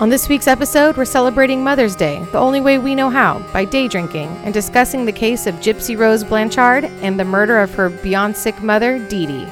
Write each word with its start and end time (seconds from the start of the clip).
On 0.00 0.08
this 0.08 0.28
week's 0.28 0.46
episode, 0.46 0.96
we're 0.96 1.04
celebrating 1.04 1.64
Mother's 1.64 1.96
Day 1.96 2.24
the 2.30 2.38
only 2.38 2.60
way 2.60 2.78
we 2.78 2.94
know 2.94 3.10
how 3.10 3.40
by 3.52 3.64
day 3.64 3.88
drinking 3.88 4.28
and 4.44 4.54
discussing 4.54 5.04
the 5.04 5.10
case 5.10 5.48
of 5.48 5.56
Gypsy 5.56 5.98
Rose 5.98 6.22
Blanchard 6.22 6.84
and 7.02 7.18
the 7.18 7.24
murder 7.24 7.58
of 7.58 7.74
her 7.74 7.90
beyond 7.90 8.36
sick 8.36 8.62
mother, 8.62 9.00
Dee 9.08 9.26
Dee. 9.26 9.48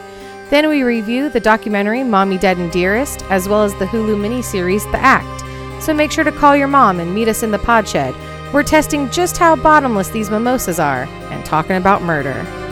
Then 0.49 0.69
we 0.69 0.85
review 0.85 1.31
the 1.31 1.41
documentary 1.41 2.05
Mommy, 2.05 2.39
Dead, 2.39 2.59
and 2.59 2.71
Dearest, 2.71 3.25
as 3.25 3.49
well 3.49 3.65
as 3.65 3.75
the 3.75 3.87
Hulu 3.87 4.15
miniseries 4.17 4.89
The 4.93 4.99
Act. 4.99 5.83
So 5.83 5.93
make 5.93 6.13
sure 6.13 6.23
to 6.23 6.31
call 6.31 6.55
your 6.55 6.69
mom 6.69 7.01
and 7.01 7.13
meet 7.13 7.27
us 7.27 7.43
in 7.43 7.51
the 7.51 7.59
pod 7.59 7.89
shed. 7.89 8.15
We're 8.55 8.63
testing 8.63 9.11
just 9.11 9.39
how 9.39 9.57
bottomless 9.57 10.11
these 10.11 10.31
mimosas 10.31 10.79
are 10.79 11.09
and 11.33 11.45
talking 11.45 11.75
about 11.75 12.03
murder. 12.03 12.66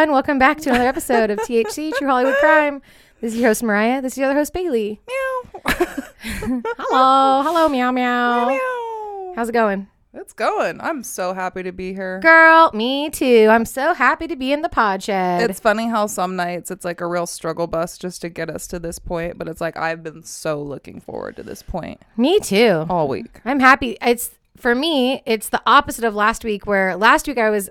Everyone, 0.00 0.14
welcome 0.14 0.38
back 0.38 0.56
to 0.56 0.70
another 0.70 0.88
episode 0.88 1.28
of 1.28 1.38
THC 1.40 1.92
True 1.92 2.08
Hollywood 2.08 2.34
Crime. 2.36 2.80
This 3.20 3.34
is 3.34 3.38
your 3.38 3.50
host 3.50 3.62
Mariah. 3.62 4.00
This 4.00 4.14
is 4.14 4.18
your 4.18 4.30
other 4.30 4.38
host 4.38 4.54
Bailey. 4.54 4.98
Meow. 5.06 5.60
Hello, 6.78 7.42
hello, 7.42 7.68
meow 7.68 7.92
meow. 7.92 8.48
Meow. 8.48 9.32
How's 9.36 9.50
it 9.50 9.52
going, 9.52 9.88
It's 10.14 10.32
going. 10.32 10.80
I'm 10.80 11.02
so 11.02 11.34
happy 11.34 11.62
to 11.64 11.70
be 11.72 11.92
here. 11.92 12.18
girl? 12.20 12.70
Me 12.72 13.10
too. 13.10 13.48
I'm 13.50 13.66
so 13.66 13.92
happy 13.92 14.26
to 14.26 14.36
be 14.36 14.54
in 14.54 14.62
the 14.62 14.70
pod 14.70 15.02
shed. 15.02 15.50
It's 15.50 15.60
funny 15.60 15.86
how 15.86 16.06
some 16.06 16.34
nights 16.34 16.70
it's 16.70 16.86
like 16.86 17.02
a 17.02 17.06
real 17.06 17.26
struggle 17.26 17.66
bus 17.66 17.98
just 17.98 18.22
to 18.22 18.30
get 18.30 18.48
us 18.48 18.66
to 18.68 18.78
this 18.78 18.98
point, 18.98 19.36
but 19.36 19.48
it's 19.48 19.60
like 19.60 19.76
I've 19.76 20.02
been 20.02 20.22
so 20.22 20.62
looking 20.62 21.00
forward 21.02 21.36
to 21.36 21.42
this 21.42 21.62
point 21.62 22.00
Me 22.16 22.40
too. 22.40 22.86
all 22.88 23.06
week. 23.06 23.42
I'm 23.44 23.60
happy. 23.60 23.98
It's 24.00 24.30
for 24.56 24.74
me. 24.74 25.22
It's 25.26 25.50
the 25.50 25.60
opposite 25.66 26.04
of 26.04 26.14
last 26.14 26.42
week, 26.42 26.66
where 26.66 26.96
last 26.96 27.28
week 27.28 27.36
I 27.36 27.50
was 27.50 27.68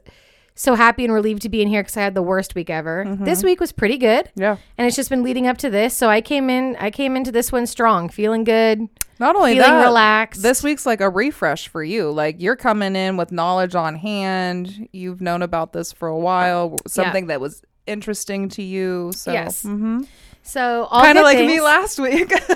so 0.62 0.76
happy 0.76 1.06
and 1.06 1.14
relieved 1.14 1.42
to 1.44 1.48
be 1.50 1.62
in 1.62 1.70
here 1.70 1.82
because 1.82 1.96
I 1.96 2.02
had 2.02 2.16
the 2.16 2.22
worst 2.22 2.54
week 2.54 2.70
ever. 2.70 3.16
This 3.22 3.44
week 3.44 3.62
was 3.62 3.72
pretty 3.72 3.98
good, 3.98 4.30
Yeah. 4.36 4.58
and 4.78 4.86
it's 4.86 4.96
just 4.98 5.10
been 5.10 5.24
leading 5.24 5.48
up 5.48 5.58
to 5.60 5.70
this. 5.70 5.94
So 5.94 6.10
I 6.10 6.20
came 6.20 6.50
in. 6.50 6.76
I 6.82 6.92
came 6.92 7.16
into 7.16 7.32
this 7.32 7.50
one 7.50 7.66
strong, 7.66 8.10
feeling 8.10 8.44
good, 8.44 8.88
Not 9.20 9.38
only 9.38 9.54
feeling 9.56 9.72
that, 9.72 9.86
relaxed. 9.86 10.42
this 10.42 10.62
week's 10.62 10.86
like 10.86 11.00
a 11.00 11.10
refresh 11.10 11.70
for 11.70 11.82
you. 11.82 12.12
Like 12.12 12.42
you're 12.42 12.58
coming 12.58 12.98
in 12.98 13.16
with 13.16 13.32
knowledge 13.32 13.74
on 13.74 13.96
hand. 13.96 14.90
You've 14.92 15.22
known 15.22 15.42
about 15.44 15.72
this 15.72 15.94
for 15.94 16.10
a 16.10 16.18
while. 16.20 16.76
Something 16.88 17.28
that 17.28 17.40
was 17.40 17.62
interesting 17.88 18.50
to 18.50 18.62
you. 18.62 19.12
So 19.16 19.32
Yes. 19.32 19.64
mhm. 19.64 20.06
so 20.44 20.88
all 20.92 21.02
kind 21.02 21.18
of 21.18 21.23
like 21.23 21.38
things. 21.38 21.52
me 21.54 21.62
last 21.62 22.00
week. 22.00 22.28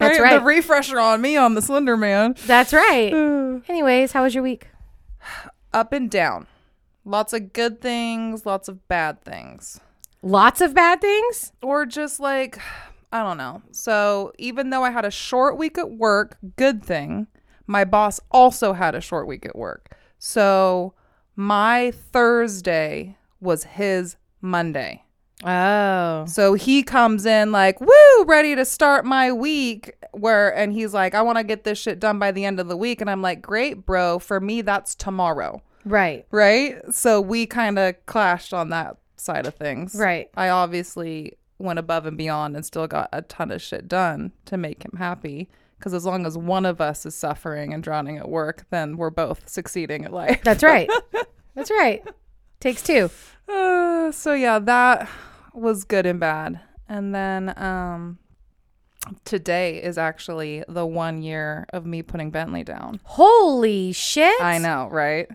That's 0.00 0.16
The 0.18 0.22
right. 0.24 0.42
refresher 0.42 0.98
on 0.98 1.20
me 1.20 1.36
on 1.36 1.54
the 1.54 1.62
Slender 1.62 1.96
Man. 1.96 2.34
That's 2.48 2.72
right. 2.72 3.12
Anyways, 3.68 4.10
how 4.10 4.24
was 4.24 4.34
your 4.34 4.42
week? 4.42 4.66
Up 5.72 5.92
and 5.92 6.10
down. 6.10 6.48
Lots 7.08 7.32
of 7.32 7.54
good 7.54 7.80
things, 7.80 8.44
lots 8.44 8.68
of 8.68 8.86
bad 8.86 9.22
things. 9.22 9.80
Lots 10.20 10.60
of 10.60 10.74
bad 10.74 11.00
things. 11.00 11.52
Or 11.62 11.86
just 11.86 12.20
like, 12.20 12.58
I 13.10 13.22
don't 13.22 13.38
know. 13.38 13.62
So 13.70 14.32
even 14.38 14.68
though 14.68 14.84
I 14.84 14.90
had 14.90 15.06
a 15.06 15.10
short 15.10 15.56
week 15.56 15.78
at 15.78 15.90
work, 15.90 16.36
good 16.56 16.84
thing, 16.84 17.26
my 17.66 17.86
boss 17.86 18.20
also 18.30 18.74
had 18.74 18.94
a 18.94 19.00
short 19.00 19.26
week 19.26 19.46
at 19.46 19.56
work. 19.56 19.96
So 20.18 20.92
my 21.34 21.92
Thursday 21.92 23.16
was 23.40 23.64
his 23.64 24.16
Monday. 24.42 25.02
Oh, 25.44 26.26
So 26.26 26.54
he 26.54 26.82
comes 26.82 27.24
in 27.24 27.52
like, 27.52 27.80
woo, 27.80 28.24
ready 28.26 28.54
to 28.54 28.66
start 28.66 29.06
my 29.06 29.32
week. 29.32 29.94
Where, 30.12 30.54
and 30.54 30.74
he's 30.74 30.92
like, 30.92 31.14
I 31.14 31.22
want 31.22 31.38
to 31.38 31.44
get 31.44 31.64
this 31.64 31.78
shit 31.78 32.00
done 32.00 32.18
by 32.18 32.32
the 32.32 32.44
end 32.44 32.60
of 32.60 32.68
the 32.68 32.76
week. 32.76 33.00
And 33.00 33.08
I'm 33.08 33.22
like, 33.22 33.40
great, 33.40 33.86
bro. 33.86 34.18
For 34.18 34.40
me, 34.40 34.60
that's 34.60 34.94
tomorrow. 34.94 35.62
Right, 35.84 36.26
Right. 36.30 36.76
So 36.94 37.20
we 37.20 37.46
kind 37.46 37.78
of 37.78 37.94
clashed 38.06 38.52
on 38.52 38.70
that 38.70 38.96
side 39.16 39.46
of 39.46 39.54
things. 39.54 39.94
right. 39.94 40.28
I 40.36 40.48
obviously 40.48 41.34
went 41.58 41.78
above 41.78 42.06
and 42.06 42.16
beyond 42.16 42.54
and 42.54 42.64
still 42.64 42.86
got 42.86 43.08
a 43.12 43.22
ton 43.22 43.50
of 43.50 43.60
shit 43.60 43.88
done 43.88 44.32
to 44.46 44.56
make 44.56 44.84
him 44.84 44.96
happy. 44.98 45.48
Because 45.78 45.94
as 45.94 46.04
long 46.04 46.26
as 46.26 46.36
one 46.36 46.66
of 46.66 46.80
us 46.80 47.06
is 47.06 47.14
suffering 47.14 47.72
and 47.72 47.82
drowning 47.82 48.18
at 48.18 48.28
work, 48.28 48.66
then 48.70 48.96
we're 48.96 49.10
both 49.10 49.48
succeeding 49.48 50.04
at 50.04 50.12
life. 50.12 50.40
That's 50.44 50.62
right. 50.62 50.90
That's 51.54 51.70
right. 51.70 52.02
Takes 52.60 52.82
two. 52.82 53.10
Uh, 53.48 54.10
so 54.12 54.34
yeah, 54.34 54.58
that 54.58 55.08
was 55.54 55.84
good 55.84 56.04
and 56.06 56.18
bad. 56.20 56.60
And 56.88 57.14
then 57.14 57.52
um 57.60 58.18
today 59.24 59.82
is 59.82 59.98
actually 59.98 60.64
the 60.68 60.84
one 60.84 61.22
year 61.22 61.66
of 61.72 61.86
me 61.86 62.02
putting 62.02 62.30
Bentley 62.30 62.64
down. 62.64 63.00
Holy 63.04 63.92
shit! 63.92 64.40
I 64.40 64.58
know, 64.58 64.88
right? 64.90 65.28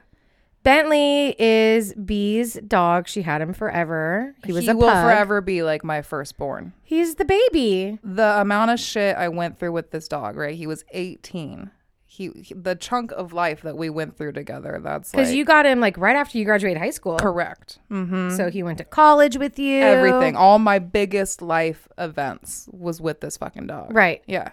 Bentley 0.64 1.36
is 1.38 1.94
B's 1.94 2.54
dog. 2.68 3.08
She 3.08 3.22
had 3.22 3.42
him 3.42 3.54
forever. 3.54 4.36
He 4.46 4.54
was 4.54 4.64
he 4.64 4.70
a 4.72 4.76
will 4.76 4.88
pug. 4.88 5.04
forever 5.06 5.42
be 5.42 5.62
like 5.64 5.84
my 5.84 6.02
firstborn. 6.02 6.74
He's 6.84 7.16
the 7.16 7.26
baby. 7.26 8.00
The 8.04 8.40
amount 8.42 8.72
of 8.72 8.80
shit 8.80 9.16
I 9.18 9.28
went 9.30 9.60
through 9.60 9.74
with 9.74 9.92
this 9.92 10.08
dog, 10.08 10.36
right? 10.38 10.56
He 10.56 10.66
was 10.68 10.84
18. 10.92 11.70
He, 12.06 12.30
he- 12.30 12.54
the 12.54 12.76
chunk 12.76 13.12
of 13.12 13.34
life 13.34 13.62
that 13.64 13.76
we 13.76 13.90
went 13.90 14.16
through 14.18 14.34
together. 14.34 14.80
That's 14.82 15.12
Because 15.12 15.30
like 15.30 15.38
you 15.38 15.44
got 15.46 15.66
him 15.66 15.80
like 15.80 15.98
right 15.98 16.16
after 16.16 16.38
you 16.38 16.46
graduated 16.46 16.78
high 16.82 16.92
school. 16.92 17.18
correct. 17.18 17.80
Mm-hmm. 17.92 18.36
So 18.38 18.50
he 18.52 18.62
went 18.64 18.78
to 18.78 18.84
college 18.86 19.36
with 19.38 19.58
you. 19.60 19.82
Everything, 19.82 20.36
all 20.36 20.60
my 20.60 20.78
biggest 20.80 21.42
life 21.42 21.88
events 21.98 22.70
was 22.72 23.02
with 23.02 23.20
this 23.20 23.36
fucking 23.38 23.68
dog. 23.68 23.94
Right. 23.94 24.22
Yeah. 24.28 24.50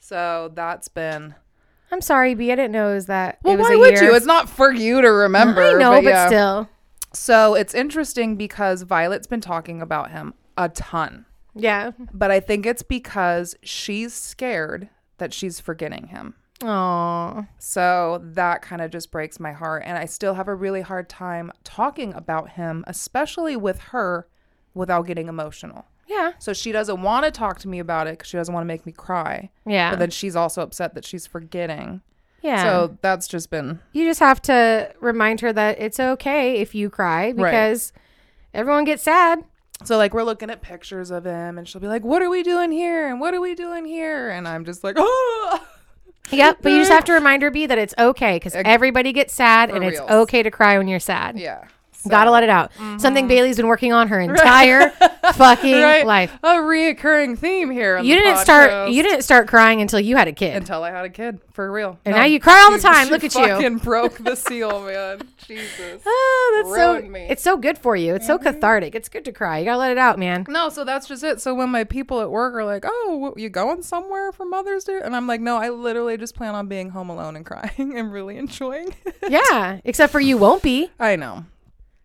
So 0.00 0.50
that's 0.54 0.88
been. 0.88 1.36
I'm 1.92 2.00
sorry, 2.00 2.34
B. 2.34 2.50
I 2.50 2.56
didn't 2.56 2.72
know 2.72 2.90
it 2.90 2.94
was 2.94 3.06
that. 3.06 3.38
Well, 3.42 3.54
it 3.54 3.58
was 3.58 3.68
why 3.68 3.74
a 3.74 3.78
would 3.78 3.92
year. 3.94 4.04
you? 4.04 4.14
It's 4.14 4.26
not 4.26 4.48
for 4.48 4.72
you 4.72 5.02
to 5.02 5.08
remember. 5.12 5.62
I 5.62 5.72
know, 5.74 5.92
but, 6.02 6.04
yeah. 6.04 6.26
still. 6.26 6.68
So 7.12 7.54
it's 7.54 7.74
interesting 7.74 8.36
because 8.36 8.82
Violet's 8.82 9.26
been 9.26 9.42
talking 9.42 9.82
about 9.82 10.10
him 10.10 10.32
a 10.56 10.70
ton, 10.70 11.26
Yeah. 11.54 11.90
but 12.14 12.30
I 12.30 12.40
think 12.40 12.64
it's 12.64 12.82
because 12.82 13.54
she's 13.62 14.14
scared 14.14 14.88
that 15.18 15.34
she's 15.34 15.60
forgetting 15.60 16.06
him. 16.08 16.34
Aw. 16.62 17.44
So 17.58 18.20
that 18.22 18.62
kind 18.62 18.80
of 18.80 18.90
just 18.90 19.10
breaks 19.10 19.38
my 19.38 19.52
heart. 19.52 19.82
And 19.84 19.98
I 19.98 20.06
still 20.06 20.34
have 20.34 20.48
a 20.48 20.54
really 20.54 20.80
hard 20.80 21.08
time 21.10 21.52
talking 21.64 22.14
about 22.14 22.50
him, 22.50 22.84
especially 22.86 23.56
with 23.56 23.78
her, 23.90 24.26
without 24.72 25.06
getting 25.06 25.28
emotional. 25.28 25.84
Yeah. 26.12 26.32
So 26.38 26.52
she 26.52 26.72
doesn't 26.72 27.00
want 27.02 27.24
to 27.24 27.30
talk 27.30 27.58
to 27.60 27.68
me 27.68 27.78
about 27.78 28.06
it 28.06 28.12
because 28.18 28.28
she 28.28 28.36
doesn't 28.36 28.52
want 28.54 28.64
to 28.64 28.68
make 28.68 28.84
me 28.86 28.92
cry. 28.92 29.50
Yeah. 29.66 29.90
But 29.90 29.98
then 29.98 30.10
she's 30.10 30.36
also 30.36 30.62
upset 30.62 30.94
that 30.94 31.04
she's 31.04 31.26
forgetting. 31.26 32.02
yeah. 32.42 32.62
So 32.64 32.98
that's 33.00 33.26
just 33.28 33.50
been 33.50 33.80
you 33.92 34.04
just 34.04 34.20
have 34.20 34.42
to 34.42 34.92
remind 35.00 35.40
her 35.40 35.52
that 35.52 35.80
it's 35.80 35.98
okay 35.98 36.56
if 36.60 36.74
you 36.74 36.90
cry 36.90 37.32
because 37.32 37.92
everyone 38.52 38.84
gets 38.84 39.02
sad. 39.02 39.44
so 39.84 39.96
like 39.96 40.12
we're 40.12 40.24
looking 40.24 40.50
at 40.50 40.60
pictures 40.60 41.10
of 41.10 41.24
him 41.24 41.56
and 41.58 41.66
she'll 41.68 41.80
be 41.80 41.88
like, 41.88 42.04
What 42.04 42.20
are 42.22 42.30
we 42.30 42.42
doing 42.42 42.70
here? 42.72 43.08
And 43.08 43.20
what 43.20 43.32
are 43.34 43.40
we 43.40 43.54
doing 43.54 43.84
here? 43.84 44.28
And 44.30 44.46
I'm 44.46 44.64
just 44.64 44.84
like, 44.84 44.96
Oh 44.98 45.66
Yep, 46.30 46.58
but 46.62 46.72
you 46.72 46.78
just 46.78 46.90
have 46.92 47.04
to 47.06 47.12
remind 47.20 47.42
her, 47.42 47.50
B, 47.50 47.66
that 47.66 47.78
it's 47.78 47.94
okay 47.98 48.36
because 48.36 48.54
everybody 48.54 49.12
gets 49.12 49.34
sad 49.34 49.70
For 49.70 49.76
and 49.76 49.84
it's 49.84 50.00
okay 50.00 50.42
to 50.42 50.50
cry 50.50 50.78
when 50.78 50.88
you're 50.88 51.00
sad. 51.00 51.38
Yeah. 51.38 51.64
Gotta 52.08 52.30
let 52.30 52.42
it 52.42 52.48
out. 52.50 52.72
Something 52.98 53.28
Bailey's 53.28 53.56
been 53.56 53.66
working 53.68 53.92
on 53.92 54.08
her 54.08 54.20
entire 54.20 54.90
fucking 55.34 55.74
Right. 55.80 56.06
life. 56.06 56.36
A 56.42 56.48
reoccurring 56.56 57.38
theme 57.38 57.70
here. 57.70 57.98
You 57.98 58.16
the 58.16 58.20
didn't 58.22 58.38
start. 58.38 58.90
You 58.90 59.02
didn't 59.02 59.22
start 59.22 59.48
crying 59.48 59.80
until 59.80 60.00
you 60.00 60.16
had 60.16 60.28
a 60.28 60.32
kid, 60.32 60.56
until 60.56 60.82
I 60.82 60.90
had 60.90 61.04
a 61.04 61.10
kid, 61.10 61.40
for 61.52 61.70
real. 61.70 61.98
and 62.04 62.14
now 62.16 62.24
you 62.24 62.40
cry 62.40 62.60
all 62.62 62.72
the 62.72 62.78
time. 62.82 63.08
Look 63.08 63.24
at 63.24 63.34
you. 63.34 63.46
fucking 63.46 63.78
broke 63.78 64.18
the 64.18 64.34
seal, 64.34 64.84
man. 64.84 65.22
Jesus. 65.46 66.02
Oh, 66.06 66.62
that's 66.64 66.74
so. 66.76 66.94
me. 67.00 67.20
Mm-hmm. 67.20 67.32
It's 67.32 67.42
so 67.42 67.56
good 67.56 67.78
for 67.78 67.94
you. 67.96 68.14
It's 68.14 68.26
so 68.26 68.38
cathartic. 68.38 68.94
It's 68.94 69.08
good 69.08 69.24
to 69.26 69.32
cry. 69.32 69.58
You 69.58 69.64
gotta 69.66 69.78
let 69.78 69.90
it 69.92 69.98
out, 69.98 70.18
man. 70.18 70.44
No, 70.48 70.68
so 70.68 70.84
that's 70.84 71.06
just 71.08 71.22
it. 71.24 71.40
So 71.40 71.54
when 71.54 71.68
my 71.70 71.84
people 71.84 72.20
at 72.20 72.30
work 72.30 72.54
are 72.54 72.64
like, 72.64 72.84
"Oh, 72.86 73.32
wh- 73.36 73.40
you 73.40 73.48
going 73.48 73.82
somewhere 73.82 74.32
for 74.32 74.44
Mother's 74.46 74.84
Day?" 74.84 75.00
and 75.02 75.14
I'm 75.14 75.26
like, 75.26 75.40
"No, 75.40 75.56
I 75.56 75.68
literally 75.70 76.16
just 76.16 76.34
plan 76.34 76.54
on 76.54 76.66
being 76.68 76.90
home 76.90 77.10
alone 77.10 77.36
and 77.36 77.44
crying 77.46 77.96
and 77.98 78.12
really 78.12 78.36
enjoying." 78.38 78.94
it." 79.04 79.16
Yeah, 79.28 79.80
except 79.84 80.12
for 80.12 80.20
you 80.20 80.36
won't 80.38 80.62
be. 80.62 80.90
I 80.98 81.16
know, 81.16 81.44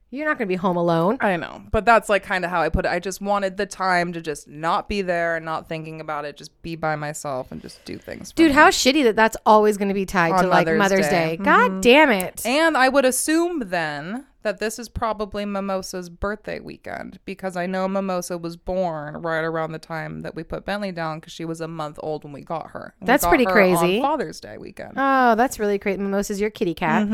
You're 0.10 0.26
not 0.26 0.38
gonna 0.38 0.48
be 0.48 0.56
home 0.56 0.78
alone. 0.78 1.18
I 1.20 1.36
know, 1.36 1.64
but 1.72 1.84
that's 1.86 2.08
like 2.08 2.24
kind 2.24 2.46
of 2.46 2.52
how 2.52 2.62
I 2.62 2.70
put 2.70 2.86
it. 2.86 2.92
I 2.92 3.00
just 3.00 3.20
wanted 3.20 3.58
the 3.58 3.66
time 3.66 4.14
to 4.14 4.22
just 4.22 4.48
not 4.48 4.88
be 4.88 5.02
there 5.02 5.36
and 5.36 5.44
not 5.44 5.68
thinking 5.68 6.00
about 6.00 6.24
it, 6.24 6.38
just 6.38 6.62
be 6.62 6.76
by 6.76 6.96
myself 6.96 7.52
and 7.52 7.62
just 7.62 7.84
do 7.84 7.98
things. 7.98 8.32
for 8.32 8.38
Dude, 8.38 8.50
me. 8.50 8.54
how 8.54 8.70
shitty 8.70 9.04
that 9.04 9.16
that's 9.18 9.36
always 9.46 9.76
going 9.78 9.90
to 9.90 9.94
be 9.94 10.06
tied 10.06 10.32
On 10.32 10.44
to 10.44 10.50
like 10.50 10.66
Mother's 10.68 10.80
Mother's 10.80 11.08
Day. 11.08 11.10
Day. 11.10 11.34
Mm-hmm. 11.36 11.44
God 11.44 11.82
damn 11.82 12.10
it. 12.12 12.46
And 12.46 12.78
I 12.78 12.88
would 12.90 13.04
assume 13.06 13.64
then 13.66 14.26
that 14.48 14.60
this 14.60 14.80
is 14.80 14.88
probably 14.88 15.44
Mimosa's 15.46 16.10
birthday 16.10 16.60
weekend 16.62 17.20
because 17.26 17.58
I 17.58 17.66
know 17.66 17.86
Mimosa 17.88 18.38
was 18.38 18.56
born 18.56 19.18
right 19.22 19.44
around 19.44 19.74
the 19.74 19.80
time 19.80 20.22
that 20.22 20.36
we 20.36 20.44
put 20.44 20.64
Bentley 20.66 20.94
down 20.94 21.20
because 21.20 21.34
she 21.34 21.44
was 21.46 21.60
a 21.60 21.68
month 21.68 22.00
old 22.02 22.24
when 22.24 22.32
we 22.32 22.42
got 22.42 22.72
her. 22.72 22.94
And 23.00 23.08
we 23.08 23.12
That's 23.12 23.24
got 23.24 23.30
pretty 23.30 23.44
her 23.44 23.52
crazy. 23.52 23.98
On 23.98 24.02
Father's 24.02 24.40
Day 24.40 24.58
weekend. 24.58 24.94
Oh, 24.96 25.36
that's 25.36 25.60
really 25.60 25.78
great. 25.78 26.00
Mimosa's 26.00 26.40
your 26.40 26.50
kitty 26.50 26.74
cat. 26.74 27.08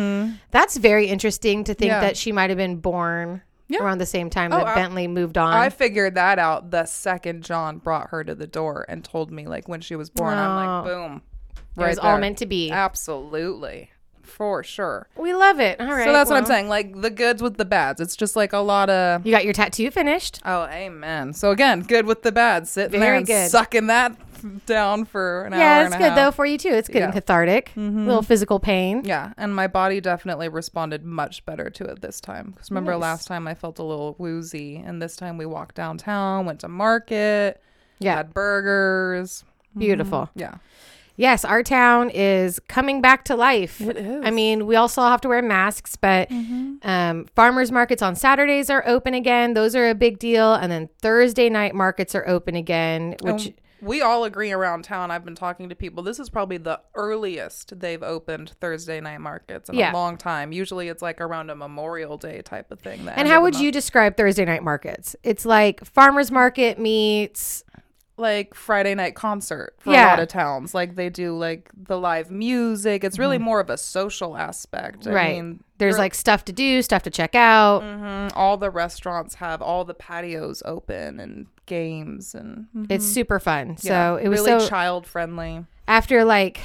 That's 0.52 0.78
very 0.78 1.08
interesting 1.08 1.64
to 1.66 1.74
think 1.74 1.92
Mm-hmm. 1.92 2.02
Yeah. 2.02 2.08
that 2.08 2.18
she 2.18 2.32
might 2.32 2.50
have 2.50 2.58
been 2.58 2.78
born 2.78 3.42
Yeah. 3.68 3.84
around 3.84 3.98
the 3.98 4.06
same 4.06 4.30
time 4.30 4.54
Oh, 4.54 4.58
that 4.58 4.68
I- 4.68 4.76
Bentley 4.76 5.08
moved 5.08 5.38
on. 5.38 5.54
I 5.54 5.70
figured 5.70 6.16
that 6.16 6.38
out 6.40 6.70
the 6.72 6.86
second 6.86 7.44
John 7.44 7.80
brought 7.80 8.10
her 8.12 8.24
to 8.24 8.36
the 8.36 8.48
door 8.48 8.86
and 8.88 9.04
told 9.04 9.32
me 9.32 9.48
like 9.48 9.68
when 9.68 9.82
she 9.82 9.96
was 9.96 10.10
born. 10.12 10.38
I'm 10.38 10.56
like, 10.56 10.86
Oh. 10.86 11.08
boom. 11.10 11.22
it 11.78 11.88
was 11.90 11.98
all 11.98 12.20
meant 12.20 12.38
to 12.38 12.46
be. 12.46 12.70
Absolutely. 12.72 13.90
For 14.24 14.64
sure. 14.64 15.08
we 15.16 15.34
love 15.34 15.60
it. 15.60 15.80
All 15.80 15.88
right. 15.88 16.06
so 16.06 16.12
that's 16.14 16.30
what 16.30 16.38
I'm 16.38 16.46
saying. 16.46 16.68
Like 16.70 17.00
the 17.02 17.10
goods 17.12 17.42
with 17.44 17.58
the 17.58 17.66
bads. 17.66 18.02
It's 18.02 18.16
just 18.16 18.36
like 18.36 18.52
a 18.54 18.60
lot 18.60 18.90
of 18.90 19.26
You 19.26 19.32
got 19.32 19.44
your 19.44 19.54
tattoo 19.54 19.92
finished. 19.92 20.40
Oh, 20.46 20.64
amen. 20.66 21.34
So 21.34 21.52
again, 21.52 21.82
good 21.82 22.06
with 22.06 22.24
the 22.24 22.32
bad. 22.32 22.68
Sitting 22.68 23.00
there 23.00 23.14
and 23.16 23.26
good. 23.28 23.52
sucking 23.52 23.88
that 23.88 24.16
down 24.66 25.06
for 25.06 25.44
an 25.46 25.54
hour 25.54 25.60
Yeah, 25.60 25.86
it's 25.86 25.96
good 25.96 26.02
half. 26.04 26.16
though 26.16 26.32
for 26.32 26.46
you 26.46 26.58
too. 26.58 26.70
It's 26.74 26.88
good 26.90 26.98
and 27.02 27.14
Yeah. 27.14 27.20
Mm-hmm. 27.20 27.20
cathartic. 27.20 27.72
Little 27.76 28.22
physical 28.22 28.60
pain. 28.60 29.04
Yeah, 29.06 29.32
and 29.38 29.56
my 29.56 29.68
body 29.68 30.02
definitely 30.02 30.50
responded 30.50 31.06
much 31.06 31.46
better 31.46 31.70
to 31.70 31.86
it 31.86 32.02
this 32.02 32.20
time. 32.20 32.52
Because 32.52 32.70
remember 32.72 32.92
Nice. 32.94 33.02
last 33.02 33.28
time 33.28 33.48
I 33.48 33.54
felt 33.54 33.80
a 33.80 33.84
little 33.84 34.16
woozy, 34.18 34.78
and 34.78 35.02
this 35.02 35.16
time 35.16 35.38
we 35.38 35.46
walked 35.46 35.76
downtown, 35.76 36.46
went 36.46 36.60
to 36.62 36.68
market, 36.68 37.62
Yeah, 38.00 38.16
had 38.18 38.34
burgers. 38.34 39.46
beautiful. 39.78 40.30
Yeah, 40.36 40.56
Yes, 41.16 41.46
our 41.46 41.62
town 41.62 42.10
is 42.10 42.60
coming 42.68 43.02
back 43.02 43.24
to 43.26 43.36
life. 43.36 43.80
It 43.82 43.98
is. 43.98 44.22
I 44.26 44.32
mean, 44.32 44.66
we 44.66 44.76
also 44.76 45.02
have 45.04 45.22
to 45.22 45.28
wear 45.28 45.42
masks, 45.44 45.96
but 45.96 46.32
um, 46.32 47.26
farmers 47.36 47.72
markets 47.72 48.02
on 48.02 48.16
Saturdays 48.16 48.70
are 48.70 48.84
open 48.88 49.14
again. 49.14 49.54
Those 49.54 49.76
are 49.76 49.90
a 49.90 49.96
big 49.96 50.18
deal. 50.20 50.54
And 50.56 50.72
then 50.72 50.90
Thursday 51.02 51.50
night 51.50 51.76
markets 51.76 52.16
are 52.16 52.28
open 52.28 52.56
again, 52.56 53.16
which 53.22 53.54
we 53.82 54.02
all 54.02 54.24
agree 54.24 54.52
around 54.54 54.86
town. 54.86 55.12
I've 55.12 55.26
been 55.26 55.36
talking 55.36 55.68
to 55.70 55.76
people. 55.76 56.04
This 56.04 56.18
is 56.18 56.30
probably 56.30 56.58
the 56.58 56.80
earliest 56.96 57.80
they've 57.80 58.02
opened 58.02 58.54
Thursday 58.62 59.02
night 59.02 59.20
markets 59.20 59.70
in 59.70 59.76
Yeah. 59.76 59.92
a 59.92 59.94
long 59.94 60.18
time. 60.18 60.52
Usually, 60.54 60.88
it's 60.88 61.02
like 61.02 61.20
around 61.22 61.50
a 61.50 61.56
Memorial 61.56 62.18
Day 62.18 62.42
type 62.42 62.72
of 62.72 62.80
thing. 62.80 63.08
and 63.08 63.28
how 63.28 63.38
of 63.38 63.44
would 63.44 63.60
you 63.60 63.72
describe 63.72 64.16
Thursday 64.18 64.46
night 64.46 64.64
markets? 64.64 65.16
It's 65.22 65.46
like 65.46 65.84
farmers 65.86 66.32
market 66.32 66.80
meets 66.80 67.64
like 68.16 68.54
Friday 68.54 68.94
night 68.94 69.16
concert 69.16 69.74
for 69.80 69.90
a 69.90 69.94
lot 69.94 70.20
of 70.20 70.28
towns. 70.28 70.74
Like 70.76 70.96
they 70.96 71.10
do 71.10 71.36
like 71.38 71.70
the 71.76 71.98
live 72.00 72.30
music. 72.30 73.04
It's 73.04 73.18
really 73.18 73.38
more 73.40 73.60
of 73.60 73.70
a 73.72 73.78
social 73.78 74.38
aspect. 74.38 75.08
I 75.08 75.10
Mm-hmm. 75.10 75.16
right. 75.16 75.36
mean, 75.36 75.64
There's 75.80 75.98
like 75.98 76.14
stuff 76.14 76.46
to 76.46 76.54
do, 76.54 76.82
stuff 76.84 77.04
to 77.04 77.10
check 77.10 77.34
out. 77.36 77.82
Mhm. 77.82 78.32
all 78.36 78.58
the 78.58 78.70
restaurants 78.70 79.36
have 79.36 79.62
all 79.62 79.84
the 79.84 79.94
patios 79.96 80.62
open 80.66 81.20
and 81.20 81.48
games 81.66 82.36
and 82.36 82.68
It's 82.90 83.06
super 83.06 83.40
fun. 83.40 83.76
Mm-hmm. 83.76 83.88
Yeah, 83.88 84.12
so 84.12 84.16
it 84.18 84.28
was 84.28 84.42
really 84.42 84.60
so 84.60 84.68
child 84.70 85.08
friendly. 85.08 85.66
after 85.88 86.24
like 86.24 86.60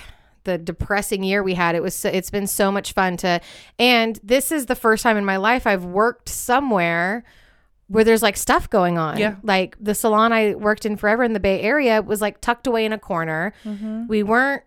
the 0.45 0.59
depressing 0.59 1.23
year 1.23 1.43
we 1.43 1.55
had 1.55 1.75
it 1.75 1.83
was 1.83 1.95
so, 1.95 2.09
it's 2.09 2.31
been 2.31 2.47
so 2.47 2.71
much 2.73 2.93
fun 2.93 3.17
to 3.19 3.41
and 3.79 4.19
this 4.23 4.51
is 4.53 4.67
the 4.67 4.75
first 4.75 5.03
time 5.03 5.17
in 5.17 5.25
my 5.25 5.37
life 5.37 5.67
I've 5.67 5.85
worked 5.85 6.29
somewhere 6.29 7.23
where 7.89 8.05
there's 8.05 8.23
like 8.23 8.37
stuff 8.37 8.69
going 8.71 8.99
on. 8.99 9.19
Yeah. 9.19 9.37
Like 9.43 9.77
the 9.81 9.95
salon 9.95 10.33
I 10.33 10.55
worked 10.55 10.87
in 10.87 10.97
forever 10.97 11.23
in 11.25 11.33
the 11.33 11.41
Bay 11.41 11.61
Area 11.61 12.01
was 12.03 12.21
like 12.21 12.41
tucked 12.41 12.67
away 12.67 12.85
in 12.85 12.93
a 12.93 12.99
corner. 12.99 13.53
Mm-hmm. 13.65 14.07
We 14.09 14.23
weren't 14.23 14.63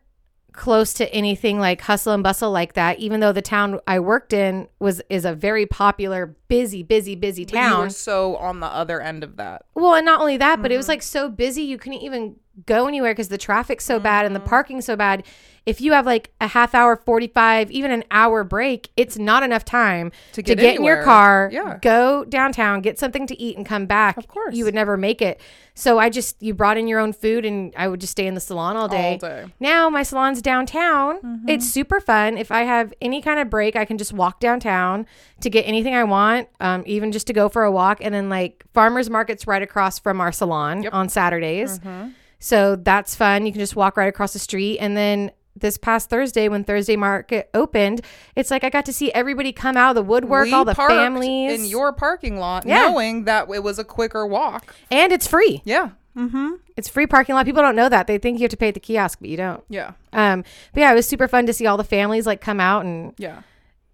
close 0.54 0.92
to 0.92 1.10
anything 1.14 1.60
like 1.60 1.80
hustle 1.80 2.12
and 2.14 2.24
bustle 2.24 2.52
like 2.52 2.74
that 2.74 3.00
even 3.00 3.22
though 3.22 3.32
the 3.32 3.42
town 3.42 3.80
I 3.88 4.02
worked 4.02 4.34
in 4.34 4.68
was 4.80 5.02
is 5.10 5.24
a 5.24 5.34
very 5.34 5.66
popular 5.66 6.36
busy 6.50 6.84
busy 6.84 7.16
busy 7.16 7.46
But 7.46 7.54
you 7.54 7.60
town. 7.60 7.80
were 7.84 7.90
so 7.90 8.36
on 8.36 8.60
the 8.60 8.68
other 8.68 9.00
end 9.00 9.24
of 9.24 9.38
that. 9.38 9.64
Well, 9.76 9.94
and 9.96 10.06
not 10.06 10.20
only 10.20 10.36
that, 10.38 10.62
but 10.62 10.70
it 10.70 10.74
Mm-hmm. 10.74 10.80
was 10.80 10.88
like 10.90 11.04
so 11.04 11.30
busy 11.30 11.62
you 11.62 11.78
couldn't 11.78 12.02
even 12.02 12.36
go 12.66 12.86
anywhere 12.88 13.12
because 13.14 13.30
the 13.30 13.38
traffic's 13.38 13.86
so 13.86 13.98
bad 13.98 14.26
Mm-hmm. 14.26 14.26
and 14.26 14.36
the 14.36 14.50
parking's 14.50 14.84
so 14.86 14.98
bad. 14.98 15.24
If 15.64 15.80
you 15.80 15.94
have 15.94 16.08
like 16.08 16.32
a 16.42 16.48
half 16.48 16.74
hour, 16.74 16.96
45, 16.96 17.70
even 17.70 17.92
an 17.92 18.04
hour 18.10 18.44
break, 18.44 18.90
it's 18.98 19.18
not 19.20 19.44
enough 19.44 19.64
time 19.64 20.12
To 20.34 20.42
to 20.42 20.56
get 20.56 20.58
get 20.58 20.76
in 20.78 20.84
your 20.84 21.04
car, 21.04 21.50
Yeah. 21.54 21.78
go 21.82 22.26
downtown, 22.26 22.82
get 22.82 22.98
something 22.98 23.28
to 23.28 23.40
eat 23.40 23.58
and 23.58 23.66
come 23.66 23.86
back. 23.86 24.18
Of 24.18 24.28
course. 24.28 24.56
You 24.56 24.66
would 24.66 24.74
never 24.74 24.98
make 24.98 25.22
it. 25.22 25.40
So 25.76 26.00
I 26.00 26.10
just, 26.10 26.42
you 26.42 26.56
brought 26.56 26.78
in 26.78 26.88
your 26.88 27.00
own 27.00 27.14
food 27.14 27.46
and 27.46 27.74
I 27.78 27.88
would 27.88 28.02
just 28.02 28.12
stay 28.12 28.26
in 28.26 28.34
the 28.34 28.40
salon 28.42 28.76
all 28.76 28.88
day. 28.88 29.14
All 29.14 29.30
day. 29.30 29.46
Now 29.60 29.88
my 29.90 30.02
salon's 30.02 30.42
downtown. 30.42 31.18
Mm-hmm. 31.22 31.50
It's 31.50 31.70
super 31.70 32.00
fun. 32.00 32.40
If 32.40 32.52
I 32.52 32.64
have 32.64 32.92
any 33.00 33.22
kind 33.22 33.40
of 33.40 33.50
break, 33.52 33.76
I 33.76 33.86
can 33.86 34.00
just 34.00 34.14
walk 34.14 34.40
downtown 34.40 35.06
to 35.42 35.50
get 35.52 35.62
anything 35.68 35.94
I 35.94 36.04
want, 36.06 36.50
um, 36.60 36.84
even 36.88 37.12
just 37.12 37.28
to 37.28 37.34
go 37.34 37.50
for 37.50 37.64
a 37.64 37.72
walk. 37.72 38.00
And 38.02 38.14
then 38.16 38.30
like 38.30 38.64
farmers 38.74 39.12
markets 39.12 39.46
right 39.46 39.62
across 39.62 40.00
from 40.00 40.22
our 40.22 40.32
salon 40.32 40.88
on 40.88 41.08
Saturdays. 41.08 41.78
Mm-hmm. 41.80 42.10
So 42.40 42.76
that's 42.76 43.14
fun. 43.14 43.46
You 43.46 43.52
can 43.52 43.60
just 43.60 43.76
walk 43.76 43.96
right 43.96 44.10
across 44.10 44.34
the 44.34 44.40
street. 44.40 44.80
And 44.80 44.98
then 44.98 45.32
this 45.62 45.78
past 45.78 46.10
Thursday, 46.10 46.48
when 46.50 46.64
Thursday 46.64 46.96
market 46.96 47.50
opened, 47.54 48.02
it's 48.36 48.52
like 48.52 48.64
I 48.64 48.70
got 48.70 48.86
to 48.86 48.94
see 48.94 49.12
everybody 49.14 49.52
come 49.54 49.78
out 49.78 49.90
of 49.92 49.96
the 49.96 50.04
woodwork, 50.04 50.46
We 50.46 50.54
all 50.54 50.66
the 50.66 50.76
families, 50.76 51.60
in 51.60 51.66
your 51.66 51.94
parking 51.94 52.38
lot, 52.38 52.66
Yeah. 52.66 52.88
knowing 52.90 53.24
that 53.26 53.50
it 53.50 53.64
was 53.64 53.80
a 53.80 53.84
quicker 53.84 54.26
walk. 54.26 54.74
and 54.92 55.12
it's 55.14 55.28
free. 55.28 55.62
Yeah. 55.66 55.92
Mm-hmm. 56.18 56.56
It's 56.76 56.90
free 56.90 57.08
parking 57.08 57.36
lot. 57.36 57.46
People 57.46 57.62
don't 57.62 57.76
know 57.76 57.88
that. 57.88 58.06
They 58.08 58.18
think 58.18 58.40
you 58.40 58.44
have 58.44 58.52
to 58.52 58.58
pay 58.58 58.68
at 58.68 58.74
the 58.74 58.80
kiosk, 58.82 59.20
but 59.22 59.30
you 59.30 59.38
don't. 59.38 59.64
Yeah. 59.70 59.92
Um, 60.12 60.44
but 60.74 60.82
yeah, 60.82 60.92
it 60.92 60.96
was 60.96 61.08
super 61.08 61.28
fun 61.30 61.46
to 61.46 61.54
see 61.54 61.66
all 61.66 61.78
the 61.78 61.86
families 61.86 62.26
like 62.28 62.42
come 62.42 62.60
out, 62.60 62.84
and 62.84 63.14
Yeah. 63.18 63.44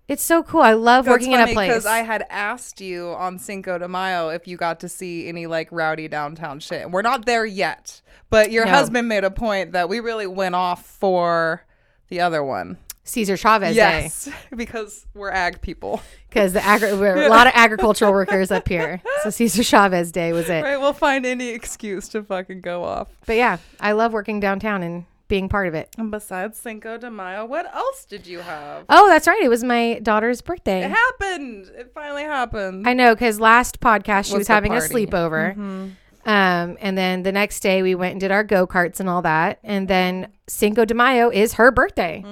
it's 0.08 0.24
so 0.24 0.42
cool. 0.42 0.62
I 0.62 0.74
love 0.74 1.06
working 1.06 1.34
in 1.34 1.40
a 1.42 1.54
place. 1.54 1.70
because 1.70 1.86
I 1.86 2.00
had 2.00 2.26
asked 2.32 2.82
you 2.82 3.10
on 3.10 3.38
Cinco 3.38 3.78
de 3.78 3.88
Mayo 3.88 4.30
if 4.30 4.48
you 4.48 4.58
got 4.58 4.80
to 4.80 4.90
see 4.90 5.28
any 5.28 5.46
like 5.46 5.68
rowdy 5.72 6.08
downtown 6.08 6.60
shit. 6.60 6.82
And 6.82 6.92
we're 6.92 7.04
not 7.04 7.28
there 7.28 7.46
yet, 7.46 8.02
but 8.30 8.52
your 8.52 8.66
No. 8.66 8.72
husband 8.72 9.08
made 9.08 9.24
a 9.24 9.32
point 9.32 9.72
that 9.74 9.90
we 9.90 10.00
really 10.00 10.28
went 10.28 10.56
off 10.56 10.86
for 10.86 11.64
the 12.10 12.22
other 12.22 12.44
one. 12.44 12.78
Cesar 13.04 13.38
Chavez 13.38 13.70
Day. 13.76 14.02
yes, 14.04 14.28
because 14.56 15.06
we're 15.14 15.32
ag 15.32 15.62
people. 15.62 16.02
because 16.28 16.52
the 16.52 16.62
agri- 16.66 16.94
we're 16.94 17.24
a 17.28 17.30
lot 17.30 17.48
of 17.48 17.54
agricultural 17.56 18.12
workers 18.12 18.52
up 18.52 18.68
here. 18.68 19.02
So 19.24 19.30
Cesar 19.30 19.64
Chavez 19.64 20.12
Day 20.12 20.34
was 20.34 20.50
it. 20.50 20.62
Right? 20.62 20.78
We'll 20.78 20.92
find 20.92 21.26
any 21.26 21.50
excuse 21.50 22.10
to 22.10 22.22
fucking 22.22 22.60
go 22.62 22.84
off. 22.84 23.08
But 23.26 23.38
yeah, 23.38 23.60
I 23.80 23.94
love 23.94 24.12
working 24.12 24.42
downtown 24.42 24.84
and 24.84 25.06
being 25.30 25.48
part 25.48 25.68
of 25.70 25.74
it. 25.74 25.90
And 25.98 26.12
besides 26.12 26.58
Cinco 26.60 26.98
de 26.98 27.10
Mayo, 27.10 27.46
what 27.46 27.74
else 27.74 28.04
did 28.04 28.28
you 28.28 28.40
have? 28.40 28.84
Oh, 28.90 29.08
that's 29.08 29.26
right. 29.28 29.42
It 29.42 29.50
was 29.50 29.64
my 29.64 30.00
daughter's 30.04 30.42
birthday. 30.42 30.84
It 30.84 30.92
happened. 30.92 31.72
It 31.78 31.92
finally 31.94 32.24
happened. 32.24 32.88
I 32.88 32.94
know 32.94 33.16
because 33.16 33.40
last 33.40 33.80
podcast 33.80 34.26
she 34.26 34.34
Was 34.34 34.40
was, 34.42 34.48
having 34.50 34.74
a 34.74 34.80
party. 34.80 34.94
sleepover. 35.06 35.52
Mm-hmm. 35.52 35.88
Um, 36.28 36.78
and 36.82 36.98
then 36.98 37.24
the 37.24 37.32
next 37.32 37.62
day 37.62 37.82
we 37.82 37.96
went 37.96 38.12
and 38.12 38.20
did 38.22 38.32
our 38.32 38.44
go 38.44 38.68
karts 38.68 39.00
and 39.00 39.08
all 39.08 39.22
that. 39.22 39.60
And 39.64 39.88
then 39.88 40.28
Cinco 40.48 40.84
de 40.86 40.94
Mayo 40.94 41.30
is 41.30 41.54
her 41.54 41.72
birthday. 41.72 42.24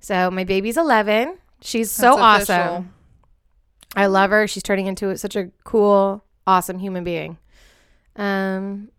So 0.00 0.30
my 0.30 0.44
baby's 0.44 0.76
11. 0.76 1.38
She's 1.62 1.90
so 1.90 2.16
That's 2.16 2.50
awesome. 2.50 2.92
I 3.96 4.06
love 4.06 4.30
her. 4.30 4.46
She's 4.46 4.62
turning 4.62 4.86
into 4.86 5.16
such 5.16 5.36
a 5.36 5.50
cool, 5.64 6.22
awesome 6.46 6.78
human 6.78 7.02
being. 7.02 7.38
Um, 8.16 8.90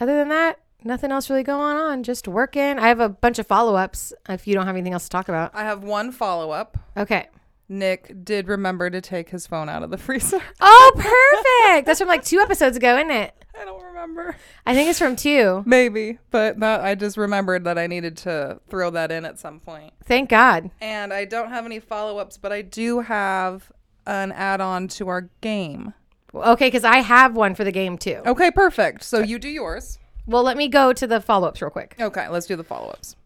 other 0.00 0.16
than 0.16 0.28
that, 0.28 0.60
nothing 0.84 1.10
else 1.10 1.28
really 1.28 1.42
going 1.42 1.76
on. 1.76 2.02
Just 2.04 2.28
working. 2.28 2.78
I 2.78 2.88
have 2.88 3.00
a 3.00 3.08
bunch 3.08 3.38
of 3.38 3.46
follow 3.46 3.74
ups 3.74 4.12
if 4.28 4.46
you 4.46 4.54
don't 4.54 4.66
have 4.66 4.76
anything 4.76 4.92
else 4.92 5.04
to 5.04 5.10
talk 5.10 5.28
about. 5.28 5.50
I 5.54 5.64
have 5.64 5.82
one 5.82 6.12
follow 6.12 6.50
up. 6.52 6.78
Okay. 6.96 7.28
Nick 7.68 8.24
did 8.24 8.48
remember 8.48 8.88
to 8.88 9.00
take 9.00 9.28
his 9.28 9.46
phone 9.46 9.68
out 9.68 9.82
of 9.82 9.90
the 9.90 9.98
freezer. 9.98 10.40
Oh, 10.60 10.92
perfect. 10.94 11.86
That's 11.86 11.98
from 11.98 12.08
like 12.08 12.24
two 12.24 12.38
episodes 12.38 12.76
ago, 12.76 12.96
isn't 12.96 13.10
it? 13.10 13.34
I 13.58 13.64
don't 13.64 13.82
remember. 13.82 14.36
I 14.64 14.74
think 14.74 14.88
it's 14.88 14.98
from 14.98 15.16
two. 15.16 15.62
Maybe, 15.66 16.18
but 16.30 16.60
that 16.60 16.80
I 16.82 16.94
just 16.94 17.16
remembered 17.16 17.64
that 17.64 17.78
I 17.78 17.86
needed 17.86 18.16
to 18.18 18.60
throw 18.68 18.90
that 18.90 19.10
in 19.10 19.24
at 19.24 19.38
some 19.38 19.58
point. 19.60 19.92
Thank 20.04 20.28
God. 20.30 20.70
And 20.80 21.12
I 21.12 21.24
don't 21.24 21.50
have 21.50 21.66
any 21.66 21.80
follow-ups, 21.80 22.38
but 22.38 22.52
I 22.52 22.62
do 22.62 23.00
have 23.00 23.72
an 24.06 24.32
add-on 24.32 24.88
to 24.88 25.08
our 25.08 25.28
game. 25.40 25.92
Okay, 26.34 26.66
because 26.68 26.84
I 26.84 26.98
have 26.98 27.34
one 27.34 27.54
for 27.54 27.64
the 27.64 27.72
game 27.72 27.98
too. 27.98 28.20
Okay, 28.26 28.50
perfect. 28.50 29.02
So 29.02 29.20
you 29.20 29.38
do 29.38 29.48
yours. 29.48 29.98
Well, 30.26 30.42
let 30.42 30.56
me 30.56 30.68
go 30.68 30.92
to 30.92 31.06
the 31.06 31.20
follow 31.20 31.48
ups 31.48 31.60
real 31.60 31.70
quick. 31.70 31.96
Okay, 31.98 32.28
let's 32.28 32.46
do 32.46 32.54
the 32.54 32.64
follow-ups. 32.64 33.16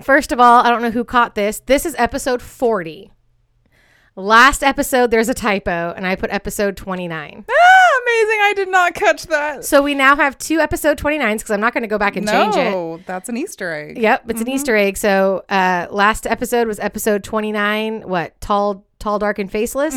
First 0.00 0.30
of 0.30 0.38
all, 0.38 0.64
I 0.64 0.70
don't 0.70 0.82
know 0.82 0.92
who 0.92 1.04
caught 1.04 1.34
this. 1.34 1.60
This 1.66 1.84
is 1.84 1.96
episode 1.98 2.40
40. 2.40 3.10
Last 4.14 4.62
episode, 4.62 5.10
there's 5.10 5.28
a 5.28 5.34
typo, 5.34 5.92
and 5.96 6.06
I 6.06 6.14
put 6.16 6.30
episode 6.30 6.76
29. 6.76 7.44
Ah! 7.50 7.77
Ah, 8.18 8.22
amazing! 8.24 8.40
I 8.42 8.52
did 8.56 8.68
not 8.70 8.94
catch 8.94 9.26
that. 9.26 9.64
So 9.64 9.82
we 9.82 9.94
now 9.94 10.16
have 10.16 10.36
two 10.38 10.58
episode 10.60 10.98
29s 10.98 11.38
because 11.38 11.50
I'm 11.50 11.60
not 11.60 11.72
going 11.74 11.82
to 11.82 11.88
go 11.88 11.98
back 11.98 12.16
and 12.16 12.26
change 12.28 12.56
it. 12.56 12.70
no, 12.70 13.00
that's 13.06 13.28
an 13.28 13.36
Easter 13.36 13.72
egg. 13.72 13.98
Yep, 13.98 14.30
it's 14.30 14.40
an 14.40 14.48
Easter 14.48 14.76
egg. 14.76 14.96
So 14.96 15.44
uh, 15.48 15.86
last 15.90 16.26
episode 16.26 16.66
was 16.66 16.78
episode 16.80 17.22
29. 17.24 18.02
What? 18.08 18.40
Tall, 18.40 18.84
tall, 18.98 19.18
dark, 19.18 19.38
and 19.38 19.50
faceless. 19.50 19.94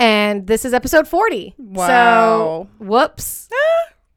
And 0.00 0.46
this 0.46 0.64
is 0.64 0.72
episode 0.72 1.08
40. 1.08 1.54
Wow. 1.58 1.86
So 2.78 2.84
whoops. 2.84 3.48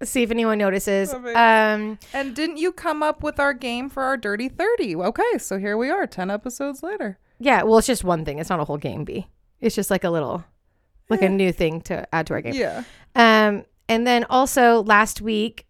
See 0.03 0.23
if 0.23 0.31
anyone 0.31 0.57
notices. 0.57 1.13
Um, 1.13 1.99
And 2.13 2.35
didn't 2.35 2.57
you 2.57 2.71
come 2.71 3.03
up 3.03 3.21
with 3.23 3.39
our 3.39 3.53
game 3.53 3.87
for 3.89 4.01
our 4.03 4.17
Dirty 4.17 4.49
Thirty? 4.49 4.95
Okay, 4.95 5.37
so 5.37 5.59
here 5.59 5.77
we 5.77 5.91
are, 5.91 6.07
ten 6.07 6.31
episodes 6.31 6.81
later. 6.81 7.19
yeah. 7.39 7.61
Well, 7.63 7.77
it's 7.77 7.85
just 7.87 8.03
one 8.03 8.25
thing. 8.25 8.39
It's 8.39 8.49
not 8.49 8.59
a 8.59 8.63
whole 8.63 8.77
game. 8.77 9.03
B. 9.03 9.27
It's 9.59 9.75
just 9.75 9.91
like 9.91 10.03
a 10.03 10.09
little, 10.09 10.43
like 11.11 11.21
a 11.21 11.29
new 11.29 11.51
thing 11.51 11.81
to 11.81 12.07
add 12.15 12.27
to 12.27 12.33
our 12.33 12.41
game. 12.41 12.53
Yeah. 12.55 12.83
Um, 13.15 13.65
and 13.87 14.07
then 14.07 14.23
also 14.29 14.81
last 14.83 15.21
week, 15.21 15.67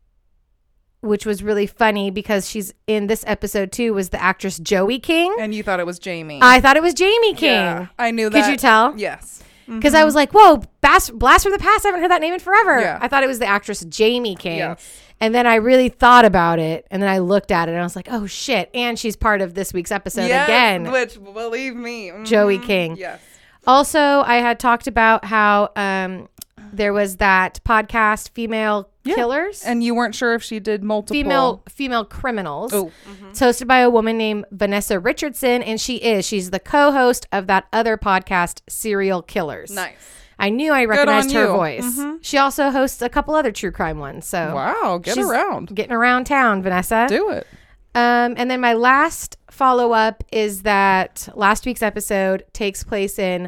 which 1.01 1.25
was 1.25 1.41
really 1.41 1.65
funny 1.65 2.12
because 2.12 2.48
she's 2.50 2.74
in 2.86 3.07
this 3.07 3.24
episode 3.27 3.71
too, 3.71 3.93
was 3.93 4.10
the 4.10 4.21
actress 4.21 4.60
Joey 4.60 5.00
King. 5.00 5.36
And 5.39 5.53
you 5.53 5.63
thought 5.63 5.79
it 5.79 5.86
was 5.86 6.00
Jaime. 6.03 6.39
I 6.41 6.62
thought 6.62 6.77
it 6.77 6.83
was 6.83 6.93
Jaime 6.98 7.33
King. 7.33 7.50
Yeah, 7.51 7.88
I 7.98 8.12
knew 8.12 8.29
that. 8.29 8.43
Could 8.45 8.51
you 8.51 8.57
tell? 8.57 8.95
Yes. 8.98 9.43
because 9.67 9.93
I 9.93 10.03
was 10.03 10.15
like, 10.15 10.31
"Whoa, 10.33 10.62
Blast, 10.81 11.17
Blast 11.17 11.43
from 11.43 11.53
the 11.53 11.57
Past! 11.60 11.86
I 11.86 11.88
haven't 11.89 12.01
heard 12.01 12.12
that 12.12 12.21
name 12.21 12.33
in 12.33 12.39
forever." 12.39 12.79
Yeah. 12.81 13.00
I 13.01 13.07
thought 13.07 13.24
it 13.24 13.27
was 13.27 13.39
the 13.39 13.45
actress 13.48 13.86
Jaime 13.98 14.36
King, 14.36 14.57
Yes. 14.57 15.01
and 15.21 15.33
then 15.33 15.48
I 15.48 15.55
really 15.55 15.88
thought 15.89 16.25
about 16.25 16.60
it, 16.60 16.86
and 16.91 17.01
then 17.01 17.10
I 17.10 17.19
looked 17.19 17.51
at 17.51 17.69
it, 17.69 17.71
and 17.71 17.79
I 17.79 17.83
was 17.83 17.95
like, 17.95 18.07
"Oh 18.12 18.25
shit!" 18.27 18.69
And 18.74 19.00
she's 19.00 19.15
part 19.15 19.41
of 19.41 19.53
this 19.53 19.71
week's 19.74 19.91
episode 19.91 20.27
Yes, 20.27 20.48
again. 20.50 20.91
Which, 20.91 21.24
believe 21.24 21.75
me, 21.75 22.12
Joey 22.25 22.60
mhm, 22.60 22.63
King. 22.65 22.95
Yes. 22.98 23.21
Also, 23.68 24.00
I 24.00 24.36
had 24.38 24.60
talked 24.60 24.88
about 24.88 25.25
how 25.25 25.70
um, 25.75 26.27
there 26.74 26.94
was 26.94 27.18
that 27.18 27.60
podcast, 27.65 28.30
Female 28.30 28.89
Killers, 29.03 29.63
And 29.63 29.84
you 29.84 29.96
weren't 29.96 30.13
sure 30.15 30.34
if 30.36 30.44
she 30.44 30.60
did 30.60 30.84
multiple. 30.84 31.13
female 31.15 31.63
female 31.70 32.06
criminals. 32.06 32.72
Oh. 32.74 32.91
It's 33.30 33.39
hosted 33.39 33.68
by 33.68 33.80
a 33.80 33.89
woman 33.89 34.18
named 34.18 34.46
Vanessa 34.51 35.00
Richardson, 35.00 35.63
and 35.63 35.82
she 35.82 35.96
is 35.98 36.25
she's 36.25 36.51
the 36.51 36.60
co-host 36.60 37.25
of 37.32 37.48
that 37.48 37.65
other 37.74 37.98
podcast, 37.98 38.62
Serial 38.70 39.22
Killers. 39.24 39.72
Nice. 39.72 39.96
I 40.38 40.50
knew 40.50 40.72
I 40.72 40.84
on 40.84 40.88
recognized 40.89 41.32
her 41.34 41.46
you. 41.46 41.51
voice. 41.51 41.84
Mhm. 42.00 42.18
She 42.22 42.38
also 42.38 42.70
hosts 42.72 43.01
a 43.01 43.10
couple 43.10 43.36
other 43.36 43.51
true 43.51 43.72
crime 43.72 43.98
ones. 44.00 44.25
So 44.27 44.53
Wow. 44.56 45.00
Get 45.01 45.15
She's 45.15 45.25
around. 45.27 45.74
getting 45.75 45.91
around 45.94 46.25
town, 46.25 46.62
Vanessa. 46.63 47.06
Do 47.10 47.30
it. 47.30 47.48
Um, 47.94 48.36
and 48.38 48.50
then 48.50 48.62
my 48.62 48.74
last 48.74 49.38
follow 49.62 49.91
up 49.91 50.24
is 50.32 50.63
that 50.63 51.30
last 51.36 51.68
week's 51.68 51.84
episode 51.84 52.44
takes 52.51 52.84
place 52.84 53.20
in 53.20 53.48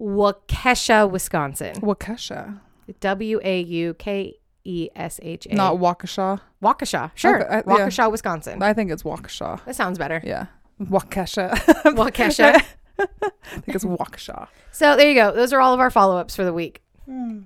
Waukesha, 0.00 1.10
Wisconsin. 1.10 1.74
Waukesha. 1.82 2.58
W 3.00 3.38
A 3.44 3.60
U 3.60 3.92
K 3.94 4.38
E 4.64 4.88
S 4.96 5.20
H 5.22 5.46
A. 5.50 5.54
Not 5.54 5.74
Waukesha. 5.76 6.40
Waukesha. 6.62 7.10
Sure. 7.14 7.44
Okay, 7.44 7.56
I- 7.56 7.56
yeah. 7.56 7.62
Waukesha, 7.86 8.10
Wisconsin. 8.10 8.62
I 8.62 8.72
think 8.72 8.90
it's 8.90 9.02
Waukesha. 9.02 9.62
That 9.66 9.76
sounds 9.76 9.98
better. 9.98 10.22
Yeah. 10.24 10.46
Waukesha. 10.80 11.50
Waukesha. 11.98 12.62
I 12.98 13.60
think 13.60 13.74
it's 13.76 13.84
Waukesha. 13.84 14.48
so 14.72 14.96
there 14.96 15.08
you 15.10 15.14
go. 15.14 15.32
Those 15.34 15.52
are 15.52 15.60
all 15.60 15.74
of 15.74 15.80
our 15.80 15.90
follow 15.90 16.16
ups 16.16 16.34
for 16.34 16.44
the 16.44 16.54
week. 16.54 16.80
Hmm. 17.04 17.40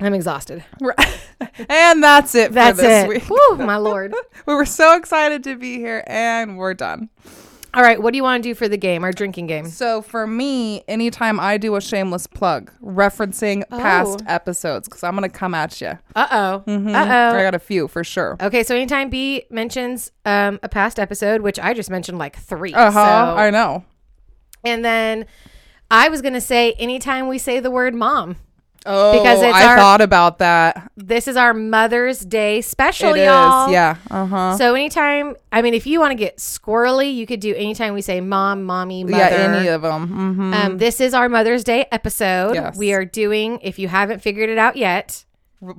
I'm 0.00 0.14
exhausted. 0.14 0.64
and 1.68 2.02
that's 2.02 2.34
it 2.34 2.52
That's 2.52 2.78
for 2.78 2.82
this 2.86 3.04
it. 3.04 3.08
week. 3.08 3.22
Whew, 3.24 3.56
my 3.58 3.76
lord. 3.76 4.14
We 4.46 4.54
were 4.54 4.66
so 4.66 4.96
excited 4.96 5.44
to 5.44 5.56
be 5.56 5.76
here 5.76 6.02
and 6.06 6.56
we're 6.58 6.74
done. 6.74 7.08
All 7.74 7.82
right. 7.82 8.02
What 8.02 8.10
do 8.12 8.16
you 8.18 8.22
want 8.22 8.42
to 8.42 8.48
do 8.50 8.54
for 8.54 8.68
the 8.68 8.76
game, 8.76 9.02
our 9.02 9.12
drinking 9.12 9.46
game? 9.46 9.66
So 9.66 10.02
for 10.02 10.26
me, 10.26 10.82
anytime 10.88 11.40
I 11.40 11.56
do 11.56 11.74
a 11.76 11.80
shameless 11.80 12.26
plug 12.26 12.70
referencing 12.82 13.62
past 13.70 14.22
Oh. 14.22 14.30
episodes, 14.30 14.88
because 14.88 15.02
I'm 15.02 15.16
going 15.16 15.30
to 15.30 15.34
come 15.34 15.54
at 15.54 15.80
you. 15.80 15.98
Uh 16.14 16.26
oh. 16.30 16.64
I 16.66 16.72
Uh 16.72 17.32
oh. 17.32 17.38
I 17.38 17.42
got 17.42 17.54
a 17.54 17.58
few 17.58 17.88
for 17.88 18.04
sure. 18.04 18.36
Okay, 18.42 18.62
so 18.62 18.74
anytime 18.74 19.08
B 19.08 19.44
mentions 19.50 20.10
um, 20.26 20.58
a 20.62 20.68
past 20.68 20.98
episode, 20.98 21.40
which 21.40 21.58
I 21.58 21.72
just 21.72 21.88
mentioned 21.90 22.18
like 22.18 22.36
3 22.36 22.74
Uh 22.74 22.90
huh. 22.90 23.04
so- 23.32 23.36
I 23.38 23.48
know. 23.50 23.84
and 24.64 24.84
then 24.84 25.24
I 25.90 26.08
was 26.10 26.20
gonna 26.22 26.40
say 26.42 26.72
anytime 26.72 27.26
we 27.28 27.38
say 27.38 27.58
the 27.60 27.70
word 27.70 27.94
mom, 27.94 28.36
Oh, 28.84 29.12
Because 29.18 29.42
it's 29.42 29.54
I 29.54 29.66
our- 29.66 29.76
thought 29.76 30.00
about 30.00 30.38
that. 30.38 30.90
this 30.96 31.28
is 31.28 31.36
our 31.36 31.54
Mother's 31.54 32.20
Day 32.20 32.60
special, 32.60 33.14
It 33.14 33.20
is, 33.20 33.26
y'all. 33.26 33.70
Yeah. 33.70 33.96
Uh 34.10 34.26
huh. 34.26 34.56
So 34.58 34.74
anytime, 34.74 35.36
I 35.52 35.62
mean, 35.62 35.74
if 35.74 35.86
you 35.86 36.00
want 36.00 36.10
to 36.10 36.16
get 36.16 36.38
squirrely, 36.38 37.14
you 37.14 37.26
could 37.26 37.40
do 37.40 37.54
anytime 37.54 37.94
we 37.94 38.02
say 38.02 38.20
mom, 38.20 38.64
mommy, 38.64 39.04
mother. 39.04 39.16
Yeah, 39.18 39.28
any 39.56 39.68
of 39.68 39.82
them. 39.82 40.08
Mm-hmm. 40.08 40.54
um, 40.54 40.78
this 40.78 41.00
is 41.00 41.14
our 41.14 41.28
Mother's 41.28 41.64
Day 41.64 41.86
episode. 41.92 42.54
Yes. 42.54 42.76
We 42.76 42.92
are 42.92 43.04
doing, 43.04 43.58
if 43.62 43.78
you 43.78 43.88
haven't 43.88 44.20
figured 44.20 44.48
it 44.50 44.58
out 44.58 44.76
yet, 44.76 45.24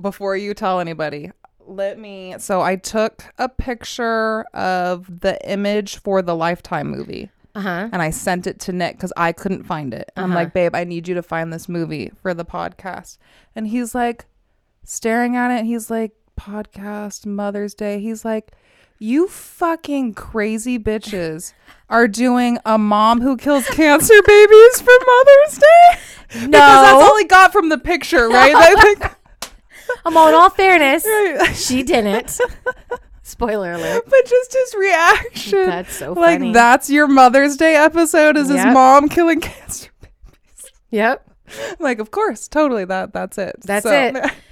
before 0.00 0.36
you 0.36 0.54
tell 0.54 0.80
anybody 0.80 1.30
let 1.66 1.98
me 1.98 2.34
so 2.38 2.60
i 2.60 2.76
took 2.76 3.24
a 3.38 3.48
picture 3.48 4.42
of 4.54 5.20
the 5.20 5.38
image 5.50 5.96
for 5.98 6.20
the 6.22 6.34
lifetime 6.34 6.88
movie 6.90 7.30
uh 7.54 7.60
huh. 7.60 7.88
and 7.92 8.02
i 8.02 8.10
sent 8.10 8.46
it 8.46 8.58
to 8.60 8.72
nick 8.72 8.96
because 8.96 9.12
i 9.16 9.32
couldn't 9.32 9.64
find 9.64 9.94
it 9.94 10.10
i'm 10.16 10.24
Uh-huh. 10.30 10.34
like 10.34 10.52
babe 10.52 10.74
i 10.74 10.84
need 10.84 11.06
you 11.08 11.14
to 11.14 11.22
find 11.22 11.52
this 11.52 11.68
movie 11.68 12.10
for 12.22 12.34
the 12.34 12.44
podcast 12.44 13.18
and 13.54 13.68
he's 13.68 13.94
like 13.94 14.26
staring 14.84 15.36
at 15.36 15.50
it 15.50 15.64
he's 15.64 15.90
like 15.90 16.12
podcast 16.38 17.26
mother's 17.26 17.74
day 17.74 18.00
he's 18.00 18.24
like 18.24 18.52
you 18.98 19.26
fucking 19.28 20.14
crazy 20.14 20.78
bitches 20.78 21.52
are 21.90 22.06
doing 22.08 22.58
a 22.64 22.78
mom 22.78 23.20
who 23.20 23.36
kills 23.36 23.66
cancer 23.68 24.14
babies 24.26 24.80
for 24.80 24.92
Mother's 25.06 25.58
Day? 25.58 25.98
No. 26.42 26.46
Because 26.46 26.50
that's 26.50 26.92
all 27.02 27.18
he 27.18 27.24
got 27.24 27.52
from 27.52 27.68
the 27.70 27.76
picture, 27.78 28.28
right? 28.28 28.54
Like, 29.00 29.16
Um, 30.06 30.14
well, 30.14 30.28
in 30.28 30.34
all 30.34 30.48
fairness, 30.48 31.04
Right. 31.06 31.54
she 31.54 31.82
didn't. 31.82 32.38
Spoiler 33.26 33.72
alert. 33.72 34.04
but 34.08 34.26
just 34.26 34.52
his 34.52 34.74
reaction. 34.74 35.66
That's 35.66 35.96
so 35.96 36.12
like 36.12 36.38
funny. 36.38 36.46
Like 36.46 36.54
that's 36.54 36.90
your 36.90 37.08
Mother's 37.08 37.56
Day 37.56 37.74
episode 37.74 38.36
is 38.36 38.48
his 38.48 38.64
mom 38.66 39.08
killing 39.08 39.40
cancer. 39.40 39.88
Yep. 40.90 41.28
like, 41.80 41.98
of 41.98 42.10
course, 42.10 42.48
totally. 42.48 42.84
That 42.84 43.12
that's 43.12 43.38
it. 43.38 43.56
That's 43.62 43.86
it. 43.86 44.16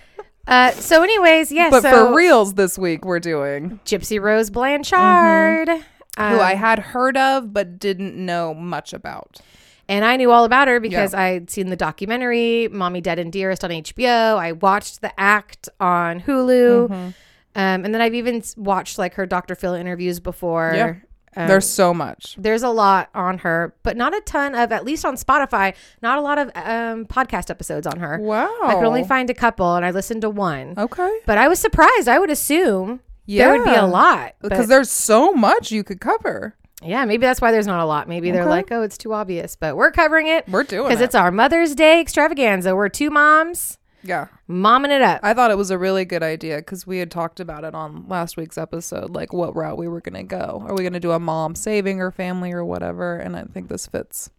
Uh, 0.45 0.73
so, 0.73 1.05
anyways, 1.05 1.53
yeah. 1.53 1.71
But 1.71 1.83
so 1.83 2.09
for 2.09 2.17
reals, 2.17 2.55
this 2.55 2.77
week 2.77 3.05
we're 3.05 3.21
doing 3.21 3.79
Gypsy 3.85 4.21
Rose 4.21 4.51
Blanchard, 4.51 5.69
who 5.69 5.81
I 6.19 6.53
um, 6.55 6.59
had 6.59 6.79
heard 6.81 7.17
of 7.17 7.53
but 7.55 7.79
didn't 7.79 8.17
know 8.17 8.53
much 8.53 8.93
about. 8.93 9.41
and 9.89 10.05
I 10.05 10.17
knew 10.17 10.33
all 10.33 10.45
about 10.45 10.67
her 10.67 10.81
because 10.81 11.15
I'd 11.15 11.49
seen 11.49 11.69
the 11.69 11.77
documentary 11.77 12.67
"Mommy 12.67 13.01
Dead 13.01 13.21
and 13.21 13.31
Dearest" 13.33 13.63
on 13.63 13.71
HBO. 13.71 14.37
I 14.37 14.51
watched 14.51 15.01
the 15.01 15.13
act 15.19 15.69
on 15.79 16.23
Hulu, 16.23 16.89
Mm-hmm. 16.89 17.11
Um, 17.55 17.85
and 17.85 17.95
then 17.95 18.01
I've 18.01 18.15
even 18.15 18.43
watched 18.57 18.99
like 18.99 19.15
her 19.15 19.27
Dr. 19.27 19.55
Phil 19.55 19.75
interviews 19.75 20.21
before. 20.21 20.73
Yeah. 20.75 20.95
Um, 21.35 21.49
There's 21.49 21.67
so 21.67 21.95
much. 21.95 22.37
there's 22.39 22.63
a 22.63 22.69
lot 22.69 23.09
on 23.15 23.39
her, 23.39 23.75
but 23.85 23.97
not 23.97 24.15
a 24.15 24.21
ton 24.21 24.55
of, 24.55 24.71
at 24.71 24.85
least 24.85 25.07
on 25.07 25.17
Spotify, 25.17 25.75
not 26.03 26.19
a 26.19 26.21
lot 26.21 26.37
of 26.39 26.49
um, 26.55 27.07
podcast 27.07 27.49
episodes 27.49 27.87
on 27.87 28.01
her. 28.01 28.19
Wow. 28.19 28.55
I 28.63 28.75
could 28.75 28.85
only 28.85 29.03
find 29.03 29.31
a 29.31 29.35
couple, 29.35 29.75
and 29.75 29.83
I 29.83 29.93
listened 29.93 30.21
to 30.23 30.29
one. 30.31 30.75
Okay. 30.77 31.21
But 31.25 31.39
I 31.39 31.49
was 31.49 31.59
surprised. 31.59 32.07
I 32.07 32.19
would 32.19 32.29
assume 32.29 33.01
yeah. 33.25 33.45
there 33.45 33.57
would 33.57 33.65
be 33.65 33.75
a 33.75 33.87
lot. 33.87 34.35
Because 34.43 34.69
there's 34.69 34.91
so 34.91 35.33
much 35.33 35.73
you 35.73 35.83
could 35.83 36.03
cover. 36.03 36.55
yeah, 36.83 37.07
maybe 37.07 37.23
that's 37.23 37.41
why 37.41 37.51
there's 37.51 37.67
not 37.67 37.81
a 37.81 37.87
lot. 37.87 38.09
Maybe 38.09 38.31
they're 38.31 38.45
like, 38.45 38.71
oh, 38.71 38.83
it's 38.83 38.99
too 38.99 39.15
obvious. 39.15 39.57
But 39.57 39.75
we're 39.75 39.91
covering 39.91 40.27
it 40.27 40.47
We're 40.51 40.65
doing 40.65 40.89
because 40.89 41.01
it. 41.01 41.05
it's 41.05 41.15
our 41.15 41.31
Mother's 41.31 41.75
Day 41.75 41.99
extravaganza. 41.99 42.77
We're 42.77 42.91
two 42.91 43.09
moms 43.09 43.79
yeah. 44.03 44.27
momming 44.49 44.91
it 44.91 45.03
up. 45.03 45.21
I 45.23 45.35
thought 45.35 45.51
it 45.51 45.57
was 45.59 45.71
a 45.71 45.79
really 45.79 46.05
good 46.05 46.23
idea 46.23 46.59
because 46.59 46.87
we 46.87 46.99
had 46.99 47.11
talked 47.11 47.41
about 47.41 47.65
it 47.65 47.75
on 47.75 48.07
last 48.09 48.37
week's 48.37 48.59
episode, 48.59 49.11
like 49.15 49.33
what 49.33 49.55
route 49.57 49.79
we 49.79 49.89
were 49.89 50.01
going 50.01 50.15
to 50.15 50.23
go. 50.23 50.65
Are 50.67 50.75
we 50.75 50.83
going 50.83 50.93
to 50.93 51.01
do 51.01 51.13
a 51.13 51.19
mom 51.21 51.55
saving 51.55 51.99
her 51.99 52.11
family 52.11 52.53
or 52.53 52.65
whatever? 52.65 53.17
And 53.17 53.37
I 53.37 53.45
think 53.45 53.69
this 53.69 53.87
fits. 53.87 54.31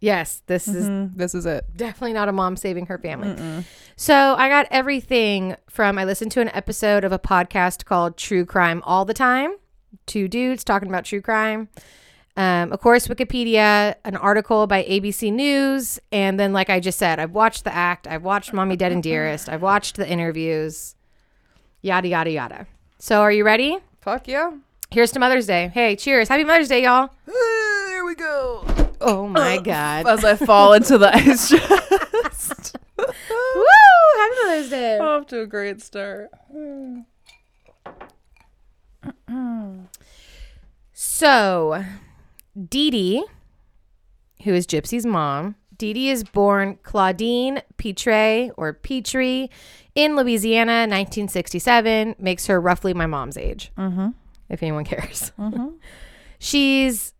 yes, 0.00 0.42
this 0.46 0.66
is 0.66 0.88
Mhm. 0.88 1.14
This 1.16 1.32
is 1.34 1.46
it. 1.46 1.64
definitely 1.76 2.12
not 2.12 2.28
a 2.28 2.32
mom 2.32 2.56
saving 2.56 2.86
her 2.86 2.98
family. 2.98 3.64
So 3.96 4.34
I 4.36 4.48
got 4.48 4.66
everything 4.70 5.54
from 5.70 5.96
I 5.96 6.04
listened 6.04 6.32
to 6.32 6.40
an 6.40 6.48
episode 6.48 7.04
of 7.04 7.12
a 7.12 7.20
podcast 7.20 7.84
called 7.84 8.16
True 8.16 8.44
Crime 8.44 8.82
All 8.84 9.04
the 9.04 9.14
Time. 9.14 9.54
Two 10.06 10.26
dudes 10.26 10.64
talking 10.64 10.88
about 10.88 11.04
true 11.04 11.20
crime. 11.20 11.68
Um, 12.36 12.72
of 12.72 12.80
course, 12.80 13.08
Wikipedia, 13.08 13.94
an 14.04 14.16
article 14.16 14.66
by 14.66 14.84
ABC 14.84 15.30
News, 15.30 16.00
and 16.10 16.40
then, 16.40 16.54
like 16.54 16.70
I 16.70 16.80
just 16.80 16.98
said, 16.98 17.18
I've 17.18 17.32
watched 17.32 17.64
the 17.64 17.74
act, 17.74 18.06
I've 18.06 18.22
watched 18.22 18.54
Mommy 18.54 18.74
Dead 18.74 18.90
and 18.90 19.02
Dearest, 19.02 19.50
I've 19.50 19.60
watched 19.60 19.96
the 19.96 20.08
interviews, 20.08 20.94
yada 21.82 22.08
yada 22.08 22.30
yada. 22.30 22.66
So, 22.98 23.20
are 23.20 23.32
you 23.32 23.44
ready? 23.44 23.78
Fuck 24.00 24.28
yeah. 24.28 24.52
Here's 24.90 25.12
to 25.12 25.18
Mother's 25.18 25.46
Day. 25.46 25.70
Hey, 25.74 25.94
cheers! 25.94 26.28
Happy 26.28 26.44
Mother's 26.44 26.68
Day, 26.68 26.84
y'all! 26.84 27.10
Here 27.26 28.04
we 28.04 28.14
go. 28.14 28.64
Oh 29.00 29.28
my 29.28 29.58
God! 29.58 30.06
As 30.06 30.24
I 30.24 30.36
fall 30.36 30.72
into 30.72 30.96
the 30.96 31.08
ice 31.14 31.50
chest. 31.50 32.76
Woo! 32.96 33.66
Happy 34.16 34.34
Mother's 34.46 34.70
Day. 34.70 34.98
Off 34.98 35.26
to 35.26 35.40
a 35.42 35.46
great 35.46 35.82
start. 35.82 36.30
So, 40.94 41.84
Dee 42.68 42.90
Dee, 42.90 43.24
who 44.44 44.52
is 44.52 44.66
Gypsy's 44.66 45.06
mom, 45.06 45.54
Dee 45.78 45.92
Dee 45.94 46.10
is 46.10 46.22
born 46.24 46.78
Claudine 46.82 47.62
Petre 47.76 48.50
or 48.56 48.72
Petrie 48.74 49.50
in 49.94 50.16
Louisiana, 50.16 50.82
1967. 50.82 52.14
Makes 52.18 52.46
her 52.46 52.60
roughly 52.60 52.94
my 52.94 53.06
mom's 53.06 53.36
age, 53.36 53.72
Mm-hmm. 53.76 54.08
if 54.48 54.62
anyone 54.62 54.84
cares. 54.84 55.32
Mm-hmm. 55.38 55.68
She's, 56.38 57.14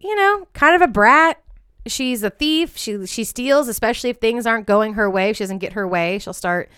you 0.00 0.14
know, 0.16 0.46
kind 0.52 0.74
of 0.74 0.82
a 0.82 0.90
brat. 0.90 1.40
She's 1.86 2.22
a 2.24 2.30
thief. 2.30 2.76
She 2.76 3.06
she 3.06 3.22
steals, 3.24 3.68
especially 3.68 4.10
if 4.10 4.18
things 4.18 4.46
aren't 4.46 4.66
going 4.66 4.94
her 4.94 5.08
way. 5.08 5.30
If 5.30 5.36
she 5.36 5.44
doesn't 5.44 5.58
get 5.58 5.72
her 5.74 5.86
way, 5.88 6.18
she'll 6.18 6.32
start 6.32 6.68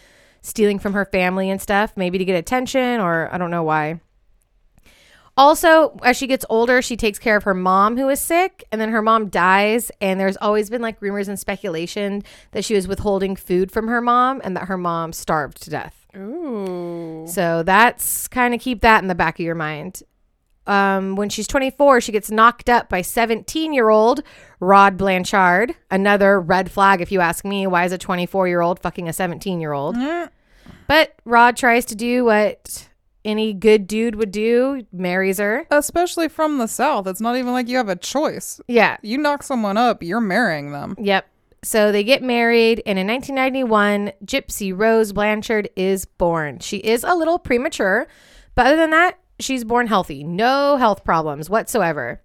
stealing 0.42 0.78
from 0.78 0.92
her 0.92 1.04
family 1.06 1.48
and 1.50 1.60
stuff, 1.60 1.94
maybe 1.96 2.18
to 2.18 2.24
get 2.24 2.36
attention 2.36 3.00
or 3.00 3.28
I 3.32 3.38
don't 3.38 3.50
know 3.50 3.62
why. 3.62 4.00
Also, 5.40 5.98
as 6.02 6.18
she 6.18 6.26
gets 6.26 6.44
older, 6.50 6.82
she 6.82 6.96
takes 6.96 7.18
care 7.18 7.34
of 7.36 7.44
her 7.44 7.54
mom 7.54 7.96
who 7.96 8.10
is 8.10 8.20
sick, 8.20 8.62
and 8.70 8.78
then 8.78 8.90
her 8.90 9.00
mom 9.00 9.28
dies. 9.30 9.90
And 10.00 10.20
there's 10.20 10.36
always 10.36 10.68
been 10.68 10.82
like 10.82 11.00
rumors 11.00 11.28
and 11.28 11.38
speculation 11.38 12.22
that 12.52 12.62
she 12.64 12.74
was 12.74 12.86
withholding 12.86 13.36
food 13.36 13.72
from 13.72 13.88
her 13.88 14.02
mom 14.02 14.42
and 14.44 14.54
that 14.54 14.64
her 14.64 14.76
mom 14.76 15.14
starved 15.14 15.62
to 15.62 15.70
death. 15.70 16.06
Ooh. 16.14 17.24
So 17.26 17.62
that's 17.62 18.28
kind 18.28 18.52
of 18.52 18.60
keep 18.60 18.82
that 18.82 19.00
in 19.02 19.08
the 19.08 19.14
back 19.14 19.38
of 19.40 19.44
your 19.46 19.54
mind. 19.54 20.02
um, 20.66 21.16
when 21.16 21.30
she's 21.30 21.46
24, 21.46 22.02
she 22.02 22.12
gets 22.12 22.30
knocked 22.30 22.68
up 22.68 22.88
by 22.90 23.00
17 23.00 23.72
year 23.72 23.88
old 23.88 24.22
Rod 24.60 24.96
Blanchard. 24.98 25.74
Another 25.90 26.38
red 26.38 26.70
flag, 26.70 27.00
if 27.00 27.10
you 27.10 27.20
ask 27.20 27.44
me. 27.46 27.66
Why 27.66 27.84
is 27.86 27.92
a 27.92 27.98
24 27.98 28.46
year 28.46 28.60
old 28.60 28.78
fucking 28.80 29.08
a 29.08 29.12
17 29.14 29.58
year 29.60 29.72
old? 29.72 29.96
But 30.86 31.14
Rod 31.24 31.56
tries 31.56 31.86
to 31.86 31.94
do 31.94 32.26
what 32.26 32.88
any 33.24 33.52
good 33.52 33.86
dude 33.86 34.14
would 34.14 34.30
do 34.30 34.86
marries 34.92 35.38
her. 35.38 35.66
Especially 35.70 36.28
from 36.28 36.58
the 36.58 36.66
South. 36.66 37.06
It's 37.06 37.20
not 37.20 37.36
even 37.36 37.52
like 37.52 37.68
you 37.68 37.76
have 37.76 37.88
a 37.88 37.96
choice. 37.96 38.60
Yeah. 38.66 38.96
You 39.02 39.18
knock 39.18 39.42
someone 39.42 39.76
up, 39.76 40.02
you're 40.02 40.20
marrying 40.20 40.72
them. 40.72 40.94
Yep. 40.98 41.26
So 41.62 41.92
they 41.92 42.04
get 42.04 42.22
married, 42.22 42.82
and 42.86 42.98
in 42.98 43.06
1991, 43.06 44.12
Gypsy 44.24 44.72
Rose 44.74 45.12
Blanchard 45.12 45.68
is 45.76 46.06
born. 46.06 46.58
She 46.60 46.78
is 46.78 47.04
a 47.04 47.14
little 47.14 47.38
premature, 47.38 48.08
but 48.54 48.66
other 48.66 48.76
than 48.76 48.90
that, 48.90 49.18
she's 49.38 49.64
born 49.64 49.86
healthy. 49.86 50.24
No 50.24 50.78
health 50.78 51.04
problems 51.04 51.50
whatsoever. 51.50 52.22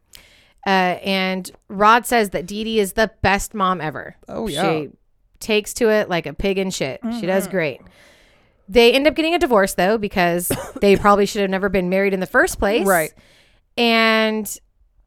Uh, 0.66 0.98
and 1.04 1.52
Rod 1.68 2.06
says 2.06 2.30
that 2.30 2.46
Dee 2.46 2.64
Dee 2.64 2.80
is 2.80 2.94
the 2.94 3.12
best 3.22 3.54
mom 3.54 3.82
ever. 3.82 4.16
Oh, 4.30 4.48
yeah. 4.48 4.64
Mm-hmm. 4.64 4.84
She 4.86 4.98
takes 5.40 5.74
to 5.76 5.90
it 5.90 6.10
like 6.10 6.26
a 6.26 6.34
pig 6.34 6.58
in 6.58 6.72
shit. 6.72 7.02
She 7.20 7.26
does 7.26 7.48
great. 7.48 7.82
They 8.68 8.94
end 8.94 9.08
up 9.08 9.16
getting 9.16 9.36
a 9.36 9.40
divorce, 9.40 9.74
though, 9.76 9.98
because 9.98 10.52
they 10.82 10.96
probably 10.96 11.26
should 11.26 11.42
have 11.42 11.50
never 11.50 11.70
been 11.70 11.90
married 11.90 12.14
in 12.14 12.20
the 12.20 12.26
first 12.26 12.60
place. 12.60 12.86
Right. 12.86 13.14
And 13.78 14.46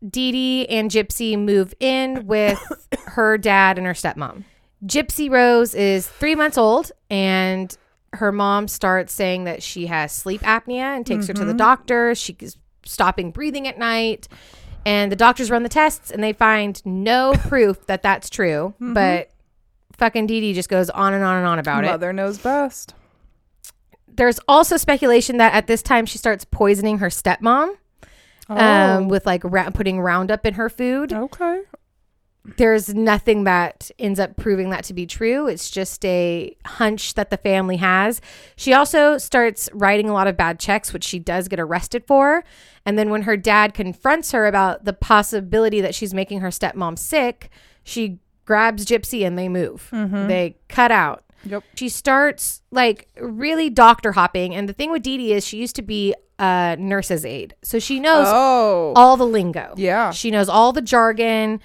Dee 0.07 0.33
Dee 0.33 0.67
and 0.69 0.91
Gypsy 0.91 1.39
move 1.39 1.75
in 1.81 2.27
with 2.27 2.61
her 3.07 3.39
dad 3.39 3.79
and 3.79 3.87
her 3.87 3.95
stepmom. 3.95 4.45
Gypsy 4.85 5.29
Rose 5.29 5.75
is 5.75 6.07
three 6.07 6.37
months 6.37 6.57
old, 6.57 6.93
and 7.11 7.77
her 8.15 8.33
mom 8.33 8.69
starts 8.69 9.13
saying 9.13 9.45
that 9.45 9.63
she 9.63 9.87
has 9.87 10.13
sleep 10.13 10.41
apnea 10.43 10.97
and 10.97 11.07
takes 11.07 11.27
her 11.27 11.35
to 11.35 11.45
the 11.45 11.49
mm-hmm. 11.49 11.59
doctor. 11.59 12.15
She's 12.15 12.57
stopping 12.85 13.31
breathing 13.31 13.69
at 13.69 13.79
night. 13.79 14.29
And 14.87 15.13
the 15.13 15.17
doctors 15.17 15.51
run 15.51 15.63
the 15.65 15.69
tests 15.69 16.11
and 16.11 16.23
they 16.23 16.33
find 16.33 16.81
no 16.87 17.33
proof 17.49 17.87
that 17.87 18.03
that's 18.03 18.31
true. 18.31 18.75
Mm-hmm. 18.77 18.95
But 18.95 19.31
fucking 19.99 20.27
Dee 20.27 20.41
Dee 20.41 20.55
just 20.55 20.69
goes 20.69 20.89
on 20.91 21.13
and 21.13 21.25
on 21.25 21.37
and 21.37 21.47
on 21.47 21.59
about 21.59 21.85
it. 21.85 21.89
Mother 21.89 22.13
knows 22.13 22.39
best. 22.39 22.95
There's 24.19 24.39
also 24.47 24.77
speculation 24.77 25.39
that 25.39 25.55
at 25.55 25.67
this 25.67 25.81
time 25.81 26.05
she 26.05 26.19
starts 26.19 26.45
poisoning 26.45 26.99
her 26.99 27.09
stepmom 27.09 27.75
um, 28.49 29.09
with 29.09 29.25
like 29.25 29.43
ra- 29.45 29.71
putting 29.71 30.01
Roundup 30.01 30.45
in 30.45 30.55
her 30.55 30.69
food. 30.69 31.13
okay. 31.13 31.63
There's 32.57 32.95
nothing 32.95 33.45
that 33.45 33.91
ends 33.99 34.19
up 34.19 34.37
proving 34.37 34.71
that 34.71 34.83
to 34.85 34.95
be 34.95 35.05
true. 35.07 35.49
It's 35.49 35.71
just 35.71 36.03
a 36.07 36.57
hunch 36.65 37.13
that 37.13 37.29
the 37.29 37.37
family 37.37 37.77
has. 37.77 38.23
She 38.57 38.73
also 38.73 39.19
starts 39.19 39.69
writing 39.75 40.09
a 40.09 40.15
lot 40.15 40.27
of 40.29 40.37
bad 40.39 40.59
checks, 40.59 40.95
which 40.95 41.05
she 41.05 41.19
does 41.19 41.47
get 41.49 41.61
arrested 41.61 42.05
for. 42.07 42.43
And 42.87 42.99
then 42.99 43.11
when 43.11 43.23
her 43.23 43.37
dad 43.37 43.75
confronts 43.75 44.33
her 44.33 44.47
about 44.47 44.87
the 44.87 44.95
possibility 44.95 45.83
that 45.83 45.95
she's 45.95 46.15
making 46.15 46.41
her 46.41 46.49
stepmom 46.49 46.99
sick, 46.99 47.51
she 47.85 48.19
grabs 48.47 48.87
Gypsy 48.87 49.27
and 49.27 49.39
they 49.39 49.51
move. 49.51 49.89
They 50.27 50.57
cut 50.69 50.91
out. 50.91 51.25
Yep. 51.45 51.65
She 51.77 51.89
starts 51.89 52.63
like 52.71 53.09
really 53.21 53.71
doctor 53.71 54.13
hopping. 54.13 54.55
And 54.55 54.69
the 54.69 54.73
thing 54.73 54.91
with 54.91 55.03
Dee 55.03 55.17
Dee 55.19 55.33
is 55.33 55.47
she 55.47 55.59
used 55.59 55.77
to 55.77 55.83
be 55.83 56.15
a 56.39 56.77
nurse's 56.79 57.25
aide. 57.25 57.55
So 57.63 57.79
she 57.79 58.01
knows 58.01 58.27
Oh. 58.29 58.93
all 58.97 59.17
the 59.17 59.27
lingo. 59.27 59.75
Yeah. 59.77 60.11
She 60.11 60.31
knows 60.31 60.49
all 60.49 60.73
the 60.73 60.83
jargon. 60.83 61.61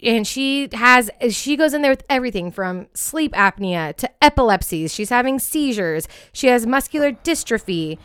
And 0.00 0.24
she 0.26 0.68
has, 0.74 1.10
she 1.30 1.56
goes 1.56 1.74
in 1.74 1.82
there 1.82 1.90
with 1.90 2.04
everything 2.08 2.52
from 2.52 2.86
sleep 2.94 3.32
apnea 3.32 3.96
to 3.96 4.08
epilepsies. 4.22 4.94
She's 4.94 5.08
having 5.10 5.38
seizures. 5.40 6.06
She 6.32 6.46
has 6.46 6.66
muscular 6.66 7.10
dystrophy. 7.12 7.98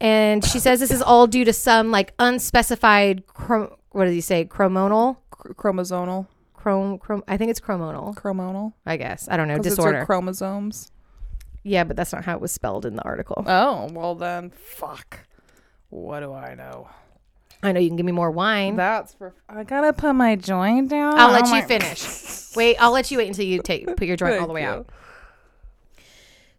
And 0.00 0.44
she 0.44 0.58
says 0.58 0.78
this 0.80 0.90
is 0.90 1.00
all 1.00 1.26
due 1.26 1.44
to 1.46 1.52
some 1.54 1.90
like 1.90 2.12
unspecified, 2.18 3.26
chrom- 3.28 3.74
what 3.92 4.04
does 4.04 4.12
he 4.14 4.20
say? 4.20 4.44
Chromonal? 4.44 5.16
Chr- 5.30 5.52
chromosomal. 5.54 6.26
Chrome, 6.68 6.98
chrome, 6.98 7.24
I 7.26 7.38
think 7.38 7.50
it's 7.50 7.60
chromonal, 7.60 8.14
Chromonal. 8.14 8.74
I 8.84 8.98
guess. 8.98 9.26
I 9.30 9.38
don't 9.38 9.48
know. 9.48 9.58
Disorder. 9.58 10.04
chromosomes. 10.04 10.90
yeah, 11.62 11.82
but 11.84 11.96
that's 11.96 12.12
not 12.12 12.26
how 12.26 12.34
it 12.34 12.42
was 12.42 12.52
spelled 12.52 12.84
in 12.84 12.94
the 12.94 13.02
article. 13.04 13.42
Oh, 13.46 13.88
well 13.90 14.14
then, 14.14 14.50
fuck. 14.50 15.20
What 15.88 16.20
do 16.20 16.34
I 16.34 16.54
know? 16.54 16.90
I 17.62 17.72
know 17.72 17.80
you 17.80 17.88
can 17.88 17.96
give 17.96 18.04
me 18.04 18.12
more 18.12 18.30
wine. 18.30 18.76
That's 18.76 19.14
for. 19.14 19.34
I 19.48 19.64
gotta 19.64 19.94
put 19.94 20.12
my 20.12 20.36
joint 20.36 20.90
down. 20.90 21.18
I'll 21.18 21.30
let 21.32 21.44
Oh 21.44 21.46
you 21.46 21.62
my- 21.62 21.66
finish. 21.66 22.04
Wait, 22.54 22.76
I'll 22.76 22.92
let 22.92 23.10
you 23.10 23.16
wait 23.18 23.28
until 23.28 23.46
you 23.46 23.62
take 23.62 23.86
put 23.96 24.06
your 24.06 24.16
joint 24.18 24.38
all 24.40 24.46
the 24.46 24.52
way 24.52 24.62
you. 24.62 24.68
out. 24.68 24.90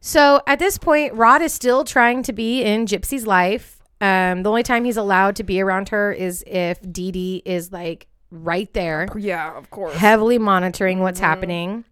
So 0.02 0.42
at 0.48 0.58
this 0.60 0.78
point, 0.78 1.14
Rod 1.14 1.42
is 1.44 1.54
still 1.54 1.84
trying 1.84 2.24
to 2.24 2.34
be 2.34 2.64
in 2.64 2.86
Gypsy's 2.88 3.28
life. 3.28 3.80
Um, 4.02 4.42
the 4.44 4.50
only 4.50 4.64
time 4.64 4.86
he's 4.86 4.98
allowed 4.98 5.36
to 5.36 5.44
be 5.44 5.62
around 5.62 5.90
her 5.90 6.12
is 6.12 6.44
if 6.48 6.80
Dee 6.92 7.12
Dee 7.12 7.42
is 7.46 7.72
like 7.72 8.08
right 8.32 8.72
there, 8.74 9.08
Yeah, 9.18 9.58
of 9.58 9.70
course. 9.70 9.96
heavily 9.96 10.38
monitoring 10.38 11.00
what's 11.00 11.20
happening. 11.20 11.86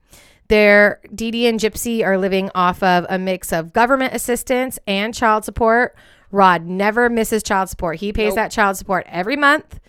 There, 0.50 1.02
Dee 1.13 1.32
Dee 1.32 1.47
and 1.47 1.60
Gypsy 1.60 2.06
are 2.06 2.17
living 2.17 2.50
off 2.56 2.82
of 2.82 3.06
a 3.10 3.17
mix 3.19 3.52
of 3.52 3.73
government 3.73 4.13
assistance 4.13 4.80
and 4.88 5.13
child 5.13 5.43
support. 5.43 5.95
Rod 6.32 6.65
never 6.65 7.10
misses 7.10 7.43
child 7.43 7.69
support. 7.69 7.97
He 7.97 8.13
pays 8.13 8.30
Nope. 8.30 8.36
that 8.36 8.52
child 8.52 8.78
support 8.78 9.06
every 9.10 9.36
month. 9.36 9.80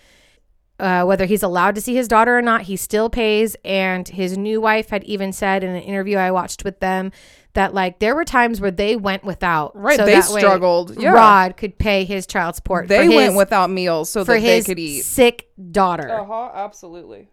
Uh, 0.80 1.02
whether 1.04 1.24
he's 1.26 1.42
allowed 1.42 1.74
to 1.74 1.80
see 1.80 1.94
his 1.96 2.06
daughter 2.06 2.38
or 2.38 2.42
not, 2.42 2.62
he 2.62 2.76
still 2.76 3.11
pays. 3.11 3.56
And 3.64 4.06
his 4.08 4.38
new 4.38 4.61
wife 4.61 4.90
had 4.90 5.02
even 5.04 5.32
said 5.32 5.62
in 5.64 5.70
an 5.70 5.82
interview 5.82 6.16
I 6.16 6.30
watched 6.30 6.64
with 6.64 6.78
them 6.80 7.11
that 7.59 7.75
like 7.75 7.99
there 7.99 8.14
were 8.14 8.25
times 8.25 8.61
where 8.61 8.71
they 8.71 8.94
went 8.94 9.25
without. 9.25 9.77
Right, 9.77 9.97
so 9.99 10.07
they 10.07 10.14
that 10.14 10.31
way 10.31 10.40
struggled, 10.40 10.97
yeah. 10.97 11.11
Rod 11.11 11.57
could 11.57 11.77
pay 11.77 12.05
his 12.05 12.25
child 12.25 12.55
support. 12.55 12.87
They 12.87 13.09
for 13.09 13.16
went 13.16 13.35
without 13.35 13.68
meals 13.68 14.11
so 14.11 14.25
for 14.25 14.35
that 14.35 14.40
they 14.40 14.57
his 14.57 14.66
could 14.66 14.79
eat. 14.79 15.03
sick 15.03 15.49
daughter. 15.73 16.09
Uh 16.09 16.25
huh. 16.25 16.51
Absolutely. 16.55 17.29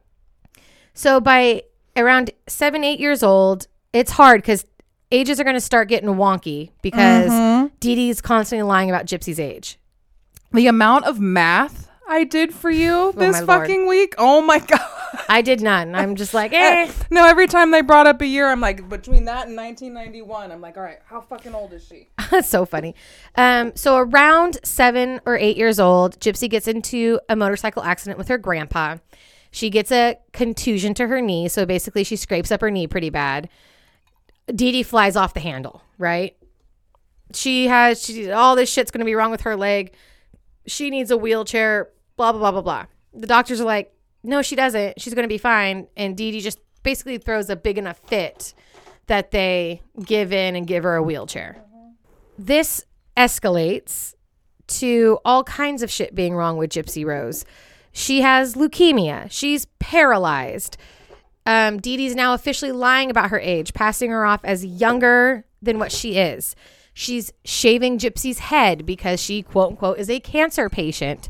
So 0.96 1.22
by 1.22 1.64
around 1.96 2.32
seven, 2.48 2.84
eight 2.84 3.00
years 3.00 3.22
old, 3.22 3.68
it's 3.94 4.12
hard 4.12 4.42
because 4.42 4.66
ages 5.12 5.40
are 5.40 5.44
going 5.44 5.56
to 5.56 5.62
start 5.62 5.90
getting 5.90 6.10
wonky 6.10 6.72
because 6.82 7.32
Mm-hmm. 7.32 7.68
Dee 7.80 7.96
Dee's 7.96 8.20
constantly 8.20 8.64
lying 8.64 8.90
about 8.90 9.06
Gypsy's 9.06 9.40
age. 9.40 9.78
The 10.52 10.66
amount 10.68 11.06
of 11.06 11.20
math 11.20 11.88
I 12.08 12.24
did 12.24 12.54
for 12.54 12.70
you 12.70 13.14
this 13.18 13.36
Oh 13.38 13.46
Lord. 13.46 13.48
fucking 13.48 13.88
week. 13.88 14.14
Oh 14.18 14.42
my 14.42 14.60
god. 14.60 14.80
I 15.28 15.42
did 15.42 15.62
none. 15.62 15.96
I'm 15.96 16.16
just 16.16 16.34
like, 16.34 16.54
eh. 16.54 16.92
No, 17.10 17.26
every 17.26 17.48
time 17.48 17.72
they 17.72 17.82
brought 17.82 18.06
up 18.08 18.22
a 18.22 18.26
year, 18.28 18.50
I'm 18.50 18.60
like, 18.62 18.88
between 18.90 19.26
that 19.26 19.48
and 19.48 19.56
1991, 19.58 20.52
I'm 20.52 20.62
like, 20.62 20.78
all 20.78 20.84
right, 20.84 21.00
how 21.06 21.22
fucking 21.22 21.56
old 21.56 21.74
is 21.74 21.86
she? 21.88 22.10
That's 22.32 22.48
so 22.50 22.66
funny. 22.66 22.96
Um, 23.36 23.72
so 23.76 23.98
around 23.98 24.60
seven 24.64 25.20
or 25.26 25.36
eight 25.38 25.58
years 25.58 25.80
old, 25.80 26.20
Gypsy 26.20 26.50
gets 26.50 26.68
into 26.68 27.20
a 27.28 27.36
motorcycle 27.36 27.84
accident 27.84 28.18
with 28.18 28.28
her 28.28 28.38
grandpa. 28.38 28.98
She 29.52 29.70
gets 29.70 29.92
a 29.92 30.18
contusion 30.34 30.94
to 30.96 31.08
her 31.08 31.22
knee. 31.22 31.48
So 31.48 31.66
basically, 31.66 32.04
she 32.04 32.18
scrapes 32.18 32.52
up 32.52 32.62
her 32.62 32.70
knee 32.70 32.88
pretty 32.88 33.10
bad. 33.10 33.50
Dee 34.54 34.72
Dee 34.72 34.84
flies 34.84 35.16
off 35.16 35.34
the 35.34 35.40
handle, 35.40 35.82
right? 35.98 36.36
She 37.34 37.68
has 37.68 38.04
she 38.04 38.30
all 38.32 38.56
this 38.56 38.70
shit's 38.72 38.92
gonna 38.92 39.06
be 39.06 39.16
wrong 39.16 39.32
with 39.32 39.42
her 39.42 39.56
leg. 39.56 39.94
She 40.68 40.90
needs 40.90 41.10
a 41.10 41.18
wheelchair, 41.18 41.90
blah 42.18 42.32
blah 42.32 42.40
blah 42.40 42.52
blah 42.52 42.62
blah. 42.62 42.86
The 43.14 43.28
doctors 43.28 43.62
are 43.62 43.66
like, 43.66 43.94
no, 44.24 44.42
she 44.42 44.56
doesn't. 44.56 45.00
She's 45.00 45.14
gonna 45.14 45.28
be 45.28 45.38
fine. 45.38 45.88
And 45.96 46.18
Dee 46.18 46.32
Dee 46.32 46.42
just 46.42 46.60
basically 46.84 47.18
throws 47.18 47.50
a 47.50 47.56
big 47.56 47.78
enough 47.78 47.98
fit 47.98 48.54
that 49.08 49.32
they 49.32 49.82
give 50.04 50.34
in 50.34 50.56
and 50.56 50.66
give 50.68 50.84
her 50.84 50.96
a 50.96 51.04
wheelchair. 51.04 51.58
This 52.38 52.84
escalates 53.16 54.14
to 54.68 55.20
all 55.24 55.44
kinds 55.44 55.84
of 55.84 55.92
shit 55.92 56.16
being 56.16 56.36
wrong 56.36 56.58
with 56.58 56.72
Gypsy 56.72 57.06
Rose. 57.06 57.46
She 57.92 58.22
has 58.22 58.56
leukemia. 58.56 59.28
She's 59.32 59.66
paralyzed. 59.80 60.78
Um, 61.46 61.80
Dee 61.80 61.98
Dee's 61.98 62.16
now 62.16 62.34
officially 62.34 62.72
lying 62.72 63.12
about 63.12 63.30
her 63.30 63.40
age, 63.40 63.74
passing 63.74 64.10
her 64.10 64.26
off 64.26 64.42
as 64.44 64.66
younger 64.66 65.46
than 65.62 65.80
what 65.80 65.92
she 65.92 66.18
is. 66.18 66.56
She's 66.94 67.32
shaving 67.44 68.00
Gypsy's 68.00 68.40
head 68.40 68.86
because 68.86 69.22
she, 69.22 69.44
quote 69.44 69.72
unquote, 69.72 70.00
is 70.00 70.10
a 70.10 70.20
cancer 70.20 70.70
patient. 70.70 71.30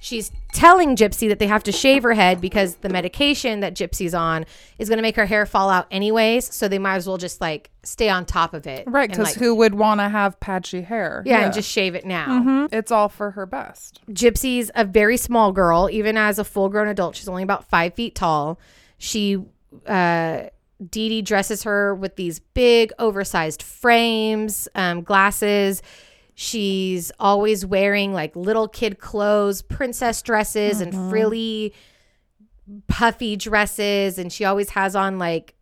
She's 0.00 0.30
telling 0.52 0.96
Gypsy 0.96 1.28
that 1.28 1.38
they 1.38 1.46
have 1.48 1.64
to 1.64 1.72
shave 1.72 2.02
her 2.04 2.12
head 2.14 2.40
because 2.40 2.76
the 2.76 2.88
medication 2.88 3.60
that 3.60 3.74
Gypsy's 3.74 4.14
on 4.14 4.46
is 4.78 4.88
going 4.88 4.98
to 4.98 5.02
make 5.02 5.16
her 5.16 5.26
hair 5.26 5.44
fall 5.44 5.70
out 5.70 5.86
anyways. 5.90 6.54
So 6.54 6.68
they 6.68 6.78
might 6.78 6.96
as 6.96 7.06
well 7.08 7.16
just 7.16 7.40
like 7.40 7.70
stay 7.82 8.08
on 8.08 8.24
top 8.24 8.54
of 8.54 8.66
it. 8.66 8.84
Right, 8.86 9.10
because 9.10 9.26
like, 9.26 9.34
who 9.36 9.54
would 9.56 9.74
want 9.74 10.00
to 10.00 10.08
have 10.08 10.38
patchy 10.40 10.82
hair? 10.82 11.22
yeah, 11.26 11.44
and 11.44 11.52
just 11.52 11.68
shave 11.70 11.94
it 11.94 12.04
now. 12.06 12.26
Mhm. 12.42 12.68
It's 12.72 12.92
all 12.92 13.08
for 13.08 13.32
her 13.32 13.44
best. 13.46 14.00
Gypsy's 14.10 14.70
a 14.74 14.84
very 14.84 15.16
small 15.16 15.52
girl, 15.52 15.88
even 15.90 16.16
as 16.16 16.38
a 16.38 16.44
full 16.44 16.68
grown 16.68 16.88
adult. 16.88 17.16
She's 17.16 17.28
only 17.28 17.42
about 17.42 17.64
five 17.68 17.94
feet 17.94 18.14
tall. 18.14 18.58
She, 18.98 19.38
uh, 19.86 20.42
Dee 20.90 21.08
Dee 21.08 21.22
dresses 21.22 21.64
her 21.64 21.92
with 21.94 22.14
these 22.14 22.38
big, 22.38 22.92
oversized 23.00 23.62
frames, 23.64 24.68
um, 24.76 25.02
glasses. 25.02 25.82
She's 26.40 27.10
always 27.18 27.66
wearing 27.66 28.12
like 28.12 28.36
little 28.36 28.68
kid 28.68 29.00
clothes, 29.00 29.60
princess 29.60 30.22
dresses, 30.22 30.80
and 30.80 30.92
mm-hmm. 30.92 31.10
frilly, 31.10 31.74
puffy 32.86 33.34
dresses. 33.34 34.18
And 34.20 34.32
she 34.32 34.44
always 34.44 34.70
has 34.70 34.94
on 34.94 35.18
like, 35.18 35.56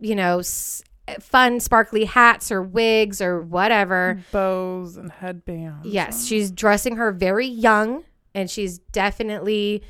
you 0.00 0.16
know, 0.16 0.40
s- 0.40 0.82
fun, 1.20 1.60
sparkly 1.60 2.06
hats 2.06 2.50
or 2.50 2.60
wigs 2.60 3.22
or 3.22 3.40
whatever. 3.40 4.20
Bows 4.32 4.96
and 4.96 5.12
headbands. 5.12 5.86
Yes, 5.86 6.24
oh. 6.24 6.26
she's 6.26 6.50
dressing 6.50 6.96
her 6.96 7.12
very 7.12 7.46
young 7.46 8.02
and 8.34 8.50
she's 8.50 8.80
definitely 8.80 9.80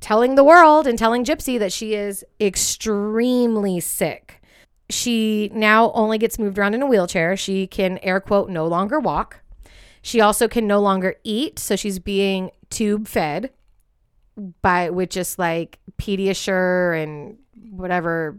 telling 0.00 0.36
the 0.36 0.44
world 0.44 0.86
and 0.86 0.98
telling 0.98 1.26
Gypsy 1.26 1.58
that 1.58 1.74
she 1.74 1.92
is 1.92 2.24
extremely 2.40 3.80
sick. 3.80 4.35
She 4.88 5.50
now 5.52 5.90
only 5.92 6.18
gets 6.18 6.38
moved 6.38 6.58
around 6.58 6.74
in 6.74 6.82
a 6.82 6.86
wheelchair. 6.86 7.36
She 7.36 7.66
can, 7.66 7.98
air 8.02 8.20
quote, 8.20 8.48
no 8.48 8.66
longer 8.66 9.00
walk. 9.00 9.40
She 10.02 10.20
also 10.20 10.46
can 10.46 10.66
no 10.66 10.80
longer 10.80 11.16
eat. 11.24 11.58
So 11.58 11.74
she's 11.74 11.98
being 11.98 12.50
tube 12.70 13.08
fed 13.08 13.50
by 14.62 14.90
with 14.90 15.10
just 15.10 15.38
like 15.38 15.78
Pediasure 15.98 17.02
and 17.02 17.38
whatever 17.70 18.36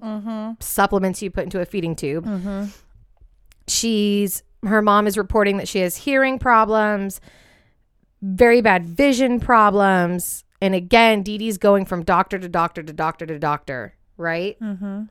supplements 0.59 1.21
you 1.21 1.29
put 1.29 1.43
into 1.43 1.59
a 1.59 1.65
feeding 1.65 1.95
tube. 1.95 2.25
She's 3.67 4.43
her 4.65 4.81
mom 4.81 5.05
is 5.07 5.17
reporting 5.17 5.57
that 5.57 5.67
she 5.67 5.79
has 5.79 5.97
hearing 5.97 6.39
problems, 6.39 7.19
very 8.21 8.61
bad 8.61 8.85
vision 8.87 9.39
problems, 9.39 10.43
and 10.61 10.73
again, 10.73 11.21
Dee 11.21 11.37
Dee's 11.37 11.57
going 11.57 11.85
from 11.85 12.03
doctor 12.03 12.39
to 12.39 12.49
doctor 12.49 12.81
to 12.81 12.93
doctor 12.93 13.25
to 13.25 13.37
doctor, 13.37 13.93
right? 14.17 14.59
Mm-hmm. 14.59 15.03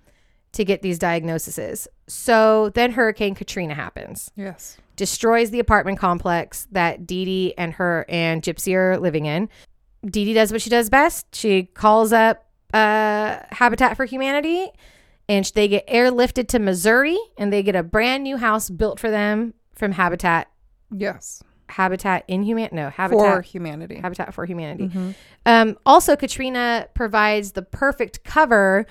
To 0.53 0.65
get 0.65 0.81
these 0.83 0.99
diagnoses. 0.99 1.87
So 2.09 2.71
then 2.71 2.93
Hurricane 2.93 3.35
Katrina 3.35 3.75
happens 3.75 4.31
Yes. 4.37 4.79
destroys 4.97 5.51
the 5.51 5.61
apartment 5.61 5.99
complex 5.99 6.67
that 6.73 7.07
Dee 7.07 7.25
Dee 7.27 7.55
and 7.59 7.75
her 7.75 8.07
and 8.09 8.43
Gypsy 8.43 8.75
are 8.75 8.97
living 8.99 9.27
in. 9.27 9.51
Dee 10.05 10.25
Dee 10.25 10.33
does 10.33 10.53
what 10.53 10.63
she 10.63 10.71
does 10.71 10.89
best. 10.89 11.35
She 11.35 11.65
calls 11.65 12.13
up 12.13 12.47
uh, 12.73 13.39
Habitat 13.51 13.97
for 13.97 14.07
Humanity 14.07 14.69
and 15.29 15.45
they 15.55 15.69
get 15.69 15.87
airlifted 15.89 16.49
to 16.49 16.59
Missouri 16.59 17.19
and 17.37 17.53
they 17.53 17.63
get 17.63 17.77
a 17.77 17.83
brand 17.83 18.23
new 18.25 18.37
house 18.39 18.71
built 18.71 18.99
for 18.99 19.11
them 19.11 19.53
from 19.75 19.93
Habitat. 19.93 20.49
Yes. 20.91 21.43
Habitat 21.69 22.25
in 22.29 22.45
Human 22.45 22.69
no 22.73 22.89
Habitat 22.91 23.35
For 23.35 23.43
humanity. 23.43 23.97
Habitat 23.97 24.33
for 24.33 24.47
Humanity. 24.47 25.15
Um, 25.45 25.77
also, 25.85 26.15
Katrina 26.17 26.87
provides 26.95 27.53
the 27.53 27.63
perfect 27.63 28.23
cover 28.25 28.87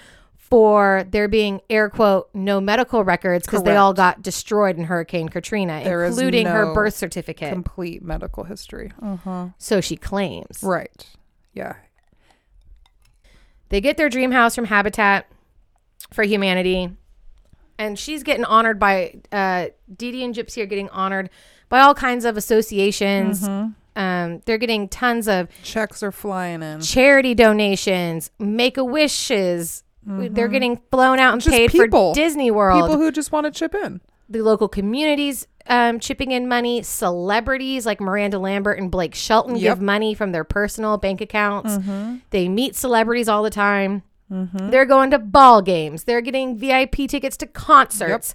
for 0.50 1.04
there 1.10 1.28
being 1.28 1.60
air 1.72 1.90
quote 1.90 2.30
no 2.34 2.62
medical 2.62 3.04
records 3.04 3.46
because 3.48 3.64
they 3.64 3.76
all 3.76 3.94
got 3.94 4.22
destroyed 4.22 4.78
in 4.78 4.84
Hurricane 4.86 5.28
Katrina, 5.28 5.82
There 5.84 6.06
including 6.06 6.46
her 6.46 6.72
birth 6.74 6.96
certificate. 6.96 7.52
Complete 7.52 8.04
medical 8.04 8.44
history. 8.44 8.92
Uh-huh. 9.02 9.48
so 9.58 9.82
she 9.82 9.96
claims. 9.98 10.60
Right. 10.62 11.08
Yeah. 11.54 11.76
They 13.70 13.82
get 13.82 13.98
their 13.98 14.10
dream 14.10 14.32
house 14.32 14.54
from 14.54 14.66
Habitat 14.66 15.26
for 16.14 16.24
Humanity, 16.24 16.92
and 17.80 17.98
she's 17.98 18.22
getting 18.22 18.46
honored 18.46 18.80
by 18.80 19.16
uh, 19.32 19.68
Dee 19.94 20.12
Dee 20.12 20.24
and 20.24 20.36
Gypsy 20.36 20.62
are 20.62 20.68
getting 20.68 20.90
honored 20.90 21.32
by 21.70 21.80
all 21.80 21.96
kinds 21.96 22.26
of 22.26 22.38
associations. 22.38 23.48
Um, 23.98 24.42
they're 24.46 24.58
getting 24.60 24.90
tons 24.90 25.28
of 25.28 25.48
Checks 25.64 26.04
are 26.04 26.12
flying 26.12 26.62
in. 26.62 26.82
charity 26.82 27.34
donations, 27.34 28.30
make 28.38 28.78
a 28.78 28.84
wishes. 28.84 29.84
They're 30.06 30.48
getting 30.48 30.80
blown 30.92 31.20
out 31.20 31.34
and 31.34 31.42
Just 31.42 31.56
paid 31.56 31.72
people. 31.72 32.14
for 32.14 32.16
Disney 32.16 32.52
World. 32.52 32.82
People 32.84 32.98
who 32.98 33.12
just 33.12 33.32
want 33.32 33.46
to 33.46 33.52
chip 33.52 33.74
in. 33.76 34.02
the 34.30 34.42
local 34.42 34.68
communities 34.68 35.48
um, 35.68 36.00
chipping 36.00 36.32
in 36.32 36.48
money. 36.48 36.84
Celebrities 36.84 37.86
like 37.86 38.00
Miranda 38.00 38.38
Lambert 38.40 38.78
and 38.80 38.92
Blake 38.92 39.16
Shelton 39.16 39.56
Yep. 39.56 39.78
give 39.78 39.82
money 39.82 40.14
from 40.14 40.32
their 40.32 40.44
personal 40.44 40.98
bank 40.98 41.22
accounts. 41.22 41.74
Mm-hmm. 41.74 42.18
They 42.30 42.48
meet 42.48 42.76
celebrities 42.76 43.28
all 43.28 43.42
the 43.44 43.50
time. 43.50 44.04
They're 44.30 44.86
going 44.86 45.12
to 45.12 45.20
ball 45.20 45.62
games. 45.62 46.04
They're 46.06 46.22
getting 46.22 46.58
VIP 46.58 47.08
tickets 47.08 47.38
to 47.38 47.48
concerts. 47.48 48.34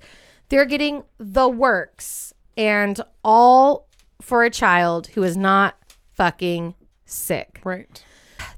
They're 0.49 0.65
getting 0.65 1.03
the 1.19 1.49
works. 1.49 2.33
And 2.57 3.01
all 3.25 3.89
for 4.21 4.45
a 4.45 4.51
child 4.51 5.09
who 5.09 5.23
is 5.25 5.37
not 5.37 5.77
fucking 6.15 6.75
sick. 7.07 7.61
Right. 7.65 8.05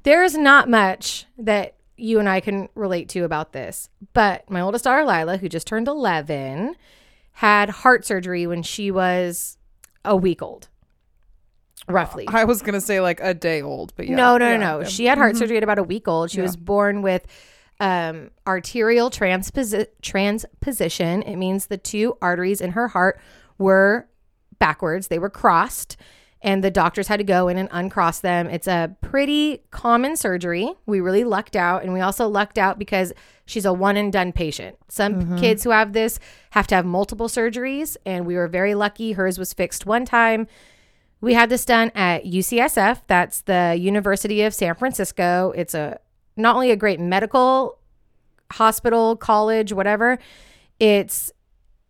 There 0.03 0.23
is 0.25 0.37
not 0.37 0.69
much 0.69 1.27
that 1.39 1.75
you 1.97 2.19
and 2.19 2.29
I 2.29 2.41
can 2.41 2.69
relate 2.75 3.09
to 3.11 3.21
about 3.21 3.53
this, 3.53 3.89
but 4.13 4.49
my 4.51 4.61
oldest 4.61 4.85
daughter, 4.85 5.05
Lila, 5.05 5.37
who 5.37 5.49
just 5.49 5.67
turned 5.67 5.89
11, 5.89 6.75
had 7.33 7.71
heart 7.71 8.05
surgery 8.05 8.47
when 8.47 8.63
she 8.63 8.91
was 8.91 9.59
a 10.05 10.17
week 10.17 10.43
old, 10.43 10.69
roughly. 11.89 12.27
I 12.29 12.45
was 12.45 12.63
gonna 12.63 12.81
say 12.81 13.01
like 13.01 13.21
a 13.21 13.35
day 13.35 13.63
old, 13.63 13.93
but 13.97 14.09
yeah. 14.09 14.17
no, 14.17 14.37
no, 14.39 14.51
yeah, 14.51 14.57
no, 14.57 14.73
no. 14.79 14.81
yeah. 14.81 14.89
She 14.89 15.07
had 15.07 15.19
heart 15.19 15.37
surgery 15.37 15.57
at 15.57 15.63
about 15.63 15.79
a 15.79 15.83
week 15.83 16.09
old. 16.09 16.31
She 16.31 16.41
was 16.41 16.57
born 16.57 17.03
with 17.03 17.27
um, 17.81 18.31
arterial 18.47 19.11
transposi- 19.11 19.89
transposition. 20.03 21.23
It 21.23 21.37
means 21.37 21.67
the 21.67 21.79
two 21.79 22.17
arteries 22.23 22.61
in 22.61 22.73
her 22.73 22.89
heart 22.89 23.21
were 23.59 24.09
backwards, 24.59 25.09
they 25.09 25.19
were 25.19 25.31
crossed. 25.31 25.97
And 26.45 26.65
the 26.65 26.71
doctors 26.71 27.07
had 27.07 27.19
to 27.19 27.25
go 27.25 27.47
in 27.47 27.57
and 27.57 27.69
uncross 27.71 28.19
them. 28.19 28.49
It's 28.49 28.67
a 28.67 28.97
pretty 29.01 29.63
common 29.71 30.17
surgery. 30.17 30.73
We 30.87 31.01
really 31.01 31.23
lucked 31.23 31.55
out. 31.55 31.85
And 31.85 31.93
we 31.93 32.01
also 32.01 32.27
lucked 32.27 32.59
out 32.59 32.81
because 32.81 33.13
she's 33.47 33.65
a 33.65 33.73
one 33.73 33.97
and 33.97 34.13
done 34.13 34.33
patient. 34.33 34.77
Some 34.89 35.15
mm-hmm. 35.15 35.39
kids 35.39 35.63
who 35.63 35.71
have 35.71 35.93
this 35.93 36.19
have 36.51 36.67
to 36.69 36.75
have 36.75 36.85
multiple 36.85 37.29
surgeries. 37.29 37.97
And 38.05 38.27
we 38.27 38.35
were 38.35 38.49
very 38.49 38.75
lucky. 38.75 39.13
Hers 39.13 39.39
was 39.39 39.53
fixed 39.53 39.87
one 39.87 40.05
time. 40.05 40.49
We 41.21 41.35
had 41.35 41.49
this 41.49 41.65
done 41.65 41.93
at 41.95 42.25
UCSF. 42.25 43.03
That's 43.07 43.43
the 43.43 43.77
University 43.79 44.43
of 44.43 44.53
San 44.53 44.75
Francisco. 44.75 45.53
It's 45.55 45.75
a 45.75 46.01
not 46.37 46.57
only 46.57 46.73
a 46.73 46.77
great 46.77 46.99
medical 46.99 47.79
hospital, 48.51 49.15
college, 49.15 49.73
whatever. 49.73 50.19
It's 50.81 51.31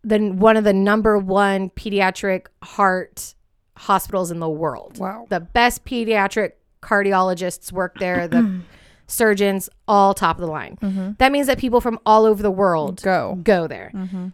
the 0.03 0.19
one 0.19 0.57
of 0.57 0.63
the 0.63 0.73
number 0.73 1.17
one 1.17 1.71
pediatric 1.71 2.47
heart 2.61 3.33
hospitals 3.77 4.31
in 4.31 4.39
the 4.39 4.49
world. 4.49 4.97
Wow. 4.99 5.25
The 5.29 5.39
best 5.39 5.85
pediatric 5.85 6.53
cardiologists 6.81 7.71
work 7.71 7.97
there. 7.99 8.27
The 8.27 8.61
surgeons, 9.07 9.69
all 9.87 10.13
top 10.13 10.37
of 10.37 10.41
the 10.41 10.51
line. 10.51 10.77
Mm-hmm. 10.81 11.11
That 11.17 11.31
means 11.31 11.47
that 11.47 11.57
people 11.57 11.81
from 11.81 11.99
all 12.05 12.25
over 12.25 12.41
the 12.41 12.51
world 12.51 13.01
Go. 13.01 13.39
go 13.43 13.67
there. 13.67 13.91
Mm-hmm. 13.93 14.27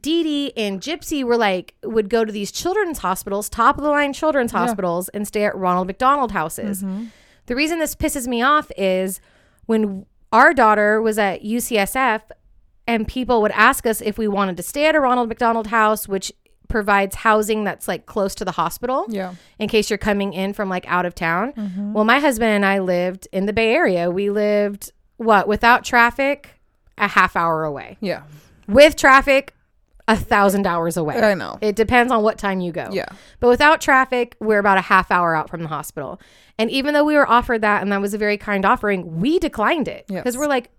Dee 0.00 0.22
Dee 0.24 0.52
and 0.56 0.80
Gypsy 0.80 1.22
were 1.22 1.36
like 1.36 1.74
would 1.84 2.10
go 2.10 2.24
to 2.24 2.32
these 2.32 2.50
children's 2.50 2.98
hospitals, 2.98 3.48
top 3.48 3.78
of 3.78 3.84
the 3.84 3.90
line 3.90 4.12
children's 4.12 4.50
hospitals, 4.50 5.08
and 5.10 5.26
stay 5.28 5.44
at 5.44 5.56
Ronald 5.56 5.86
McDonald 5.86 6.32
houses. 6.32 6.82
Mm-hmm. 6.82 7.06
The 7.46 7.54
reason 7.54 7.78
this 7.78 7.94
pisses 7.94 8.26
me 8.26 8.42
off 8.42 8.72
is 8.76 9.20
when 9.66 10.04
our 10.32 10.52
daughter 10.52 11.00
was 11.00 11.18
at 11.18 11.44
UCSF 11.44 12.22
and 12.88 13.06
people 13.06 13.40
would 13.42 13.52
ask 13.52 13.86
us 13.86 14.00
if 14.00 14.18
we 14.18 14.26
wanted 14.26 14.56
to 14.56 14.62
stay 14.64 14.86
at 14.86 14.96
a 14.96 15.00
Ronald 15.00 15.28
McDonald 15.28 15.68
house, 15.68 16.08
which 16.08 16.32
provides 16.68 17.16
housing 17.16 17.64
that's 17.64 17.86
like 17.88 18.06
close 18.06 18.34
to 18.36 18.44
the 18.44 18.52
hospital 18.52 19.06
Yeah. 19.08 19.34
in 19.58 19.68
case 19.68 19.90
you're 19.90 19.98
coming 19.98 20.32
in 20.32 20.52
from 20.52 20.68
like 20.68 20.86
out 20.88 21.06
of 21.06 21.14
town. 21.14 21.52
Mm-hmm. 21.52 21.92
Well, 21.92 22.04
my 22.04 22.18
husband 22.20 22.50
and 22.50 22.64
I 22.64 22.78
lived 22.80 23.28
in 23.32 23.46
the 23.46 23.52
Bay 23.52 23.72
Area. 23.74 24.10
We 24.10 24.30
lived 24.30 24.92
what 25.16 25.48
without 25.48 25.84
traffic, 25.84 26.50
a 26.98 27.08
half 27.08 27.36
hour 27.36 27.64
away. 27.64 27.96
Yeah. 28.00 28.22
With 28.68 28.96
traffic, 28.96 29.54
a 30.08 30.16
thousand 30.16 30.66
hours 30.66 30.96
away. 30.96 31.20
I 31.20 31.34
know. 31.34 31.58
It 31.60 31.74
depends 31.74 32.12
on 32.12 32.22
what 32.22 32.38
time 32.38 32.60
you 32.60 32.70
go. 32.72 32.88
Yeah. 32.92 33.08
But 33.40 33.48
without 33.48 33.80
traffic, 33.80 34.36
we're 34.40 34.58
about 34.60 34.78
a 34.78 34.82
half 34.82 35.10
hour 35.10 35.34
out 35.34 35.50
from 35.50 35.62
the 35.62 35.68
hospital. 35.68 36.20
And 36.58 36.70
even 36.70 36.94
though 36.94 37.02
we 37.04 37.16
were 37.16 37.28
offered 37.28 37.62
that, 37.62 37.82
and 37.82 37.90
that 37.92 38.00
was 38.00 38.14
a 38.14 38.18
very 38.18 38.38
kind 38.38 38.64
offering, 38.64 39.20
we 39.20 39.38
declined 39.38 39.88
it 39.88 40.06
because 40.06 40.34
Yes. 40.34 40.36
we're 40.36 40.46
like, 40.46 40.70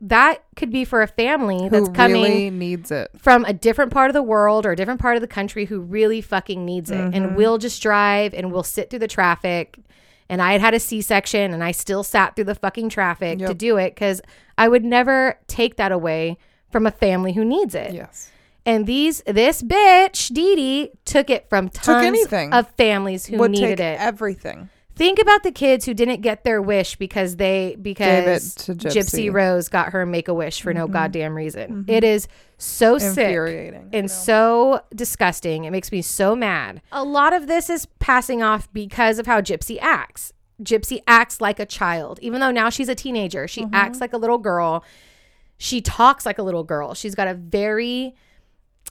that 0.00 0.44
could 0.56 0.70
be 0.70 0.84
for 0.84 1.02
a 1.02 1.06
family 1.06 1.68
that's 1.68 1.88
Who 1.88 1.94
coming 1.94 2.22
really 2.22 2.50
needs 2.50 2.90
it. 2.90 3.10
from 3.16 3.44
a 3.46 3.52
different 3.52 3.92
part 3.92 4.10
of 4.10 4.14
the 4.14 4.22
world 4.22 4.66
or 4.66 4.72
a 4.72 4.76
different 4.76 5.00
part 5.00 5.16
of 5.16 5.22
the 5.22 5.26
country 5.26 5.64
who 5.64 5.80
really 5.80 6.20
fucking 6.20 6.64
needs 6.64 6.90
it. 6.90 6.96
Mm-hmm. 6.96 7.14
And 7.14 7.36
we'll 7.36 7.58
just 7.58 7.80
drive 7.82 8.34
and 8.34 8.52
we'll 8.52 8.62
sit 8.62 8.90
through 8.90 8.98
the 8.98 9.08
traffic. 9.08 9.78
And 10.28 10.42
I 10.42 10.52
had 10.52 10.60
had 10.60 10.74
a 10.74 10.80
C 10.80 11.00
section 11.00 11.54
and 11.54 11.64
I 11.64 11.70
still 11.72 12.02
sat 12.02 12.36
through 12.36 12.44
the 12.44 12.54
fucking 12.54 12.90
traffic 12.90 13.38
to 13.38 13.54
do 13.54 13.76
it 13.78 13.94
because 13.94 14.20
I 14.58 14.68
would 14.68 14.84
never 14.84 15.38
take 15.46 15.76
that 15.76 15.92
away 15.92 16.36
from 16.70 16.86
a 16.86 16.90
family 16.90 17.32
who 17.32 17.44
needs 17.44 17.74
it. 17.74 17.94
Yes. 17.94 18.30
And 18.66 18.84
these 18.86 19.22
this 19.26 19.62
bitch, 19.62 20.34
Dee 20.34 20.56
Dee, 20.56 20.90
took 21.04 21.30
it 21.30 21.48
from 21.48 21.68
tons 21.68 22.04
anything. 22.04 22.52
of 22.52 22.68
families 22.70 23.24
who 23.26 23.38
Would 23.38 23.52
needed 23.52 23.78
take 23.78 23.94
it. 23.94 24.00
everything. 24.00 24.68
Think 24.96 25.18
about 25.18 25.42
the 25.42 25.52
kids 25.52 25.84
who 25.84 25.92
didn't 25.92 26.22
get 26.22 26.42
their 26.42 26.62
wish 26.62 26.96
because 26.96 27.36
they 27.36 27.76
because 27.80 28.54
Gypsy. 28.56 28.76
Gypsy. 28.76 29.24
Mm-hmm. 29.26 29.36
Rose 29.36 29.68
got 29.68 29.92
her 29.92 30.06
make 30.06 30.26
a 30.26 30.32
wish 30.34 30.62
for 30.62 30.72
no 30.72 30.88
goddamn 30.88 31.34
reason. 31.34 31.84
It 31.86 32.02
is 32.02 32.28
so 32.56 32.96
sick 32.96 33.36
and 33.92 34.10
so 34.10 34.80
disgusting. 34.94 35.64
It 35.64 35.70
makes 35.70 35.92
me 35.92 36.00
so 36.00 36.34
mad. 36.34 36.80
A 36.92 37.04
lot 37.04 37.34
of 37.34 37.46
this 37.46 37.68
is 37.68 37.84
passing 37.98 38.42
off 38.42 38.72
because 38.72 39.18
of 39.18 39.26
how 39.26 39.42
Gypsy 39.42 39.78
acts. 39.82 40.32
Gypsy 40.62 41.00
acts 41.06 41.42
like 41.42 41.60
a 41.60 41.66
child, 41.66 42.18
even 42.22 42.40
though 42.40 42.50
now 42.50 42.70
she's 42.70 42.88
a 42.88 42.94
teenager. 42.94 43.46
She 43.46 43.62
Mm-hmm. 43.64 43.74
acts 43.74 44.00
like 44.00 44.14
a 44.14 44.18
little 44.18 44.38
girl. 44.38 44.82
She 45.58 45.82
talks 45.82 46.24
like 46.24 46.38
a 46.38 46.42
little 46.42 46.64
girl. 46.64 46.94
She's 46.94 47.14
got 47.14 47.28
a 47.28 47.34
very 47.34 48.14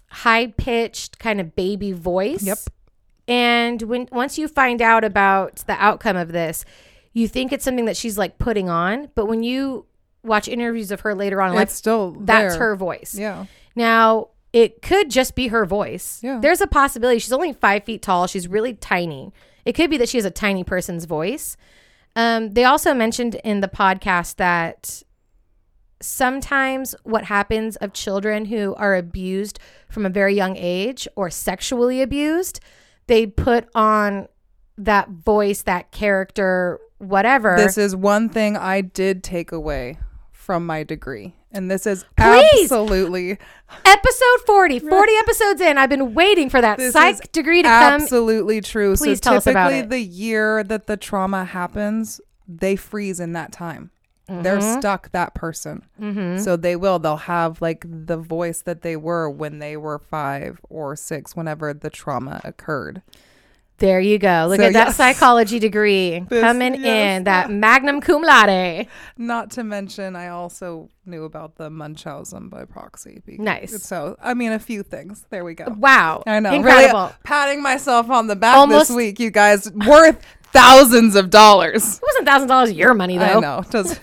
high 0.09 0.47
pitched 0.47 1.17
kind 1.17 1.41
of 1.41 1.55
baby 1.55 1.91
voice. 1.91 2.43
Yep. 2.43 2.59
And 3.27 3.81
when 3.83 4.07
once 4.11 4.37
you 4.37 4.47
find 4.47 4.81
out 4.81 5.03
about 5.03 5.57
the 5.67 5.73
outcome 5.73 6.15
of 6.15 6.31
this, 6.31 6.63
you 7.13 7.27
think 7.27 7.51
it's 7.51 7.63
something 7.63 7.85
that 7.85 7.97
she's 7.97 8.17
like 8.17 8.37
putting 8.37 8.69
on, 8.69 9.09
but 9.15 9.25
when 9.25 9.41
you 9.43 9.85
watch 10.23 10.47
interviews 10.47 10.91
of 10.91 11.01
her 11.01 11.13
later 11.15 11.41
on 11.41 11.55
It's 11.57 11.73
still 11.73 12.11
that's 12.19 12.55
there. 12.55 12.59
her 12.59 12.75
voice. 12.75 13.15
Yeah. 13.17 13.45
Now, 13.75 14.29
it 14.53 14.81
could 14.81 15.09
just 15.11 15.35
be 15.35 15.47
her 15.49 15.65
voice. 15.65 16.19
Yeah. 16.23 16.39
There's 16.41 16.61
a 16.61 16.67
possibility. 16.67 17.19
She's 17.19 17.31
only 17.33 17.53
five 17.53 17.83
feet 17.83 18.01
tall. 18.01 18.25
She's 18.27 18.47
really 18.47 18.73
tiny. 18.73 19.31
It 19.65 19.73
could 19.73 19.89
be 19.89 19.97
that 19.97 20.09
she 20.09 20.17
has 20.17 20.25
a 20.25 20.31
tiny 20.31 20.63
person's 20.63 21.05
voice. 21.05 21.57
Um, 22.15 22.51
they 22.53 22.63
also 22.63 22.93
mentioned 22.93 23.35
in 23.43 23.59
the 23.61 23.67
podcast 23.67 24.37
that 24.37 25.03
sometimes 26.01 26.95
what 27.03 27.25
happens 27.25 27.75
of 27.77 27.93
children 27.93 28.45
who 28.45 28.75
are 28.75 28.95
abused 28.95 29.59
from 29.89 30.05
a 30.05 30.09
very 30.09 30.35
young 30.35 30.55
age 30.57 31.07
or 31.15 31.29
sexually 31.29 32.01
abused, 32.01 32.59
they 33.07 33.27
put 33.27 33.67
on 33.75 34.27
that 34.77 35.09
voice, 35.09 35.61
that 35.63 35.91
character, 35.91 36.79
whatever. 36.97 37.55
This 37.57 37.77
is 37.77 37.95
one 37.95 38.29
thing 38.29 38.57
I 38.57 38.81
did 38.81 39.23
take 39.23 39.51
away 39.51 39.99
from 40.31 40.65
my 40.65 40.83
degree. 40.83 41.33
And 41.51 41.71
this 41.71 41.87
is 41.87 42.03
Please! 42.17 42.63
absolutely 42.63 43.37
Episode 43.85 44.39
40, 44.45 44.79
40 44.89 45.11
episodes 45.19 45.61
in. 45.61 45.77
I've 45.77 45.89
been 45.89 46.13
waiting 46.13 46.49
for 46.49 46.59
that 46.59 46.77
This 46.77 46.91
psych 46.93 47.31
degree 47.31 47.63
to 47.63 47.69
come. 47.69 47.93
absolutely 48.01 48.59
true. 48.59 48.95
Please 48.97 49.19
so 49.19 49.29
tell 49.29 49.33
us 49.37 49.47
about 49.47 49.69
typically 49.69 49.79
it. 49.85 49.89
the 49.89 50.01
year 50.01 50.63
that 50.65 50.87
the 50.87 50.97
trauma 50.97 51.45
happens, 51.45 52.19
they 52.47 52.75
freeze 52.75 53.21
in 53.21 53.31
that 53.33 53.53
time. 53.53 53.91
They're 54.27 54.57
Mm-hmm. 54.57 54.79
stuck 54.79 55.11
that 55.11 55.33
person. 55.35 55.83
So 56.43 56.55
they 56.57 56.75
will. 56.75 56.97
They'll 56.99 57.15
have 57.17 57.61
like 57.61 57.85
the 57.87 58.17
voice 58.17 58.61
that 58.63 58.81
they 58.81 58.95
were 58.95 59.29
when 59.29 59.59
they 59.59 59.77
were 59.77 59.99
five 59.99 60.59
or 60.69 60.95
six, 60.95 61.35
whenever 61.35 61.73
the 61.73 61.89
trauma 61.91 62.41
occurred. 62.43 63.01
There 63.77 63.99
you 63.99 64.17
go. 64.17 64.45
Look 64.47 64.61
So, 64.61 64.67
at 64.67 64.73
that 64.73 64.87
yes. 64.87 64.95
psychology 64.95 65.59
degree 65.59 66.19
This- 66.29 66.39
coming 66.41 66.75
yes. 66.75 67.17
in, 67.17 67.23
that 67.25 67.51
magnum 67.65 67.99
cum 67.99 68.21
laude. 68.23 68.87
Not 69.17 69.51
to 69.51 69.65
mention, 69.65 70.15
I 70.15 70.29
also 70.29 70.89
knew 71.05 71.25
about 71.25 71.57
the 71.57 71.69
Munchausen 71.69 72.47
by 72.47 72.63
proxy. 72.63 73.21
Nice. 73.27 73.83
So, 73.83 74.15
I 74.23 74.33
mean, 74.33 74.53
a 74.53 74.59
few 74.59 74.81
things. 74.81 75.25
There 75.29 75.43
we 75.43 75.55
go. 75.55 75.65
Wow. 75.77 76.23
I 76.25 76.39
know. 76.39 76.53
Incredible. 76.53 76.99
Really 77.01 77.13
patting 77.25 77.61
myself 77.61 78.09
on 78.09 78.27
the 78.27 78.35
back 78.37 78.55
Almost- 78.55 78.87
this 78.87 78.95
week, 78.95 79.19
you 79.19 79.29
guys. 79.29 79.69
Worth 79.73 80.25
thousands 80.55 81.15
of 81.15 81.29
dollars. 81.29 81.97
It 81.97 82.03
wasn't 82.03 82.27
thousands 82.27 82.43
of 82.43 82.49
dollars 82.49 82.71
your 82.71 82.93
money 82.93 83.17
though. 83.17 83.25
I 83.25 83.39
know. 83.39 83.63
Does, 83.69 83.99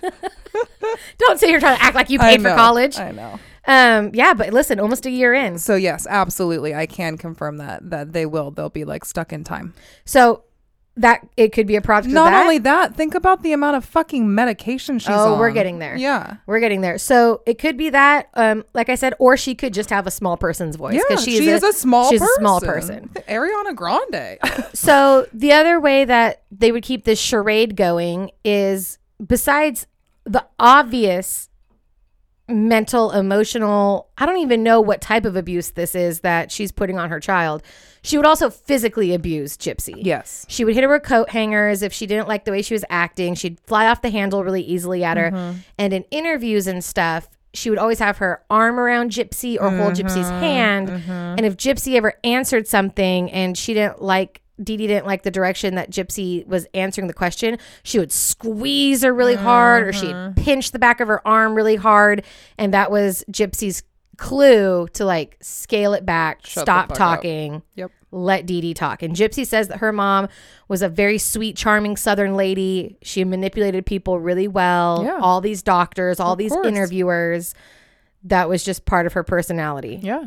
Don't 1.19 1.41
say 1.41 1.51
you're 1.51 1.61
trying 1.61 1.77
to 1.77 1.83
act 1.83 1.95
like 1.95 2.11
you 2.11 2.19
paid 2.19 2.43
for 2.43 2.55
college. 2.55 2.99
I 2.99 3.11
know. 3.13 3.39
Um, 3.65 4.11
yeah, 4.13 4.35
but 4.35 4.53
listen, 4.53 4.81
almost 4.81 5.07
a 5.07 5.11
year 5.11 5.33
in. 5.33 5.59
So 5.59 5.77
yes, 5.77 6.07
absolutely, 6.09 6.75
I 6.75 6.87
can 6.87 7.17
confirm 7.17 7.59
that 7.59 7.91
that 7.91 8.13
they 8.13 8.27
will. 8.27 8.51
They'll 8.51 8.71
be 8.71 8.85
like 8.85 9.05
stuck 9.05 9.33
in 9.33 9.45
time. 9.45 9.75
So 10.05 10.45
that 10.97 11.27
it 11.39 11.53
could 11.53 11.67
be 11.67 11.77
a 11.77 11.81
product 11.81 12.09
of 12.09 12.13
Not 12.13 12.35
only 12.35 12.59
that, 12.59 12.95
think 12.95 13.15
about 13.15 13.43
the 13.43 13.53
amount 13.53 13.77
of 13.77 13.85
fucking 13.85 14.35
medication 14.35 14.99
she's 14.99 15.09
on. 15.09 15.19
Oh, 15.29 15.33
on. 15.35 15.39
we're 15.39 15.51
getting 15.51 15.79
there. 15.79 15.97
Yeah. 15.97 16.37
We're 16.47 16.61
getting 16.61 16.83
there. 16.83 16.99
So 16.99 17.41
it 17.47 17.59
could 17.59 17.79
be 17.79 17.89
that, 17.91 18.29
um, 18.35 18.65
like 18.75 18.91
I 18.91 18.95
said, 18.95 19.15
or 19.19 19.39
she 19.39 19.55
could 19.55 19.73
just 19.73 19.89
have 19.89 20.07
a 20.07 20.11
small 20.11 20.37
person's 20.37 20.77
voice 20.77 20.95
Yeah, 20.95 21.17
she's 21.17 21.39
she 21.39 21.49
is 21.49 21.63
a 21.63 21.73
small 21.73 22.11
she's 22.11 22.21
person. 22.21 22.35
a 22.37 22.41
small 22.41 22.61
person. 22.61 23.09
Ariana 23.29 23.75
Grande. 23.75 24.39
So 24.75 25.27
the 25.33 25.53
other 25.53 25.79
way 25.81 26.05
that 26.05 26.43
they 26.51 26.73
would 26.73 26.83
keep 26.83 27.05
this 27.05 27.19
charade 27.21 27.77
going 27.77 28.31
is 28.45 28.99
besides 29.25 29.87
the 30.25 30.45
obvious 30.59 31.49
mental, 32.49 33.13
emotional, 33.13 34.09
I 34.19 34.27
don't 34.27 34.39
even 34.39 34.63
know 34.63 34.81
what 34.81 35.01
type 35.01 35.25
of 35.25 35.37
abuse 35.37 35.71
this 35.71 35.95
is 35.95 36.21
that 36.21 36.51
she's 36.51 36.73
putting 36.73 36.99
on 36.99 37.11
her 37.11 37.21
child. 37.21 37.63
She 38.03 38.17
would 38.17 38.27
also 38.27 38.51
physically 38.51 39.15
abuse 39.15 39.57
Gypsy. 39.57 39.95
yes. 39.97 40.45
She 40.49 40.65
would 40.65 40.75
hit 40.75 40.83
her 40.83 40.91
with 40.91 41.03
coat 41.05 41.31
hangers 41.31 41.83
if 41.83 41.93
she 41.93 42.07
didn't 42.07 42.27
like 42.29 42.45
the 42.45 42.51
way 42.51 42.61
she 42.63 42.75
was 42.75 42.85
acting. 42.91 43.35
She'd 43.35 43.61
fly 43.61 43.87
off 43.87 44.03
the 44.03 44.11
handle 44.11 44.43
really 44.43 44.63
easily 44.63 45.05
at 45.05 45.17
her. 45.17 45.31
Mm-hmm. 45.31 45.59
And 45.79 45.93
in 45.93 46.03
interviews 46.11 46.67
and 46.67 46.83
stuff, 46.85 47.29
she 47.55 47.71
would 47.71 47.79
always 47.79 47.99
have 48.01 48.17
her 48.19 48.43
arm 48.51 48.81
around 48.81 49.11
Gypsy 49.13 49.57
or 49.61 49.71
hold 49.71 49.95
Gypsy's 49.95 50.27
Mm-hmm. 50.27 50.41
hand. 50.41 50.89
And 51.39 51.47
if 51.47 51.57
Gypsy 51.57 51.95
ever 51.97 52.15
answered 52.25 52.67
something 52.67 53.31
and 53.31 53.57
she 53.57 53.75
didn't 53.75 54.03
like, 54.03 54.41
Dee 54.63 54.77
Dee 54.77 54.87
didn't 54.87 55.07
like 55.07 55.23
the 55.23 55.31
direction 55.31 55.75
that 55.77 55.91
Gypsy 55.91 56.47
was 56.47 56.67
answering 56.75 57.07
the 57.09 57.15
question, 57.15 57.59
she 57.83 57.99
would 57.99 58.11
squeeze 58.13 59.03
her 59.03 59.13
really 59.13 59.35
hard 59.35 59.87
or 59.87 59.93
Mm-hmm. 59.93 60.35
she'd 60.35 60.45
pinch 60.45 60.71
the 60.73 60.79
back 60.79 61.01
of 61.01 61.09
her 61.09 61.27
arm 61.27 61.55
really 61.55 61.77
hard. 61.77 62.25
And 62.59 62.73
that 62.75 62.91
was 62.91 63.25
Gypsy's 63.31 63.83
clue 64.19 64.89
to 64.95 65.05
like 65.05 65.37
scale 65.41 65.95
it 65.95 66.05
back, 66.07 66.45
Shut 66.47 66.63
stop 66.65 66.89
fuck 66.89 66.93
up. 66.93 66.97
talking 66.99 67.63
Yep. 67.77 67.91
let 68.11 68.47
Dee 68.47 68.61
Dee 68.61 68.75
talk. 68.75 69.03
And 69.03 69.15
Gypsy 69.17 69.47
says 69.47 69.69
that 69.69 69.79
her 69.79 69.93
mom 69.93 70.29
was 70.69 70.83
a 70.83 70.89
very 70.89 71.19
sweet, 71.19 71.57
charming 71.57 71.97
Southern 71.97 72.37
lady. 72.37 72.99
She 73.03 73.25
manipulated 73.25 73.87
people 73.87 74.21
really 74.21 74.49
well. 74.49 75.03
Yeah. 75.05 75.19
All 75.21 75.41
these 75.41 75.63
doctors, 75.63 76.21
all 76.21 76.33
Of 76.33 76.39
these 76.39 76.53
course. 76.53 76.67
interviewers. 76.67 77.55
That 78.25 78.49
was 78.49 78.63
just 78.65 78.85
part 78.85 79.07
of 79.07 79.15
her 79.15 79.25
personality. 79.25 79.99
Yeah. 80.03 80.27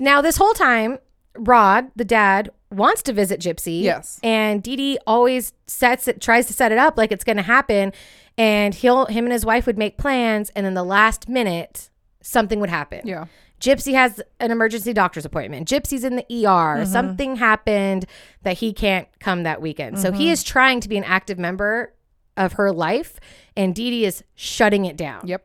Now, 0.00 0.20
this 0.22 0.36
whole 0.36 0.54
time, 0.54 0.98
Rod, 1.36 1.90
the 1.94 2.04
dad, 2.04 2.50
wants 2.70 3.02
to 3.04 3.12
visit 3.12 3.40
Gypsy. 3.40 3.82
Yes. 3.82 4.18
And 4.22 4.62
Dee 4.62 4.76
Dee 4.76 4.98
always 5.06 5.52
sets 5.66 6.08
it, 6.08 6.20
tries 6.20 6.46
to 6.48 6.52
set 6.52 6.72
it 6.72 6.78
up 6.78 6.96
like 6.98 7.12
it's 7.12 7.24
going 7.24 7.36
to 7.36 7.42
happen. 7.42 7.92
And 8.36 8.74
he'll, 8.74 9.06
him 9.06 9.24
and 9.24 9.32
his 9.32 9.44
wife 9.44 9.66
would 9.66 9.78
make 9.78 9.98
plans. 9.98 10.50
And 10.56 10.64
then 10.66 10.74
the 10.74 10.82
last 10.84 11.28
minute, 11.28 11.90
something 12.20 12.60
would 12.60 12.70
happen. 12.70 13.02
Yeah. 13.04 13.26
Gypsy 13.60 13.92
has 13.94 14.22
an 14.38 14.50
emergency 14.50 14.92
doctor's 14.92 15.24
appointment. 15.24 15.68
Gypsy's 15.68 16.04
in 16.04 16.16
the 16.16 16.46
ER. 16.46 16.84
Something 16.86 17.36
happened 17.36 18.06
that 18.42 18.58
he 18.58 18.72
can't 18.72 19.08
come 19.18 19.42
that 19.42 19.60
weekend. 19.60 19.98
So 19.98 20.12
he 20.12 20.30
is 20.30 20.44
trying 20.44 20.80
to 20.80 20.88
be 20.88 20.96
an 20.96 21.04
active 21.04 21.38
member 21.38 21.92
of 22.36 22.52
her 22.52 22.70
life, 22.70 23.18
and 23.56 23.74
Dee 23.74 23.90
Dee 23.90 24.04
is 24.04 24.22
shutting 24.36 24.84
it 24.84 24.96
down. 24.96 25.26
Yep. 25.26 25.44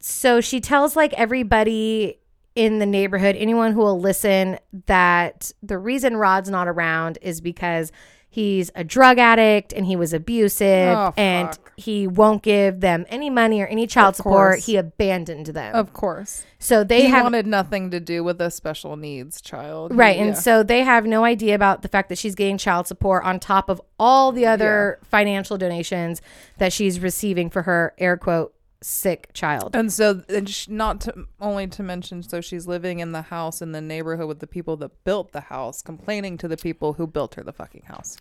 So 0.00 0.40
she 0.40 0.60
tells 0.60 0.96
like 0.96 1.12
everybody 1.14 2.18
in 2.54 2.78
the 2.78 2.86
neighborhood, 2.86 3.36
anyone 3.36 3.72
who 3.72 3.80
will 3.80 4.00
listen, 4.00 4.58
that 4.86 5.52
the 5.62 5.76
reason 5.76 6.16
Rod's 6.16 6.48
not 6.48 6.66
around 6.66 7.18
is 7.20 7.42
because 7.42 7.92
he's 8.36 8.70
a 8.74 8.84
drug 8.84 9.18
addict 9.18 9.72
and 9.72 9.86
he 9.86 9.96
was 9.96 10.12
abusive 10.12 10.94
Oh, 10.96 11.14
and 11.16 11.58
he 11.76 12.06
won't 12.06 12.42
give 12.42 12.80
them 12.80 13.04
any 13.08 13.30
money 13.30 13.60
or 13.62 13.66
any 13.66 13.86
child 13.86 14.10
Of 14.10 14.16
support. 14.16 14.34
course. 14.52 14.66
He 14.66 14.76
abandoned 14.76 15.46
them. 15.46 15.74
Of 15.74 15.92
course. 15.92 16.44
so 16.58 16.84
they 16.84 17.02
he 17.02 17.08
have 17.08 17.22
wanted 17.24 17.46
nothing 17.46 17.90
to 17.92 18.00
do 18.00 18.22
with 18.24 18.40
a 18.40 18.50
special 18.50 18.96
needs 18.96 19.40
child. 19.40 19.94
Right. 19.94 20.16
Yeah. 20.16 20.24
And 20.24 20.38
so 20.38 20.62
they 20.62 20.80
have 20.84 21.04
no 21.06 21.24
idea 21.24 21.54
about 21.54 21.82
the 21.82 21.88
fact 21.88 22.08
that 22.10 22.18
she's 22.18 22.34
getting 22.34 22.58
child 22.58 22.86
support 22.86 23.24
on 23.24 23.40
top 23.40 23.68
of 23.68 23.80
all 23.98 24.32
the 24.32 24.46
other 24.46 24.98
financial 25.02 25.56
donations 25.58 26.20
that 26.58 26.72
she's 26.72 27.00
receiving 27.00 27.48
for 27.50 27.62
her 27.62 27.94
air 27.98 28.16
quote 28.16 28.52
sick 28.82 29.30
child. 29.32 29.74
And 29.74 29.92
so, 29.92 30.22
and 30.28 30.48
sh- 30.48 30.68
not 30.68 31.00
to 31.02 31.26
only 31.40 31.66
to 31.68 31.82
mention, 31.82 32.22
so 32.22 32.40
she's 32.40 32.66
living 32.66 33.00
in 33.00 33.12
the 33.12 33.22
house 33.22 33.62
in 33.62 33.72
the 33.72 33.80
neighborhood 33.80 34.28
with 34.28 34.40
the 34.40 34.46
people 34.46 34.76
that 34.78 35.04
built 35.04 35.32
the 35.32 35.40
house, 35.40 35.82
complaining 35.82 36.38
to 36.38 36.48
the 36.48 36.56
people 36.56 36.94
who 36.94 37.06
built 37.06 37.34
her 37.34 37.42
the 37.42 37.52
fucking 37.52 37.82
house. 37.82 38.16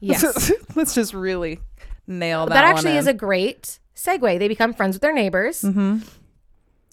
Yes. 0.00 0.52
Let's 0.74 0.94
just 0.94 1.14
really 1.14 1.60
nail 2.06 2.46
that. 2.46 2.54
that 2.54 2.64
actually 2.64 2.96
is 2.96 3.06
a 3.06 3.14
great 3.14 3.78
segue. 3.94 4.38
They 4.38 4.48
become 4.48 4.72
friends 4.72 4.94
with 4.94 5.02
their 5.02 5.14
neighbors. 5.14 5.62
Mm-hmm. 5.62 5.98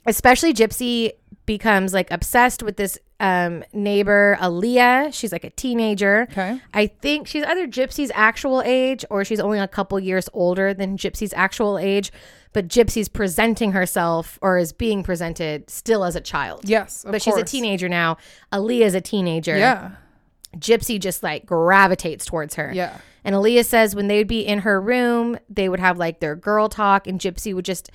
Especially 0.05 0.53
Gypsy 0.53 1.11
becomes 1.45 1.93
like 1.93 2.11
obsessed 2.11 2.63
with 2.63 2.77
this 2.77 2.97
um, 3.19 3.63
neighbor, 3.73 4.37
Aaliyah. 4.41 5.13
She's 5.13 5.31
like 5.31 5.43
a 5.43 5.49
teenager. 5.51 6.27
okay. 6.31 6.59
I 6.73 6.87
think 6.87 7.27
she's 7.27 7.43
either 7.43 7.67
Gypsy's 7.67 8.11
actual 8.13 8.61
age 8.65 9.05
or 9.09 9.23
she's 9.23 9.39
only 9.39 9.59
a 9.59 9.67
couple 9.67 9.99
years 9.99 10.29
older 10.33 10.73
than 10.73 10.97
Gypsy's 10.97 11.33
actual 11.33 11.77
age. 11.77 12.11
But 12.53 12.67
Gypsy's 12.69 13.09
presenting 13.09 13.73
herself 13.73 14.39
or 14.41 14.57
is 14.57 14.71
being 14.71 15.03
presented 15.03 15.69
still 15.69 16.05
as 16.05 16.15
a 16.15 16.21
child. 16.21 16.61
Yes, 16.63 17.03
of 17.03 17.11
but 17.11 17.21
she's 17.21 17.33
a 17.33 17.37
course. 17.39 17.51
teenager 17.51 17.89
now. 17.89 18.15
Aaliyah's 18.53 18.93
a 18.95 19.01
teenager. 19.01 19.57
Yeah, 19.57 19.91
Gypsy 20.57 20.97
just 20.99 21.21
like 21.21 21.45
gravitates 21.45 22.25
towards 22.25 22.55
her. 22.55 22.71
yeah. 22.73 22.97
And 23.25 23.35
Aaliyah 23.35 23.65
says 23.65 23.95
when 23.95 24.07
they 24.07 24.19
would 24.19 24.27
be 24.27 24.45
in 24.45 24.59
her 24.59 24.79
room, 24.79 25.37
they 25.49 25.67
would 25.67 25.79
have 25.79 25.97
like 25.97 26.19
their 26.19 26.35
girl 26.35 26.69
talk, 26.69 27.07
and 27.07 27.19
Gypsy 27.19 27.53
would 27.53 27.65
just 27.65 27.89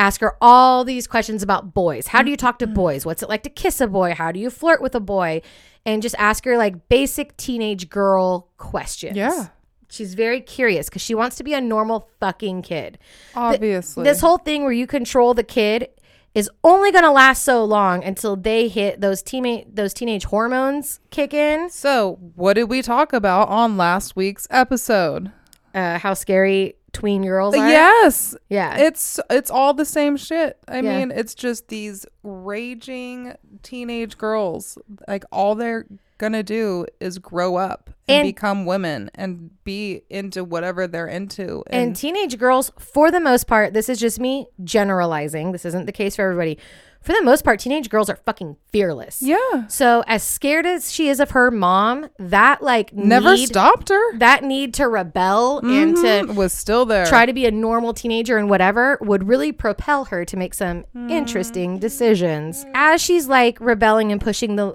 ask 0.00 0.20
her 0.22 0.34
all 0.40 0.82
these 0.84 1.06
questions 1.06 1.42
about 1.42 1.74
boys. 1.74 2.06
How 2.08 2.22
do 2.22 2.30
you 2.30 2.36
talk 2.36 2.58
to 2.60 2.64
Mm-hmm. 2.66 2.74
boys? 2.74 3.06
What's 3.06 3.22
it 3.22 3.28
like 3.28 3.42
to 3.44 3.50
kiss 3.50 3.80
a 3.80 3.86
boy? 3.86 4.14
How 4.14 4.32
do 4.32 4.40
you 4.40 4.48
flirt 4.50 4.80
with 4.80 4.94
a 4.94 5.00
boy? 5.00 5.42
And 5.86 6.02
just 6.02 6.14
ask 6.18 6.44
her 6.44 6.56
like 6.58 6.88
basic 6.88 7.36
teenage 7.36 7.88
girl 7.88 8.48
questions. 8.58 9.16
Yeah. 9.16 9.48
She's 9.88 10.14
very 10.14 10.40
curious 10.40 10.88
because 10.88 11.02
she 11.02 11.14
wants 11.14 11.36
to 11.36 11.44
be 11.44 11.52
a 11.54 11.60
normal 11.60 12.08
fucking 12.20 12.62
kid. 12.62 12.98
Obviously, 13.34 14.04
This 14.04 14.20
whole 14.20 14.38
thing 14.38 14.62
where 14.62 14.72
you 14.72 14.86
control 14.86 15.34
the 15.34 15.42
kid 15.42 15.88
is 16.34 16.48
only 16.62 16.92
going 16.92 17.02
to 17.04 17.10
last 17.10 17.42
so 17.42 17.64
long 17.64 18.04
until 18.04 18.36
they 18.36 18.68
hit 18.68 19.00
those 19.00 19.20
teammate 19.22 19.74
those 19.74 19.92
teenage 19.92 20.24
hormones 20.24 21.00
kick 21.10 21.34
in. 21.34 21.68
So, 21.70 22.18
what 22.36 22.54
did 22.54 22.64
we 22.64 22.82
talk 22.82 23.12
about 23.12 23.48
on 23.48 23.76
last 23.76 24.14
week's 24.14 24.46
episode? 24.50 25.32
Uh, 25.74 25.98
how 25.98 26.14
scary 26.14 26.74
tween 26.92 27.22
girls 27.22 27.54
are. 27.54 27.68
Yes, 27.68 28.34
Yeah. 28.48 28.76
it's 28.78 29.18
it's 29.30 29.50
all 29.50 29.74
the 29.74 29.84
same 29.84 30.16
shit. 30.16 30.58
I 30.68 30.80
Yeah. 30.80 30.98
mean, 30.98 31.10
it's 31.10 31.34
just 31.34 31.68
these 31.68 32.06
raging 32.22 33.34
teenage 33.62 34.18
girls. 34.18 34.76
Like 35.08 35.24
all 35.32 35.54
they're 35.54 35.86
gonna 36.18 36.42
do 36.42 36.84
is 37.00 37.18
grow 37.18 37.56
up 37.56 37.88
and, 38.08 38.18
And- 38.18 38.28
become 38.28 38.66
women 38.66 39.10
and 39.14 39.50
be 39.64 40.02
into 40.10 40.44
whatever 40.44 40.86
they're 40.86 41.06
into. 41.06 41.62
And 41.68 41.96
teenage 41.96 42.36
girls, 42.38 42.72
for 42.78 43.10
the 43.10 43.20
most 43.20 43.46
part, 43.46 43.72
this 43.72 43.88
is 43.88 43.98
just 43.98 44.20
me 44.20 44.46
generalizing. 44.62 45.52
This 45.52 45.64
isn't 45.64 45.86
the 45.86 45.92
case 45.92 46.16
for 46.16 46.22
everybody. 46.22 46.58
For 47.02 47.12
the 47.12 47.22
most 47.22 47.44
part, 47.44 47.58
teenage 47.60 47.88
girls 47.88 48.10
are 48.10 48.16
fucking 48.16 48.56
fearless. 48.72 49.22
Yeah. 49.22 49.66
So 49.68 50.04
as 50.06 50.22
scared 50.22 50.66
as 50.66 50.92
she 50.92 51.08
is 51.08 51.18
of 51.18 51.30
her 51.30 51.50
mom, 51.50 52.08
that 52.18 52.62
like 52.62 52.92
Never 52.92 53.34
need, 53.34 53.46
stopped 53.46 53.88
her. 53.88 54.18
that 54.18 54.44
need 54.44 54.74
to 54.74 54.86
rebel 54.88 55.58
and 55.60 55.96
to 55.96 56.02
Mhm. 56.02 56.34
was 56.34 56.52
still 56.52 56.84
there. 56.84 57.06
try 57.06 57.24
to 57.26 57.32
be 57.32 57.46
a 57.46 57.50
normal 57.50 57.94
teenager 57.94 58.36
and 58.36 58.50
whatever 58.50 58.98
would 59.00 59.26
really 59.26 59.50
propel 59.52 60.04
her 60.06 60.24
to 60.26 60.36
make 60.36 60.52
some 60.54 60.84
Mm. 60.94 61.10
interesting 61.10 61.78
decisions. 61.78 62.66
As 62.74 63.00
she's 63.00 63.28
like 63.28 63.58
rebelling 63.60 64.12
and 64.12 64.20
pushing 64.20 64.56
the 64.56 64.74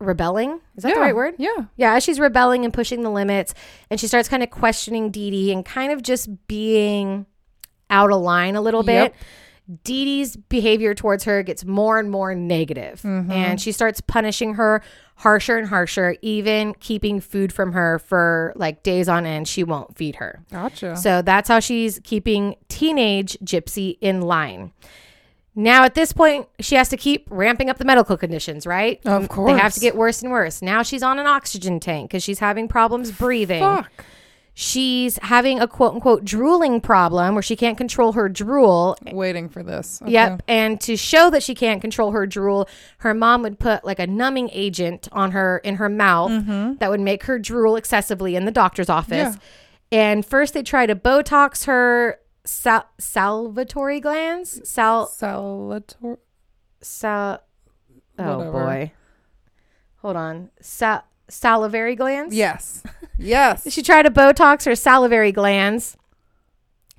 rebelling, 0.00 0.60
is 0.76 0.82
that 0.84 0.90
yeah. 0.90 0.94
the 0.96 1.00
right 1.00 1.14
word? 1.16 1.34
Yeah. 1.38 1.64
Yeah, 1.76 1.94
as 1.94 2.04
she's 2.04 2.20
rebelling 2.20 2.64
and 2.64 2.72
pushing 2.72 3.02
the 3.02 3.10
limits, 3.10 3.52
and 3.90 3.98
she 3.98 4.06
starts 4.06 4.28
kind 4.28 4.42
of 4.42 4.50
questioning 4.50 5.10
Dee 5.10 5.30
Dee 5.30 5.52
and 5.52 5.64
kind 5.64 5.92
of 5.92 6.02
just 6.02 6.46
being 6.46 7.26
out 7.90 8.12
of 8.12 8.20
line 8.20 8.54
a 8.54 8.60
little 8.60 8.84
Yep. 8.84 9.14
Dee 9.84 10.04
Dee's 10.06 10.34
behavior 10.36 10.94
towards 10.94 11.24
her 11.24 11.42
gets 11.42 11.64
more 11.64 11.98
and 11.98 12.10
more 12.10 12.34
negative, 12.34 13.02
Mm-hmm. 13.02 13.30
and 13.30 13.60
she 13.60 13.70
starts 13.72 14.00
punishing 14.00 14.54
her 14.54 14.82
harsher 15.16 15.58
and 15.58 15.68
harsher, 15.68 16.16
even 16.22 16.74
keeping 16.80 17.20
food 17.20 17.52
from 17.52 17.72
her 17.72 17.98
for 17.98 18.52
like 18.56 18.82
days 18.82 19.08
on 19.08 19.26
end. 19.26 19.46
She 19.48 19.64
won't 19.64 19.96
feed 19.96 20.16
her. 20.16 20.42
Gotcha. 20.50 20.96
So 20.96 21.20
that's 21.22 21.48
how 21.48 21.60
she's 21.60 22.00
keeping 22.04 22.56
teenage 22.68 23.36
Gypsy 23.44 23.98
in 24.00 24.22
line. 24.22 24.72
Now, 25.54 25.82
at 25.82 25.94
this 25.96 26.12
point, 26.12 26.46
she 26.60 26.76
has 26.76 26.88
to 26.90 26.96
keep 26.96 27.26
ramping 27.30 27.68
up 27.68 27.78
the 27.78 27.84
medical 27.84 28.16
conditions, 28.16 28.64
right? 28.64 29.00
Of 29.04 29.28
course. 29.28 29.52
They 29.52 29.58
have 29.58 29.74
to 29.74 29.80
get 29.80 29.96
worse 29.96 30.22
and 30.22 30.30
worse. 30.30 30.62
Now 30.62 30.82
she's 30.84 31.02
on 31.02 31.18
an 31.18 31.26
oxygen 31.26 31.80
tank 31.80 32.10
because 32.10 32.22
she's 32.22 32.38
having 32.38 32.68
problems 32.68 33.10
breathing. 33.10 33.60
Fuck. 33.60 33.90
She's 34.60 35.20
having 35.22 35.60
a 35.60 35.68
quote 35.68 35.94
unquote 35.94 36.24
drooling 36.24 36.80
problem 36.80 37.36
where 37.36 37.42
she 37.42 37.54
can't 37.54 37.78
control 37.78 38.14
her 38.14 38.28
drool. 38.28 38.96
Waiting 39.12 39.48
for 39.48 39.62
this. 39.62 40.02
Okay. 40.02 40.10
Yep. 40.10 40.42
And 40.48 40.80
to 40.80 40.96
show 40.96 41.30
that 41.30 41.44
she 41.44 41.54
can't 41.54 41.80
control 41.80 42.10
her 42.10 42.26
drool, 42.26 42.68
her 42.98 43.14
mom 43.14 43.42
would 43.42 43.60
put 43.60 43.84
like 43.84 44.00
a 44.00 44.06
numbing 44.08 44.50
agent 44.52 45.06
on 45.12 45.30
her 45.30 45.58
in 45.58 45.76
her 45.76 45.88
mouth 45.88 46.32
that 46.80 46.90
would 46.90 46.98
make 46.98 47.22
her 47.22 47.38
drool 47.38 47.76
excessively 47.76 48.34
in 48.34 48.46
the 48.46 48.50
doctor's 48.50 48.88
office. 48.88 49.28
Mm-hmm. 49.36 49.40
Yeah. 49.92 50.00
And 50.00 50.26
first 50.26 50.54
they 50.54 50.64
try 50.64 50.86
to 50.86 50.96
Botox 50.96 51.66
her 51.66 52.18
sal- 52.44 52.88
salvatory 53.00 54.02
glands. 54.02 54.68
Sal, 54.68 55.06
Salator. 55.06 56.18
sal, 56.80 57.44
oh 58.18 58.38
Whatever. 58.38 58.50
boy. 58.52 58.92
Hold 59.98 60.16
on. 60.16 60.50
Sal- 60.60 61.04
salivary 61.28 61.94
glands? 61.96 62.34
Yes. 62.34 62.82
Yes. 63.18 63.70
She 63.72 63.82
tried 63.82 64.06
a 64.06 64.10
Botox 64.10 64.64
her 64.64 64.74
salivary 64.74 65.32
glands. 65.32 65.96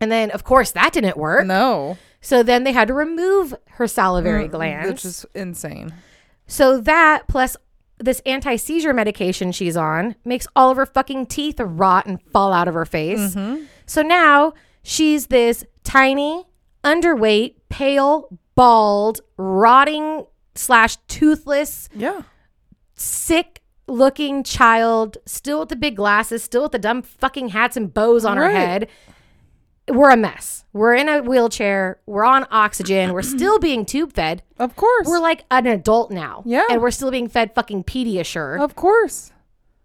And 0.02 0.12
then, 0.12 0.32
of 0.32 0.44
course, 0.44 0.72
that 0.72 0.94
didn't 0.94 1.18
work. 1.18 1.46
no. 1.46 1.98
So 2.22 2.44
then 2.44 2.66
they 2.66 2.74
had 2.74 2.90
to 2.90 2.94
remove 2.94 3.54
her 3.72 3.88
salivary 3.88 4.50
Mm, 4.50 4.52
glands. 4.52 4.90
Which 4.90 5.06
is 5.06 5.26
insane. 5.34 5.94
so 6.48 6.80
that 6.82 7.30
plus 7.30 7.56
this 7.98 8.22
anti 8.26 8.58
seizure 8.58 8.94
medication 8.94 9.54
she's 9.54 9.78
on 9.78 10.16
makes 10.26 10.46
all 10.56 10.70
of 10.70 10.76
her 10.78 10.86
fucking 10.86 11.28
teeth 11.28 11.60
rot 11.62 12.06
and 12.06 12.22
fall 12.22 12.52
out 12.52 12.68
of 12.68 12.74
her 12.74 12.86
face. 12.86 13.36
Mm-hmm. 13.36 13.64
So 13.86 14.02
now 14.02 14.54
she's 14.84 15.28
this 15.28 15.64
tiny, 15.86 16.46
underweight, 16.84 17.56
pale, 17.70 18.38
bald, 18.56 19.22
rotting 19.38 20.26
slash 20.56 20.98
toothless, 21.08 21.88
Yeah. 21.96 22.24
sick 22.96 23.59
looking 23.90 24.44
child, 24.44 25.18
still 25.26 25.60
with 25.62 25.70
the 25.70 25.76
big 25.76 25.96
glasses, 25.96 26.44
still 26.44 26.64
with 26.64 26.72
the 26.72 26.80
dumb 26.80 27.02
fucking 27.02 27.50
hats 27.50 27.76
and 27.76 27.94
bows 27.94 28.24
on 28.26 28.38
her 28.38 28.50
head. 28.50 28.88
We're 29.88 30.12
a 30.12 30.18
mess. 30.18 30.66
We're 30.72 30.94
in 30.94 31.10
a 31.10 31.22
wheelchair. 31.24 32.00
We're 32.06 32.24
on 32.24 32.46
oxygen. 32.52 33.12
We're 33.12 33.22
still 33.38 33.58
being 33.58 33.86
tube 33.86 34.14
fed. 34.14 34.44
Of 34.60 34.76
course. 34.76 35.08
We're 35.08 35.20
like 35.20 35.46
an 35.50 35.66
adult 35.66 36.12
now. 36.12 36.44
Yeah. 36.46 36.66
And 36.70 36.80
we're 36.82 36.92
still 36.92 37.10
being 37.10 37.28
fed 37.28 37.56
fucking 37.56 37.86
Pediasure. 37.86 38.62
of 38.62 38.76
course. 38.76 39.32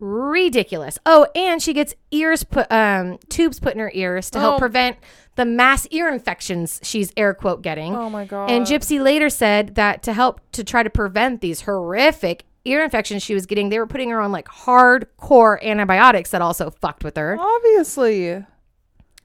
Ridiculous. 0.00 0.98
Oh, 1.06 1.26
and 1.34 1.62
she 1.62 1.72
gets 1.72 1.94
ears 2.10 2.44
put 2.44 2.70
um 2.70 3.18
tubes 3.30 3.58
put 3.58 3.72
in 3.74 3.80
her 3.80 3.90
ears 3.94 4.28
to 4.30 4.38
help 4.38 4.56
Oh. 4.56 4.58
prevent 4.58 4.98
the 5.36 5.46
mass 5.46 5.86
ear 5.86 6.12
infections 6.12 6.78
she's 6.82 7.10
air 7.16 7.32
quote 7.32 7.62
getting. 7.62 7.96
Oh 7.96 8.10
my 8.10 8.26
god. 8.26 8.50
And 8.50 8.66
Gypsy 8.66 9.02
later 9.02 9.30
said 9.30 9.76
that 9.76 10.02
to 10.02 10.12
help 10.12 10.40
to 10.52 10.62
try 10.62 10.82
to 10.82 10.90
prevent 10.90 11.40
these 11.40 11.62
horrific 11.62 12.44
ear 12.64 12.82
infections 12.82 13.22
she 13.22 13.34
was 13.34 13.46
getting, 13.46 13.68
they 13.68 13.78
were 13.78 13.86
putting 13.86 14.10
her 14.10 14.20
on 14.20 14.32
like 14.32 14.46
hardcore 14.48 15.62
antibiotics 15.62 16.30
that 16.30 16.42
also 16.42 16.70
fucked 16.70 17.04
with 17.04 17.16
her. 17.16 17.36
Obviously. 17.38 18.44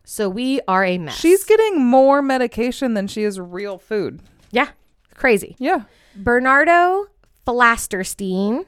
So 0.04 0.28
we 0.28 0.60
are 0.68 0.84
a 0.84 0.98
mess. 0.98 1.20
She's 1.20 1.44
getting 1.44 1.82
more 1.84 2.22
medication 2.22 2.96
than 2.96 3.08
she 3.08 3.24
is 3.24 3.40
real 3.40 3.78
food. 3.78 4.22
yeah, 4.52 4.70
crazy. 5.16 5.56
Yeah. 5.60 5.84
Bernardo 6.16 7.08
Flasterstein, 7.46 8.66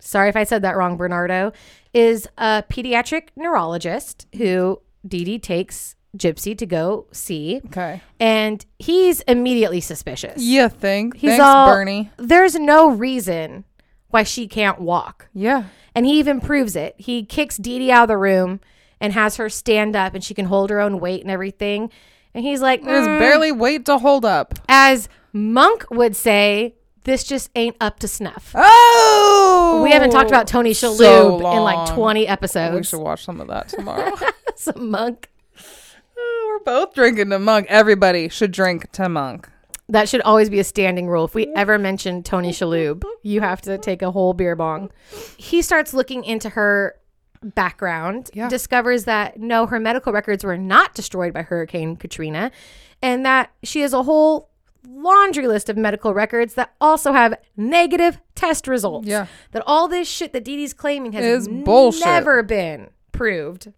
sorry 0.00 0.28
if 0.28 0.36
I 0.36 0.44
said 0.44 0.62
that 0.62 0.76
wrong, 0.76 0.96
Bernardo, 0.96 1.52
is 1.94 2.26
a 2.38 2.64
pediatric 2.68 3.28
neurologist 3.36 4.26
who 4.36 4.80
Dee 5.06 5.24
Dee 5.24 5.38
takes 5.38 5.96
Gypsy 6.16 6.58
to 6.58 6.66
go 6.66 7.06
see. 7.12 7.60
Okay. 7.66 8.02
And 8.18 8.64
he's 8.78 9.20
immediately 9.22 9.80
suspicious. 9.80 10.42
Yeah, 10.42 10.68
think? 10.68 11.16
He's 11.16 11.30
Thanks, 11.30 11.44
all, 11.44 11.68
Bernie. 11.72 12.10
There's 12.16 12.56
no 12.56 12.90
reason 12.90 13.64
why 14.10 14.22
she 14.22 14.46
can't 14.46 14.80
walk. 14.80 15.28
Yeah. 15.32 15.64
And 15.94 16.06
he 16.06 16.18
even 16.18 16.40
proves 16.40 16.76
it. 16.76 16.94
He 16.98 17.24
kicks 17.24 17.56
Dee 17.56 17.78
Dee 17.78 17.90
out 17.90 18.04
of 18.04 18.08
the 18.08 18.16
room 18.16 18.60
and 19.00 19.12
has 19.12 19.36
her 19.36 19.48
stand 19.48 19.96
up 19.96 20.14
and 20.14 20.22
she 20.22 20.34
can 20.34 20.46
hold 20.46 20.70
her 20.70 20.80
own 20.80 21.00
weight 21.00 21.22
and 21.22 21.30
everything. 21.30 21.90
And 22.34 22.44
he's 22.44 22.60
like, 22.60 22.84
There's 22.84 23.06
"Mm." 23.06 23.18
barely 23.18 23.52
weight 23.52 23.86
to 23.86 23.98
hold 23.98 24.24
up. 24.24 24.54
as 24.68 25.08
Monk 25.32 25.84
would 25.90 26.14
say, 26.16 26.74
this 27.04 27.24
just 27.24 27.50
ain't 27.54 27.76
up 27.80 27.98
to 28.00 28.08
snuff. 28.08 28.52
Oh. 28.54 29.80
We 29.82 29.90
haven't 29.90 30.10
talked 30.10 30.28
about 30.30 30.46
Tony 30.46 30.72
Shalhoub 30.72 30.98
So 30.98 31.36
in 31.52 31.62
like 31.62 31.94
20 31.94 32.26
episodes. 32.28 32.76
We 32.76 32.82
should 32.84 33.00
watch 33.02 33.24
some 33.24 33.40
of 33.40 33.48
that 33.48 33.68
tomorrow. 33.68 34.12
Some 34.56 34.90
Monk. 34.90 35.30
We're 36.16 36.58
both 36.60 36.92
drinking 36.94 37.30
to 37.30 37.38
monk. 37.38 37.66
Everybody 37.70 38.28
should 38.28 38.52
drink 38.52 38.92
to 38.92 39.08
monk. 39.08 39.48
That 39.90 40.08
should 40.08 40.20
always 40.22 40.48
be 40.48 40.60
a 40.60 40.64
standing 40.64 41.08
rule. 41.08 41.24
If 41.24 41.34
we 41.34 41.48
ever 41.56 41.78
mention 41.78 42.22
Tony 42.22 42.50
Shalhoub, 42.52 43.02
you 43.22 43.40
have 43.40 43.60
to 43.62 43.76
take 43.78 44.02
a 44.02 44.10
whole 44.10 44.32
beer 44.34 44.54
bong. 44.56 44.90
He 45.36 45.62
starts 45.62 45.92
looking 45.92 46.24
into 46.24 46.50
her 46.50 46.94
background, 47.42 48.30
Yeah. 48.34 48.48
discovers 48.48 49.04
that 49.04 49.38
no, 49.40 49.66
her 49.66 49.80
medical 49.80 50.12
records 50.12 50.44
were 50.44 50.56
not 50.58 50.94
destroyed 50.94 51.32
by 51.32 51.42
Hurricane 51.42 51.96
Katrina, 51.96 52.50
and 53.02 53.24
that 53.24 53.50
she 53.62 53.80
has 53.80 53.92
a 53.92 54.02
whole 54.02 54.50
laundry 54.88 55.46
list 55.46 55.68
of 55.68 55.76
medical 55.76 56.14
records 56.14 56.54
that 56.54 56.72
also 56.80 57.12
have 57.12 57.34
negative 57.56 58.18
test 58.34 58.66
results. 58.68 59.08
Yeah. 59.08 59.26
That 59.52 59.62
all 59.66 59.88
this 59.88 60.08
shit 60.08 60.32
that 60.32 60.44
Dee 60.44 60.56
Dee's 60.56 60.72
claiming 60.72 61.12
has 61.12 61.24
Is 61.24 61.48
bullshit. 61.48 62.04
never 62.04 62.42
been 62.42 62.88
proved. 63.12 63.72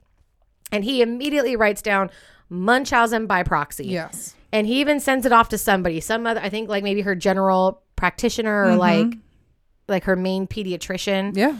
And 0.71 0.85
he 0.85 1.03
immediately 1.03 1.57
writes 1.57 1.83
down 1.83 2.11
Munchausen 2.49 3.27
by 3.27 3.43
proxy 3.43 3.87
Yes. 3.87 4.35
And 4.53 4.67
he 4.67 4.81
even 4.81 5.01
sends 5.01 5.25
it 5.27 5.33
off 5.33 5.49
to 5.49 5.59
somebody 5.59 6.01
some 6.01 6.27
other 6.27 6.41
i 6.41 6.49
think 6.49 6.69
like 6.69 6.85
maybe 6.85 7.01
her 7.01 7.15
general 7.15 7.83
practitioner 7.97 8.65
or 8.65 8.71
mm-hmm. 8.71 8.79
like 8.79 9.19
like 9.89 10.05
her 10.05 10.17
main 10.17 10.47
pediatrician. 10.49 11.37
Yeah. 11.37 11.57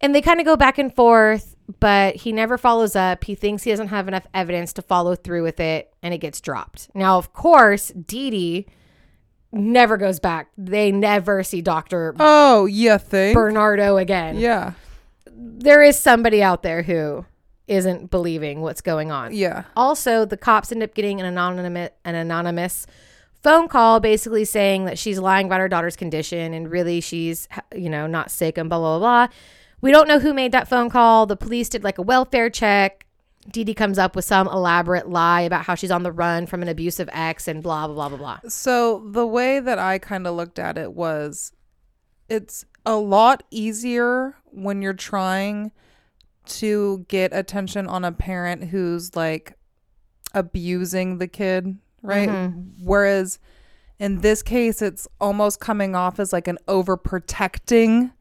and 0.00 0.14
they 0.14 0.22
kind 0.22 0.38
of 0.38 0.46
go 0.46 0.56
back 0.56 0.78
and 0.78 0.94
forth 0.94 1.56
but 1.78 2.16
he 2.16 2.32
never 2.32 2.58
follows 2.58 2.96
up. 2.96 3.22
He 3.22 3.36
thinks 3.36 3.62
he 3.62 3.70
doesn't 3.70 3.88
have 3.88 4.08
enough 4.08 4.26
evidence 4.34 4.72
to 4.72 4.82
follow 4.82 5.14
through 5.14 5.44
with 5.44 5.60
it 5.60 5.92
and 6.02 6.12
it 6.12 6.18
gets 6.18 6.40
dropped. 6.40 6.88
Now 6.94 7.18
of 7.18 7.32
course 7.32 7.88
Dee 7.90 8.30
Dee 8.30 8.66
never 9.52 9.96
goes 9.96 10.20
back. 10.20 10.50
They 10.56 10.92
never 10.92 11.42
see 11.42 11.62
dr 11.62 12.14
Oh, 12.20 12.66
yeah, 12.66 12.98
thing 12.98 13.34
bernardo 13.34 13.96
again. 13.96 14.38
Yeah. 14.38 14.74
there 15.26 15.82
is 15.82 15.98
somebody 15.98 16.42
out 16.42 16.62
there 16.62 16.82
who 16.82 17.24
isn't 17.70 18.10
believing 18.10 18.60
what's 18.60 18.80
going 18.80 19.10
on 19.12 19.32
Yeah. 19.32 19.64
also, 19.76 20.24
the 20.24 20.36
cops 20.36 20.72
end 20.72 20.82
up 20.82 20.92
getting 20.94 21.20
an 21.20 21.26
anonymous 21.26 21.90
an 22.04 22.14
anonymous 22.16 22.86
phone 23.42 23.68
call 23.68 24.00
basically 24.00 24.44
saying 24.44 24.84
that 24.84 24.98
she's 24.98 25.18
lying 25.18 25.46
about 25.46 25.60
her 25.60 25.68
daughter's 25.68 25.96
condition 25.96 26.52
and 26.52 26.70
really 26.70 27.00
she's 27.00 27.48
you 27.74 27.88
know 27.88 28.06
not 28.06 28.30
sick 28.30 28.58
and 28.58 28.68
blah 28.68 28.78
blah 28.78 28.98
blah. 28.98 29.26
blah. 29.26 29.34
We 29.80 29.92
don't 29.92 30.08
know 30.08 30.18
who 30.18 30.34
made 30.34 30.52
that 30.52 30.68
phone 30.68 30.90
call. 30.90 31.24
The 31.24 31.36
police 31.36 31.70
did 31.70 31.82
like 31.82 31.96
a 31.96 32.02
welfare 32.02 32.50
check. 32.50 33.06
Dee 33.50 33.64
Dee 33.64 33.72
comes 33.72 33.98
up 33.98 34.14
with 34.14 34.26
some 34.26 34.46
elaborate 34.48 35.08
lie 35.08 35.40
about 35.40 35.64
how 35.64 35.74
she's 35.74 35.90
on 35.90 36.02
the 36.02 36.12
run 36.12 36.46
from 36.46 36.60
an 36.60 36.68
abusive 36.68 37.08
ex 37.12 37.48
and 37.48 37.62
blah 37.62 37.86
blah 37.86 37.94
blah 37.94 38.08
blah 38.10 38.18
blah. 38.18 38.50
So 38.50 39.02
the 39.10 39.26
way 39.26 39.58
that 39.60 39.78
I 39.78 39.98
kind 39.98 40.26
of 40.26 40.34
looked 40.34 40.58
at 40.58 40.76
it 40.76 40.92
was 40.92 41.52
it's 42.28 42.66
a 42.84 42.96
lot 42.96 43.42
easier 43.50 44.34
when 44.52 44.82
you're 44.82 44.92
trying 44.92 45.72
to 46.46 47.04
get 47.08 47.32
attention 47.34 47.86
on 47.86 48.04
a 48.04 48.12
parent 48.12 48.64
who's 48.64 49.14
like 49.16 49.54
abusing 50.34 51.18
the 51.18 51.28
kid, 51.28 51.76
right? 52.02 52.28
Mm-hmm. 52.28 52.84
Whereas 52.84 53.38
in 53.98 54.20
this 54.20 54.42
case 54.42 54.80
it's 54.82 55.06
almost 55.20 55.60
coming 55.60 55.94
off 55.94 56.18
as 56.18 56.32
like 56.32 56.48
an 56.48 56.58
overprotecting 56.66 58.12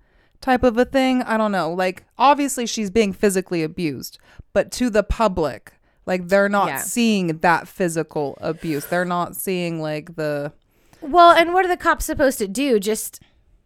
type 0.41 0.63
of 0.63 0.78
a 0.78 0.86
thing. 0.86 1.22
I 1.24 1.38
don't 1.38 1.51
know. 1.51 1.72
Like 1.74 2.05
obviously 2.17 2.65
she's 2.65 2.89
being 2.89 3.13
physically 3.13 3.63
abused, 3.63 4.17
but 4.53 4.72
to 4.74 4.89
the 4.89 5.03
public, 5.03 5.74
like 6.05 6.28
they're 6.28 6.49
not 6.49 6.67
Yeah. 6.67 6.78
seeing 6.80 7.38
that 7.39 7.67
physical 7.67 8.38
abuse. 8.41 8.86
They're 8.86 9.05
not 9.05 9.36
seeing 9.36 9.82
like 9.82 10.15
the 10.15 10.53
Well, 11.01 11.32
and 11.32 11.53
what 11.53 11.63
are 11.65 11.70
the 11.70 11.78
cops 11.78 12.05
supposed 12.05 12.39
to 12.39 12.47
do? 12.47 12.80
Just 12.80 13.22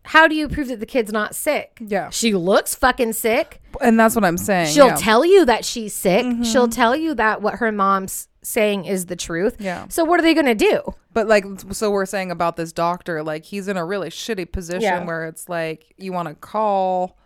how 0.06 0.28
do 0.28 0.36
you 0.36 0.48
prove 0.50 0.68
that 0.68 0.80
the 0.80 0.86
kid's 0.86 1.12
not 1.12 1.34
sick? 1.36 1.78
Yeah. 1.80 2.10
She 2.10 2.34
looks 2.34 2.76
fucking 2.76 3.14
sick. 3.14 3.62
And 3.82 4.00
that's 4.00 4.16
what 4.16 4.26
I'm 4.26 4.38
saying. 4.38 4.74
She'll 4.74 4.88
yeah. 4.88 4.96
tell 4.96 5.26
you 5.26 5.46
that 5.46 5.64
she's 5.66 5.94
sick. 5.94 6.26
Mm-hmm. 6.26 6.44
She'll 6.44 6.68
tell 6.68 6.96
you 6.96 7.16
that 7.16 7.42
what 7.42 7.56
her 7.56 7.72
mom's 7.72 8.28
saying 8.42 8.86
is 8.86 9.06
the 9.06 9.16
truth. 9.16 9.58
Yeah. 9.60 9.88
So 9.88 10.04
what 10.04 10.20
are 10.20 10.24
they 10.24 10.34
going 10.34 10.46
to 10.46 10.56
do? 10.56 10.82
But 11.14 11.28
like, 11.28 11.46
so 11.72 11.90
we're 11.90 12.06
saying 12.06 12.32
about 12.32 12.58
this 12.58 12.74
doctor, 12.74 13.24
like 13.24 13.46
he's 13.46 13.68
in 13.68 13.78
a 13.78 13.86
really 13.86 14.10
shitty 14.10 14.52
position 14.52 14.82
Yeah. 14.82 15.06
where 15.06 15.26
it's 15.26 15.48
like 15.48 15.94
you 15.98 16.12
want 16.12 16.28
to 16.28 16.36
call, 16.36 17.18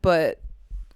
but 0.00 0.40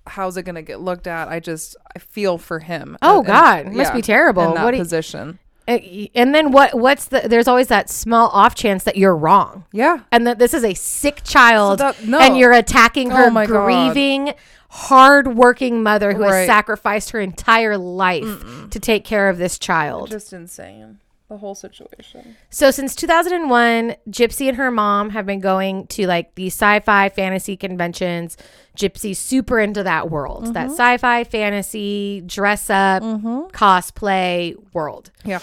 how's 0.07 0.37
it 0.37 0.45
gonna 0.45 0.62
get 0.62 0.81
looked 0.81 1.07
at? 1.09 1.29
I 1.29 1.41
just 1.41 1.77
I 1.95 1.99
feel 1.99 2.39
for 2.39 2.61
him. 2.61 2.97
Oh, 3.03 3.19
And- 3.19 3.27
God. 3.27 3.67
and- 3.67 3.77
Must 3.77 3.93
be 3.93 4.03
terrible. 4.03 4.45
in 4.49 4.55
that 4.55 4.64
What 4.64 4.75
position? 4.75 5.39
Uh, 5.69 5.79
And 6.14 6.35
then 6.35 6.53
what 6.53 6.75
what's 6.75 7.07
the 7.07 7.23
there's 7.27 7.49
always 7.49 7.69
that 7.69 7.91
small 7.91 8.29
off 8.29 8.55
chance 8.55 8.85
that 8.85 8.97
you're 8.97 9.17
wrong. 9.17 9.64
Yeah. 9.73 10.01
And 10.12 10.27
that 10.27 10.39
this 10.39 10.55
is 10.55 10.62
a 10.64 10.75
sick 10.75 11.23
child 11.25 11.79
So 11.81 11.87
that- 11.93 12.05
no. 12.05 12.19
and 12.21 12.37
you're 12.39 12.53
attacking 12.53 13.11
her 13.11 13.27
Oh 13.27 13.31
my 13.31 13.47
God. 13.47 13.64
grieving 13.64 14.35
hard-working 14.69 15.83
mother 15.83 16.12
who 16.12 16.23
has 16.23 16.47
sacrificed 16.47 17.11
her 17.11 17.21
entire 17.21 17.79
life 17.79 18.69
to 18.71 18.79
take 18.81 19.05
care 19.05 19.29
of 19.29 19.39
this 19.39 19.59
child. 19.59 20.11
Just 20.11 20.33
insane. 20.33 20.99
The 21.29 21.39
whole 21.39 21.57
situation. 21.57 22.37
So 22.51 22.70
since 22.70 22.95
2001, 22.95 23.97
Gypsy 24.09 24.49
and 24.49 24.57
her 24.57 24.70
mom 24.70 25.11
have 25.11 25.27
been 25.27 25.41
going 25.41 25.89
to 25.89 26.07
like 26.07 26.37
these 26.37 26.55
sci-fi 26.55 27.09
fantasy 27.09 27.57
conventions. 27.57 28.37
Gypsy's 28.77 29.18
super 29.18 29.59
into 29.59 29.83
that 29.83 30.09
world, 30.09 30.55
that 30.55 30.66
mm-hmm. 30.66 30.74
sci-fi 30.74 31.24
fantasy 31.24 32.22
dress 32.24 32.70
up, 32.70 33.03
mm-hmm. 33.03 33.49
cosplay 33.49 34.55
world. 34.72 35.11
Yeah. 35.24 35.41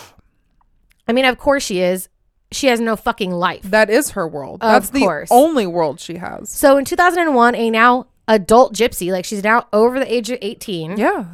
I 1.05 1.11
mean, 1.11 1.25
of 1.25 1.38
course 1.38 1.63
she 1.63 1.81
is. 1.81 2.07
She 2.51 2.67
has 2.67 2.79
no 2.79 2.95
fucking 2.95 3.31
life. 3.31 3.63
That 3.63 3.89
is 3.89 4.11
her 4.11 4.27
world. 4.27 4.61
Of 4.61 4.71
That's 4.71 4.89
the 4.91 5.27
only 5.31 5.65
world 5.65 5.99
she 5.99 6.17
has. 6.17 6.49
So 6.49 6.77
in 6.77 6.86
2001, 6.86 7.55
a 7.55 7.69
now 7.69 8.07
adult 8.27 8.73
Gypsy, 8.73 9.11
like 9.11 9.25
she's 9.25 9.43
now 9.43 9.67
over 9.73 9.99
the 9.99 10.11
age 10.11 10.29
of 10.29 10.38
18, 10.41 10.97
Yeah. 10.97 11.25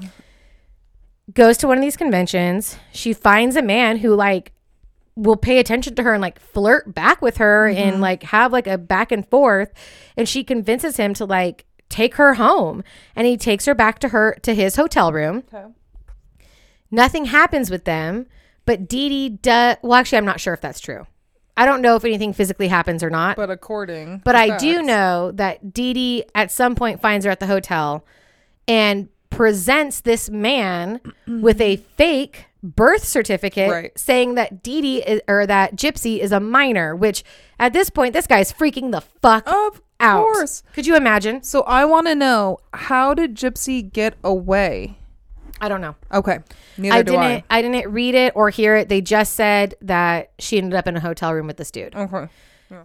Goes 1.33 1.57
to 1.57 1.67
one 1.67 1.77
of 1.77 1.83
these 1.83 1.97
conventions. 1.97 2.77
She 2.91 3.13
finds 3.13 3.55
a 3.55 3.61
man 3.61 3.97
who 3.97 4.15
like 4.15 4.51
will 5.15 5.35
pay 5.35 5.59
attention 5.59 5.95
to 5.95 6.03
her 6.03 6.13
and 6.13 6.21
like 6.21 6.39
flirt 6.39 6.93
back 6.93 7.21
with 7.21 7.37
her 7.37 7.69
mm-hmm. 7.69 7.77
and 7.77 8.01
like 8.01 8.23
have 8.23 8.53
like 8.53 8.67
a 8.67 8.77
back 8.77 9.11
and 9.11 9.27
forth 9.29 9.73
and 10.15 10.29
she 10.29 10.43
convinces 10.43 10.97
him 10.97 11.13
to 11.13 11.25
like 11.25 11.65
take 11.89 12.15
her 12.15 12.35
home 12.35 12.83
and 13.15 13.27
he 13.27 13.35
takes 13.35 13.65
her 13.65 13.75
back 13.75 13.99
to 13.99 14.09
her 14.09 14.37
to 14.41 14.53
his 14.53 14.75
hotel 14.75 15.11
room. 15.11 15.43
Okay. 15.53 15.65
Nothing 16.91 17.25
happens 17.25 17.69
with 17.69 17.85
them, 17.85 18.25
but 18.65 18.87
Dee 18.87 19.09
Dee 19.09 19.29
does 19.29 19.77
well 19.81 19.95
actually 19.95 20.19
I'm 20.19 20.25
not 20.25 20.39
sure 20.39 20.53
if 20.53 20.61
that's 20.61 20.79
true. 20.79 21.05
I 21.57 21.65
don't 21.65 21.81
know 21.81 21.97
if 21.97 22.05
anything 22.05 22.31
physically 22.31 22.69
happens 22.69 23.03
or 23.03 23.09
not. 23.09 23.35
But 23.35 23.49
according 23.49 24.21
But 24.23 24.35
I 24.35 24.57
do 24.57 24.81
know 24.81 25.31
that 25.33 25.73
Dee 25.73 25.93
Dee 25.93 26.23
at 26.33 26.51
some 26.51 26.75
point 26.75 27.01
finds 27.01 27.25
her 27.25 27.31
at 27.31 27.41
the 27.41 27.47
hotel 27.47 28.05
and 28.67 29.09
presents 29.39 30.01
this 30.01 30.29
man 30.29 30.99
with 31.25 31.61
a 31.61 31.77
fake 31.77 32.47
birth 32.61 33.05
certificate 33.05 33.71
Right. 33.71 33.97
saying 33.97 34.35
that 34.35 34.61
Dee 34.61 34.81
Dee 34.81 34.97
is, 35.01 35.21
or 35.29 35.47
that 35.47 35.77
Gypsy 35.77 36.19
is 36.19 36.33
a 36.33 36.41
minor, 36.41 36.93
which 36.93 37.23
at 37.57 37.71
this 37.71 37.89
point, 37.89 38.11
this 38.11 38.27
guy's 38.27 38.51
freaking 38.51 38.91
the 38.91 38.99
fuck 38.99 39.47
Of 39.47 39.81
out. 40.01 40.23
course. 40.25 40.61
Could 40.73 40.85
you 40.85 40.97
imagine? 40.97 41.41
So 41.43 41.61
I 41.61 41.85
want 41.85 42.07
to 42.07 42.15
know 42.15 42.57
how 42.73 43.13
did 43.13 43.33
Gypsy 43.37 43.89
get 43.89 44.15
away? 44.25 44.97
I 45.61 45.69
don't 45.69 45.79
know. 45.79 45.95
Okay. 46.11 46.39
Neither 46.77 46.95
I 46.97 47.01
do 47.01 47.11
didn't 47.13 47.23
I. 47.23 47.43
I. 47.49 47.61
didn't 47.61 47.89
read 47.93 48.15
it 48.15 48.33
or 48.35 48.49
hear 48.49 48.75
it. 48.75 48.89
They 48.89 48.99
just 48.99 49.35
said 49.35 49.75
that 49.81 50.31
she 50.37 50.57
ended 50.57 50.73
up 50.73 50.85
in 50.85 50.97
a 50.97 50.99
hotel 50.99 51.33
room 51.33 51.47
with 51.47 51.55
this 51.55 51.71
dude. 51.71 51.95
Okay. 51.95 52.27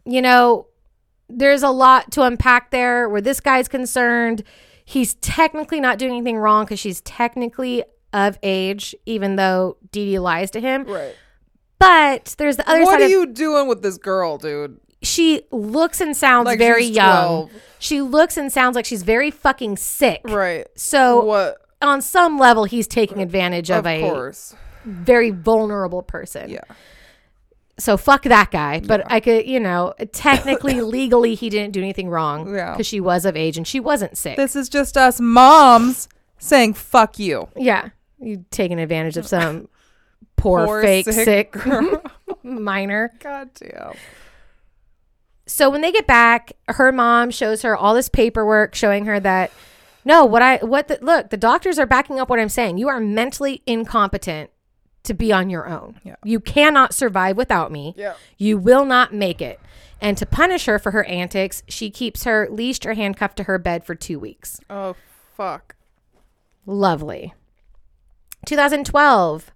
you 0.04 0.22
know, 0.22 0.68
there's 1.28 1.64
a 1.64 1.70
lot 1.70 2.12
to 2.12 2.22
unpack 2.22 2.70
there 2.70 3.08
where 3.08 3.20
this 3.20 3.40
guy's 3.40 3.66
concerned. 3.66 4.44
He's 4.84 5.14
technically 5.14 5.80
not 5.80 5.98
doing 5.98 6.12
anything 6.12 6.36
wrong 6.38 6.64
because 6.64 6.78
she's 6.78 7.00
technically 7.02 7.84
of 8.12 8.38
age, 8.42 8.94
even 9.06 9.36
though 9.36 9.76
Dee 9.90 10.12
Dee 10.12 10.18
lies 10.18 10.50
to 10.52 10.60
him. 10.60 10.84
Right. 10.84 11.14
But 11.78 12.34
there's 12.38 12.56
the 12.56 12.68
other 12.68 12.82
What 12.82 12.92
side 12.92 13.02
are 13.02 13.04
of 13.06 13.10
you 13.10 13.26
doing 13.26 13.66
with 13.68 13.82
this 13.82 13.98
girl, 13.98 14.38
dude? 14.38 14.80
she 15.02 15.42
looks 15.50 16.00
and 16.00 16.16
sounds 16.16 16.46
Like 16.46 16.58
very 16.58 16.84
young. 16.84 17.48
12. 17.48 17.50
She 17.78 18.00
looks 18.00 18.36
and 18.38 18.50
sounds 18.50 18.74
like 18.74 18.86
she's 18.86 19.02
very 19.02 19.30
fucking 19.30 19.76
sick. 19.76 20.22
Right. 20.24 20.66
So 20.76 21.24
what? 21.24 21.58
on 21.82 22.00
some 22.00 22.38
level, 22.38 22.64
he's 22.64 22.86
taking 22.86 23.20
advantage 23.20 23.70
of, 23.70 23.80
Of 23.80 23.86
a 23.86 24.00
course. 24.00 24.54
very 24.86 25.28
vulnerable 25.30 26.02
person. 26.02 26.48
Yeah. 26.48 26.60
So 27.76 27.96
fuck 27.96 28.22
that 28.22 28.50
guy. 28.52 28.80
But 28.80 29.02
I 29.10 29.18
could, 29.20 29.46
you 29.46 29.58
know, 29.58 29.94
technically, 30.12 30.80
legally, 30.80 31.34
he 31.34 31.50
didn't 31.50 31.72
do 31.72 31.80
anything 31.80 32.08
wrong 32.08 32.54
Yeah. 32.54 32.72
because 32.72 32.86
she 32.86 33.00
was 33.00 33.24
of 33.24 33.36
age 33.36 33.56
and 33.56 33.66
she 33.66 33.80
wasn't 33.80 34.16
sick. 34.16 34.36
This 34.36 34.54
is 34.54 34.68
just 34.68 34.96
us 34.96 35.20
moms 35.20 36.08
saying 36.38 36.74
fuck 36.74 37.18
you. 37.18 37.48
yeah, 37.56 37.88
you 38.20 38.44
taking 38.50 38.78
advantage 38.78 39.16
of 39.16 39.26
some 39.26 39.68
poor, 40.36 40.66
Poor 40.66 40.82
fake 40.82 41.06
sick 41.06 41.24
sick, 41.56 41.66
minor. 42.44 43.12
God 43.20 43.50
damn. 43.54 43.94
So 45.46 45.68
when 45.68 45.80
they 45.82 45.92
get 45.92 46.06
back, 46.06 46.52
her 46.68 46.90
mom 46.92 47.30
shows 47.30 47.62
her 47.62 47.76
all 47.76 47.94
this 47.94 48.08
paperwork 48.08 48.74
showing 48.74 49.04
her 49.06 49.20
that 49.20 49.50
no, 50.04 50.24
what 50.24 50.42
I 50.42 50.58
what 50.58 50.88
the 50.88 50.98
look, 51.02 51.30
the 51.30 51.36
doctors 51.36 51.78
are 51.78 51.86
backing 51.86 52.20
up 52.20 52.28
what 52.28 52.38
I'm 52.38 52.48
saying. 52.48 52.78
You 52.78 52.88
are 52.88 53.00
mentally 53.00 53.62
incompetent 53.66 54.50
to 55.04 55.14
be 55.14 55.32
on 55.32 55.48
your 55.48 55.68
own. 55.68 56.00
Yeah. 56.02 56.16
You 56.24 56.40
cannot 56.40 56.92
survive 56.92 57.36
without 57.36 57.70
me. 57.70 57.94
Yeah. 57.96 58.14
You 58.36 58.58
will 58.58 58.84
not 58.84 59.14
make 59.14 59.40
it. 59.40 59.60
And 60.00 60.18
to 60.18 60.26
punish 60.26 60.66
her 60.66 60.78
for 60.78 60.90
her 60.90 61.04
antics, 61.04 61.62
she 61.68 61.88
keeps 61.88 62.24
her 62.24 62.48
leashed 62.50 62.84
or 62.84 62.94
handcuffed 62.94 63.36
to 63.38 63.44
her 63.44 63.58
bed 63.58 63.86
for 63.86 63.94
2 63.94 64.18
weeks. 64.18 64.60
Oh 64.68 64.96
fuck. 65.36 65.76
Lovely. 66.66 67.32
2012. 68.46 69.50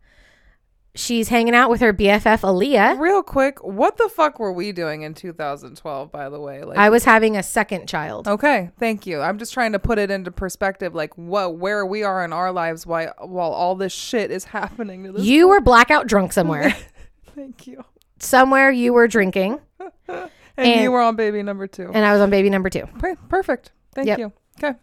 She's 0.99 1.29
hanging 1.29 1.55
out 1.55 1.71
with 1.71 1.81
her 1.81 1.93
BFF 1.95 2.41
Aleah. 2.41 2.99
Real 2.99 3.23
quick, 3.23 3.63
what 3.63 3.97
the 3.99 4.09
fuck 4.09 4.41
were 4.41 4.53
we 4.53 4.73
doing 4.73 5.03
in 5.03 5.15
2012? 5.15 6.11
By 6.11 6.29
the 6.29 6.41
way, 6.41 6.65
like. 6.65 6.77
I 6.77 6.91
was 6.91 7.05
having 7.05 7.37
a 7.37 7.43
second 7.45 7.87
child. 7.89 8.27
Okay, 8.27 8.71
thank 8.81 9.07
you. 9.07 9.21
I'm 9.21 9.39
just 9.39 9.53
trying 9.55 9.71
to 9.73 9.79
put 9.79 10.01
it 10.01 10.11
into 10.11 10.33
perspective, 10.33 10.97
like 10.97 11.17
what 11.17 11.57
where 11.57 11.87
we 11.87 12.03
are 12.03 12.25
in 12.25 12.33
our 12.33 12.51
lives 12.51 12.85
while 12.85 13.15
while 13.21 13.53
all 13.53 13.77
this 13.77 13.93
shit 13.93 14.33
is 14.33 14.45
happening 14.57 15.05
to 15.05 15.13
this. 15.13 15.23
You 15.23 15.47
were 15.47 15.61
blackout 15.61 16.09
drunk 16.09 16.33
somewhere. 16.33 16.75
Thank 17.37 17.69
you. 17.69 17.85
somewhere 18.19 18.69
you 18.73 18.93
were 18.93 19.07
drinking, 19.07 19.61
And, 19.79 20.31
And- 20.57 20.81
you 20.81 20.91
were 20.91 21.01
on 21.01 21.15
baby 21.15 21.45
number 21.45 21.69
two. 21.69 21.93
and 21.95 22.05
I 22.05 22.13
was 22.13 22.21
on 22.21 22.31
baby 22.31 22.51
number 22.51 22.71
two. 22.71 22.87
Per- 22.99 23.15
Perfect. 23.29 23.71
Thank 23.95 24.09
Yep. 24.09 24.19
you. 24.19 24.33
Okay. 24.61 24.77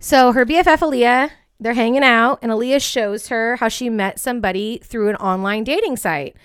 So 0.00 0.32
her 0.32 0.44
BFF 0.44 0.80
Aleah, 0.80 1.30
they're 1.60 1.74
hanging 1.74 2.02
out, 2.02 2.38
and 2.42 2.50
Aleah 2.50 2.82
shows 2.82 3.28
her 3.28 3.56
how 3.56 3.68
she 3.68 3.88
met 3.88 4.18
somebody 4.18 4.78
through 4.82 5.08
an 5.08 5.16
online 5.16 5.64
dating 5.64 5.96
site. 5.96 6.36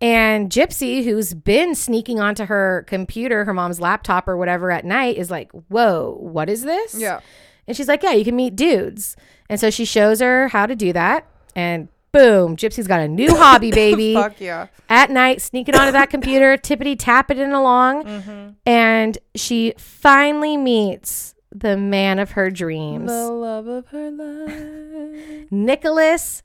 And 0.00 0.50
Gypsy, 0.50 1.04
who's 1.04 1.32
been 1.34 1.74
sneaking 1.74 2.20
onto 2.20 2.46
her 2.46 2.84
computer, 2.86 3.44
her 3.44 3.54
mom's 3.54 3.80
laptop 3.80 4.28
or 4.28 4.36
whatever 4.36 4.70
at 4.70 4.84
night, 4.84 5.16
is 5.16 5.30
like, 5.30 5.50
Whoa, 5.68 6.16
what 6.20 6.50
is 6.50 6.62
this? 6.62 6.94
Yeah. 6.94 7.20
And 7.66 7.76
she's 7.76 7.88
like, 7.88 8.02
Yeah, 8.02 8.12
you 8.12 8.24
can 8.24 8.36
meet 8.36 8.56
dudes. 8.56 9.16
And 9.48 9.58
so 9.58 9.70
she 9.70 9.84
shows 9.84 10.20
her 10.20 10.48
how 10.48 10.66
to 10.66 10.76
do 10.76 10.92
that. 10.92 11.26
And 11.54 11.88
boom, 12.12 12.56
Gypsy's 12.56 12.86
got 12.86 13.00
a 13.00 13.08
new 13.08 13.34
hobby, 13.36 13.70
baby. 13.70 14.14
Fuck 14.14 14.40
yeah. 14.40 14.66
at 14.88 15.10
night, 15.10 15.40
sneaking 15.40 15.74
onto 15.74 15.92
that 15.92 16.10
computer, 16.10 16.56
tippity 16.62 16.96
tapping 16.98 17.40
along. 17.52 18.04
Mm-hmm. 18.04 18.50
And 18.66 19.18
she 19.34 19.72
finally 19.78 20.56
meets 20.58 21.34
the 21.52 21.76
man 21.76 22.18
of 22.18 22.32
her 22.32 22.50
dreams, 22.50 23.10
The 23.10 23.30
love 23.30 23.66
of 23.66 23.86
her 23.88 24.10
life. 24.10 25.46
Nicholas 25.50 26.42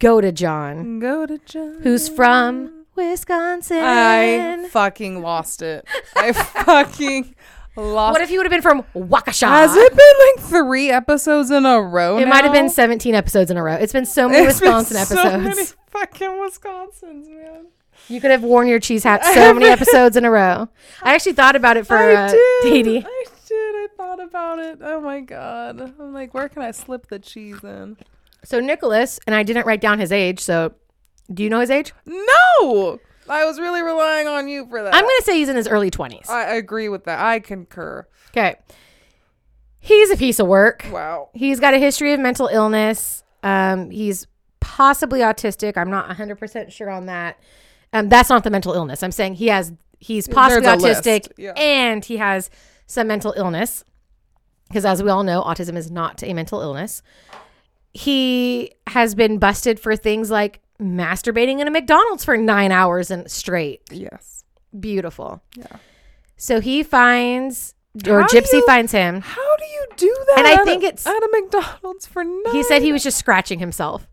Godejohn, 0.00 1.00
Go 1.00 1.26
to 1.26 1.38
John. 1.38 1.78
who's 1.82 2.08
from 2.08 2.84
Wisconsin. 2.94 3.78
I 3.82 4.66
fucking 4.70 5.20
lost 5.22 5.60
it. 5.62 5.86
I 6.16 6.32
fucking 6.32 7.34
lost. 7.76 8.12
what 8.14 8.22
if 8.22 8.30
you 8.30 8.38
would 8.38 8.46
have 8.46 8.50
been 8.52 8.62
from 8.62 8.84
Waukesha? 8.94 9.48
Has 9.48 9.74
it 9.74 9.90
been 9.96 10.14
like 10.36 10.48
three 10.48 10.90
episodes 10.90 11.50
in 11.50 11.66
a 11.66 11.80
row? 11.80 12.18
It 12.18 12.26
might 12.28 12.44
have 12.44 12.52
been 12.52 12.70
17 12.70 13.14
episodes 13.14 13.50
in 13.50 13.56
a 13.56 13.62
row. 13.62 13.74
It's 13.74 13.92
been 13.92 14.06
so 14.06 14.28
many 14.28 14.46
It's 14.46 14.60
been 14.60 14.74
Wisconsin 14.74 15.04
so 15.16 15.18
episodes. 15.20 15.44
many 15.44 15.68
fucking 15.88 16.28
Wisconsins, 16.28 17.28
man. 17.28 17.66
You 18.08 18.20
could 18.20 18.30
have 18.30 18.42
worn 18.42 18.68
your 18.68 18.78
cheese 18.80 19.04
hat 19.04 19.24
so 19.34 19.52
many 19.52 19.66
episodes 19.66 20.16
in 20.16 20.24
a 20.24 20.30
row. 20.30 20.68
I 21.02 21.14
actually 21.14 21.32
thought 21.34 21.56
about 21.56 21.76
it 21.76 21.86
for 21.86 21.96
I 21.98 22.14
uh, 22.14 22.30
did. 22.30 22.62
Dee 22.62 22.82
Dee. 22.82 22.96
I 22.98 23.00
did. 23.00 23.06
I 23.06 23.24
thought 23.96 24.22
about 24.22 24.58
it. 24.58 24.78
Oh 24.82 25.00
my 25.00 25.20
god. 25.20 25.80
I'm 25.80 26.12
like, 26.12 26.34
where 26.34 26.48
can 26.48 26.62
I 26.62 26.70
slip 26.70 27.08
the 27.08 27.18
cheese 27.18 27.62
in? 27.62 27.96
So 28.44 28.60
Nicholas, 28.60 29.18
and 29.26 29.34
I 29.34 29.42
didn't 29.42 29.66
write 29.66 29.80
down 29.80 29.98
his 29.98 30.12
age. 30.12 30.40
So 30.40 30.74
do 31.32 31.42
you 31.42 31.50
know 31.50 31.60
his 31.60 31.70
age? 31.70 31.92
No, 32.06 32.98
I 33.28 33.44
was 33.44 33.58
really 33.58 33.82
relying 33.82 34.26
on 34.26 34.48
you 34.48 34.66
for 34.66 34.82
that. 34.82 34.94
I'm 34.94 35.04
going 35.04 35.16
to 35.18 35.24
say 35.24 35.36
he's 35.36 35.48
in 35.48 35.56
his 35.56 35.68
early 35.68 35.90
20s. 35.90 36.28
I 36.28 36.54
agree 36.54 36.88
with 36.88 37.04
that. 37.04 37.20
I 37.20 37.40
concur. 37.40 38.06
Okay. 38.30 38.56
He's 39.80 40.10
a 40.10 40.16
piece 40.16 40.38
of 40.38 40.46
work. 40.46 40.86
Wow. 40.90 41.30
He's 41.34 41.60
got 41.60 41.74
a 41.74 41.78
history 41.78 42.12
of 42.12 42.20
mental 42.20 42.48
illness. 42.48 43.22
Um, 43.42 43.90
he's 43.90 44.26
possibly 44.60 45.20
autistic. 45.20 45.76
I'm 45.76 45.90
not 45.90 46.08
100% 46.08 46.72
sure 46.72 46.90
on 46.90 47.06
that. 47.06 47.38
Um, 47.92 48.08
that's 48.08 48.28
not 48.28 48.44
the 48.44 48.50
mental 48.50 48.74
illness. 48.74 49.02
I'm 49.02 49.12
saying 49.12 49.34
he 49.34 49.48
has 49.48 49.72
he's 49.98 50.28
possibly 50.28 50.62
There's 50.62 50.82
a 50.82 50.86
list, 50.86 51.04
autistic 51.04 51.32
yeah. 51.36 51.52
and 51.52 52.04
he 52.04 52.18
has 52.18 52.50
some 52.88 53.06
mental 53.06 53.32
illness. 53.36 53.84
Because 54.68 54.84
as 54.84 55.02
we 55.02 55.08
all 55.10 55.22
know, 55.22 55.42
autism 55.44 55.76
is 55.76 55.90
not 55.90 56.22
a 56.24 56.34
mental 56.34 56.60
illness. 56.60 57.00
He 57.92 58.72
has 58.88 59.14
been 59.14 59.38
busted 59.38 59.80
for 59.80 59.96
things 59.96 60.30
like 60.30 60.60
masturbating 60.80 61.60
in 61.60 61.66
a 61.68 61.70
McDonald's 61.70 62.24
for 62.24 62.36
nine 62.36 62.70
hours 62.72 63.10
and 63.10 63.30
straight. 63.30 63.80
Yes. 63.90 64.44
Beautiful. 64.78 65.42
Yeah. 65.56 65.76
So 66.36 66.60
he 66.60 66.82
finds, 66.82 67.74
or 68.06 68.20
How 68.22 68.26
Gypsy 68.28 68.52
you- 68.54 68.66
finds 68.66 68.92
him. 68.92 69.22
How 69.22 69.56
do 69.56 69.64
you 69.64 69.86
do 69.96 70.16
that? 70.28 70.38
And 70.38 70.46
I 70.46 70.52
at 70.54 70.64
think 70.64 70.82
a, 70.82 70.86
it's- 70.88 71.06
at 71.06 71.16
a 71.16 71.28
McDonald's 71.32 72.06
for 72.06 72.22
nine. 72.22 72.52
He 72.52 72.62
said 72.62 72.82
he 72.82 72.92
was 72.92 73.02
just 73.02 73.18
scratching 73.18 73.58
himself. 73.58 74.06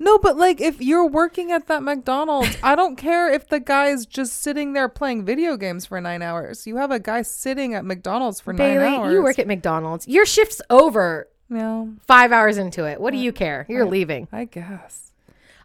No, 0.00 0.16
but 0.18 0.36
like 0.36 0.60
if 0.60 0.80
you're 0.80 1.06
working 1.06 1.50
at 1.50 1.66
that 1.66 1.82
McDonald's, 1.82 2.56
I 2.62 2.74
don't 2.76 2.96
care 3.06 3.28
if 3.32 3.48
the 3.48 3.58
guy's 3.60 4.06
just 4.06 4.40
sitting 4.40 4.72
there 4.72 4.88
playing 4.88 5.24
video 5.24 5.56
games 5.56 5.86
for 5.86 6.00
nine 6.00 6.22
hours. 6.22 6.66
You 6.66 6.76
have 6.76 6.90
a 6.90 7.00
guy 7.00 7.22
sitting 7.22 7.74
at 7.74 7.84
McDonald's 7.84 8.40
for 8.40 8.52
nine 8.52 8.78
hours. 8.78 9.12
you 9.12 9.22
work 9.22 9.38
at 9.38 9.46
McDonald's. 9.46 10.06
Your 10.06 10.24
shift's 10.26 10.62
over 10.70 11.28
Yeah, 11.50 11.86
five 12.06 12.30
hours 12.30 12.58
into 12.58 12.84
it. 12.84 13.00
What 13.00 13.12
do 13.12 13.18
you 13.18 13.32
care? 13.32 13.66
You're 13.68 13.86
leaving. 13.86 14.28
I 14.32 14.44
guess. 14.44 15.04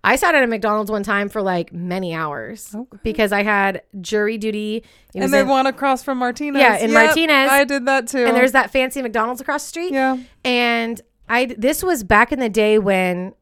I 0.06 0.18
sat 0.18 0.36
at 0.36 0.44
a 0.44 0.48
McDonald's 0.48 0.92
one 0.92 1.04
time 1.04 1.30
for 1.30 1.42
like 1.42 1.72
many 1.72 2.14
hours 2.14 2.76
Okay. 2.76 2.98
because 3.04 3.32
I 3.32 3.44
had 3.44 3.84
jury 4.02 4.38
duty. 4.38 4.84
And 5.16 5.32
they 5.32 5.44
want 5.44 5.70
across 5.70 6.04
from 6.04 6.18
Martinez. 6.18 6.60
Yeah, 6.60 6.76
in 6.78 6.92
Yep, 6.92 7.06
Martinez. 7.06 7.50
I 7.50 7.64
did 7.64 7.86
that 7.86 8.08
too. 8.08 8.26
and 8.26 8.36
there's 8.36 8.52
that 8.52 8.70
fancy 8.72 9.02
McDonald's 9.02 9.40
across 9.40 9.64
the 9.64 9.70
street. 9.70 9.94
yeah. 9.94 10.18
And 10.44 11.00
I 11.30 11.46
this 11.58 11.82
was 11.84 12.04
back 12.04 12.34
in 12.34 12.40
the 12.40 12.50
day 12.50 12.80
when 12.80 13.34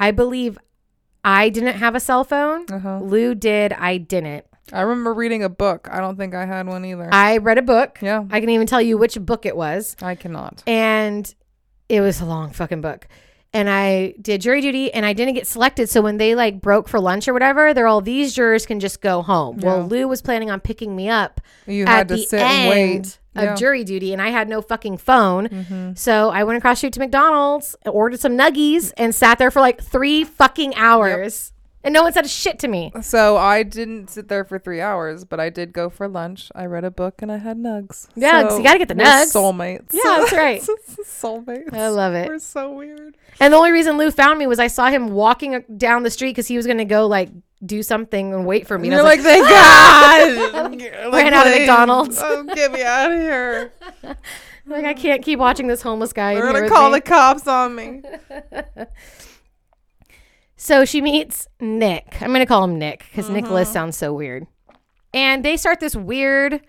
I 0.00 0.10
believe 0.10 0.58
I 1.22 1.48
didn't 1.50 1.76
have 1.76 1.94
a 1.94 2.00
cell 2.00 2.24
phone. 2.24 2.64
Uh-huh. 2.70 3.00
Lou 3.02 3.34
did. 3.34 3.72
I 3.74 3.98
didn't. 3.98 4.46
I 4.72 4.80
remember 4.82 5.12
reading 5.12 5.42
a 5.44 5.48
book. 5.48 5.88
I 5.90 6.00
don't 6.00 6.16
think 6.16 6.34
I 6.34 6.46
had 6.46 6.66
one 6.66 6.84
either. 6.84 7.08
I 7.12 7.36
read 7.38 7.58
a 7.58 7.62
book. 7.62 7.98
yeah, 8.00 8.24
I 8.30 8.40
can 8.40 8.48
even 8.50 8.66
tell 8.66 8.80
you 8.80 8.96
which 8.96 9.18
book 9.20 9.44
it 9.44 9.56
was. 9.56 9.96
I 10.00 10.14
cannot. 10.14 10.62
and 10.66 11.32
it 11.88 12.00
was 12.00 12.20
a 12.20 12.24
long 12.24 12.50
fucking 12.52 12.80
book. 12.80 13.08
And 13.52 13.68
I 13.68 14.14
did 14.20 14.40
jury 14.42 14.60
duty 14.60 14.94
and 14.94 15.04
I 15.04 15.12
didn't 15.12 15.34
get 15.34 15.46
selected. 15.46 15.90
So 15.90 16.02
when 16.02 16.18
they 16.18 16.36
like 16.36 16.60
broke 16.60 16.88
for 16.88 17.00
lunch 17.00 17.26
or 17.26 17.32
whatever, 17.32 17.74
they're 17.74 17.88
all 17.88 18.00
these 18.00 18.32
jurors 18.32 18.64
can 18.64 18.78
just 18.78 19.00
go 19.00 19.22
home. 19.22 19.58
Yeah. 19.58 19.66
Well, 19.66 19.86
Lou 19.88 20.06
was 20.06 20.22
planning 20.22 20.50
on 20.52 20.60
picking 20.60 20.94
me 20.94 21.08
up 21.08 21.40
You 21.66 21.82
at 21.82 21.88
had 21.88 22.08
to 22.08 22.14
the 22.14 22.22
sit 22.22 22.40
end 22.40 22.50
and 22.52 22.70
wait. 22.70 23.06
of 23.06 23.18
Yeah. 23.34 23.46
Mm-hmm. 23.48 23.56
jury 23.56 23.82
duty 23.84 24.12
and 24.12 24.22
I 24.22 24.28
had 24.28 24.48
no 24.48 24.62
fucking 24.62 24.98
phone. 24.98 25.94
So 25.96 26.30
I 26.30 26.44
went 26.44 26.58
across 26.58 26.76
the 26.76 26.78
street 26.78 26.92
to 26.92 27.00
McDonald's, 27.00 27.74
ordered 27.86 28.20
some 28.20 28.38
nuggies, 28.38 28.92
and 28.96 29.12
sat 29.12 29.38
there 29.38 29.50
for 29.50 29.60
like 29.60 29.82
three 29.82 30.22
fucking 30.22 30.74
hours. 30.76 31.52
And 31.82 31.94
no 31.94 32.02
one 32.02 32.12
said 32.12 32.26
a 32.26 32.28
shit 32.28 32.58
to 32.58 32.68
me. 32.68 32.92
So 33.00 33.38
I 33.38 33.62
didn't 33.62 34.10
sit 34.10 34.28
there 34.28 34.44
for 34.44 34.58
three 34.58 34.82
hours, 34.82 35.24
but 35.24 35.40
I 35.40 35.48
did 35.48 35.72
go 35.72 35.88
for 35.88 36.06
lunch. 36.08 36.50
I 36.54 36.66
read 36.66 36.84
a 36.84 36.90
book 36.90 37.22
and 37.22 37.32
I 37.32 37.38
had 37.38 37.56
nugs. 37.56 38.06
Yeah, 38.14 38.42
'cause 38.42 38.58
you 38.58 38.64
gotta 38.64 38.78
get 38.78 38.88
the 38.88 38.94
we're 38.94 39.04
nugs. 39.04 39.32
Soulmates. 39.32 39.86
Yeah, 39.92 40.18
that's 40.18 40.32
right. 40.32 40.60
soulmates. 41.04 41.72
I 41.72 41.88
love 41.88 42.12
it. 42.14 42.28
We're 42.28 42.38
so 42.38 42.70
weird. 42.72 43.16
And 43.40 43.52
the 43.54 43.56
only 43.56 43.72
reason 43.72 43.96
Lou 43.96 44.10
found 44.10 44.38
me 44.38 44.46
was 44.46 44.58
I 44.58 44.66
saw 44.66 44.88
him 44.90 45.08
walking 45.08 45.64
down 45.78 46.02
the 46.02 46.10
street 46.10 46.30
because 46.32 46.48
he 46.48 46.56
was 46.58 46.66
going 46.66 46.78
to 46.78 46.84
go 46.84 47.06
like 47.06 47.30
do 47.64 47.82
something 47.82 48.34
and 48.34 48.44
wait 48.46 48.66
for 48.66 48.78
me. 48.78 48.88
And 48.88 48.94
I 48.94 48.98
You're 48.98 49.04
was 49.16 49.24
like, 49.24 49.24
thank 49.24 49.48
God. 49.48 51.12
Ran 51.14 51.32
out 51.34 51.46
of 51.46 51.52
please. 51.52 51.58
McDonald's. 51.60 52.18
Oh, 52.22 52.44
get 52.54 52.72
me 52.72 52.82
out 52.82 53.10
of 53.12 53.18
here. 53.20 53.72
Like 54.66 54.84
I 54.84 54.94
can't 54.94 55.24
keep 55.24 55.40
watching 55.40 55.66
this 55.66 55.82
homeless 55.82 56.12
guy. 56.12 56.32
in 56.32 56.36
They're 56.36 56.44
here 56.44 56.52
gonna 56.52 56.64
with 56.66 56.72
call 56.72 56.90
me. 56.90 56.98
the 56.98 57.00
cops 57.00 57.48
on 57.48 57.74
me. 57.74 58.02
So 60.62 60.84
she 60.84 61.00
meets 61.00 61.48
Nick. 61.58 62.20
I'm 62.20 62.32
gonna 62.32 62.44
call 62.44 62.64
him 62.64 62.78
Nick 62.78 63.06
because 63.08 63.24
Mm-hmm. 63.24 63.34
Nicholas 63.34 63.72
sounds 63.72 63.96
so 63.96 64.12
weird. 64.12 64.46
And 65.14 65.42
they 65.42 65.56
start 65.56 65.80
this 65.80 65.96
weird 65.96 66.60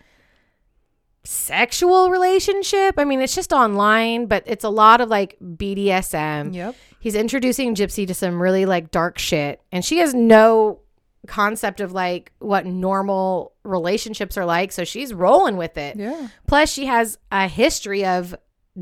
sexual 1.26 2.10
relationship. 2.10 2.96
I 2.98 3.04
mean, 3.04 3.20
it's 3.20 3.36
just 3.36 3.52
online, 3.52 4.28
but 4.28 4.44
it's 4.46 4.64
a 4.64 4.70
lot 4.70 5.02
of 5.02 5.10
like 5.10 5.38
BDSM. 5.42 6.54
Yep. 6.56 6.76
He's 7.02 7.16
introducing 7.16 7.76
Gypsy 7.76 8.08
to 8.08 8.14
some 8.14 8.42
really 8.42 8.66
like 8.66 8.92
dark 8.92 9.20
shit, 9.20 9.62
and 9.74 9.84
she 9.84 9.98
has 9.98 10.14
no 10.14 10.80
concept 11.28 11.82
of 11.82 11.92
like 11.92 12.32
what 12.40 12.66
normal 12.66 13.52
relationships 13.64 14.38
are 14.38 14.46
like. 14.46 14.72
So 14.72 14.86
she's 14.86 15.14
rolling 15.14 15.58
with 15.58 15.78
it. 15.78 15.98
Yeah. 15.98 16.30
Plus, 16.48 16.72
she 16.72 16.86
has 16.86 17.18
a 17.30 17.50
history 17.50 18.06
of 18.06 18.36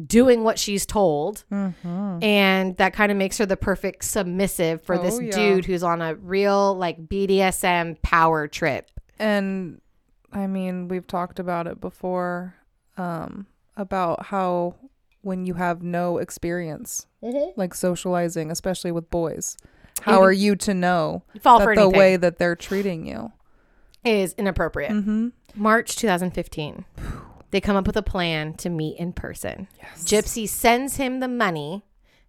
doing 0.05 0.43
what 0.43 0.59
she's 0.59 0.85
told. 0.85 1.43
Mm-hmm. 1.51 2.23
And 2.23 2.77
that 2.77 2.93
kind 2.93 3.11
of 3.11 3.17
makes 3.17 3.37
her 3.39 3.45
the 3.45 3.57
perfect 3.57 4.03
submissive 4.03 4.81
for 4.83 4.97
this 4.97 5.15
Oh, 5.15 5.19
yeah. 5.21 5.31
dude 5.31 5.65
who's 5.65 5.83
on 5.83 6.01
a 6.01 6.15
real 6.15 6.75
like 6.75 7.07
BDSM 7.07 8.01
power 8.01 8.47
trip. 8.47 8.89
And 9.17 9.81
I 10.31 10.47
mean, 10.47 10.87
we've 10.89 11.07
talked 11.07 11.39
about 11.39 11.65
it 11.67 11.81
before 11.81 12.55
um, 12.97 13.47
about 13.75 14.27
how 14.27 14.75
when 15.21 15.45
you 15.45 15.55
have 15.55 15.81
no 15.83 16.17
experience, 16.17 17.07
like 17.57 17.73
socializing, 17.73 18.51
especially 18.51 18.91
with 18.91 19.09
boys, 19.09 19.57
how 20.01 20.21
are 20.21 20.31
you 20.31 20.55
to 20.55 20.73
know 20.73 21.23
fall 21.41 21.59
for 21.59 21.75
the 21.75 21.81
anything. 21.81 21.99
way 21.99 22.15
that 22.15 22.37
they're 22.37 22.55
treating 22.55 23.05
you? 23.05 23.31
Is 24.05 24.33
inappropriate. 24.37 24.91
Mm-hmm. 24.91 25.29
March 25.55 25.97
2015. 25.97 26.85
They 27.51 27.61
come 27.61 27.75
up 27.75 27.87
with 27.87 27.97
a 27.97 28.01
plan 28.03 28.53
to 28.55 28.69
meet 28.69 28.97
in 28.97 29.13
person. 29.13 29.67
Yes. 29.77 30.03
Gypsy 30.03 30.47
sends 30.47 30.97
him 30.97 31.19
the 31.19 31.27
money 31.27 31.83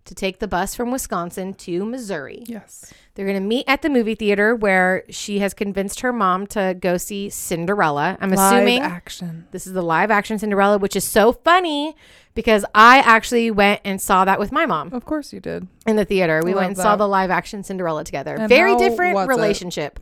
to 0.07 0.15
take 0.15 0.39
the 0.39 0.49
bus 0.49 0.75
from 0.75 0.91
Wisconsin 0.91 1.53
to 1.53 1.85
Missouri. 1.85 2.43
Yes. 2.47 2.93
They're 3.15 3.27
going 3.27 3.41
to 3.41 3.47
meet 3.47 3.65
at 3.69 3.83
the 3.83 3.91
movie 3.91 4.15
theater 4.15 4.57
where 4.57 5.05
she 5.11 5.41
has 5.41 5.53
convinced 5.53 6.01
her 6.01 6.11
mom 6.11 6.47
to 6.49 6.75
go 6.81 6.97
see 6.97 7.29
Cinderella. 7.29 8.17
I'm 8.19 8.33
assuming 8.33 8.81
action. 8.81 9.47
This 9.51 9.67
is 9.67 9.75
the 9.75 9.83
live 9.83 10.11
action 10.11 10.39
Cinderella, 10.39 10.79
which 10.79 10.97
is 10.97 11.05
so 11.05 11.33
funny 11.33 11.95
because 12.35 12.65
I 12.75 13.01
actually 13.01 13.51
went 13.51 13.83
and 13.85 14.01
saw 14.01 14.25
that 14.25 14.39
with 14.41 14.53
my 14.53 14.65
mom 14.65 14.93
Of 14.95 15.05
course 15.05 15.35
you 15.35 15.41
did. 15.41 15.69
in 15.87 15.97
the 15.97 16.07
theater. 16.07 16.41
We 16.43 16.53
Love 16.55 16.61
went 16.63 16.69
and 16.71 16.77
saw 16.79 16.97
the 16.97 17.07
live 17.09 17.31
action 17.31 17.63
Cinderella 17.63 18.03
together. 18.03 18.37
And 18.37 18.49
Very 18.49 18.77
different 18.77 19.15
was 19.17 19.27
it? 19.27 19.29
relationship 19.29 20.01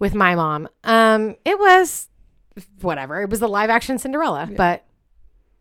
with 0.00 0.14
my 0.16 0.34
mom. 0.34 0.68
Um, 0.82 1.36
it 1.44 1.58
was 1.60 2.07
whatever. 2.80 3.22
It 3.22 3.30
was 3.30 3.40
the 3.40 3.48
live 3.48 3.70
action 3.70 3.98
Cinderella, 3.98 4.48
but 4.56 4.84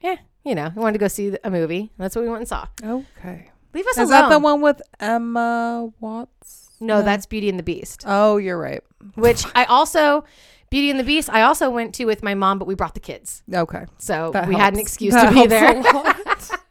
yeah, 0.02 0.18
you 0.46 0.56
know, 0.56 0.72
we 0.76 0.82
wanted 0.82 0.94
to 0.94 1.00
go 1.00 1.08
see 1.08 1.36
a 1.44 1.50
movie. 1.52 1.92
That's 1.98 2.16
what 2.16 2.24
we 2.24 2.30
went 2.30 2.42
and 2.42 2.48
saw. 2.48 2.68
Okay. 2.84 3.50
Leave 3.74 3.86
us 3.88 3.98
Is 3.98 4.10
alone. 4.10 4.10
that 4.10 4.30
the 4.30 4.40
one 4.40 4.62
with 4.62 4.82
Emma 5.00 5.92
Watts? 6.00 6.72
No, 6.80 7.02
that's 7.02 7.26
Beauty 7.26 7.50
and 7.50 7.58
the 7.60 7.64
Beast, 7.64 8.04
Oh, 8.08 8.38
you're 8.38 8.58
right. 8.58 8.82
which 9.16 9.46
I 9.56 9.66
also 9.66 10.24
Beauty 10.70 10.90
and 10.90 11.00
the 11.00 11.04
Beast. 11.04 11.30
I 11.30 11.42
also 11.44 11.70
went 11.70 11.94
to 11.96 12.06
with 12.06 12.24
my 12.24 12.34
mom, 12.36 12.60
but 12.60 12.68
we 12.68 12.76
brought 12.76 12.94
the 12.94 13.00
kids, 13.00 13.44
Okay. 13.54 13.86
so 13.98 14.32
That 14.32 14.48
we 14.48 14.56
had 14.56 14.74
an 14.74 14.80
excuse 14.80 15.14
That 15.14 15.30
to 15.30 15.48
be 15.48 15.48
helps 15.48 16.48
there. 16.50 16.58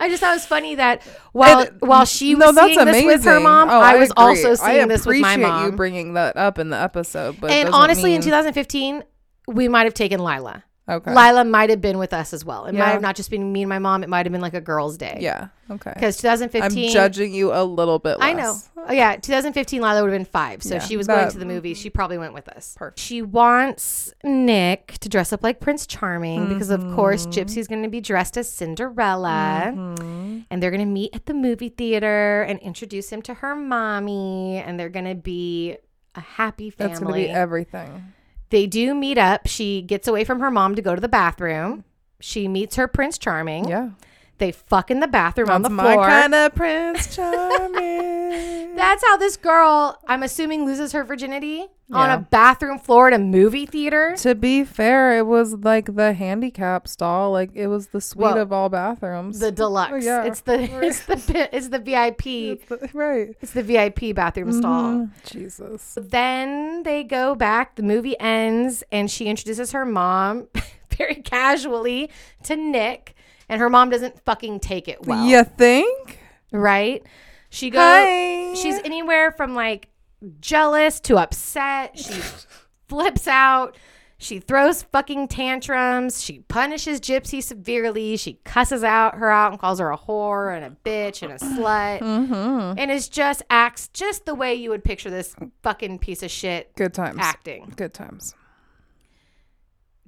I 0.00 0.08
just 0.08 0.20
thought 0.20 0.30
it 0.32 0.36
was 0.36 0.46
funny 0.46 0.74
that 0.76 1.02
while 1.32 1.60
It- 1.60 1.74
while 1.80 2.04
she 2.04 2.34
was 2.34 2.54
that's 2.54 2.74
seeing 2.74 2.84
this 2.86 3.04
with 3.04 3.24
her 3.24 3.38
mom, 3.40 3.68
Oh, 3.68 3.80
I 3.80 3.96
was 3.96 4.10
agree. 4.10 4.24
also 4.24 4.54
seeing 4.54 4.82
I 4.82 4.86
this 4.86 5.04
with 5.06 5.18
my 5.20 5.36
mom. 5.36 5.64
you 5.66 5.72
bringing 5.72 6.14
that 6.14 6.36
up 6.36 6.58
in 6.58 6.70
the 6.70 6.76
episode, 6.78 7.40
but 7.40 7.50
and 7.50 7.68
honestly, 7.70 8.14
in 8.14 8.22
2015, 8.22 9.04
we 9.46 9.68
might 9.68 9.84
have 9.84 9.94
taken 9.94 10.22
Lila. 10.24 10.64
Okay, 10.88 11.14
Lila 11.14 11.44
might 11.44 11.70
have 11.70 11.80
been 11.80 11.98
with 11.98 12.12
us 12.12 12.32
as 12.32 12.44
well. 12.44 12.64
It 12.66 12.74
might 12.74 12.88
have 12.88 13.02
not 13.02 13.14
just 13.16 13.30
been 13.30 13.52
me 13.52 13.62
and 13.62 13.68
my 13.68 13.78
mom. 13.78 14.02
It 14.02 14.08
might 14.08 14.24
have 14.26 14.32
been 14.32 14.40
like 14.40 14.54
a 14.54 14.60
girls' 14.60 14.96
day. 14.96 15.18
yeah, 15.20 15.48
okay. 15.70 15.92
Because 15.94 16.16
2015. 16.18 16.86
I'm 16.86 16.92
judging 16.92 17.34
you 17.34 17.52
a 17.52 17.62
little 17.64 17.98
bit. 17.98 18.18
Less. 18.18 18.28
I 18.28 18.32
know. 18.32 18.56
Oh, 18.88 18.92
yeah, 18.92 19.16
2015, 19.16 19.82
Lila 19.82 20.02
would 20.02 20.10
have 20.12 20.18
been 20.18 20.24
five. 20.24 20.62
So 20.62 20.76
Yeah, 20.76 20.80
she 20.80 20.96
was 20.96 21.06
going 21.06 21.30
to 21.30 21.38
the 21.38 21.44
movie. 21.44 21.74
She 21.74 21.90
probably 21.90 22.16
went 22.16 22.32
with 22.32 22.48
us. 22.48 22.74
Perfect. 22.78 22.98
She 23.00 23.20
wants 23.20 24.14
Nick 24.24 24.96
to 25.00 25.08
dress 25.10 25.32
up 25.32 25.42
like 25.42 25.60
Prince 25.60 25.86
Charming 25.86 26.48
because, 26.48 26.70
of 26.70 26.80
course, 26.94 27.26
Mm-hmm. 27.26 27.32
Gypsy's 27.40 27.68
going 27.68 27.82
to 27.82 27.88
be 27.90 28.00
dressed 28.00 28.36
as 28.38 28.50
Cinderella. 28.50 29.72
And 30.50 30.62
they're 30.62 30.70
going 30.70 30.80
to 30.80 30.86
meet 30.86 31.14
at 31.14 31.26
the 31.26 31.34
movie 31.34 31.68
theater 31.68 32.42
and 32.42 32.58
introduce 32.60 33.10
him 33.12 33.20
to 33.22 33.34
her 33.34 33.54
mommy. 33.54 34.56
And 34.56 34.78
they're 34.80 34.88
going 34.88 35.04
to 35.04 35.14
be 35.14 35.76
a 36.14 36.20
happy 36.20 36.70
family. 36.70 36.88
That's 36.90 37.00
gonna 37.00 37.14
be 37.14 37.28
everything. 37.28 38.12
They 38.50 38.66
do 38.66 38.94
meet 38.94 39.18
up. 39.18 39.46
She 39.46 39.82
gets 39.82 40.08
away 40.08 40.24
from 40.24 40.40
her 40.40 40.50
mom 40.50 40.74
to 40.74 40.82
go 40.82 40.94
to 40.94 41.00
the 41.00 41.08
bathroom. 41.08 41.84
She 42.20 42.48
meets 42.48 42.76
her 42.76 42.88
Prince 42.88 43.18
Charming. 43.18 43.68
Yeah, 43.68 43.90
They 44.38 44.52
fuck 44.52 44.90
in 44.90 45.00
the 45.00 45.08
bathroom 45.08 45.50
on 45.50 45.62
that's 45.62 45.70
the 45.70 45.74
my 45.74 45.94
floor. 45.94 46.06
kind 46.06 46.34
of 46.34 46.54
Prince 46.56 47.14
Charming. 47.14 48.74
That's 48.76 49.02
how 49.04 49.16
this 49.16 49.36
girl, 49.36 49.98
I'm 50.06 50.22
assuming, 50.22 50.64
loses 50.64 50.92
her 50.92 51.02
virginity 51.02 51.66
on 51.90 52.10
a 52.10 52.18
bathroom 52.18 52.78
floor 52.78 53.08
at 53.08 53.14
a 53.14 53.18
movie 53.18 53.64
theater. 53.66 54.14
to 54.18 54.34
be 54.34 54.62
fair, 54.62 55.16
it 55.18 55.26
was 55.26 55.54
like 55.54 55.94
the 55.96 56.12
handicap 56.12 56.86
stall. 56.86 57.32
Like 57.32 57.50
it 57.54 57.66
was 57.66 57.88
the 57.88 58.00
suite 58.00 58.22
Well, 58.22 58.38
of 58.38 58.52
all 58.52 58.68
bathrooms. 58.68 59.40
The 59.40 59.50
deluxe. 59.50 60.04
yeah. 60.04 60.24
It's 60.24 60.42
the 60.42 60.60
it's 60.84 61.04
the 61.06 61.48
it's 61.56 61.68
the 61.68 61.78
VIP. 61.78 62.26
It's 62.26 62.64
the- 62.68 62.90
right. 62.92 63.34
It's 63.40 63.52
the 63.52 63.62
VIP 63.62 64.14
bathroom 64.14 64.52
stall. 64.52 64.92
Mhm. 64.92 65.10
Jesus. 65.26 65.98
Then 66.00 66.82
they 66.84 67.02
go 67.04 67.34
back. 67.34 67.74
The 67.76 67.82
movie 67.82 68.18
ends, 68.20 68.84
and 68.92 69.10
she 69.10 69.26
introduces 69.26 69.72
her 69.72 69.84
mom 69.86 70.48
very 70.96 71.16
casually 71.16 72.10
to 72.44 72.54
Nick, 72.54 73.14
and 73.48 73.60
her 73.60 73.68
mom 73.70 73.90
doesn't 73.90 74.22
fucking 74.24 74.60
take 74.60 74.88
it 74.88 75.06
well. 75.06 75.24
you 75.26 75.44
think? 75.44 76.18
right? 76.52 77.02
She 77.50 77.70
goes. 77.70 77.80
Hi. 77.80 78.54
She's 78.54 78.78
anywhere 78.84 79.32
from 79.32 79.54
like 79.54 79.88
jealous 80.40 81.00
to 81.00 81.16
upset. 81.16 81.98
She 81.98 82.20
flips 82.88 83.26
out. 83.26 83.76
She 84.20 84.40
throws 84.40 84.82
fucking 84.82 85.28
tantrums. 85.28 86.22
She 86.24 86.40
punishes 86.40 87.00
Gypsy 87.00 87.40
severely. 87.40 88.16
She 88.16 88.40
cusses 88.44 88.82
out 88.82 89.14
her 89.14 89.30
out 89.30 89.52
and 89.52 89.60
calls 89.60 89.78
her 89.78 89.92
a 89.92 89.96
whore 89.96 90.54
and 90.56 90.64
a 90.64 90.76
bitch 90.84 91.22
and 91.22 91.30
a 91.32 91.36
slut. 91.38 92.00
Mm-hmm. 92.00 92.78
And 92.78 92.90
is 92.90 93.08
just 93.08 93.42
acts 93.48 93.86
just 93.88 94.26
the 94.26 94.34
way 94.34 94.54
you 94.56 94.70
would 94.70 94.82
picture 94.82 95.08
this 95.08 95.36
fucking 95.62 96.00
piece 96.00 96.24
of 96.24 96.32
shit 96.32 96.74
Good 96.74 96.94
times. 96.94 97.18
acting. 97.20 97.72
Good 97.76 97.94
times. 97.94 98.34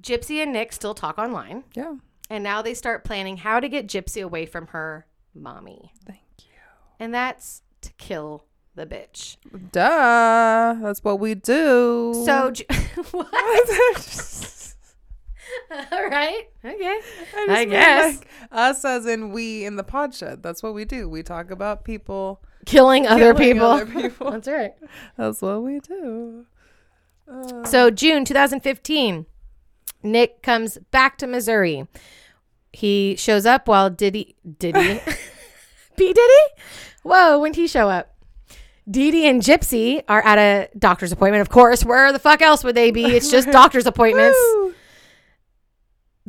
Gypsy 0.01 0.41
and 0.43 0.51
Nick 0.51 0.73
still 0.73 0.93
talk 0.93 1.17
online. 1.17 1.63
Yeah. 1.73 1.95
And 2.31 2.45
now 2.45 2.61
they 2.61 2.73
start 2.73 3.03
planning 3.03 3.35
how 3.35 3.59
to 3.59 3.67
get 3.67 3.87
Gypsy 3.87 4.23
away 4.23 4.45
from 4.45 4.67
her 4.67 5.05
mommy. 5.35 5.91
Thank 6.07 6.21
you. 6.39 6.45
And 6.97 7.13
that's 7.13 7.61
to 7.81 7.91
kill 7.97 8.45
the 8.73 8.85
bitch. 8.85 9.35
Duh. 9.73 10.75
That's 10.81 11.03
what 11.03 11.19
we 11.19 11.35
do. 11.35 12.13
So, 12.25 12.53
what? 13.11 13.27
All 15.91 16.07
right. 16.07 16.43
Okay. 16.63 16.99
mean, 17.35 17.49
I 17.49 17.65
guess. 17.65 18.19
like, 18.19 18.27
us 18.49 18.85
as 18.85 19.05
in 19.05 19.33
we 19.33 19.65
in 19.65 19.75
the 19.75 19.83
pod 19.83 20.15
shed. 20.15 20.41
That's 20.41 20.63
what 20.63 20.73
we 20.73 20.85
do. 20.85 21.09
We 21.09 21.23
talk 21.23 21.51
about 21.51 21.83
people. 21.83 22.41
Killing 22.65 23.07
other 23.07 23.33
people. 23.33 23.67
other 23.67 23.85
people. 24.01 24.31
That's 24.31 24.47
right. 24.47 24.71
That's 25.17 25.41
what 25.41 25.63
we 25.63 25.81
do. 25.81 26.45
Uh, 27.29 27.65
So, 27.65 27.91
June 27.91 28.23
2015, 28.23 29.25
Nick 30.03 30.41
comes 30.41 30.77
back 30.91 31.17
to 31.17 31.27
Missouri. 31.27 31.89
He 32.73 33.15
shows 33.17 33.45
up 33.45 33.67
while 33.67 33.89
Diddy, 33.89 34.35
Diddy, 34.59 35.01
P. 35.97 36.13
Diddy? 36.13 36.63
Whoa, 37.03 37.39
when 37.39 37.53
he 37.53 37.67
show 37.67 37.89
up? 37.89 38.15
Dee 38.89 39.11
Dee 39.11 39.27
and 39.27 39.41
Gypsy 39.41 40.03
are 40.07 40.21
at 40.25 40.37
a 40.37 40.69
doctor's 40.77 41.11
appointment, 41.11 41.41
of 41.41 41.49
course. 41.49 41.85
Where 41.85 42.11
the 42.11 42.19
fuck 42.19 42.41
else 42.41 42.63
would 42.63 42.75
they 42.75 42.91
be? 42.91 43.05
It's 43.05 43.29
just 43.29 43.47
doctor's 43.51 43.85
appointments. 43.85 44.37
woo. 44.37 44.73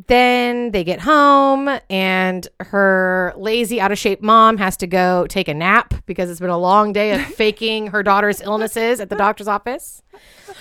Then 0.07 0.71
they 0.71 0.85
get 0.85 1.01
home, 1.01 1.69
and 1.91 2.49
her 2.61 3.35
lazy, 3.37 3.79
out 3.79 3.93
of 3.93 3.99
shape 3.99 4.23
mom 4.23 4.57
has 4.57 4.77
to 4.79 4.87
go 4.87 5.27
take 5.27 5.49
a 5.49 5.55
nap 5.55 5.93
because 6.07 6.31
it's 6.31 6.41
been 6.41 6.49
a 6.49 6.59
long 6.59 6.95
day 6.95 7.13
of 7.13 7.21
faking 7.35 7.89
her 7.89 8.03
daughter's 8.03 8.41
illnesses 8.41 9.01
at 9.01 9.11
the 9.11 9.17
doctor's 9.17 9.49
office. 9.49 10.03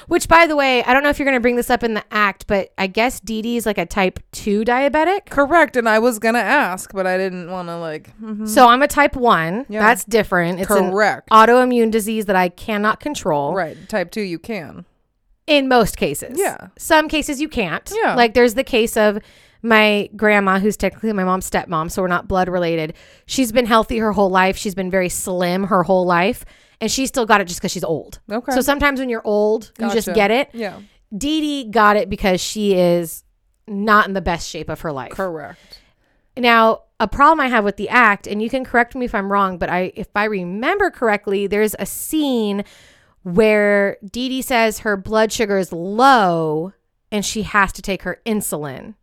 Which, 0.08 0.28
by 0.28 0.48
the 0.48 0.56
way, 0.56 0.84
I 0.84 0.94
don't 0.94 1.04
know 1.04 1.10
if 1.10 1.18
you're 1.20 1.26
going 1.26 1.38
to 1.38 1.42
bring 1.42 1.56
this 1.56 1.70
up 1.70 1.84
in 1.84 1.94
the 1.94 2.04
act, 2.12 2.48
but 2.48 2.74
I 2.78 2.88
guess 2.88 3.20
Dee 3.22 3.42
Dee's 3.42 3.66
like 3.66 3.78
a 3.78 3.86
type 3.86 4.20
2 4.34 4.64
diabetic. 4.66 5.28
Correct. 5.30 5.78
And 5.78 5.88
I 5.88 6.00
was 6.00 6.20
gonna 6.20 6.40
ask, 6.40 6.92
but 6.94 7.06
I 7.08 7.18
didn't 7.18 7.50
want 7.52 7.68
to 7.70 7.78
like. 7.78 8.18
mhm. 8.20 8.48
So 8.48 8.68
I'm 8.68 8.82
a 8.82 8.88
type 8.88 9.16
1. 9.16 9.68
Yeah. 9.70 9.80
That's 9.80 10.04
different. 10.04 10.60
It's 10.60 10.72
an 10.72 10.92
Correct. 10.92 11.30
autoimmune 11.30 11.92
disease 11.92 12.26
that 12.26 12.36
I 12.36 12.50
cannot 12.50 13.00
control 13.00 13.54
Right. 13.54 13.78
Type 13.88 14.12
two, 14.12 14.22
you 14.22 14.40
can. 14.40 14.86
In 15.48 15.68
most 15.68 15.98
cases. 15.98 16.38
Yeah. 16.40 16.68
Some 16.78 17.08
cases 17.10 17.42
you 17.42 17.50
can't. 17.50 17.92
Yeah. 17.94 18.16
Like 18.16 18.34
there's 18.34 18.54
the 18.54 18.64
case 18.64 18.96
of 18.98 19.20
my 19.62 20.10
grandma, 20.16 20.60
who's 20.60 20.78
technically 20.78 21.14
my 21.14 21.24
mom's 21.24 21.50
stepmom, 21.50 21.92
so 21.92 22.02
we're 22.02 22.08
not 22.08 22.28
blood 22.28 22.50
related. 22.50 22.94
She's 23.26 23.52
been 23.52 23.66
healthy 23.66 24.00
her 24.00 24.12
whole 24.12 24.30
life. 24.30 24.58
She's 24.58 24.76
been 24.76 24.90
very 24.90 25.10
slim 25.10 25.66
her 25.66 25.84
whole 25.84 26.06
life. 26.06 26.46
And 26.80 26.92
she 26.92 27.06
still 27.06 27.28
got 27.28 27.42
it 27.42 27.48
just 27.48 27.60
because 27.60 27.72
she's 27.72 27.84
old. 27.84 28.20
Okay. 28.32 28.54
So 28.54 28.62
sometimes 28.62 29.00
when 29.00 29.08
you're 29.08 29.22
old, 29.24 29.72
you 29.80 29.92
just 29.92 30.12
get 30.14 30.32
it. 30.32 30.50
Yeah. 30.52 30.80
Dee 31.16 31.42
Dee 31.42 31.70
got 31.70 31.96
it 31.96 32.10
because 32.10 32.42
she 32.42 32.74
is 32.74 33.24
not 33.68 34.08
in 34.08 34.14
the 34.14 34.22
best 34.22 34.50
shape 34.50 34.68
of 34.68 34.82
her 34.82 34.92
life. 34.92 35.12
Correct. 35.12 35.80
Now, 36.36 36.84
a 37.00 37.08
problem 37.08 37.40
I 37.40 37.50
have 37.50 37.64
with 37.64 37.78
the 37.78 37.90
act, 37.90 38.26
and 38.26 38.42
you 38.42 38.50
can 38.50 38.64
correct 38.64 38.96
me 38.96 39.06
if 39.06 39.14
I'm 39.14 39.32
wrong, 39.32 39.58
but 39.58 39.70
I 39.70 39.92
if 39.96 40.08
I 40.16 40.26
remember 40.26 40.90
correctly, 40.90 41.46
there's 41.46 41.76
a 41.78 41.86
scene 41.86 42.64
where 43.24 43.98
Dee 44.04 44.30
Dee 44.30 44.42
says 44.42 44.80
her 44.80 44.98
blood 44.98 45.32
sugar 45.32 45.58
is 45.58 45.72
low 45.72 46.74
and 47.12 47.26
she 47.26 47.44
has 47.44 47.72
to 47.74 47.82
take 47.82 48.04
her 48.04 48.22
insulin. 48.26 48.96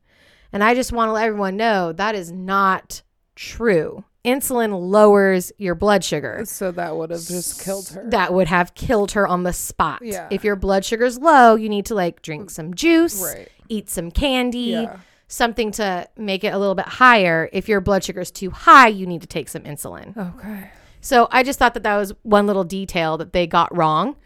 And 0.52 0.64
I 0.64 0.74
just 0.74 0.92
want 0.92 1.08
to 1.08 1.12
let 1.12 1.26
everyone 1.26 1.56
know 1.56 1.92
that 1.92 2.14
is 2.14 2.32
not 2.32 3.02
true. 3.34 4.04
Insulin 4.24 4.90
lowers 4.90 5.52
your 5.58 5.74
blood 5.74 6.04
sugar. 6.04 6.42
So 6.44 6.70
that 6.72 6.96
would 6.96 7.10
have 7.10 7.20
just 7.24 7.62
killed 7.64 7.88
her. 7.90 8.04
That 8.10 8.34
would 8.34 8.48
have 8.48 8.74
killed 8.74 9.12
her 9.12 9.26
on 9.26 9.42
the 9.44 9.52
spot. 9.52 10.00
Yeah. 10.02 10.26
If 10.30 10.44
your 10.44 10.56
blood 10.56 10.84
sugar's 10.84 11.18
low, 11.18 11.54
you 11.54 11.68
need 11.68 11.86
to 11.86 11.94
like 11.94 12.22
drink 12.22 12.48
mm, 12.48 12.50
some 12.50 12.74
juice, 12.74 13.22
Right. 13.22 13.48
eat 13.68 13.88
some 13.88 14.10
candy, 14.10 14.58
Yeah. 14.72 14.96
something 15.28 15.70
to 15.72 16.08
make 16.16 16.42
it 16.44 16.52
a 16.52 16.58
little 16.58 16.74
bit 16.74 16.86
higher. 16.86 17.48
If 17.52 17.68
your 17.68 17.80
blood 17.80 18.02
sugar 18.04 18.20
is 18.20 18.30
too 18.30 18.50
high, 18.50 18.88
you 18.88 19.06
need 19.06 19.20
to 19.20 19.26
take 19.28 19.48
some 19.48 19.62
insulin. 19.62 20.16
Okay. 20.16 20.70
So 21.01 21.28
I 21.30 21.42
just 21.42 21.59
thought 21.59 21.74
that 21.74 21.82
that 21.82 21.96
was 21.96 22.12
one 22.22 22.46
little 22.46 22.64
detail 22.64 23.16
that 23.18 23.32
they 23.32 23.46
got 23.46 23.74
wrong 23.76 24.16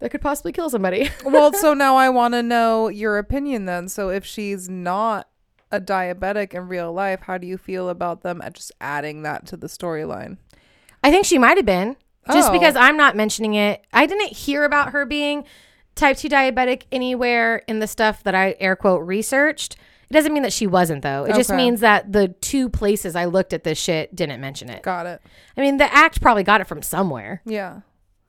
that 0.00 0.10
could 0.10 0.20
possibly 0.20 0.52
kill 0.52 0.68
somebody. 0.70 1.10
well, 1.24 1.52
so 1.52 1.72
now 1.74 1.96
I 1.96 2.08
want 2.10 2.34
to 2.34 2.42
know 2.42 2.88
your 2.88 3.18
opinion 3.18 3.64
then. 3.64 3.88
So 3.88 4.10
if 4.10 4.24
she's 4.24 4.68
not 4.68 5.28
a 5.72 5.80
diabetic 5.80 6.52
in 6.54 6.68
real 6.68 6.92
life, 6.92 7.20
how 7.22 7.38
do 7.38 7.46
you 7.46 7.56
feel 7.58 7.88
about 7.88 8.22
them 8.22 8.40
at 8.42 8.54
just 8.54 8.70
adding 8.80 9.22
that 9.22 9.46
to 9.46 9.56
the 9.56 9.66
storyline? 9.66 10.36
I 11.02 11.10
think 11.10 11.26
she 11.26 11.38
might 11.38 11.56
have 11.56 11.66
been 11.66 11.96
just 12.32 12.50
Oh. 12.50 12.52
because 12.52 12.76
I'm 12.76 12.96
not 12.96 13.16
mentioning 13.16 13.54
it. 13.54 13.84
I 13.92 14.06
didn't 14.06 14.32
hear 14.32 14.64
about 14.64 14.90
her 14.90 15.04
being 15.04 15.44
type 15.94 16.16
2 16.16 16.28
diabetic 16.28 16.82
anywhere 16.92 17.62
in 17.68 17.78
the 17.78 17.86
stuff 17.86 18.22
that 18.24 18.34
I 18.34 18.56
air 18.60 18.76
quote 18.76 19.06
researched. 19.06 19.76
It 20.14 20.18
doesn't 20.18 20.32
mean 20.32 20.44
that 20.44 20.52
she 20.52 20.68
wasn't 20.68 21.02
though. 21.02 21.24
It 21.24 21.34
just 21.34 21.50
Okay. 21.50 21.56
means 21.56 21.80
that 21.80 22.12
the 22.12 22.28
two 22.28 22.68
places 22.68 23.16
I 23.16 23.24
looked 23.24 23.52
at 23.52 23.64
this 23.64 23.78
shit 23.78 24.14
didn't 24.14 24.40
mention 24.40 24.70
it. 24.70 24.82
Got 24.84 25.06
it. 25.06 25.20
I 25.56 25.60
mean, 25.60 25.78
the 25.78 25.92
act 25.92 26.20
probably 26.20 26.44
got 26.44 26.60
it 26.60 26.68
from 26.68 26.82
somewhere. 26.82 27.42
Yeah. 27.44 27.80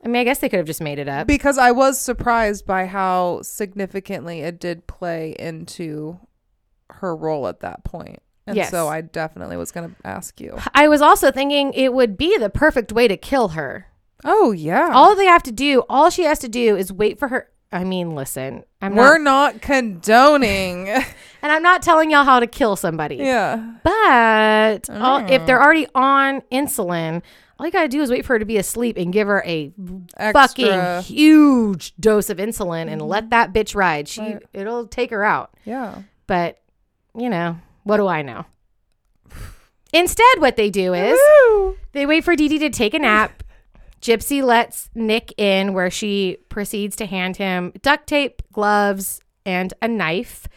I 0.03 0.07
mean, 0.07 0.15
I 0.19 0.23
guess 0.23 0.39
they 0.39 0.49
could 0.49 0.57
have 0.57 0.65
just 0.65 0.81
made 0.81 0.97
it 0.97 1.07
up. 1.07 1.27
Because 1.27 1.59
I 1.59 1.69
was 1.69 1.99
surprised 1.99 2.65
by 2.65 2.87
how 2.87 3.41
significantly 3.43 4.41
it 4.41 4.59
did 4.59 4.87
play 4.87 5.35
into 5.37 6.19
her 6.89 7.15
role 7.15 7.47
at 7.47 7.59
that 7.59 7.83
point. 7.83 8.19
And 8.47 8.55
Yes. 8.57 8.71
so 8.71 8.87
I 8.87 9.01
definitely 9.01 9.57
was 9.57 9.71
going 9.71 9.89
to 9.91 9.95
ask 10.07 10.41
you. 10.41 10.57
I 10.73 10.87
was 10.87 11.01
also 11.03 11.29
thinking 11.31 11.71
it 11.73 11.93
would 11.93 12.17
be 12.17 12.35
the 12.39 12.49
perfect 12.49 12.91
way 12.93 13.07
to 13.07 13.15
kill 13.17 13.49
her. 13.49 13.87
Oh, 14.23 14.51
yeah. 14.51 14.89
All 14.91 15.15
they 15.15 15.25
have 15.25 15.43
to 15.43 15.51
do, 15.51 15.83
all 15.87 16.09
she 16.09 16.23
has 16.23 16.39
to 16.39 16.49
do 16.49 16.75
is 16.75 16.91
wait 16.91 17.19
for 17.19 17.27
her. 17.27 17.49
I 17.71 17.83
mean, 17.83 18.15
listen, 18.15 18.63
I'm 18.81 18.95
We're 18.95 19.17
not, 19.17 19.53
not 19.55 19.61
condoning. 19.61 20.87
and 21.45 21.51
I'm 21.53 21.61
not 21.63 21.81
telling 21.81 22.09
y'all 22.11 22.23
how 22.25 22.39
to 22.39 22.47
kill 22.47 22.75
somebody. 22.75 23.17
yeah. 23.17 23.73
But 23.83 24.89
all, 24.89 25.19
if 25.31 25.45
they're 25.45 25.61
already 25.61 25.87
on 25.95 26.41
insulin, 26.51 27.21
all 27.59 27.65
you 27.65 27.71
gotta 27.71 27.87
do 27.87 28.01
is 28.01 28.09
wait 28.09 28.25
for 28.25 28.33
her 28.33 28.39
to 28.39 28.45
be 28.45 28.57
asleep 28.57 28.97
and 28.97 29.13
give 29.13 29.27
her 29.27 29.41
a 29.45 29.71
Extra. 30.17 30.33
fucking 30.33 31.03
huge 31.03 31.95
dose 31.99 32.29
of 32.29 32.37
insulin 32.37 32.89
and 32.91 33.01
let 33.01 33.29
that 33.29 33.53
bitch 33.53 33.75
ride. 33.75 34.07
She 34.07 34.21
Right. 34.21 34.43
it'll 34.53 34.87
take 34.87 35.11
her 35.11 35.23
out. 35.23 35.53
Yeah. 35.65 36.01
But 36.27 36.57
you 37.17 37.29
know, 37.29 37.57
what 37.83 37.97
do 37.97 38.07
I 38.07 38.23
know? 38.23 38.45
Instead, 39.93 40.39
what 40.39 40.55
they 40.57 40.69
do 40.69 40.93
is 40.93 41.17
Woo! 41.49 41.77
they 41.93 42.05
wait 42.05 42.23
for 42.23 42.35
Dee 42.35 42.47
Dee 42.49 42.59
to 42.59 42.69
take 42.69 42.93
a 42.93 42.99
nap. 42.99 43.43
Gypsy 44.01 44.43
lets 44.43 44.89
Nick 44.93 45.33
in, 45.39 45.73
where 45.73 45.89
she 45.89 46.37
proceeds 46.49 46.95
to 46.97 47.05
hand 47.05 47.37
him 47.37 47.71
duct 47.81 48.05
tape, 48.07 48.41
gloves, 48.51 49.21
and 49.45 49.73
a 49.81 49.87
knife. 49.87 50.47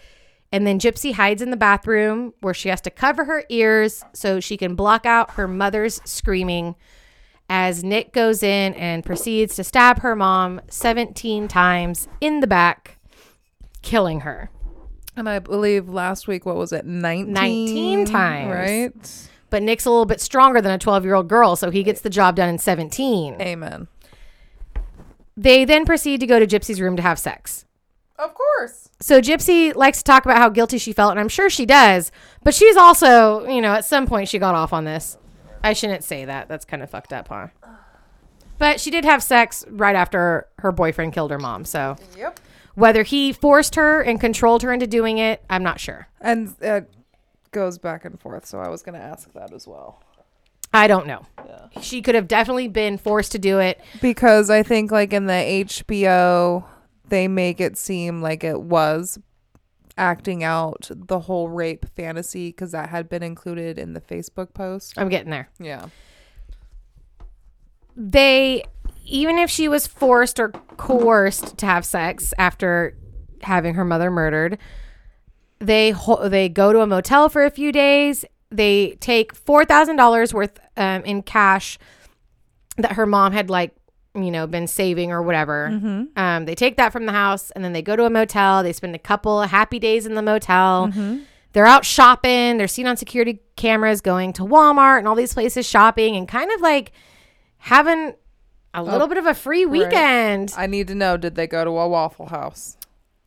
And 0.51 0.67
then 0.67 0.79
Gypsy 0.79 1.13
hides 1.13 1.43
in 1.43 1.51
the 1.51 1.57
bathroom 1.57 2.33
where 2.41 2.55
she 2.55 2.71
has 2.71 2.81
to 2.83 2.91
cover 2.91 3.25
her 3.25 3.45
ears 3.49 4.05
so 4.13 4.41
she 4.41 4.57
can 4.57 4.75
block 4.75 5.05
out 5.05 5.33
her 5.33 5.47
mother's 5.47 6.01
screaming 6.05 6.75
as 7.51 7.83
Nick 7.83 8.13
goes 8.13 8.43
in 8.43 8.75
and 8.75 9.05
proceeds 9.05 9.57
to 9.57 9.65
stab 9.65 10.01
her 10.01 10.15
mom 10.15 10.61
17 10.69 11.49
times 11.49 12.09
in 12.21 12.41
the 12.41 12.47
back, 12.47 12.99
killing 13.83 14.21
her. 14.21 14.51
And 15.17 15.29
I 15.29 15.39
believe 15.39 15.89
last 15.89 16.29
week, 16.29 16.47
what 16.47 16.57
was 16.57 16.73
it? 16.73 16.87
19? 16.87 17.33
19 17.33 18.05
times. 18.05 18.55
Right? 18.55 19.29
But 19.51 19.63
Nick's 19.63 19.87
a 19.87 19.91
little 19.91 20.05
bit 20.05 20.21
stronger 20.21 20.61
than 20.61 20.73
a 20.73 20.79
12 20.79 21.05
year 21.05 21.15
old 21.15 21.29
girl, 21.29 21.57
so 21.57 21.71
he 21.71 21.83
gets 21.83 22.03
the 22.03 22.11
job 22.11 22.37
done 22.37 22.49
in 22.49 22.59
17. 22.59 23.41
Amen. 23.41 23.89
They 25.37 25.65
then 25.65 25.85
proceed 25.85 26.21
to 26.21 26.27
go 26.27 26.39
to 26.39 26.47
Gypsy's 26.47 26.81
room 26.81 26.97
to 26.97 27.03
have 27.03 27.19
sex. 27.19 27.65
Of 28.19 28.35
course. 28.35 28.89
So 29.01 29.21
Gypsy 29.21 29.75
likes 29.75 29.99
to 29.99 30.05
talk 30.05 30.25
about 30.25 30.39
how 30.39 30.49
guilty 30.49 30.79
she 30.79 30.93
felt, 30.93 31.13
and 31.13 31.21
I'm 31.21 31.29
sure 31.29 31.49
she 31.49 31.65
does. 31.65 32.11
But 32.43 32.55
she's 32.55 32.77
also, 32.77 33.47
you 33.47 33.61
know, 33.61 33.73
at 33.75 33.85
some 33.85 34.07
point 34.07 34.29
she 34.29 34.39
got 34.39 34.55
off 34.55 34.73
on 34.73 34.85
this. 34.85 35.17
I 35.63 35.73
shouldn't 35.73 36.03
say 36.05 36.25
that. 36.25 36.49
That's 36.49 36.65
kind 36.65 36.83
of 36.83 36.91
fucked 36.91 37.13
up, 37.13 37.29
huh? 37.29 37.49
But 38.59 38.81
she 38.81 38.91
did 38.91 39.05
have 39.05 39.23
sex 39.23 39.65
right 39.69 39.95
after 39.95 40.49
her 40.59 40.73
boyfriend 40.73 41.13
killed 41.13 41.31
her 41.31 41.39
mom. 41.39 41.65
So 41.65 41.97
Yep. 42.17 42.41
whether 42.75 43.05
he 43.05 43.33
forced 43.33 43.77
her 43.77 44.01
and 44.01 44.21
controlled 44.21 44.63
her 44.63 44.73
into 44.73 44.89
doing 44.89 45.19
it, 45.19 45.43
I'm 45.49 45.63
not 45.63 45.79
sure. 45.79 46.09
And 46.21 46.55
it 46.61 46.91
goes 47.53 47.79
back 47.79 48.05
and 48.05 48.21
forth. 48.21 48.47
So 48.47 48.59
I 48.59 48.69
was 48.69 48.83
going 48.83 48.99
to 48.99 49.05
ask 49.05 49.33
that 49.35 49.53
as 49.53 49.69
well. 49.69 50.03
I 50.75 50.87
don't 50.89 51.07
know. 51.07 51.25
Yeah. 51.47 51.81
She 51.81 52.03
could 52.03 52.15
have 52.17 52.27
definitely 52.29 52.69
been 52.69 52.99
forced 52.99 53.33
to 53.33 53.39
do 53.39 53.59
it. 53.61 53.81
Because 54.03 54.51
I 54.51 54.63
think, 54.65 54.91
like, 54.91 55.13
in 55.13 55.27
the 55.27 55.33
HBO, 55.33 56.65
they 57.09 57.29
make 57.29 57.61
it 57.61 57.77
seem 57.77 58.21
like 58.23 58.45
it 58.45 58.61
was 58.61 59.19
acting 59.97 60.45
out 60.45 60.89
the 60.95 61.21
whole 61.21 61.49
rape 61.49 61.85
fantasy 61.97 62.51
because 62.51 62.71
that 62.73 62.89
had 62.89 63.09
been 63.09 63.23
included 63.23 63.79
in 63.79 63.95
the 63.95 64.01
Facebook 64.01 64.55
post. 64.55 64.95
I'm 64.97 65.09
getting 65.09 65.31
there. 65.31 65.49
Yeah. 65.59 65.87
they 67.97 68.63
even 69.05 69.39
if 69.39 69.51
she 69.51 69.69
was 69.69 69.87
forced 69.87 70.39
or 70.39 70.51
coerced 70.77 71.57
to 71.59 71.67
have 71.67 71.85
sex 71.85 72.35
after 72.39 72.97
having 73.43 73.75
her 73.75 73.85
mother 73.85 74.11
murdered, 74.11 74.59
they 75.59 75.91
ho- 75.91 76.29
they 76.29 76.49
go 76.49 76.73
to 76.73 76.81
a 76.81 76.87
motel 76.87 77.29
for 77.29 77.45
a 77.45 77.51
few 77.51 77.73
days. 77.73 78.25
They 78.51 78.97
take 79.01 79.35
four 79.35 79.65
thousand 79.65 79.97
dollars 79.97 80.33
worth 80.35 80.59
um, 80.77 81.03
in 81.05 81.23
cash 81.23 81.79
that 82.77 82.93
her 82.93 83.07
mom 83.07 83.33
had 83.33 83.51
like 83.51 83.75
you 84.15 84.31
know 84.31 84.47
been 84.47 84.67
saving 84.67 85.13
or 85.13 85.23
whatever. 85.23 86.09
Um, 86.17 86.45
they 86.47 86.55
take 86.55 86.77
that 86.77 86.93
from 86.93 87.07
the 87.07 87.13
house 87.13 87.51
and 87.53 87.65
then 87.65 87.73
they 87.73 87.83
go 87.83 87.95
to 87.97 88.05
a 88.05 88.11
motel. 88.11 88.63
They 88.63 88.73
spend 88.73 88.95
a 88.95 88.99
couple 88.99 89.43
of 89.43 89.51
happy 89.51 89.79
days 89.79 90.07
in 90.07 90.15
the 90.15 90.23
motel. 90.23 90.93
They're 91.53 91.67
out 91.67 91.85
shopping. 91.85 92.59
They're 92.59 92.69
seen 92.69 92.87
on 92.87 92.97
security 92.97 93.41
cameras 93.57 94.01
going 94.01 94.33
to 94.35 94.43
Walmart 94.43 94.99
and 94.99 95.09
all 95.09 95.15
these 95.15 95.33
places 95.35 95.67
shopping 95.67 96.15
and 96.17 96.29
kind 96.29 96.51
of 96.53 96.61
like 96.61 96.93
having 97.59 98.15
a 98.75 98.83
little 98.83 99.07
bit 99.09 99.17
of 99.19 99.27
a 99.27 99.35
free 99.35 99.67
weekend. 99.67 100.53
I 100.57 100.67
need 100.67 100.89
to 100.89 100.95
know 100.95 101.17
did 101.17 101.35
they 101.35 101.47
go 101.47 101.65
to 101.65 101.71
a 101.71 101.89
Waffle 101.89 102.27
House? 102.27 102.77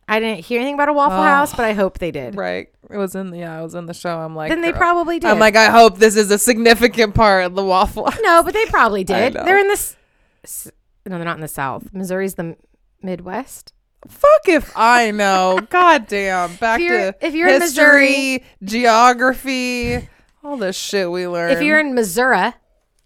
I 0.08 0.20
didn't 0.20 0.44
hear 0.44 0.60
anything 0.60 0.74
about 0.74 0.88
a 0.88 0.92
Waffle 0.92 1.22
House, 1.22 1.52
but 1.54 1.64
I 1.64 1.72
hope 1.72 1.98
they 1.98 2.10
did. 2.10 2.34
Right. 2.36 2.68
It 2.90 2.96
was 2.96 3.14
in 3.14 3.30
the 3.30 3.38
yeah, 3.38 3.58
it 3.58 3.62
was 3.62 3.74
in 3.74 3.86
the 3.86 3.94
show. 3.94 4.18
I'm 4.18 4.36
like 4.36 4.50
Then 4.50 4.60
they 4.60 4.72
probably 4.72 5.18
did. 5.18 5.30
I'm 5.30 5.38
like, 5.38 5.56
I 5.56 5.70
hope 5.70 5.98
this 5.98 6.16
is 6.16 6.30
a 6.30 6.38
significant 6.38 7.14
part 7.14 7.44
of 7.44 7.54
the 7.54 7.64
waffle. 7.64 8.08
no, 8.20 8.42
but 8.42 8.52
they 8.52 8.66
probably 8.66 9.04
did. 9.04 9.32
They're 9.34 9.58
in 9.58 9.68
this. 9.68 9.96
No, 10.44 11.16
they're 11.16 11.24
not 11.24 11.36
in 11.36 11.40
the 11.40 11.48
South. 11.48 11.92
Missouri's 11.92 12.34
the 12.34 12.56
Midwest. 13.02 13.72
Fuck 14.08 14.48
if 14.48 14.72
I 14.76 15.10
know. 15.12 15.60
God 15.70 16.06
damn. 16.08 16.54
Back 16.56 16.80
If 16.80 17.18
to 17.20 17.26
if 17.26 17.34
you're 17.34 17.48
in 17.48 17.60
history, 17.60 18.44
geography, 18.64 20.08
all 20.42 20.56
this 20.56 20.76
shit 20.76 21.10
we 21.10 21.26
learned. 21.28 21.52
If 21.56 21.62
you're 21.62 21.78
in 21.78 21.94
Missouri, 21.94 22.52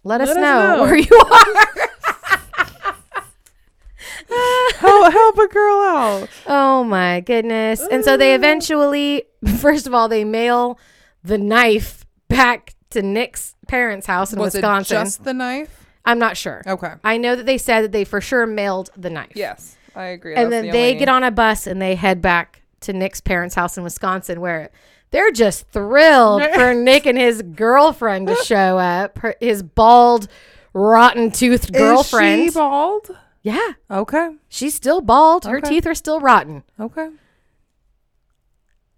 let, 0.03 0.21
us, 0.21 0.29
Let 0.29 0.29
us 0.29 0.35
know, 0.37 0.77
know. 0.77 0.81
where 0.83 0.97
you 0.97 1.19
are. 1.19 2.93
help, 4.77 5.11
help 5.13 5.37
a 5.37 5.47
girl 5.47 5.75
out. 5.81 6.29
oh 6.47 6.83
my 6.83 7.19
goodness! 7.21 7.81
And 7.91 8.03
so 8.03 8.17
they 8.17 8.33
eventually, 8.35 9.23
first 9.59 9.87
of 9.87 9.93
all, 9.93 10.07
they 10.09 10.23
mail 10.23 10.79
the 11.23 11.37
knife 11.37 12.05
back 12.27 12.75
to 12.91 13.01
Nick's 13.01 13.55
parents' 13.67 14.07
house 14.07 14.33
in 14.33 14.39
Was 14.39 14.55
it 14.55 14.59
Wisconsin. 14.59 14.97
just 15.05 15.23
the 15.23 15.33
knife? 15.33 15.86
I'm 16.07 16.17
not 16.19 16.37
sure. 16.37 16.63
Okay. 16.65 16.93
I 17.03 17.17
know 17.17 17.35
that 17.35 17.45
they 17.45 17.57
said 17.59 17.81
that 17.83 17.91
they 17.91 18.03
for 18.05 18.19
sure 18.21 18.47
mailed 18.47 18.89
the 18.97 19.09
knife. 19.11 19.33
Yes, 19.35 19.75
I 19.95 20.05
agree. 20.05 20.33
and 20.35 20.51
That's 20.51 20.63
then 20.63 20.65
the 20.67 20.71
they 20.71 20.87
only- 20.89 20.99
get 20.99 21.09
on 21.09 21.23
a 21.23 21.29
bus 21.31 21.67
and 21.67 21.79
they 21.81 21.93
head 21.95 22.21
back 22.21 22.61
to 22.81 22.93
Nick's 22.93 23.21
parents' 23.21 23.53
house 23.55 23.77
in 23.77 23.83
Wisconsin, 23.83 24.39
where 24.41 24.69
they're 25.11 25.31
just 25.31 25.67
thrilled 25.69 26.43
for 26.55 26.73
Nick 26.73 27.05
and 27.05 27.17
his 27.17 27.41
girlfriend 27.41 28.27
to 28.27 28.35
show 28.43 28.77
up. 28.77 29.17
Her, 29.19 29.35
his 29.39 29.61
bald, 29.63 30.27
rotten 30.73 31.31
toothed 31.31 31.73
girlfriend. 31.73 32.41
Is 32.43 32.53
she 32.53 32.59
bald? 32.59 33.17
yeah, 33.43 33.73
Okay. 33.91 34.35
she's 34.49 34.75
still 34.75 35.01
bald. 35.01 35.45
Her 35.45 35.57
Okay. 35.57 35.69
teeth 35.69 35.85
are 35.87 35.95
still 35.95 36.19
rotten. 36.19 36.63
Okay. 36.79 37.09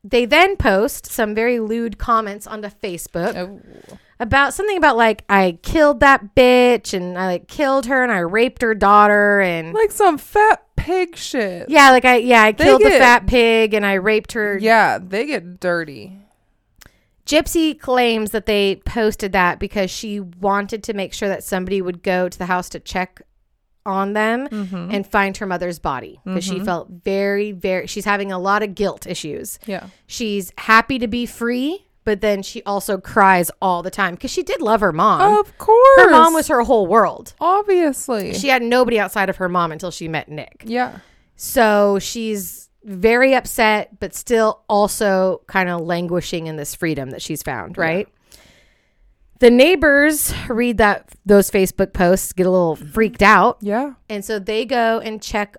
They 0.03 0.25
then 0.25 0.55
post 0.55 1.05
some 1.07 1.35
very 1.35 1.59
lewd 1.59 1.97
comments 1.97 2.47
onto 2.47 2.69
Facebook 2.69 3.35
Oh. 3.35 3.97
About 4.19 4.53
something 4.53 4.77
about 4.77 4.97
like 4.97 5.23
I 5.29 5.57
killed 5.63 6.01
that 6.01 6.35
bitch 6.35 6.93
and 6.93 7.17
I 7.17 7.25
like 7.27 7.47
killed 7.47 7.85
her 7.85 8.03
and 8.03 8.11
I 8.11 8.19
raped 8.19 8.61
her 8.61 8.75
daughter 8.75 9.39
and 9.41 9.73
Like 9.73 9.91
some 9.91 10.17
fat 10.17 10.63
pig 10.75 11.15
shit. 11.15 11.69
yeah, 11.69 11.91
like 11.91 12.05
I 12.05 12.17
yeah 12.17 12.43
I 12.43 12.51
They 12.51 12.63
killed 12.65 12.81
the 12.81 12.89
fat 12.89 13.27
pig 13.27 13.73
and 13.73 13.85
I 13.85 13.93
raped 13.93 14.33
her 14.33 14.57
Yeah, 14.57 14.97
they 15.01 15.25
get 15.25 15.59
dirty. 15.59 16.17
Gypsy 17.25 17.79
claims 17.79 18.31
that 18.31 18.47
they 18.47 18.77
posted 18.85 19.33
that 19.33 19.59
because 19.59 19.91
she 19.91 20.19
wanted 20.19 20.83
to 20.85 20.93
make 20.93 21.13
sure 21.13 21.29
that 21.29 21.43
somebody 21.43 21.79
would 21.81 22.01
go 22.01 22.27
to 22.27 22.37
the 22.37 22.47
house 22.47 22.69
to 22.69 22.79
check 22.79 23.21
on 23.85 24.13
them 24.13 24.47
Mm-hmm. 24.49 24.91
and 24.91 25.05
find 25.07 25.37
her 25.37 25.45
mother's 25.45 25.77
body 25.79 26.19
because 26.25 26.43
she 26.43 26.59
felt 26.59 26.89
very, 26.89 27.51
very, 27.51 27.85
she's 27.87 28.05
having 28.05 28.31
a 28.31 28.39
lot 28.39 28.63
of 28.63 28.73
guilt 28.75 29.05
issues. 29.07 29.59
Yeah. 29.67 29.87
She's 30.07 30.51
happy 30.57 30.97
to 30.99 31.07
be 31.07 31.25
free, 31.27 31.85
but 32.09 32.21
then 32.21 32.41
she 32.41 32.63
also 32.63 32.97
cries 32.97 33.51
all 33.61 33.83
the 33.83 33.91
time 33.91 34.15
because 34.15 34.31
she 34.31 34.41
did 34.41 34.63
love 34.63 34.81
her 34.81 34.91
mom. 34.91 35.37
Of 35.39 35.55
course. 35.59 36.01
her 36.01 36.09
mom 36.09 36.33
was 36.33 36.47
her 36.47 36.63
whole 36.63 36.87
world. 36.87 37.35
obviously. 37.39 38.33
She 38.33 38.47
had 38.47 38.63
nobody 38.63 38.99
outside 38.99 39.29
of 39.29 39.35
her 39.37 39.47
mom 39.47 39.71
until 39.71 39.91
she 39.91 40.07
met 40.07 40.27
Nick. 40.27 40.63
yeah. 40.65 41.01
So 41.35 41.99
she's 41.99 42.69
very 42.83 43.35
upset, 43.35 43.99
but 43.99 44.15
still 44.15 44.63
also 44.67 45.41
kind 45.45 45.69
of 45.69 45.81
languishing 45.81 46.47
in 46.47 46.55
this 46.55 46.73
freedom 46.73 47.11
that 47.11 47.21
she's 47.21 47.43
found, 47.43 47.77
right? 47.77 48.07
The 49.37 49.51
neighbors 49.51 50.33
read 50.49 50.79
that 50.79 51.11
those 51.27 51.51
Facebook 51.51 51.93
posts, 51.93 52.33
get 52.33 52.47
a 52.47 52.49
little 52.49 52.75
freaked 52.75 53.21
out, 53.21 53.59
Yeah. 53.61 53.93
and 54.09 54.25
so 54.25 54.39
they 54.39 54.65
go 54.65 54.99
and 54.99 55.21
check 55.21 55.55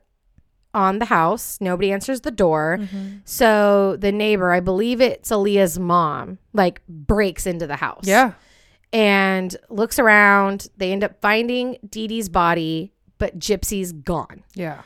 on 0.74 0.98
the 0.98 1.06
house. 1.06 1.58
Nobody 1.60 1.92
answers 1.92 2.20
the 2.20 2.30
door. 2.30 2.78
Mm-hmm. 2.80 3.08
So 3.24 3.96
the 3.96 4.12
neighbor, 4.12 4.52
I 4.52 4.60
believe 4.60 5.00
it's 5.00 5.30
Aleah's 5.30 5.78
mom, 5.78 6.38
like 6.52 6.80
breaks 6.88 7.46
into 7.46 7.66
the 7.66 7.76
house 7.76 8.04
Yeah. 8.06 8.32
and 8.92 9.56
looks 9.68 9.98
around. 9.98 10.68
They 10.76 10.92
end 10.92 11.02
up 11.04 11.20
finding 11.20 11.78
Dee 11.88 12.06
Dee's 12.06 12.28
body, 12.28 12.92
but 13.18 13.38
Gypsy's 13.38 13.92
gone 13.92 14.44
Yeah. 14.54 14.82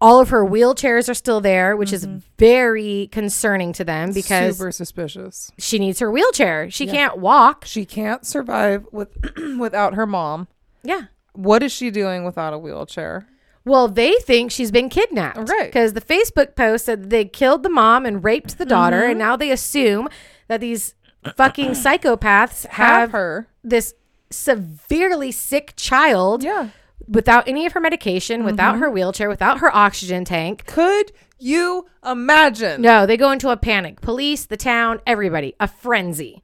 all 0.00 0.20
of 0.20 0.28
her 0.30 0.44
wheelchairs 0.44 1.08
are 1.08 1.14
still 1.14 1.40
there, 1.40 1.76
which 1.76 1.92
is 1.92 2.06
mm-hmm. 2.06 2.18
very 2.36 3.08
concerning 3.12 3.72
to 3.74 3.84
them 3.84 4.12
because 4.12 4.58
super 4.58 4.72
suspicious. 4.72 5.50
she 5.58 5.78
needs 5.78 6.00
her 6.00 6.10
wheelchair. 6.10 6.68
She 6.70 6.86
can't 6.86 7.18
walk. 7.18 7.64
She 7.64 7.84
can't 7.86 8.26
survive 8.26 8.86
with 8.92 9.16
without 9.58 9.94
her 9.94 10.06
mom. 10.06 10.48
Yeah. 10.82 11.02
What 11.32 11.62
is 11.62 11.72
she 11.72 11.90
doing 11.90 12.24
without 12.24 12.52
a 12.52 12.58
wheelchair? 12.58 13.26
Well, 13.64 13.88
they 13.88 14.14
think 14.20 14.50
she's 14.50 14.70
been 14.70 14.88
kidnapped. 14.88 15.48
Right. 15.48 15.66
Because 15.66 15.94
the 15.94 16.00
Facebook 16.00 16.54
post 16.54 16.84
said 16.84 17.10
they 17.10 17.24
killed 17.24 17.62
the 17.62 17.70
mom 17.70 18.04
and 18.04 18.22
raped 18.22 18.58
the 18.58 18.66
daughter, 18.66 19.02
and 19.02 19.12
mm-hmm. 19.12 19.18
now 19.20 19.36
they 19.36 19.50
assume 19.50 20.08
that 20.48 20.60
these 20.60 20.94
fucking 21.36 21.70
psychopaths 21.72 22.66
Have 22.66 23.00
have 23.00 23.12
her. 23.12 23.48
this 23.62 23.94
severely 24.30 25.32
sick 25.32 25.72
child 25.76 26.42
Yeah. 26.42 26.68
without 27.08 27.48
any 27.48 27.64
of 27.64 27.72
her 27.72 27.80
medication, 27.80 28.44
without 28.44 28.74
mm-hmm. 28.74 28.82
her 28.82 28.90
wheelchair, 28.90 29.28
without 29.28 29.60
her 29.60 29.74
oxygen 29.74 30.24
tank. 30.24 30.66
Could 30.66 31.12
you 31.38 31.86
imagine? 32.04 32.82
No, 32.82 33.06
they 33.06 33.16
go 33.16 33.30
into 33.30 33.48
a 33.48 33.56
panic. 33.56 34.00
Police, 34.02 34.44
the 34.46 34.56
town, 34.58 35.00
everybody, 35.06 35.54
a 35.58 35.68
frenzy. 35.68 36.42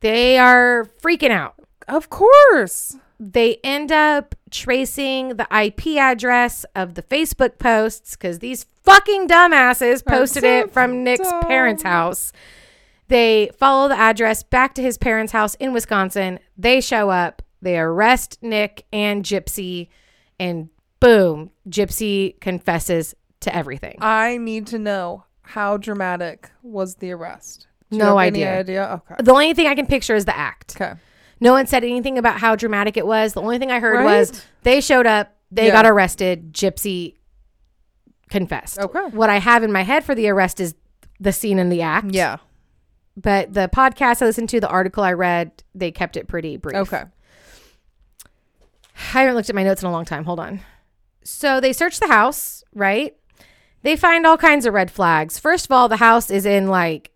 They 0.00 0.38
are 0.38 0.88
freaking 1.02 1.30
out. 1.30 1.54
Of 1.88 2.08
course. 2.08 2.96
They 3.18 3.58
end 3.62 3.92
up 3.92 4.34
tracing 4.50 5.36
the 5.36 5.46
IP 5.50 5.98
address 5.98 6.64
of 6.74 6.94
the 6.94 7.02
Facebook 7.02 7.58
posts 7.58 8.16
because 8.16 8.40
these 8.40 8.66
fucking 8.82 9.28
dumbasses 9.28 10.04
posted 10.04 10.42
so 10.42 10.58
it 10.60 10.72
from 10.72 11.04
Nick's 11.04 11.30
dumb. 11.30 11.42
parents' 11.42 11.82
house. 11.82 12.32
They 13.08 13.50
follow 13.58 13.88
the 13.88 13.98
address 13.98 14.42
back 14.42 14.74
to 14.74 14.82
his 14.82 14.98
parents' 14.98 15.32
house 15.32 15.54
in 15.56 15.72
Wisconsin. 15.72 16.38
They 16.56 16.80
show 16.80 17.10
up. 17.10 17.42
They 17.60 17.78
arrest 17.78 18.38
Nick 18.42 18.84
and 18.92 19.24
Gypsy, 19.24 19.88
and 20.38 20.68
boom, 21.00 21.50
Gypsy 21.68 22.38
confesses 22.40 23.14
to 23.40 23.54
everything. 23.54 23.96
I 24.00 24.36
need 24.36 24.66
to 24.68 24.78
know 24.78 25.24
how 25.42 25.76
dramatic 25.76 26.50
was 26.62 26.96
the 26.96 27.12
arrest? 27.12 27.66
No 27.90 28.18
idea. 28.18 28.58
idea? 28.58 29.02
Okay. 29.10 29.22
The 29.22 29.32
only 29.32 29.54
thing 29.54 29.66
I 29.66 29.74
can 29.74 29.86
picture 29.86 30.14
is 30.14 30.24
the 30.24 30.36
act. 30.36 30.76
Okay. 30.76 30.94
No 31.44 31.52
one 31.52 31.66
said 31.66 31.84
anything 31.84 32.18
about 32.18 32.38
how 32.40 32.56
dramatic 32.56 32.96
it 32.96 33.06
was. 33.06 33.34
The 33.34 33.42
only 33.42 33.58
thing 33.58 33.70
I 33.70 33.78
heard 33.78 33.98
Right? 33.98 34.18
was 34.18 34.42
they 34.62 34.80
showed 34.80 35.06
up, 35.06 35.36
they 35.50 35.66
Yeah. 35.66 35.72
got 35.72 35.86
arrested, 35.86 36.52
Gypsy 36.52 37.14
confessed. 38.30 38.78
Okay. 38.80 38.98
What 39.16 39.30
I 39.30 39.38
have 39.38 39.62
in 39.62 39.70
my 39.70 39.82
head 39.82 40.02
for 40.04 40.14
the 40.14 40.28
arrest 40.28 40.58
is 40.58 40.74
the 41.20 41.32
scene 41.32 41.58
in 41.58 41.68
the 41.68 41.82
act. 41.82 42.06
Yeah. 42.10 42.38
But 43.16 43.52
the 43.54 43.68
podcast 43.72 44.22
I 44.22 44.24
listened 44.26 44.48
to, 44.48 44.60
the 44.60 44.68
article 44.68 45.04
I 45.04 45.12
read, 45.12 45.52
they 45.74 45.92
kept 45.92 46.16
it 46.16 46.26
pretty 46.26 46.56
brief. 46.56 46.74
Okay. 46.76 47.04
I 49.12 49.20
haven't 49.20 49.34
looked 49.34 49.48
at 49.50 49.54
my 49.54 49.62
notes 49.62 49.82
in 49.82 49.88
a 49.88 49.92
long 49.92 50.04
time. 50.04 50.24
Hold 50.24 50.40
on. 50.40 50.60
So 51.24 51.60
they 51.60 51.72
search 51.72 52.00
the 52.00 52.08
house, 52.08 52.64
right? 52.74 53.14
They 53.82 53.96
find 53.96 54.26
all 54.26 54.36
kinds 54.38 54.66
of 54.66 54.74
red 54.74 54.90
flags. 54.90 55.38
First 55.38 55.66
of 55.66 55.72
all, 55.72 55.88
the 55.88 55.96
house 55.98 56.30
is 56.30 56.46
in 56.46 56.68
like, 56.68 57.10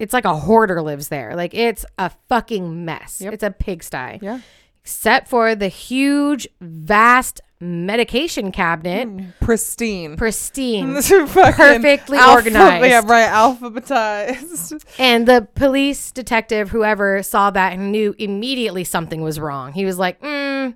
it's 0.00 0.12
like 0.12 0.24
a 0.24 0.34
hoarder 0.34 0.82
lives 0.82 1.08
there. 1.08 1.36
Like 1.36 1.54
it's 1.54 1.84
a 1.98 2.10
fucking 2.28 2.84
mess. 2.84 3.20
Yep. 3.20 3.34
It's 3.34 3.42
a 3.44 3.50
pigsty. 3.50 4.18
Yeah. 4.20 4.40
except 4.82 5.28
for 5.28 5.54
the 5.54 5.68
huge, 5.68 6.48
vast 6.60 7.40
medication 7.62 8.50
cabinet, 8.50 9.38
Pristine. 9.40 10.16
pristine. 10.16 10.94
Perfectly 11.02 12.16
alpha- 12.16 12.32
organized. 12.32 12.86
Yeah, 12.86 13.02
right. 13.04 13.28
Alphabetized. 13.28 14.82
and 14.98 15.28
the 15.28 15.46
police 15.54 16.10
detective, 16.10 16.70
whoever 16.70 17.22
saw 17.22 17.50
that, 17.50 17.74
and 17.74 17.92
knew 17.92 18.14
immediately 18.18 18.82
something 18.84 19.20
was 19.20 19.38
wrong. 19.38 19.74
He 19.74 19.84
was 19.84 19.98
like, 19.98 20.18
mm, 20.22 20.74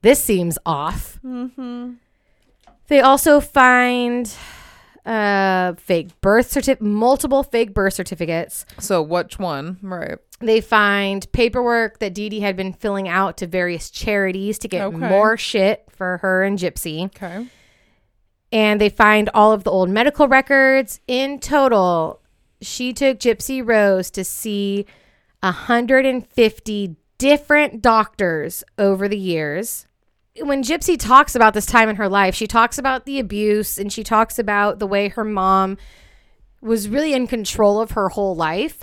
"This 0.00 0.22
seems 0.22 0.56
off." 0.64 1.20
mm-hmm. 1.24 1.92
They 2.88 3.00
also 3.00 3.40
find 3.40 4.32
uh, 5.06 5.74
fake 5.74 6.08
birth 6.20 6.50
certificate, 6.50 6.82
multiple 6.84 7.42
fake 7.42 7.72
birth 7.72 7.94
certificates. 7.94 8.66
So 8.78 9.00
which 9.00 9.38
one? 9.38 9.78
Right. 9.80 10.18
They 10.40 10.60
find 10.60 11.30
paperwork 11.32 12.00
that 12.00 12.12
Dee 12.12 12.28
Dee 12.28 12.40
had 12.40 12.56
been 12.56 12.72
filling 12.74 13.08
out 13.08 13.36
to 13.38 13.46
various 13.46 13.88
charities 13.88 14.58
to 14.58 14.68
get 14.68 14.82
Okay. 14.82 14.96
more 14.96 15.36
shit 15.36 15.84
for 15.90 16.18
her 16.18 16.42
and 16.42 16.58
Gypsy. 16.58 17.04
Okay. 17.06 17.46
And 18.52 18.80
they 18.80 18.88
find 18.90 19.30
all 19.32 19.52
of 19.52 19.64
the 19.64 19.70
old 19.70 19.88
medical 19.90 20.28
records. 20.28 21.00
In 21.06 21.38
total, 21.40 22.20
she 22.60 22.92
took 22.92 23.18
Gypsy 23.18 23.66
Rose 23.66 24.10
to 24.10 24.24
see 24.24 24.86
150 25.42 26.96
different 27.18 27.80
doctors 27.82 28.62
over 28.78 29.08
the 29.08 29.18
years. 29.18 29.86
When 30.40 30.62
Gypsy 30.62 30.98
talks 30.98 31.34
about 31.34 31.54
this 31.54 31.66
time 31.66 31.88
in 31.88 31.96
her 31.96 32.08
life, 32.08 32.34
she 32.34 32.46
talks 32.46 32.78
about 32.78 33.06
the 33.06 33.18
abuse 33.18 33.78
and 33.78 33.92
she 33.92 34.04
talks 34.04 34.38
about 34.38 34.78
the 34.78 34.86
way 34.86 35.08
her 35.08 35.24
mom 35.24 35.78
was 36.60 36.88
really 36.88 37.14
in 37.14 37.26
control 37.26 37.80
of 37.80 37.92
her 37.92 38.08
whole 38.08 38.36
life. 38.36 38.80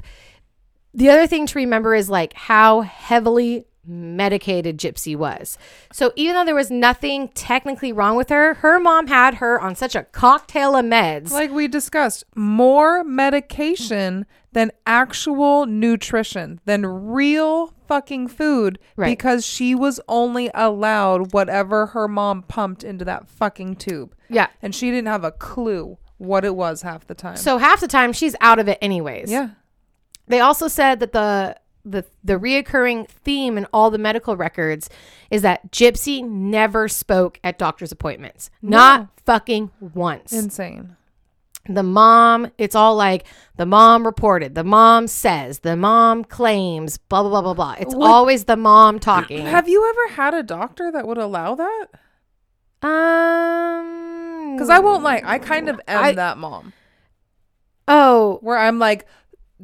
The 0.93 1.09
other 1.09 1.27
thing 1.27 1.45
to 1.47 1.59
remember 1.59 1.95
is 1.95 2.09
like 2.09 2.33
how 2.33 2.81
heavily 2.81 3.65
medicated 3.85 4.77
Gypsy 4.77 5.15
was. 5.15 5.57
So 5.91 6.11
even 6.15 6.35
though 6.35 6.45
there 6.45 6.55
was 6.55 6.71
nothing 6.71 7.27
technically 7.29 7.91
wrong 7.91 8.15
with 8.15 8.29
her, 8.29 8.55
her 8.55 8.79
mom 8.79 9.07
had 9.07 9.35
her 9.35 9.59
on 9.59 9.75
such 9.75 9.95
a 9.95 10.03
cocktail 10.03 10.75
of 10.75 10.85
meds. 10.85 11.31
Like 11.31 11.51
we 11.51 11.67
discussed, 11.67 12.23
more 12.35 13.03
medication 13.03 14.25
than 14.53 14.71
actual 14.85 15.65
nutrition, 15.65 16.59
than 16.65 16.85
real 16.85 17.73
fucking 17.87 18.27
food 18.27 18.79
Right. 18.95 19.07
because 19.17 19.45
she 19.45 19.75
was 19.75 19.99
only 20.07 20.49
allowed 20.53 21.33
whatever 21.33 21.87
her 21.87 22.07
mom 22.07 22.43
pumped 22.43 22.83
into 22.83 23.03
that 23.05 23.27
fucking 23.27 23.75
tube. 23.77 24.15
yeah. 24.29 24.47
And 24.61 24.73
she 24.73 24.89
didn't 24.91 25.07
have 25.07 25.23
a 25.23 25.31
clue 25.31 25.97
what 26.17 26.45
it 26.45 26.55
was 26.55 26.83
half 26.83 27.05
the 27.07 27.15
time. 27.15 27.35
So 27.35 27.57
half 27.57 27.81
the 27.81 27.87
time 27.87 28.13
she's 28.13 28.35
out 28.39 28.59
of 28.59 28.67
it 28.67 28.77
anyways. 28.81 29.29
yeah. 29.31 29.49
They 30.27 30.39
also 30.39 30.69
said 30.69 31.01
that 31.01 31.11
the 31.11 31.57
the 31.85 32.05
the 32.23 32.39
reoccurring 32.39 33.07
theme 33.09 33.57
in 33.57 33.65
all 33.73 33.91
the 33.91 33.97
medical 33.97 34.37
records 34.37 34.89
is 35.29 35.41
that 35.41 35.71
Gypsy 35.71 36.23
never 36.23 36.87
spoke 36.87 37.39
at 37.43 37.57
doctor's 37.59 37.91
appointments. 37.91 38.49
Not 38.61 39.09
fucking 39.25 39.71
once. 39.79 40.31
Insane. 40.31 40.95
the 41.67 41.83
mom, 41.83 42.51
it's 42.57 42.75
all 42.75 42.95
like 42.95 43.25
the 43.57 43.65
mom 43.65 44.05
reported, 44.05 44.53
the 44.55 44.63
mom 44.65 45.07
says, 45.07 45.59
the 45.59 45.75
mom 45.77 46.23
claims, 46.25 46.97
blah 46.97 47.21
blah 47.21 47.29
blah 47.31 47.41
blah 47.41 47.53
blah. 47.53 47.75
It's 47.79 47.95
What- 47.95 48.09
always 48.09 48.43
the 48.45 48.57
mom 48.57 48.99
talking. 48.99 49.45
Have 49.45 49.67
you 49.69 49.87
ever 49.89 50.15
had 50.15 50.33
a 50.33 50.43
doctor 50.43 50.91
that 50.91 51.07
would 51.07 51.17
allow 51.17 51.55
that? 51.55 51.87
um 52.83 54.53
Because 54.55 54.69
I 54.69 54.79
won't 54.79 55.03
like, 55.03 55.23
I 55.25 55.39
kind 55.39 55.69
of 55.69 55.79
am 55.87 56.03
I- 56.03 56.11
that 56.13 56.37
mom 56.37 56.73
Oh, 57.87 58.39
where 58.41 58.57
I'm 58.57 58.79
like 58.79 59.05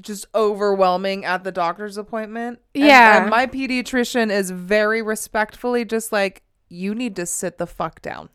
just 0.02 0.26
overwhelming 0.36 1.26
at 1.26 1.44
the 1.44 1.52
doctor's 1.52 1.98
appointment. 1.98 2.60
And- 2.76 2.86
Yeah. 2.86 3.22
And 3.22 3.30
my 3.30 3.48
pediatrician 3.48 4.32
is 4.32 4.52
very 4.52 5.02
respectfully 5.02 5.86
just 5.86 6.12
like, 6.12 6.44
you 6.70 6.94
need 6.94 7.16
to 7.16 7.26
sit 7.26 7.58
the 7.58 7.68
fuck 7.68 8.02
down. 8.02 8.30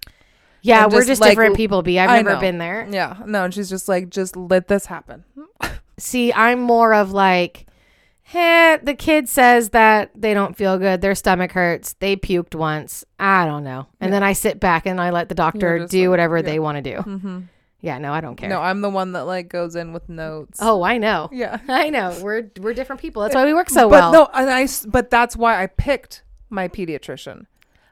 yeah, 0.63 0.85
And 0.85 0.93
we're 0.93 1.01
just, 1.01 1.09
just 1.09 1.21
like, 1.21 1.31
different 1.31 1.57
people, 1.57 1.83
B. 1.83 1.99
I've 1.99 2.25
never 2.25 2.41
been 2.41 2.59
there. 2.59 2.89
Yeah. 2.91 3.17
No. 3.27 3.45
And 3.45 3.55
she's 3.55 3.69
just 3.69 3.89
like, 3.89 4.09
just 4.11 4.37
let 4.37 4.69
this 4.69 4.87
happen. 4.87 5.25
See, 5.99 6.33
I'm 6.33 6.61
more 6.61 6.95
of 6.95 7.13
like, 7.13 7.67
hey, 8.23 8.79
the 8.83 8.95
kid 8.95 9.29
says 9.29 9.71
that 9.71 10.11
they 10.15 10.35
don't 10.35 10.57
feel 10.57 10.79
good. 10.79 11.01
Their 11.03 11.15
stomach 11.15 11.53
hurts. 11.53 11.93
They 12.01 12.17
puked 12.17 12.55
once. 12.55 13.05
I 13.19 13.45
don't 13.47 13.63
know. 13.63 13.87
And 14.01 14.13
then 14.13 14.23
I 14.23 14.33
sit 14.33 14.59
back 14.59 14.87
and 14.87 15.01
I 15.01 15.11
let 15.11 15.29
the 15.29 15.35
doctor 15.35 15.87
do 15.87 16.01
like, 16.03 16.11
whatever 16.11 16.39
yeah. 16.39 16.43
they 16.43 16.59
want 16.59 16.83
to 16.83 16.83
do. 16.83 16.97
Mm-hmm. 17.03 17.41
Yeah, 17.85 17.99
no, 17.99 18.15
I 18.15 18.23
don't 18.23 18.37
care. 18.37 18.49
No, 18.49 18.63
I'm 18.63 18.81
the 18.81 18.89
one 18.89 19.13
that 19.13 19.25
like 19.27 19.51
goes 19.51 19.77
in 19.77 19.93
with 19.93 20.09
notes. 20.09 20.59
oh, 20.63 20.83
I 20.83 20.97
know. 20.97 21.29
Yeah. 21.31 21.59
I 21.69 21.91
know. 21.91 22.17
We're 22.23 22.51
we're 22.59 22.73
different 22.73 23.03
people. 23.03 23.21
That's 23.21 23.35
why 23.35 23.45
we 23.45 23.53
work 23.53 23.69
so 23.69 23.91
but 23.91 23.91
well. 23.91 24.13
no, 24.13 24.29
and 24.33 24.49
I. 24.49 24.67
but 24.89 25.11
that's 25.11 25.37
why 25.37 25.63
I 25.63 25.67
picked 25.67 26.23
my 26.49 26.67
pediatrician. 26.67 27.45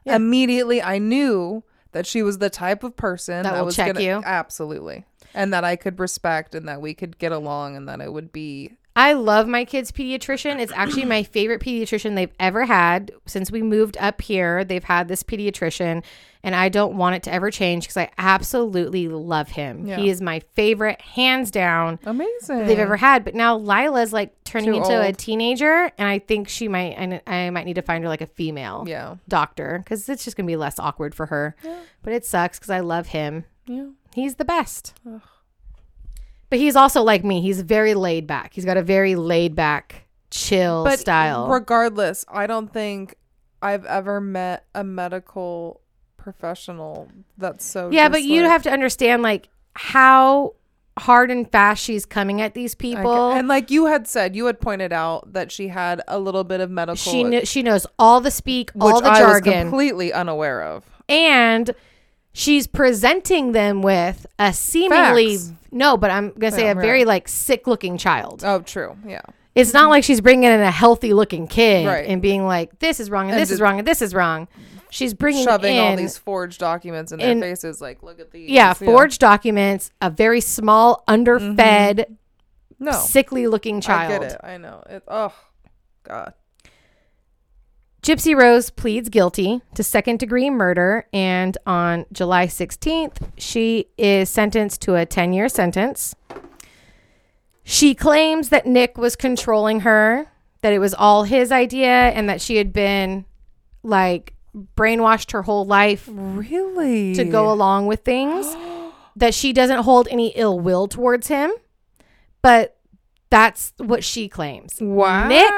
Yeah. 0.03 0.15
Immediately, 0.15 0.81
I 0.81 0.97
knew 0.97 1.63
that 1.91 2.07
she 2.07 2.23
was 2.23 2.39
the 2.39 2.49
type 2.49 2.83
of 2.83 2.95
person 2.97 3.43
That 3.43 3.53
that, 3.53 3.59
will 3.59 3.65
was 3.67 3.75
check 3.75 3.93
gonna, 3.93 4.01
you. 4.03 4.23
absolutely, 4.25 5.05
and 5.35 5.53
that 5.53 5.63
I 5.63 5.75
could 5.75 5.99
respect, 5.99 6.55
and 6.55 6.67
that 6.67 6.81
we 6.81 6.95
could 6.95 7.19
get 7.19 7.31
along, 7.31 7.75
and 7.75 7.87
that 7.87 8.01
it 8.01 8.11
would 8.11 8.31
be 8.33 8.73
I 8.95 9.13
love 9.13 9.47
my 9.47 9.65
kid's 9.65 9.91
pediatrician. 9.91 10.59
It's 10.59 10.71
actually 10.75 11.05
my 11.05 11.23
favorite 11.23 11.61
pediatrician 11.61 12.15
they've 12.15 12.33
ever 12.39 12.65
had 12.65 13.11
since 13.25 13.49
we 13.51 13.63
moved 13.63 13.97
up 13.99 14.21
here. 14.21 14.63
They've 14.63 14.83
had 14.83 15.07
this 15.07 15.23
pediatrician, 15.23 16.03
and 16.43 16.55
I 16.55 16.69
don't 16.69 16.95
want 16.95 17.15
it 17.15 17.23
to 17.23 17.33
ever 17.33 17.49
change 17.49 17.85
because 17.85 17.97
I 17.97 18.11
absolutely 18.19 19.07
love 19.07 19.49
him. 19.49 19.87
Yeah. 19.87 19.95
He 19.97 20.09
is 20.09 20.21
my 20.21 20.41
favorite, 20.53 21.01
hands 21.01 21.49
down, 21.49 21.97
amazing. 22.05 22.67
they've 22.67 22.77
ever 22.77 22.97
had. 22.97 23.23
But 23.25 23.33
now 23.33 23.57
Lila's 23.57 24.13
like 24.13 24.31
turning 24.43 24.71
Too 24.73 24.77
into 24.77 25.01
a 25.01 25.07
old. 25.07 25.17
teenager, 25.17 25.91
and 25.97 26.07
I 26.07 26.19
think 26.19 26.47
she 26.47 26.67
might. 26.67 26.95
I, 26.99 27.21
I 27.25 27.49
might 27.49 27.65
need 27.65 27.75
to 27.75 27.81
find 27.81 28.03
her 28.03 28.09
like 28.09 28.21
a 28.21 28.27
female 28.27 28.83
Yeah, 28.85 29.15
doctor 29.27 29.79
because 29.83 30.07
it's 30.07 30.23
just 30.23 30.37
gonna 30.37 30.45
be 30.45 30.55
less 30.55 30.77
awkward 30.77 31.15
for 31.15 31.25
her. 31.27 31.55
Yeah. 31.63 31.79
But 32.03 32.13
it 32.13 32.25
sucks 32.25 32.59
because 32.59 32.69
I 32.69 32.81
love 32.81 33.07
him. 33.07 33.45
yeah. 33.65 33.87
He's 34.13 34.35
the 34.35 34.45
best. 34.45 34.93
But 36.53 36.59
he's 36.59 36.75
also 36.75 37.01
like 37.01 37.23
me. 37.23 37.41
He's 37.41 37.61
very 37.61 37.95
laid 37.95 38.27
back. 38.27 38.53
He's 38.53 38.63
got 38.63 38.77
a 38.77 38.83
very 38.83 39.15
laid 39.15 39.55
back, 39.55 40.05
chill 40.29 40.83
But 40.83 40.99
style. 40.99 41.47
regardless, 41.47 42.25
I 42.31 42.45
don't 42.45 42.71
think 42.71 43.15
I've 43.63 43.83
ever 43.85 44.21
met 44.21 44.63
a 44.75 44.83
medical 44.83 45.81
professional 46.15 47.09
that's 47.39 47.65
so. 47.65 47.89
yeah, 47.91 48.07
but 48.07 48.21
you 48.21 48.43
have 48.43 48.61
to 48.63 48.71
understand 48.71 49.23
like 49.23 49.49
how 49.73 50.53
hard 50.99 51.31
and 51.31 51.51
fast 51.51 51.83
she's 51.83 52.05
coming 52.05 52.39
at 52.39 52.53
these 52.53 52.75
people. 52.75 53.31
and 53.31 53.47
like 53.47 53.71
you 53.71 53.87
had 53.87 54.07
said, 54.07 54.35
you 54.35 54.45
had 54.45 54.61
pointed 54.61 54.93
out 54.93 55.33
that 55.33 55.51
she 55.51 55.69
had 55.69 56.03
a 56.07 56.19
little 56.19 56.43
bit 56.43 56.59
of 56.61 56.69
medical, 56.69 56.97
she 56.97 57.23
kn- 57.23 57.45
she 57.45 57.63
knows 57.63 57.87
all 57.97 58.21
the 58.21 58.29
speak, 58.29 58.69
all 58.79 59.01
the 59.01 59.07
I 59.07 59.11
was 59.13 59.17
jargon, 59.41 59.69
completely 59.71 60.13
unaware 60.13 60.61
of. 60.61 60.85
and 61.09 61.73
she's 62.33 62.67
presenting 62.67 63.51
them 63.53 63.81
with 63.81 64.25
a 64.39 64.51
seemingly 64.53 65.37
Facts. 65.37 65.51
no, 65.71 65.95
but 65.97 66.11
I'm 66.11 66.31
gonna 66.31 66.51
say 66.51 66.65
Yeah, 66.65 66.71
a 66.71 66.75
very 66.75 66.99
right. 66.99 67.07
like 67.07 67.27
sick 67.27 67.67
looking 67.67 67.97
child. 67.97 68.43
Oh, 68.45 68.59
true. 68.59 68.97
Yeah. 69.07 69.21
It's 69.55 69.71
not 69.73 69.89
like 69.89 70.03
she's 70.03 70.19
bringing 70.19 70.49
in 70.49 70.59
a 70.61 70.71
healthy 70.71 71.13
looking 71.13 71.47
kid 71.47 71.85
Right. 71.85 72.07
and 72.07 72.21
being 72.21 72.45
like, 72.45 72.79
this 72.79 72.99
is 72.99 73.09
wrong 73.11 73.25
and, 73.25 73.33
And 73.33 73.41
this 73.41 73.51
is 73.51 73.61
wrong 73.61 73.77
and 73.79 73.87
this 73.87 74.01
is 74.01 74.13
wrong. 74.15 74.47
She's 74.89 75.13
bringing 75.13 75.45
Shoving 75.45 75.75
in 75.75 75.83
all 75.83 75.95
these 75.95 76.17
forged 76.17 76.59
documents 76.59 77.11
in 77.11 77.17
their 77.19 77.39
faces, 77.39 77.81
like, 77.81 78.03
look 78.03 78.19
at 78.19 78.29
these. 78.31 78.49
yeah, 78.49 78.73
forged 78.73 79.19
documents, 79.19 79.91
a 80.01 80.11
very 80.11 80.39
small, 80.41 81.03
underfed, 81.07 81.97
mm-hmm. 81.97 82.13
No, 82.79 82.91
sickly 82.91 83.47
looking 83.47 83.79
child. 83.81 84.11
I 84.11 84.19
get 84.19 84.31
it. 84.33 84.39
I 84.43 84.57
know. 84.57 84.83
It. 84.89 85.03
Oh, 85.07 85.33
God. 86.03 86.33
Gypsy 88.03 88.35
Rose 88.37 88.69
pleads 88.69 89.07
guilty 89.07 89.61
to 89.75 89.81
second 89.81 90.19
degree 90.19 90.49
murder, 90.49 91.07
and 91.13 91.57
on 91.65 92.05
July 92.11 92.47
16th, 92.47 93.29
she 93.37 93.87
is 93.97 94.29
sentenced 94.29 94.81
to 94.81 94.95
a 94.95 95.05
10 95.05 95.31
year 95.31 95.47
sentence. 95.47 96.13
She 97.63 97.95
claims 97.95 98.49
that 98.49 98.65
Nick 98.65 98.97
was 98.97 99.15
controlling 99.15 99.81
her, 99.81 100.27
that 100.61 100.73
it 100.73 100.79
was 100.79 100.93
all 100.93 101.23
his 101.23 101.49
idea, 101.49 101.87
and 102.09 102.27
that 102.27 102.41
she 102.41 102.57
had 102.57 102.73
been 102.73 103.23
like 103.83 104.33
brainwashed 104.75 105.31
her 105.31 105.43
whole 105.43 105.65
life 105.65 106.07
Really? 106.11 107.15
to 107.15 107.23
go 107.23 107.49
along 107.49 107.87
with 107.87 108.01
things, 108.01 108.53
that 109.15 109.33
she 109.33 109.53
doesn't 109.53 109.83
hold 109.83 110.09
any 110.11 110.33
ill 110.35 110.59
will 110.59 110.89
towards 110.89 111.27
him, 111.27 111.53
but 112.41 112.75
that's 113.29 113.71
what 113.77 114.03
she 114.03 114.27
claims. 114.27 114.79
Wow. 114.81 115.29
Nick 115.29 115.51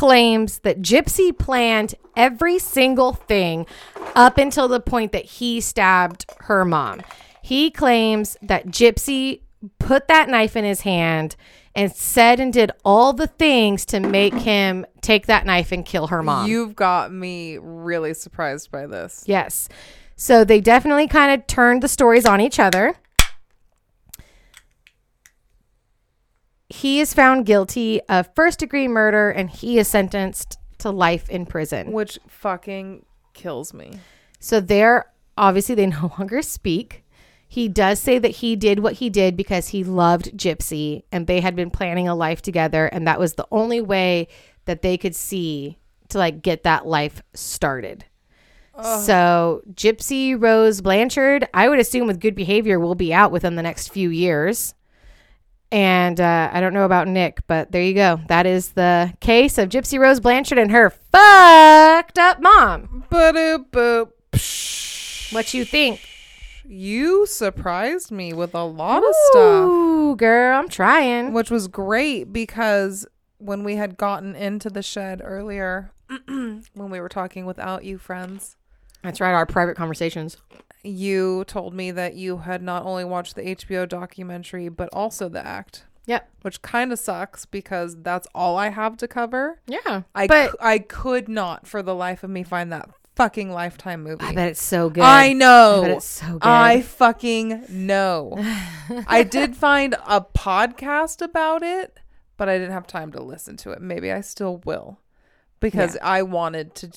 claims 0.00 0.60
that 0.60 0.80
Gypsy 0.80 1.36
planned 1.36 1.94
every 2.16 2.58
single 2.58 3.12
thing 3.12 3.66
up 4.16 4.38
until 4.38 4.66
the 4.66 4.80
point 4.80 5.12
that 5.12 5.26
he 5.26 5.60
stabbed 5.60 6.24
her 6.44 6.64
mom. 6.64 7.02
He 7.42 7.70
claims 7.70 8.34
that 8.40 8.68
Gypsy 8.68 9.42
put 9.78 10.08
that 10.08 10.30
knife 10.30 10.56
in 10.56 10.64
his 10.64 10.80
hand 10.80 11.36
and 11.74 11.92
said 11.92 12.40
and 12.40 12.50
did 12.50 12.70
all 12.82 13.12
the 13.12 13.26
things 13.26 13.84
to 13.84 14.00
make 14.00 14.32
him 14.32 14.86
take 15.02 15.26
that 15.26 15.44
knife 15.44 15.70
and 15.70 15.84
kill 15.84 16.06
her 16.06 16.22
mom. 16.22 16.48
You've 16.48 16.74
got 16.74 17.12
me 17.12 17.58
really 17.58 18.14
surprised 18.14 18.70
by 18.70 18.86
this. 18.86 19.24
Yes. 19.26 19.68
So 20.16 20.44
they 20.44 20.62
definitely 20.62 21.08
kind 21.08 21.38
of 21.38 21.46
turned 21.46 21.82
the 21.82 21.88
stories 21.88 22.24
on 22.24 22.40
each 22.40 22.58
other. 22.58 22.96
He 26.70 27.00
is 27.00 27.12
found 27.12 27.46
guilty 27.46 28.00
of 28.08 28.32
first 28.34 28.60
degree 28.60 28.88
murder 28.88 29.30
and 29.30 29.50
he 29.50 29.78
is 29.78 29.88
sentenced 29.88 30.56
to 30.78 30.90
life 30.90 31.28
in 31.28 31.44
prison. 31.44 31.92
Which 31.92 32.18
fucking 32.28 33.04
kills 33.34 33.74
me. 33.74 33.98
So 34.38 34.60
they're 34.60 35.06
obviously 35.36 35.74
they 35.74 35.86
no 35.86 36.12
longer 36.18 36.42
speak. 36.42 37.04
He 37.48 37.68
does 37.68 37.98
say 37.98 38.20
that 38.20 38.28
he 38.28 38.54
did 38.54 38.78
what 38.78 38.94
he 38.94 39.10
did 39.10 39.36
because 39.36 39.68
he 39.68 39.82
loved 39.82 40.36
Gypsy 40.38 41.02
and 41.10 41.26
they 41.26 41.40
had 41.40 41.56
been 41.56 41.70
planning 41.70 42.06
a 42.06 42.14
life 42.14 42.40
together 42.40 42.86
and 42.86 43.06
that 43.06 43.18
was 43.18 43.34
the 43.34 43.48
only 43.50 43.80
way 43.80 44.28
that 44.66 44.82
they 44.82 44.96
could 44.96 45.16
see 45.16 45.76
to 46.10 46.18
like 46.18 46.42
get 46.42 46.62
that 46.62 46.86
life 46.86 47.20
started. 47.34 48.04
So, 48.82 49.60
Gypsy 49.74 50.40
Rose 50.40 50.80
Blanchard, 50.80 51.46
I 51.52 51.68
would 51.68 51.78
assume 51.78 52.06
with 52.06 52.18
good 52.18 52.34
behavior, 52.34 52.80
will 52.80 52.94
be 52.94 53.12
out 53.12 53.30
within 53.30 53.56
the 53.56 53.62
next 53.62 53.88
few 53.88 54.08
years. 54.08 54.74
And 55.72 56.20
uh, 56.20 56.50
I 56.52 56.60
don't 56.60 56.74
know 56.74 56.84
about 56.84 57.06
Nick, 57.06 57.46
but 57.46 57.70
there 57.70 57.82
you 57.82 57.94
go. 57.94 58.20
That 58.28 58.44
is 58.44 58.72
the 58.72 59.12
case 59.20 59.56
of 59.56 59.68
Gypsy 59.68 59.98
Rose 60.00 60.18
Blanchard 60.18 60.58
and 60.58 60.70
her 60.72 60.90
fucked 60.90 62.18
up 62.18 62.40
mom. 62.40 63.04
Boop, 63.10 63.70
boop. 63.70 64.10
Psh. 64.32 65.32
What 65.32 65.54
you 65.54 65.64
think? 65.64 66.00
You 66.66 67.26
surprised 67.26 68.10
me 68.10 68.32
with 68.32 68.54
a 68.54 68.64
lot 68.64 68.98
of 68.98 69.14
stuff, 69.30 69.68
Ooh, 69.68 70.14
girl, 70.16 70.56
I'm 70.58 70.68
trying. 70.68 71.32
which 71.32 71.50
was 71.50 71.66
great 71.66 72.32
because 72.32 73.06
when 73.38 73.64
we 73.64 73.74
had 73.76 73.96
gotten 73.96 74.36
into 74.36 74.70
the 74.70 74.82
shed 74.82 75.20
earlier, 75.24 75.90
when 76.26 76.62
we 76.74 77.00
were 77.00 77.08
talking 77.08 77.44
without 77.46 77.84
you 77.84 77.98
friends, 77.98 78.56
That's 79.02 79.20
right, 79.20 79.32
our 79.32 79.46
private 79.46 79.76
conversations. 79.76 80.36
You 80.82 81.44
told 81.46 81.74
me 81.74 81.90
that 81.90 82.14
you 82.14 82.38
had 82.38 82.62
not 82.62 82.84
only 82.84 83.04
watched 83.04 83.34
the 83.34 83.42
HBO 83.42 83.88
documentary 83.88 84.68
but 84.68 84.88
also 84.92 85.28
the 85.28 85.44
act, 85.46 85.84
Yep. 86.06 86.28
which 86.42 86.62
kind 86.62 86.92
of 86.92 86.98
sucks 86.98 87.44
because 87.46 87.96
that's 88.02 88.26
all 88.34 88.56
I 88.56 88.70
have 88.70 88.96
to 88.98 89.06
cover. 89.08 89.60
Yeah. 89.66 90.02
I 90.14 90.26
but 90.26 90.50
cou- 90.52 90.56
I 90.60 90.78
could 90.78 91.28
not 91.28 91.66
for 91.66 91.82
the 91.82 91.94
life 91.94 92.24
of 92.24 92.30
me 92.30 92.42
find 92.42 92.72
that 92.72 92.88
fucking 93.16 93.50
lifetime 93.52 94.02
movie. 94.02 94.24
I 94.24 94.32
bet 94.34 94.48
it's 94.48 94.62
so 94.62 94.88
good. 94.88 95.04
I 95.04 95.34
know. 95.34 95.82
I 95.82 95.88
bet 95.88 95.96
it's 95.98 96.06
so 96.06 96.32
good. 96.32 96.42
I 96.42 96.80
fucking 96.80 97.64
know. 97.68 98.34
I 99.06 99.22
did 99.22 99.54
find 99.56 99.94
a 100.06 100.22
podcast 100.22 101.20
about 101.20 101.62
it, 101.62 101.98
but 102.38 102.48
I 102.48 102.56
didn't 102.56 102.72
have 102.72 102.86
time 102.86 103.12
to 103.12 103.22
listen 103.22 103.56
to 103.58 103.72
it. 103.72 103.82
Maybe 103.82 104.10
I 104.10 104.22
still 104.22 104.62
will 104.64 105.00
because 105.60 105.98
I 106.02 106.22
wanted 106.22 106.74
to 106.76 106.90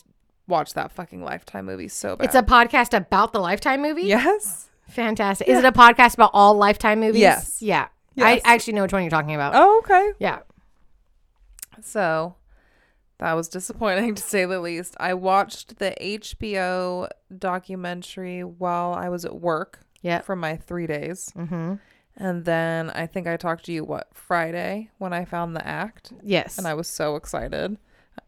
watch 0.47 0.73
that 0.73 0.91
fucking 0.91 1.23
Lifetime 1.23 1.65
movie 1.65 1.87
so 1.87 2.15
bad. 2.15 2.25
it's 2.25 2.35
a 2.35 2.43
podcast 2.43 2.95
about 2.95 3.33
the 3.33 3.39
Lifetime 3.39 3.81
movie? 3.81 4.03
yes. 4.03 4.69
Fantastic. 4.89 5.47
Is 5.47 5.59
it 5.59 5.65
a 5.65 5.71
podcast 5.71 6.13
about 6.15 6.31
all 6.33 6.55
Lifetime 6.55 6.99
movies? 6.99 7.21
Yes. 7.21 7.61
Yeah. 7.61 7.87
Yes. 8.15 8.41
I 8.45 8.53
actually 8.53 8.73
know 8.73 8.83
which 8.83 8.93
one 8.93 9.01
you're 9.01 9.09
talking 9.09 9.33
about. 9.33 9.53
Oh, 9.55 9.79
okay. 9.83 10.11
Yeah. 10.19 10.39
So 11.81 12.35
that 13.19 13.33
was 13.33 13.47
disappointing 13.47 14.15
to 14.15 14.21
say 14.21 14.45
the 14.45 14.59
least. 14.59 14.95
I 14.99 15.13
watched 15.13 15.79
the 15.79 15.95
HBO 15.99 17.07
documentary 17.35 18.43
while 18.43 18.93
I 18.93 19.09
was 19.09 19.25
at 19.25 19.35
work 19.39 19.79
Yeah. 20.01 20.21
for 20.21 20.35
my 20.35 20.57
three 20.57 20.87
days. 20.87 21.31
Mm-hmm. 21.35 21.75
And 22.17 22.45
then 22.45 22.91
I 22.91 23.07
think 23.07 23.25
I 23.25 23.37
talked 23.37 23.65
to 23.65 23.71
you, 23.71 23.83
what, 23.83 24.07
Friday 24.13 24.89
when 24.99 25.13
I 25.13 25.25
found 25.25 25.55
the 25.55 25.65
act? 25.67 26.13
Yes. 26.21 26.57
and 26.59 26.67
I 26.67 26.75
was 26.75 26.87
so 26.87 27.15
excited. 27.15 27.77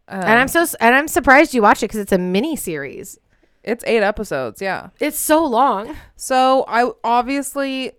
Um, 0.08 0.20
and 0.20 0.38
I'm 0.38 0.48
so 0.48 0.64
and 0.80 0.94
I'm 0.94 1.08
surprised 1.08 1.52
you 1.54 1.62
watched 1.62 1.82
it 1.82 1.86
because 1.86 2.00
it's 2.00 2.12
a 2.12 2.18
mini 2.18 2.54
series. 2.56 3.18
it's 3.64 3.82
eight 3.86 4.02
episodes, 4.02 4.62
yeah. 4.62 4.90
It's 5.00 5.18
so 5.18 5.44
long. 5.44 5.96
So 6.14 6.64
I 6.68 6.90
obviously 7.02 7.92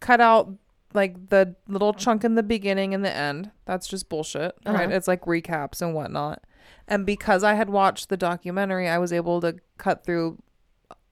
cut 0.00 0.20
out 0.20 0.50
like 0.94 1.28
the 1.28 1.54
little 1.68 1.92
chunk 1.92 2.24
in 2.24 2.34
the 2.34 2.42
beginning 2.42 2.94
and 2.94 3.04
the 3.04 3.14
end. 3.14 3.50
That's 3.66 3.86
just 3.86 4.08
bullshit, 4.08 4.54
right? 4.64 4.86
Uh-huh. 4.86 4.96
It's 4.96 5.06
like 5.06 5.22
recaps 5.26 5.82
and 5.82 5.94
whatnot. 5.94 6.42
And 6.88 7.04
because 7.06 7.44
I 7.44 7.54
had 7.54 7.68
watched 7.70 8.08
the 8.08 8.16
documentary, 8.16 8.88
I 8.88 8.98
was 8.98 9.12
able 9.12 9.40
to 9.42 9.56
cut 9.76 10.02
through 10.04 10.38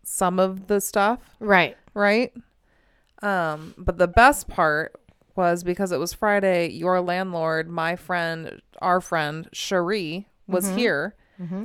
some 0.03 0.39
of 0.41 0.67
the 0.69 0.81
stuff, 0.81 1.21
Right. 1.39 1.77
right? 1.95 2.33
Um, 3.23 3.75
but 3.77 3.99
the 3.99 4.09
best 4.09 4.49
part 4.49 4.99
was 5.37 5.63
because 5.63 5.93
it 5.93 5.99
was 5.99 6.13
Friday, 6.13 6.69
your 6.71 7.01
landlord, 7.01 7.69
my 7.69 7.95
friend, 7.97 8.61
our 8.81 9.01
friend, 9.01 9.49
Cherie, 9.53 10.28
was 10.49 10.67
Mm-hmm. 10.67 10.77
here. 10.79 11.15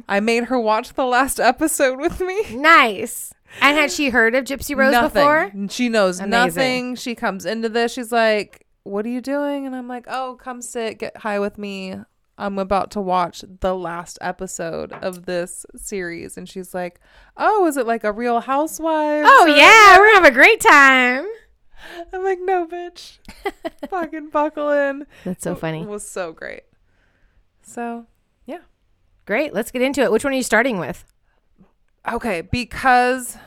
I 0.07 0.19
made 0.19 0.43
her 0.45 0.59
watch 0.59 0.93
the 0.93 1.05
last 1.05 1.39
episode 1.39 1.99
with 1.99 2.19
me. 2.19 2.55
Nice. 2.55 3.33
And 3.59 3.75
had 3.75 3.91
she 3.91 4.09
heard 4.09 4.35
of 4.35 4.45
Gypsy 4.45 4.75
Rose 4.75 4.91
nothing. 4.91 5.13
before? 5.13 5.51
She 5.69 5.89
knows 5.89 6.19
Amazing. 6.19 6.29
nothing. 6.31 6.95
She 6.95 7.15
comes 7.15 7.45
into 7.45 7.69
this. 7.69 7.91
She's 7.93 8.11
like, 8.11 8.67
"What 8.83 9.03
are 9.05 9.09
you 9.09 9.19
doing?" 9.21 9.65
And 9.65 9.75
I'm 9.75 9.87
like, 9.87 10.05
"Oh, 10.07 10.37
come 10.39 10.61
sit, 10.61 10.99
get 10.99 11.17
high 11.17 11.39
with 11.39 11.57
me. 11.57 11.95
I'm 12.37 12.57
about 12.59 12.91
to 12.91 13.01
watch 13.01 13.43
the 13.61 13.73
last 13.75 14.19
episode 14.21 14.91
of 14.93 15.25
this 15.25 15.65
series." 15.75 16.37
And 16.37 16.47
she's 16.47 16.73
like, 16.75 16.99
"Oh, 17.37 17.65
is 17.65 17.75
it 17.77 17.87
like 17.87 18.03
a 18.03 18.11
Real 18.11 18.41
Housewives?" 18.41 19.27
Oh 19.31 19.45
yeah, 19.47 19.97
we're 19.97 20.05
gonna 20.13 20.23
have 20.25 20.31
a 20.33 20.35
great 20.35 20.59
time. 20.61 21.25
I'm 22.13 22.23
like, 22.23 22.39
"No, 22.41 22.67
bitch. 22.67 23.17
Fucking 23.89 24.29
buckle 24.29 24.69
in." 24.69 25.05
That's 25.25 25.43
so 25.43 25.55
funny. 25.55 25.81
It 25.81 25.87
was 25.89 26.07
so 26.07 26.31
great. 26.31 26.63
So 27.61 28.05
Great. 29.25 29.53
Let's 29.53 29.71
get 29.71 29.81
into 29.81 30.01
it. 30.01 30.11
Which 30.11 30.23
one 30.23 30.33
are 30.33 30.37
you 30.37 30.43
starting 30.43 30.79
with? 30.79 31.05
okay, 32.11 32.41
because 32.41 33.37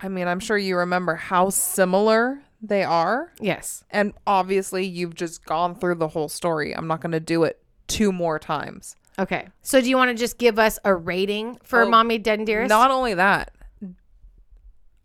I 0.00 0.08
mean, 0.08 0.26
I'm 0.26 0.40
sure 0.40 0.58
you 0.58 0.76
remember 0.76 1.14
how 1.14 1.50
similar 1.50 2.42
they 2.60 2.82
are. 2.82 3.32
Yes. 3.40 3.84
And 3.90 4.12
obviously, 4.26 4.84
you've 4.84 5.14
just 5.14 5.44
gone 5.44 5.76
through 5.76 5.94
the 5.96 6.08
whole 6.08 6.28
story. 6.28 6.74
I'm 6.74 6.88
not 6.88 7.00
going 7.00 7.12
to 7.12 7.20
do 7.20 7.44
it 7.44 7.62
two 7.86 8.10
more 8.10 8.38
times. 8.40 8.96
Okay. 9.18 9.46
So 9.62 9.80
do 9.80 9.88
you 9.88 9.96
want 9.96 10.10
to 10.10 10.14
just 10.16 10.38
give 10.38 10.58
us 10.58 10.78
a 10.84 10.94
rating 10.94 11.58
for 11.62 11.82
Oh, 11.82 11.88
Mommy 11.88 12.18
Dead 12.18 12.40
and 12.40 12.46
Dearest? 12.46 12.68
Not 12.70 12.90
only 12.90 13.14
that, 13.14 13.52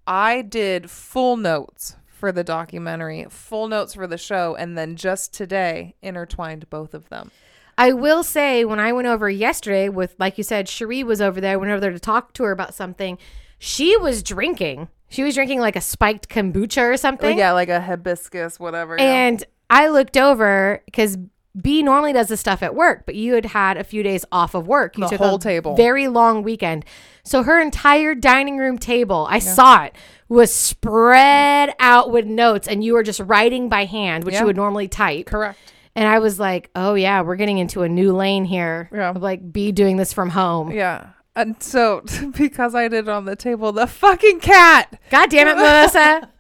I 0.07 0.41
did 0.41 0.89
full 0.89 1.37
notes 1.37 1.95
for 2.07 2.31
the 2.31 2.43
documentary, 2.43 3.25
full 3.29 3.67
notes 3.67 3.93
for 3.93 4.07
the 4.07 4.17
show, 4.17 4.55
and 4.55 4.77
then 4.77 4.95
just 4.95 5.33
today 5.33 5.95
intertwined 6.01 6.69
both 6.69 6.93
of 6.93 7.09
them. 7.09 7.29
I 7.77 7.93
will 7.93 8.23
say 8.23 8.65
when 8.65 8.79
I 8.79 8.91
went 8.91 9.07
over 9.07 9.29
yesterday 9.29 9.87
with, 9.89 10.15
like 10.17 10.37
you 10.37 10.43
said, 10.43 10.67
Cherie 10.67 11.03
was 11.03 11.21
over 11.21 11.39
there. 11.39 11.53
I 11.53 11.55
went 11.57 11.71
over 11.71 11.79
there 11.79 11.91
to 11.91 11.99
talk 11.99 12.33
to 12.33 12.43
her 12.43 12.51
about 12.51 12.73
something. 12.73 13.17
She 13.59 13.95
was 13.97 14.23
drinking. 14.23 14.87
She 15.09 15.23
was 15.23 15.35
drinking 15.35 15.59
like 15.61 15.75
a 15.75 15.81
spiked 15.81 16.27
kombucha 16.27 16.81
or 16.93 16.97
something. 16.97 17.37
yeah, 17.37 17.51
like 17.51 17.69
a 17.69 17.79
hibiscus, 17.81 18.59
whatever. 18.59 18.95
yeah. 18.97 19.03
And 19.03 19.43
I 19.69 19.89
looked 19.89 20.17
over 20.17 20.81
because 20.85 21.17
B 21.59 21.81
normally 21.81 22.13
does 22.13 22.27
this 22.27 22.39
stuff 22.39 22.61
at 22.61 22.75
work, 22.75 23.03
but 23.05 23.15
you 23.15 23.33
had 23.35 23.45
had 23.45 23.77
a 23.77 23.83
few 23.83 24.03
days 24.03 24.25
off 24.31 24.53
of 24.53 24.67
work. 24.67 24.97
You 24.97 25.05
The 25.05 25.09
took 25.11 25.19
whole 25.21 25.35
a 25.35 25.39
table. 25.39 25.75
very 25.75 26.07
long 26.07 26.43
weekend. 26.43 26.83
So 27.23 27.43
her 27.43 27.59
entire 27.59 28.13
dining 28.15 28.57
room 28.57 28.77
table, 28.77 29.27
I 29.29 29.39
saw 29.39 29.83
it, 29.85 29.95
was 30.29 30.53
spread 30.53 31.73
out 31.79 32.11
with 32.11 32.25
notes, 32.25 32.67
and 32.67 32.83
you 32.83 32.93
were 32.93 33.03
just 33.03 33.19
writing 33.19 33.69
by 33.69 33.85
hand, 33.85 34.23
which 34.23 34.33
Yeah. 34.33 34.41
you 34.41 34.45
would 34.47 34.55
normally 34.55 34.87
type. 34.87 35.25
Correct. 35.27 35.57
And 35.97 36.07
I 36.07 36.19
was 36.19 36.39
like, 36.39 36.69
oh, 36.75 36.93
yeah, 36.93 37.21
we're 37.21 37.35
getting 37.37 37.57
into 37.57 37.81
a 37.81 37.89
new 37.89 38.13
lane 38.15 38.45
here 38.45 38.87
Yeah. 38.93 39.09
of 39.09 39.21
like 39.21 39.51
be 39.51 39.71
doing 39.71 39.97
this 39.97 40.13
from 40.13 40.29
home. 40.29 40.71
Yeah. 40.71 41.07
And 41.35 41.61
so, 41.61 42.03
because 42.37 42.75
I 42.75 42.87
did 42.87 43.07
it 43.07 43.09
on 43.09 43.25
the 43.25 43.35
table, 43.35 43.71
the 43.71 43.87
fucking 43.87 44.39
cat, 44.39 44.99
God 45.09 45.29
damn 45.31 45.47
it, 45.47 45.55
Melissa. 45.55 46.29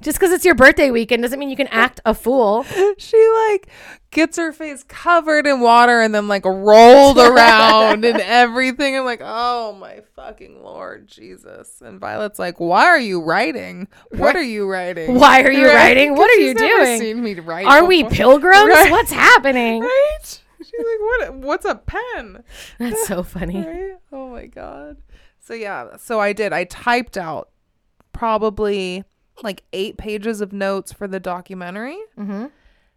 Just 0.00 0.18
because 0.18 0.30
it's 0.32 0.44
your 0.44 0.54
birthday 0.54 0.92
weekend 0.92 1.22
doesn't 1.22 1.38
mean 1.40 1.50
you 1.50 1.56
can 1.56 1.66
act 1.68 2.00
a 2.04 2.14
fool. 2.14 2.64
she 2.98 3.30
like 3.50 3.68
gets 4.12 4.36
her 4.36 4.52
face 4.52 4.84
covered 4.84 5.44
in 5.46 5.60
water 5.60 6.00
and 6.00 6.14
then 6.14 6.28
like 6.28 6.44
rolled 6.44 7.18
around 7.18 8.04
and 8.04 8.20
everything. 8.20 8.96
I'm 8.96 9.04
like, 9.04 9.20
oh 9.24 9.72
my 9.72 10.02
fucking 10.14 10.62
Lord 10.62 11.08
Jesus. 11.08 11.82
And 11.84 11.98
Violet's 11.98 12.38
like, 12.38 12.60
why 12.60 12.84
are 12.86 12.98
you 13.00 13.20
writing? 13.20 13.88
What 14.10 14.36
are 14.36 14.42
you 14.42 14.66
writing? 14.70 15.16
Why 15.16 15.42
are 15.42 15.50
you 15.50 15.66
Right? 15.66 15.74
writing? 15.74 16.14
What 16.14 16.30
are 16.30 16.40
you 16.40 16.54
never 16.54 16.84
doing? 16.84 17.00
Seen 17.00 17.22
me 17.22 17.34
write 17.34 17.66
Are 17.66 17.84
we 17.84 18.04
pilgrims? 18.04 18.68
Right. 18.68 18.90
What's 18.92 19.10
happening? 19.10 19.82
Right? 19.82 20.18
She's 20.60 20.72
like, 20.72 21.00
what? 21.00 21.34
What's 21.44 21.64
a 21.64 21.74
pen? 21.74 22.44
That's 22.78 23.06
so 23.08 23.22
funny. 23.24 23.58
Right? 23.66 23.96
Oh 24.12 24.28
my 24.30 24.46
god. 24.46 24.98
So 25.40 25.54
yeah, 25.54 25.96
so 25.96 26.20
I 26.20 26.32
did. 26.32 26.52
I 26.52 26.64
typed 26.64 27.16
out 27.16 27.48
probably 28.12 29.04
like 29.42 29.62
eight 29.72 29.96
pages 29.96 30.40
of 30.40 30.52
notes 30.52 30.92
for 30.92 31.06
the 31.08 31.20
documentary, 31.20 31.98
Mm-hmm. 32.18 32.46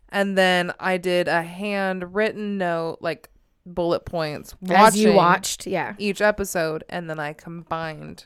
and 0.09 0.37
then 0.37 0.73
I 0.79 0.97
did 0.97 1.27
a 1.27 1.41
handwritten 1.43 2.57
note, 2.57 2.97
like 3.01 3.29
bullet 3.65 4.05
points, 4.05 4.55
As 4.69 4.97
you 4.97 5.13
watched, 5.13 5.67
yeah. 5.67 5.93
each 5.97 6.21
episode, 6.21 6.83
and 6.89 7.09
then 7.09 7.19
I 7.19 7.33
combined. 7.33 8.25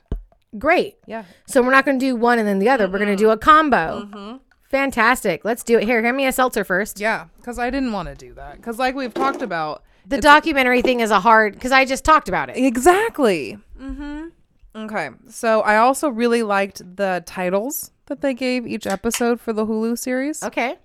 Great. 0.57 0.95
Yeah. 1.05 1.26
So 1.47 1.61
we're 1.61 1.72
not 1.72 1.84
going 1.86 1.99
to 1.99 2.05
do 2.05 2.16
one 2.16 2.39
and 2.39 2.47
then 2.47 2.59
the 2.59 2.70
other. 2.70 2.88
We're 2.88 2.99
going 2.99 3.09
to 3.09 3.18
do 3.18 3.30
a 3.32 3.38
combo. 3.38 4.05
Mm-hmm. 4.05 4.38
Fantastic. 4.70 5.43
Let's 5.43 5.63
do 5.63 5.78
it. 5.78 5.84
Here, 5.84 6.01
hand 6.01 6.16
me 6.18 6.26
a 6.26 6.32
seltzer 6.32 6.63
first. 6.63 6.99
Yeah, 6.99 7.26
because 7.38 7.59
I 7.59 7.70
didn't 7.70 7.91
want 7.91 8.07
to 8.07 8.16
do 8.16 8.34
that. 8.36 8.57
Because 8.57 8.80
like 8.80 8.95
we've 8.95 9.13
talked 9.13 9.41
about, 9.41 9.84
The 10.07 10.20
documentary 10.22 10.82
thing 10.82 11.01
is 11.01 11.11
a 11.11 11.20
hard 11.20 11.53
because 11.53 11.72
I 11.74 11.84
just 11.86 12.05
talked 12.05 12.30
about 12.30 12.49
it. 12.49 12.57
Exactly. 12.57 13.57
Mm-hmm. 13.80 14.28
Okay. 14.76 15.09
So 15.30 15.61
I 15.61 15.78
also 15.78 16.09
really 16.09 16.43
liked 16.43 16.82
the 16.95 17.24
titles 17.26 17.91
that 18.08 18.22
they 18.22 18.34
gave 18.34 18.66
each 18.68 18.86
episode 18.88 19.39
for 19.41 19.53
the 19.53 19.66
Hulu 19.66 19.97
series. 19.97 20.43
Okay. 20.43 20.78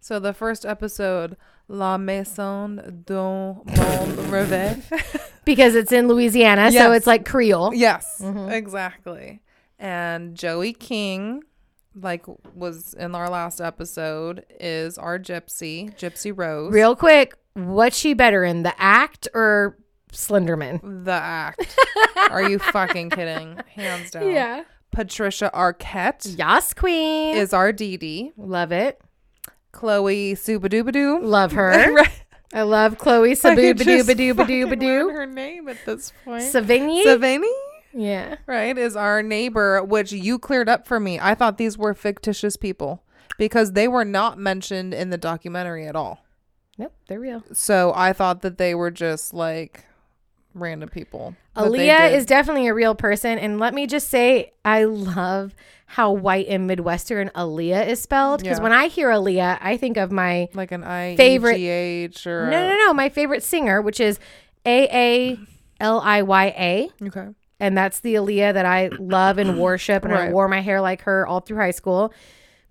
So 0.00 0.18
the 0.18 0.32
first 0.34 0.64
episode, 0.66 1.36
La 1.68 1.96
Maison 1.96 2.76
d'un 2.76 3.62
Bon 3.64 4.08
Rêve. 4.30 4.82
Because 5.44 5.74
it's 5.74 5.92
in 5.92 6.08
Louisiana, 6.08 6.72
so 6.72 6.92
it's 6.92 7.06
like 7.06 7.26
Creole. 7.26 7.74
yes, 7.74 8.18
Mm-hmm. 8.22 8.48
exactly. 8.50 9.42
And 9.78 10.34
Joey 10.34 10.72
King, 10.72 11.42
like 11.94 12.24
was 12.54 12.94
in 12.94 13.14
our 13.14 13.28
last 13.28 13.60
episode, 13.60 14.46
is 14.58 14.96
our 14.96 15.18
gypsy, 15.18 15.94
Gypsy 15.98 16.32
Rose. 16.34 16.72
Real 16.72 16.96
quick, 16.96 17.34
what's 17.52 17.98
she 17.98 18.14
better 18.14 18.42
in, 18.42 18.62
the 18.62 18.72
act 18.80 19.28
or 19.34 19.76
Slenderman. 20.14 21.04
The 21.04 21.12
act. 21.12 21.76
Are 22.30 22.48
you 22.48 22.58
fucking 22.58 23.10
kidding? 23.10 23.58
Hands 23.74 24.10
down. 24.10 24.64
Patricia 24.94 25.50
Arquette 25.52 26.38
Yas 26.38 26.72
Queen. 26.74 27.36
is 27.36 27.52
our 27.52 27.72
Dee 27.72 27.96
Dee. 27.96 28.32
love 28.36 28.72
it. 28.72 29.00
Chloe 29.72 30.34
Subadubadoo. 30.34 31.20
Love 31.22 31.52
her. 31.52 31.92
Right. 31.94 32.24
I 32.52 32.62
love 32.62 32.98
Chloe 32.98 33.32
I 33.32 33.34
Saboo 33.34 33.74
Badoo 33.74 34.04
Badoo 34.04 34.72
Badoo 34.72 35.12
her 35.12 35.26
name 35.26 35.68
at 35.68 35.78
this 35.84 36.12
point. 36.24 36.44
Sevigny? 36.44 37.04
Savani, 37.04 37.50
yeah. 37.92 38.36
right, 38.46 38.78
is 38.78 38.94
our 38.94 39.24
neighbor, 39.24 39.82
which 39.82 40.12
you 40.12 40.38
cleared 40.38 40.68
up 40.68 40.86
for 40.86 41.00
me. 41.00 41.18
I 41.18 41.34
thought 41.34 41.58
these 41.58 41.76
were 41.76 41.94
fictitious 41.94 42.56
people 42.56 43.02
because 43.38 43.72
they 43.72 43.88
were 43.88 44.04
not 44.04 44.38
mentioned 44.38 44.94
in 44.94 45.10
the 45.10 45.18
documentary 45.18 45.84
at 45.88 45.96
all. 45.96 46.24
Nope, 46.78 46.92
they're 47.08 47.18
real. 47.18 47.42
So 47.52 47.92
I 47.96 48.12
thought 48.12 48.42
that 48.42 48.56
they 48.58 48.72
were 48.72 48.92
just 48.92 49.34
like 49.34 49.84
random 50.54 50.90
people. 50.90 51.34
Aleah 51.56 52.12
is 52.12 52.26
definitely 52.26 52.66
a 52.68 52.74
real 52.74 52.94
person. 52.94 53.38
And 53.38 53.58
let 53.60 53.74
me 53.74 53.86
just 53.86 54.08
say, 54.08 54.52
I 54.64 54.84
love 54.84 55.54
how 55.86 56.10
white 56.12 56.46
and 56.48 56.66
Midwestern 56.66 57.30
Aleah 57.36 57.86
is 57.86 58.00
spelled. 58.02 58.42
Because 58.42 58.58
Yeah. 58.58 58.62
when 58.64 58.72
I 58.72 58.88
hear 58.88 59.10
Aaliyah, 59.10 59.58
I 59.60 59.76
think 59.76 59.96
of 59.96 60.10
my 60.10 60.48
like 60.54 60.72
an 60.72 60.82
I 60.82 61.14
favorite- 61.16 61.56
H 61.58 62.26
or 62.26 62.50
no, 62.50 62.68
no, 62.68 62.76
no, 62.86 62.92
my 62.92 63.08
favorite 63.08 63.42
singer, 63.42 63.80
which 63.80 64.00
is 64.00 64.18
A 64.66 64.88
A 64.88 65.38
L 65.80 66.00
I 66.00 66.22
Y 66.22 66.46
A. 66.58 66.88
Okay. 67.06 67.26
And 67.60 67.76
that's 67.78 68.00
the 68.00 68.14
Aaliyah 68.14 68.54
that 68.54 68.66
I 68.66 68.88
love 68.98 69.38
and 69.38 69.58
worship. 69.60 70.04
And 70.04 70.12
I 70.12 70.30
wore 70.30 70.48
my 70.48 70.60
hair 70.60 70.80
like 70.80 71.02
her 71.02 71.26
all 71.26 71.40
through 71.40 71.58
high 71.58 71.70
school. 71.70 72.12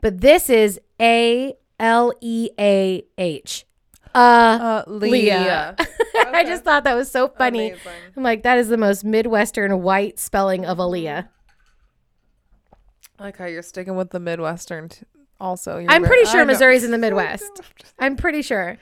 But 0.02 0.20
this 0.20 0.50
is 0.50 0.80
A 1.02 1.54
L 1.80 2.12
E 2.20 2.50
A 2.60 3.04
H. 3.18 3.66
Uh, 4.16 4.18
Uh, 4.18 4.84
Leah. 4.88 5.76
I 6.16 6.44
just 6.44 6.64
thought 6.64 6.84
that 6.84 6.96
was 6.96 7.10
so 7.12 7.28
funny. 7.30 7.72
Amazing. 7.72 7.92
I'm 8.18 8.24
like, 8.24 8.44
that 8.44 8.58
is 8.58 8.68
the 8.70 8.78
most 8.78 9.04
Midwestern 9.04 9.82
white 9.82 10.20
spelling 10.20 10.66
of 10.66 10.78
Aaliyah. 10.78 11.28
I 13.20 13.24
like 13.24 13.38
how 13.38 13.46
you're 13.46 13.62
sticking 13.62 13.96
with 13.96 14.10
the 14.12 14.20
Midwestern. 14.20 14.90
T- 14.90 15.06
also, 15.40 15.78
You're 15.78 15.92
I'm 15.92 16.02
very- 16.04 16.10
pretty 16.16 16.28
I 16.30 16.32
sure 16.32 16.42
know. 16.46 16.54
Missouri's 16.54 16.84
in 16.84 16.92
the 16.92 16.98
Midwest. 17.08 17.62
I'm 18.00 18.16
pretty 18.16 18.42
sure. 18.42 18.78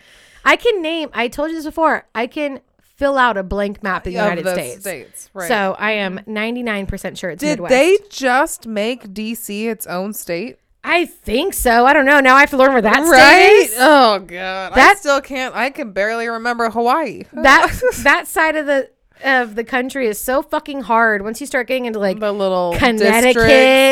I 0.45 0.55
can 0.55 0.81
name, 0.81 1.09
I 1.13 1.27
told 1.27 1.49
you 1.49 1.55
this 1.55 1.65
before, 1.65 2.05
I 2.15 2.27
can 2.27 2.61
fill 2.81 3.17
out 3.17 3.35
a 3.37 3.43
blank 3.43 3.81
map 3.83 4.05
of 4.05 4.13
the 4.13 4.19
Of 4.19 4.23
United 4.25 4.45
the 4.45 4.79
States. 4.79 5.29
right. 5.33 5.47
So 5.47 5.75
I 5.77 5.91
am 5.93 6.19
99% 6.27 7.17
sure 7.17 7.31
it's 7.31 7.39
Did 7.41 7.59
Midwest. 7.59 7.69
they 7.71 7.97
just 8.09 8.67
make 8.67 9.07
DC 9.13 9.65
its 9.69 9.87
own 9.87 10.13
state? 10.13 10.57
I 10.83 11.05
think 11.05 11.53
so. 11.53 11.85
I 11.85 11.93
don't 11.93 12.05
know. 12.05 12.19
Now 12.19 12.35
I 12.35 12.39
have 12.41 12.49
to 12.51 12.57
learn 12.57 12.73
where 12.73 12.81
that 12.81 13.05
state 13.05 13.11
right? 13.11 13.59
is. 13.65 13.75
Oh 13.77 14.19
god. 14.19 14.71
I 14.71 14.75
That- 14.75 14.97
still 14.97 15.21
can't 15.21 15.55
I 15.55 15.69
can 15.69 15.91
barely 15.91 16.27
remember 16.27 16.69
Hawaii. 16.69 17.23
That 17.33 17.71
that 18.03 18.27
side 18.27 18.55
of 18.55 18.65
the 18.65 18.89
of 19.23 19.53
the 19.55 19.63
country 19.63 20.07
is 20.07 20.17
so 20.19 20.41
fucking 20.41 20.81
hard 20.81 21.21
once 21.21 21.39
you 21.39 21.45
start 21.45 21.67
getting 21.67 21.85
into 21.85 21.99
like 21.99 22.19
the 22.19 22.31
little 22.31 22.73
Connecticut 22.77 23.45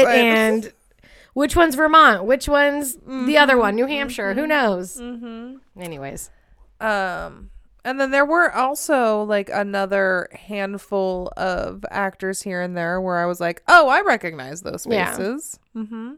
and 0.07 0.73
which 1.33 1.55
one's 1.55 1.75
Vermont, 1.75 2.25
which 2.25 2.47
one's 2.49 2.95
the 2.95 3.37
other 3.37 3.53
Mm-hmm. 3.53 3.59
one, 3.61 3.75
New 3.75 3.85
Hampshire. 3.85 4.33
Who 4.33 4.47
knows? 4.47 4.99
Anyways, 5.79 6.31
Um, 6.81 7.51
and 7.85 7.99
then 7.99 8.09
there 8.11 8.25
were 8.25 8.51
also 8.51 9.21
like 9.23 9.49
another 9.53 10.27
handful 10.33 11.31
of 11.37 11.85
actors 11.91 12.41
here 12.41 12.61
and 12.61 12.75
there 12.75 12.99
where 12.99 13.17
I 13.17 13.25
was 13.27 13.39
like, 13.39 13.61
oh, 13.67 13.87
I 13.87 14.01
recognize 14.01 14.63
those 14.63 14.87
Yeah. 14.89 15.11
faces. 15.11 15.59
Mm-hmm. 15.75 16.13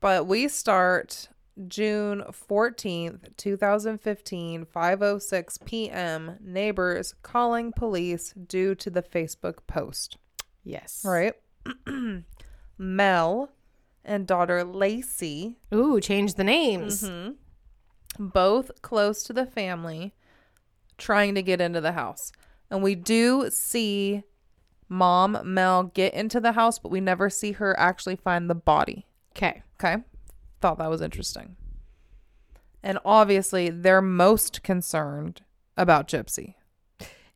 But 0.00 0.26
we 0.26 0.48
start 0.48 1.28
June 1.66 2.22
14th, 2.30 3.36
2015, 3.36 4.64
5:06 4.66 5.64
p.m. 5.64 6.36
Neighbors 6.40 7.14
calling 7.22 7.72
police 7.72 8.32
due 8.32 8.74
to 8.76 8.90
the 8.90 9.02
Facebook 9.02 9.66
post. 9.66 10.18
yes. 10.62 11.02
Right? 11.04 11.34
Mel 12.78 13.50
and 14.04 14.26
daughter 14.26 14.62
Lacey 14.64 15.58
Ooh, 15.74 16.00
change 16.00 16.34
the 16.34 16.44
names. 16.44 17.02
Mm-hmm. 17.02 18.26
both 18.28 18.80
close 18.80 19.22
to 19.24 19.32
the 19.32 19.44
family 19.46 20.14
trying 20.96 21.34
to 21.34 21.42
get 21.42 21.60
into 21.60 21.80
the 21.80 21.92
house. 21.92 22.32
And 22.70 22.82
we 22.82 22.94
do 22.94 23.50
see 23.50 24.22
mom 24.88 25.38
Mel 25.44 25.84
get 25.84 26.14
into 26.14 26.40
the 26.40 26.52
house, 26.52 26.78
but 26.78 26.90
we 26.90 27.00
never 27.00 27.28
see 27.28 27.52
her 27.52 27.78
actually 27.78 28.16
find 28.16 28.48
the 28.48 28.54
body. 28.54 29.06
Okay. 29.36 29.62
Okay. 29.82 30.02
Thought 30.60 30.78
that 30.78 30.90
was 30.90 31.00
interesting. 31.00 31.56
And 32.82 32.98
obviously, 33.04 33.70
they're 33.70 34.02
most 34.02 34.62
concerned 34.62 35.42
about 35.76 36.08
Gypsy. 36.08 36.54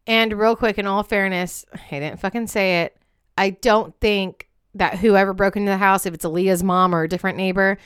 And 0.06 0.32
real 0.32 0.56
quick, 0.56 0.78
in 0.78 0.86
all 0.86 1.02
fairness, 1.02 1.64
I 1.74 2.00
didn't 2.00 2.20
fucking 2.20 2.48
say 2.48 2.82
it. 2.82 2.96
I 3.38 3.50
don't 3.50 3.94
think 4.00 4.48
that 4.74 4.98
whoever 4.98 5.32
broke 5.32 5.56
into 5.56 5.70
the 5.70 5.76
house, 5.76 6.06
if 6.06 6.14
it's 6.14 6.24
Aleah's 6.24 6.62
mom 6.62 6.94
or 6.94 7.02
a 7.02 7.08
different 7.08 7.36
neighbor, 7.36 7.78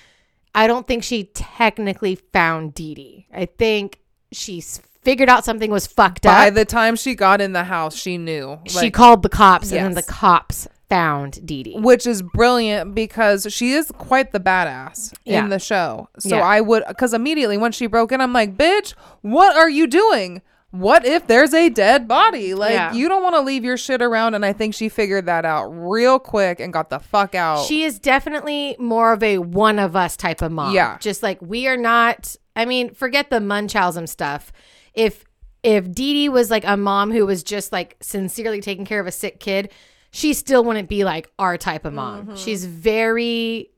I 0.54 0.66
don't 0.66 0.86
think 0.86 1.02
she 1.02 1.24
technically 1.24 2.14
found 2.14 2.72
Dee 2.74 2.94
Dee. 2.94 3.26
I 3.32 3.46
think 3.46 4.00
she 4.32 4.58
s- 4.58 4.80
figured 5.02 5.28
out 5.28 5.44
something 5.44 5.70
was 5.70 5.86
fucked 5.86 6.22
By 6.22 6.30
up. 6.30 6.36
By 6.36 6.50
the 6.50 6.64
time 6.64 6.96
she 6.96 7.14
got 7.14 7.40
in 7.40 7.52
the 7.52 7.64
house, 7.64 7.94
she 7.94 8.16
knew. 8.16 8.58
she 8.66 8.76
like, 8.76 8.94
called 8.94 9.22
the 9.22 9.28
cops, 9.28 9.70
and 9.70 9.84
then 9.84 9.94
the 9.94 10.02
cops 10.02 10.66
found 10.88 11.44
Dee 11.46 11.62
Dee. 11.64 11.76
which 11.78 12.06
is 12.06 12.22
brilliant 12.22 12.94
because 12.94 13.46
she 13.50 13.72
is 13.72 13.90
quite 13.98 14.32
the 14.32 14.40
badass 14.40 15.12
Yeah. 15.24 15.40
in 15.44 15.48
the 15.50 15.58
show. 15.58 16.08
So 16.18 16.36
Yeah. 16.36 16.42
I 16.44 16.60
would, 16.60 16.84
because 16.86 17.12
immediately 17.12 17.58
when 17.58 17.72
she 17.72 17.86
broke 17.86 18.12
in, 18.12 18.20
I'm 18.20 18.32
like, 18.32 18.56
bitch, 18.56 18.94
what 19.22 19.56
are 19.56 19.68
you 19.68 19.86
doing? 19.86 20.42
What 20.70 21.06
if 21.06 21.26
there's 21.26 21.54
a 21.54 21.70
dead 21.70 22.06
body? 22.06 22.52
Like, 22.54 22.72
Yeah. 22.74 22.92
you 22.92 23.08
don't 23.08 23.22
want 23.22 23.34
to 23.34 23.40
leave 23.40 23.64
your 23.64 23.76
shit 23.76 24.02
around. 24.02 24.34
And 24.34 24.44
I 24.44 24.52
think 24.52 24.74
she 24.74 24.88
figured 24.88 25.26
that 25.26 25.44
out 25.44 25.68
real 25.68 26.18
quick 26.18 26.60
and 26.60 26.72
got 26.72 26.90
the 26.90 26.98
fuck 26.98 27.34
out. 27.34 27.64
She 27.64 27.82
is 27.82 27.98
definitely 27.98 28.76
more 28.78 29.12
of 29.12 29.22
a 29.22 29.38
one 29.38 29.78
of 29.78 29.96
us 29.96 30.16
type 30.16 30.42
of 30.42 30.52
mom. 30.52 30.74
Yeah. 30.74 30.98
Just 30.98 31.22
like 31.22 31.38
we 31.40 31.66
are 31.66 31.76
not 31.78 32.36
I 32.54 32.64
mean, 32.64 32.94
forget 32.94 33.28
the 33.30 33.40
Munchausen 33.40 34.06
stuff. 34.06 34.52
If 34.94 35.24
if 35.62 35.90
Dee 35.90 36.12
Dee 36.14 36.28
was 36.28 36.50
like 36.50 36.64
a 36.66 36.76
mom 36.76 37.10
who 37.10 37.26
was 37.26 37.42
just 37.42 37.72
like 37.72 37.96
sincerely 38.00 38.60
taking 38.60 38.84
care 38.84 39.00
of 39.00 39.06
a 39.06 39.12
sick 39.12 39.40
kid, 39.40 39.70
she 40.10 40.34
still 40.34 40.64
wouldn't 40.64 40.88
be 40.88 41.04
like 41.04 41.30
our 41.38 41.56
type 41.56 41.84
of 41.84 41.92
mom. 41.92 42.26
Mm-hmm. 42.26 42.36
She's 42.36 42.64
very 42.64 43.70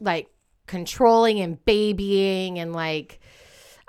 like 0.00 0.28
controlling 0.66 1.40
and 1.40 1.64
babying 1.64 2.58
and 2.58 2.72
like 2.72 3.20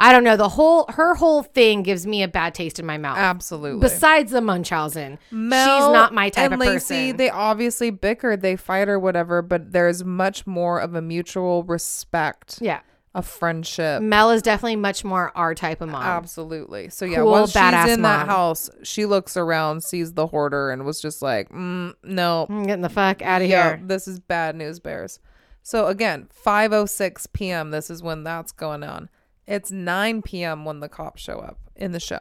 I 0.02 0.14
don't 0.14 0.24
know, 0.24 0.38
the 0.38 0.48
whole 0.48 0.86
her 0.90 1.14
whole 1.14 1.44
thing 1.44 1.84
gives 1.84 2.08
me 2.08 2.24
a 2.24 2.28
bad 2.30 2.56
taste 2.56 2.80
in 2.80 2.86
my 2.86 2.98
mouth. 2.98 3.18
Absolutely. 3.18 3.82
Besides 3.82 4.32
the 4.32 4.40
Munchausen. 4.40 5.20
Mel 5.30 5.66
she's 5.66 5.94
not 5.94 6.14
my 6.14 6.30
type 6.30 6.46
and 6.46 6.54
of 6.54 6.60
Lacey, 6.62 6.74
person. 7.08 7.18
They 7.18 7.30
obviously 7.30 7.90
bickered, 7.92 8.42
they 8.42 8.56
fight 8.56 8.88
or 8.88 8.98
whatever, 8.98 9.42
but 9.42 9.74
there's 9.74 10.06
much 10.06 10.48
more 10.48 10.80
of 10.80 10.96
a 10.96 11.02
mutual 11.02 11.64
respect, 11.64 12.60
yeah. 12.62 12.80
A 13.16 13.22
friendship. 13.22 14.02
Mel 14.02 14.32
is 14.32 14.42
definitely 14.42 14.76
much 14.76 15.04
more 15.04 15.32
our 15.36 15.56
type 15.56 15.82
of 15.82 15.90
mom. 15.90 16.04
Absolutely. 16.04 16.90
So 16.90 17.06
yeah, 17.06 17.18
Cool, 17.18 17.32
once 17.32 17.52
she's 17.52 17.90
in 17.92 18.04
that 18.04 18.28
house, 18.28 18.70
she 18.84 19.06
looks 19.06 19.36
around, 19.36 19.84
sees 19.84 20.14
the 20.14 20.28
hoarder, 20.28 20.70
and 20.72 20.86
was 20.86 21.02
just 21.02 21.22
like, 21.22 21.50
mm, 21.50 21.94
"No, 22.04 22.46
I'm 22.50 22.66
getting 22.66 22.82
the 22.84 22.90
fuck 22.90 23.22
out 23.22 23.42
of 23.42 23.50
yeah, 23.50 23.78
here. 23.78 23.82
this 23.84 24.08
is 24.08 24.20
bad 24.20 24.56
news, 24.56 24.80
bears." 24.80 25.20
So 25.64 25.88
again, 25.88 26.28
5:06 26.46 27.28
p.m. 27.34 27.72
This 27.72 27.90
is 27.90 28.04
when 28.04 28.24
that's 28.24 28.52
going 28.52 28.84
on. 28.84 29.10
It's 29.48 29.72
9 29.72 30.22
p.m. 30.22 30.64
when 30.64 30.80
the 30.80 30.90
cops 30.90 31.22
show 31.22 31.40
up 31.40 31.58
in 31.76 31.92
the 31.92 32.00
show. 32.00 32.20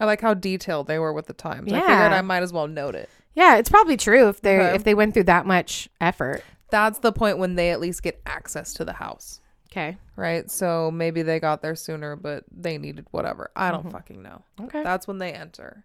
I 0.00 0.06
like 0.06 0.22
how 0.22 0.32
detailed 0.34 0.86
they 0.86 0.98
were 0.98 1.12
with 1.12 1.26
the 1.26 1.34
times. 1.34 1.70
Yeah. 1.70 1.78
I 1.78 1.80
figured. 1.82 2.12
I 2.12 2.22
might 2.22 2.42
as 2.42 2.52
well 2.52 2.66
note 2.66 2.94
it. 2.94 3.08
Yeah, 3.34 3.56
it's 3.56 3.68
probably 3.70 3.96
true 3.98 4.28
if 4.28 4.40
they 4.40 4.58
Okay. 4.58 4.74
if 4.74 4.84
they 4.84 4.94
went 4.94 5.12
through 5.14 5.24
that 5.24 5.46
much 5.46 5.88
effort. 6.00 6.42
That's 6.70 7.00
the 7.00 7.12
point 7.12 7.36
when 7.36 7.54
they 7.54 7.70
at 7.70 7.80
least 7.80 8.02
get 8.02 8.20
access 8.24 8.72
to 8.74 8.84
the 8.84 8.94
house. 8.94 9.40
Okay. 9.72 9.96
Right? 10.16 10.50
So 10.50 10.90
maybe 10.90 11.22
they 11.22 11.40
got 11.40 11.62
there 11.62 11.74
sooner, 11.74 12.14
but 12.14 12.44
they 12.54 12.76
needed 12.76 13.06
whatever. 13.10 13.50
I 13.56 13.70
don't 13.70 13.80
mm-hmm. 13.80 13.90
fucking 13.90 14.22
know. 14.22 14.42
Okay. 14.60 14.82
That's 14.82 15.08
when 15.08 15.16
they 15.16 15.32
enter. 15.32 15.84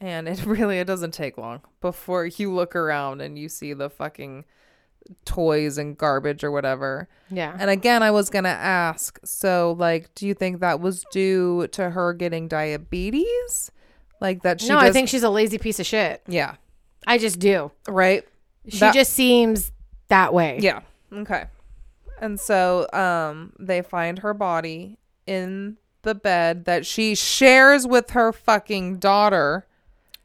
And 0.00 0.26
it 0.26 0.44
really 0.46 0.78
it 0.78 0.86
doesn't 0.86 1.12
take 1.12 1.36
long 1.36 1.60
before 1.82 2.24
you 2.24 2.52
look 2.52 2.74
around 2.74 3.20
and 3.20 3.38
you 3.38 3.50
see 3.50 3.74
the 3.74 3.90
fucking 3.90 4.46
toys 5.26 5.76
and 5.76 5.98
garbage 5.98 6.42
or 6.42 6.50
whatever. 6.50 7.08
yeah. 7.30 7.54
And 7.58 7.68
again, 7.68 8.02
I 8.02 8.10
was 8.10 8.30
going 8.30 8.44
to 8.44 8.50
ask, 8.50 9.18
so 9.22 9.76
like 9.78 10.14
do 10.14 10.26
you 10.26 10.32
think 10.32 10.60
that 10.60 10.80
was 10.80 11.04
due 11.12 11.66
to 11.68 11.90
her 11.90 12.14
getting 12.14 12.48
diabetes? 12.48 13.70
Like 14.20 14.42
that 14.42 14.62
she 14.62 14.68
no, 14.68 14.78
I 14.78 14.92
think 14.92 15.08
she's 15.08 15.22
a 15.22 15.30
lazy 15.30 15.58
piece 15.58 15.80
of 15.80 15.86
shit. 15.86 16.22
yeah, 16.26 16.56
I 17.06 17.16
just 17.18 17.38
do. 17.38 17.70
right? 17.88 18.26
She 18.68 18.78
That- 18.78 18.94
just 18.94 19.12
seems 19.12 19.72
that 20.08 20.34
way. 20.34 20.58
Yeah. 20.60 20.80
Okay. 21.12 21.44
And 22.20 22.38
so 22.38 22.86
um 22.92 23.52
they 23.58 23.82
find 23.82 24.20
her 24.20 24.34
body 24.34 24.98
in 25.26 25.76
the 26.02 26.14
bed 26.14 26.64
that 26.66 26.86
she 26.86 27.14
shares 27.14 27.86
with 27.86 28.10
her 28.10 28.32
fucking 28.32 28.98
daughter. 28.98 29.66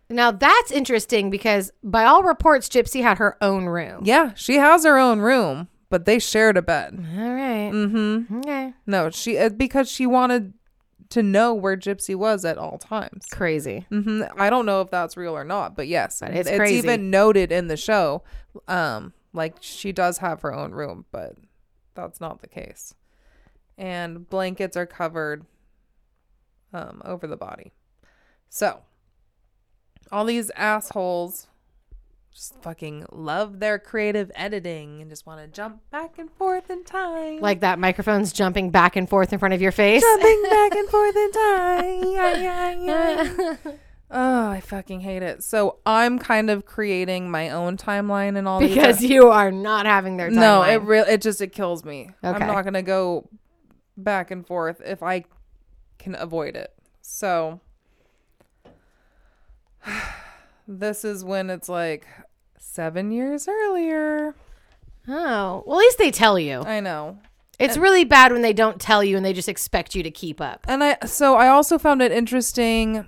Now 0.09 0.31
that's 0.31 0.71
interesting 0.71 1.29
because 1.29 1.71
by 1.83 2.03
all 2.05 2.21
reports, 2.23 2.69
Gypsy 2.69 3.01
had 3.01 3.17
her 3.17 3.37
own 3.41 3.65
room. 3.65 4.01
Yeah, 4.05 4.33
she 4.35 4.55
has 4.57 4.83
her 4.85 4.97
own 4.99 5.19
room, 5.19 5.67
but 5.89 6.05
they 6.05 6.19
shared 6.19 6.57
a 6.57 6.61
bed. 6.61 6.93
All 7.17 7.33
right. 7.33 7.71
Mhm. 7.73 8.39
Okay. 8.39 8.73
No, 8.85 9.09
she 9.09 9.37
uh, 9.37 9.49
because 9.49 9.89
she 9.89 10.05
wanted 10.05 10.53
to 11.09 11.21
know 11.23 11.53
where 11.53 11.77
Gypsy 11.77 12.15
was 12.15 12.43
at 12.45 12.57
all 12.57 12.77
times. 12.77 13.25
Crazy. 13.31 13.85
hmm 13.89 14.23
I 14.37 14.49
don't 14.49 14.65
know 14.65 14.81
if 14.81 14.89
that's 14.89 15.15
real 15.17 15.35
or 15.37 15.43
not, 15.43 15.75
but 15.75 15.87
yes, 15.87 16.19
But 16.19 16.31
it's 16.35 16.49
crazy. 16.49 16.77
even 16.77 17.09
noted 17.09 17.51
in 17.51 17.67
the 17.67 17.77
show. 17.77 18.23
Um, 18.67 19.13
like 19.33 19.55
she 19.61 19.91
does 19.91 20.17
have 20.19 20.41
her 20.41 20.53
own 20.53 20.71
room, 20.71 21.05
but 21.11 21.33
that's 21.95 22.21
not 22.21 22.41
the 22.41 22.47
case. 22.47 22.93
And 23.77 24.29
blankets 24.29 24.77
are 24.77 24.85
covered 24.85 25.45
um, 26.73 27.01
over 27.03 27.27
the 27.27 27.37
body. 27.37 27.73
So 28.49 28.81
all 30.11 30.25
these 30.25 30.51
assholes 30.51 31.47
just 32.35 32.61
fucking 32.61 33.05
love 33.13 33.59
their 33.59 33.79
creative 33.79 34.29
editing 34.35 35.01
and 35.01 35.09
just 35.09 35.25
want 35.25 35.39
to 35.39 35.47
jump 35.47 35.79
back 35.89 36.17
and 36.19 36.29
forth 36.31 36.69
in 36.69 36.83
time. 36.83 37.39
Like 37.39 37.61
that 37.61 37.79
microphone's 37.79 38.33
jumping 38.33 38.71
back 38.71 38.97
and 38.97 39.09
forth 39.09 39.31
in 39.31 39.39
front 39.39 39.53
of 39.53 39.61
your 39.61 39.71
face. 39.71 40.01
jumping 40.03 40.43
back 40.49 40.75
and 40.75 40.89
forth 40.89 41.15
in 41.15 41.31
time. 41.31 42.03
Yeah, 42.11 42.35
yeah, 42.35 42.71
yeah. 42.73 43.55
Oh, 44.17 44.47
I 44.49 44.61
fucking 44.61 45.01
hate 45.01 45.21
it. 45.23 45.43
So 45.43 45.79
I'm 45.85 46.17
kind 46.19 46.49
of 46.49 46.65
creating 46.65 47.29
my 47.29 47.49
own 47.49 47.75
timeline 47.75 48.37
and 48.37 48.47
all 48.47 48.59
these- 48.61 48.73
because 48.73 49.03
you 49.03 49.27
are 49.29 49.51
not 49.51 49.85
having 49.85 50.15
their 50.17 50.29
timeline. 50.29 50.35
no, 50.35 50.61
it 50.63 50.81
really 50.81 51.11
it 51.11 51.21
just 51.21 51.41
it 51.41 51.51
kills 51.51 51.83
me. 51.83 52.11
Okay. 52.23 52.41
I'm 52.43 52.47
not 52.47 52.63
gonna 52.63 52.81
go 52.81 53.27
back 53.97 54.31
and 54.31 54.47
forth 54.47 54.81
if 54.85 55.03
I 55.03 55.25
can 55.99 56.15
avoid 56.15 56.55
it. 56.55 56.73
So 57.01 57.59
this 60.67 61.05
is 61.05 61.23
when 61.23 61.49
it's 61.49 61.69
like 61.69 62.07
seven 62.57 63.11
years 63.11 63.47
earlier. 63.47 64.33
oh, 65.07 65.63
well, 65.65 65.77
at 65.77 65.81
least 65.81 65.97
they 65.97 66.11
tell 66.11 66.39
you. 66.39 66.61
I 66.61 66.79
know. 66.79 67.19
It's 67.57 67.77
really 67.77 68.03
bad 68.03 68.33
when 68.33 68.41
they 68.41 68.51
don't 68.51 68.81
tell 68.81 69.01
you 69.01 69.15
and 69.15 69.25
they 69.25 69.31
just 69.31 69.47
expect 69.47 69.95
you 69.95 70.03
to 70.03 70.11
keep 70.11 70.41
up. 70.41 70.65
And 70.67 70.83
I 70.83 70.97
so 71.05 71.35
I 71.35 71.47
also 71.47 71.77
found 71.77 72.01
it 72.01 72.11
interesting. 72.11 73.05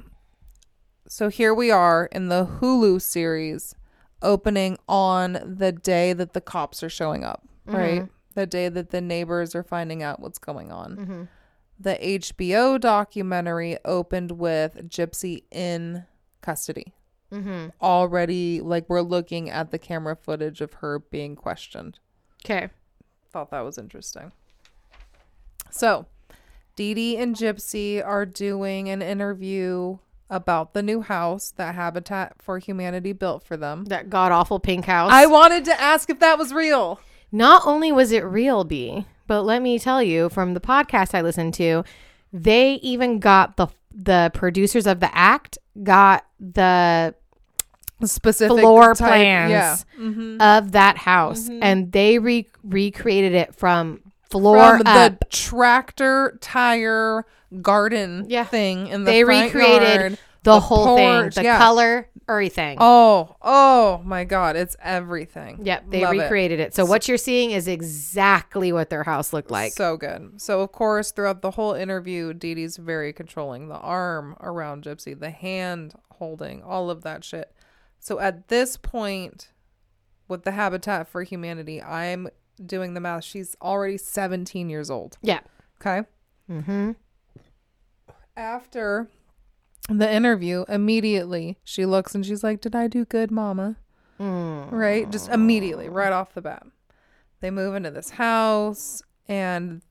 So 1.09 1.29
here 1.29 1.53
we 1.53 1.71
are 1.71 2.09
in 2.11 2.27
the 2.27 2.45
Hulu 2.45 3.01
series 3.01 3.75
opening 4.21 4.77
on 4.89 5.33
the 5.57 5.71
day 5.71 6.13
that 6.13 6.33
the 6.33 6.41
cops 6.41 6.83
are 6.83 6.89
showing 6.89 7.23
up, 7.23 7.47
right? 7.65 8.07
The 8.35 8.45
day 8.45 8.67
that 8.69 8.89
the 8.89 9.01
neighbors 9.01 9.55
are 9.55 9.63
finding 9.63 10.03
out 10.03 10.19
what's 10.19 10.37
going 10.37 10.71
on. 10.71 11.29
The 11.79 11.95
HBO 11.95 12.79
documentary 12.79 13.77
opened 13.85 14.31
with 14.31 14.89
Gypsy 14.89 15.43
in 15.51 16.05
custody. 16.41 16.93
Mm-hmm. 17.31 17.69
Already 17.81 18.61
like 18.61 18.89
we're 18.89 19.01
looking 19.01 19.49
at 19.49 19.71
the 19.71 19.77
camera 19.79 20.15
footage 20.15 20.61
of 20.61 20.73
her 20.73 20.99
being 20.99 21.35
questioned 21.35 21.99
Okay. 22.45 22.69
thought 23.31 23.51
that 23.51 23.61
was 23.61 23.77
interesting. 23.77 24.31
So, 25.69 26.05
Dee 26.77 26.93
Dee 26.93 27.17
and 27.17 27.35
Gypsy 27.35 28.05
are 28.05 28.25
doing 28.25 28.87
an 28.89 29.01
interview 29.01 29.97
about 30.29 30.73
the 30.73 30.83
new 30.83 31.01
house 31.01 31.53
that 31.57 31.75
Habitat 31.75 32.33
for 32.41 32.59
Humanity 32.59 33.13
built 33.13 33.43
for 33.43 33.57
them. 33.57 33.85
That 33.85 34.09
god 34.09 34.31
awful 34.31 34.59
pink 34.59 34.85
house. 34.85 35.11
I 35.11 35.25
wanted 35.25 35.65
to 35.65 35.81
ask 35.81 36.09
if 36.09 36.19
that 36.19 36.37
was 36.37 36.53
real. 36.53 36.99
Not 37.31 37.63
only 37.65 37.91
was 37.91 38.11
it 38.11 38.23
real, 38.23 38.63
B, 38.63 39.05
but 39.27 39.43
let 39.43 39.61
me 39.61 39.79
tell 39.79 40.01
you 40.01 40.29
from 40.29 40.53
the 40.53 40.59
podcast 40.61 41.13
I 41.13 41.21
listened 41.21 41.53
to, 41.55 41.83
they 42.31 42.73
even 42.75 43.19
got 43.19 43.57
the 43.57 43.67
the 43.93 44.31
producers 44.33 44.85
of 44.85 44.99
the 44.99 45.15
act 45.17 45.57
got 45.83 46.25
the 46.39 47.15
Specific 48.03 48.59
floor 48.59 48.93
type- 48.93 49.07
plans 49.07 49.51
yeah. 49.51 49.75
Mm-hmm. 49.99 50.39
of 50.39 50.73
that 50.73 50.97
house 50.97 51.49
and 51.49 51.91
they 51.91 52.19
re- 52.19 52.47
recreated 52.63 53.33
it 53.33 53.55
from 53.55 54.01
floor 54.29 54.77
From 54.77 54.87
up. 54.87 55.19
the 55.19 55.25
tractor 55.29 56.37
tire 56.41 57.25
garden 57.61 58.25
Yeah. 58.27 58.43
thing 58.45 58.87
in 58.87 59.03
the 59.03 59.11
they 59.11 59.23
recreated 59.23 59.99
yard, 60.01 60.17
the, 60.43 60.59
whole 60.59 60.97
porch, 60.97 61.35
thing, 61.35 61.43
the 61.43 61.47
yeah. 61.47 61.57
color, 61.57 62.09
everything. 62.27 62.77
Oh, 62.79 63.35
oh 63.41 64.01
my 64.05 64.23
god, 64.25 64.55
it's 64.55 64.75
everything. 64.81 65.59
Yep, 65.63 65.85
they 65.89 66.01
Love 66.03 66.13
it. 66.15 66.19
recreated 66.23 66.59
it. 66.59 66.73
So 66.75 66.85
what 66.85 67.07
you're 67.07 67.17
seeing 67.17 67.51
is 67.51 67.67
exactly 67.67 68.71
what 68.71 68.89
their 68.89 69.03
house 69.03 69.33
looked 69.33 69.51
like. 69.51 69.73
so 69.73 69.97
good. 69.97 70.41
So 70.41 70.61
of 70.61 70.71
course, 70.71 71.11
throughout 71.11 71.41
the 71.41 71.51
whole 71.51 71.73
interview, 71.73 72.33
Dee 72.33 72.55
Dee's 72.55 72.77
very 72.77 73.13
controlling. 73.13 73.67
The 73.69 73.75
arm 73.75 74.35
around 74.41 74.83
Gypsy, 74.83 75.17
the 75.17 75.29
hand 75.31 75.93
holding, 76.11 76.63
all 76.63 76.89
of 76.89 77.03
that 77.03 77.23
shit. 77.23 77.53
So 77.99 78.19
at 78.19 78.47
this 78.49 78.77
point, 78.77 79.49
with 80.27 80.43
the 80.43 80.51
Habitat 80.51 81.07
for 81.07 81.23
Humanity, 81.23 81.81
I'm 81.81 82.27
doing 82.65 82.93
the 82.93 82.99
math. 82.99 83.23
She's 83.23 83.55
already 83.61 83.97
17 83.97 84.69
years 84.69 84.89
old. 84.89 85.17
yeah. 85.21 85.39
Okay. 85.79 86.07
Mm-hmm. 86.49 86.91
After 88.35 89.07
the 89.89 90.11
interview, 90.11 90.65
immediately 90.67 91.57
she 91.63 91.85
looks 91.85 92.13
and 92.15 92.25
she's 92.25 92.43
like, 92.43 92.61
"Did 92.61 92.75
I 92.75 92.87
do 92.87 93.05
good, 93.05 93.31
Mama?" 93.31 93.77
Mm. 94.19 94.71
right? 94.71 95.09
Just 95.11 95.29
immediately, 95.29 95.89
right 95.89 96.11
off 96.11 96.33
the 96.33 96.41
bat. 96.41 96.65
They 97.39 97.51
move 97.51 97.75
into 97.75 97.91
this 97.91 98.11
house 98.11 99.03
and 99.27 99.83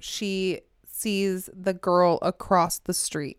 she 0.00 0.62
sees 0.88 1.48
the 1.52 1.72
girl 1.74 2.18
across 2.22 2.80
the 2.80 2.94
street. 2.94 3.38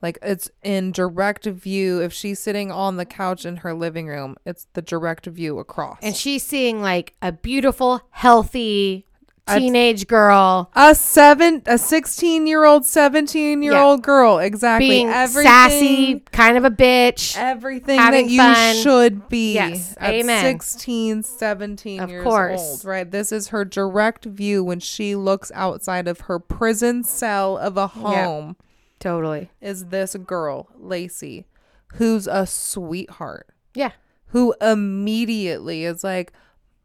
Like 0.00 0.18
it's 0.22 0.50
in 0.62 0.92
direct 0.92 1.44
view. 1.46 2.00
If 2.00 2.12
she's 2.12 2.38
sitting 2.38 2.70
on 2.70 2.96
the 2.96 3.04
couch 3.04 3.44
in 3.44 3.56
her 3.58 3.74
living 3.74 4.06
room, 4.06 4.36
it's 4.46 4.66
the 4.74 4.82
direct 4.82 5.26
view 5.26 5.58
across. 5.58 5.98
And 6.02 6.14
she's 6.16 6.42
seeing 6.42 6.80
like 6.82 7.14
a 7.20 7.32
beautiful, 7.32 8.02
healthy 8.10 9.06
A- 9.48 9.58
teenage 9.58 10.06
girl 10.06 10.70
a 10.76 10.94
seven, 10.94 11.62
a 11.66 11.78
sixteen-year-old, 11.78 12.84
seventeen-year-old 12.84 14.02
girl, 14.02 14.38
exactly. 14.38 14.88
being 14.88 15.08
Everything- 15.08 15.50
sassy, 15.50 16.20
kind 16.32 16.56
of 16.56 16.64
a 16.64 16.70
bitch. 16.70 17.36
everything 17.36 17.96
that 17.96 18.26
you 18.28 18.38
fun. 18.38 18.76
should 18.76 19.28
be 19.28 19.54
Yes, 19.54 19.94
at 19.98 20.14
amen. 20.14 20.44
16 20.44 21.22
17 21.22 22.00
Of 22.00 22.10
years 22.10 22.22
course. 22.24 22.60
old 22.60 22.84
right 22.84 23.10
this 23.10 23.32
is 23.32 23.48
her 23.48 23.64
direct 23.64 24.24
view 24.26 24.62
when 24.62 24.80
she 24.80 25.14
looks 25.16 25.50
outside 25.54 26.06
of 26.08 26.20
her 26.20 26.38
prison 26.38 27.02
cell 27.02 27.56
of 27.58 27.76
a 27.76 27.86
home 27.88 28.56
Totally. 29.00 29.50
is 29.60 29.86
this 29.86 30.14
girl 30.16 30.68
lacey 30.76 31.46
who's 31.94 32.26
a 32.26 32.46
sweetheart 32.46 33.46
Yeah. 33.74 33.92
who 34.28 34.54
immediately 34.60 35.84
is 35.84 36.02
like 36.04 36.32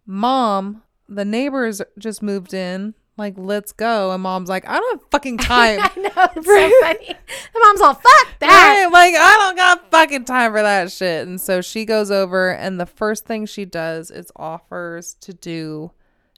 mom 0.05 0.83
the 1.09 1.25
neighbors 1.25 1.81
just 1.97 2.21
moved 2.21 2.53
in 2.53 2.93
like 3.17 3.33
let's 3.37 3.71
go 3.71 4.11
and 4.11 4.23
mom's 4.23 4.49
like 4.49 4.67
i 4.67 4.77
don't 4.79 4.99
have 5.01 5.09
fucking 5.11 5.37
time 5.39 5.79
I 5.81 5.91
know. 5.99 6.27
It's 6.35 6.45
so 6.47 6.71
funny. 6.81 7.15
The 7.53 7.59
mom's 7.59 7.81
all, 7.81 7.93
fuck 7.93 8.27
that. 8.39 8.47
Right? 8.83 8.91
Like, 8.91 9.13
I 9.15 9.37
don't 9.37 9.55
got 9.55 9.91
fucking 9.91 10.25
time 10.25 10.51
for 10.53 10.61
that 10.63 10.91
shit. 10.91 11.27
And 11.27 11.39
so 11.39 11.61
she 11.61 11.85
goes 11.85 12.09
over, 12.09 12.49
and 12.51 12.79
the 12.79 12.87
first 12.87 13.25
thing 13.25 13.45
she 13.45 13.63
does 13.63 14.09
is 14.09 14.31
offers 14.35 15.13
to 15.21 15.33
do 15.33 15.91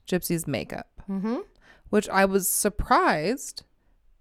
Gypsy's 0.08 0.46
makeup, 0.46 0.88
Mm-hmm. 1.10 1.38
which 1.90 2.10
I 2.10 2.26
was 2.26 2.50
surprised 2.50 3.64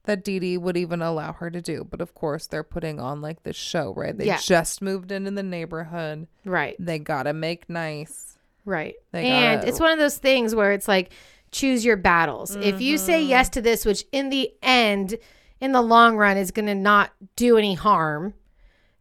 that 0.04 0.22
Dee 0.24 0.38
Dee 0.38 0.58
would 0.58 0.76
even 0.76 1.02
allow 1.02 1.32
her 1.32 1.50
to 1.50 1.60
do. 1.60 1.84
But 1.88 2.00
of 2.00 2.14
course, 2.14 2.46
they're 2.46 2.62
putting 2.62 3.00
on 3.00 3.20
like 3.20 3.42
this 3.42 3.56
show, 3.56 3.92
right? 3.94 4.16
They 4.16 4.26
Yeah. 4.26 4.38
just 4.38 4.80
moved 4.82 5.10
into 5.12 5.30
the 5.30 5.42
neighborhood. 5.42 6.26
Right. 6.44 6.76
They 6.78 6.98
gotta 6.98 7.32
make 7.32 7.68
nice. 7.68 8.38
Right. 8.64 8.94
They 9.12 9.26
and 9.26 9.58
gotta- 9.60 9.68
it's 9.68 9.80
one 9.80 9.92
of 9.92 9.98
those 9.98 10.18
things 10.18 10.54
where 10.54 10.72
it's 10.72 10.88
like 10.88 11.10
choose 11.50 11.84
your 11.84 11.96
battles. 11.96 12.56
If 12.56 12.80
you 12.80 12.98
say 12.98 13.20
Mm-hmm. 13.20 13.30
yes 13.30 13.48
to 13.50 13.62
this, 13.62 13.84
which 13.86 14.04
in 14.12 14.28
the 14.30 14.52
end, 14.62 15.16
in 15.60 15.70
the 15.72 15.82
long 15.82 16.16
run, 16.16 16.36
is 16.36 16.50
going 16.50 16.66
to 16.66 16.74
not 16.74 17.12
do 17.36 17.56
any 17.56 17.74
harm, 17.74 18.34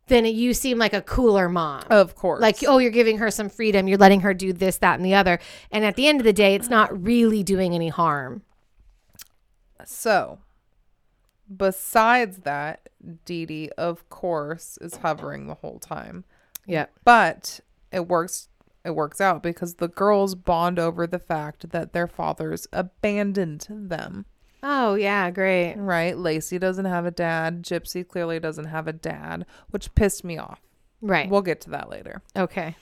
then 0.07 0.23
you 0.25 0.53
seem 0.53 0.77
like 0.77 0.93
a 0.93 1.01
cooler 1.01 1.49
mom. 1.49 1.81
Of 1.89 2.13
course. 2.15 2.41
Like, 2.41 2.57
oh, 2.67 2.77
you're 2.77 2.91
giving 2.91 3.17
her 3.17 3.31
some 3.31 3.49
freedom. 3.49 3.87
You're 3.87 3.97
letting 3.97 4.19
her 4.19 4.33
do 4.35 4.53
this, 4.53 4.77
that, 4.77 4.95
and 4.99 5.05
the 5.05 5.15
other. 5.15 5.39
And 5.71 5.83
at 5.83 5.95
the 5.95 6.07
end 6.07 6.19
of 6.21 6.25
the 6.25 6.33
day, 6.33 6.53
it's 6.53 6.69
not 6.69 7.03
really 7.03 7.41
doing 7.41 7.73
any 7.73 7.87
harm. 7.89 8.43
So, 9.85 10.39
besides 11.57 12.37
that, 12.39 12.89
Dee 13.25 13.45
Dee, 13.45 13.69
of 13.77 14.07
course, 14.09 14.77
is 14.81 14.97
hovering 14.97 15.47
the 15.47 15.55
whole 15.55 15.79
time. 15.79 16.23
Yeah. 16.65 16.85
but 17.03 17.59
it 17.91 18.07
works 18.07 18.47
it 18.85 18.91
works 18.95 19.19
out 19.21 19.43
because 19.43 19.75
the 19.75 19.87
girls 19.89 20.33
bond 20.35 20.79
over 20.79 21.05
the 21.05 21.19
fact 21.19 21.69
that 21.71 21.91
their 21.93 22.07
fathers 22.07 22.67
abandoned 22.73 23.67
them 23.69 24.25
Oh, 24.65 24.95
yeah. 24.95 25.29
Great. 25.29 25.75
right 25.75 26.17
lacey 26.17 26.57
doesn't 26.57 26.85
have 26.85 27.05
a 27.05 27.11
dad 27.11 27.63
gypsy 27.63 28.07
clearly 28.07 28.39
doesn't 28.39 28.65
have 28.67 28.87
a 28.87 28.93
dad 28.93 29.45
which 29.71 29.93
pissed 29.95 30.23
me 30.23 30.37
off 30.37 30.61
Right. 31.01 31.29
we'll 31.29 31.41
get 31.41 31.59
to 31.61 31.69
that 31.71 31.89
later 31.89 32.21
okay. 32.37 32.77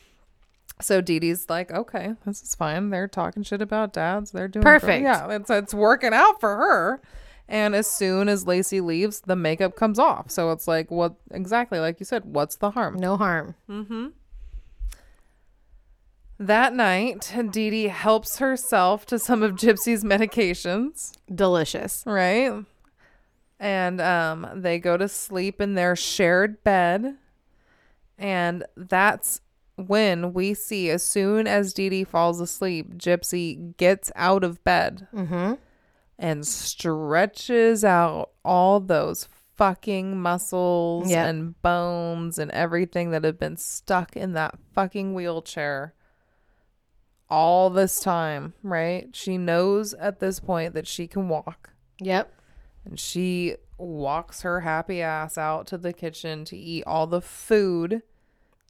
so 0.80 1.02
Dee 1.02 1.18
Dee's 1.18 1.50
like 1.50 1.72
okay 1.72 2.14
this 2.24 2.44
is 2.44 2.54
fine 2.54 2.92
they're 2.92 3.08
talking 3.08 3.42
shit 3.42 3.64
about 3.64 3.94
dads 3.94 4.30
they're 4.30 4.48
doing 4.48 4.62
Perfect. 4.64 5.02
yeah 5.04 5.28
it's, 5.32 5.50
it's 5.50 5.74
working 5.74 6.14
out 6.14 6.40
for 6.40 6.56
her 6.56 7.02
and 7.48 7.76
as 7.76 7.88
soon 7.88 8.30
as 8.30 8.48
lacey 8.48 8.80
leaves 8.82 9.22
the 9.22 9.36
makeup 9.36 9.76
comes 9.76 10.00
off 10.00 10.30
so 10.32 10.52
it's 10.52 10.68
like 10.68 10.90
what 10.92 11.16
exactly 11.32 11.80
like 11.80 12.00
you 12.00 12.06
said 12.06 12.24
what's 12.26 12.56
the 12.58 12.72
harm 12.72 12.98
No 12.98 13.18
harm. 13.18 13.56
Mm 13.70 13.88
hmm. 13.88 14.08
That 16.40 16.74
night, 16.74 17.32
Dee 17.52 17.70
Dee 17.70 17.88
helps 17.90 18.38
herself 18.40 19.06
to 19.08 19.20
some 19.20 19.44
of 19.44 19.52
Gypsy's 19.54 20.04
medications, 20.04 21.12
Delicious. 21.34 22.04
right? 22.06 22.66
and 23.60 24.02
um, 24.02 24.48
they 24.56 24.80
go 24.80 24.98
to 24.98 25.08
sleep 25.08 25.62
in 25.62 25.76
their 25.76 25.96
shared 25.96 26.64
bed. 26.64 27.16
And 28.18 28.66
that's 28.76 29.42
when 29.76 30.34
we 30.34 30.56
see, 30.56 30.90
as 30.90 31.04
soon 31.04 31.46
as 31.46 31.74
Dee 31.74 31.90
Dee 31.90 32.04
falls 32.04 32.42
asleep, 32.42 32.96
Gypsy 32.98 33.78
gets 33.78 34.12
out 34.16 34.44
of 34.44 34.64
bed 34.64 35.08
Mm-hmm. 35.14 35.54
And 36.22 36.46
stretches 36.46 37.84
out 37.84 38.30
all 38.46 38.80
those 38.80 39.28
fucking 39.58 40.20
muscles 40.22 41.10
Yep. 41.10 41.28
and 41.28 41.62
bones 41.62 42.38
and 42.38 42.52
everything 42.52 43.12
that 43.12 43.24
have 43.24 43.40
been 43.40 43.58
stuck 43.58 44.16
in 44.16 44.34
that 44.34 44.56
fucking 44.74 45.14
wheelchair 45.14 45.94
all 47.30 47.70
this 47.70 48.00
time, 48.00 48.54
right? 48.64 49.10
She 49.16 49.38
knows 49.38 49.94
at 49.96 50.20
this 50.20 50.40
point 50.40 50.74
that 50.74 50.88
she 50.88 51.08
can 51.08 51.28
walk 51.30 51.74
Yep. 52.00 52.32
and 52.86 53.00
she 53.00 53.56
walks 53.78 54.42
her 54.42 54.62
happy 54.62 55.02
ass 55.02 55.38
out 55.38 55.66
to 55.68 55.78
the 55.78 55.94
kitchen 55.94 56.46
to 56.46 56.58
eat 56.58 56.84
all 56.86 57.08
the 57.08 57.22
food 57.22 58.04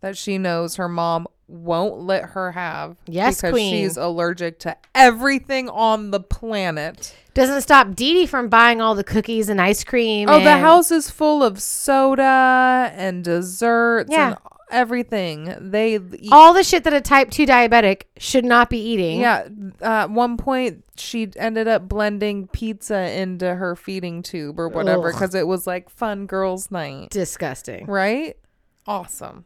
that 0.02 0.16
she 0.18 0.38
knows 0.38 0.76
her 0.78 0.88
mom 0.90 1.28
won't 1.52 2.00
let 2.00 2.24
her 2.32 2.52
have 2.54 2.96
Yes, 3.08 3.38
because 3.38 3.52
queen. 3.52 3.74
she's 3.74 3.98
allergic 3.98 4.60
to 4.60 4.76
everything 4.96 5.70
on 5.70 6.12
the 6.12 6.20
planet. 6.20 7.16
Doesn't 7.34 7.62
stop 7.62 7.94
Dee 7.96 8.14
Dee 8.14 8.26
from 8.26 8.50
buying 8.50 8.82
all 8.82 8.96
the 8.96 9.04
cookies 9.04 9.48
and 9.50 9.62
ice 9.62 9.84
cream. 9.84 10.30
Oh, 10.30 10.44
the 10.44 10.58
house 10.58 10.92
is 10.92 11.10
full 11.10 11.44
of 11.44 11.62
soda 11.62 12.92
and 12.96 13.24
desserts 13.24 14.10
Yeah. 14.12 14.28
and 14.30 14.38
everything. 14.70 15.54
They 15.60 15.96
eat. 15.96 16.30
all 16.32 16.54
the 16.54 16.64
shit 16.64 16.84
that 16.86 16.94
a 16.94 17.02
type 17.02 17.30
2 17.32 17.46
diabetic 17.46 18.04
should 18.18 18.46
not 18.46 18.70
be 18.70 18.80
eating. 18.80 19.20
yeah, 19.20 19.48
uh, 19.82 19.86
at 19.86 20.12
one 20.12 20.38
point 20.38 20.84
she 20.98 21.30
ended 21.36 21.68
up 21.68 21.88
blending 21.90 22.48
pizza 22.48 23.12
into 23.18 23.56
her 23.56 23.76
feeding 23.76 24.24
tube 24.24 24.60
or 24.60 24.68
whatever 24.70 25.12
because 25.12 25.36
it 25.36 25.48
was 25.48 25.66
like 25.68 25.90
fun 25.90 26.26
girls' 26.26 26.70
night, 26.72 27.10
Disgusting. 27.12 27.86
right? 27.88 28.36
Awesome. 28.88 29.46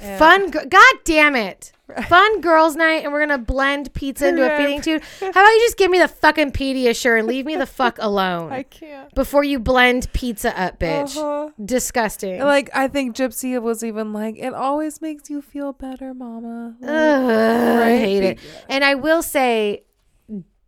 And- 0.00 0.18
Fun. 0.18 0.50
gr- 0.50 0.66
God 0.68 0.94
damn 1.04 1.34
it. 1.36 1.72
Fun 2.08 2.40
girls' 2.40 2.74
night, 2.74 3.04
and 3.04 3.12
we're 3.12 3.24
to 3.28 3.38
blend 3.38 3.94
pizza 3.94 4.26
into 4.26 4.42
a 4.52 4.56
feeding 4.58 4.80
tube. 4.80 5.02
How 5.20 5.28
about 5.30 5.46
you 5.46 5.60
just 5.60 5.76
give 5.76 5.88
me 5.88 6.00
the 6.00 6.08
fucking 6.08 6.50
Pediasure 6.50 7.16
and 7.16 7.28
leave 7.28 7.46
me 7.46 7.54
the 7.54 7.64
fuck 7.64 7.98
alone 8.00 8.50
I 8.52 8.64
can't. 8.64 9.14
before 9.14 9.44
you 9.44 9.60
blend 9.60 10.12
pizza 10.12 10.58
up, 10.60 10.80
bitch. 10.80 11.16
Uh-huh. 11.16 11.50
Disgusting. 11.64 12.40
Like 12.40 12.70
I 12.74 12.88
think 12.88 13.14
Gypsy 13.14 13.60
was 13.62 13.84
even 13.84 14.12
like, 14.12 14.36
it 14.36 14.52
always 14.52 15.00
makes 15.00 15.30
you 15.30 15.40
feel 15.40 15.72
better, 15.72 16.12
Mama. 16.12 16.74
Like, 16.80 16.90
Ugh, 16.90 17.82
I 17.82 17.96
hate 17.98 18.24
it. 18.24 18.38
And 18.68 18.82
I 18.82 18.96
will 18.96 19.22
say, 19.22 19.84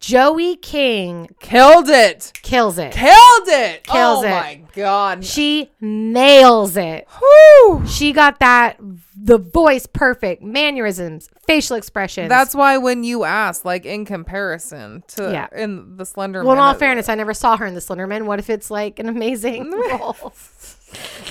Joey 0.01 0.57
King 0.57 1.29
Killed 1.41 1.89
it. 1.89 2.33
kills 2.43 2.79
it. 2.79 2.93
Killed 2.93 3.49
it. 3.49 3.85
Kills 3.85 4.25
oh 4.25 4.27
it. 4.27 4.31
Oh 4.31 4.31
my 4.31 4.61
god. 4.75 5.25
She 5.25 5.71
nails 5.81 6.77
it. 6.77 7.07
Whew. 7.19 7.83
She 7.87 8.13
got 8.13 8.39
that 8.41 8.77
the 9.21 9.39
voice 9.39 9.87
perfect, 9.87 10.43
mannerisms, 10.43 11.29
facial 11.47 11.77
expressions. 11.77 12.29
That's 12.29 12.55
why 12.55 12.79
when 12.79 13.03
you 13.03 13.25
ask, 13.25 13.65
like 13.65 13.85
in 13.85 14.05
comparison 14.05 15.03
to 15.09 15.33
Yeah. 15.33 15.49
in 15.55 15.97
the 15.97 16.07
Slender 16.07 16.45
well. 16.45 16.53
In 16.55 16.59
all 16.61 16.75
fairness, 16.75 17.09
I 17.09 17.17
never 17.17 17.35
saw 17.35 17.57
her 17.57 17.67
in 17.67 17.75
the 17.75 17.81
Slenderman. 17.81 18.27
What 18.27 18.39
if 18.39 18.49
it's 18.49 18.71
like 18.71 18.99
an 19.01 19.09
amazing 19.09 19.71
role? 19.91 20.33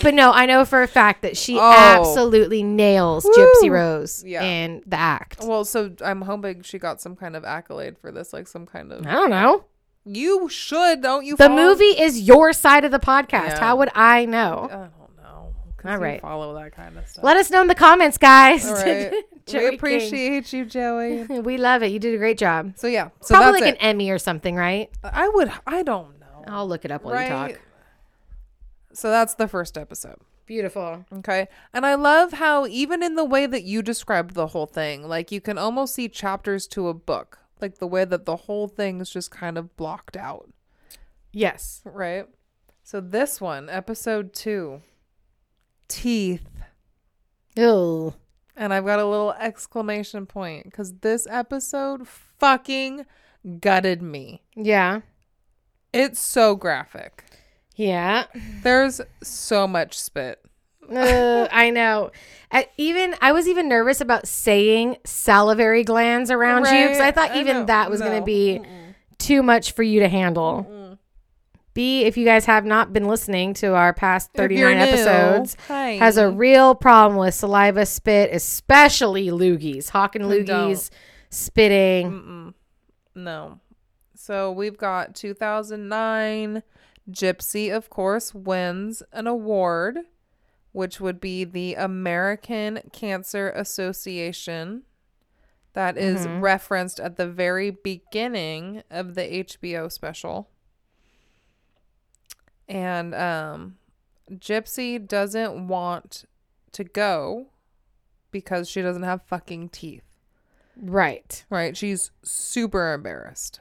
But 0.04 0.14
no, 0.14 0.32
I 0.32 0.46
know 0.46 0.64
for 0.66 0.84
a 0.84 0.88
fact 0.88 1.24
that 1.24 1.36
she 1.36 1.58
Oh. 1.58 1.74
absolutely 1.76 2.62
nails 2.64 3.26
Gypsy 3.26 3.64
Woo. 3.64 3.72
Rose 3.72 4.24
Yeah. 4.26 4.44
in 4.44 4.84
the 4.86 4.98
act. 4.98 5.44
Well, 5.44 5.66
so 5.66 5.92
I'm 6.04 6.22
hoping 6.22 6.62
she 6.62 6.78
got 6.78 7.02
some 7.02 7.16
kind 7.16 7.36
of 7.36 7.44
accolade 7.44 7.98
for 7.98 8.12
this, 8.12 8.34
like 8.34 8.48
some 8.48 8.66
kind 8.68 8.92
of. 8.92 9.06
I 9.08 9.12
don't 9.14 9.30
know. 9.32 9.66
You 10.06 10.48
should, 10.50 11.02
don't 11.02 11.26
you? 11.26 11.36
The 11.36 11.48
follow- 11.48 11.56
movie 11.70 11.86
is 12.00 12.22
your 12.22 12.54
side 12.54 12.86
of 12.86 12.92
the 12.92 13.00
podcast. 13.00 13.50
Yeah. 13.50 13.60
How 13.60 13.76
would 13.76 13.90
I 13.96 14.26
know? 14.26 14.68
I 14.72 14.76
don't 14.76 15.18
know. 15.18 15.54
'cause 15.78 15.86
All 15.86 15.92
you 15.98 15.98
right. 16.04 16.22
follow 16.22 16.54
that 16.56 16.74
kind 16.76 16.98
of 16.98 17.08
stuff. 17.08 17.24
Let 17.24 17.36
us 17.38 17.50
know 17.52 17.62
in 17.62 17.68
the 17.68 17.76
comments, 17.76 18.18
guys. 18.18 18.66
All 18.68 18.76
right. 18.76 19.12
Joey 19.48 19.60
we 19.62 19.66
King. 19.70 19.76
appreciate 19.78 20.54
you, 20.54 20.66
Joey. 20.66 21.24
We 21.42 21.58
love 21.58 21.82
it. 21.84 21.88
You 21.88 22.00
did 22.00 22.14
a 22.14 22.18
great 22.18 22.38
job. 22.38 22.74
So 22.78 22.88
yeah, 22.88 23.10
so 23.22 23.36
Probably 23.36 23.60
that's 23.62 23.66
like 23.66 23.74
it. 23.76 23.82
an 23.82 23.90
Emmy 23.90 24.10
or 24.12 24.18
something, 24.20 24.56
right? 24.56 24.90
I 25.04 25.28
would. 25.30 25.52
I 25.66 25.84
don't 25.84 26.20
know. 26.20 26.44
I'll 26.48 26.68
look 26.68 26.86
it 26.86 26.92
up 26.92 27.04
while 27.04 27.22
you 27.22 27.28
talk. 27.30 27.60
So 28.98 29.12
that's 29.12 29.36
the 29.36 29.48
first 29.48 29.78
episode. 29.78 30.18
Beautiful. 30.48 31.06
Okay. 31.18 31.50
And 31.72 31.86
I 31.86 31.94
love 31.94 32.34
how, 32.34 32.66
even 32.66 33.04
in 33.04 33.14
the 33.14 33.24
way 33.24 33.46
that 33.46 33.62
you 33.62 33.84
described 33.84 34.34
the 34.34 34.48
whole 34.48 34.66
thing, 34.66 35.08
like 35.08 35.32
you 35.32 35.40
can 35.40 35.60
almost 35.60 35.94
see 35.94 36.10
chapters 36.10 36.66
to 36.70 36.88
a 36.88 36.96
book, 36.96 37.38
like 37.62 37.78
the 37.78 37.86
way 37.86 38.06
that 38.06 38.26
the 38.26 38.36
whole 38.36 38.68
thing 38.68 39.00
is 39.00 39.12
just 39.12 39.30
kind 39.30 39.56
of 39.56 39.78
blocked 39.78 40.18
out. 40.18 40.50
Yes. 41.32 41.82
Right. 41.86 42.26
So 42.82 43.00
this 43.00 43.40
one, 43.40 43.70
episode 43.70 44.34
two, 44.34 44.82
teeth. 45.88 46.50
Ew. 47.56 48.16
And 48.56 48.74
I've 48.74 48.86
got 48.88 49.00
a 49.00 49.06
little 49.06 49.34
exclamation 49.34 50.26
point 50.26 50.64
because 50.64 51.02
this 51.02 51.28
episode 51.30 52.08
fucking 52.08 53.06
gutted 53.60 54.02
me. 54.02 54.42
Yeah. 54.56 55.02
It's 55.94 56.20
so 56.20 56.56
graphic. 56.56 57.26
Yeah. 57.78 58.26
There's 58.64 59.00
so 59.24 59.68
much 59.68 59.98
spit. 59.98 60.44
Uh, 60.92 61.48
I 61.52 61.70
know. 61.70 62.12
I, 62.52 62.68
even 62.78 63.16
I 63.22 63.32
was 63.32 63.48
even 63.48 63.70
nervous 63.70 64.02
about 64.02 64.28
saying 64.28 64.98
salivary 65.06 65.84
glands 65.84 66.32
around 66.32 66.66
you 66.66 66.88
because 66.88 67.00
I 67.00 67.12
thought 67.12 67.36
even 67.36 67.58
know. 67.58 67.66
that 67.66 67.90
was 67.90 68.02
going 68.02 68.20
to 68.20 68.26
be 68.26 68.62
too 69.18 69.44
much 69.44 69.72
for 69.74 69.84
you 69.84 70.00
to 70.00 70.10
handle. 70.10 70.98
B, 71.74 72.06
if 72.06 72.18
you 72.18 72.26
guys 72.26 72.46
have 72.46 72.66
not 72.66 72.92
been 72.92 73.06
listening 73.06 73.54
to 73.56 73.76
our 73.76 73.94
past 73.94 74.32
39 74.34 74.78
episodes, 74.78 75.56
hi. 75.68 75.92
has 75.92 76.18
a 76.18 76.28
real 76.28 76.74
problem 76.74 77.20
with 77.20 77.36
saliva 77.36 77.86
spit, 77.86 78.34
especially 78.34 79.28
loogies, 79.28 79.88
hawk 79.90 80.16
and 80.16 80.24
don't. 80.24 80.72
loogies, 80.72 80.90
spitting. 81.30 82.12
Mm-mm. 82.12 82.54
No. 83.14 83.60
So 84.16 84.54
we've 84.54 84.76
got 84.76 85.14
2009. 85.14 86.64
Gypsy, 87.10 87.74
of 87.74 87.90
course, 87.90 88.34
wins 88.34 89.02
an 89.14 89.28
award, 89.28 90.00
which 90.74 91.00
would 91.00 91.20
be 91.22 91.44
the 91.44 91.76
American 91.76 92.82
Cancer 92.92 93.50
Association. 93.52 94.84
That 95.74 95.98
is 95.98 96.26
Mhm. 96.28 96.42
referenced 96.42 97.00
at 97.00 97.18
the 97.18 97.28
very 97.28 97.70
beginning 97.70 98.84
of 98.90 99.16
the 99.16 99.22
HBO 99.34 99.88
special. 99.88 100.50
And 102.68 103.16
um, 103.16 103.78
Gypsy 104.32 105.06
doesn't 105.06 105.68
want 105.68 106.26
to 106.74 106.84
go 106.84 107.48
because 108.32 108.68
she 108.70 108.82
doesn't 108.82 109.04
have 109.04 109.22
fucking 109.24 109.70
teeth. 109.70 110.04
Right. 110.76 111.46
Right. 111.50 111.76
She's 111.78 112.12
super 112.24 112.94
embarrassed. 112.94 113.60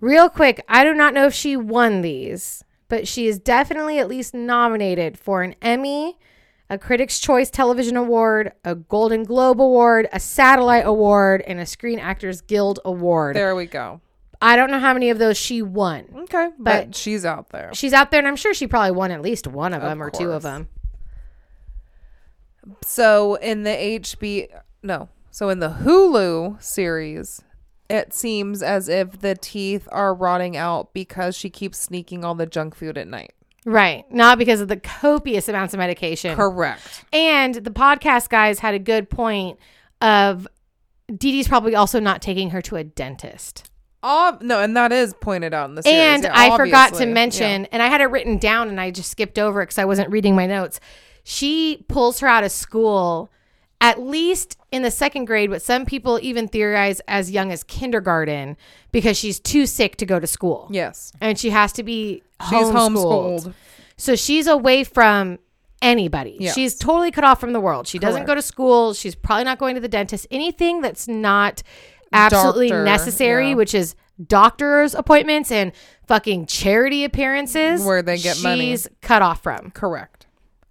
Real 0.00 0.28
quick, 0.28 0.62
I 0.68 0.84
do 0.84 0.94
not 0.94 1.14
know 1.14 1.26
if 1.26 1.34
she 1.34 1.56
won 1.56 2.02
these, 2.02 2.62
but 2.88 3.08
she 3.08 3.26
is 3.26 3.38
definitely 3.38 3.98
at 3.98 4.08
least 4.08 4.34
nominated 4.34 5.18
for 5.18 5.42
an 5.42 5.54
Emmy, 5.62 6.18
a 6.68 6.76
Critics' 6.78 7.18
Choice 7.18 7.48
Television 7.50 7.96
Award, 7.96 8.52
a 8.64 8.74
Golden 8.74 9.24
Globe 9.24 9.60
Award, 9.60 10.08
a 10.12 10.20
Satellite 10.20 10.84
Award, 10.84 11.42
and 11.46 11.60
a 11.60 11.66
Screen 11.66 11.98
Actors 11.98 12.40
Guild 12.42 12.78
Award. 12.84 13.36
There 13.36 13.54
we 13.56 13.66
go. 13.66 14.00
I 14.42 14.54
don't 14.56 14.70
know 14.70 14.78
how 14.80 14.92
many 14.92 15.08
of 15.08 15.18
those 15.18 15.38
she 15.38 15.62
won. 15.62 16.04
Okay. 16.24 16.50
But, 16.58 16.86
But- 16.88 16.94
she's 16.94 17.24
out 17.24 17.48
there. 17.50 17.70
She's 17.72 17.94
out 17.94 18.10
there, 18.10 18.18
and 18.18 18.28
I'm 18.28 18.36
sure 18.36 18.52
she 18.52 18.66
probably 18.66 18.90
won 18.90 19.10
at 19.10 19.22
least 19.22 19.46
one 19.46 19.72
of 19.72 19.82
Of 19.82 19.88
them 19.88 20.02
or 20.02 20.10
two 20.10 20.30
of 20.30 20.42
them. 20.42 20.68
So 22.84 23.36
in 23.36 23.62
the 23.62 23.70
HB, 23.70 24.48
no. 24.82 25.08
So 25.30 25.48
in 25.50 25.60
the 25.60 25.70
Hulu 25.70 26.62
series, 26.62 27.42
it 27.88 28.12
seems 28.12 28.62
as 28.62 28.88
if 28.88 29.20
the 29.20 29.34
teeth 29.34 29.88
are 29.92 30.14
rotting 30.14 30.56
out 30.56 30.92
because 30.92 31.36
she 31.36 31.50
keeps 31.50 31.78
sneaking 31.78 32.24
all 32.24 32.34
the 32.34 32.46
junk 32.46 32.74
food 32.74 32.98
at 32.98 33.06
night. 33.08 33.32
Right. 33.64 34.04
Not 34.12 34.38
because 34.38 34.60
of 34.60 34.68
the 34.68 34.76
copious 34.76 35.48
amounts 35.48 35.74
of 35.74 35.78
medication. 35.78 36.36
Correct. 36.36 37.04
And 37.12 37.54
the 37.56 37.70
podcast 37.70 38.28
guys 38.28 38.60
had 38.60 38.74
a 38.74 38.78
good 38.78 39.10
point 39.10 39.58
of 40.00 40.46
Dee 41.08 41.32
Dee's 41.32 41.48
probably 41.48 41.74
also 41.74 41.98
not 42.00 42.22
taking 42.22 42.50
her 42.50 42.62
to 42.62 42.76
a 42.76 42.84
dentist. 42.84 43.70
Ob- 44.04 44.42
no, 44.42 44.60
and 44.60 44.76
that 44.76 44.92
is 44.92 45.14
pointed 45.20 45.52
out 45.52 45.68
in 45.68 45.74
the 45.74 45.82
series. 45.82 45.98
and 45.98 46.22
yeah, 46.24 46.32
I 46.32 46.56
forgot 46.56 46.88
to 46.88 46.94
obviously. 46.94 47.06
mention, 47.12 47.64
and 47.66 47.82
I 47.82 47.88
had 47.88 48.00
it 48.00 48.06
written 48.06 48.38
down 48.38 48.68
and 48.68 48.80
I 48.80 48.92
just 48.92 49.10
skipped 49.10 49.38
over 49.38 49.62
it 49.62 49.66
because 49.66 49.78
I 49.78 49.84
wasn't 49.84 50.10
reading 50.10 50.36
my 50.36 50.46
notes. 50.46 50.78
She 51.24 51.84
pulls 51.88 52.20
her 52.20 52.28
out 52.28 52.44
of 52.44 52.52
school 52.52 53.30
at 53.80 54.00
least 54.00 54.56
in 54.72 54.82
the 54.82 54.90
second 54.90 55.26
grade, 55.26 55.50
but 55.50 55.60
some 55.62 55.84
people 55.86 56.18
even 56.22 56.48
theorize 56.48 57.00
as 57.08 57.30
young 57.30 57.52
as 57.52 57.62
kindergarten 57.64 58.56
because 58.92 59.16
she's 59.18 59.38
too 59.38 59.66
sick 59.66 59.96
to 59.96 60.06
go 60.06 60.18
to 60.18 60.26
school. 60.26 60.68
Yes. 60.70 61.12
And 61.20 61.38
she 61.38 61.50
has 61.50 61.72
to 61.74 61.82
be 61.82 62.22
She's 62.48 62.50
homeschooled. 62.68 63.44
homeschooled. 63.44 63.54
So 63.98 64.16
she's 64.16 64.46
away 64.46 64.84
from 64.84 65.38
anybody. 65.82 66.36
Yes. 66.40 66.54
She's 66.54 66.74
totally 66.76 67.10
cut 67.10 67.24
off 67.24 67.38
from 67.38 67.52
the 67.52 67.60
world. 67.60 67.86
She 67.86 67.98
doesn't 67.98 68.24
go 68.24 68.34
to 68.34 68.42
school. 68.42 68.94
She's 68.94 69.14
probably 69.14 69.44
not 69.44 69.58
going 69.58 69.74
to 69.74 69.80
the 69.80 69.88
dentist. 69.88 70.26
Anything 70.30 70.80
that's 70.80 71.06
not 71.06 71.62
absolutely 72.12 72.68
Doctor, 72.70 72.84
necessary, 72.84 73.48
yeah. 73.50 73.54
which 73.56 73.74
is 73.74 73.94
doctor's 74.26 74.94
appointments 74.94 75.50
and 75.50 75.72
fucking 76.08 76.46
charity 76.46 77.04
appearances 77.04 77.84
Where 77.84 78.00
they 78.00 78.16
get 78.16 78.42
money. 78.42 78.70
she's 78.70 78.88
cut 79.02 79.20
off 79.20 79.42
from. 79.42 79.70
Correct. 79.72 80.15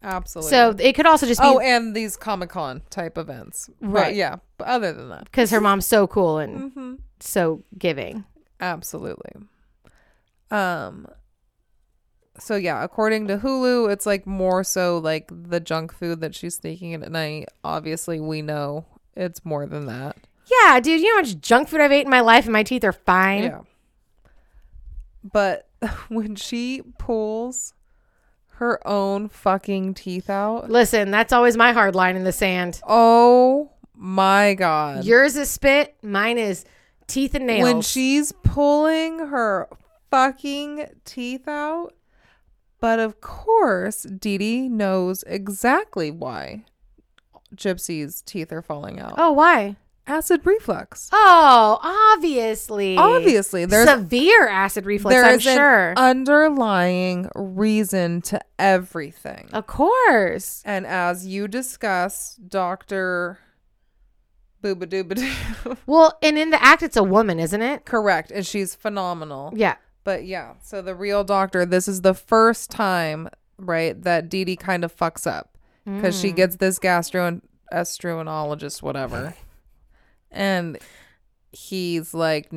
Absolutely. 0.05 0.51
So 0.51 0.75
it 0.79 0.93
could 0.93 1.05
also 1.07 1.25
just 1.25 1.41
be 1.41 1.47
oh, 1.47 1.59
and 1.59 1.95
these 1.95 2.15
Comic 2.15 2.49
Con 2.51 2.83
type 2.91 3.17
events. 3.17 3.69
But 3.81 3.89
Right. 3.89 4.15
yeah. 4.15 4.35
But 4.57 4.67
other 4.67 4.93
than 4.93 5.09
that, 5.09 5.25
because 5.25 5.49
her 5.51 5.59
mom's 5.59 5.87
so 5.87 6.05
cool 6.07 6.37
and 6.37 6.71
Mm-hmm. 6.71 6.93
so 7.19 7.63
giving. 7.77 8.23
absolutely. 8.61 9.31
Um. 10.51 11.07
So 12.37 12.55
yeah, 12.55 12.83
according 12.83 13.27
to 13.29 13.37
Hulu, 13.37 13.91
it's 13.91 14.05
like 14.05 14.27
more 14.27 14.63
so 14.63 14.97
like 14.99 15.29
the 15.31 15.59
junk 15.59 15.91
food 15.93 16.21
that 16.21 16.35
she's 16.35 16.55
sneaking 16.55 16.91
in 16.91 17.01
at 17.03 17.11
night. 17.11 17.47
Obviously, 17.63 18.19
we 18.19 18.41
know 18.41 18.85
it's 19.15 19.43
more 19.43 19.65
than 19.65 19.85
that. 19.87 20.17
Yeah, 20.63 20.79
dude, 20.79 21.01
you 21.01 21.07
know 21.07 21.15
how 21.15 21.21
much 21.21 21.39
junk 21.41 21.69
food 21.69 21.81
I've 21.81 21.91
ate 21.91 22.05
in 22.05 22.09
my 22.11 22.19
life 22.19 22.43
and 22.45 22.53
my 22.53 22.61
teeth 22.63 22.83
are 22.83 22.91
fine? 22.91 23.43
Yeah. 23.43 23.61
But 25.23 25.67
when 26.09 26.35
she 26.35 26.81
pulls 26.99 27.73
her 28.57 28.85
own 28.87 29.27
fucking 29.29 29.93
teeth 29.95 30.29
out, 30.29 30.69
Listen, 30.69 31.11
that's 31.11 31.33
always 31.33 31.57
my 31.57 31.71
hard 31.73 31.95
line 31.95 32.15
in 32.15 32.23
the 32.23 32.31
sand. 32.31 32.79
oh 32.87 33.71
my 33.93 34.53
god. 34.55 35.05
Yours 35.05 35.35
is 35.35 35.49
spit, 35.49 35.95
mine 36.03 36.37
is 36.37 36.65
teeth 37.07 37.33
and 37.35 37.47
nails. 37.47 37.63
when 37.63 37.81
she's 37.81 38.31
pulling 38.43 39.19
her 39.19 39.67
fucking 40.11 40.87
teeth 41.05 41.47
out. 41.47 41.93
But 42.81 42.99
of 42.99 43.21
course, 43.21 44.03
Dee 44.03 44.37
Dee 44.37 44.69
knows 44.69 45.23
exactly 45.27 46.11
why 46.11 46.65
Gypsy's 47.55 48.21
teeth 48.21 48.51
are 48.51 48.61
falling 48.61 48.99
out. 48.99 49.15
oh, 49.17 49.31
why? 49.31 49.77
Acid 50.07 50.41
reflux. 50.45 51.09
Oh, 51.11 51.79
obviously. 52.15 52.95
Obviously, 52.95 53.65
there's 53.65 53.89
severe 53.89 54.47
acid 54.47 54.85
reflux, 54.85 55.15
there 55.15 55.25
I'm 55.25 55.39
is 55.39 55.47
an 55.47 55.55
sure. 55.57 55.93
underlying 55.97 57.27
reason 57.35 58.21
to 58.23 58.39
everything. 58.59 59.49
of 59.51 59.65
course. 59.65 60.61
And 60.63 60.85
as 60.85 61.25
you 61.25 61.47
discussed, 61.47 62.47
Dr. 62.49 63.39
Booba 64.63 64.83
Dooba 64.85 65.15
Doo. 65.15 65.77
Well, 65.87 66.17
and 66.21 66.37
in 66.37 66.51
the 66.51 66.61
act, 66.63 66.83
it's 66.83 66.97
a 66.97 67.03
woman, 67.03 67.39
isn't 67.39 67.61
it? 67.61 67.85
Correct. 67.85 68.29
And 68.31 68.45
she's 68.45 68.75
phenomenal. 68.75 69.53
Yeah. 69.55 69.75
But 70.03 70.25
yeah, 70.25 70.53
so 70.61 70.83
the 70.83 70.93
real 70.93 71.23
doctor, 71.23 71.65
this 71.65 71.87
is 71.87 72.01
the 72.01 72.13
first 72.13 72.69
time, 72.69 73.27
right, 73.57 73.99
that 74.03 74.29
Dee 74.29 74.45
Dee 74.45 74.55
kind 74.55 74.83
of 74.83 74.95
fucks 74.95 75.25
up 75.25 75.57
because 75.83 76.15
Mm. 76.17 76.21
she 76.21 76.31
gets 76.31 76.57
this 76.57 76.77
gastroenterologist, 76.77 78.83
whatever. 78.83 79.33
And 80.35 80.77
he's 81.51 82.13
like, 82.13 82.51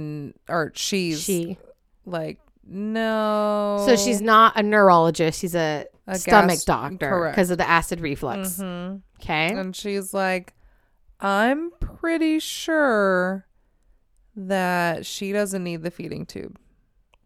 or 0.48 0.72
she's 0.74 1.22
She. 1.22 1.56
like, 2.04 2.38
no. 2.66 3.82
So 3.86 3.96
she's 3.96 4.20
not 4.20 4.56
a 4.58 4.62
neurologist. 4.62 5.40
She's 5.40 5.54
a, 5.54 5.86
A 6.06 6.18
stomach 6.18 6.50
gas- 6.50 6.64
doctor 6.64 7.28
because 7.30 7.50
of 7.50 7.58
the 7.58 7.68
acid 7.68 8.00
reflux. 8.00 8.56
Mhm. 8.58 9.02
Okay. 9.20 9.52
And 9.54 9.74
she's 9.74 10.12
like, 10.12 10.54
I'm 11.20 11.70
pretty 11.80 12.38
sure 12.38 13.46
that 14.36 15.04
she 15.06 15.32
doesn't 15.32 15.64
need 15.64 15.82
the 15.82 15.90
feeding 15.90 16.26
tube. 16.26 16.58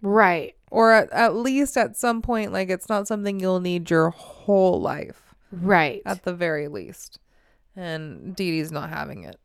right. 0.00 0.54
Or 0.70 0.90
at, 0.92 1.12
at 1.12 1.34
least 1.34 1.76
at 1.76 1.98
some 1.98 2.22
point, 2.22 2.50
like 2.50 2.70
it's 2.70 2.88
not 2.88 3.06
something 3.06 3.38
you'll 3.38 3.60
need 3.60 3.90
your 3.90 4.08
whole 4.08 4.80
life, 4.80 5.34
Right. 5.50 6.00
at 6.06 6.22
the 6.24 6.32
very 6.32 6.68
least. 6.68 7.18
And 7.76 8.34
Dee 8.34 8.52
Dee's 8.52 8.72
not 8.72 8.88
having 8.88 9.24
it. 9.24 9.38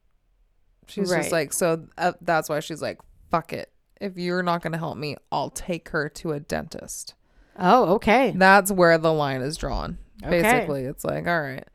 She's 0.88 1.12
Right. 1.12 1.20
just 1.20 1.32
like, 1.32 1.54
so 1.54 1.86
uh, 1.98 2.14
that's 2.22 2.50
why 2.50 2.60
she's 2.62 2.82
like, 2.82 3.00
fuck 3.30 3.54
it. 3.54 3.72
If 4.00 4.18
you're 4.18 4.44
not 4.44 4.62
going 4.62 4.74
to 4.74 4.78
help 4.80 4.98
me, 4.98 5.16
I'll 5.32 5.50
take 5.50 5.90
her 5.90 6.08
to 6.10 6.32
a 6.34 6.40
dentist. 6.40 7.14
oh, 7.60 7.96
okay. 7.96 8.32
That's 8.36 8.72
where 8.72 8.98
the 8.98 9.12
line 9.14 9.42
is 9.42 9.58
drawn. 9.58 9.98
Okay. 10.24 10.42
Basically, 10.42 10.84
it's 10.84 11.04
like, 11.04 11.28
all 11.28 11.42
right. 11.42 11.66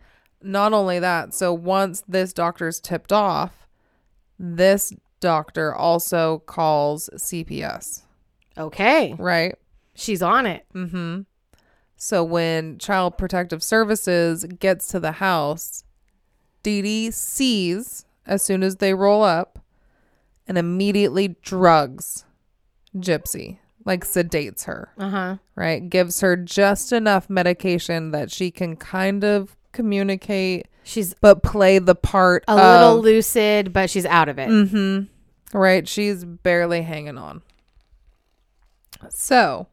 Not 0.43 0.73
only 0.73 0.99
that, 1.01 1.35
so 1.35 1.53
once 1.53 2.03
this 2.09 2.33
doctor's 2.33 2.81
tipped 2.81 3.13
off, 3.13 3.67
this 4.39 4.93
doctor 5.21 5.75
also 5.75 6.39
calls 6.47 7.09
CPS, 7.17 8.03
Okay. 8.59 9.15
right? 9.19 9.55
She's 9.95 10.23
on 10.23 10.47
it. 10.47 10.65
Mm-hmm. 10.75 11.23
So 11.97 12.25
when 12.25 12.79
Child 12.79 13.19
Protective 13.19 13.63
Services 13.63 14.45
gets 14.59 14.89
to 14.89 14.99
the 14.99 15.13
house, 15.13 15.85
Dee 16.65 16.83
Dee 16.83 17.11
sees 17.13 18.05
as 18.27 18.43
soon 18.43 18.63
as 18.63 18.77
they 18.77 18.95
roll 18.95 19.23
up 19.23 19.59
and 20.47 20.57
immediately 20.59 21.37
drugs 21.43 22.25
Gypsy, 22.97 23.59
like 23.85 24.05
sedates 24.05 24.65
her 24.65 24.91
Uh 24.99 25.09
huh. 25.11 25.37
right? 25.57 25.89
Gives 25.89 26.21
her 26.21 26.37
just 26.37 26.93
enough 26.93 27.31
medication 27.31 28.11
that 28.11 28.31
she 28.31 28.51
can 28.51 28.77
kind 28.77 29.25
of 29.25 29.57
communicate, 29.73 30.69
She's 30.85 31.15
but 31.15 31.43
play 31.43 31.79
the 31.79 31.95
part 31.95 32.45
a 32.49 32.53
of, 32.53 32.81
little 32.81 33.01
lucid, 33.03 33.73
but 33.73 33.89
she's 33.89 34.05
out 34.05 34.29
of 34.29 34.39
it. 34.39 34.49
Mm-hmm. 34.49 35.57
Right? 35.59 35.87
She's 35.89 36.25
barely 36.25 36.83
hanging 36.83 37.17
on. 37.19 37.43
So, 39.11 39.69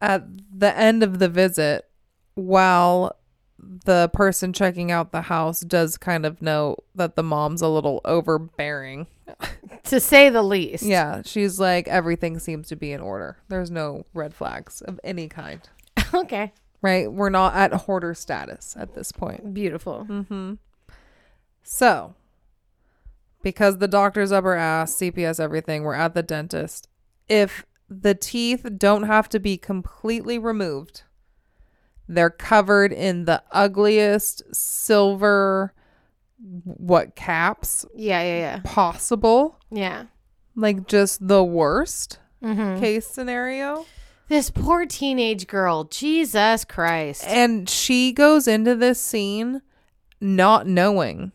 at 0.00 0.24
the 0.56 0.76
end 0.76 1.02
of 1.02 1.18
the 1.18 1.28
visit, 1.28 1.88
while 2.34 3.16
the 3.62 4.10
person 4.12 4.52
checking 4.52 4.90
out 4.90 5.12
the 5.12 5.22
house 5.22 5.60
does 5.60 5.96
kind 5.96 6.26
of 6.26 6.42
know 6.42 6.76
that 6.94 7.16
the 7.16 7.22
mom's 7.22 7.62
a 7.62 7.68
little 7.68 8.00
overbearing. 8.04 9.06
To 9.84 9.98
say 9.98 10.28
the 10.28 10.42
least. 10.42 10.84
Yeah, 10.84 11.22
she's 11.24 11.58
like, 11.58 11.88
everything 11.88 12.38
seems 12.38 12.68
to 12.68 12.76
be 12.76 12.92
in 12.92 13.00
order. 13.00 13.38
There's 13.48 13.70
no 13.70 14.06
red 14.14 14.32
flags 14.32 14.80
of 14.80 15.00
any 15.02 15.26
kind. 15.28 15.60
okay. 16.14 16.52
right? 16.80 17.12
We're 17.12 17.30
not 17.30 17.54
at 17.54 17.72
hoarder 17.72 18.14
status 18.14 18.76
at 18.78 18.94
this 18.94 19.10
point. 19.10 19.52
Beautiful. 19.52 20.06
Mm-hmm. 20.08 20.54
So, 21.64 22.14
because 23.42 23.78
the 23.78 23.88
doctor's 23.88 24.30
up 24.30 24.44
her 24.44 24.54
ass, 24.54 24.94
CPS, 24.96 25.40
everything, 25.40 25.82
we're 25.82 25.94
at 25.94 26.14
the 26.14 26.22
dentist. 26.22 26.88
If 27.28 27.66
the 27.88 28.14
teeth 28.14 28.64
don't 28.78 29.04
have 29.04 29.28
to 29.30 29.40
be 29.40 29.56
completely 29.56 30.38
removed, 30.38 31.02
they're 32.08 32.30
covered 32.30 32.92
in 32.92 33.24
the 33.24 33.42
ugliest 33.52 34.42
silver, 34.54 35.72
what 36.64 37.14
caps 37.14 37.84
Yeah, 37.94 38.22
yeah, 38.22 38.38
yeah. 38.38 38.60
possible, 38.64 39.58
yeah. 39.70 40.04
Like 40.54 40.86
just 40.86 41.26
the 41.26 41.42
worst 41.44 42.18
Mm-hmm. 42.42 42.80
case 42.80 43.06
scenario. 43.06 43.86
This 44.28 44.50
poor 44.50 44.84
teenage 44.84 45.46
girl. 45.46 45.84
Jesus 45.84 46.64
Christ. 46.64 47.24
And 47.28 47.68
she 47.68 48.10
goes 48.12 48.48
into 48.48 48.74
this 48.74 49.00
scene 49.00 49.62
not 50.20 50.66
knowing 50.66 51.30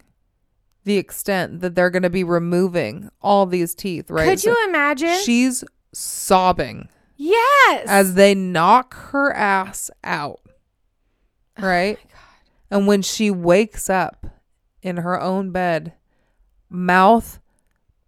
the 0.83 0.97
extent 0.97 1.61
that 1.61 1.75
they're 1.75 1.89
going 1.89 2.03
to 2.03 2.09
be 2.09 2.25
removing 2.25 3.09
all 3.21 3.45
these 3.45 3.73
teeth, 3.73 4.09
right? 4.11 4.27
Could 4.27 4.39
So 4.41 4.49
you 4.51 4.65
imagine? 4.67 5.15
She's 5.23 5.63
sobbing 5.93 6.89
yes. 7.15 7.85
as 7.87 8.15
they 8.15 8.35
knock 8.35 8.93
her 9.11 9.31
ass 9.33 9.89
out, 10.03 10.41
right? 11.61 11.99
Oh 12.03 12.77
and 12.77 12.87
when 12.87 13.01
she 13.01 13.31
wakes 13.31 13.89
up 13.89 14.27
in 14.81 14.97
her 14.97 15.19
own 15.19 15.51
bed, 15.51 15.93
mouth 16.69 17.39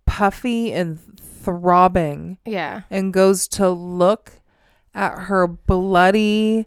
puffy 0.06 0.72
and 0.74 1.00
throbbing, 1.20 2.38
yeah. 2.46 2.82
and 2.90 3.14
goes 3.14 3.48
to 3.48 3.70
look 3.70 4.34
at 4.94 5.18
her 5.18 5.48
bloody 5.48 6.66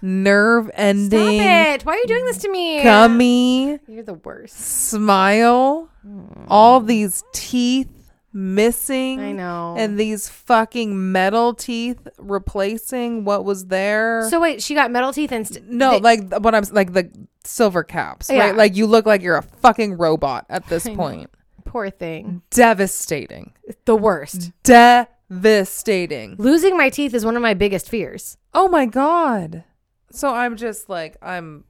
nerve 0.00 0.70
ending. 0.74 1.38
Stop 1.38 1.76
it. 1.76 1.84
Why 1.84 1.94
are 1.94 1.98
you 1.98 2.06
doing 2.06 2.24
this 2.26 2.38
to 2.38 2.50
me? 2.50 2.82
gummy 2.82 3.78
You're 3.86 4.02
the 4.02 4.14
worst. 4.14 4.56
smile 4.56 5.88
hmm. 6.02 6.44
all 6.48 6.80
these 6.80 7.24
teeth 7.32 7.93
missing 8.34 9.20
I 9.20 9.32
know. 9.32 9.76
and 9.78 9.98
these 9.98 10.28
fucking 10.28 11.12
metal 11.12 11.54
teeth 11.54 12.08
replacing 12.18 13.24
what 13.24 13.44
was 13.44 13.66
there 13.66 14.28
so 14.28 14.40
wait, 14.40 14.60
she 14.62 14.74
got 14.74 14.90
metal 14.90 15.12
teeth 15.12 15.30
and 15.32 15.46
st- 15.46 15.68
no 15.70 15.92
they- 15.92 16.00
like 16.00 16.42
what 16.42 16.54
i'm 16.54 16.64
like 16.72 16.92
the 16.92 17.08
silver 17.44 17.84
caps 17.84 18.28
Yeah. 18.28 18.46
right 18.46 18.56
like 18.56 18.74
you 18.76 18.86
look 18.86 19.06
like 19.06 19.22
you're 19.22 19.36
a 19.36 19.42
fucking 19.42 19.96
robot 19.96 20.46
at 20.50 20.66
this 20.68 20.86
I 20.86 20.90
know. 20.90 20.96
point 20.96 21.30
poor 21.64 21.90
thing. 21.90 22.42
devastating 22.50 23.52
The 23.84 23.94
worst. 23.96 24.50
devastating 24.62 26.36
Losing 26.38 26.76
my 26.76 26.88
teeth 26.88 27.14
is 27.14 27.24
one 27.24 27.36
of 27.36 27.42
my 27.42 27.54
biggest 27.54 27.88
fears. 27.88 28.36
Oh 28.52 28.68
my 28.68 28.86
god. 28.86 29.64
So 30.10 30.32
I'm 30.32 30.56
just 30.56 30.88
like 30.88 31.16
I'm 31.22 31.64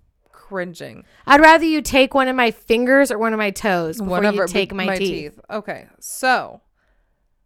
cringing. 0.49 1.05
I'd 1.27 1.41
rather 1.41 1.65
you 1.65 1.81
take 1.83 2.15
one 2.15 2.29
of 2.29 2.37
my 2.37 2.51
fingers 2.51 3.11
or 3.11 3.19
one 3.19 3.33
of 3.33 3.39
my 3.39 3.51
toes 3.51 3.99
before 3.99 4.11
Whatever 4.11 4.43
you 4.43 4.47
take 4.49 4.75
my, 4.75 4.97
teeth. 4.97 5.41
Okay. 5.49 5.87
So 6.01 6.61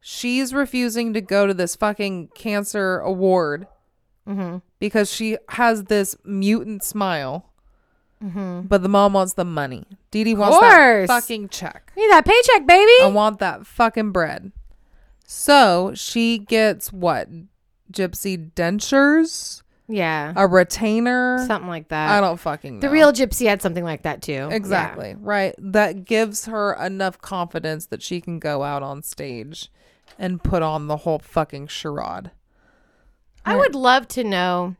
she's 0.00 0.52
refusing 0.52 1.12
to 1.14 1.20
go 1.20 1.46
to 1.46 1.54
this 1.54 1.76
fucking 1.76 2.28
cancer 2.34 2.98
award 2.98 3.66
Mm-hmm. 4.28 4.58
because 4.78 5.10
she 5.10 5.38
has 5.48 5.84
this 5.84 6.14
mutant 6.22 6.82
smile 6.84 7.46
but 8.20 8.82
the 8.82 8.88
mom 8.88 9.12
wants 9.14 9.34
the 9.34 9.44
money. 9.44 9.84
Dee 10.10 10.24
Dee 10.24 10.34
wants 10.34 10.58
that 10.58 11.06
fucking 11.06 11.48
check. 11.50 11.92
Need 11.96 12.10
that 12.10 12.26
paycheck, 12.26 12.66
baby. 12.66 12.90
I 13.00 13.10
want 13.14 13.38
that 13.38 13.64
fucking 13.66 14.10
bread. 14.10 14.50
So 15.24 15.92
she 15.94 16.36
gets 16.38 16.92
what? 16.92 17.28
Gypsy 17.92 18.52
dentures, 18.52 19.62
yeah. 19.88 20.32
a 20.36 20.46
retainer. 20.46 21.44
Something 21.46 21.68
like 21.68 21.88
that. 21.88 22.10
I 22.10 22.20
don't 22.20 22.38
fucking 22.38 22.74
know. 22.74 22.80
The 22.80 22.90
real 22.90 23.12
gypsy 23.12 23.46
had 23.48 23.62
something 23.62 23.84
like 23.84 24.02
that 24.02 24.22
too. 24.22 24.32
Yeah. 24.32 24.50
Exactly. 24.50 25.16
Right. 25.18 25.54
That 25.58 26.04
gives 26.04 26.46
her 26.46 26.74
enough 26.74 27.20
confidence 27.20 27.86
that 27.86 28.02
she 28.02 28.20
can 28.20 28.38
go 28.38 28.62
out 28.62 28.82
on 28.82 29.02
stage 29.02 29.70
and 30.18 30.42
put 30.42 30.62
on 30.62 30.86
the 30.86 30.98
whole 30.98 31.18
fucking 31.18 31.68
charade. 31.68 32.30
I 33.44 33.56
would 33.56 33.74
love 33.74 34.06
to 34.08 34.24
know 34.24 34.76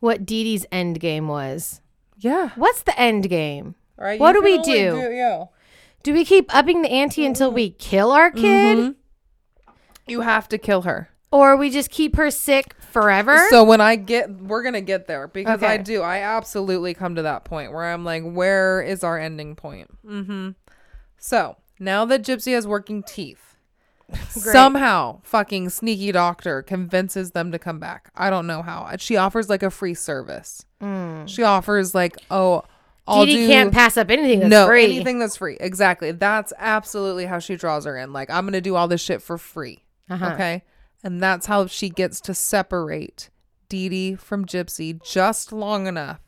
what 0.00 0.26
Dee 0.26 0.44
Dee's 0.44 0.66
end 0.70 1.00
game 1.00 1.28
was. 1.28 1.80
Yeah. 2.18 2.50
What's 2.56 2.82
the 2.82 2.98
end 3.00 3.28
game? 3.30 3.74
Right. 3.96 4.20
What 4.20 4.32
do 4.32 4.42
we 4.42 4.58
only 4.58 4.72
do? 4.72 5.08
yeah. 5.12 5.44
Do 6.02 6.12
we 6.12 6.24
keep 6.24 6.52
upping 6.54 6.82
the 6.82 6.90
ante 6.90 7.24
until 7.24 7.52
we 7.52 7.70
kill 7.70 8.10
our 8.10 8.30
kid? 8.30 8.78
Mhm. 8.78 8.94
You 10.06 10.22
have 10.22 10.48
to 10.48 10.58
kill 10.58 10.82
her. 10.82 11.10
Or 11.32 11.56
we 11.56 11.70
just 11.70 11.90
keep 11.90 12.16
her 12.16 12.30
sick 12.30 12.74
forever? 12.90 13.46
So 13.50 13.64
when 13.64 13.80
I 13.80 13.96
get, 13.96 14.30
we're 14.30 14.62
gonna 14.62 14.82
get 14.82 15.06
there 15.06 15.26
because 15.26 15.62
I 15.62 15.78
do. 15.78 16.02
I 16.02 16.18
absolutely 16.18 16.94
come 16.94 17.14
to 17.14 17.22
that 17.22 17.44
point 17.44 17.72
where 17.72 17.84
I'm 17.84 18.04
like, 18.04 18.22
where 18.22 18.82
is 18.82 19.02
our 19.02 19.18
ending 19.18 19.56
point? 19.56 19.90
Mm-hmm. 20.06 20.50
So 21.16 21.56
now 21.78 22.04
that 22.04 22.22
Gypsy 22.22 22.52
has 22.52 22.66
working 22.66 23.02
teeth, 23.02 23.56
somehow 24.28 25.20
fucking 25.22 25.70
sneaky 25.70 26.12
doctor 26.12 26.62
convinces 26.62 27.30
them 27.30 27.50
to 27.50 27.58
come 27.58 27.78
back. 27.78 28.10
I 28.14 28.28
don't 28.28 28.46
know 28.46 28.60
how. 28.60 28.94
She 28.98 29.16
offers 29.16 29.48
like 29.48 29.62
a 29.62 29.70
free 29.70 29.94
service. 29.94 30.66
She 31.26 31.42
offers 31.44 31.94
like, 31.94 32.16
oh, 32.30 32.64
I'll 33.06 33.24
Dee 33.24 33.36
do 33.36 33.46
can't 33.46 33.72
pass 33.72 33.96
up 33.96 34.10
anything 34.10 34.40
that's 34.40 34.50
no 34.50 34.66
free. 34.66 34.84
anything 34.84 35.18
that's 35.18 35.36
free. 35.36 35.56
Exactly. 35.60 36.12
That's 36.12 36.52
absolutely 36.58 37.26
how 37.26 37.38
she 37.38 37.56
draws 37.56 37.84
her 37.84 37.96
in. 37.96 38.12
Like 38.12 38.30
I'm 38.30 38.44
gonna 38.44 38.60
do 38.60 38.76
all 38.76 38.88
this 38.88 39.00
shit 39.00 39.22
for 39.22 39.38
free. 39.38 39.82
Uh-huh. 40.10 40.32
Okay. 40.34 40.62
And 41.04 41.20
that's 41.22 41.46
how 41.46 41.66
she 41.66 41.88
gets 41.88 42.20
to 42.22 42.34
separate 42.34 43.30
Dee 43.68 43.88
Dee 43.88 44.14
from 44.14 44.44
Gypsy 44.44 45.02
just 45.02 45.52
long 45.52 45.86
enough 45.86 46.20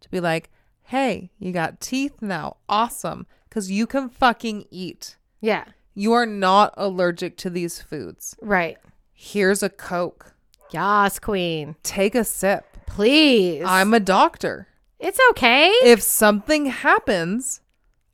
to 0.00 0.08
be 0.10 0.20
like, 0.20 0.50
hey, 0.84 1.30
you 1.38 1.52
got 1.52 1.80
teeth 1.80 2.20
now. 2.20 2.56
Awesome. 2.68 3.26
Because 3.48 3.70
you 3.70 3.86
can 3.86 4.08
fucking 4.08 4.66
eat. 4.70 5.16
Yeah. 5.40 5.64
You 5.94 6.12
are 6.12 6.26
not 6.26 6.72
allergic 6.76 7.36
to 7.38 7.50
these 7.50 7.80
foods. 7.82 8.36
Right. 8.40 8.78
Here's 9.12 9.62
a 9.62 9.68
Coke. 9.68 10.34
Yas, 10.70 11.18
queen. 11.18 11.74
Take 11.82 12.14
a 12.14 12.22
sip. 12.24 12.64
Please. 12.86 13.64
I'm 13.66 13.92
a 13.92 14.00
doctor. 14.00 14.68
It's 14.98 15.18
okay. 15.30 15.68
If 15.82 16.02
something 16.02 16.66
happens, 16.66 17.60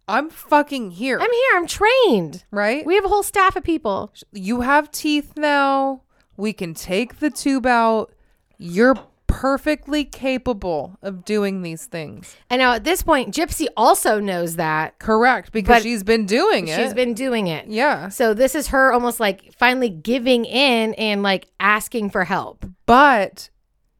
I'm 0.08 0.30
fucking 0.30 0.92
here. 0.92 1.18
I'm 1.20 1.30
here. 1.32 1.50
I'm 1.54 1.66
trained. 1.66 2.44
right? 2.50 2.86
We 2.86 2.94
have 2.94 3.04
a 3.04 3.08
whole 3.08 3.22
staff 3.22 3.56
of 3.56 3.64
people. 3.64 4.12
you 4.32 4.60
have 4.62 4.90
teeth 4.92 5.32
now. 5.36 6.02
We 6.36 6.52
can 6.52 6.74
take 6.74 7.18
the 7.20 7.30
tube 7.30 7.66
out. 7.66 8.12
You're 8.58 8.96
perfectly 9.26 10.04
capable 10.04 10.96
of 11.02 11.24
doing 11.24 11.62
these 11.62 11.86
things. 11.86 12.36
And 12.48 12.60
now 12.60 12.74
at 12.74 12.84
this 12.84 13.02
point, 13.02 13.34
Gypsy 13.34 13.66
also 13.76 14.20
knows 14.20 14.56
that. 14.56 14.98
Correct, 14.98 15.52
because 15.52 15.82
she's 15.82 16.02
been 16.02 16.26
doing 16.26 16.68
it. 16.68 16.76
She's 16.76 16.94
been 16.94 17.12
doing 17.14 17.48
it. 17.48 17.66
yeah. 17.68 18.08
So 18.08 18.34
this 18.34 18.54
is 18.54 18.68
her 18.68 18.92
almost 18.92 19.20
like 19.20 19.52
finally 19.58 19.88
giving 19.90 20.44
in 20.44 20.94
and 20.94 21.22
like 21.22 21.48
asking 21.60 22.10
for 22.10 22.24
help. 22.24 22.64
But 22.86 23.50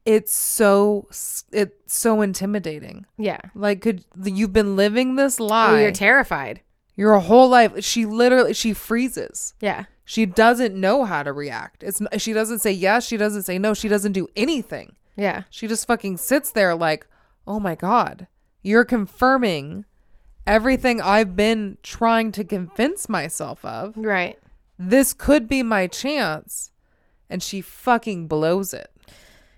it's 0.05 0.33
so 0.33 1.07
it's 1.51 1.93
so 1.93 2.21
intimidating. 2.21 3.05
Yeah. 3.17 3.41
Like 3.53 3.81
could 3.81 4.05
you've 4.23 4.53
been 4.53 4.75
living 4.75 5.17
this 5.17 5.39
lie 5.39 5.73
Oh, 5.73 5.77
you're 5.77 5.91
terrified. 5.91 6.61
your 6.95 7.19
whole 7.19 7.49
life. 7.49 7.83
She 7.83 8.05
literally 8.05 8.53
she 8.53 8.73
freezes. 8.73 9.53
Yeah. 9.59 9.85
She 10.09 10.25
doesn't 10.25 10.73
know 10.73 11.03
how 11.03 11.21
to 11.21 11.33
react. 11.33 11.83
It's 11.83 12.01
she 12.17 12.31
doesn't 12.31 12.59
say 12.59 12.71
yes, 12.71 13.05
she 13.05 13.17
doesn't 13.17 13.43
say 13.43 13.59
no, 13.59 13.73
she 13.73 13.89
doesn't 13.89 14.13
do 14.13 14.29
anything. 14.37 14.95
Yeah. 15.17 15.43
She 15.49 15.67
just 15.67 15.85
fucking 15.85 16.15
sits 16.15 16.49
there 16.49 16.73
like, 16.75 17.05
oh 17.45 17.59
my 17.59 17.75
God, 17.75 18.27
you're 18.61 18.85
confirming 18.85 19.83
everything 20.47 21.01
I've 21.01 21.35
been 21.35 21.77
trying 21.83 22.31
to 22.31 22.45
convince 22.45 23.09
myself 23.09 23.65
of. 23.65 23.97
Right. 23.97 24.39
This 24.79 25.11
could 25.11 25.49
be 25.49 25.61
my 25.61 25.87
chance. 25.87 26.71
And 27.29 27.43
she 27.43 27.59
fucking 27.59 28.29
blows 28.29 28.73
it. 28.73 28.89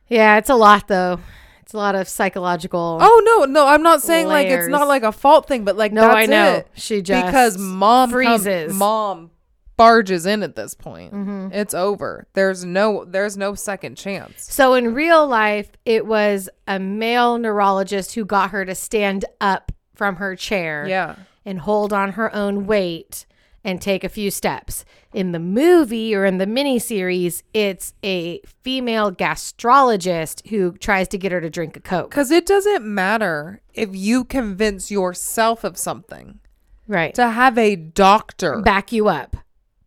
Yeah. 0.07 0.39
It's 0.39 0.49
a 0.49 0.55
lot 0.55 0.87
though. 0.87 1.19
It's 1.61 1.75
a 1.75 1.77
lot 1.77 1.93
of 1.93 2.09
psychological. 2.09 2.97
Oh 2.99 3.21
no, 3.23 3.45
no, 3.45 3.67
I'm 3.67 3.83
not 3.83 4.01
saying 4.01 4.25
like 4.25 4.47
it's 4.47 4.67
not 4.67 4.87
like 4.87 5.03
a 5.03 5.11
fault 5.11 5.47
thing, 5.47 5.63
but 5.63 5.77
like 5.77 5.91
no, 5.91 6.09
I 6.09 6.25
know. 6.25 6.53
it. 6.53 6.67
She 6.73 7.03
just 7.03 7.27
because 7.27 7.59
mom 7.59 8.09
freezes. 8.09 8.73
mom 8.73 9.29
barges 9.79 10.25
in 10.25 10.43
at 10.43 10.55
this 10.55 10.73
point. 10.75 11.13
Mm-hmm. 11.13 11.49
It's 11.53 11.73
over. 11.73 12.27
There's 12.33 12.63
no 12.65 13.05
there's 13.05 13.37
no 13.37 13.55
second 13.55 13.95
chance. 13.95 14.43
So 14.53 14.73
in 14.73 14.93
real 14.93 15.25
life, 15.25 15.71
it 15.85 16.05
was 16.05 16.49
a 16.67 16.77
male 16.79 17.37
neurologist 17.37 18.13
who 18.15 18.25
got 18.25 18.51
her 18.51 18.65
to 18.65 18.75
stand 18.75 19.23
up 19.41 19.71
from 19.95 20.17
her 20.17 20.35
chair 20.35 20.85
Yeah. 20.87 21.15
and 21.45 21.59
hold 21.59 21.93
on 21.93 22.11
her 22.13 22.33
own 22.35 22.65
weight 22.67 23.25
and 23.63 23.81
take 23.81 24.03
a 24.03 24.09
few 24.09 24.31
steps. 24.31 24.85
In 25.13 25.31
the 25.31 25.39
movie 25.39 26.13
or 26.15 26.23
in 26.25 26.37
the 26.37 26.45
miniseries, 26.45 27.43
it's 27.53 27.93
a 28.03 28.41
female 28.63 29.11
gastrologist 29.11 30.47
who 30.49 30.71
tries 30.73 31.07
to 31.09 31.17
get 31.17 31.31
her 31.31 31.41
to 31.41 31.49
drink 31.49 31.75
a 31.75 31.79
Coke. 31.79 32.11
Cuz 32.11 32.31
it 32.31 32.45
doesn't 32.45 32.85
matter 32.85 33.61
if 33.73 33.89
you 33.93 34.23
convince 34.23 34.91
yourself 34.91 35.63
of 35.63 35.77
something. 35.77 36.39
Right. 36.87 37.13
To 37.15 37.29
have 37.29 37.57
a 37.57 37.75
doctor 37.75 38.61
Back 38.61 38.91
you 38.91 39.07
up. 39.09 39.35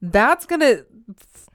That's 0.03 0.45
gonna 0.47 0.83
f- 1.11 1.49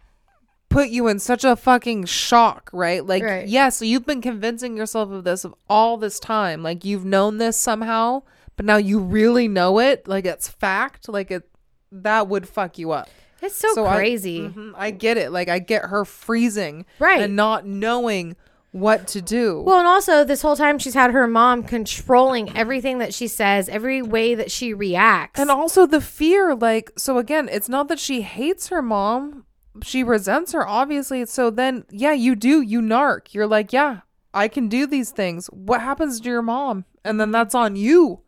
put 0.70 0.90
you 0.90 1.08
in 1.08 1.20
such 1.20 1.44
a 1.44 1.56
fucking 1.56 2.06
shock, 2.06 2.70
right? 2.74 3.06
Like, 3.06 3.24
Right. 3.24 3.48
yeah, 3.48 3.70
so 3.70 3.86
you've 3.86 4.06
been 4.06 4.22
convincing 4.22 4.76
yourself 4.78 5.12
of 5.12 5.24
this 5.24 5.44
of 5.46 5.54
all 5.70 5.98
this 5.98 6.20
time, 6.20 6.64
like 6.64 6.84
you've 6.86 7.06
known 7.06 7.38
this 7.38 7.58
somehow, 7.58 8.24
but 8.56 8.66
now 8.66 8.78
you 8.78 9.00
really 9.00 9.48
know 9.48 9.80
it, 9.80 10.08
like 10.08 10.26
it's 10.26 10.48
fact, 10.48 11.08
like 11.10 11.30
it 11.32 11.50
that 11.92 12.28
would 12.28 12.48
fuck 12.50 12.78
you 12.78 12.92
up. 12.92 13.10
It's 13.42 13.56
so, 13.56 13.86
I- 13.86 13.96
crazy. 13.98 14.40
mhm, 14.50 14.74
I, 14.76 14.90
get 14.92 15.16
it. 15.18 15.32
Like 15.32 15.48
I 15.48 15.60
get 15.60 15.84
her 15.86 16.04
freezing, 16.06 16.86
Right. 17.00 17.22
and 17.22 17.36
not 17.36 17.66
knowing 17.68 18.36
what 18.72 19.08
to 19.08 19.22
do. 19.22 19.62
Well, 19.62 19.80
and 19.80 19.88
also 19.88 20.24
this 20.24 20.42
whole 20.42 20.56
time 20.56 20.78
she's 20.78 20.94
had 20.94 21.12
her 21.12 21.26
mom 21.28 21.64
controlling 21.64 22.56
everything 22.56 23.00
that 23.00 23.14
she 23.14 23.28
says, 23.28 23.70
every 23.70 24.02
way 24.02 24.36
that 24.36 24.52
she 24.52 24.74
reacts. 24.74 25.40
And 25.40 25.50
also 25.50 25.86
the 25.88 26.02
fear, 26.02 26.54
like, 26.54 26.92
so 26.98 27.18
again, 27.18 27.50
it's 27.52 27.70
not 27.70 27.88
that 27.88 28.00
she 28.00 28.22
hates 28.22 28.68
her 28.68 28.82
mom. 28.82 29.46
She 29.84 30.04
resents 30.04 30.52
her, 30.54 30.68
obviously. 30.68 31.26
So 31.26 31.50
then, 31.50 31.86
yeah, 31.90 32.12
you 32.14 32.36
do, 32.36 32.62
you 32.62 32.82
narc. 32.82 33.34
You're 33.34 33.48
like, 33.48 33.72
yeah, 33.72 34.02
I 34.34 34.48
can 34.48 34.68
do 34.70 34.86
these 34.86 35.12
things. 35.12 35.48
What 35.48 35.82
happens 35.82 36.20
to 36.20 36.30
your 36.30 36.42
mom? 36.42 36.86
And 37.04 37.20
then 37.20 37.32
that's 37.32 37.56
on 37.56 37.76
you. 37.76 38.22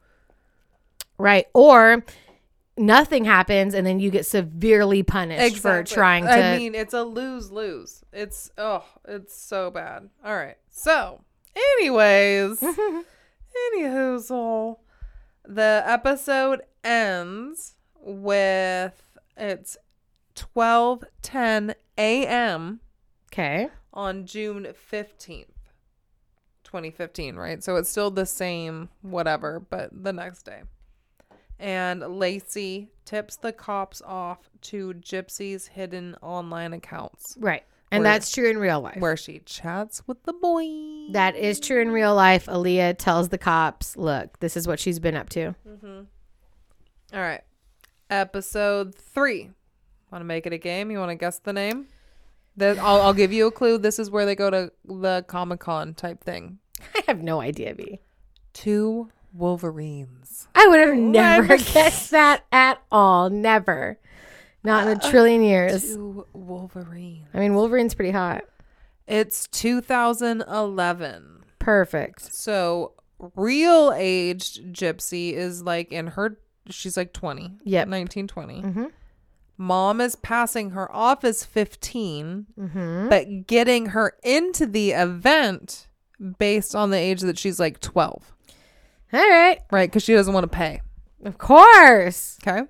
right. 1.20 1.46
Or 1.54 2.04
nothing 2.80 3.26
happens 3.26 3.74
and 3.74 3.86
then 3.86 4.00
you 4.00 4.10
get 4.10 4.26
severely 4.26 5.04
punished 5.04 5.58
for 5.58 5.84
trying 5.84 6.24
to 6.24 6.32
I 6.32 6.58
mean, 6.58 6.74
it's 6.76 6.94
a 6.94 7.04
lose 7.04 7.52
lose. 7.52 8.04
It's, 8.12 8.50
oh, 8.58 8.84
it's 9.08 9.40
so 9.40 9.70
bad. 9.70 10.10
All 10.24 10.36
right. 10.36 10.58
So, 10.70 11.22
anyways, 11.56 12.60
anywhoozle, 13.74 14.78
the 15.46 15.84
episode 15.86 16.62
ends 16.84 17.76
with 18.02 19.18
it's 19.36 19.78
12:10 20.36 21.74
a.m. 21.98 22.80
Okay. 23.32 23.70
on 23.94 24.26
June 24.26 24.68
15th, 24.92 25.46
2015, 26.64 27.36
right? 27.36 27.64
So 27.64 27.76
it's 27.76 27.90
still 27.90 28.10
the 28.10 28.26
same, 28.26 28.90
whatever, 29.02 29.60
but 29.60 29.92
the 29.92 30.14
next 30.14 30.44
day. 30.44 30.64
And 31.60 32.00
Lacey 32.20 32.90
tips 33.06 33.36
the 33.36 33.52
cops 33.52 34.02
off 34.06 34.50
to 34.62 34.94
Gypsy's 34.96 35.68
hidden 35.68 36.16
online 36.22 36.74
accounts 36.74 37.36
Right. 37.40 37.64
And 37.92 38.04
Where- 38.04 38.14
that's 38.14 38.32
true 38.32 38.50
in 38.50 38.58
real 38.60 38.80
life. 38.82 38.98
where 39.00 39.18
she 39.18 39.40
chats 39.46 40.04
with 40.08 40.22
the 40.24 40.34
boy. 40.34 41.12
That 41.14 41.36
is 41.36 41.60
true 41.60 41.82
in 41.82 41.90
real 41.90 42.14
life. 42.16 42.46
Aleah 42.46 42.96
tells 42.98 43.30
the 43.30 43.38
cops, 43.40 43.98
look, 43.98 44.40
this 44.40 44.56
is 44.56 44.68
what 44.68 44.80
she's 44.80 45.00
been 45.00 45.16
up 45.16 45.28
to. 45.30 45.56
Mm-hmm. 45.68 46.02
All 47.14 47.20
right. 47.20 47.42
Episode 48.12 48.94
three. 48.96 49.50
Want 50.12 50.22
to 50.22 50.26
make 50.26 50.46
it 50.46 50.54
a 50.54 50.58
game? 50.58 50.92
You 50.92 51.00
want 51.00 51.10
to 51.10 51.16
guess 51.16 51.40
the 51.40 51.54
name? 51.54 51.88
Then 52.56 52.78
I'll, 52.80 53.02
I'll 53.02 53.14
give 53.14 53.32
you 53.34 53.48
a 53.48 53.52
clue. 53.52 53.78
This 53.78 54.00
is 54.00 54.10
where 54.12 54.26
they 54.26 54.36
go 54.36 54.50
to 54.50 54.72
the 54.86 55.24
Comic 55.28 55.60
Con 55.60 55.94
type 55.94 56.24
thing. 56.24 56.60
I 56.96 57.02
have 57.08 57.22
no 57.24 57.42
idea, 57.42 57.74
B. 57.76 58.00
Two 58.54 59.10
Wolverines. 59.34 60.48
I 60.56 60.68
would 60.68 60.80
have 60.80 60.96
never 60.98 61.58
guessed 61.74 62.12
that 62.12 62.46
at 62.52 62.82
all. 62.92 63.30
Never. 63.30 63.98
Not 64.64 64.88
in 64.88 64.98
a 64.98 65.00
trillion 65.12 65.42
years. 65.44 65.96
Two 65.96 66.26
Wolverines. 66.34 67.28
I 67.34 67.40
mean, 67.40 67.54
Wolverine's 67.56 67.94
pretty 67.96 68.12
hot. 68.12 68.44
It's 69.08 69.48
2011. 69.48 71.44
Perfect. 71.60 72.34
So 72.34 72.94
real 73.36 73.94
aged 73.96 74.74
Gypsy 74.74 75.34
is 75.34 75.64
like 75.64 75.92
in 75.92 76.08
her, 76.08 76.38
she's 76.70 76.98
like 76.98 77.14
20. 77.14 77.52
Yep. 77.64 77.88
19, 77.88 78.28
20. 78.28 78.62
Mm-hmm. 78.62 78.86
Mom 79.58 80.00
is 80.00 80.16
passing 80.16 80.70
her 80.72 80.90
off 80.96 81.24
as 81.26 81.44
15, 81.44 82.46
Mm-hmm. 82.58 83.10
but 83.10 83.46
getting 83.48 83.88
her 83.88 84.14
into 84.24 84.66
the 84.66 84.92
event 84.92 85.88
based 86.38 86.76
on 86.76 86.92
the 86.92 86.98
age 86.98 87.22
that 87.22 87.38
she's 87.38 87.60
like 87.60 87.82
12, 87.82 88.34
All 89.14 89.20
right. 89.20 89.60
right? 89.72 89.90
Because 89.90 90.04
she 90.04 90.14
doesn't 90.14 90.34
want 90.34 90.44
to 90.50 90.56
pay. 90.56 90.82
Of 91.24 91.38
course. 91.38 92.38
Okay. 92.46 92.64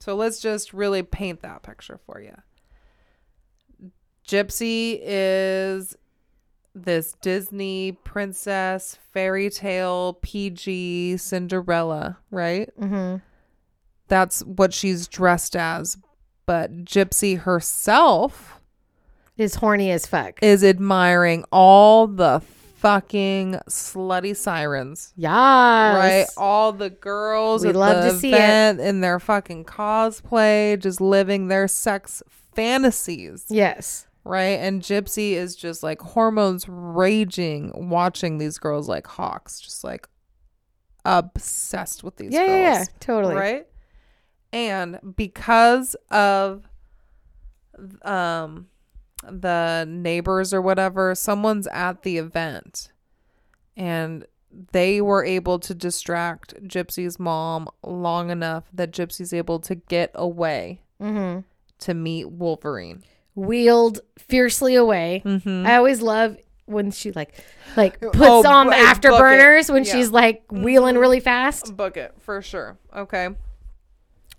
So 0.00 0.14
let's 0.14 0.40
just 0.40 0.72
really 0.72 1.02
paint 1.02 1.42
that 1.42 1.62
picture 1.62 1.98
for 2.06 2.20
you. 2.20 2.34
Gypsy 4.26 4.98
is 5.02 5.96
this 6.74 7.14
Disney 7.22 7.92
princess, 8.04 8.98
fairy 9.12 9.50
tale, 9.50 10.18
PG 10.20 11.16
Cinderella, 11.16 12.18
right? 12.30 12.68
Mm-hmm. 12.78 13.16
That's 14.08 14.40
what 14.44 14.74
she's 14.74 15.08
dressed 15.08 15.56
as. 15.56 15.96
But 16.44 16.84
Gypsy 16.84 17.38
herself 17.40 18.60
Is 19.36 19.56
horny 19.56 19.90
as 19.90 20.06
fuck. 20.06 20.38
is 20.42 20.62
admiring 20.62 21.44
all 21.50 22.06
the 22.06 22.40
fucking 22.76 23.58
slutty 23.68 24.36
sirens. 24.36 25.12
Yes. 25.16 25.30
Right, 25.32 26.26
all 26.36 26.72
the 26.72 26.90
girls 26.90 27.62
We 27.62 27.70
at 27.70 27.76
love 27.76 28.04
the 28.04 28.10
to 28.12 28.18
see 28.18 28.32
it. 28.34 28.78
in 28.80 29.00
their 29.00 29.18
fucking 29.18 29.64
cosplay, 29.64 30.78
just 30.78 31.00
living 31.00 31.48
their 31.48 31.68
sex 31.68 32.22
fantasies, 32.54 33.46
Yes. 33.48 34.06
right? 34.24 34.58
And 34.60 34.82
Gypsy 34.82 35.32
is 35.32 35.56
just 35.56 35.82
like 35.82 36.00
hormones 36.00 36.66
raging, 36.68 37.88
watching 37.90 38.38
these 38.38 38.58
girls 38.58 38.88
like 38.88 39.06
hawks, 39.06 39.60
just 39.60 39.82
like 39.82 40.08
obsessed 41.04 42.02
with 42.04 42.16
these 42.16 42.32
Yeah, 42.32 42.46
girls, 42.46 42.50
yeah, 42.60 42.78
yeah. 42.80 42.84
Totally. 43.00 43.34
right? 43.34 43.66
And 44.52 44.98
because 45.16 45.96
of 46.10 46.68
um 48.02 48.68
the 49.22 49.84
neighbors 49.88 50.52
or 50.52 50.60
whatever, 50.62 51.14
someone's 51.14 51.66
at 51.68 52.02
the 52.02 52.18
event 52.18 52.92
and 53.76 54.26
they 54.72 55.00
were 55.00 55.24
able 55.24 55.58
to 55.58 55.74
distract 55.74 56.54
Gypsy's 56.64 57.18
mom 57.18 57.68
long 57.82 58.30
enough 58.30 58.64
that 58.72 58.90
Gypsy's 58.90 59.32
able 59.32 59.58
to 59.60 59.74
get 59.74 60.10
away 60.14 60.80
Mm-hmm. 61.00 61.40
to 61.80 61.94
meet 61.94 62.30
Wolverine. 62.30 63.02
Wheeled 63.34 64.00
fiercely 64.18 64.76
away. 64.76 65.20
Mm-hmm. 65.26 65.66
I 65.66 65.76
always 65.76 66.00
love 66.00 66.38
when 66.64 66.90
she 66.90 67.12
like 67.12 67.34
like 67.76 68.00
puts 68.00 68.16
Oh, 68.18 68.48
on 68.48 68.68
the 68.68 68.72
bu- 68.72 68.78
book 68.78 68.94
it. 68.94 69.02
afterburners 69.02 69.70
when 69.70 69.84
Yeah. 69.84 69.92
she's 69.92 70.10
like 70.10 70.44
wheeling 70.50 70.96
really 70.96 71.20
fast. 71.20 71.76
Book 71.76 71.98
it 71.98 72.14
for 72.18 72.40
sure. 72.40 72.78
Okay. 72.96 73.28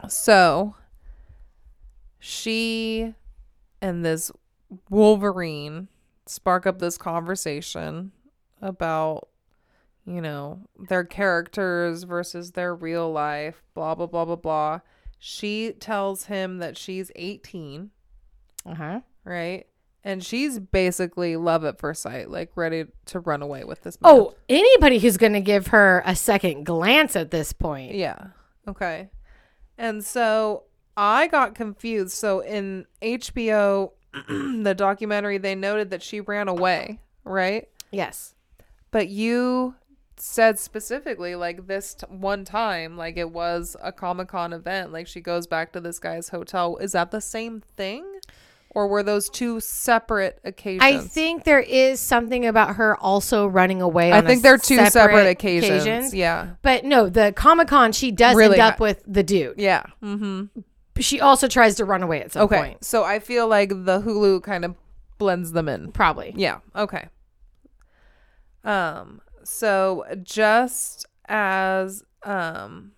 So 0.09 0.73
she 2.19 3.13
and 3.81 4.03
this 4.03 4.31
Wolverine 4.89 5.87
spark 6.25 6.65
up 6.65 6.79
this 6.79 6.97
conversation 6.97 8.11
about, 8.61 9.29
you 10.05 10.21
know, 10.21 10.59
their 10.89 11.03
characters 11.03 12.03
versus 12.03 12.51
their 12.51 12.75
real 12.75 13.11
life, 13.11 13.63
blah, 13.73 13.95
blah, 13.95 14.07
blah, 14.07 14.25
blah, 14.25 14.35
blah. 14.35 14.79
She 15.19 15.71
tells 15.79 16.25
him 16.25 16.57
that 16.59 16.77
she's 16.77 17.11
18, 17.15 17.89
Uh 18.65 18.75
huh. 18.75 18.99
right? 19.23 19.65
And 20.03 20.23
she's 20.23 20.59
basically 20.59 21.35
love 21.35 21.65
at 21.65 21.79
first 21.79 22.01
sight, 22.01 22.29
like 22.29 22.51
ready 22.55 22.85
to 23.07 23.19
run 23.19 23.41
away 23.41 23.63
with 23.65 23.81
this 23.81 23.99
man. 23.99 24.11
Oh, 24.13 24.33
anybody 24.47 24.99
who's 24.99 25.17
going 25.17 25.33
to 25.33 25.41
give 25.41 25.67
her 25.67 26.01
a 26.05 26.15
second 26.15 26.65
glance 26.65 27.15
at 27.15 27.31
this 27.31 27.51
point. 27.51 27.93
Yeah. 27.95 28.27
Okay. 28.67 29.09
And 29.77 30.05
so 30.05 30.63
I 30.95 31.27
got 31.27 31.55
confused. 31.55 32.11
So 32.13 32.39
in 32.39 32.85
HBO, 33.01 33.91
the 34.63 34.73
documentary, 34.75 35.37
they 35.37 35.55
noted 35.55 35.89
that 35.91 36.01
she 36.03 36.19
ran 36.21 36.47
away, 36.47 36.99
right? 37.23 37.67
Yes. 37.91 38.35
But 38.91 39.09
you 39.09 39.75
said 40.17 40.57
specifically, 40.59 41.35
like 41.35 41.67
this 41.67 41.95
t- 41.95 42.05
one 42.09 42.43
time, 42.45 42.97
like 42.97 43.17
it 43.17 43.31
was 43.31 43.75
a 43.81 43.91
Comic 43.91 44.29
Con 44.29 44.53
event, 44.53 44.91
like 44.91 45.07
she 45.07 45.21
goes 45.21 45.47
back 45.47 45.73
to 45.73 45.79
this 45.79 45.99
guy's 45.99 46.29
hotel. 46.29 46.77
Is 46.77 46.93
that 46.93 47.11
the 47.11 47.21
same 47.21 47.61
thing? 47.75 48.05
Or 48.71 48.87
were 48.87 49.01
those 49.01 49.29
two 49.29 49.59
separate 49.59 50.39
occasions? 50.43 50.83
I 50.83 50.99
think 50.99 51.45
there 51.45 51.61
is 51.61 51.99
something 51.99 52.45
about 52.45 52.75
her 52.75 52.95
also 52.97 53.47
running 53.47 53.81
away. 53.81 54.11
I 54.11 54.21
think 54.21 54.43
they're 54.43 54.57
two 54.57 54.75
separate, 54.75 54.91
separate 54.91 55.27
occasions. 55.27 55.85
occasions. 55.85 56.13
Yeah. 56.13 56.49
But 56.61 56.85
no, 56.85 57.09
the 57.09 57.33
Comic 57.35 57.69
Con, 57.69 57.91
she 57.91 58.11
does 58.11 58.35
Really 58.35 58.59
end 58.59 58.61
up 58.61 58.77
ha- 58.77 58.83
with 58.83 59.03
the 59.07 59.23
dude. 59.23 59.59
Yeah. 59.59 59.83
Mm-hmm. 60.03 60.59
She 60.99 61.19
also 61.21 61.47
tries 61.47 61.75
to 61.75 61.85
run 61.85 62.03
away 62.03 62.21
at 62.21 62.31
some 62.31 62.43
Okay. 62.43 62.57
point. 62.57 62.83
So 62.85 63.03
I 63.03 63.19
feel 63.19 63.47
like 63.47 63.69
the 63.69 64.01
Hulu 64.01 64.43
kind 64.43 64.65
of 64.65 64.75
blends 65.17 65.51
them 65.51 65.67
in. 65.69 65.91
Probably. 65.91 66.33
Yeah. 66.35 66.59
Okay. 66.75 67.07
Um. 68.63 69.21
So 69.43 70.03
just 70.23 71.05
as 71.29 72.03
um, 72.23 72.91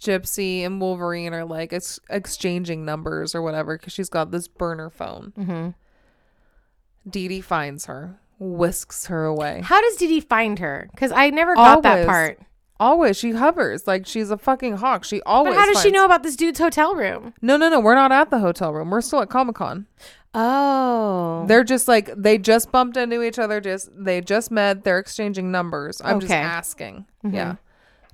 Gypsy 0.00 0.64
and 0.64 0.80
Wolverine 0.80 1.34
are 1.34 1.44
like 1.44 1.72
ex- 1.72 1.98
exchanging 2.08 2.84
numbers 2.84 3.34
or 3.34 3.42
whatever 3.42 3.76
because 3.76 3.92
she's 3.92 4.08
got 4.08 4.30
this 4.30 4.46
burner 4.46 4.90
phone. 4.90 5.32
Mm-hmm. 5.36 7.10
Dee 7.10 7.26
Dee 7.28 7.40
finds 7.40 7.86
her, 7.86 8.20
whisks 8.38 9.06
her 9.06 9.24
away. 9.24 9.62
How 9.64 9.80
does 9.80 9.96
Dee 9.96 10.06
Dee 10.06 10.20
find 10.20 10.58
her? 10.60 10.88
Because 10.92 11.10
I 11.10 11.30
never 11.30 11.54
got 11.56 11.82
that 11.82 12.06
part. 12.06 12.38
Always, 12.80 13.16
she 13.16 13.32
hovers 13.32 13.86
like 13.88 14.06
she's 14.06 14.30
a 14.30 14.38
fucking 14.38 14.76
hawk. 14.76 15.02
She 15.04 15.20
always. 15.22 15.54
But 15.54 15.60
how 15.60 15.72
does 15.72 15.82
she 15.82 15.90
know 15.90 16.04
about 16.04 16.22
this 16.22 16.36
dude's 16.36 16.60
hotel 16.60 16.94
room? 16.94 17.34
No, 17.42 17.56
no, 17.56 17.68
no. 17.68 17.80
We're 17.80 17.96
not 17.96 18.12
at 18.12 18.30
the 18.30 18.38
hotel 18.38 18.72
room. 18.72 18.90
We're 18.90 19.00
still 19.00 19.20
at 19.20 19.28
Comic 19.28 19.56
Con. 19.56 19.86
Oh. 20.34 21.44
They're 21.48 21.64
just 21.64 21.88
like 21.88 22.10
they 22.16 22.38
just 22.38 22.70
bumped 22.70 22.96
into 22.96 23.22
each 23.22 23.38
other. 23.38 23.60
Just 23.60 23.90
they 23.92 24.20
just 24.20 24.50
met. 24.50 24.84
They're 24.84 24.98
exchanging 24.98 25.50
numbers. 25.50 26.00
I'm 26.04 26.20
just 26.20 26.30
Okay. 26.32 26.40
asking. 26.40 27.06
Yeah. 27.28 27.56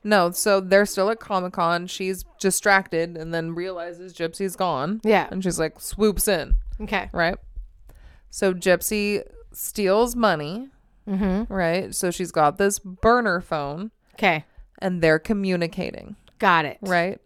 No, 0.02 0.30
so 0.30 0.60
they're 0.60 0.86
still 0.86 1.10
at 1.10 1.18
Comic 1.20 1.54
Con. 1.54 1.86
She's 1.86 2.24
distracted 2.38 3.16
and 3.16 3.32
then 3.34 3.54
realizes 3.54 4.12
Gypsy's 4.14 4.54
gone. 4.56 5.00
Yeah. 5.02 5.28
And 5.30 5.42
she's 5.42 5.58
like 5.58 5.80
swoops 5.80 6.28
in, 6.28 6.54
Okay. 6.80 7.08
right? 7.12 7.36
So 8.30 8.52
Gypsy 8.54 9.22
steals 9.52 10.14
money, 10.16 10.68
Mm-hmm. 11.08 11.52
right? 11.52 11.94
So 11.94 12.10
she's 12.10 12.32
got 12.32 12.56
this 12.58 12.78
burner 12.78 13.40
phone 13.40 13.90
Okay. 14.14 14.44
And 14.84 15.00
they're 15.00 15.18
communicating, 15.18 16.14
Got 16.38 16.66
it. 16.66 16.78
right? 16.82 17.18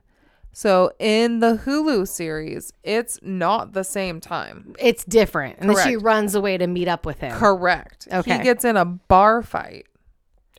So 0.52 0.92
in 0.98 1.40
the 1.40 1.56
Hulu 1.64 2.06
series, 2.08 2.72
it's 2.84 3.18
not 3.20 3.72
the 3.72 3.84
same 3.84 4.20
time. 4.20 4.74
It's 4.78 5.04
different. 5.04 5.56
And 5.58 5.68
then 5.68 5.86
she 5.86 5.96
runs 5.96 6.34
away 6.34 6.56
to 6.56 6.66
meet 6.66 6.88
up 6.88 7.04
with 7.04 7.18
him. 7.18 7.36
Correct. 7.36 8.08
Okay. 8.10 8.38
He 8.38 8.42
gets 8.44 8.64
in 8.64 8.76
a 8.76 8.84
bar 8.84 9.42
fight 9.42 9.86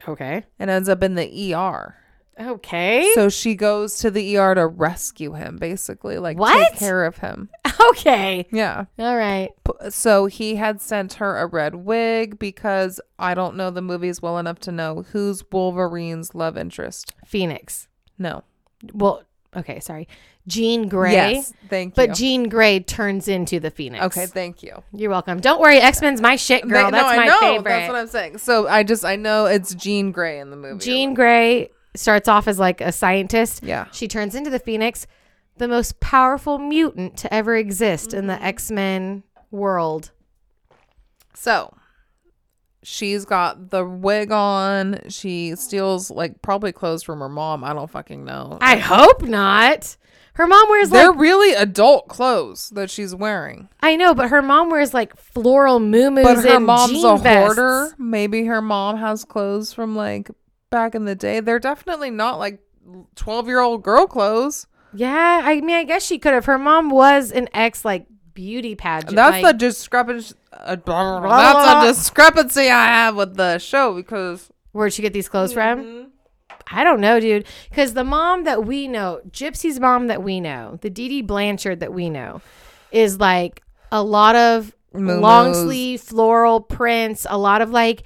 okay. 0.07 0.43
and 0.59 0.69
ends 0.69 0.89
up 0.89 1.01
in 1.03 1.15
the 1.15 1.53
ER. 1.53 1.95
Okay. 2.39 3.11
So 3.15 3.29
she 3.29 3.55
goes 3.55 3.97
to 3.99 4.11
the 4.11 4.37
ER 4.37 4.55
to 4.55 4.67
rescue 4.67 5.33
him, 5.33 5.57
basically, 5.57 6.17
like 6.17 6.37
What? 6.37 6.69
take 6.69 6.79
care 6.79 7.05
of 7.05 7.17
him. 7.17 7.49
okay. 7.91 8.47
Yeah. 8.51 8.85
All 8.97 9.15
right. 9.17 9.49
P- 9.63 9.89
So 9.89 10.25
he 10.25 10.55
had 10.55 10.81
sent 10.81 11.13
her 11.13 11.37
a 11.37 11.45
red 11.45 11.75
wig 11.75 12.39
because 12.39 12.99
I 13.17 13.33
don't 13.33 13.55
know 13.55 13.69
the 13.69 13.81
movies 13.81 14.21
well 14.21 14.37
enough 14.37 14.59
to 14.61 14.71
know 14.71 15.05
who's 15.11 15.43
Wolverine's 15.51 16.35
love 16.35 16.57
interest. 16.57 17.13
Phoenix. 17.25 17.87
No. 18.17 18.43
Well, 18.93 19.23
okay. 19.55 19.79
Sorry. 19.79 20.07
Jean 20.47 20.87
Grey. 20.89 21.11
Yes. 21.13 21.53
Thank 21.69 21.91
you. 21.97 22.07
But. 22.07 22.15
Jean 22.15 22.49
Grey 22.49 22.79
turns 22.79 23.27
into 23.27 23.59
the 23.59 23.69
Phoenix. 23.69 24.03
okay. 24.05 24.25
Thank 24.25 24.63
you. 24.63 24.81
You're 24.93 25.11
welcome. 25.11 25.39
Don't 25.39 25.59
worry. 25.61 25.77
X 25.77 26.01
Men's 26.01 26.21
my 26.21 26.35
shit, 26.37 26.67
girl. 26.67 26.85
They- 26.85 26.97
That's 26.97 27.11
no, 27.11 27.17
my 27.17 27.23
I 27.23 27.27
know. 27.27 27.39
favorite. 27.39 27.63
That's 27.69 27.89
what 27.91 27.97
I'm 27.99 28.07
saying. 28.07 28.37
So 28.39 28.67
I 28.67 28.83
just 28.83 29.05
I 29.05 29.15
know 29.15 29.45
it's 29.45 29.75
Jean 29.75 30.11
Grey 30.11 30.39
in 30.39 30.49
the 30.49 30.55
movie. 30.57 30.83
Jean 30.83 31.13
Grey 31.13 31.69
starts 31.95 32.27
off 32.27 32.47
as 32.47 32.57
like 32.57 32.81
a 32.81 32.91
scientist. 32.91 33.63
Yeah. 33.63 33.87
She 33.91 34.07
turns 34.07 34.33
into 34.33 34.49
the 34.49 34.59
Phoenix, 34.59 35.05
the 35.59 35.67
most 35.67 35.99
powerful 35.99 36.57
mutant 36.57 37.17
to 37.17 37.33
ever 37.33 37.55
exist 37.55 38.13
in 38.13 38.27
the 38.27 38.33
mm-hmm. 38.33 38.45
X 38.45 38.71
Men 38.71 39.23
world. 39.51 40.11
So 41.35 41.73
she's 42.83 43.25
got 43.25 43.69
the 43.69 43.85
wig 43.85 44.31
on. 44.31 45.01
She 45.09 45.55
steals 45.55 46.09
like 46.09 46.41
probably 46.41 46.71
clothes 46.71 47.03
from 47.03 47.19
her 47.19 47.29
mom. 47.29 47.63
I 47.63 47.73
don't 47.73 47.89
fucking 47.89 48.25
know. 48.25 48.57
I 48.61 48.77
hope 48.77 49.21
not. 49.21 49.95
Her 50.33 50.47
mom 50.47 50.69
wears 50.69 50.89
They're 50.89 51.09
like 51.11 51.19
really 51.19 51.53
adult 51.53 52.07
clothes 52.07 52.69
that 52.69 52.89
she's 52.89 53.13
wearing. 53.13 53.67
I 53.81 53.97
know, 53.97 54.13
but 54.13 54.29
her 54.29 54.41
mom 54.41 54.69
wears 54.69 54.93
like 54.93 55.17
floral 55.17 55.81
moo 55.81 56.11
But 56.11 56.37
her 56.37 56.55
and 56.55 56.65
mom's 56.65 56.93
jean 56.93 57.05
a 57.05 57.17
vests. 57.17 57.57
hoarder. 57.57 57.95
Maybe 57.97 58.45
her 58.45 58.61
mom 58.61 58.97
has 58.97 59.25
clothes 59.25 59.73
from 59.73 59.97
like 59.97 60.31
back 60.69 60.95
in 60.95 61.03
the 61.03 61.15
day. 61.15 61.41
They're 61.41 61.59
definitely 61.59 62.09
not 62.09 62.39
like 62.39 62.59
12 63.15 63.47
year 63.47 63.59
old 63.59 63.83
girl 63.83 64.07
clothes. 64.07 64.65
Yeah, 64.93 65.41
I 65.43 65.61
mean, 65.61 65.75
I 65.75 65.83
guess 65.83 66.05
she 66.05 66.17
could 66.17 66.33
have. 66.33 66.45
Her 66.45 66.57
mom 66.57 66.89
was 66.89 67.31
an 67.31 67.47
ex 67.53 67.85
like 67.85 68.05
beauty 68.33 68.75
pageant. 68.75 69.15
That's 69.15 69.43
like- 69.43 69.45
the 69.45 69.53
discrepancy 69.53 70.35
uh, 70.51 70.75
that's 70.75 71.85
a 71.85 71.87
discrepancy 71.87 72.69
I 72.69 72.85
have 72.85 73.15
with 73.15 73.35
the 73.35 73.59
show 73.59 73.95
because 73.95 74.49
Where'd 74.71 74.93
she 74.93 75.01
get 75.01 75.13
these 75.13 75.29
clothes 75.29 75.53
from? 75.53 75.83
Mm-hmm. 75.83 76.07
I 76.71 76.83
don't 76.83 77.01
know, 77.01 77.19
dude. 77.19 77.45
Because 77.69 77.93
the 77.95 78.03
mom 78.03 78.43
that 78.43 78.65
we 78.65 78.87
know, 78.87 79.21
Gypsy's 79.31 79.79
mom 79.79 80.07
that 80.07 80.21
we 80.21 80.39
know, 80.39 80.77
the 80.81 80.89
Dee 80.89 81.07
Dee 81.09 81.21
Blanchard 81.21 81.79
that 81.79 81.91
we 81.93 82.09
know, 82.09 82.41
is 82.91 83.19
like 83.19 83.63
a 83.91 84.03
lot 84.03 84.35
of 84.35 84.75
long 84.93 85.53
sleeve 85.53 86.01
floral 86.01 86.61
prints, 86.61 87.25
a 87.29 87.37
lot 87.37 87.61
of 87.61 87.71
like 87.71 88.03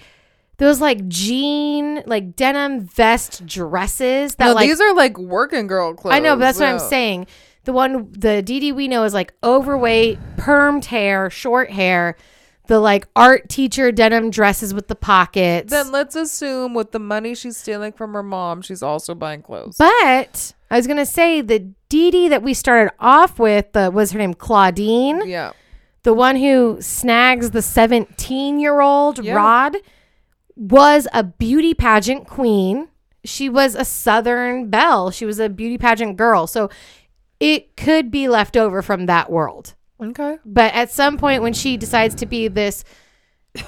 those 0.64 0.82
like 0.82 1.08
jean, 1.08 2.04
like 2.06 2.36
denim 2.36 2.82
vest 2.82 3.46
dresses 3.46 4.36
that 4.36 4.46
no, 4.46 4.54
like 4.54 4.68
these 4.68 4.80
are 4.80 4.94
like 4.96 5.18
working 5.18 5.68
girl 5.68 5.94
clothes. 5.94 6.14
I 6.14 6.20
know, 6.20 6.36
but 6.36 6.40
that's 6.40 6.60
what 6.60 6.70
I'm 6.70 6.80
saying. 6.80 7.28
The 7.66 7.74
one, 7.74 8.12
the 8.12 8.42
Dee 8.42 8.60
Dee 8.60 8.72
we 8.72 8.88
know 8.88 9.04
is 9.04 9.14
like 9.14 9.34
overweight, 9.44 10.20
permed 10.38 10.86
hair, 10.86 11.30
short 11.30 11.70
hair, 11.70 12.18
the 12.68 12.80
like 12.80 13.08
art 13.16 13.50
teacher 13.50 13.92
denim 13.92 14.30
dresses 14.30 14.74
with 14.74 14.88
the 14.88 14.96
pockets. 14.96 15.70
Then 15.70 15.92
let's 15.92 16.16
assume 16.16 16.74
with 16.74 16.92
the 16.92 17.00
money 17.00 17.36
she's 17.36 17.58
stealing 17.58 17.92
from 17.92 18.14
her 18.14 18.24
mom, 18.24 18.62
she's 18.62 18.82
also 18.84 19.14
buying 19.16 19.42
clothes. 19.42 19.78
But 19.78 20.54
I 20.72 20.78
was 20.78 20.88
gonna 20.88 21.06
say 21.06 21.42
the 21.42 21.60
Dee 21.90 22.12
Dee 22.12 22.30
that 22.30 22.42
we 22.42 22.54
started 22.54 22.94
off 23.00 23.38
with 23.38 23.72
the 23.74 23.92
was 23.92 24.12
her 24.12 24.20
name 24.20 24.34
Claudine, 24.34 25.28
yeah. 25.28 25.52
the 26.04 26.14
one 26.14 26.36
who 26.36 26.78
snags 26.82 27.52
the 27.52 27.62
17 27.62 28.60
year 28.60 28.82
old 28.82 29.24
Yeah. 29.24 29.34
Rod, 29.36 29.78
was 30.56 31.08
a 31.14 31.24
beauty 31.24 31.74
pageant 31.74 32.28
queen. 32.28 32.90
She 33.24 33.50
was 33.50 33.76
a 33.76 33.86
Southern 33.86 34.70
belle. 34.70 35.12
She 35.12 35.26
was 35.26 35.40
a 35.40 35.50
beauty 35.50 35.78
pageant 35.78 36.18
girl. 36.18 36.46
So 36.48 36.70
it 37.40 37.76
could 37.78 38.12
be 38.12 38.28
left 38.28 38.56
over 38.58 38.82
from 38.82 39.06
that 39.08 39.32
world. 39.32 39.76
Okay. 40.02 40.38
But 40.46 40.74
at 40.74 40.92
some 40.92 41.18
point, 41.18 41.42
when 41.44 41.54
she 41.54 41.78
decides 41.78 42.16
to 42.16 42.26
be 42.26 42.48
this 42.48 42.84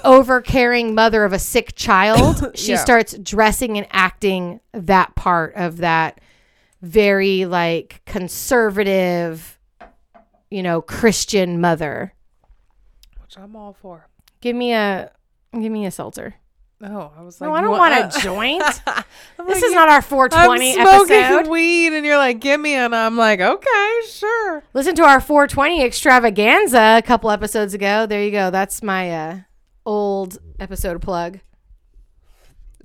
over 0.03 0.41
caring 0.41 0.93
mother 0.95 1.23
of 1.23 1.31
a 1.33 1.39
sick 1.39 1.75
child, 1.75 2.51
she 2.57 2.71
Yeah. 2.71 2.77
starts 2.77 3.17
dressing 3.17 3.77
and 3.77 3.87
acting 3.91 4.59
that 4.73 5.15
part 5.15 5.53
of 5.55 5.77
that 5.77 6.19
very 6.81 7.45
like 7.45 8.01
conservative, 8.05 9.57
you 10.51 10.61
know, 10.63 10.81
Christian 10.81 11.61
mother. 11.61 12.13
Which 13.21 13.37
I'm 13.37 13.55
all 13.55 13.73
for. 13.73 14.07
Give 14.41 14.55
me 14.55 14.73
a 14.73 15.11
give 15.53 15.71
me 15.71 15.85
a 15.85 15.91
seltzer. 15.91 16.35
Oh, 16.87 17.11
I 17.17 17.21
was 17.23 17.41
like, 17.41 17.49
No, 17.49 17.55
I 17.55 17.61
don't 17.61 17.71
want- 17.71 17.93
want 17.93 18.15
a 18.15 18.19
joint. 18.21 18.61
This 18.63 18.81
like, 19.37 19.63
is 19.63 19.73
not 19.73 19.89
our 19.89 20.01
420 20.01 20.77
I'm 20.79 20.87
smoking 20.87 21.15
episode. 21.15 21.49
weed, 21.49 21.93
and 21.93 22.05
you're 22.05 22.17
like, 22.17 22.39
give 22.39 22.59
me, 22.61 22.73
and 22.75 22.95
I'm 22.95 23.17
like, 23.17 23.39
okay, 23.39 23.99
sure. 24.09 24.63
Listen 24.73 24.93
to 24.95 25.03
our 25.03 25.19
420 25.19 25.83
extravaganza 25.83 26.97
a 26.97 27.01
couple 27.01 27.31
episodes 27.31 27.73
ago. 27.73 28.05
There 28.05 28.23
you 28.23 28.31
go. 28.31 28.51
That's 28.51 28.83
my 28.83 29.11
uh, 29.11 29.37
old 29.85 30.37
episode 30.59 31.01
plug. 31.01 31.39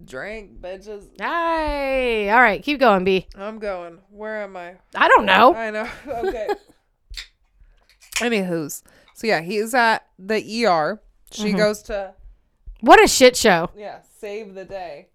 Drink, 0.03 0.61
bitches. 0.61 1.05
Hi. 1.21 2.31
All 2.31 2.41
right, 2.41 2.63
keep 2.63 2.81
going, 2.81 3.05
B. 3.05 3.27
I'm 3.37 3.59
going. 3.59 3.99
Where 4.11 4.43
am 4.43 4.57
I? 4.57 4.77
I 4.95 5.09
don't 5.09 5.27
know. 5.27 5.55
I 5.55 5.71
know. 5.71 5.89
Okay. 6.09 6.49
Anywho's, 8.17 8.83
so 9.15 9.27
yeah, 9.27 9.41
he's 9.41 9.75
at 9.75 10.07
the 10.19 10.67
ER. 10.67 11.01
She 11.33 11.49
Mm-hmm. 11.49 11.57
goes 11.57 11.83
to 11.85 12.15
What 12.81 13.03
a 13.03 13.09
shit 13.09 13.37
show. 13.37 13.71
yeah 13.77 13.99
save 14.19 14.55
the 14.55 14.65
day. 14.65 15.09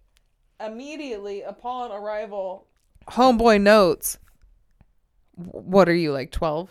Immediately 0.58 1.42
upon 1.42 1.92
arrival, 1.92 2.66
homeboy 3.08 3.60
notes. 3.60 4.18
What 5.34 5.88
are 5.88 5.94
you 5.94 6.12
like 6.12 6.30
twelve? 6.32 6.70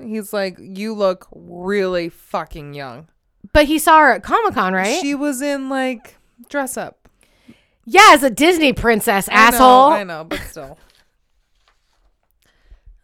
He's 0.00 0.32
like, 0.32 0.56
you 0.58 0.92
look 0.94 1.28
really 1.32 2.08
fucking 2.08 2.74
young. 2.74 3.08
But 3.52 3.66
he 3.66 3.78
saw 3.78 4.00
her 4.00 4.12
at 4.12 4.22
Comic 4.22 4.54
Con, 4.54 4.72
right? 4.72 5.00
She 5.00 5.14
was 5.14 5.40
in 5.40 5.68
like 5.68 6.16
dress 6.48 6.76
up. 6.76 7.08
yeah, 7.84 8.08
as 8.10 8.22
a 8.22 8.30
Disney 8.30 8.72
princess, 8.72 9.28
I 9.28 9.34
know, 9.34 9.40
asshole. 9.40 9.92
I 9.92 10.04
know, 10.04 10.24
but 10.24 10.40
still. 10.40 10.78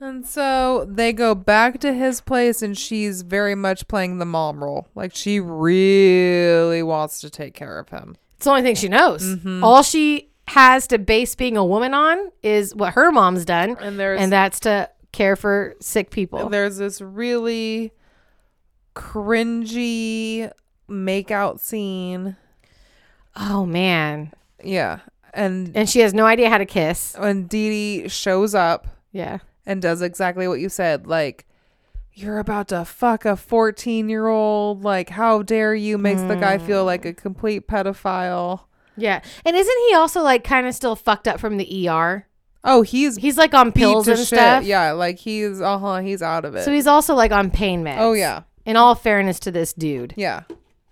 And 0.01 0.25
so 0.25 0.85
they 0.89 1.13
go 1.13 1.35
back 1.35 1.81
to 1.81 1.93
his 1.93 2.21
place, 2.21 2.63
and 2.63 2.79
she's 2.79 3.23
very 3.23 3.55
much 3.57 3.89
playing 3.89 4.19
the 4.19 4.25
mom 4.25 4.63
role. 4.63 4.87
Like 4.95 5.15
she 5.15 5.41
really 5.41 6.83
wants 6.85 7.21
to 7.23 7.31
take 7.31 7.55
care 7.55 7.79
of 7.81 7.89
him. 7.89 8.17
It's 8.37 8.45
the 8.45 8.51
only 8.51 8.63
thing 8.63 8.77
she 8.77 8.89
knows. 8.89 9.25
Mm-hmm. 9.25 9.65
All 9.65 9.83
she 9.83 10.31
has 10.47 10.87
to 10.87 10.99
base 10.99 11.35
being 11.35 11.57
a 11.57 11.65
woman 11.65 11.95
on 11.95 12.31
is 12.45 12.75
what 12.75 12.95
her 12.95 13.11
mom's 13.11 13.45
done, 13.45 13.77
And 13.81 13.99
there's 13.99 14.21
and 14.21 14.31
that's 14.33 14.61
to 14.61 14.89
care 15.13 15.35
for 15.37 15.75
sick 15.81 16.11
people. 16.11 16.49
there's 16.49 16.77
this 16.77 17.01
really 17.01 17.93
cringy 18.95 20.51
makeout 20.89 21.61
scene. 21.61 22.37
Oh 23.37 23.67
man. 23.67 24.33
Yeah, 24.63 25.01
and 25.35 25.71
And 25.77 25.89
she 25.89 26.01
has 26.01 26.13
no 26.15 26.25
idea 26.27 26.49
how 26.51 26.59
to 26.59 26.67
kiss. 26.67 27.15
when 27.19 27.47
Dee 27.47 28.03
Dee 28.03 28.09
shows 28.09 28.55
up, 28.55 28.87
Yeah. 29.13 29.39
And 29.69 29.81
does 29.81 30.03
exactly 30.03 30.49
what 30.49 30.59
you 30.59 30.69
said. 30.69 31.07
Like, 31.07 31.47
you're 32.15 32.41
about 32.41 32.67
to 32.69 32.85
fuck 32.85 33.25
a 33.25 33.37
14 33.37 34.09
year 34.09 34.27
old. 34.27 34.83
Like, 34.83 35.11
how 35.11 35.43
dare 35.43 35.75
you? 35.77 35.97
Makes 35.99 36.23
the 36.23 36.35
guy 36.35 36.59
feel 36.59 36.85
like 36.85 37.05
a 37.05 37.13
complete 37.13 37.69
pedophile. 37.69 38.63
Yeah. 38.97 39.21
And 39.45 39.55
isn't 39.55 39.79
he 39.89 39.95
also 39.95 40.23
like 40.23 40.43
kind 40.43 40.67
of 40.67 40.75
still 40.75 40.97
fucked 40.97 41.29
up 41.29 41.39
from 41.39 41.57
the 41.59 41.89
ER? 41.89 42.27
Oh, 42.65 42.83
he's 42.83 43.17
He's 43.19 43.39
like 43.39 43.55
on 43.55 43.71
pills 43.71 44.09
and 44.09 44.19
shit. 44.19 44.27
stuff. 44.27 44.65
Yeah, 44.65 44.91
like 44.91 45.19
he's 45.19 45.61
uh 45.61 45.79
huh, 45.79 45.99
he's 45.99 46.23
out 46.23 46.45
of 46.45 46.57
it. 46.57 46.65
So 46.65 46.73
he's 46.73 46.89
also 46.89 47.15
like 47.15 47.31
on 47.31 47.51
pain 47.53 47.85
meds. 47.85 47.99
oh 48.01 48.15
yeah, 48.15 48.43
In 48.67 48.77
all 48.77 48.97
fairness 48.97 49.39
to 49.41 49.53
this 49.53 49.73
dude. 49.73 50.15
yeah. 50.17 50.43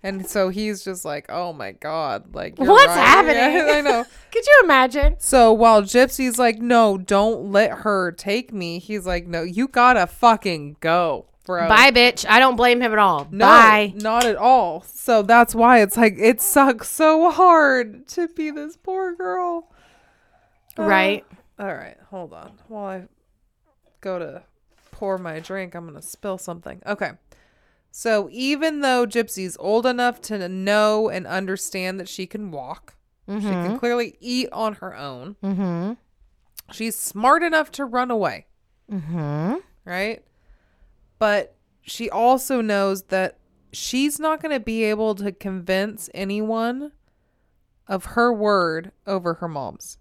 And 0.07 0.24
so 0.24 0.51
he's 0.51 0.85
just 0.85 1.05
like, 1.05 1.27
oh 1.28 1.53
my 1.53 1.73
god, 1.73 2.33
like 2.35 2.57
What's 2.59 2.87
right. 2.87 2.97
happening? 3.07 3.37
Yeah, 3.37 3.74
I 3.74 3.81
know. 3.81 4.05
Could 4.31 4.47
you 4.47 4.61
imagine? 4.62 5.16
So 5.19 5.53
while 5.53 5.83
Gypsy's 5.83 6.39
like, 6.39 6.59
no, 6.61 6.97
don't 6.97 7.51
let 7.51 7.70
her 7.78 8.12
take 8.12 8.53
me. 8.53 8.78
He's 8.78 9.05
like, 9.05 9.27
no, 9.27 9.43
you 9.43 9.66
gotta 9.66 10.07
fucking 10.07 10.77
go, 10.78 11.27
bro. 11.45 11.66
Bye, 11.66 11.91
bitch. 11.91 12.24
I 12.28 12.39
don't 12.39 12.55
blame 12.55 12.81
him 12.81 12.93
at 12.93 12.99
all. 12.99 13.27
No, 13.33 13.47
Bye. 13.47 13.93
not 13.97 14.24
at 14.24 14.37
all. 14.37 14.83
So 14.83 15.23
that's 15.23 15.55
why 15.57 15.81
it's 15.83 15.97
like 15.97 16.15
it 16.19 16.41
sucks 16.41 16.89
so 16.89 17.31
hard 17.33 18.07
to 18.09 18.28
be 18.28 18.51
this 18.53 18.77
poor 18.77 19.15
girl. 19.15 19.73
Uh, 20.78 20.83
Right. 20.85 21.24
All 21.59 21.74
right, 21.74 21.97
hold 22.11 22.33
on. 22.33 22.53
While 22.69 22.85
I 22.85 23.03
go 24.03 24.19
to 24.19 24.43
pour 24.93 25.19
my 25.19 25.41
drink, 25.41 25.74
I'm 25.74 25.85
going 25.89 25.97
to 26.01 26.07
spill 26.07 26.39
something. 26.39 26.81
Okay. 26.87 27.12
So 27.98 28.28
even 28.31 28.81
though 28.82 29.06
Gypsy's 29.06 29.56
old 29.59 29.86
enough 29.86 30.20
to 30.23 30.51
know 30.51 31.09
and 31.09 31.27
understand 31.27 31.98
that 31.98 32.10
she 32.10 32.27
can 32.27 32.51
walk, 32.51 32.94
she 33.27 33.40
can 33.40 33.78
clearly 33.78 34.18
eat 34.20 34.51
on 34.52 34.74
her 34.74 34.94
own. 34.94 35.36
Mm-hmm. 35.43 35.93
She's 36.73 36.94
smart 36.94 37.43
enough 37.43 37.70
to 37.73 37.86
run 37.86 38.10
away, 38.10 38.48
Mm-hmm. 38.93 39.55
right? 39.86 40.23
But 41.18 41.56
she 41.81 42.10
also 42.10 42.60
knows 42.60 43.05
that 43.05 43.39
she's 43.73 44.20
not 44.20 44.43
going 44.43 44.52
to 44.52 44.60
be 44.62 44.85
able 44.85 45.14
to 45.14 45.32
convince 45.32 46.10
anyone 46.12 46.93
of 47.89 48.05
her 48.05 48.31
word 48.31 48.93
over 49.06 49.35
her 49.35 49.48
mom's. 49.48 49.97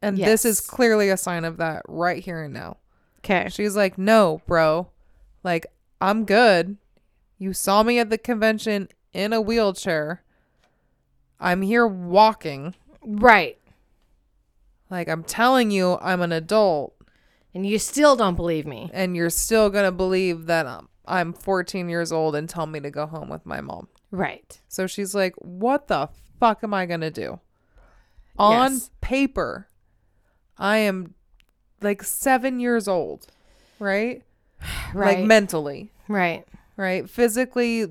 And 0.00 0.16
this 0.16 0.44
is 0.44 0.60
clearly 0.60 1.08
a 1.10 1.16
sign 1.16 1.44
of 1.44 1.56
that 1.56 1.82
right 1.88 2.22
here 2.22 2.44
and 2.44 2.54
now. 2.54 2.76
Okay. 3.18 3.48
She's 3.50 3.74
like, 3.74 3.98
"No, 3.98 4.42
bro. 4.46 4.90
Like, 5.42 5.66
I'm 6.00 6.24
good. 6.24 6.76
You 7.42 7.52
saw 7.52 7.82
me 7.82 7.98
at 7.98 8.08
the 8.08 8.18
convention 8.18 8.88
in 9.12 9.32
a 9.32 9.40
wheelchair. 9.40 10.22
I'm 11.40 11.62
here 11.62 11.86
walking. 11.88 12.76
Right. 13.04 13.58
Like, 14.88 15.08
I'm 15.08 15.24
telling 15.24 15.72
you, 15.72 15.98
I'm 16.00 16.20
an 16.20 16.30
adult, 16.30 16.94
And 17.52 17.66
you 17.66 17.80
still 17.80 18.14
don't 18.14 18.36
believe 18.36 18.64
me. 18.64 18.90
and 18.94 19.16
you're 19.16 19.28
still 19.28 19.70
going 19.70 19.86
to 19.86 19.90
believe 19.90 20.46
that 20.46 20.66
um, 20.66 20.88
I'm 21.04 21.32
14 21.32 21.88
years 21.88 22.12
old 22.12 22.36
and 22.36 22.48
tell 22.48 22.66
me 22.66 22.78
to 22.78 22.90
go 22.92 23.06
home 23.06 23.28
with 23.28 23.44
my 23.44 23.60
mom." 23.60 23.88
Right. 24.12 24.60
So 24.68 24.86
she's 24.86 25.12
like, 25.12 25.34
"What 25.38 25.88
the 25.88 26.10
fuck 26.38 26.62
am 26.62 26.72
I 26.72 26.86
going 26.86 27.00
to 27.00 27.10
do?" 27.10 27.40
On 28.38 28.72
Yes. 28.74 28.90
paper, 29.00 29.66
I 30.56 30.76
am 30.78 31.14
like 31.80 32.04
7 32.04 32.60
years 32.60 32.86
old, 32.86 33.26
right? 33.80 34.22
Right. 34.94 35.18
Like 35.18 35.26
mentally. 35.26 35.90
right. 36.06 36.46
Right? 36.82 37.08
Physically 37.08 37.86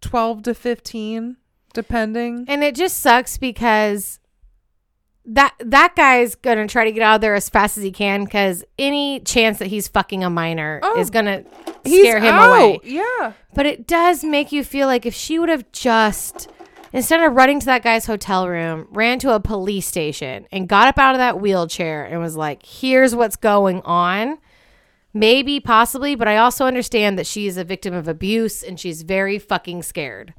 12 0.00 0.42
to 0.44 0.54
15 0.54 1.36
depending. 1.74 2.44
And 2.48 2.64
it 2.64 2.74
just 2.74 2.98
sucks 2.98 3.38
because 3.38 4.18
that 5.24 5.54
that 5.60 5.94
guy's 5.94 6.34
gonna 6.34 6.66
try 6.66 6.84
to 6.84 6.90
get 6.92 7.02
out 7.02 7.14
of 7.16 7.20
there 7.20 7.34
as 7.36 7.48
fast 7.48 7.78
as 7.78 7.84
he 7.84 7.92
can 7.92 8.24
because 8.24 8.64
any 8.78 9.20
chance 9.20 9.58
that 9.60 9.68
he's 9.68 9.86
fucking 9.86 10.24
a 10.24 10.28
minor 10.30 10.80
Oh, 10.82 10.98
is 10.98 11.10
gonna 11.10 11.44
scare 11.86 12.18
him 12.18 12.34
out. 12.34 12.48
away. 12.50 12.80
Yeah. 12.82 13.32
But 13.54 13.66
it 13.66 13.86
does 13.86 14.24
make 14.24 14.50
you 14.50 14.64
feel 14.64 14.88
like 14.88 15.06
if 15.06 15.14
she 15.14 15.38
would 15.38 15.48
have 15.48 15.70
just 15.70 16.48
instead 16.92 17.22
of 17.22 17.32
running 17.34 17.60
to 17.60 17.66
that 17.66 17.82
guy's 17.84 18.06
hotel 18.06 18.48
room, 18.48 18.88
ran 18.90 19.18
to 19.20 19.32
a 19.32 19.38
police 19.40 19.86
station 19.86 20.46
and 20.50 20.68
got 20.68 20.88
up 20.88 20.98
out 20.98 21.14
of 21.14 21.18
that 21.20 21.40
wheelchair 21.40 22.04
and 22.04 22.20
was 22.20 22.36
like, 22.36 22.66
"Here's 22.66 23.14
what's 23.14 23.36
going 23.36 23.80
on." 23.82 24.38
Maybe, 25.14 25.60
possibly, 25.60 26.14
but 26.14 26.26
I 26.26 26.38
also 26.38 26.64
understand 26.64 27.18
that 27.18 27.26
she 27.26 27.46
is 27.46 27.56
a 27.56 27.64
victim 27.64 27.92
of 27.92 28.08
abuse 28.08 28.62
and 28.62 28.80
she's 28.80 29.02
very 29.02 29.38
fucking 29.38 29.82
scared. 29.82 30.34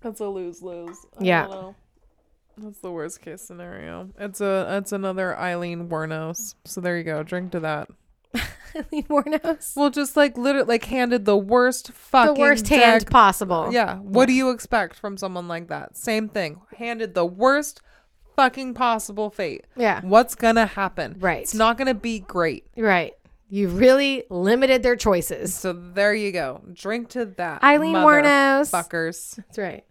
That's 0.00 0.20
a 0.20 0.28
lose 0.28 0.62
lose. 0.62 0.98
Yeah. 1.18 1.72
That's 2.56 2.80
the 2.80 2.90
worst 2.90 3.22
case 3.22 3.42
scenario. 3.42 4.10
It's 4.18 4.40
a 4.40 4.66
it's 4.78 4.92
another 4.92 5.38
Aileen 5.38 5.88
Wuornos. 5.88 6.54
So 6.64 6.80
there 6.80 6.98
you 6.98 7.04
go. 7.04 7.22
Drink 7.22 7.52
to 7.52 7.60
that. 7.60 7.88
Aileen 8.74 9.04
Wuornos. 9.04 9.76
Well, 9.76 9.90
just 9.90 10.16
like 10.16 10.36
literally 10.36 10.68
like 10.68 10.84
handed 10.84 11.24
the 11.24 11.36
worst 11.36 11.92
fucking 11.92 12.34
The 12.34 12.40
worst 12.40 12.68
hand 12.68 13.06
possible. 13.06 13.70
Yeah. 13.72 13.96
What 13.96 14.26
do 14.26 14.34
you 14.34 14.50
expect 14.50 14.96
from 14.96 15.16
someone 15.16 15.48
like 15.48 15.68
that? 15.68 15.96
Same 15.96 16.28
thing. 16.28 16.60
Handed 16.76 17.14
the 17.14 17.24
worst 17.26 17.80
fucking 18.40 18.74
possible 18.74 19.30
fate. 19.30 19.66
Yeah. 19.76 20.00
What's 20.02 20.34
gonna 20.34 20.66
happen? 20.66 21.16
Right. 21.18 21.42
It's 21.42 21.54
not 21.54 21.76
gonna 21.76 21.94
be 21.94 22.20
great. 22.20 22.66
Right. 22.76 23.12
You 23.48 23.68
really 23.68 24.24
limited 24.30 24.82
their 24.82 24.96
choices. 24.96 25.54
So 25.54 25.72
there 25.72 26.14
you 26.14 26.32
go. 26.32 26.62
Drink 26.72 27.10
to 27.10 27.26
that. 27.36 27.62
Aileen 27.62 27.96
Wuornos. 27.96 28.70
Fuckers. 28.70 29.36
That's 29.36 29.58
right. 29.58 29.84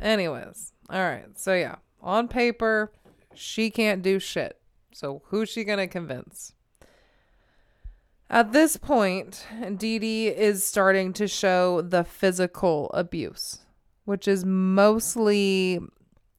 Anyways, 0.00 0.72
all 0.90 1.00
right. 1.00 1.26
So 1.38 1.54
yeah, 1.54 1.76
on 2.02 2.28
paper, 2.28 2.92
she 3.34 3.70
can't 3.70 4.02
do 4.02 4.18
shit. 4.18 4.58
So 4.92 5.22
who's 5.26 5.48
she 5.48 5.64
gonna 5.64 5.88
convince? 5.88 6.52
At 8.28 8.52
this 8.52 8.76
point, 8.76 9.46
Dee 9.76 9.98
Dee 9.98 10.28
is 10.28 10.62
starting 10.64 11.12
to 11.14 11.26
show 11.26 11.80
the 11.80 12.04
physical 12.04 12.90
abuse, 12.92 13.60
which 14.04 14.28
is 14.28 14.44
mostly 14.44 15.80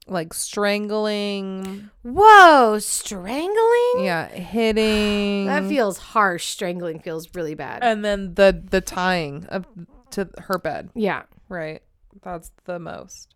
like 0.08 0.34
strangling, 0.34 1.90
Whoa, 2.04 2.80
strangling? 2.80 4.04
yeah, 4.06 4.28
hitting, 4.28 5.46
That 5.48 5.66
feels 5.68 5.98
harsh. 5.98 6.46
Strangling 6.48 7.00
feels 7.00 7.34
really 7.36 7.56
bad. 7.56 7.84
and 7.84 8.04
then 8.04 8.34
the 8.36 8.62
the 8.70 8.82
tying 8.82 9.46
of 9.48 9.66
to 10.12 10.30
her 10.40 10.58
bed. 10.58 10.90
yeah. 10.96 11.24
Right. 11.50 11.82
That's 12.24 12.52
the 12.66 12.80
most. 12.80 13.36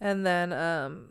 And 0.00 0.24
then 0.26 0.52
um 0.52 1.08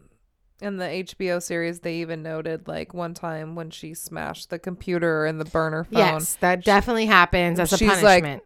in 0.61 0.77
the 0.77 0.85
HBO 0.85 1.41
series 1.41 1.79
they 1.79 1.95
even 1.95 2.21
noted 2.23 2.67
like 2.67 2.93
one 2.93 3.13
time 3.13 3.55
when 3.55 3.69
she 3.69 3.93
smashed 3.93 4.49
the 4.49 4.59
computer 4.59 5.25
and 5.25 5.39
the 5.39 5.45
burner 5.45 5.83
phone. 5.85 5.97
Yes, 5.99 6.35
that 6.41 6.63
definitely 6.65 7.05
happens 7.05 7.59
as 7.59 7.71
a 7.73 7.77
she's 7.77 8.03
like- 8.03 8.23
punishment. 8.23 8.43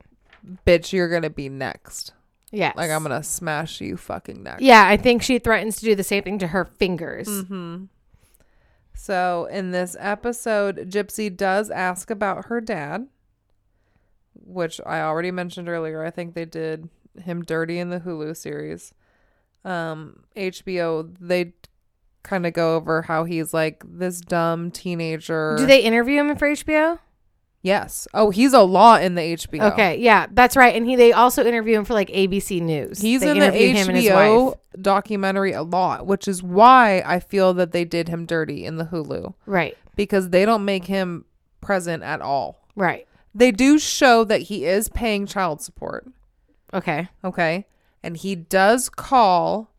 Bitch, 0.68 0.92
you're 0.94 1.10
gonna 1.10 1.30
be 1.30 1.48
next. 1.50 2.14
Yes. 2.54 2.76
Like 2.78 2.92
I'm 2.92 3.04
gonna 3.04 3.24
smash 3.24 3.82
you 3.82 3.98
fucking 3.98 4.44
next. 4.44 4.62
Yeah, 4.62 4.88
I 4.88 4.98
think 4.98 5.22
she 5.22 5.40
threatens 5.40 5.78
to 5.78 5.86
do 5.86 5.96
the 5.96 6.04
same 6.04 6.24
thing 6.24 6.40
to 6.40 6.48
her 6.48 6.66
fingers. 6.66 7.28
Mm-hmm. 7.28 7.86
So 8.94 9.48
in 9.52 9.72
this 9.72 9.98
episode, 10.00 10.90
Gypsy 10.90 11.36
does 11.36 11.70
ask 11.70 12.10
about 12.10 12.46
her 12.46 12.62
dad, 12.62 13.08
which 14.36 14.80
I 14.86 15.02
already 15.02 15.32
mentioned 15.32 15.68
earlier. 15.68 16.06
I 16.06 16.12
think 16.12 16.36
they 16.36 16.46
did 16.46 16.90
him 17.22 17.44
dirty 17.44 17.80
in 17.80 17.90
the 17.90 18.00
Hulu 18.00 18.38
series. 18.38 18.94
Um, 19.66 20.24
HBO 20.36 21.16
they 21.20 21.54
kind 22.24 22.46
of 22.46 22.54
go 22.54 22.76
over 22.76 23.02
how 23.04 23.26
he's 23.26 23.54
like 23.54 23.84
this 23.86 24.22
dumb 24.22 24.72
teenager. 24.72 25.56
Do 25.58 25.66
they 25.66 25.82
interview 25.82 26.22
him 26.22 26.36
for 26.36 26.48
HBO? 26.48 27.00
Yes. 27.64 28.08
Oh, 28.14 28.30
he's 28.30 28.52
a 28.54 28.62
lot 28.62 29.04
in 29.04 29.16
the 29.16 29.22
HBO. 29.22 29.72
Okay, 29.72 29.98
yeah, 29.98 30.28
that's 30.30 30.56
right. 30.58 30.76
And 30.76 30.86
he 30.86 30.96
they 30.98 31.14
also 31.14 31.44
interview 31.46 31.78
him 31.78 31.86
for 31.86 31.94
like 31.94 32.10
ABC 32.10 32.62
News. 32.62 33.00
He's 33.00 33.22
They 33.22 33.32
in 33.32 33.40
the 33.40 33.46
interview 33.46 33.68
him 33.74 33.88
and 33.90 33.98
his 33.98 34.10
wife. 34.12 34.30
HBO 34.30 34.56
documentary 34.82 35.54
a 35.54 35.64
lot, 35.64 36.06
which 36.06 36.28
is 36.28 36.44
why 36.44 37.02
I 37.06 37.20
feel 37.22 37.54
that 37.56 37.72
they 37.72 37.86
did 37.86 38.10
him 38.10 38.26
dirty 38.26 38.66
in 38.66 38.76
the 38.76 38.86
Hulu 38.86 39.34
Right, 39.46 39.78
because 39.96 40.30
they 40.30 40.46
don't 40.46 40.66
make 40.66 40.86
him 40.86 41.26
present 41.62 42.04
at 42.04 42.22
all. 42.22 42.68
right. 42.76 43.08
They 43.36 43.50
do 43.52 43.80
show 43.80 44.24
that 44.26 44.44
he 44.44 44.66
is 44.66 44.90
paying 44.90 45.26
child 45.26 45.60
support, 45.60 46.06
Okay. 46.72 47.08
okay? 47.24 47.66
And 48.04 48.16
he 48.16 48.36
does 48.36 48.90
call 48.90 49.72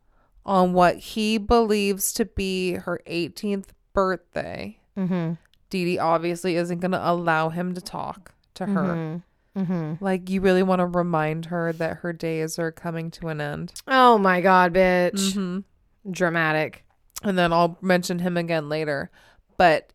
on 0.45 0.73
what 0.73 0.97
he 0.97 1.37
believes 1.37 2.11
to 2.13 2.25
be 2.25 2.73
her 2.73 2.99
18th 3.07 3.67
birthday. 3.93 4.79
Mm-hmm. 4.97 5.33
Dee 5.69 5.85
Dee 5.85 5.99
obviously 5.99 6.55
isn't 6.55 6.79
going 6.79 6.91
to 6.91 7.09
allow 7.09 7.49
him 7.49 7.73
to 7.73 7.81
talk 7.81 8.33
to 8.55 8.65
her. 8.65 9.21
Mm-hmm. 9.57 10.03
Like, 10.03 10.29
you 10.29 10.41
really 10.41 10.63
want 10.63 10.79
to 10.79 10.85
remind 10.85 11.45
her 11.45 11.71
that 11.73 11.97
her 11.97 12.11
days 12.13 12.59
are 12.59 12.71
coming 12.71 13.09
to 13.11 13.29
an 13.29 13.39
end. 13.41 13.73
Oh 13.87 14.17
my 14.17 14.41
god, 14.41 14.73
bitch. 14.73 15.33
Mm-hmm. 15.33 16.11
Dramatic. 16.11 16.83
And 17.23 17.37
then 17.37 17.51
I'll 17.53 17.77
mention 17.81 18.19
him 18.19 18.37
again 18.37 18.69
later. 18.69 19.09
But 19.57 19.91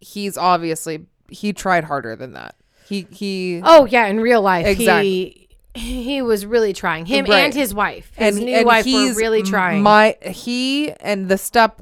he's 0.00 0.36
obviously, 0.38 1.06
he 1.28 1.52
tried 1.52 1.84
harder 1.84 2.16
than 2.16 2.32
that. 2.32 2.54
He, 2.88 3.06
he, 3.10 3.60
Oh 3.62 3.84
yeah, 3.86 4.06
in 4.06 4.18
real 4.20 4.42
life, 4.42 4.66
Exactly. 4.66 5.08
he 5.08 5.48
he 5.74 6.20
was 6.20 6.44
really 6.44 6.72
trying. 6.74 7.06
Him 7.06 7.24
Right. 7.24 7.44
and 7.44 7.54
his 7.54 7.72
wife, 7.74 8.12
his 8.14 8.38
new 8.38 8.64
wife, 8.64 8.84
were 8.84 9.14
really 9.14 9.42
trying. 9.42 9.82
My 9.82 10.16
he 10.22 10.90
and 10.92 11.28
the 11.30 11.38
step 11.38 11.80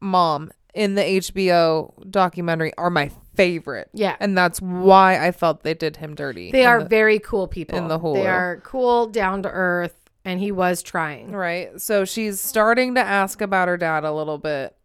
mom 0.00 0.52
in 0.74 0.94
the 0.94 1.02
HBO 1.02 1.92
documentary 2.10 2.72
are 2.78 2.90
my 2.90 3.10
favorite. 3.34 3.88
Yeah. 3.92 4.16
and 4.20 4.36
that's 4.36 4.60
why 4.60 5.24
I 5.26 5.32
felt 5.32 5.62
they 5.62 5.74
did 5.74 5.96
him 5.96 6.14
dirty. 6.14 6.50
they 6.50 6.64
are 6.66 6.82
the- 6.82 6.88
very 6.88 7.18
cool 7.18 7.46
people. 7.48 7.78
in 7.78 7.88
the 7.88 7.98
whole 7.98 8.14
They 8.14 8.26
are 8.26 8.60
cool, 8.64 9.06
down 9.06 9.42
to 9.44 9.50
earth, 9.50 9.94
and 10.24 10.38
he 10.40 10.52
was 10.52 10.82
trying. 10.82 11.32
right. 11.32 11.80
So 11.80 12.04
she's 12.04 12.40
starting 12.40 12.94
to 12.96 13.00
ask 13.00 13.40
about 13.40 13.68
her 13.68 13.76
dad 13.76 14.04
a 14.04 14.12
little 14.12 14.38
bit, 14.38 14.76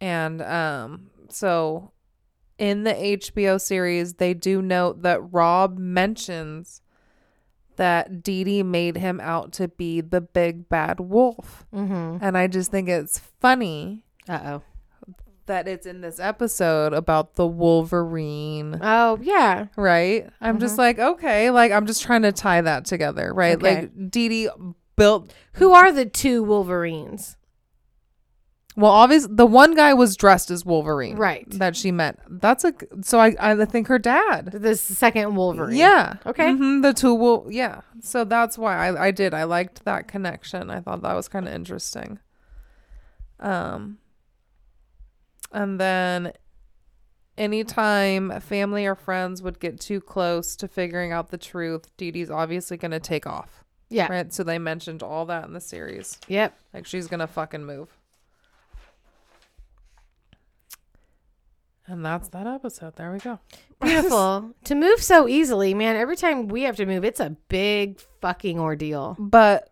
and 0.00 0.40
um, 0.42 1.10
so 1.28 1.90
in 2.58 2.84
the 2.84 2.92
HBO 2.94 3.60
series, 3.60 4.14
they 4.14 4.34
do 4.34 4.62
note 4.62 5.02
that 5.02 5.20
Rod 5.32 5.78
mentions 5.78 6.80
that 7.76 8.22
Dee 8.22 8.44
Dee 8.44 8.62
made 8.62 8.96
him 8.96 9.18
out 9.20 9.52
to 9.54 9.66
be 9.68 10.00
the 10.00 10.20
big 10.20 10.68
bad 10.68 11.00
wolf. 11.00 11.64
Mm-hmm. 11.74 12.18
And 12.20 12.36
I 12.38 12.46
just 12.46 12.70
think 12.70 12.88
it's 12.88 13.18
funny 13.40 14.04
Uh 14.28 14.40
oh. 14.44 14.62
That 15.46 15.66
it's 15.68 15.86
in 15.86 16.00
this 16.00 16.18
episode 16.20 16.92
about 16.92 17.34
the 17.34 17.46
Wolverine, 17.46 18.78
Oh 18.82 19.18
yeah. 19.22 19.66
right? 19.76 20.28
I'm 20.40 20.58
just 20.60 20.78
like, 20.78 20.98
okay, 20.98 21.50
like 21.50 21.72
I'm 21.72 21.86
just 21.86 22.02
trying 22.02 22.22
to 22.22 22.32
tie 22.32 22.60
that 22.60 22.84
together, 22.84 23.32
right? 23.34 23.56
Okay. 23.56 23.80
Like 23.82 24.10
Dee 24.10 24.28
Dee 24.28 24.48
built 24.96 25.32
Who 25.54 25.72
are 25.72 25.90
the 25.92 26.06
two 26.06 26.42
Wolverines? 26.44 27.36
well, 28.74 28.90
obviously 28.92 29.34
the 29.34 29.44
one 29.44 29.74
guy 29.74 29.92
was 29.92 30.16
dressed 30.16 30.50
as 30.50 30.64
Wolverine, 30.64 31.16
Right. 31.16 31.46
That 31.50 31.76
she 31.76 31.92
met. 31.92 32.18
That's 32.30 32.64
a 32.64 32.72
so 33.02 33.18
I 33.20 33.34
I 33.38 33.64
think 33.66 33.88
her 33.88 33.98
dad. 33.98 34.46
The 34.52 34.74
second 34.76 35.34
Wolverine. 35.34 35.76
Yeah. 35.76 36.14
Okay. 36.24 36.46
Mhm, 36.50 36.80
the 36.82 36.94
two 36.94 37.14
will. 37.14 37.46
Yeah. 37.50 37.82
So 38.00 38.24
that's 38.24 38.56
why 38.56 38.76
I 38.88 39.08
I 39.08 39.10
did. 39.10 39.34
I 39.34 39.44
liked 39.44 39.84
that 39.84 40.08
connection. 40.08 40.70
I 40.70 40.80
thought 40.80 41.02
that 41.02 41.14
was 41.14 41.28
kind 41.28 41.46
of 41.48 41.52
interesting. 41.54 42.18
Um. 43.40 43.98
And 45.52 45.78
then, 45.78 46.32
anytime 47.36 48.40
family 48.40 48.86
or 48.86 48.94
friends 48.94 49.42
would 49.42 49.60
get 49.60 49.80
too 49.80 50.00
close 50.00 50.56
to 50.56 50.68
figuring 50.68 51.12
out 51.12 51.30
the 51.30 51.38
truth, 51.38 51.94
Dee 51.96 52.10
Dee's 52.10 52.30
obviously 52.30 52.76
gonna 52.76 53.00
take 53.00 53.26
off. 53.26 53.64
Yeah. 53.90 54.06
Right. 54.10 54.32
So 54.32 54.42
they 54.42 54.58
mentioned 54.58 55.02
all 55.02 55.26
that 55.26 55.44
in 55.44 55.52
the 55.52 55.60
series. 55.60 56.18
Yep. 56.28 56.58
Like 56.72 56.86
she's 56.86 57.06
gonna 57.08 57.26
fucking 57.26 57.64
move. 57.64 57.94
And 61.86 62.04
that's 62.04 62.28
that 62.28 62.46
episode. 62.46 62.96
There 62.96 63.12
we 63.12 63.18
go. 63.18 63.38
Beautiful. 63.82 64.54
to 64.64 64.74
move 64.74 65.02
so 65.02 65.28
easily, 65.28 65.74
man. 65.74 65.96
Every 65.96 66.16
time 66.16 66.48
we 66.48 66.62
have 66.62 66.76
to 66.76 66.86
move, 66.86 67.04
it's 67.04 67.20
a 67.20 67.36
big 67.48 68.00
fucking 68.20 68.58
ordeal. 68.58 69.16
but 69.18 69.71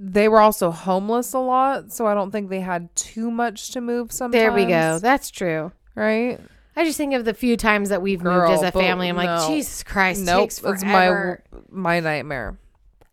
they 0.00 0.28
were 0.28 0.40
also 0.40 0.70
homeless 0.70 1.32
a 1.32 1.40
lot, 1.40 1.90
so 1.92 2.06
I 2.06 2.14
don't 2.14 2.30
think 2.30 2.50
they 2.50 2.60
had 2.60 2.94
too 2.94 3.30
much 3.32 3.72
to 3.72 3.80
move 3.80 4.12
sometimes. 4.12 4.40
There 4.40 4.52
we 4.52 4.64
go. 4.64 5.00
That's 5.00 5.30
true. 5.30 5.72
Right? 5.96 6.38
I 6.76 6.84
just 6.84 6.96
think 6.96 7.14
of 7.14 7.24
the 7.24 7.34
few 7.34 7.56
times 7.56 7.88
that 7.88 8.00
we've 8.00 8.22
Girl, 8.22 8.48
moved 8.48 8.52
as 8.52 8.62
a 8.62 8.70
family. 8.70 9.08
I'm 9.08 9.16
like. 9.16 9.48
Jesus 9.48 9.82
Christ, 9.82 10.24
Nope. 10.24 10.42
takes 10.42 10.58
It's 10.62 10.82
forever. 10.84 11.42
my 11.50 11.96
my 11.96 12.00
nightmare. 12.00 12.58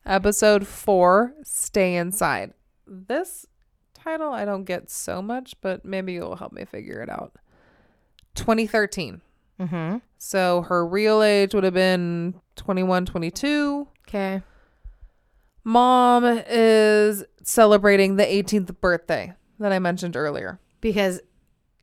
Episode 0.05 0.67
4, 0.67 1.33
Stay 1.43 1.95
Inside. 1.95 2.53
This 2.85 3.47
title 3.95 4.31
I 4.31 4.45
don't 4.45 4.65
get 4.65 4.91
so 4.91 5.19
much, 5.23 5.55
but 5.61 5.83
maybe 5.83 6.13
you'll 6.13 6.35
help 6.35 6.53
me 6.53 6.65
figure 6.65 7.01
it 7.01 7.09
out. 7.09 7.33
2013. 8.35 9.21
mm-hmm. 9.59 9.97
So 10.19 10.61
her 10.63 10.85
real 10.85 11.23
age 11.23 11.55
would 11.55 11.63
have 11.63 11.73
been 11.73 12.35
21, 12.55 13.05
22. 13.07 13.87
Okay. 14.07 14.41
Mom 15.65 16.23
is 16.47 17.25
celebrating 17.43 18.15
the 18.15 18.23
18th 18.23 18.79
birthday 18.79 19.33
that 19.59 19.71
I 19.73 19.79
mentioned 19.79 20.15
earlier. 20.15 20.59
Because 20.79 21.19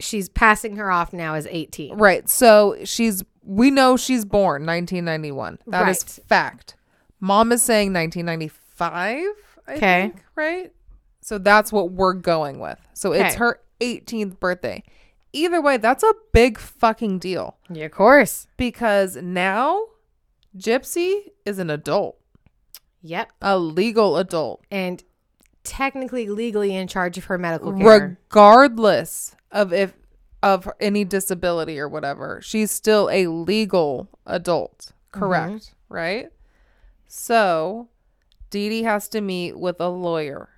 she's 0.00 0.28
passing 0.28 0.76
her 0.76 0.90
off 0.90 1.12
now 1.12 1.34
as 1.34 1.46
18. 1.50 1.98
Right. 1.98 2.28
So 2.28 2.76
she's 2.84 3.22
we 3.44 3.70
know 3.72 3.96
she's 3.96 4.24
born 4.24 4.64
1991. 4.64 5.58
That 5.66 5.88
is 5.88 6.04
Right. 6.04 6.26
fact. 6.28 6.76
Mom 7.20 7.50
is 7.52 7.60
saying 7.62 7.92
1995, 7.92 9.26
I 9.66 9.72
Okay. 9.74 9.78
think, 9.78 10.24
right? 10.36 10.72
So 11.20 11.38
that's 11.38 11.72
what 11.72 11.90
we're 11.90 12.14
going 12.14 12.60
with. 12.60 12.78
So 12.94 13.12
it's 13.12 13.34
her 13.36 13.60
18th 13.80 14.38
birthday. 14.38 14.84
Either 15.32 15.60
way, 15.60 15.76
that's 15.76 16.02
a 16.04 16.14
big 16.32 16.58
fucking 16.58 17.18
deal 17.18 17.56
Yeah, 17.70 17.86
of 17.86 17.92
course. 17.92 18.46
because 18.56 19.16
now 19.16 19.86
Gypsy 20.56 21.30
is 21.46 21.58
an 21.58 21.70
adult, 21.70 22.16
Yep. 23.02 23.32
a 23.42 23.58
legal 23.58 24.16
adult. 24.16 24.64
And 24.70 25.02
technically 25.64 26.28
legally 26.28 26.74
in 26.74 26.88
charge 26.88 27.18
of 27.18 27.24
her 27.26 27.38
medical 27.38 27.72
care. 27.72 28.18
regardless 28.30 29.36
of 29.50 29.72
if 29.72 29.94
of 30.42 30.68
any 30.80 31.04
disability 31.04 31.78
or 31.78 31.88
whatever. 31.88 32.40
She's 32.42 32.70
still 32.70 33.08
a 33.10 33.28
legal 33.28 34.08
adult, 34.26 34.92
correct? 35.12 35.52
Mm-hmm. 35.52 35.94
Right? 35.94 36.28
So, 37.06 37.88
Dee 38.50 38.68
Dee 38.68 38.82
has 38.82 39.08
to 39.10 39.20
meet 39.20 39.58
with 39.58 39.80
a 39.80 39.88
lawyer. 39.88 40.48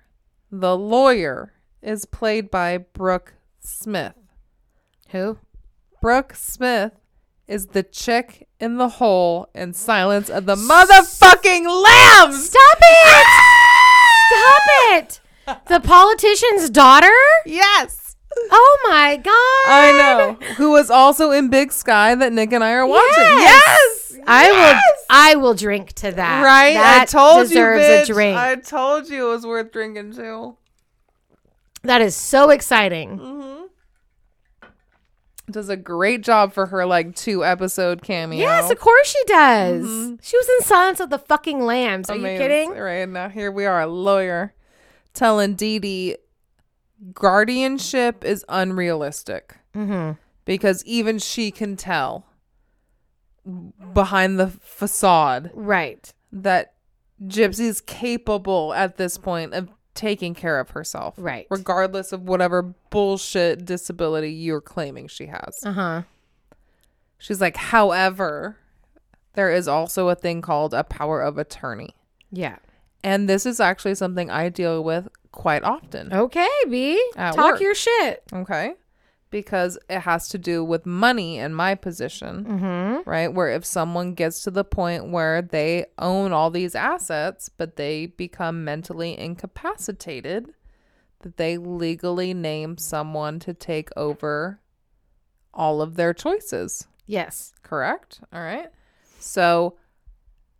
The 0.51 0.75
lawyer 0.75 1.53
is 1.83 2.05
played 2.05 2.49
by 2.49 2.79
Brooke 2.79 3.33
Smith. 3.59 4.15
Who? 5.09 5.37
Brooke 6.01 6.33
Smith 6.35 6.93
is 7.47 7.67
the 7.67 7.83
chick 7.83 8.47
in 8.59 8.77
the 8.77 8.89
hole 8.89 9.49
in 9.53 9.73
Silence 9.73 10.29
of 10.29 10.45
the 10.45 10.55
Motherfucking 10.55 11.65
Lambs. 11.65 12.49
Stop 12.49 12.77
it! 12.81 13.27
Stop 14.31 14.61
it! 14.91 15.21
The 15.67 15.79
politician's 15.79 16.69
daughter? 16.69 17.11
Yes. 17.45 18.15
Oh 18.51 18.87
my 18.89 19.15
god! 19.17 19.31
I 19.71 19.91
know. 19.97 20.45
Who 20.55 20.71
was 20.71 20.89
also 20.89 21.31
in 21.31 21.49
Big 21.49 21.71
Sky 21.71 22.15
that 22.15 22.33
Nick 22.33 22.51
and 22.51 22.63
I 22.63 22.71
are 22.71 22.85
watching. 22.87 23.23
Yes. 23.23 24.11
Yes. 24.11 24.23
I 24.27 24.51
will. 24.51 24.81
I 25.09 25.35
will 25.35 25.53
drink 25.53 25.93
to 25.93 26.11
that. 26.11 26.43
Right? 26.43 26.73
That 26.73 27.01
I 27.03 27.05
told 27.05 27.43
you, 27.43 27.47
deserves 27.49 27.83
bitch. 27.85 28.03
a 28.03 28.13
drink. 28.13 28.37
I 28.37 28.55
told 28.55 29.07
you 29.09 29.27
it 29.27 29.31
was 29.31 29.45
worth 29.45 29.71
drinking 29.71 30.13
too. 30.15 30.57
that 31.83 32.01
is 32.01 32.15
so 32.15 32.49
exciting. 32.49 33.19
Mm. 33.19 33.64
Does 35.49 35.69
a 35.69 35.77
great 35.77 36.21
job 36.23 36.53
for 36.53 36.65
her 36.67 36.85
like 36.87 37.15
two 37.15 37.45
episode 37.45 38.01
cameo. 38.01 38.39
Yes, 38.39 38.71
of 38.71 38.79
course 38.79 39.07
she 39.07 39.23
does. 39.27 39.85
She 40.23 40.37
was 40.37 40.49
in 40.57 40.61
Silence 40.65 40.99
of 40.99 41.11
the 41.11 41.19
Fucking 41.19 41.61
Lambs. 41.61 42.09
Are 42.09 42.15
Amazing. 42.15 42.33
you 42.33 42.39
kidding? 42.41 42.69
Right 42.71 43.07
now, 43.07 43.29
here 43.29 43.51
we 43.51 43.65
are, 43.65 43.81
a 43.81 43.87
lawyer 43.87 44.53
telling 45.13 45.53
Dee 45.53 45.77
Dee 45.79 46.17
guardianship 47.13 48.23
is 48.23 48.45
unrealistic 48.49 49.57
Mm-hmm. 49.75 50.13
because 50.45 50.83
even 50.85 51.19
she 51.19 51.51
can 51.51 51.75
tell 51.75 52.25
behind 53.93 54.39
the 54.39 54.47
facade 54.47 55.51
Right. 55.53 56.11
that 56.31 56.73
Gypsy's 57.23 57.81
capable 57.81 58.73
at 58.73 58.97
this 58.97 59.17
point 59.17 59.53
of 59.53 59.69
taking 59.95 60.35
care 60.35 60.59
of 60.59 60.71
herself. 60.71 61.15
Right. 61.17 61.47
Regardless 61.49 62.11
of 62.11 62.23
whatever 62.23 62.61
bullshit 62.91 63.65
disability 63.65 64.31
you're 64.31 64.61
claiming 64.61 65.07
she 65.07 65.27
has. 65.27 65.59
Uh 65.65 65.71
huh. 65.71 66.01
She's 67.17 67.41
like, 67.41 67.55
however, 67.57 68.57
there 69.33 69.49
is 69.51 69.67
also 69.67 70.09
a 70.09 70.15
thing 70.15 70.41
called 70.41 70.73
a 70.73 70.83
power 70.83 71.21
of 71.21 71.37
attorney. 71.37 71.95
Yeah. 72.31 72.57
And 73.03 73.29
this 73.29 73.45
is 73.45 73.59
actually 73.59 73.95
something 73.95 74.29
I 74.29 74.49
deal 74.49 74.83
with 74.83 75.07
quite 75.31 75.63
often. 75.63 76.13
Okay, 76.13 76.47
B. 76.69 77.03
At 77.15 77.35
Talk 77.35 77.53
work. 77.53 77.61
your 77.61 77.75
shit. 77.75 78.23
Okay. 78.33 78.73
Because 79.35 79.77
it 79.89 79.99
has 79.99 80.29
to 80.29 80.37
do 80.37 80.63
with 80.63 80.85
money 80.85 81.37
in 81.39 81.53
my 81.53 81.75
position, 81.75 82.45
Mm-hmm. 82.45 83.09
right? 83.09 83.27
Where 83.33 83.49
if 83.49 83.65
someone 83.65 84.13
gets 84.13 84.41
to 84.43 84.51
the 84.51 84.63
point 84.63 85.11
where 85.11 85.41
they 85.41 85.87
own 85.99 86.31
all 86.31 86.49
these 86.49 86.73
assets, 86.73 87.49
but 87.49 87.75
they 87.75 88.05
become 88.05 88.63
mentally 88.63 89.19
incapacitated, 89.19 90.53
that 91.19 91.35
they 91.35 91.57
legally 91.57 92.33
name 92.33 92.77
someone 92.77 93.39
to 93.39 93.53
take 93.53 93.89
over 93.97 94.61
all 95.53 95.81
of 95.81 95.95
their 95.95 96.13
choices. 96.13 96.87
Yes. 97.05 97.53
Correct? 97.61 98.21
All 98.31 98.41
right. 98.41 98.69
So 99.19 99.75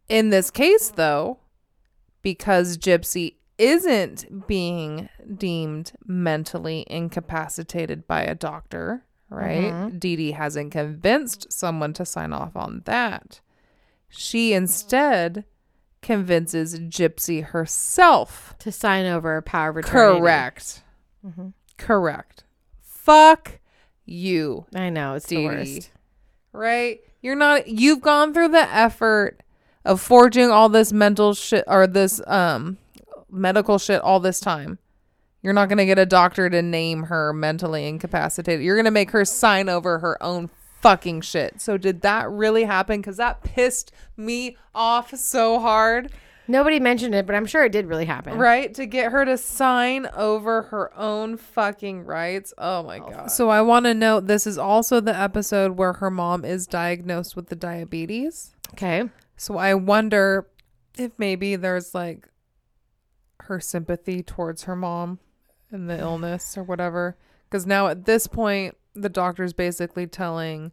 in 0.10 0.32
this 0.32 0.52
case, 0.52 0.90
though, 0.90 1.40
because 2.22 2.78
Gypsy 2.78 3.36
isn't 3.58 4.48
being 4.48 5.10
deemed 5.38 5.94
mentally 6.06 6.86
incapacitated 6.90 8.08
by 8.08 8.24
a 8.24 8.36
doctor, 8.36 9.04
right? 9.30 9.90
Dee 10.00 10.16
Dee 10.16 10.32
hasn't 10.32 10.72
convinced 10.72 11.52
someone 11.52 11.94
to 11.94 12.06
sign 12.06 12.34
off 12.34 12.56
on 12.56 12.82
that. 12.86 13.40
She 14.10 14.54
instead 14.54 15.46
convinces 16.02 16.80
Gypsy 16.80 17.44
herself. 17.44 18.56
To 18.60 18.72
sign 18.72 19.06
over 19.06 19.38
a 19.38 19.42
power 19.42 19.70
of 19.70 19.78
attorney. 19.78 20.20
Correct. 20.20 20.84
Mm-hmm. 21.26 21.48
Correct. 21.78 22.44
Fuck 22.82 23.60
you 24.06 24.66
I 24.76 24.90
know 24.92 25.16
it's 25.16 25.26
the 25.26 25.38
Dee 25.38 25.46
worst. 25.46 25.66
Dee. 25.66 25.88
right? 26.54 27.00
You're 27.22 27.36
not 27.36 27.68
you've 27.68 28.02
gone 28.02 28.34
through 28.34 28.50
the 28.50 28.72
effort 28.74 29.42
of 29.84 30.00
forging 30.00 30.52
all 30.52 30.70
this 30.70 30.94
mental 30.94 31.34
shit 31.34 31.64
or 31.68 31.88
this 31.88 32.22
um 32.28 32.78
medical 33.36 33.78
shit 33.78 34.02
all 34.02 34.20
this 34.20 34.40
time. 34.40 34.80
You're 35.42 35.54
not 35.54 35.70
going 35.70 35.78
to 35.78 35.86
get 35.86 36.00
a 36.00 36.06
doctor 36.06 36.50
to 36.50 36.62
name 36.62 37.04
her 37.04 37.32
mentally 37.32 37.88
incapacitated. 37.88 38.64
You're 38.64 38.76
going 38.76 38.86
to 38.86 38.92
make 38.92 39.12
her 39.12 39.26
sign 39.26 39.70
over 39.70 40.00
her 40.00 40.22
own 40.24 40.50
fucking 40.82 41.22
shit. 41.22 41.62
So 41.62 41.78
did 41.78 42.02
that 42.02 42.30
really 42.30 42.64
happen 42.64 43.02
cuz 43.02 43.18
that 43.18 43.44
pissed 43.44 43.92
me 44.18 44.58
off 44.74 45.16
so 45.16 45.60
hard, 45.60 46.12
Nobody 46.48 46.80
mentioned 46.80 47.16
it, 47.16 47.26
but 47.26 47.36
I'm 47.36 47.46
sure 47.46 47.64
it 47.66 47.72
did 47.72 47.88
really 47.88 48.06
happen. 48.06 48.38
right? 48.38 48.74
To 48.76 48.86
get 48.86 49.12
her 49.12 49.26
to 49.26 49.38
sign 49.38 50.08
over 50.16 50.64
her 50.64 50.96
own 50.98 51.38
fucking 51.38 52.06
rights. 52.06 52.54
Oh 52.58 52.84
my 52.84 53.00
god. 53.00 53.32
So 53.32 53.50
I 53.50 53.62
want 53.62 53.86
to 53.86 53.94
note 53.94 54.28
this 54.28 54.46
is 54.46 54.58
also 54.58 55.00
the 55.00 55.18
episode 55.18 55.72
where 55.78 55.94
her 55.94 56.12
mom 56.12 56.46
is 56.46 56.68
diagnosed 56.68 57.36
with 57.36 57.48
the 57.50 57.56
diabetes. 57.56 58.54
Okay. 58.74 59.10
So 59.38 59.58
I 59.58 59.74
wonder 59.74 60.48
if 60.98 61.12
maybe 61.18 61.56
there's 61.56 61.96
like 61.96 62.28
her 63.44 63.60
sympathy 63.60 64.24
towards 64.24 64.64
her 64.64 64.76
mom 64.76 65.20
and 65.72 65.90
the 65.90 66.00
illness 66.00 66.58
or 66.58 66.64
whatever. 66.64 67.18
Because 67.50 67.66
now 67.66 67.88
at 67.88 68.06
this 68.06 68.28
point, 68.28 68.76
the 68.94 69.10
doctor's 69.10 69.54
basically 69.54 70.08
telling 70.08 70.72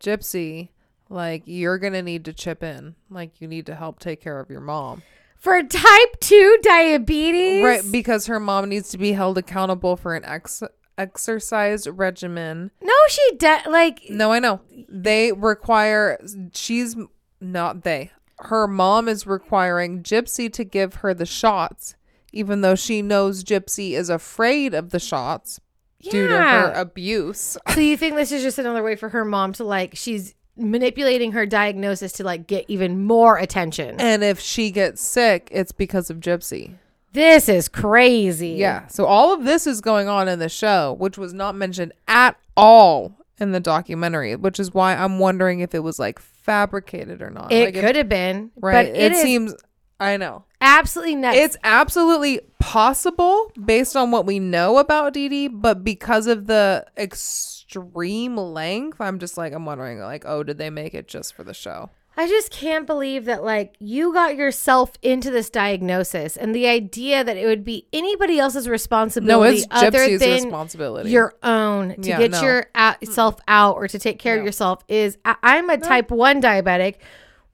Gypsy, 0.00 0.68
like, 1.08 1.42
you're 1.46 1.78
going 1.78 1.92
to 1.92 2.02
need 2.02 2.24
to 2.24 2.32
chip 2.32 2.62
in. 2.62 2.94
Like, 3.10 3.40
you 3.40 3.48
need 3.48 3.66
to 3.66 3.74
help 3.74 3.98
take 3.98 4.20
care 4.20 4.40
of 4.40 4.50
your 4.50 4.60
mom. 4.60 5.02
For 5.36 5.62
type 5.62 6.20
2 6.20 6.58
diabetes? 6.62 7.62
Right. 7.62 7.82
Because 7.90 8.26
her 8.26 8.40
mom 8.40 8.68
needs 8.68 8.88
to 8.90 8.98
be 8.98 9.12
held 9.12 9.36
accountable 9.36 9.96
for 9.96 10.14
an 10.14 10.24
ex- 10.24 10.62
exercise 10.96 11.86
regimen. 11.88 12.70
No, 12.80 12.94
she 13.08 13.36
does. 13.36 13.66
Like, 13.66 14.02
No, 14.08 14.32
I 14.32 14.38
know. 14.38 14.60
They 14.88 15.32
require, 15.32 16.18
she's 16.52 16.96
not 17.40 17.82
they. 17.84 18.10
Her 18.38 18.66
mom 18.66 19.08
is 19.08 19.26
requiring 19.26 20.02
Gypsy 20.02 20.52
to 20.54 20.64
give 20.64 20.94
her 20.96 21.14
the 21.14 21.26
shots, 21.26 21.94
even 22.34 22.60
though 22.60 22.74
she 22.74 23.00
knows 23.02 23.42
Gypsy 23.44 23.92
is 23.92 24.10
afraid 24.10 24.74
of 24.74 24.90
the 24.90 24.98
shots 25.00 25.60
due 26.02 26.28
to 26.28 26.36
her 26.36 26.72
abuse. 26.74 27.56
so 27.74 27.80
you 27.80 27.96
think 27.96 28.16
this 28.16 28.32
is 28.32 28.42
just 28.42 28.58
another 28.58 28.82
way 28.82 28.96
for 28.96 29.08
her 29.08 29.24
mom 29.24 29.52
to, 29.54 29.64
like, 29.64 29.92
she's 29.94 30.34
manipulating 30.56 31.32
her 31.32 31.46
diagnosis 31.46 32.12
to, 32.12 32.24
like, 32.24 32.46
get 32.46 32.64
even 32.68 33.04
more 33.04 33.38
attention? 33.38 33.96
And 34.00 34.22
if 34.22 34.38
she 34.40 34.70
gets 34.70 35.00
sick, 35.00 35.48
it's 35.50 35.72
because 35.72 36.10
of 36.10 36.18
Gypsy. 36.20 36.74
This 37.12 37.48
is 37.48 37.68
crazy. 37.68 38.50
Yeah. 38.50 38.86
So 38.88 39.06
all 39.06 39.32
of 39.32 39.44
this 39.44 39.66
is 39.66 39.80
going 39.80 40.08
on 40.08 40.26
in 40.28 40.40
the 40.40 40.48
show, 40.48 40.94
which 40.98 41.16
was 41.16 41.32
not 41.32 41.54
mentioned 41.54 41.92
at 42.08 42.36
all 42.56 43.16
in 43.38 43.52
the 43.52 43.60
documentary, 43.60 44.34
which 44.36 44.58
is 44.58 44.74
why 44.74 44.94
I'm 44.96 45.18
wondering 45.20 45.60
if 45.60 45.74
it 45.74 45.80
was 45.80 45.98
like 46.00 46.18
fabricated 46.18 47.22
or 47.22 47.30
not. 47.30 47.52
It 47.52 47.66
Like, 47.66 47.74
if- 47.76 47.84
could 47.84 47.96
have 47.96 48.08
been. 48.08 48.50
right. 48.56 48.88
But 48.92 48.96
it, 48.96 48.96
it, 48.96 49.12
is 49.12 49.22
seems 49.22 49.54
I 50.00 50.16
know. 50.16 50.44
Absolutely 50.64 51.14
nuts. 51.16 51.36
It's 51.36 51.56
absolutely 51.62 52.40
possible 52.58 53.52
based 53.62 53.94
on 53.94 54.10
what 54.10 54.26
we 54.26 54.38
know 54.40 54.78
about 54.78 55.12
Dee 55.12 55.28
Dee, 55.28 55.48
but 55.48 55.84
because 55.84 56.26
of 56.26 56.46
the 56.46 56.86
extreme 56.96 58.36
length, 58.36 59.00
I'm 59.00 59.18
just 59.18 59.36
like 59.36 59.52
I'm 59.52 59.66
wondering 59.66 60.00
like, 60.00 60.24
oh, 60.26 60.42
did 60.42 60.58
they 60.58 60.70
make 60.70 60.94
it 60.94 61.06
just 61.06 61.34
for 61.34 61.44
the 61.44 61.54
show? 61.54 61.90
I 62.16 62.28
just 62.28 62.52
can't 62.52 62.86
believe 62.86 63.24
that 63.24 63.42
like 63.42 63.74
you 63.80 64.12
got 64.12 64.36
yourself 64.36 64.92
into 65.02 65.32
this 65.32 65.50
diagnosis 65.50 66.36
and 66.36 66.54
the 66.54 66.68
idea 66.68 67.24
that 67.24 67.36
it 67.36 67.44
would 67.44 67.64
be 67.64 67.88
anybody 67.92 68.38
else's 68.38 68.66
No, 68.66 68.72
responsibility 68.72 69.56
it's 69.58 69.66
other 69.72 69.98
Gypsy's 69.98 70.20
than 70.20 70.44
responsibility. 70.44 71.10
your 71.10 71.34
own 71.42 71.96
to 72.00 72.08
Yeah, 72.08 72.18
get 72.18 72.30
no. 72.30 72.42
your 72.42 72.66
out, 72.76 73.76
or 73.76 73.88
to 73.88 73.98
take 73.98 74.20
care 74.20 74.38
of 74.38 74.44
yourself 74.44 74.84
is 74.86 75.18
I, 75.24 75.34
I'm 75.42 75.68
a 75.70 75.76
type 75.76 76.12
1 76.12 76.40
diabetic 76.40 76.96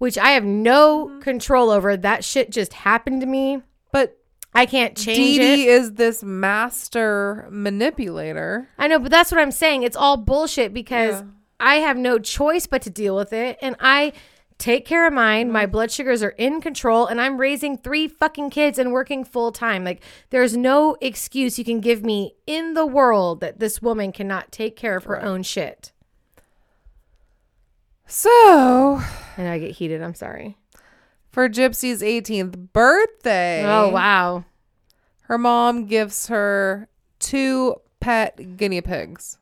which 0.01 0.19
I 0.19 0.31
have 0.31 0.45
no 0.45 1.07
Mm-hmm. 1.07 1.21
control 1.21 1.71
over. 1.71 1.97
That 1.97 2.25
shit 2.25 2.51
just 2.51 2.73
happened 2.73 3.21
to 3.21 3.27
me. 3.27 3.63
but 3.93 4.17
I 4.53 4.67
can't 4.67 4.97
change 4.97 5.17
Dee 5.17 5.37
it. 5.37 5.57
Dee 5.57 5.67
is 5.69 5.93
this 5.93 6.25
master 6.25 7.47
manipulator. 7.51 8.67
I 8.79 8.89
know, 8.89 8.99
but 8.99 9.11
that's 9.13 9.31
what 9.31 9.41
I'm 9.41 9.53
saying. 9.53 9.85
It's 9.85 9.97
all 9.97 10.17
bullshit 10.17 10.75
because 10.75 11.21
Yeah. 11.21 11.27
I 11.61 11.75
have 11.77 11.97
no 11.97 12.19
choice 12.19 12.67
but 12.67 12.83
to 12.83 12.91
deal 12.91 13.15
with 13.15 13.33
it. 13.33 13.59
And 13.63 13.77
I 13.79 14.13
take 14.59 14.85
care 14.87 15.07
of 15.07 15.13
mine. 15.13 15.53
My 15.53 15.67
blood 15.67 15.91
sugars 15.93 16.23
are 16.23 16.31
in 16.37 16.61
control. 16.61 17.07
And 17.07 17.21
I'm 17.21 17.39
raising 17.39 17.79
three 17.79 18.09
fucking 18.09 18.51
kids 18.51 18.79
and 18.79 18.93
working 18.93 19.25
full 19.25 19.53
time. 19.53 19.85
Like, 19.85 20.03
there's 20.31 20.57
no 20.57 20.97
excuse 21.01 21.59
you 21.59 21.65
can 21.65 21.81
give 21.81 22.03
me 22.03 22.35
in 22.47 22.75
the 22.75 22.87
world 22.87 23.41
that 23.41 23.61
this 23.61 23.81
woman 23.81 24.11
cannot 24.13 24.51
take 24.51 24.75
care 24.77 24.97
of 24.97 25.05
her 25.05 25.23
own 25.23 25.43
shit. 25.45 25.93
So, 28.07 29.01
And 29.41 29.49
I 29.49 29.59
get 29.59 29.71
heated. 29.71 30.03
I'm 30.03 30.15
sorry. 30.15 30.59
for 31.31 31.49
Gypsy's 31.49 32.03
18th 32.03 32.73
birthday, 32.75 33.65
Oh, 33.65 33.89
wow. 33.89 34.45
her 35.23 35.39
mom 35.39 35.87
gives 35.87 36.27
her 36.27 36.89
two 37.21 37.77
pet 38.01 38.59
guinea 38.59 38.83
pigs. 38.83 39.39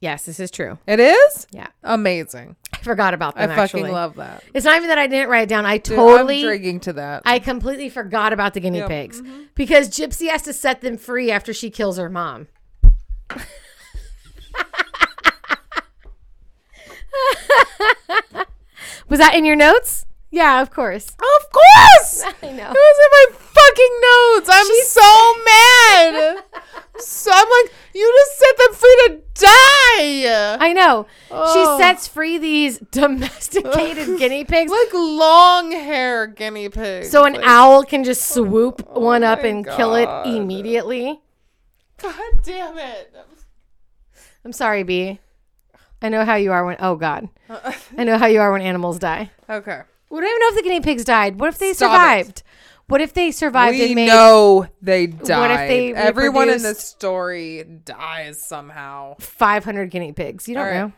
Yes, 0.00 0.24
this 0.24 0.40
is 0.40 0.50
true. 0.50 0.78
It 0.88 0.98
is 0.98 1.46
Yeah. 1.52 1.68
amazing. 1.84 2.56
I 2.74 2.78
forgot 2.78 3.14
about 3.14 3.36
that. 3.36 3.42
I 3.44 3.46
them. 3.46 3.56
fucking 3.56 3.80
actually. 3.80 3.92
love 3.92 4.16
that. 4.16 4.42
It's 4.54 4.64
not 4.64 4.74
even 4.76 4.88
that 4.88 4.98
I 4.98 5.06
didn't 5.06 5.28
write 5.28 5.42
it 5.44 5.48
down. 5.48 5.66
I 5.66 5.78
Dude, 5.78 5.94
totally, 5.94 6.40
I'm 6.40 6.46
drinking 6.46 6.80
to 6.80 6.94
that. 6.94 7.22
I 7.24 7.38
completely 7.38 7.88
forgot 7.90 8.32
about 8.32 8.54
the 8.54 8.60
guinea 8.60 8.78
Yep. 8.78 8.88
pigs 8.88 9.20
mm-hmm. 9.22 9.42
because 9.54 9.88
Gypsy 9.88 10.28
has 10.30 10.42
to 10.42 10.52
set 10.52 10.80
them 10.80 10.96
free 10.96 11.30
after 11.30 11.52
she 11.52 11.70
kills 11.70 11.96
her 11.96 12.08
mom. 12.10 12.48
Was 19.12 19.18
that 19.18 19.34
in 19.34 19.44
your 19.44 19.56
notes? 19.56 20.06
Yeah, 20.30 20.62
of 20.62 20.70
course. 20.70 21.06
of 21.10 21.52
course. 21.52 22.22
I 22.42 22.50
know. 22.50 22.70
It 22.70 22.78
was 22.78 22.98
in 23.04 23.10
my 23.12 23.26
fucking 23.36 23.94
notes. 24.08 24.48
I'm 24.50 24.66
so 24.86 25.34
mad. 25.44 26.44
so 26.98 27.30
I'm 27.30 27.46
like, 27.46 27.74
you 27.94 28.10
just 28.10 28.38
set 28.38 28.56
them 28.56 28.74
free 28.74 28.96
to 29.08 29.20
die. 29.34 30.56
I 30.66 30.72
know. 30.72 31.06
Oh. 31.30 31.76
She 31.76 31.82
sets 31.82 32.08
free 32.08 32.38
these 32.38 32.78
domesticated 32.90 34.18
guinea 34.18 34.46
pigs. 34.46 34.72
like 34.72 34.94
long 34.94 35.72
hair 35.72 36.26
guinea 36.26 36.70
pigs. 36.70 37.10
So 37.10 37.26
an 37.26 37.34
Like, 37.34 37.44
owl 37.44 37.84
can 37.84 38.04
just 38.04 38.28
swoop 38.32 38.88
oh 38.88 38.98
one 38.98 39.24
up 39.24 39.44
and 39.44 39.66
kill 39.66 39.94
it 39.94 40.08
immediately. 40.26 41.20
God 41.98 42.14
damn 42.42 42.78
it. 42.78 43.14
I'm 44.42 44.54
sorry, 44.54 44.84
B. 44.84 45.20
I 46.02 46.08
know 46.08 46.24
how 46.24 46.34
you 46.34 46.52
are 46.52 46.64
when. 46.64 46.76
Oh 46.80 46.96
God, 46.96 47.28
I 47.98 48.04
know 48.04 48.18
how 48.18 48.26
you 48.26 48.40
are 48.40 48.52
when 48.52 48.60
animals 48.62 48.98
die. 48.98 49.30
okay. 49.48 49.82
We 50.10 50.20
don't 50.20 50.28
even 50.28 50.40
know 50.40 50.48
if 50.48 50.54
the 50.56 50.62
guinea 50.62 50.80
pigs 50.80 51.04
died. 51.04 51.40
What 51.40 51.48
if 51.48 51.58
they 51.58 51.72
Stop 51.72 51.90
it. 51.90 51.94
survived? 51.94 52.42
What 52.88 53.00
if 53.00 53.14
they 53.14 53.30
survived 53.30 53.78
we 53.78 53.86
and 53.86 53.94
made? 53.94 54.06
know 54.08 54.66
they 54.82 55.06
died. 55.06 55.38
what 55.50 55.68
they 55.68 55.94
Everyone 55.94 56.50
in 56.50 56.60
this 56.62 56.80
story 56.80 57.64
dies 57.64 58.38
somehow. 58.44 59.14
500 59.20 59.90
guinea 59.90 60.12
pigs. 60.12 60.46
You 60.48 60.56
don't 60.56 60.66
right. 60.66 60.92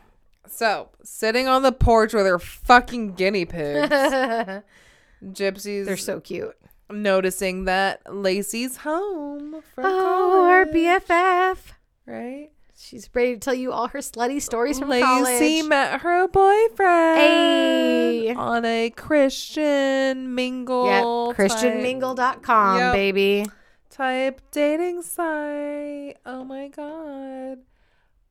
So, 0.47 0.89
sitting 1.03 1.47
on 1.47 1.63
the 1.63 1.71
porch 1.71 2.13
with 2.13 2.25
her 2.25 2.37
fucking 2.39 3.13
guinea 3.13 3.45
pigs, 3.45 3.89
gypsies. 5.23 5.85
They're 5.85 5.97
so 5.97 6.19
cute. 6.19 6.55
noticing 6.91 7.65
that 7.65 8.01
Lacey's 8.13 8.77
home 8.77 9.61
from 9.73 9.85
Oh, 9.85 10.45
our 10.49 10.65
BFF. 10.65 11.57
right? 12.05 12.49
She's 12.87 13.09
ready 13.15 13.33
to 13.33 13.39
tell 13.39 13.53
you 13.55 13.71
all 13.71 13.87
her 13.87 13.99
slutty 13.99 14.39
stories 14.39 14.77
from 14.77 14.89
Lacey 14.89 15.01
college. 15.03 15.63
met 15.65 16.01
her 16.01 16.27
boyfriend 16.27 17.17
Hey. 17.19 18.33
on 18.35 18.63
a 18.63 18.91
Christian 18.91 20.35
mingle. 20.35 20.85
Yep, 20.85 21.37
ChristianMingle.com, 21.37 22.77
Yep. 22.77 22.93
baby. 22.93 23.45
type 23.89 24.41
dating 24.51 25.01
site. 25.01 26.17
Oh 26.25 26.43
my 26.43 26.67
god. 26.67 27.59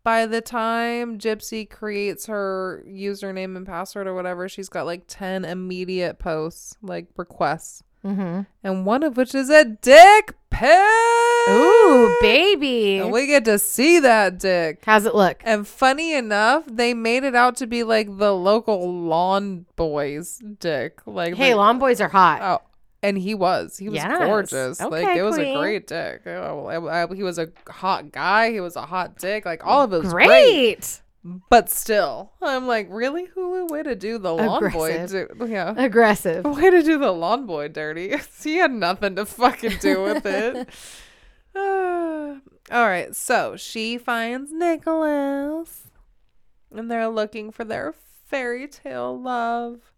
By 0.04 0.26
the 0.26 0.40
time 0.42 1.18
Gypsy 1.18 1.68
creates 1.68 2.26
her 2.26 2.84
username 2.86 3.56
and 3.56 3.66
password 3.66 4.06
or 4.06 4.14
whatever, 4.14 4.48
she's 4.48 4.68
got 4.68 4.84
like 4.86 5.04
10 5.08 5.44
immediate 5.46 6.18
posts, 6.18 6.76
like 6.82 7.06
requests. 7.16 7.82
Mm-hmm. 8.04 8.40
And 8.62 8.86
one 8.86 9.02
of 9.02 9.16
which 9.16 9.34
is 9.34 9.48
a 9.50 9.64
dick 9.64 10.34
pic. 10.50 10.70
Ooh, 11.48 12.16
baby. 12.20 12.98
And 12.98 13.12
we 13.12 13.26
get 13.26 13.44
to 13.46 13.58
see 13.58 13.98
that 14.00 14.38
dick. 14.38 14.82
How's 14.84 15.06
it 15.06 15.14
look? 15.14 15.42
And 15.44 15.66
funny 15.66 16.14
enough, 16.14 16.64
they 16.70 16.94
made 16.94 17.24
it 17.24 17.34
out 17.34 17.56
to 17.56 17.66
be 17.66 17.82
like 17.82 18.06
the 18.18 18.32
local 18.32 18.92
lawn 19.06 19.66
boy's 19.76 20.38
dick. 20.58 21.00
Like, 21.06 21.34
Hey, 21.34 21.50
the- 21.50 21.56
lawn 21.56 21.78
boys 21.78 22.00
are 22.00 22.08
hot. 22.08 22.40
Oh, 22.42 22.66
and 23.02 23.18
he 23.18 23.34
was. 23.34 23.76
He 23.76 23.88
was 23.88 23.96
Yes. 23.96 24.18
gorgeous. 24.18 24.80
like 24.80 25.04
Okay, 25.04 25.18
it 25.18 25.22
was 25.22 25.34
queen. 25.36 25.56
a 25.56 25.60
great 25.60 25.86
dick. 25.86 26.22
Oh, 26.26 26.66
I- 26.66 27.04
I- 27.04 27.14
he 27.14 27.22
was 27.22 27.38
a 27.38 27.48
hot 27.68 28.12
guy. 28.12 28.50
He 28.50 28.60
was 28.60 28.76
a 28.76 28.86
hot 28.86 29.18
dick. 29.18 29.44
Like 29.44 29.64
all 29.66 29.82
of 29.82 29.92
it 29.92 30.02
was 30.02 30.12
great. 30.12 30.26
Great. 30.26 31.00
But 31.48 31.70
still, 31.70 32.32
I'm 32.42 32.66
like, 32.66 32.86
really, 32.90 33.26
Hulu? 33.28 33.70
Way 33.70 33.82
to 33.82 33.94
do 33.96 34.18
the 34.18 34.34
lawn 34.34 34.70
boy. 34.70 34.92
Aggressive. 34.92 35.30
Yeah. 35.48 35.72
Aggressive. 35.76 36.44
Way 36.44 36.68
to 36.70 36.82
do 36.82 36.98
the 36.98 37.12
lawn 37.12 37.46
boy 37.46 37.68
dirty. 37.68 38.14
he 38.42 38.56
had 38.56 38.70
nothing 38.72 39.16
to 39.16 39.24
fucking 39.24 39.78
do 39.80 40.02
with 40.02 40.26
it. 40.26 40.68
All 41.56 42.40
right, 42.86 43.14
so 43.14 43.56
she 43.56 43.96
finds 43.98 44.52
Nicholas, 44.52 45.88
and 46.74 46.90
they're 46.90 47.08
looking 47.08 47.50
for 47.52 47.64
their 47.64 47.94
fairy 48.26 48.66
tale 48.66 49.18
love. 49.20 49.92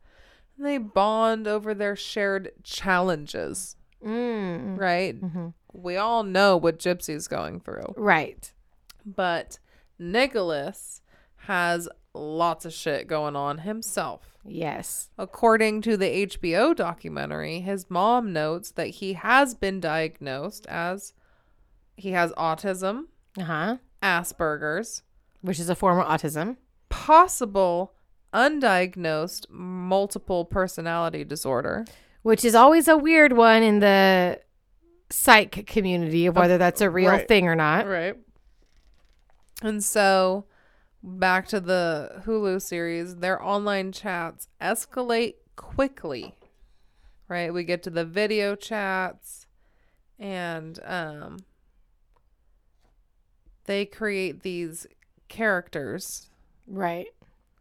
And 0.57 0.67
they 0.67 0.79
bond 0.79 1.47
over 1.47 1.75
their 1.75 1.97
shared 1.97 2.51
challenges, 2.63 3.77
Mm. 4.05 4.79
right? 4.79 5.21
Mhm. 5.21 5.55
We 5.73 5.97
all 5.97 6.23
know 6.23 6.57
what 6.57 6.79
Gypsy's 6.79 7.29
going 7.29 7.61
through, 7.61 7.95
Right. 7.97 8.53
but 9.05 9.59
Nicholas 9.99 11.03
has 11.47 11.89
lots 12.15 12.65
of 12.65 12.73
shit 12.73 13.07
going 13.07 13.35
on 13.37 13.59
himself. 13.59 14.39
Yes. 14.45 15.11
According 15.19 15.83
to 15.83 15.97
the 15.97 16.27
HBO 16.27 16.75
documentary, 16.75 17.61
his 17.61 17.91
mom 17.91 18.33
notes 18.33 18.71
that 18.73 18.87
he 18.89 19.15
has 19.15 19.55
been 19.55 19.81
diagnosed 19.81 20.67
as 20.69 21.13
he 21.97 22.13
has 22.13 22.33
autism, 22.33 23.05
Uh 23.39 23.43
huh. 23.45 23.77
Asperger's, 24.03 25.03
Which 25.41 25.59
is 25.59 25.69
a 25.69 25.75
form 25.75 25.99
of 25.99 26.07
autism. 26.07 26.57
possible 26.89 27.93
undiagnosed 28.33 29.47
multiple 29.51 30.45
personality 30.45 31.25
disorder. 31.25 31.85
which 32.23 32.45
is 32.45 32.55
always 32.55 32.87
a 32.89 32.97
weird 32.97 33.33
one 33.33 33.63
in 33.63 33.79
the 33.81 34.39
psych 35.11 35.65
community 35.67 36.27
of 36.27 36.35
whether 36.37 36.59
that's 36.59 36.81
a 36.81 36.91
real 36.91 37.11
right. 37.13 37.29
thing 37.29 37.47
or 37.47 37.55
not. 37.55 37.87
Right. 37.87 38.15
And 39.63 39.83
so 39.83 40.45
back 41.07 41.47
to 41.49 41.61
the 41.61 42.23
Hulu 42.27 42.61
series, 42.61 43.17
their 43.17 43.43
online 43.43 43.93
chats 43.93 44.49
escalate 44.61 45.35
quickly. 45.55 46.35
Right? 47.29 47.53
We 47.55 47.65
get 47.65 47.83
to 47.85 47.91
the 47.91 48.05
video 48.05 48.55
chats 48.57 49.47
and 50.19 50.79
um 50.85 51.39
they 53.65 53.85
create 53.85 54.43
these 54.43 54.87
characters, 55.29 56.31
Right. 56.69 57.09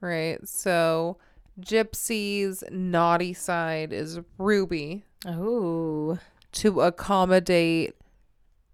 right? 0.02 0.48
So 0.48 1.18
Gypsy's 1.60 2.64
naughty 2.72 3.34
side 3.34 3.92
is 3.92 4.20
Ruby 4.38 5.04
Oh. 5.26 6.20
to 6.54 6.82
accommodate 6.82 7.96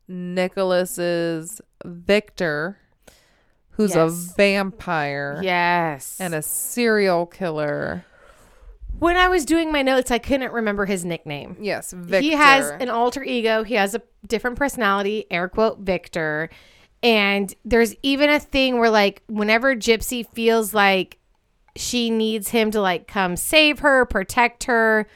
Nicholas's 0.09 1.61
Victor, 1.85 2.77
who's 3.71 3.95
a 3.95 4.09
vampire 4.09 5.39
Yes. 5.43 6.17
and 6.19 6.33
a 6.35 6.41
serial 6.41 7.25
killer. 7.25 8.05
when 8.99 9.17
I 9.17 9.29
was 9.29 9.45
doing 9.45 9.71
my 9.71 9.81
notes, 9.81 10.11
I 10.11 10.19
couldn't 10.19 10.51
remember 10.53 10.85
his 10.85 11.03
nickname. 11.03 11.57
Yes, 11.59 11.91
Victor. 11.91 12.21
He 12.21 12.33
has 12.33 12.69
an 12.69 12.89
alter 12.89 13.23
ego. 13.23 13.63
He 13.63 13.73
has 13.75 13.95
a 13.95 14.01
different 14.27 14.57
personality, 14.57 15.25
air 15.31 15.49
quote 15.49 15.79
Victor. 15.79 16.49
And 17.01 17.51
there's 17.65 17.95
even 18.03 18.29
a 18.29 18.39
thing 18.39 18.77
where 18.77 18.91
like 18.91 19.23
whenever 19.27 19.75
Gypsy 19.75 20.27
feels 20.33 20.73
like 20.75 21.17
she 21.75 22.11
needs 22.11 22.49
him 22.49 22.69
to 22.71 22.81
like 22.81 23.07
come 23.07 23.35
save 23.37 23.79
her, 23.79 24.05
protect 24.05 24.65
her, 24.65 25.07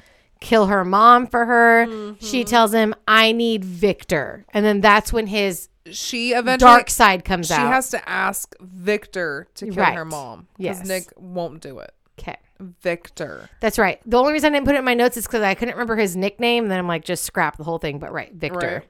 kill 0.41 0.65
her 0.67 0.83
mom 0.83 1.27
for 1.27 1.45
her, 1.45 1.85
she 2.19 2.41
Mm-hmm. 2.41 2.49
tells 2.49 2.73
him, 2.73 2.95
I 3.07 3.33
need 3.33 3.63
Victor. 3.63 4.45
And 4.51 4.65
then 4.65 4.81
that's 4.81 5.13
when 5.13 5.27
his 5.27 5.69
she 5.91 6.31
eventually 6.33 6.69
dark 6.71 6.89
side 6.89 7.23
comes 7.25 7.47
she 7.47 7.53
out. 7.53 7.57
She 7.57 7.71
has 7.73 7.89
to 7.91 8.09
ask 8.09 8.55
Victor 8.59 9.47
to 9.55 9.69
kill 9.69 9.83
her 9.85 10.05
mom 10.05 10.47
because 10.57 10.79
Yes. 10.79 10.87
Nick 10.87 11.13
won't 11.17 11.61
do 11.61 11.79
it. 11.79 11.93
okay. 12.19 12.37
Victor. 12.81 13.49
That's 13.59 13.77
right. 13.77 13.99
The 14.05 14.17
only 14.17 14.31
reason 14.33 14.53
I 14.53 14.57
didn't 14.57 14.65
put 14.65 14.75
it 14.75 14.79
in 14.79 14.85
my 14.85 14.93
notes 14.93 15.17
is 15.17 15.25
because 15.27 15.41
I 15.41 15.55
couldn't 15.55 15.73
remember 15.73 15.97
his 15.97 16.15
nickname. 16.15 16.63
And 16.63 16.71
then 16.71 16.79
I'm 16.79 16.87
like, 16.87 17.03
just 17.03 17.23
scrap 17.25 17.57
the 17.57 17.65
whole 17.65 17.79
thing. 17.79 17.99
But 17.99 18.13
right, 18.13 18.33
Victor. 18.33 18.83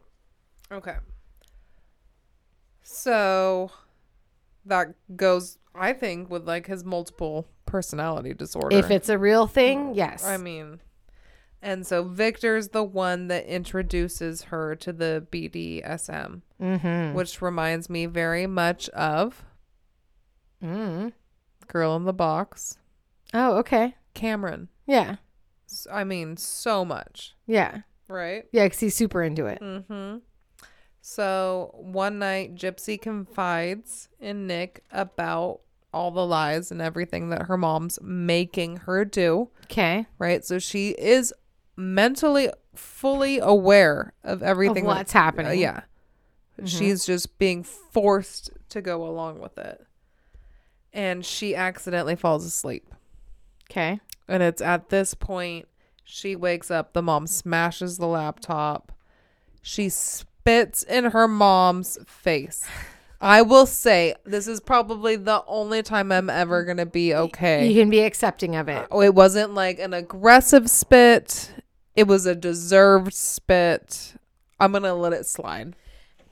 Right. 0.72 0.78
Okay. 0.78 0.96
So 2.84 3.72
that 4.66 4.94
goes, 5.16 5.58
I 5.74 5.94
think, 5.94 6.30
with 6.30 6.48
like 6.48 6.68
his 6.68 6.84
multiple 6.84 7.48
personality 7.66 8.34
disorder. 8.34 8.76
If 8.78 8.92
it's 8.92 9.10
a 9.10 9.18
real 9.18 9.48
thing, 9.48 9.96
yes. 9.96 10.24
I 10.24 10.38
mean, 10.38 10.80
and 11.62 11.86
so 11.86 12.04
Victor's 12.04 12.70
the 12.70 12.84
one 12.84 13.28
that 13.30 13.46
introduces 13.46 14.44
her 14.44 14.76
to 14.76 14.94
the 14.94 15.26
BDSM, 15.32 16.42
mm-hmm. 16.62 17.14
which 17.16 17.42
reminds 17.42 17.90
me 17.90 18.06
very 18.06 18.48
much 18.48 18.90
of 18.90 19.44
Mm. 20.64 21.12
Girl 21.68 21.96
in 21.96 22.06
the 22.06 22.14
Box, 22.14 22.78
Oh, 23.34 23.58
okay. 23.58 23.96
Cameron. 24.14 24.70
Yeah. 24.88 25.18
I 25.92 26.04
mean, 26.04 26.38
so 26.38 26.86
much, 26.86 27.36
Yeah. 27.46 27.80
right? 28.08 28.46
Yeah, 28.52 28.66
because 28.66 28.80
he's 28.80 28.96
super 28.96 29.22
into 29.22 29.46
it. 29.48 29.60
Mm-hmm. 29.62 30.20
So 31.02 31.72
one 31.74 32.18
night, 32.20 32.56
Gypsy 32.56 33.00
confides 33.00 34.10
in 34.20 34.48
Nick 34.48 34.84
about 34.92 35.60
all 35.94 36.12
the 36.12 36.26
lies 36.26 36.72
and 36.72 36.82
everything 36.82 37.30
that 37.30 37.44
her 37.44 37.58
mom's 37.58 38.00
making 38.02 38.78
her 38.78 39.06
do. 39.06 39.50
Okay. 39.66 40.06
Right. 40.18 40.44
So 40.44 40.60
she 40.60 40.90
is 40.92 41.34
mentally 41.76 42.50
fully 42.76 43.40
aware 43.40 44.14
of 44.24 44.42
everything 44.44 44.84
that- 44.86 44.96
what's 44.96 45.12
happening. 45.14 45.48
uh, 45.48 45.52
yeah. 45.52 45.82
Mhm. 46.62 46.68
She's 46.68 47.06
just 47.06 47.38
being 47.38 47.64
forced 47.64 48.50
to 48.70 48.82
go 48.82 49.06
along 49.06 49.40
with 49.40 49.58
it. 49.58 49.86
And 50.94 51.26
she 51.26 51.56
accidentally 51.56 52.16
falls 52.16 52.46
asleep. 52.46 52.88
Okay. 53.70 54.00
And 54.28 54.42
it's 54.42 54.62
at 54.62 54.90
this 54.90 55.14
point 55.14 55.68
she 56.04 56.36
wakes 56.36 56.70
up, 56.72 56.94
the 56.94 57.02
mom 57.02 57.28
smashes 57.28 57.98
the 57.98 58.08
laptop. 58.08 58.92
She 59.62 59.90
spits 59.90 60.84
in 60.84 61.06
her 61.06 61.28
mom's 61.28 61.98
face. 62.06 62.66
I 63.20 63.42
will 63.42 63.66
say 63.66 64.14
this 64.24 64.48
is 64.48 64.60
probably 64.60 65.16
the 65.16 65.44
only 65.48 65.82
time 65.82 66.12
I'm 66.12 66.30
ever 66.30 66.64
going 66.64 66.78
to 66.78 66.86
be 66.86 67.14
okay. 67.16 67.68
You 67.68 67.82
can 67.82 67.90
be 67.90 68.02
accepting 68.02 68.56
of 68.56 68.70
it. 68.70 68.86
Oh, 68.92 69.02
it 69.02 69.16
wasn't 69.16 69.54
like 69.56 69.80
an 69.80 69.94
aggressive 69.94 70.70
spit. 70.70 71.52
It 71.96 72.08
was 72.08 72.26
a 72.26 72.36
deserved 72.36 73.14
spit. 73.14 74.14
I'm 74.60 74.72
going 74.72 74.84
to 74.84 74.94
let 74.94 75.14
it 75.14 75.26
slide. 75.26 75.76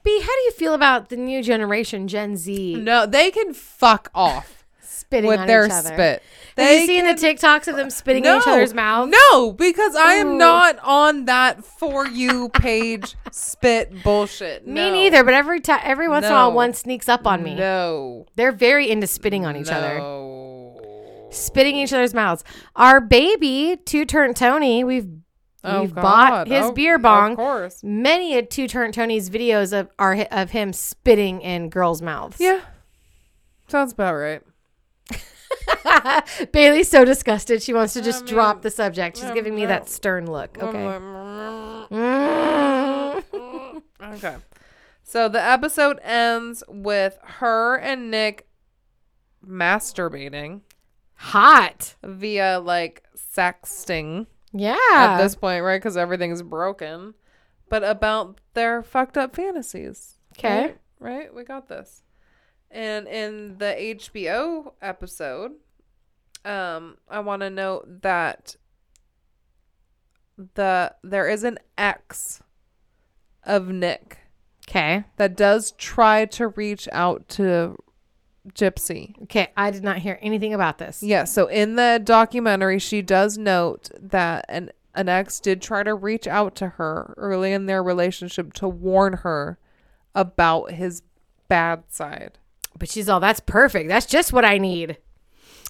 B, 0.04 0.20
how 0.20 0.28
do 0.28 0.42
you 0.44 0.52
feel 0.52 0.74
about 0.74 1.10
the 1.10 1.16
new 1.16 1.42
generation, 1.42 2.08
Gen 2.10 2.36
Z, 2.36 2.76
No, 2.76 3.06
they 3.06 3.32
can 3.32 3.54
fuck 3.54 4.10
off 4.14 4.66
spitting 4.82 5.30
with 5.30 5.40
on 5.40 5.48
their 5.48 5.66
each 5.66 5.72
other? 5.72 5.90
spit. 5.94 6.22
Have 6.22 6.56
They 6.58 6.82
you 6.82 6.88
seen 6.88 7.06
the 7.06 7.14
TikToks 7.14 7.70
of 7.70 7.78
them 7.78 7.90
spitting 7.90 8.26
in 8.26 8.36
each 8.38 8.46
other's 8.48 8.74
mouths? 8.74 9.16
No, 9.32 9.54
because 9.54 9.96
I 9.96 10.16
am 10.16 10.34
Ooh. 10.34 10.38
not 10.38 10.78
on 10.84 11.24
that 11.26 11.64
for 11.64 12.06
you 12.06 12.50
page 12.50 13.16
spit 13.32 14.04
bullshit. 14.04 14.68
Me 14.68 14.74
No. 14.90 14.92
neither, 14.92 15.24
but 15.24 15.34
every 15.34 15.62
time, 15.62 15.80
every 15.84 16.10
once 16.10 16.26
in 16.26 16.32
a 16.34 16.36
while, 16.36 16.50
No. 16.50 16.56
one 16.58 16.74
sneaks 16.74 17.08
up 17.08 17.26
on 17.26 17.42
me. 17.42 17.56
No. 17.56 18.26
They're 18.36 18.52
very 18.52 18.90
into 18.92 19.08
spitting 19.08 19.46
on 19.46 19.56
each 19.56 19.70
other, 19.72 20.00
No. 20.00 21.28
spitting 21.32 21.78
in 21.78 21.84
each 21.84 21.94
other's 21.94 22.14
mouths. 22.14 22.44
Our 22.76 23.00
baby, 23.00 23.78
Two 23.86 24.04
Turn 24.04 24.34
Tony, 24.34 24.84
we've 24.84 25.08
Oh, 25.64 25.82
we've 25.82 25.96
bought 25.96 26.48
his 26.48 26.66
Oh, 26.66 26.72
beer 26.74 26.98
bong. 27.00 27.32
Of 27.32 27.38
course. 27.38 27.84
Many 27.84 28.36
a 28.38 28.44
Two 28.44 28.68
Turn 28.68 28.92
Tony's 28.92 29.30
videos 29.30 29.78
of 29.78 29.90
are 29.98 30.16
of 30.32 30.52
him 30.52 30.74
spitting 30.74 31.42
in 31.42 31.70
girls' 31.70 32.02
mouths. 32.02 32.38
Yeah. 32.40 32.62
Sounds 33.68 33.94
about 33.94 34.16
right. 34.16 34.42
Bailey's 36.52 36.90
so 36.90 37.06
disgusted 37.06 37.62
she 37.62 37.74
wants 37.74 37.94
to 37.94 38.02
just 38.02 38.24
I 38.26 38.28
drop 38.28 38.62
the 38.62 38.72
subject. 38.72 39.18
She's 39.18 39.28
um, 39.28 39.34
giving 39.34 39.56
me 39.56 39.66
that 39.66 39.90
stern 39.90 40.30
look. 40.30 40.58
Okay. 40.62 40.86
Okay. 41.92 43.20
Okay. 44.04 44.36
So 45.04 45.30
the 45.30 45.42
episode 45.42 45.98
ends 46.04 46.62
with 46.68 47.18
her 47.24 47.78
and 47.78 48.12
Nick 48.12 48.48
masturbating 49.46 50.62
Hot. 51.16 51.96
via 52.04 52.60
like 52.60 53.04
sexting 53.16 54.28
Yeah. 54.54 54.78
at 54.92 55.18
this 55.18 55.36
point, 55.36 55.64
right? 55.64 55.78
Because 55.82 55.98
everything's 55.98 56.42
broken. 56.42 57.14
But 57.70 57.84
about 57.84 58.40
their 58.54 58.84
fucked 58.84 59.18
up 59.18 59.36
fantasies. 59.36 60.18
Okay. 60.38 60.62
Right? 60.62 60.78
right? 61.00 61.34
We 61.34 61.44
got 61.44 61.68
this. 61.68 62.04
And 62.70 63.08
in 63.08 63.58
the 63.58 63.76
HBO 63.78 64.74
episode, 64.82 65.54
um, 66.46 66.98
I 67.10 67.20
want 67.20 67.42
to 67.42 67.50
note 67.50 68.02
that 68.02 68.56
the 70.56 70.94
there 71.04 71.30
is 71.30 71.44
an 71.44 71.60
ex 71.78 72.42
of 73.44 73.68
Nick 73.68 74.18
Okay. 74.68 75.04
that 75.18 75.36
does 75.38 75.72
try 75.74 76.26
to 76.26 76.48
reach 76.48 76.88
out 76.92 77.28
to 77.30 77.76
Gypsy. 78.54 79.22
Okay. 79.24 79.52
I 79.56 79.72
did 79.72 79.84
not 79.84 79.98
hear 80.00 80.20
anything 80.22 80.54
about 80.54 80.78
this. 80.78 81.02
Yeah, 81.02 81.24
so 81.24 81.48
in 81.48 81.76
the 81.76 82.02
documentary, 82.04 82.80
she 82.80 83.02
does 83.02 83.38
note 83.38 83.90
that 84.00 84.46
an 84.50 84.72
an 84.96 85.10
ex 85.10 85.40
did 85.40 85.62
try 85.62 85.82
to 85.82 85.96
reach 85.96 86.28
out 86.28 86.54
to 86.56 86.68
her 86.68 87.14
early 87.18 87.52
in 87.52 87.66
their 87.66 87.82
relationship 87.82 88.54
to 88.54 88.68
warn 88.68 89.14
her 89.14 89.58
about 90.14 90.72
his 90.72 91.02
bad 91.48 91.84
side. 91.88 92.38
But 92.78 92.90
she's 92.90 93.10
all, 93.10 93.20
that's 93.20 93.40
perfect. 93.40 93.90
That's 93.90 94.06
just 94.06 94.34
what 94.34 94.46
I 94.46 94.58
need. 94.60 94.98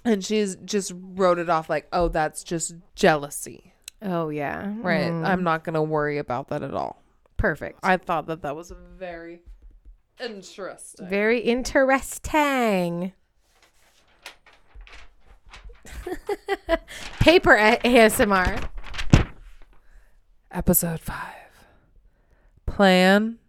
And 0.04 0.26
she's 0.26 0.58
just 0.66 0.92
wrote 0.96 1.40
it 1.40 1.50
off 1.50 1.70
like, 1.70 1.88
oh, 1.94 2.10
that's 2.10 2.44
just 2.44 2.76
jealousy. 2.96 3.74
Oh, 4.02 4.28
yeah. 4.28 4.74
Right. 4.80 5.10
Mm, 5.10 5.26
I'm 5.26 5.44
not 5.44 5.64
going 5.64 5.76
to 5.76 5.82
worry 5.82 6.18
about 6.18 6.50
that 6.50 6.62
at 6.62 6.74
all. 6.74 7.02
perfect. 7.38 7.80
I 7.82 7.96
thought 7.96 8.28
that 8.28 8.42
that 8.42 8.56
was 8.58 8.72
a 8.72 8.76
very 8.76 9.40
interesting. 10.20 11.08
Very 11.08 11.40
interesting. 11.40 13.14
Paper 17.20 17.56
A- 17.56 17.78
ASMR. 17.84 18.70
Episode 20.52 21.00
5. 21.00 21.18
Plan 22.66 23.40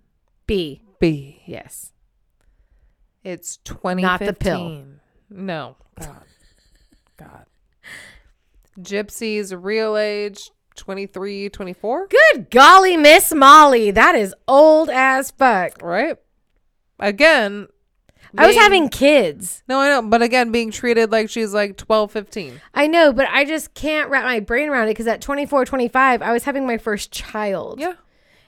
B. 0.47 0.83
B. 0.99 1.43
Yes. 1.47 1.93
It's 3.23 3.57
2015. 3.59 4.03
Not 4.03 4.21
the 4.21 4.33
pill. 4.33 4.85
No. 5.31 5.77
God. 5.99 6.25
God. 7.17 7.47
Gypsy's 8.81 9.55
real 9.55 9.97
age 9.97 10.51
23, 10.77 11.49
24, 11.49 12.09
Good 12.09 12.51
golly, 12.51 12.97
Miss 12.97 13.33
Molly. 13.33 13.91
That 13.93 14.15
is 14.17 14.35
old 14.49 14.91
as 14.91 15.31
fuck. 15.31 15.81
right? 15.83 16.17
Again, 16.99 17.69
I 18.37 18.47
was 18.47 18.57
having 18.57 18.89
kids. 18.89 19.63
No, 19.69 19.81
I 19.81 19.89
know, 19.89 20.03
but 20.03 20.23
again 20.23 20.51
being 20.53 20.71
treated 20.71 21.13
like 21.13 21.31
she's 21.31 21.53
like 21.53 21.77
12, 21.77 22.11
15. 22.11 22.61
I 22.75 22.87
know, 22.87 23.13
but 23.13 23.29
I 23.31 23.45
just 23.45 23.75
can't 23.75 24.11
wrap 24.11 24.25
my 24.25 24.41
brain 24.41 24.69
around 24.69 24.89
it 24.89 24.93
because 24.93 25.07
at 25.07 25.21
24, 25.21 25.65
25, 25.65 26.23
I 26.23 26.33
was 26.33 26.45
having 26.45 26.67
my 26.67 26.79
first 26.79 27.13
child. 27.13 27.81
Yeah. 27.81 27.95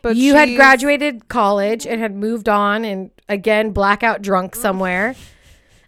But 0.02 0.16
you 0.16 0.34
had 0.34 0.54
graduated 0.54 1.28
college 1.28 1.86
and 1.86 2.00
had 2.00 2.14
moved 2.14 2.48
on 2.48 2.84
and 2.84 3.10
again 3.28 3.72
blackout 3.72 4.22
drunk 4.22 4.54
somewhere. 4.54 5.16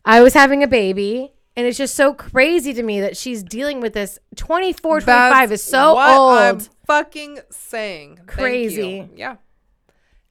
I 0.04 0.22
was 0.22 0.34
having 0.34 0.62
a 0.62 0.66
baby 0.66 1.32
and 1.56 1.66
it's 1.66 1.78
just 1.78 1.94
so 1.94 2.14
crazy 2.14 2.72
to 2.74 2.82
me 2.82 3.00
that 3.00 3.16
she's 3.16 3.42
dealing 3.42 3.80
with 3.80 3.92
this 3.92 4.18
24 4.36 5.00
25 5.00 5.04
That's 5.50 5.62
is 5.62 5.68
so 5.68 5.94
what 5.94 6.16
old. 6.16 6.38
I'm 6.38 6.60
fucking 6.86 7.40
saying. 7.50 8.20
Crazy. 8.26 9.08
Yeah. 9.14 9.36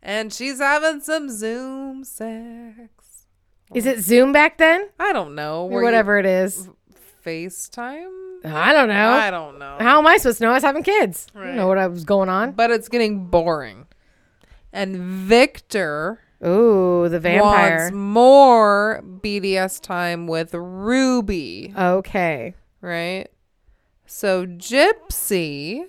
And 0.07 0.31
she's 0.33 0.59
having 0.59 1.01
some 1.01 1.29
Zoom 1.29 2.03
sex. 2.05 3.25
Is 3.73 3.85
it 3.85 3.99
Zoom 3.99 4.31
back 4.31 4.57
then 4.57 4.87
I 4.97 5.11
don't 5.11 5.35
know. 5.35 5.63
or 5.65 5.69
Were 5.69 5.83
whatever 5.83 6.17
it 6.17 6.25
is? 6.25 6.69
FaceTime? 7.25 8.45
I 8.45 8.71
don't 8.71 8.87
know. 8.87 9.09
I 9.09 9.29
don't 9.29 9.59
know. 9.59 9.75
How 9.81 9.99
am 9.99 10.07
I 10.07 10.15
supposed 10.17 10.37
to 10.37 10.45
know 10.45 10.51
I 10.51 10.53
was 10.53 10.63
having 10.63 10.83
kids? 10.83 11.27
I 11.35 11.43
don't 11.43 11.55
know 11.57 11.67
what 11.67 11.77
I 11.77 11.87
was 11.87 12.05
going 12.05 12.29
on. 12.29 12.53
But 12.53 12.71
it's 12.71 12.87
getting 12.87 13.25
boring. 13.25 13.87
And 14.71 14.95
Victor 14.97 16.21
Ooh, 16.45 17.09
the 17.09 17.19
vampire. 17.19 17.79
wants 17.91 17.93
more 17.95 19.03
BDS 19.03 19.81
time 19.81 20.27
with 20.27 20.53
Ruby, 20.53 21.73
Okay. 21.77 22.53
right? 22.79 23.27
So 24.05 24.45
Gypsy 24.45 25.83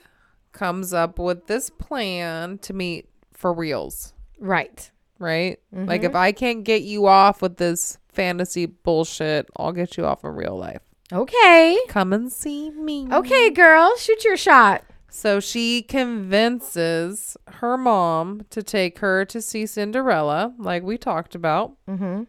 comes 0.52 0.92
up 0.92 1.18
with 1.20 1.46
this 1.46 1.70
plan 1.70 2.58
to 2.58 2.72
meet 2.72 3.07
for 3.39 3.52
reals, 3.52 4.12
Right. 4.39 4.90
right? 5.19 5.59
Like 5.73 6.01
Mm-hmm. 6.02 6.06
if 6.10 6.15
I 6.15 6.32
can't 6.32 6.65
get 6.65 6.82
you 6.82 7.06
off 7.06 7.40
with 7.40 7.56
this 7.56 7.98
fantasy 8.09 8.66
bullshit, 8.66 9.48
I'll 9.56 9.73
get 9.73 9.97
you 9.97 10.05
off 10.05 10.24
in 10.24 10.31
real 10.31 10.56
life. 10.59 10.82
Okay. 11.12 11.78
Come 11.89 12.12
and 12.12 12.31
see 12.32 12.70
me. 12.70 13.06
Okay, 13.10 13.48
girl, 13.51 13.97
shoot 13.97 14.24
your 14.24 14.36
shot. 14.36 14.85
So 15.09 15.40
she 15.40 15.81
convinces 15.82 17.36
her 17.47 17.78
mom 17.78 18.43
to 18.51 18.62
take 18.62 18.98
her 18.98 19.24
to 19.27 19.40
see 19.40 19.65
Cinderella, 19.66 20.52
like 20.59 20.82
we 20.82 20.98
talked 20.98 21.35
about. 21.35 21.73
Mm-hmm. 21.89 22.24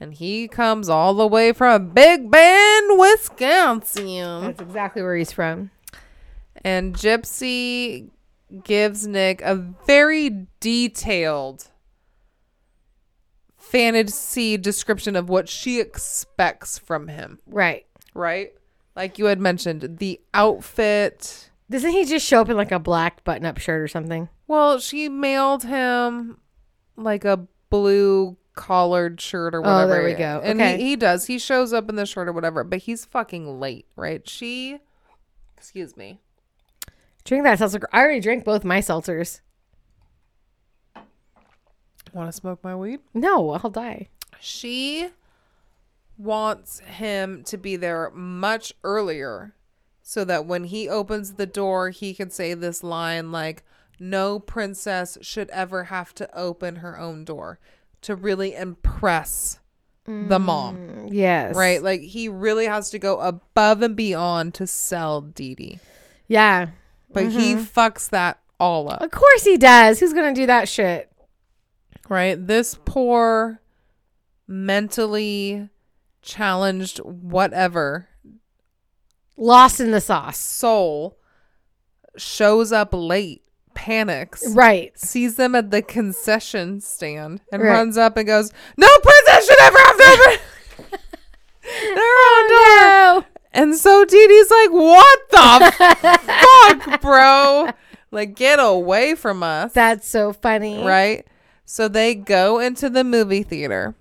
And 0.00 0.12
he 0.14 0.48
comes 0.48 0.88
all 0.88 1.14
the 1.14 1.26
way 1.26 1.52
from 1.52 1.90
Big 1.90 2.30
Bend, 2.30 2.98
Wisconsin. 2.98 4.42
That's 4.42 4.60
exactly 4.60 5.02
where 5.02 5.16
he's 5.16 5.32
from. 5.32 5.70
And 6.64 6.94
Gypsy 6.94 8.10
gives 8.62 9.06
Nick 9.06 9.40
a 9.42 9.54
very 9.56 10.46
detailed 10.60 11.68
fantasy 13.56 14.56
description 14.56 15.16
of 15.16 15.28
what 15.28 15.48
she 15.48 15.80
expects 15.80 16.78
from 16.78 17.08
him, 17.08 17.40
Right. 17.46 17.86
right? 18.14 18.52
Like 18.94 19.18
you 19.18 19.24
had 19.26 19.40
mentioned, 19.40 19.98
the 19.98 20.20
outfit. 20.32 21.50
Doesn't 21.70 21.90
he 21.90 22.04
just 22.04 22.24
show 22.26 22.40
up 22.42 22.48
in 22.48 22.56
like 22.56 22.70
a 22.72 22.78
black 22.78 23.24
button 23.24 23.46
up 23.46 23.58
shirt 23.58 23.80
or 23.80 23.88
something? 23.88 24.28
Well, 24.46 24.78
she 24.78 25.08
mailed 25.08 25.64
him 25.64 26.38
like 26.96 27.24
a 27.24 27.46
blue 27.70 28.36
collared 28.54 29.20
shirt 29.20 29.54
or 29.54 29.60
whatever. 29.62 29.78
Oh, 29.82 29.86
whatever. 29.88 30.02
there 30.02 30.12
we 30.12 30.18
go. 30.18 30.40
And 30.44 30.60
Okay. 30.60 30.76
he, 30.76 30.84
he 30.90 30.96
does. 30.96 31.26
He 31.26 31.38
shows 31.40 31.72
up 31.72 31.88
in 31.88 31.96
the 31.96 32.06
shirt 32.06 32.28
or 32.28 32.32
whatever, 32.32 32.62
but 32.62 32.80
he's 32.80 33.04
fucking 33.04 33.58
late, 33.58 33.86
right? 33.96 34.28
She, 34.28 34.78
excuse 35.56 35.96
me. 35.96 36.20
Drink 37.24 37.44
that 37.44 37.58
seltzer. 37.58 37.80
I 37.92 38.00
already 38.00 38.20
drank 38.20 38.44
both 38.44 38.64
my 38.64 38.80
seltzers. 38.80 39.40
Want 42.12 42.28
to 42.28 42.32
smoke 42.32 42.62
my 42.62 42.76
weed? 42.76 43.00
No, 43.12 43.50
I'll 43.52 43.70
die. 43.70 44.08
She 44.40 45.08
wants 46.16 46.78
him 46.80 47.42
to 47.44 47.56
be 47.56 47.76
there 47.76 48.10
much 48.10 48.72
earlier 48.84 49.54
so 50.02 50.24
that 50.24 50.46
when 50.46 50.64
he 50.64 50.88
opens 50.88 51.34
the 51.34 51.46
door, 51.46 51.90
he 51.90 52.14
can 52.14 52.30
say 52.30 52.54
this 52.54 52.84
line 52.84 53.32
like, 53.32 53.64
No 53.98 54.38
princess 54.38 55.18
should 55.22 55.48
ever 55.50 55.84
have 55.84 56.14
to 56.16 56.38
open 56.38 56.76
her 56.76 56.98
own 56.98 57.24
door 57.24 57.58
to 58.02 58.14
really 58.14 58.54
impress 58.54 59.58
the 60.06 60.38
mom. 60.38 60.76
Mm, 60.76 61.08
yes. 61.10 61.56
Right? 61.56 61.82
Like 61.82 62.02
he 62.02 62.28
really 62.28 62.66
has 62.66 62.90
to 62.90 62.98
go 62.98 63.18
above 63.20 63.80
and 63.82 63.96
beyond 63.96 64.52
to 64.54 64.66
sell 64.66 65.22
Dee 65.22 65.54
Dee. 65.54 65.78
Yeah. 66.28 66.68
But 67.14 67.32
he 67.32 67.54
mm-hmm. 67.54 67.62
fucks 67.62 68.10
that 68.10 68.38
all 68.60 68.90
up. 68.90 69.00
Of 69.02 69.10
course 69.10 69.44
he 69.44 69.56
does. 69.56 70.00
Who's 70.00 70.12
gonna 70.12 70.34
do 70.34 70.46
that 70.46 70.68
shit? 70.68 71.10
right? 72.08 72.46
This 72.46 72.78
poor, 72.84 73.60
mentally 74.46 75.70
challenged, 76.22 76.98
whatever 76.98 78.08
Lost 79.36 79.80
in 79.80 79.90
the 79.90 80.00
sauce. 80.00 80.38
soul 80.38 81.18
shows 82.16 82.72
up 82.72 82.90
late, 82.92 83.42
panics, 83.74 84.44
Right. 84.54 84.96
sees 84.98 85.36
them 85.36 85.54
at 85.54 85.70
the 85.70 85.82
concession 85.82 86.80
stand, 86.80 87.40
and 87.50 87.62
Right. 87.62 87.70
runs 87.70 87.96
up 87.96 88.16
and 88.16 88.26
goes, 88.26 88.52
No 88.76 88.88
princess 89.02 89.46
should 89.48 89.62
ever 89.62 89.78
have 89.78 89.96
to 89.96 90.04
open 90.04 90.38
their 91.72 92.00
own 92.00 92.48
door. 92.48 92.58
Oh, 92.60 93.24
no. 93.24 93.33
And 93.54 93.76
so 93.76 94.04
Dee 94.04 94.26
Dee's 94.26 94.50
like, 94.50 94.70
What 94.72 95.18
the 95.30 96.78
fuck, 96.88 97.00
bro? 97.00 97.70
Like, 98.10 98.34
get 98.36 98.58
away 98.60 99.14
from 99.14 99.42
us. 99.42 99.72
That's 99.72 100.08
so 100.08 100.32
funny. 100.32 100.84
right? 100.84 101.26
So 101.64 101.88
they 101.88 102.14
go 102.14 102.58
into 102.58 102.90
the 102.90 103.04
movie 103.04 103.42
theater, 103.42 103.94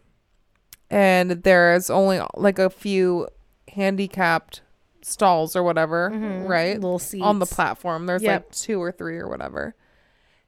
and 0.89 1.31
there's 1.31 1.89
only 1.89 2.19
like 2.35 2.59
a 2.59 2.69
few 2.69 3.27
handicapped 3.69 4.61
stalls 5.01 5.55
or 5.55 5.63
whatever, 5.63 6.09
mm-hmm. 6.11 6.45
right? 6.47 6.73
Little 6.75 6.99
seats. 6.99 7.23
On 7.23 7.39
the 7.39 7.45
platform. 7.45 8.05
There's 8.05 8.21
Yep. 8.23 8.43
like 8.47 8.51
two 8.51 8.81
or 8.81 8.91
three 8.91 9.17
or 9.17 9.27
whatever. 9.29 9.75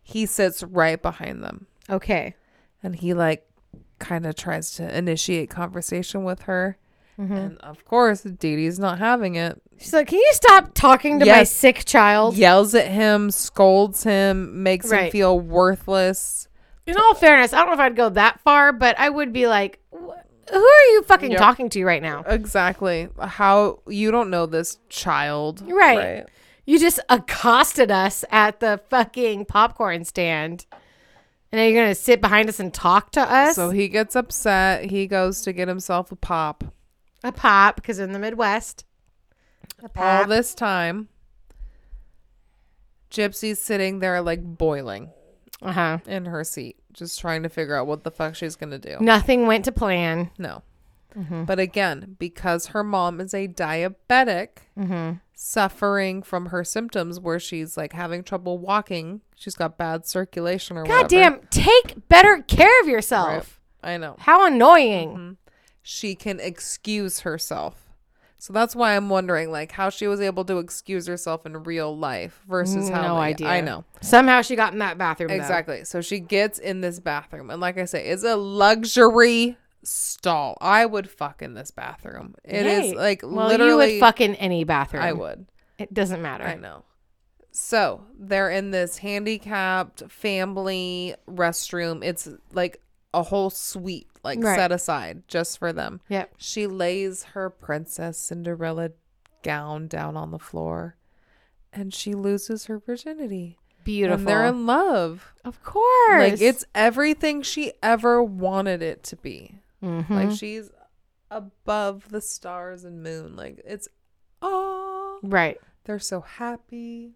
He 0.01 0.25
sits 0.25 0.61
right 0.63 1.01
behind 1.01 1.43
them, 1.43 1.67
Okay. 1.89 2.35
and 2.83 2.95
he 2.95 3.13
like 3.13 3.47
kind 3.99 4.25
of 4.25 4.35
tries 4.35 4.71
to 4.75 4.95
initiate 4.97 5.49
conversation 5.49 6.23
with 6.23 6.41
her. 6.43 6.77
Mm-hmm. 7.19 7.33
And 7.33 7.57
of 7.59 7.85
course, 7.85 8.21
Dee 8.21 8.55
Dee's 8.57 8.77
not 8.79 8.99
having 8.99 9.35
it. 9.35 9.61
She's 9.79 9.93
like, 9.93 10.07
"Can 10.07 10.19
you 10.19 10.29
stop 10.33 10.73
talking 10.73 11.19
to 11.19 11.25
my 11.25 11.43
sick 11.43 11.85
child?" 11.85 12.35
Yells 12.35 12.75
at 12.75 12.87
him, 12.87 13.31
scolds 13.31 14.03
him, 14.03 14.63
makes 14.63 14.91
him 14.91 15.11
feel 15.11 15.39
worthless. 15.39 16.47
In 16.85 16.97
all 16.97 17.13
fairness, 17.15 17.53
I 17.53 17.59
don't 17.59 17.67
know 17.67 17.73
if 17.73 17.79
I'd 17.79 17.95
go 17.95 18.09
that 18.09 18.39
far, 18.41 18.71
but 18.73 18.99
I 18.99 19.09
would 19.09 19.31
be 19.33 19.47
like, 19.47 19.79
"Who 19.91 20.09
are 20.57 20.83
you 20.91 21.03
fucking 21.03 21.31
Yep. 21.31 21.39
talking 21.39 21.69
to 21.69 21.83
right 21.85 22.01
now? 22.01 22.23
Exactly. 22.27 23.07
How 23.19 23.79
you 23.87 24.11
don't 24.11 24.29
know 24.29 24.45
this 24.45 24.77
child. 24.89 25.63
Right. 25.65 26.25
You 26.65 26.79
just 26.79 26.99
accosted 27.09 27.91
us 27.91 28.25
at 28.31 28.59
the 28.59 28.79
fucking 28.89 29.45
popcorn 29.45 30.03
stand, 30.03 30.65
and 31.51 31.59
now 31.59 31.65
you're 31.65 31.81
gonna 31.81 31.95
sit 31.95 32.21
behind 32.21 32.49
us 32.49 32.59
and 32.59 32.73
talk 32.73 33.11
to 33.11 33.21
us? 33.21 33.55
So 33.55 33.69
he 33.69 33.87
gets 33.87 34.15
upset. 34.15 34.85
He 34.91 35.07
goes 35.07 35.41
to 35.43 35.53
get 35.53 35.67
himself 35.67 36.11
a 36.11 36.15
pop. 36.15 36.63
A 37.27 37.31
pop, 37.31 37.75
because 37.77 37.99
in 37.99 38.11
the 38.13 38.19
Midwest, 38.19 38.85
a 39.83 39.89
All 39.99 40.27
this 40.27 40.53
time, 40.55 41.09
Gypsy's 43.11 43.59
sitting 43.59 43.99
there 43.99 44.21
like 44.21 44.43
boiling 44.43 45.11
Uh 45.61 45.71
huh. 45.71 45.97
in 46.05 46.25
her 46.25 46.43
seat, 46.43 46.77
just 46.93 47.19
trying 47.19 47.43
to 47.43 47.49
figure 47.49 47.75
out 47.75 47.87
what 47.87 48.03
the 48.03 48.11
fuck 48.11 48.35
she's 48.35 48.55
going 48.55 48.71
to 48.71 48.79
do. 48.79 48.97
Nothing 48.99 49.47
went 49.47 49.65
to 49.65 49.71
plan. 49.71 50.31
No. 50.37 50.63
Mm-hmm. 51.17 51.45
But 51.45 51.59
again, 51.59 52.17
because 52.19 52.67
her 52.67 52.83
mom 52.83 53.21
is 53.21 53.33
a 53.33 53.47
diabetic, 53.47 54.49
Mm-hmm. 54.77 55.13
suffering 55.33 56.21
from 56.23 56.47
her 56.47 56.65
symptoms 56.65 57.19
where 57.21 57.39
she's 57.39 57.77
like 57.77 57.93
having 57.93 58.21
trouble 58.23 58.57
walking, 58.57 59.21
she's 59.35 59.55
got 59.55 59.77
bad 59.77 60.05
circulation 60.05 60.75
or 60.77 60.83
God 60.83 61.03
whatever. 61.03 61.37
damn, 61.37 61.47
take 61.49 62.07
better 62.09 62.41
care 62.43 62.81
of 62.81 62.87
yourself. 62.89 63.59
Right. 63.81 63.93
I 63.93 63.97
know. 63.97 64.15
How 64.19 64.45
annoying. 64.45 65.37
She 65.87 66.15
can 66.15 66.39
excuse 66.39 67.19
herself. 67.19 67.91
So 68.39 68.51
that's 68.53 68.75
why 68.75 68.95
I'm 68.95 69.07
wondering, 69.07 69.51
like, 69.51 69.71
how 69.71 69.89
she 69.91 70.07
was 70.07 70.19
able 70.19 70.43
to 70.45 70.57
excuse 70.57 71.05
herself 71.05 71.45
in 71.45 71.63
real 71.63 71.95
life 71.95 72.41
versus 72.49 72.89
how. 72.89 73.01
No 73.03 73.15
they- 73.15 73.21
idea. 73.21 73.47
I 73.47 73.61
know 73.61 73.85
Somehow 74.01 74.41
she 74.41 74.55
got 74.55 74.73
in 74.73 74.79
that 74.79 74.97
bathroom. 74.97 75.29
though. 75.29 75.35
exactly. 75.35 75.83
So 75.85 76.01
she 76.01 76.19
gets 76.19 76.57
in 76.57 76.81
this 76.81 76.99
bathroom, 76.99 77.51
and 77.51 77.61
like 77.61 77.77
I 77.77 77.85
say, 77.85 78.07
it's 78.07 78.23
a 78.23 78.35
luxury 78.35 79.57
stall. 79.83 80.57
I 80.59 80.85
would 80.87 81.07
fuck 81.09 81.41
in 81.43 81.53
this 81.53 81.69
bathroom. 81.69 82.33
It 82.43 82.65
is 82.65 82.81
Hey, 82.91 82.95
like 82.95 83.21
well, 83.23 83.47
literally. 83.47 83.95
you 83.95 84.01
would 84.01 84.07
fuck 84.07 84.21
in 84.21 84.33
any 84.35 84.63
bathroom. 84.63 85.03
I 85.03 85.13
would. 85.13 85.45
It 85.77 85.93
doesn't 85.93 86.21
matter. 86.21 86.43
I 86.45 86.55
know. 86.55 86.83
So 87.51 88.03
they're 88.19 88.49
in 88.49 88.71
this 88.71 88.97
handicapped 88.97 90.03
family 90.11 91.15
restroom. 91.29 92.03
It's 92.03 92.27
like 92.51 92.81
a 93.13 93.23
whole 93.23 93.49
suite, 93.49 94.07
like 94.25 94.43
Right. 94.43 94.57
set 94.57 94.73
aside 94.73 95.23
just 95.29 95.57
for 95.57 95.71
them. 95.71 96.01
Yep. 96.09 96.33
She 96.37 96.67
lays 96.67 97.23
her 97.33 97.49
Princess 97.49 98.17
Cinderella 98.17 98.89
gown 99.43 99.87
down 99.87 100.17
on 100.17 100.31
the 100.31 100.39
floor 100.39 100.97
and 101.71 101.93
she 101.93 102.13
loses 102.13 102.65
her 102.65 102.79
virginity. 102.79 103.57
Beautiful. 103.85 104.19
And 104.19 104.27
they're 104.27 104.45
in 104.47 104.65
love. 104.65 105.33
of 105.45 105.63
course. 105.63 106.31
Like 106.31 106.41
it's 106.41 106.65
everything 106.75 107.41
she 107.43 107.71
ever 107.83 108.21
wanted 108.23 108.81
it 108.81 109.03
to 109.03 109.15
be. 109.15 109.59
Mhm. 109.83 110.09
Like 110.09 110.31
she's 110.31 110.71
above 111.29 112.09
the 112.09 112.21
stars 112.21 112.83
and 112.83 113.03
moon. 113.03 113.35
Like 113.35 113.61
it's 113.65 113.87
oh 114.41 115.19
right. 115.23 115.59
they're 115.85 115.99
so 115.99 116.21
happy. 116.21 117.13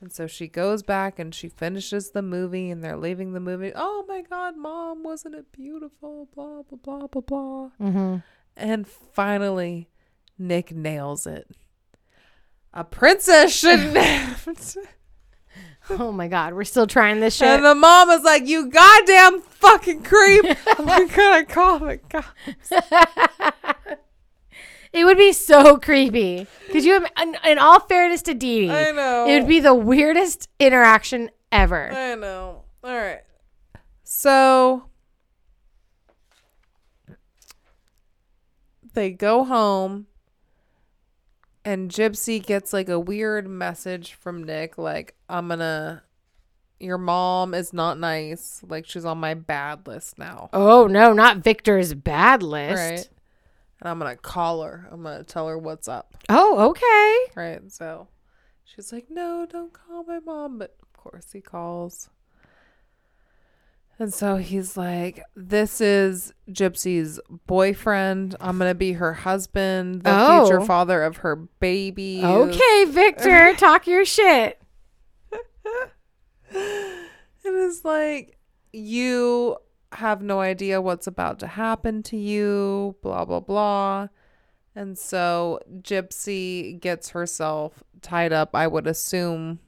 And 0.00 0.12
so 0.12 0.26
she 0.28 0.46
goes 0.46 0.82
back 0.84 1.18
and 1.18 1.34
she 1.34 1.48
finishes 1.48 2.10
the 2.10 2.22
movie 2.22 2.70
and 2.70 2.84
they're 2.84 2.96
leaving 2.96 3.32
the 3.32 3.40
movie. 3.40 3.72
Oh 3.74 4.04
my 4.06 4.22
god, 4.22 4.56
mom, 4.56 5.02
wasn't 5.02 5.34
it 5.34 5.50
beautiful? 5.52 6.28
Blah 6.34 6.62
blah 6.62 6.78
blah 6.82 7.06
blah 7.08 7.20
blah. 7.22 7.70
Mm-hmm. 7.80 8.16
And 8.56 8.86
finally, 8.86 9.88
Nick 10.38 10.72
nails 10.72 11.26
it. 11.26 11.48
A 12.72 12.84
princess 12.84 13.52
shouldn't 13.54 13.96
have. 13.96 14.46
Oh 15.90 16.12
my 16.12 16.28
God, 16.28 16.54
we're 16.54 16.64
still 16.64 16.86
trying 16.86 17.18
this 17.20 17.34
shit. 17.36 17.48
and 17.48 17.64
the 17.64 17.74
mom 17.74 18.10
is 18.10 18.22
like, 18.22 18.46
"You 18.46 18.68
goddamn 18.68 19.40
fucking 19.40 20.02
creep!" 20.04 20.44
I'm 20.78 21.08
gonna 21.08 21.44
call 21.44 21.88
it. 21.88 22.04
God. 22.08 22.24
it 24.92 25.04
would 25.04 25.18
be 25.18 25.32
so 25.32 25.76
creepy. 25.78 26.46
Could 26.70 26.84
you? 26.84 27.06
In, 27.20 27.36
in 27.44 27.58
all 27.58 27.80
fairness 27.80 28.22
to 28.22 28.34
Dee 28.34 28.66
Dee, 28.66 28.70
I 28.70 28.90
know. 28.92 29.26
it 29.26 29.40
would 29.40 29.48
be 29.48 29.60
the 29.60 29.74
weirdest 29.74 30.48
interaction 30.58 31.30
ever. 31.52 31.90
I 31.92 32.14
know. 32.14 32.64
All 32.82 32.94
right. 32.94 33.20
So 34.04 34.84
they 38.94 39.10
go 39.10 39.44
home 39.44 40.06
and 41.64 41.90
Gypsy 41.90 42.44
gets 42.44 42.72
like 42.72 42.88
a 42.88 42.98
weird 42.98 43.46
message 43.46 44.14
from 44.14 44.44
Nick 44.44 44.78
like 44.78 45.14
I'm 45.28 45.50
to 45.50 46.02
your 46.80 46.98
mom 46.98 47.54
is 47.54 47.72
not 47.72 47.98
nice. 47.98 48.62
Like 48.66 48.86
she's 48.86 49.04
on 49.04 49.18
my 49.18 49.34
bad 49.34 49.86
list 49.86 50.18
now. 50.18 50.48
Oh 50.52 50.86
no, 50.86 51.12
not 51.12 51.38
Victor's 51.38 51.92
bad 51.94 52.42
list. 52.42 53.08
Right? 53.08 53.08
And 53.80 53.88
I'm 53.88 53.98
to 54.00 54.16
call 54.16 54.62
her. 54.62 54.88
I'm 54.90 55.02
to 55.18 55.24
tell 55.24 55.46
her 55.48 55.56
what's 55.58 55.86
up. 55.88 56.14
Oh, 56.28 56.70
okay. 56.70 57.40
Right. 57.40 57.70
So 57.72 58.08
she's 58.64 58.92
like, 58.92 59.06
no, 59.10 59.46
don't 59.48 59.72
call 59.72 60.04
my 60.04 60.18
mom. 60.18 60.58
But 60.58 60.76
of 60.82 60.92
course 60.94 61.32
he 61.32 61.40
calls. 61.40 62.10
And 64.00 64.14
so 64.14 64.36
he's 64.36 64.76
like, 64.76 65.24
this 65.34 65.80
is 65.80 66.32
Gypsy's 66.48 67.18
boyfriend. 67.46 68.36
I'm 68.40 68.58
to 68.70 68.74
be 68.74 68.92
her 68.92 69.12
husband, 69.12 70.02
the 70.04 70.10
Oh. 70.12 70.44
future 70.46 70.60
father 70.60 71.02
of 71.02 71.18
her 71.18 71.34
baby. 71.34 72.20
Okay, 72.24 72.84
Victor, 72.86 73.54
talk 73.56 73.86
your 73.88 74.04
shit. 74.04 74.60
It 76.50 77.04
is 77.44 77.84
like, 77.84 78.38
you 78.72 79.56
have 79.92 80.22
no 80.22 80.40
idea 80.40 80.80
what's 80.80 81.06
about 81.06 81.38
to 81.40 81.46
happen 81.46 82.02
to 82.04 82.16
you, 82.16 82.96
blah, 83.02 83.24
blah, 83.24 83.40
blah. 83.40 84.08
And 84.74 84.96
so 84.98 85.60
Gypsy 85.80 86.78
gets 86.80 87.10
herself 87.10 87.82
tied 88.02 88.32
up. 88.32 88.50
I 88.54 88.66
would 88.66 88.86
assume 88.86 89.58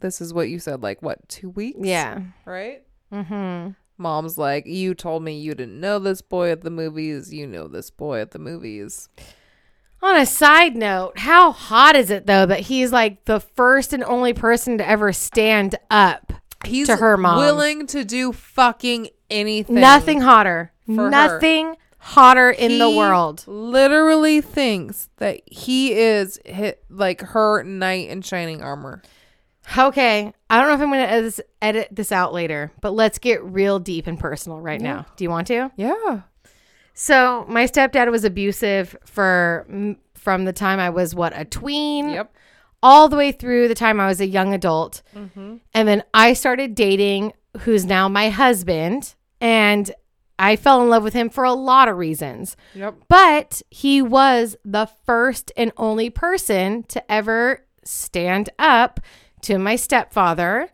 this 0.00 0.20
is 0.20 0.32
what 0.34 0.48
you 0.48 0.58
said, 0.58 0.82
like, 0.82 1.02
what, 1.02 1.28
two 1.28 1.50
weeks? 1.50 1.78
Yeah. 1.82 2.20
Right? 2.44 2.82
Mm-hmm. 3.12 3.70
Mom's 3.98 4.38
like, 4.38 4.66
You 4.66 4.94
told 4.94 5.22
me 5.22 5.38
you 5.38 5.54
didn't 5.54 5.80
know 5.80 5.98
this 5.98 6.22
boy 6.22 6.50
at 6.50 6.62
the 6.62 6.70
movies. 6.70 7.32
You 7.32 7.46
know 7.46 7.68
this 7.68 7.90
boy 7.90 8.20
at 8.20 8.30
the 8.32 8.38
movies. 8.38 9.08
On 10.02 10.16
a 10.16 10.26
side 10.26 10.74
note, 10.74 11.18
how 11.18 11.52
hot 11.52 11.94
is 11.94 12.10
it 12.10 12.26
though 12.26 12.44
that 12.46 12.60
he's 12.60 12.90
like 12.92 13.24
the 13.26 13.38
first 13.38 13.92
and 13.92 14.02
only 14.02 14.32
person 14.32 14.78
to 14.78 14.88
ever 14.88 15.12
stand 15.12 15.76
up? 15.90 16.32
He's 16.64 16.88
To 16.88 16.96
her 16.96 17.16
mom. 17.16 17.38
willing 17.38 17.86
to 17.88 18.04
do 18.04 18.32
fucking 18.32 19.08
anything. 19.32 19.76
Nothing 19.76 20.20
hotter. 20.20 20.72
For 20.86 21.04
her. 21.04 21.10
Nothing 21.10 21.76
hotter 21.98 22.50
in 22.50 22.78
the 22.78 22.90
world. 22.90 23.44
Literally 23.46 24.40
thinks 24.40 25.08
that 25.18 25.40
he 25.46 25.94
is 25.94 26.38
hit 26.44 26.84
like 26.90 27.20
her 27.20 27.62
knight 27.62 28.08
in 28.08 28.22
shining 28.22 28.62
armor. 28.62 29.02
Okay, 29.78 30.32
I 30.50 30.58
don't 30.58 30.68
know 30.68 30.74
if 30.74 30.80
I'm 30.80 30.90
going 30.90 31.06
to 31.06 31.10
edit 31.10 31.24
this, 31.24 31.40
edit 31.62 31.88
this 31.92 32.10
out 32.12 32.34
later, 32.34 32.72
but 32.80 32.90
let's 32.92 33.18
get 33.18 33.42
real 33.44 33.78
deep 33.78 34.08
and 34.08 34.18
personal 34.18 34.60
right 34.60 34.80
now. 34.80 35.06
Do 35.16 35.24
you 35.24 35.30
want 35.30 35.46
to? 35.46 35.70
Yeah. 35.76 36.22
So 36.94 37.46
my 37.48 37.64
stepdad 37.66 38.10
was 38.10 38.24
abusive 38.24 38.96
for 39.04 39.96
from 40.14 40.44
the 40.44 40.52
time 40.52 40.78
I 40.80 40.90
was 40.90 41.14
what 41.14 41.32
a 41.34 41.44
tween, 41.44 42.10
Yep. 42.10 42.34
all 42.82 43.08
the 43.08 43.16
way 43.16 43.32
through 43.32 43.68
the 43.68 43.74
time 43.74 44.00
I 44.00 44.06
was 44.08 44.20
a 44.20 44.26
young 44.26 44.52
adult, 44.52 45.02
mm-hmm. 45.16 45.56
and 45.72 45.88
then 45.88 46.02
I 46.12 46.32
started 46.32 46.74
dating 46.74 47.32
who's 47.60 47.84
now 47.84 48.08
my 48.08 48.30
husband, 48.30 49.14
and 49.42 49.90
I 50.38 50.56
fell 50.56 50.80
in 50.82 50.88
love 50.88 51.02
with 51.02 51.14
him 51.14 51.28
for 51.28 51.44
a 51.44 51.52
lot 51.52 51.88
of 51.88 51.98
reasons. 51.98 52.56
Yep. 52.74 52.94
But 53.08 53.60
he 53.70 54.00
was 54.00 54.56
the 54.64 54.88
first 55.04 55.52
and 55.56 55.72
only 55.76 56.10
person 56.10 56.84
to 56.84 57.12
ever 57.12 57.66
stand 57.84 58.50
up 58.58 59.00
to 59.42 59.58
my 59.58 59.76
stepfather 59.76 60.70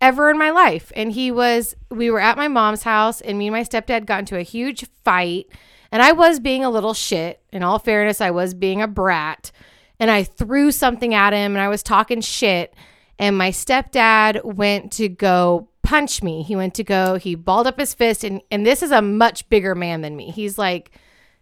ever 0.00 0.30
in 0.30 0.38
my 0.38 0.50
life. 0.50 0.92
And 0.94 1.12
he 1.12 1.30
was, 1.30 1.76
we 1.90 2.10
were 2.10 2.20
at 2.20 2.36
my 2.36 2.48
mom's 2.48 2.82
house, 2.82 3.20
and 3.20 3.38
me 3.38 3.46
and 3.46 3.54
my 3.54 3.62
stepdad 3.62 4.04
got 4.04 4.20
into 4.20 4.36
a 4.36 4.42
huge 4.42 4.84
fight. 5.04 5.46
And 5.90 6.02
I 6.02 6.12
was 6.12 6.40
being 6.40 6.64
a 6.64 6.70
little 6.70 6.94
shit. 6.94 7.40
In 7.52 7.62
all 7.62 7.78
fairness, 7.78 8.20
I 8.20 8.30
was 8.30 8.52
being 8.52 8.82
a 8.82 8.88
brat. 8.88 9.52
And 10.00 10.10
I 10.10 10.24
threw 10.24 10.70
something 10.70 11.14
at 11.14 11.32
him 11.32 11.54
and 11.56 11.60
I 11.60 11.68
was 11.68 11.82
talking 11.82 12.20
shit. 12.20 12.74
And 13.18 13.38
my 13.38 13.50
stepdad 13.50 14.44
went 14.44 14.92
to 14.92 15.08
go 15.08 15.68
punch 15.88 16.22
me. 16.22 16.42
He 16.42 16.54
went 16.54 16.74
to 16.74 16.84
go, 16.84 17.14
he 17.16 17.34
balled 17.34 17.66
up 17.66 17.78
his 17.78 17.94
fist. 17.94 18.22
And, 18.22 18.42
and 18.50 18.66
this 18.66 18.82
is 18.82 18.90
a 18.90 19.00
much 19.00 19.48
bigger 19.48 19.74
man 19.74 20.02
than 20.02 20.16
me. 20.16 20.30
He's 20.30 20.58
like, 20.58 20.90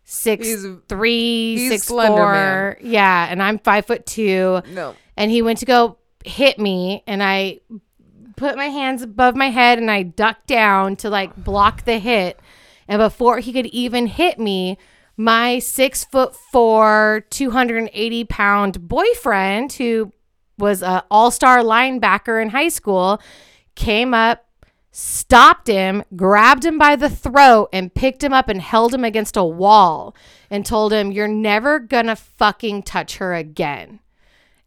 six 0.05 0.47
He's- 0.47 0.65
three, 0.89 1.57
he's 1.57 1.71
six 1.71 1.89
four. 1.89 2.79
Yeah, 2.81 3.27
and 3.29 3.43
I'm 3.43 3.59
five 3.59 3.87
foot 3.87 4.07
two. 4.07 4.61
No. 4.73 4.95
And 5.17 5.33
he 5.33 5.43
went 5.43 5.59
to 5.59 5.65
go 5.67 5.99
hit 6.25 6.59
me, 6.61 7.03
and 7.09 7.23
I 7.23 7.61
put 8.37 8.57
my 8.57 8.67
hands 8.67 9.03
above 9.03 9.35
my 9.35 9.49
head 9.51 9.79
and 9.79 9.91
I 9.91 10.03
ducked 10.03 10.47
down 10.47 10.95
to 10.97 11.11
like 11.11 11.35
block 11.43 11.85
the 11.85 11.99
hit. 11.99 12.39
And 12.87 12.99
before 13.01 13.41
he 13.41 13.53
could 13.53 13.67
even 13.67 14.07
hit 14.07 14.39
me, 14.39 14.77
my 15.17 15.59
six 15.59 16.05
foot 16.05 16.37
four, 16.53 17.25
280 17.31 18.25
pound 18.25 18.87
boyfriend, 18.87 19.73
who 19.73 20.13
was 20.59 20.83
a 20.83 21.03
all 21.11 21.31
star 21.31 21.61
linebacker 21.61 22.41
in 22.41 22.51
high 22.51 22.69
school, 22.69 23.21
came 23.77 24.13
up, 24.13 24.47
stopped 24.91 25.69
him, 25.69 26.03
grabbed 26.17 26.65
him 26.65 26.79
by 26.79 26.97
the 26.97 27.11
throat, 27.11 27.69
and 27.73 27.95
picked 27.95 28.25
him 28.25 28.33
up 28.33 28.49
and 28.49 28.61
held 28.61 28.93
him 28.93 29.05
against 29.05 29.37
a 29.37 29.45
wall 29.45 30.17
and 30.51 30.67
told 30.67 30.93
him, 30.93 31.13
You're 31.13 31.29
never 31.29 31.79
gonna 31.79 32.17
fucking 32.17 32.83
touch 32.83 33.19
her 33.19 33.35
again. 33.35 34.01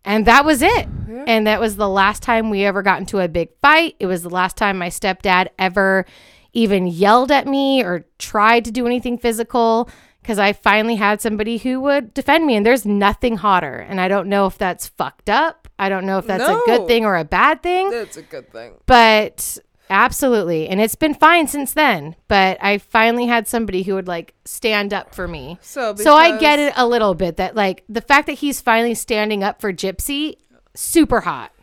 And 0.06 0.26
that 0.26 0.46
was 0.46 0.62
it. 0.62 0.88
And 1.28 1.46
that 1.46 1.60
was 1.60 1.76
the 1.76 1.90
last 1.90 2.24
time 2.24 2.50
we 2.50 2.64
ever 2.64 2.82
got 2.82 3.00
into 3.00 3.20
a 3.20 3.28
big 3.28 3.50
fight. 3.62 3.96
It 4.00 4.06
was 4.06 4.24
the 4.24 4.30
last 4.30 4.56
time 4.56 4.78
my 4.78 4.90
stepdad 4.90 5.48
ever 5.58 6.06
even 6.54 6.88
yelled 6.88 7.32
at 7.32 7.48
me 7.48 7.84
or 7.84 8.06
tried 8.18 8.66
to 8.66 8.72
do 8.72 8.86
anything 8.86 9.18
physical 9.18 9.90
because 10.22 10.40
I 10.40 10.54
finally 10.54 10.96
had 10.96 11.22
somebody 11.22 11.58
who 11.58 11.82
would 11.82 12.14
defend 12.14 12.46
me. 12.46 12.56
And 12.56 12.66
there's 12.66 12.86
nothing 12.86 13.38
hotter. 13.38 13.76
And 13.76 14.00
I 14.00 14.08
don't 14.08 14.30
know 14.30 14.46
if 14.46 14.58
that's 14.58 14.88
fucked 14.88 15.30
up. 15.30 15.59
I 15.80 15.90
don't 15.90 16.06
know 16.06 16.18
if 16.18 16.28
that's 16.28 16.44
a 16.44 16.62
good 16.66 16.88
thing 16.88 17.06
or 17.06 17.16
a 17.16 17.24
bad 17.24 17.64
thing. 17.64 17.90
That's 17.90 18.18
a 18.18 18.22
good 18.22 18.52
thing. 18.52 18.74
But 18.86 19.58
absolutely. 19.90 20.68
And 20.68 20.82
it's 20.82 20.96
been 20.96 21.14
fine 21.14 21.48
since 21.48 21.74
then. 21.74 22.18
But 22.28 22.58
I 22.62 22.78
finally 22.78 23.28
had 23.28 23.48
somebody 23.48 23.84
who 23.84 23.96
would 23.96 24.08
like 24.08 24.34
stand 24.44 24.94
up 24.94 25.16
for 25.16 25.28
me. 25.28 25.58
So, 25.62 25.96
So 25.96 26.16
I 26.16 26.38
get 26.38 26.60
it 26.60 26.74
a 26.76 26.86
little 26.86 27.16
bit 27.16 27.38
that 27.38 27.56
like 27.56 27.86
the 27.88 28.02
fact 28.02 28.28
that 28.28 28.34
he's 28.34 28.60
finally 28.60 28.94
standing 28.94 29.42
up 29.42 29.62
for 29.62 29.72
Gypsy, 29.72 30.36
super 30.76 31.22
hot. 31.22 31.54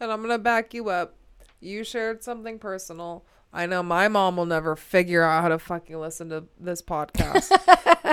And 0.00 0.12
I'm 0.12 0.20
gonna 0.20 0.38
back 0.38 0.74
you 0.74 0.90
up. 0.90 1.16
You 1.60 1.82
shared 1.82 2.22
something 2.22 2.58
personal. 2.58 3.24
I 3.54 3.66
know 3.66 3.82
my 3.82 4.08
mom 4.08 4.36
will 4.36 4.46
never 4.46 4.74
figure 4.74 5.22
out 5.22 5.42
how 5.42 5.48
to 5.48 5.60
fucking 5.60 5.98
listen 5.98 6.28
to 6.30 6.44
this 6.58 6.82
podcast. 6.82 7.52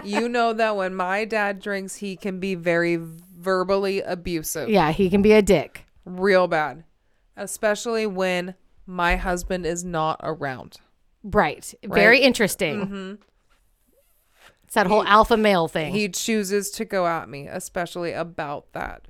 you 0.05 0.29
know 0.29 0.53
that 0.53 0.75
when 0.75 0.93
my 0.93 1.25
dad 1.25 1.59
drinks, 1.59 1.95
he 1.95 2.15
can 2.15 2.39
be 2.39 2.53
very 2.53 2.99
verbally 3.41 4.01
abusive. 4.01 4.69
Yeah, 4.69 4.91
he 4.91 5.09
can 5.09 5.21
be 5.21 5.33
a 5.33 5.41
dick. 5.41 5.85
Real 6.05 6.47
bad. 6.47 6.83
Especially 7.35 8.05
when 8.05 8.55
my 8.85 9.15
husband 9.15 9.65
is 9.65 9.83
not 9.83 10.19
around. 10.23 10.77
Right. 11.23 11.73
Very 11.83 12.17
Right. 12.17 12.23
interesting. 12.23 12.85
Mm-hmm. 12.85 13.13
It's 14.63 14.73
that 14.75 14.87
whole 14.87 15.03
alpha 15.05 15.35
male 15.37 15.67
thing. 15.67 15.93
He 15.93 16.07
chooses 16.09 16.71
to 16.71 16.85
go 16.85 17.05
at 17.05 17.27
me, 17.27 17.47
especially 17.47 18.13
about 18.13 18.71
that. 18.73 19.07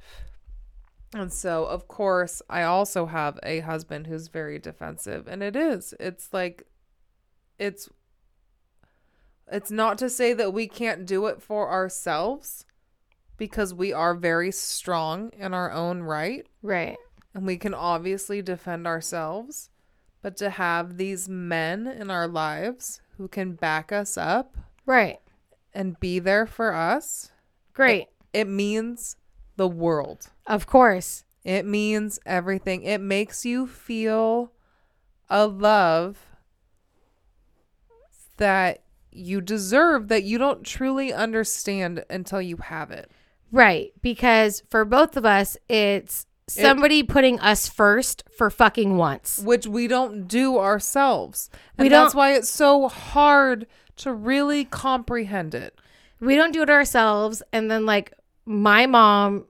And 1.13 1.31
so, 1.31 1.65
of 1.65 1.87
course, 1.87 2.41
I 2.49 2.63
also 2.63 3.05
have 3.05 3.37
a 3.43 3.59
husband 3.59 4.07
who's 4.07 4.27
very 4.27 4.57
defensive, 4.59 5.27
and 5.27 5.43
it 5.43 5.55
is. 5.55 5.93
It's 5.99 6.29
like 6.33 6.63
it's 7.59 7.89
it's 9.51 9.69
not 9.69 9.97
to 9.99 10.09
say 10.09 10.33
that 10.33 10.53
we 10.53 10.67
can't 10.67 11.05
do 11.05 11.27
it 11.27 11.41
for 11.41 11.69
ourselves 11.69 12.65
because 13.41 13.73
we 13.73 13.91
are 13.91 14.13
very 14.13 14.51
strong 14.51 15.31
in 15.35 15.51
our 15.51 15.71
own 15.71 16.03
right 16.03 16.45
right. 16.61 16.95
and 17.33 17.43
we 17.43 17.57
can 17.57 17.73
obviously 17.73 18.39
defend 18.39 18.85
ourselves, 18.85 19.71
but 20.21 20.37
to 20.37 20.51
have 20.51 20.97
these 20.97 21.27
men 21.27 21.87
in 21.87 22.11
our 22.11 22.27
lives 22.27 23.01
who 23.17 23.27
can 23.27 23.53
back 23.53 23.91
us 23.91 24.15
up 24.15 24.55
Right. 24.85 25.17
and 25.73 25.99
be 25.99 26.19
there 26.19 26.45
for 26.45 26.71
us 26.71 27.31
Great. 27.73 28.09
it 28.31 28.47
means 28.47 29.17
the 29.55 29.67
world. 29.67 30.29
Of 30.45 30.67
course. 30.67 31.23
It 31.43 31.65
means 31.65 32.19
everything. 32.27 32.83
It 32.83 33.01
makes 33.01 33.43
you 33.43 33.65
feel 33.65 34.51
a 35.31 35.47
love 35.47 36.19
that 38.37 38.83
you 39.11 39.41
deserve 39.41 40.09
that 40.09 40.21
you 40.23 40.37
don't 40.37 40.63
truly 40.63 41.11
understand 41.11 42.05
until 42.07 42.39
you 42.39 42.57
have 42.57 42.91
it. 42.91 43.09
Right. 43.51 43.91
Because 44.01 44.63
for 44.69 44.85
both 44.85 45.17
of 45.17 45.25
us, 45.25 45.57
it's 45.67 46.25
somebody 46.47 47.03
putting 47.03 47.39
us 47.39 47.67
first 47.69 48.23
for 48.35 48.49
fucking 48.49 48.97
once. 48.97 49.39
Which 49.43 49.67
we 49.67 49.87
don't 49.87 50.27
do 50.27 50.57
ourselves. 50.57 51.49
And 51.77 51.85
We 51.85 51.89
that's 51.89 52.15
why 52.15 52.33
it's 52.33 52.49
so 52.49 52.87
hard 52.87 53.67
to 53.97 54.13
really 54.13 54.65
comprehend 54.65 55.53
it. 55.53 55.79
we 56.19 56.35
don't 56.35 56.51
do 56.53 56.61
it 56.61 56.69
ourselves 56.69 57.41
and 57.51 57.69
then 57.69 57.85
like 57.85 58.13
my 58.45 58.85
mom 58.85 59.45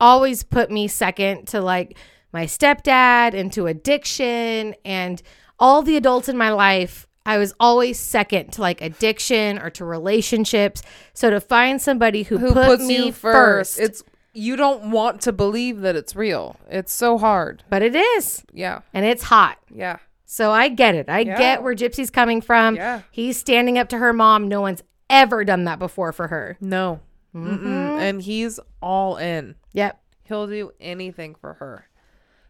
always 0.00 0.42
put 0.42 0.70
me 0.70 0.86
second 0.88 1.46
to 1.48 1.60
like 1.60 1.96
my 2.32 2.44
stepdad 2.44 3.34
and 3.34 3.52
to 3.52 3.66
addiction 3.66 4.74
and 4.84 5.22
all 5.58 5.82
the 5.82 5.96
adults 5.96 6.28
in 6.28 6.36
my 6.36 6.50
life 6.50 7.06
i 7.26 7.38
was 7.38 7.54
always 7.60 7.98
second 7.98 8.52
to 8.52 8.60
like 8.60 8.80
addiction 8.80 9.58
or 9.58 9.70
to 9.70 9.84
relationships 9.84 10.82
so 11.14 11.30
to 11.30 11.40
find 11.40 11.80
somebody 11.80 12.22
who, 12.24 12.38
Who 12.38 12.52
put 12.52 12.66
puts 12.66 12.84
me 12.84 13.06
you 13.06 13.12
first, 13.12 13.76
first? 13.76 13.80
It's 13.80 14.02
you 14.34 14.56
don't 14.56 14.90
want 14.90 15.20
to 15.22 15.32
believe 15.32 15.82
that 15.82 15.94
it's 15.94 16.16
real. 16.16 16.56
It's 16.70 16.90
so 16.90 17.18
hard. 17.18 17.64
but 17.68 17.82
it 17.82 17.94
is 17.94 18.42
Yeah. 18.52 18.80
and 18.94 19.04
it's 19.04 19.24
hot 19.24 19.58
Yeah. 19.70 19.98
so 20.24 20.50
i 20.50 20.68
get 20.68 20.94
it 20.94 21.08
i 21.08 21.20
Yeah. 21.20 21.36
get 21.38 21.62
where 21.62 21.74
gypsy's 21.74 22.10
coming 22.10 22.40
from 22.40 22.76
Yeah. 22.76 23.02
he's 23.10 23.36
standing 23.38 23.76
up 23.78 23.88
to 23.90 23.98
her 23.98 24.12
mom 24.12 24.48
no 24.48 24.60
one's 24.62 24.82
ever 25.10 25.44
done 25.44 25.64
that 25.64 25.78
before 25.78 26.12
for 26.12 26.28
her 26.28 26.56
No. 26.60 27.00
Mm-mm. 27.34 27.58
Mm-hmm. 27.58 27.98
And 28.00 28.22
he's 28.22 28.58
all 28.82 29.16
in. 29.16 29.54
yep 29.72 29.98
He'll 30.24 30.46
do 30.46 30.72
anything 30.80 31.34
for 31.34 31.54
her. 31.54 31.88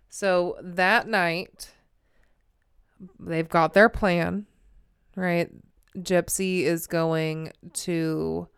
So 0.08 0.56
that 0.62 1.08
night, 1.08 1.70
they've 3.18 3.48
got 3.48 3.72
their 3.74 3.88
plan, 3.88 4.46
right? 5.16 5.50
Gypsy 5.96 6.62
is 6.62 6.86
going 6.86 7.52
to 7.74 8.48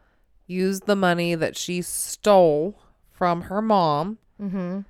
use 0.47 0.81
the 0.81 0.97
money 0.97 1.35
that 1.35 1.57
she 1.57 1.83
stole 1.83 2.79
from 3.11 3.43
her 3.43 3.63
mom 3.63 4.19
mm-hmm 4.41 4.81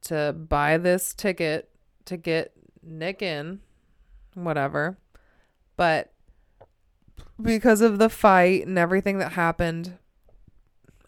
to 0.00 0.32
buy 0.32 0.78
this 0.78 1.12
ticket 1.12 1.68
to 2.06 2.16
get 2.16 2.52
Nick 2.82 3.20
in, 3.20 3.60
whatever. 4.34 4.96
But 5.76 6.12
because 7.40 7.80
of 7.80 7.98
the 7.98 8.08
fight 8.08 8.66
and 8.66 8.78
everything 8.78 9.18
that 9.18 9.32
happened 9.32 9.98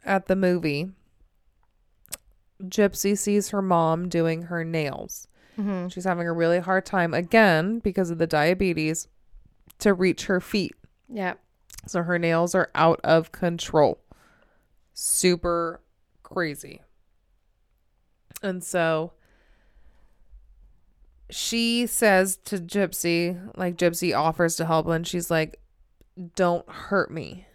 at 0.05 0.27
the 0.27 0.37
movie, 0.37 0.91
Gypsy 2.63 3.17
sees 3.17 3.49
her 3.51 3.63
mom 3.63 4.09
doing 4.09 4.43
her 4.43 4.65
nails. 4.65 5.29
mm-hmm 5.59 5.89
She's 5.89 6.05
having 6.05 6.29
a 6.29 6.33
really 6.33 6.59
hard 6.59 6.85
time 6.85 7.15
again 7.15 7.79
because 7.79 8.11
of 8.11 8.19
the 8.19 8.27
diabetes 8.27 9.09
to 9.81 9.95
reach 9.95 10.27
her 10.27 10.41
feet. 10.41 10.75
Yeah. 11.09 11.35
So 11.87 12.03
her 12.03 12.19
nails 12.19 12.55
are 12.55 12.71
out 12.75 13.01
of 13.03 13.33
control. 13.33 13.99
Super 14.93 15.81
crazy. 16.23 16.83
And 18.43 18.63
so 18.63 19.13
she 21.31 21.87
says 21.87 22.37
to 22.45 22.59
Gypsy, 22.59 23.39
like 23.57 23.77
Gypsy 23.77 24.17
offers 24.17 24.57
to 24.57 24.67
help, 24.67 24.87
and 24.89 25.07
she's 25.07 25.31
like, 25.31 25.61
don't 26.35 26.69
hurt 26.69 27.11
me, 27.11 27.47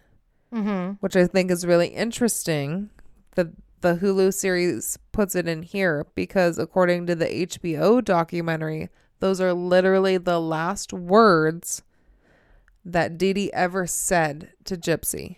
Mm-hmm. 0.52 0.92
which 1.00 1.16
I 1.16 1.26
think 1.26 1.50
is 1.50 1.66
really 1.66 1.88
interesting. 1.88 2.90
The 3.34 3.52
the 3.82 3.96
Hulu 3.96 4.32
series 4.32 4.98
puts 5.12 5.34
it 5.34 5.46
in 5.46 5.62
here 5.62 6.06
because 6.14 6.58
according 6.58 7.06
to 7.06 7.14
the 7.14 7.26
HBO 7.26 8.02
documentary, 8.02 8.88
those 9.20 9.40
are 9.40 9.52
literally 9.52 10.16
the 10.16 10.40
last 10.40 10.92
words 10.92 11.82
that 12.86 13.18
Dee 13.18 13.52
ever 13.52 13.86
said 13.86 14.52
to 14.64 14.76
Gypsy. 14.76 15.36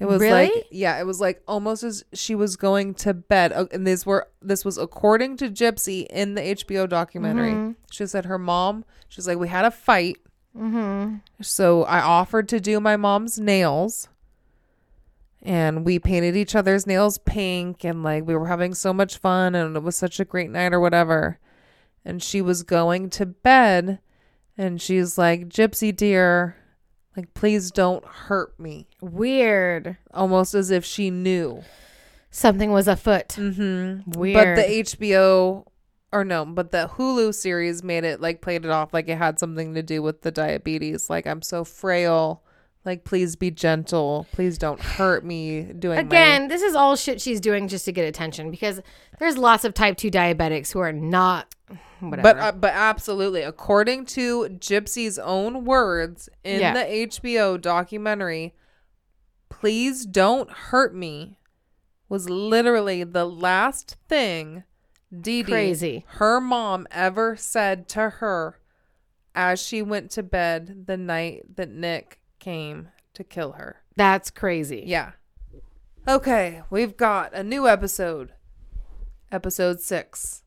It 0.00 0.06
was 0.06 0.22
like 0.22 0.52
yeah, 0.70 1.00
it 1.00 1.06
was 1.06 1.20
like 1.20 1.42
almost 1.48 1.82
as 1.82 2.04
she 2.12 2.34
was 2.34 2.56
going 2.56 2.94
to 2.94 3.14
bed. 3.14 3.50
And 3.72 3.86
these 3.86 4.04
were 4.06 4.28
this 4.40 4.64
was 4.64 4.78
according 4.78 5.38
to 5.38 5.50
Gypsy 5.50 6.06
in 6.08 6.34
the 6.34 6.40
HBO 6.40 6.88
documentary. 6.88 7.52
Mhm. 7.52 7.76
She 7.90 8.06
said 8.06 8.26
her 8.26 8.38
mom, 8.38 8.84
she's 9.08 9.26
like, 9.26 9.38
we 9.38 9.48
had 9.48 9.64
a 9.64 9.70
fight. 9.72 10.18
Mm-hmm. 10.56 11.16
So 11.40 11.84
I 11.84 12.00
offered 12.00 12.48
to 12.50 12.60
do 12.60 12.78
my 12.80 12.96
mom's 12.96 13.40
nails. 13.40 14.08
And 15.42 15.84
we 15.84 15.98
painted 15.98 16.36
each 16.36 16.54
other's 16.56 16.86
nails 16.86 17.18
pink 17.18 17.84
and 17.84 18.02
like 18.02 18.26
we 18.26 18.34
were 18.36 18.48
having 18.48 18.74
so 18.74 18.92
much 18.92 19.18
fun 19.18 19.54
and 19.54 19.76
it 19.76 19.82
was 19.82 19.96
such 19.96 20.18
a 20.20 20.24
great 20.24 20.50
night 20.50 20.72
or 20.72 20.80
whatever. 20.80 21.38
And 22.04 22.22
she 22.22 22.40
was 22.40 22.62
going 22.62 23.10
to 23.10 23.26
bed 23.26 24.00
and 24.58 24.82
she's 24.82 25.16
like, 25.16 25.48
Gypsy 25.48 25.94
dear, 25.94 26.56
like 27.16 27.32
please 27.32 27.70
don't 27.70 28.04
hurt 28.04 28.58
me. 28.60 28.88
Weird. 29.00 29.96
Almost 30.12 30.54
as 30.54 30.70
if 30.70 30.84
she 30.84 31.10
knew. 31.10 31.62
Something 32.30 32.72
was 32.72 32.88
afoot. 32.88 33.28
Mm-hmm. 33.28 34.10
Weird. 34.10 34.56
But 34.56 34.66
the 34.66 34.82
HBO 34.82 35.64
or 36.12 36.24
no, 36.24 36.44
but 36.44 36.72
the 36.72 36.90
Hulu 36.96 37.34
series 37.34 37.82
made 37.82 38.04
it 38.04 38.20
like 38.20 38.40
played 38.40 38.64
it 38.64 38.70
off 38.70 38.92
like 38.92 39.08
it 39.08 39.18
had 39.18 39.38
something 39.38 39.74
to 39.74 39.82
do 39.82 40.02
with 40.02 40.22
the 40.22 40.30
diabetes. 40.30 41.08
Like 41.08 41.26
I'm 41.26 41.42
so 41.42 41.64
frail. 41.64 42.42
Like 42.84 43.04
please 43.04 43.36
be 43.36 43.50
gentle. 43.50 44.26
Please 44.32 44.56
don't 44.58 44.80
hurt 44.80 45.24
me 45.24 45.62
doing 45.62 45.98
Again, 45.98 46.48
this 46.48 46.62
is 46.62 46.74
all 46.74 46.96
shit 46.96 47.20
she's 47.20 47.40
doing 47.40 47.68
just 47.68 47.84
to 47.84 47.92
get 47.92 48.08
attention 48.08 48.50
because 48.50 48.80
there's 49.18 49.36
lots 49.36 49.64
of 49.64 49.74
type 49.74 49.96
2 49.96 50.10
diabetics 50.10 50.72
who 50.72 50.78
are 50.80 50.92
not 50.92 51.54
my 51.54 51.57
whatever. 52.00 52.22
but 52.22 52.38
uh, 52.38 52.52
but 52.52 52.72
absolutely 52.74 53.42
according 53.42 54.04
to 54.06 54.44
Gypsy's 54.58 55.18
own 55.18 55.64
words 55.64 56.28
in 56.44 56.60
Yeah. 56.60 56.74
the 56.74 56.84
HBO 57.08 57.60
documentary, 57.60 58.54
please 59.48 60.06
don't 60.06 60.50
hurt 60.50 60.94
me 60.94 61.38
was 62.08 62.28
literally 62.30 63.04
the 63.04 63.24
last 63.26 63.96
thing 64.08 64.64
Dee 65.10 65.42
Dee, 65.42 65.50
Crazy. 65.52 66.04
her 66.08 66.40
mom 66.40 66.86
ever 66.90 67.34
said 67.36 67.88
to 67.90 68.10
her 68.10 68.58
as 69.34 69.60
she 69.60 69.80
went 69.82 70.10
to 70.12 70.22
bed 70.22 70.84
the 70.86 70.96
night 70.96 71.56
that 71.56 71.70
Nick 71.70 72.20
came 72.38 72.88
to 73.14 73.24
kill 73.24 73.52
her. 73.52 73.82
That's 73.96 74.30
crazy. 74.30 74.84
Yeah. 74.86 75.12
Okay, 76.06 76.62
we've 76.70 76.96
got 76.96 77.32
a 77.34 77.42
new 77.42 77.66
episode. 77.68 78.32
Episode 79.32 79.80
six. 79.80 80.42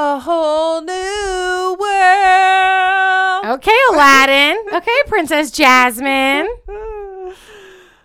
A 0.00 0.20
whole 0.20 0.80
new 0.80 1.76
world. 1.76 3.56
Okay, 3.56 3.76
Aladdin. 3.90 4.56
okay, 4.72 5.02
Princess 5.08 5.50
Jasmine. 5.50 6.48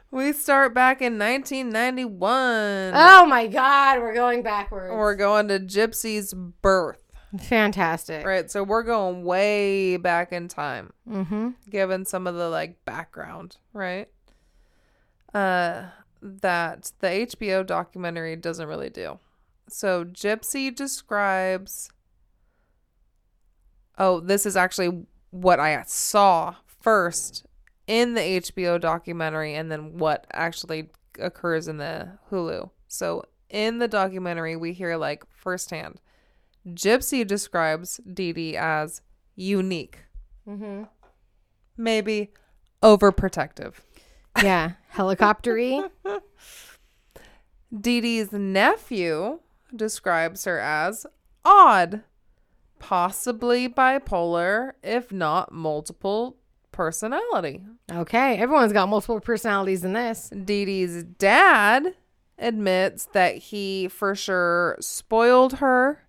We 0.10 0.32
start 0.32 0.76
back 0.76 1.02
in 1.02 1.18
1991. 1.18 2.94
Oh 2.96 3.26
my 3.26 3.48
God, 3.48 4.00
we're 4.00 4.14
going 4.14 4.44
backwards. 4.44 4.94
We're 4.94 5.16
going 5.16 5.48
to 5.48 5.60
Gypsy's 5.60 6.36
birth. 6.36 7.02
Fantastic. 7.40 8.24
Right, 8.24 8.50
so 8.50 8.62
we're 8.64 8.84
going 8.84 9.24
way 9.24 9.98
back 9.98 10.32
in 10.32 10.50
time. 10.50 10.94
Mm-hmm. 11.10 11.50
given 11.68 12.06
some 12.06 12.28
of 12.28 12.36
the 12.36 12.48
like 12.50 12.86
background, 12.86 13.58
right? 13.74 14.08
Uh 15.34 15.86
that 16.22 16.92
the 17.00 17.08
HBO 17.08 17.66
documentary 17.66 18.36
doesn't 18.36 18.68
really 18.68 18.92
do. 18.92 19.18
So 19.70 20.06
Gypsy 20.06 20.74
describes 20.74 21.90
Oh, 23.98 24.20
this 24.20 24.46
is 24.46 24.58
actually 24.58 25.06
what 25.30 25.60
I 25.60 25.84
saw 25.86 26.56
first 26.82 27.46
in 27.88 28.14
the 28.16 28.22
HBO 28.22 28.80
documentary 28.82 29.54
and 29.54 29.72
then 29.72 29.98
what 29.98 30.26
actually 30.34 30.90
occurs 31.20 31.68
in 31.68 31.78
the 31.78 32.18
Hulu. 32.32 32.70
So 32.88 33.24
in 33.50 33.78
the 33.80 33.88
documentary 33.88 34.56
we 34.56 34.74
hear 34.74 34.98
like 34.98 35.24
firsthand 35.30 36.00
Gypsy 36.68 37.26
describes 37.28 38.00
Dee 38.12 38.34
Dee 38.34 38.58
as 38.58 39.02
unique 39.36 40.00
Mm-hmm. 40.48 40.84
maybe 41.78 42.32
overprotective. 42.82 43.76
Yeah, 44.42 44.72
helicoptery. 44.94 45.90
Dee 47.80 48.02
Dee's 48.02 48.32
nephew 48.34 49.40
describes 49.76 50.46
her 50.46 50.60
as 50.60 51.06
odd, 51.46 52.04
possibly 52.80 53.68
bipolar, 53.70 54.74
if 54.84 55.12
not 55.12 55.52
multiple 55.52 56.38
personality. 56.72 57.62
Okay, 57.92 58.38
everyone's 58.38 58.74
got 58.74 58.90
multiple 58.90 59.20
personalities 59.20 59.84
in 59.84 59.94
this. 59.94 60.30
Dee 60.30 60.66
Dee's 60.66 61.04
dad 61.04 61.96
admits 62.38 63.06
that 63.14 63.36
he 63.36 63.88
for 63.88 64.16
sure 64.16 64.78
spoiled 64.80 65.60
her, 65.60 66.04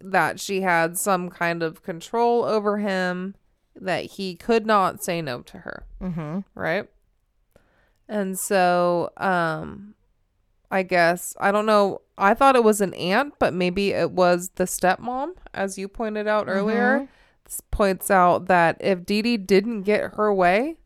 that 0.00 0.40
she 0.40 0.62
had 0.62 0.98
some 0.98 1.28
kind 1.28 1.62
of 1.62 1.82
control 1.82 2.44
over 2.44 2.78
him, 2.78 3.34
that 3.74 4.04
he 4.04 4.34
could 4.34 4.66
not 4.66 5.04
say 5.04 5.20
no 5.20 5.42
to 5.42 5.58
her. 5.58 5.84
Mm-hmm. 6.00 6.40
right? 6.54 6.88
And 8.08 8.38
so, 8.38 9.10
um, 9.16 9.95
I 10.76 10.82
guess 10.82 11.34
I 11.40 11.50
don't 11.52 11.66
know. 11.66 12.00
I 12.18 12.34
thought 12.34 12.56
it 12.56 12.64
was 12.64 12.80
an 12.80 12.94
aunt, 12.94 13.34
but 13.38 13.52
maybe 13.54 13.92
it 13.92 14.10
was 14.10 14.50
the 14.56 14.64
stepmom, 14.64 15.32
as 15.54 15.76
you 15.78 15.88
pointed 15.88 16.26
out 16.26 16.48
earlier. 16.48 17.08
This 17.44 17.60
points 17.70 18.10
out 18.10 18.46
that 18.46 18.76
if 18.80 19.04
Dee 19.06 19.22
Dee 19.22 19.36
didn't 19.36 19.82
get 19.82 20.14
her 20.14 20.32
way, 20.34 20.76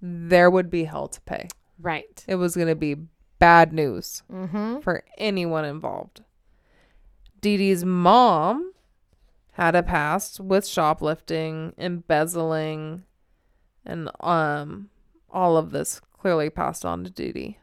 there 0.00 0.50
would 0.50 0.70
be 0.70 0.84
hell 0.84 1.08
to 1.08 1.20
pay. 1.22 1.48
Right. 1.80 2.24
It 2.28 2.36
was 2.36 2.54
going 2.54 2.68
to 2.68 2.74
be 2.74 2.96
bad 3.38 3.72
news 3.72 4.22
Mm-hmm. 4.32 4.80
for 4.80 5.04
anyone 5.18 5.64
involved. 5.64 6.22
Dee 7.40 7.56
Dee's 7.56 7.84
mom 7.84 8.72
had 9.52 9.74
a 9.74 9.82
past 9.82 10.40
with 10.40 10.66
shoplifting, 10.66 11.74
embezzling, 11.78 13.04
and 13.84 14.08
um 14.20 14.88
all 15.30 15.56
of 15.56 15.72
this 15.72 16.00
clearly 16.20 16.48
passed 16.48 16.84
on 16.84 17.04
to 17.04 17.10
Dee 17.10 17.32
Dee. 17.32 17.58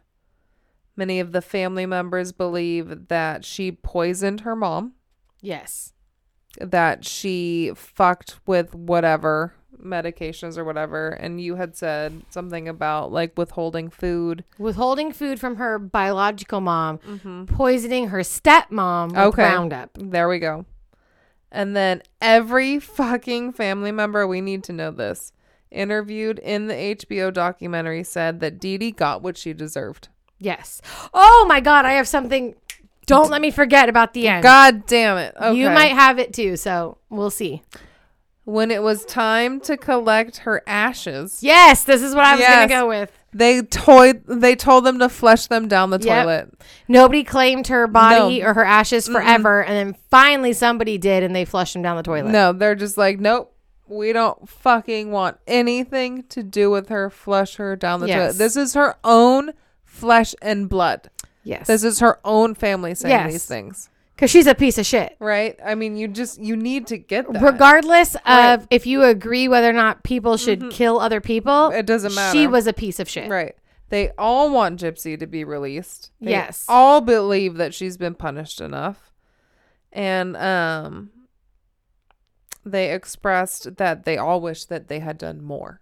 Many 0.96 1.20
of 1.20 1.32
the 1.32 1.42
family 1.42 1.86
members 1.86 2.32
believe 2.32 3.08
that 3.08 3.46
she 3.46 3.72
poisoned 3.72 4.42
her 4.42 4.56
mom, 4.56 4.94
Yes. 5.42 5.94
that 6.60 7.06
she 7.06 7.72
fucked 7.76 8.40
with 8.46 8.76
whatever 8.76 9.54
medications 9.82 10.58
or 10.58 10.64
whatever, 10.66 11.10
and 11.10 11.42
you 11.42 11.56
had 11.56 11.76
said 11.76 12.22
something 12.30 12.68
about 12.68 13.12
like 13.12 13.36
withholding 13.38 13.90
food. 13.90 14.44
Withholding 14.60 15.12
food 15.12 15.40
from 15.40 15.56
her 15.56 15.80
biological 15.80 16.62
mom, 16.62 17.00
Mm-hmm. 17.00 17.46
poisoning 17.46 18.10
her 18.10 18.20
stepmom 18.20 19.10
with 19.10 19.18
Okay. 19.18 19.44
Roundup. 19.44 19.90
There 20.00 20.28
we 20.30 20.38
go. 20.40 20.66
And 21.52 21.76
then 21.76 22.02
every 22.22 22.80
fucking 22.80 23.54
family 23.54 23.92
member, 23.92 24.28
we 24.28 24.40
need 24.40 24.64
to 24.66 24.74
know 24.74 24.92
this, 24.92 25.34
interviewed 25.72 26.38
in 26.40 26.68
the 26.68 26.74
HBO 26.96 27.34
documentary 27.34 28.04
said 28.04 28.40
that 28.42 28.60
Dee 28.60 28.78
Dee 28.78 28.92
got 28.92 29.22
what 29.24 29.36
she 29.38 29.52
deserved. 29.54 30.10
Yes. 30.42 30.82
Oh 31.14 31.46
my 31.48 31.60
God, 31.62 31.86
I 31.86 31.94
have 31.94 32.08
something. 32.08 32.56
Don't 33.06 33.30
let 33.30 33.42
me 33.42 33.52
forget 33.52 33.90
about 33.90 34.14
the 34.14 34.28
end. 34.28 34.44
God 34.44 34.86
damn 34.88 35.18
it. 35.18 35.36
Okay. 35.40 35.58
You 35.58 35.70
might 35.70 35.92
have 35.94 36.18
it 36.20 36.34
too, 36.34 36.58
so 36.58 36.98
we'll 37.10 37.30
see. 37.30 37.62
When 38.44 38.72
it 38.72 38.82
was 38.82 39.06
time 39.06 39.60
to 39.62 39.78
collect 39.78 40.38
her 40.40 40.64
ashes, 40.66 41.44
Yes, 41.44 41.84
this 41.84 42.02
is 42.02 42.16
what 42.16 42.26
I 42.26 42.32
was 42.34 42.40
Yes. 42.42 42.56
gonna 42.56 42.68
go 42.82 42.88
with. 42.88 43.12
they 43.34 43.62
toyed 43.62 44.24
they 44.28 44.56
told 44.56 44.84
them 44.84 44.98
to 45.00 45.08
flush 45.10 45.46
them 45.48 45.68
down 45.68 45.92
the 45.92 46.00
Yep. 46.00 46.24
toilet. 46.24 46.54
Nobody 46.88 47.24
claimed 47.24 47.68
her 47.68 47.86
body 47.88 48.40
No. 48.40 48.48
or 48.48 48.54
her 48.56 48.66
ashes 48.66 49.08
forever, 49.08 49.64
and 49.64 49.76
then 49.94 49.96
finally 50.10 50.54
somebody 50.54 50.98
did, 50.98 51.22
and 51.24 51.36
they 51.36 51.46
flushed 51.46 51.74
them 51.74 51.84
down 51.84 51.98
the 51.98 52.04
toilet. 52.04 52.32
No, 52.32 52.52
they're 52.52 52.76
just 52.76 52.98
like, 52.98 53.20
nope. 53.20 53.54
We 53.88 54.12
don't 54.14 54.48
fucking 54.50 55.12
want 55.12 55.38
anything 55.48 56.24
to 56.30 56.44
do 56.44 56.72
with 56.72 56.90
her. 56.90 57.10
Flush 57.10 57.56
her 57.58 57.76
down 57.76 58.00
the 58.00 58.08
Yes. 58.08 58.18
toilet. 58.18 58.38
This 58.38 58.56
is 58.58 58.74
her 58.74 58.96
own 59.04 59.52
flesh 59.92 60.34
and 60.42 60.70
blood. 60.70 61.10
Yes, 61.44 61.68
This 61.68 61.84
is 61.84 62.00
her 62.00 62.20
own 62.24 62.54
family 62.56 62.94
saying 62.96 63.12
Yes. 63.12 63.32
these 63.32 63.46
things, 63.46 63.90
because 64.16 64.30
she's 64.32 64.46
a 64.48 64.56
piece 64.56 64.78
of 64.78 64.86
shit. 64.86 65.16
right? 65.20 65.60
I 65.66 65.76
mean, 65.76 65.98
you 65.98 66.08
just 66.08 66.40
you 66.40 66.56
need 66.56 66.88
to 66.88 66.98
get 66.98 67.32
that. 67.34 67.42
Regardless 67.42 68.16
Right. 68.26 68.54
of 68.54 68.68
if 68.70 68.86
you 68.86 69.04
agree 69.04 69.48
whether 69.48 69.70
or 69.70 69.74
not 69.74 70.04
people 70.04 70.38
should 70.38 70.70
kill 70.72 71.00
other 71.00 71.20
people, 71.20 71.70
It 71.72 71.86
doesn't 71.86 72.14
matter. 72.16 72.32
She 72.32 72.42
matter. 72.46 72.50
was 72.52 72.68
a 72.68 72.74
piece 72.74 73.00
of 73.00 73.10
shit. 73.10 73.30
right. 73.30 73.56
They 73.90 74.12
all 74.18 74.50
want 74.52 74.80
Gypsy 74.80 75.20
to 75.20 75.28
be 75.28 75.44
released. 75.44 76.12
They 76.22 76.32
Yes. 76.32 76.66
all 76.70 77.02
believe 77.02 77.56
that 77.58 77.74
she's 77.74 77.98
been 77.98 78.16
punished 78.16 78.62
enough, 78.62 79.12
and 79.92 80.38
um, 80.38 81.10
they 82.66 82.92
expressed 82.94 83.78
that 83.78 84.06
they 84.06 84.18
all 84.18 84.40
wish 84.40 84.66
that 84.66 84.88
they 84.88 85.00
had 85.00 85.18
done 85.18 85.42
more. 85.42 85.82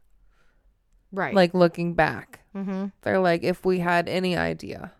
Right. 1.11 1.33
Like 1.33 1.53
looking 1.53 1.93
back, 1.93 2.39
mm-hmm. 2.55 2.87
they're 3.01 3.19
like, 3.19 3.43
if 3.43 3.65
we 3.65 3.79
had 3.79 4.07
any 4.07 4.37
idea, 4.37 4.91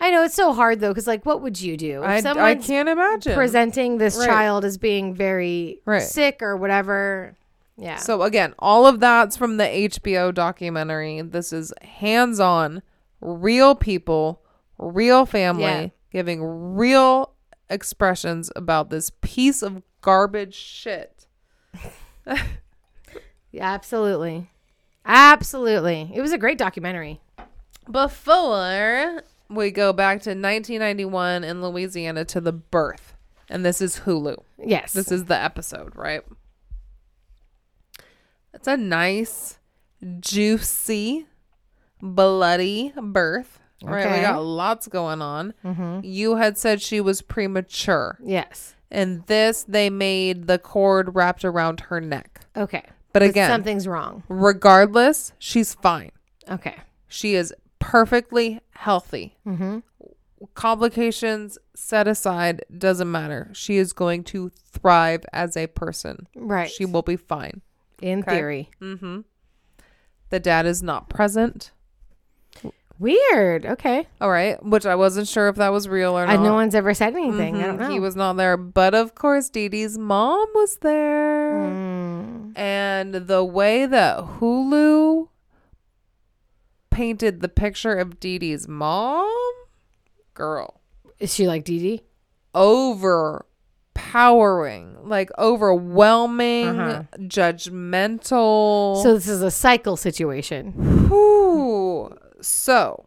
I 0.00 0.10
know 0.10 0.22
it's 0.22 0.34
so 0.34 0.52
hard 0.52 0.80
though, 0.80 0.90
because 0.90 1.06
like, 1.06 1.26
what 1.26 1.42
would 1.42 1.60
you 1.60 1.76
do? 1.76 2.02
If 2.04 2.26
I, 2.26 2.50
I 2.50 2.54
can't 2.54 2.88
imagine. 2.88 3.34
presenting 3.34 3.98
this 3.98 4.16
Right. 4.16 4.26
child 4.28 4.64
as 4.64 4.78
being 4.78 5.14
very 5.14 5.80
Right. 5.84 6.02
sick 6.02 6.42
or 6.42 6.56
whatever. 6.56 7.36
Yeah. 7.76 7.96
So 7.96 8.22
again, 8.22 8.54
all 8.58 8.86
of 8.86 9.00
that's 9.00 9.36
from 9.36 9.56
the 9.56 9.64
HBO 9.64 10.32
documentary. 10.32 11.20
This 11.22 11.52
is 11.52 11.72
hands-on, 11.82 12.82
real 13.20 13.74
people, 13.74 14.42
real 14.78 15.26
family 15.26 15.62
Yeah. 15.64 15.88
giving 16.12 16.42
real 16.44 17.32
expressions 17.70 18.50
about 18.56 18.90
this 18.90 19.10
piece 19.20 19.62
of 19.62 19.82
garbage 20.00 20.54
shit. 20.54 21.26
yeah, 22.26 22.42
absolutely. 23.60 24.50
Absolutely. 25.08 26.10
It 26.14 26.20
was 26.20 26.32
a 26.32 26.38
great 26.38 26.58
documentary. 26.58 27.20
Before 27.90 29.22
we 29.48 29.70
go 29.70 29.92
back 29.94 30.20
to 30.22 30.30
1991 30.30 31.42
in 31.42 31.62
Louisiana 31.62 32.24
to 32.26 32.40
the 32.40 32.52
birth, 32.52 33.14
and 33.48 33.64
this 33.64 33.80
is 33.80 34.00
Hulu. 34.00 34.36
Yes. 34.62 34.92
This 34.92 35.10
is 35.10 35.24
the 35.24 35.36
episode, 35.36 35.96
right? 35.96 36.20
It's 38.52 38.68
a 38.68 38.76
nice, 38.76 39.58
juicy, 40.20 41.26
bloody 42.02 42.92
birth. 43.00 43.58
Right, 43.80 44.16
we 44.16 44.20
got 44.22 44.42
lots 44.42 44.88
going 44.88 45.22
on. 45.22 45.54
mm-hmm. 45.64 46.00
You 46.02 46.34
had 46.36 46.58
said 46.58 46.82
she 46.82 47.00
was 47.00 47.22
premature. 47.22 48.18
Yes. 48.22 48.74
And 48.90 49.24
this, 49.26 49.62
they 49.62 49.88
made 49.88 50.48
the 50.48 50.58
cord 50.58 51.14
wrapped 51.14 51.44
around 51.44 51.80
her 51.82 52.00
neck. 52.00 52.40
Okay. 52.56 52.82
But 53.12 53.22
again, 53.22 53.50
something's 53.50 53.86
wrong. 53.88 54.22
regardless, 54.28 55.32
she's 55.38 55.74
fine. 55.74 56.10
Okay. 56.50 56.76
She 57.08 57.34
is 57.34 57.54
perfectly 57.78 58.60
healthy. 58.70 59.36
Mm-hmm. 59.46 59.78
Complications 60.54 61.58
set 61.74 62.06
aside, 62.06 62.64
doesn't 62.76 63.10
matter. 63.10 63.50
She 63.54 63.76
is 63.76 63.92
going 63.92 64.24
to 64.24 64.50
thrive 64.50 65.24
as 65.32 65.56
a 65.56 65.66
person. 65.66 66.26
Right. 66.36 66.70
She 66.70 66.84
will 66.84 67.02
be 67.02 67.16
fine. 67.16 67.62
In 68.00 68.20
Okay. 68.20 68.36
theory. 68.36 68.70
Mm-hmm. 68.80 69.20
The 70.30 70.40
dad 70.40 70.66
is 70.66 70.82
not 70.82 71.08
present. 71.08 71.72
Weird. 72.98 73.64
Okay. 73.64 74.06
All 74.20 74.30
right, 74.30 74.60
which 74.64 74.84
I 74.84 74.96
wasn't 74.96 75.28
sure 75.28 75.48
if 75.48 75.56
that 75.56 75.68
was 75.70 75.88
real 75.88 76.18
or 76.18 76.26
I, 76.26 76.34
not. 76.36 76.42
no 76.42 76.54
one's 76.54 76.74
ever 76.74 76.92
said 76.94 77.14
anything. 77.14 77.56
I 77.56 77.66
don't 77.66 77.76
Mhm, 77.76 77.80
know. 77.80 77.90
He 77.90 78.00
was 78.00 78.16
not 78.16 78.36
there, 78.36 78.56
but 78.56 78.94
of 78.94 79.14
course, 79.14 79.48
Dee 79.48 79.68
Dee's 79.68 79.96
mom 79.96 80.48
was 80.54 80.78
there. 80.82 81.52
Mm. 81.52 82.58
And 82.58 83.14
the 83.14 83.44
way 83.44 83.86
that 83.86 84.18
Hulu 84.40 85.28
painted 86.90 87.40
the 87.40 87.48
picture 87.48 87.94
of 87.94 88.18
Dee 88.18 88.38
Dee's 88.38 88.66
mom, 88.66 89.30
girl, 90.34 90.80
Is 91.20 91.32
she 91.32 91.46
like 91.46 91.62
Dee 91.64 91.78
Dee? 91.78 92.02
overpowering, 92.54 94.96
like 95.04 95.30
overwhelming, 95.38 96.66
Uh-huh. 96.80 97.02
judgmental. 97.20 99.00
So 99.02 99.14
this 99.14 99.28
is 99.28 99.42
a 99.42 99.50
cycle 99.52 99.96
situation. 99.96 100.72
Whew. 101.08 101.87
So, 102.40 103.06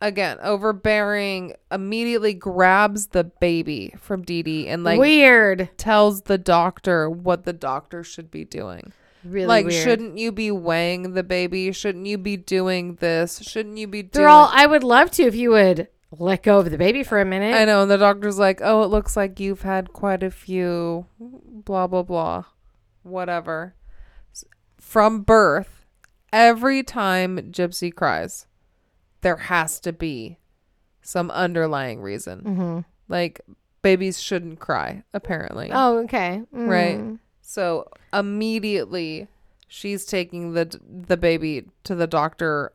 again, 0.00 0.38
overbearing 0.42 1.54
immediately 1.70 2.34
grabs 2.34 3.08
the 3.08 3.24
baby 3.24 3.94
from 3.98 4.22
Dee 4.22 4.42
Dee 4.42 4.68
and 4.68 4.84
like 4.84 4.98
weird. 4.98 5.70
tells 5.76 6.22
the 6.22 6.38
doctor 6.38 7.08
what 7.10 7.44
the 7.44 7.52
doctor 7.52 8.04
should 8.04 8.30
be 8.30 8.44
doing. 8.44 8.92
Really 9.24 9.46
like, 9.46 9.66
weird. 9.66 9.82
shouldn't 9.82 10.18
you 10.18 10.30
be 10.30 10.50
weighing 10.50 11.14
the 11.14 11.24
baby? 11.24 11.72
Shouldn't 11.72 12.06
you 12.06 12.18
be 12.18 12.36
doing 12.36 12.96
this? 12.96 13.40
Shouldn't 13.40 13.78
you 13.78 13.88
be 13.88 14.02
doing? 14.02 14.10
They're 14.12 14.28
all. 14.28 14.50
I 14.52 14.66
would 14.66 14.84
love 14.84 15.10
to 15.12 15.24
if 15.24 15.34
you 15.34 15.50
would 15.50 15.88
let 16.12 16.44
go 16.44 16.60
of 16.60 16.70
the 16.70 16.78
baby 16.78 17.02
for 17.02 17.20
a 17.20 17.24
minute. 17.24 17.54
I 17.54 17.64
know, 17.64 17.82
and 17.82 17.90
the 17.90 17.96
doctor's 17.96 18.38
like, 18.38 18.60
"Oh, 18.62 18.82
it 18.82 18.90
looks 18.90 19.16
like 19.16 19.40
you've 19.40 19.62
had 19.62 19.92
quite 19.92 20.22
a 20.22 20.30
few, 20.30 21.06
blah 21.18 21.86
blah 21.86 22.02
blah, 22.02 22.44
whatever." 23.02 23.74
From 24.78 25.22
birth, 25.22 25.75
every 26.36 26.82
time 26.82 27.38
Gypsy 27.50 27.92
cries, 27.92 28.46
there 29.22 29.36
has 29.36 29.80
to 29.80 29.92
be 29.92 30.38
some 31.00 31.30
underlying 31.30 32.02
reason. 32.02 32.42
Mm-hmm. 32.42 32.80
Like 33.08 33.40
babies 33.82 34.20
shouldn't 34.20 34.60
cry, 34.60 35.02
apparently. 35.14 35.70
Oh, 35.72 35.98
okay. 36.00 36.42
Mm. 36.54 36.68
Right. 36.68 37.18
So 37.40 37.88
immediately, 38.12 39.28
she's 39.66 40.04
taking 40.04 40.52
the 40.52 40.78
the 40.86 41.16
baby 41.16 41.66
to 41.84 41.94
the 41.94 42.06
doctor 42.06 42.72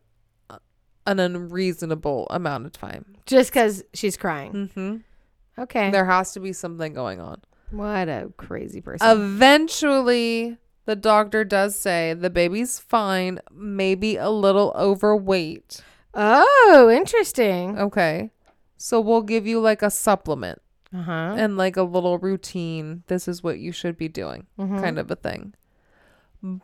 uh, 0.50 0.58
an 1.06 1.20
unreasonable 1.20 2.28
amount 2.32 2.66
of 2.66 2.72
time. 2.72 3.06
Just 3.26 3.52
because 3.52 3.84
she's 3.94 4.18
crying. 4.18 4.54
Mm-hmm. 4.54 5.62
Okay. 5.62 5.92
There 5.92 6.06
has 6.06 6.34
to 6.34 6.40
be 6.40 6.54
something 6.54 6.94
going 6.94 7.20
on. 7.20 7.42
What 7.70 8.10
a 8.10 8.32
crazy 8.38 8.82
person. 8.82 9.08
Eventually, 9.08 10.58
the 10.92 10.96
doctor 10.98 11.46
does 11.46 11.76
say 11.80 12.14
the 12.14 12.30
baby's 12.30 12.78
fine, 12.80 13.40
maybe 13.52 14.18
a 14.18 14.30
little 14.30 14.74
overweight. 14.76 15.82
oh, 16.14 16.92
interesting. 16.94 17.78
Okay. 17.80 18.32
So 18.76 19.00
we'll 19.00 19.22
give 19.22 19.48
you 19.48 19.60
like 19.62 19.82
a 19.82 19.90
supplement 19.90 20.62
Uh 20.94 21.04
huh. 21.04 21.36
and 21.38 21.56
like 21.56 21.78
a 21.78 21.84
little 21.84 22.18
routine. 22.18 23.04
This 23.08 23.28
is 23.28 23.42
what 23.42 23.60
you 23.60 23.72
should 23.72 23.96
be 23.98 24.10
doing, 24.10 24.48
Mm-hmm. 24.60 24.80
kind 24.82 25.00
of 25.00 25.10
a 25.10 25.16
thing. 25.16 25.54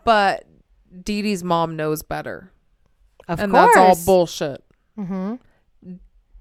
But 0.03 0.43
Dee 1.03 1.22
Dee's 1.22 1.43
mom 1.43 1.75
knows 1.75 2.01
better. 2.01 2.51
Of 3.27 3.39
and 3.39 3.51
course. 3.51 3.72
that's 3.75 3.99
all 3.99 4.06
bullshit. 4.06 4.64
Mm-hmm. 4.97 5.35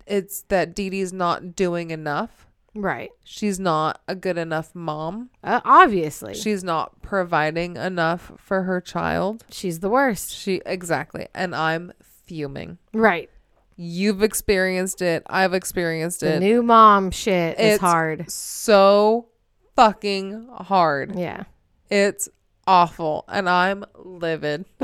It's 0.07 0.43
that 0.49 0.75
Dee 0.75 0.91
Dee's 0.91 1.13
not 1.13 1.55
doing 1.55 1.91
enough. 1.91 2.46
Right. 2.77 3.11
She's 3.25 3.59
not 3.59 4.01
a 4.07 4.15
good 4.15 4.37
enough 4.39 4.75
mom. 4.75 5.31
Uh, 5.43 5.61
obviously, 5.65 6.35
She's 6.35 6.63
not 6.63 7.01
providing 7.03 7.77
enough 7.77 8.33
for 8.37 8.63
her 8.65 8.81
child. 8.81 9.45
she's 9.51 9.81
the 9.81 9.89
worst. 9.89 10.33
She 10.35 10.61
exactly. 10.67 11.29
And 11.35 11.55
I'm 11.55 11.93
fuming. 12.03 12.79
Right. 12.93 13.31
You've 13.77 14.23
experienced 14.23 15.03
it. 15.03 15.23
I've 15.29 15.53
experienced 15.55 16.21
The 16.21 16.35
it. 16.37 16.41
new 16.41 16.63
mom 16.63 17.11
shit 17.11 17.59
is 17.61 17.81
hard. 17.81 18.31
so 18.31 19.29
fucking 19.77 20.49
hard. 20.53 21.15
Yeah. 21.19 21.45
It's 21.91 22.29
awful. 22.67 23.25
And 23.29 23.49
I'm 23.49 23.85
livid. 23.97 24.65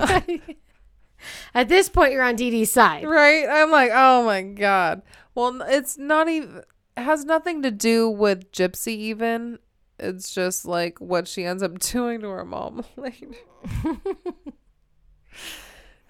At 1.55 1.69
this 1.69 1.89
point, 1.89 2.13
you're 2.13 2.23
on 2.23 2.35
Dee 2.37 2.51
Dee's 2.51 2.73
side. 2.73 3.05
right? 3.07 3.47
I'm 3.49 3.71
like, 3.71 3.91
oh 3.95 4.25
my 4.25 4.43
God. 4.43 5.03
Well, 5.35 5.63
it's 5.63 5.97
not 5.97 6.29
even, 6.29 6.63
has 6.97 7.25
nothing 7.25 7.63
to 7.63 7.71
do 7.71 8.09
with 8.09 8.51
Gypsy, 8.53 8.89
even. 8.97 9.59
It's 9.99 10.35
just 10.35 10.65
like 10.65 10.99
what 11.01 11.29
she 11.29 11.45
ends 11.45 11.63
up 11.63 11.79
doing 11.79 12.21
to 12.21 12.29
her 12.29 12.45
mom 12.45 12.85
later. 12.97 13.29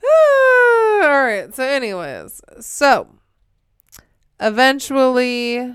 All 0.04 1.24
right. 1.24 1.48
So, 1.54 1.64
anyways, 1.64 2.40
so 2.60 3.08
eventually, 4.40 5.74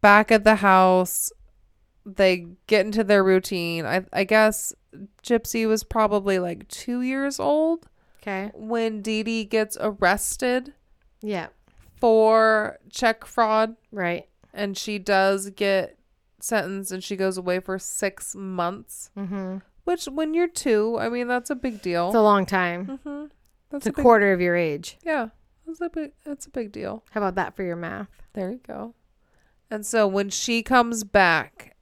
back 0.00 0.30
at 0.30 0.44
the 0.44 0.56
house, 0.56 1.32
they 2.06 2.46
get 2.66 2.86
into 2.86 3.04
their 3.04 3.22
routine. 3.24 3.84
I, 3.84 4.04
I 4.12 4.24
guess 4.24 4.74
Gypsy 5.22 5.66
was 5.68 5.84
probably 5.84 6.38
like 6.38 6.66
two 6.68 7.02
years 7.02 7.38
old 7.38 7.86
Okay. 8.22 8.50
when 8.54 9.02
Dee 9.02 9.22
Dee 9.22 9.44
gets 9.44 9.76
arrested 9.80 10.74
Yeah. 11.22 11.48
For 12.00 12.78
check 12.90 13.24
fraud 13.24 13.76
Right. 13.92 14.26
and 14.54 14.76
she 14.76 14.98
does 14.98 15.50
get 15.50 15.98
sentenced 16.40 16.90
and 16.92 17.04
she 17.04 17.16
goes 17.16 17.36
away 17.36 17.60
for 17.60 17.78
six 17.78 18.34
months. 18.34 19.10
Mm-hmm. 19.16 19.58
Which, 19.84 20.04
when 20.06 20.34
you're 20.34 20.48
two, 20.48 20.96
I 20.98 21.08
mean, 21.08 21.26
that's 21.28 21.50
a 21.50 21.54
big 21.54 21.82
deal. 21.82 22.08
It's 22.08 22.14
a 22.16 22.22
long 22.22 22.46
time. 22.46 22.86
mm-hmm. 23.04 23.26
That's 23.70 23.86
It's 23.86 23.86
a 23.86 23.90
a 23.90 23.92
big, 23.96 24.02
quarter 24.02 24.32
of 24.32 24.40
your 24.40 24.56
age. 24.56 24.98
Yeah, 25.04 25.28
that's 25.66 25.80
a 25.80 25.88
big. 25.88 26.12
That's 26.24 26.46
a 26.46 26.50
big 26.50 26.72
deal. 26.72 27.04
How 27.10 27.20
about 27.20 27.34
that 27.36 27.54
for 27.56 27.62
your 27.62 27.76
math? 27.76 28.08
There 28.34 28.50
you 28.50 28.60
go. 28.66 28.94
And 29.70 29.84
so 29.86 30.06
when 30.06 30.28
she 30.30 30.62
comes 30.62 31.04
back, 31.04 31.76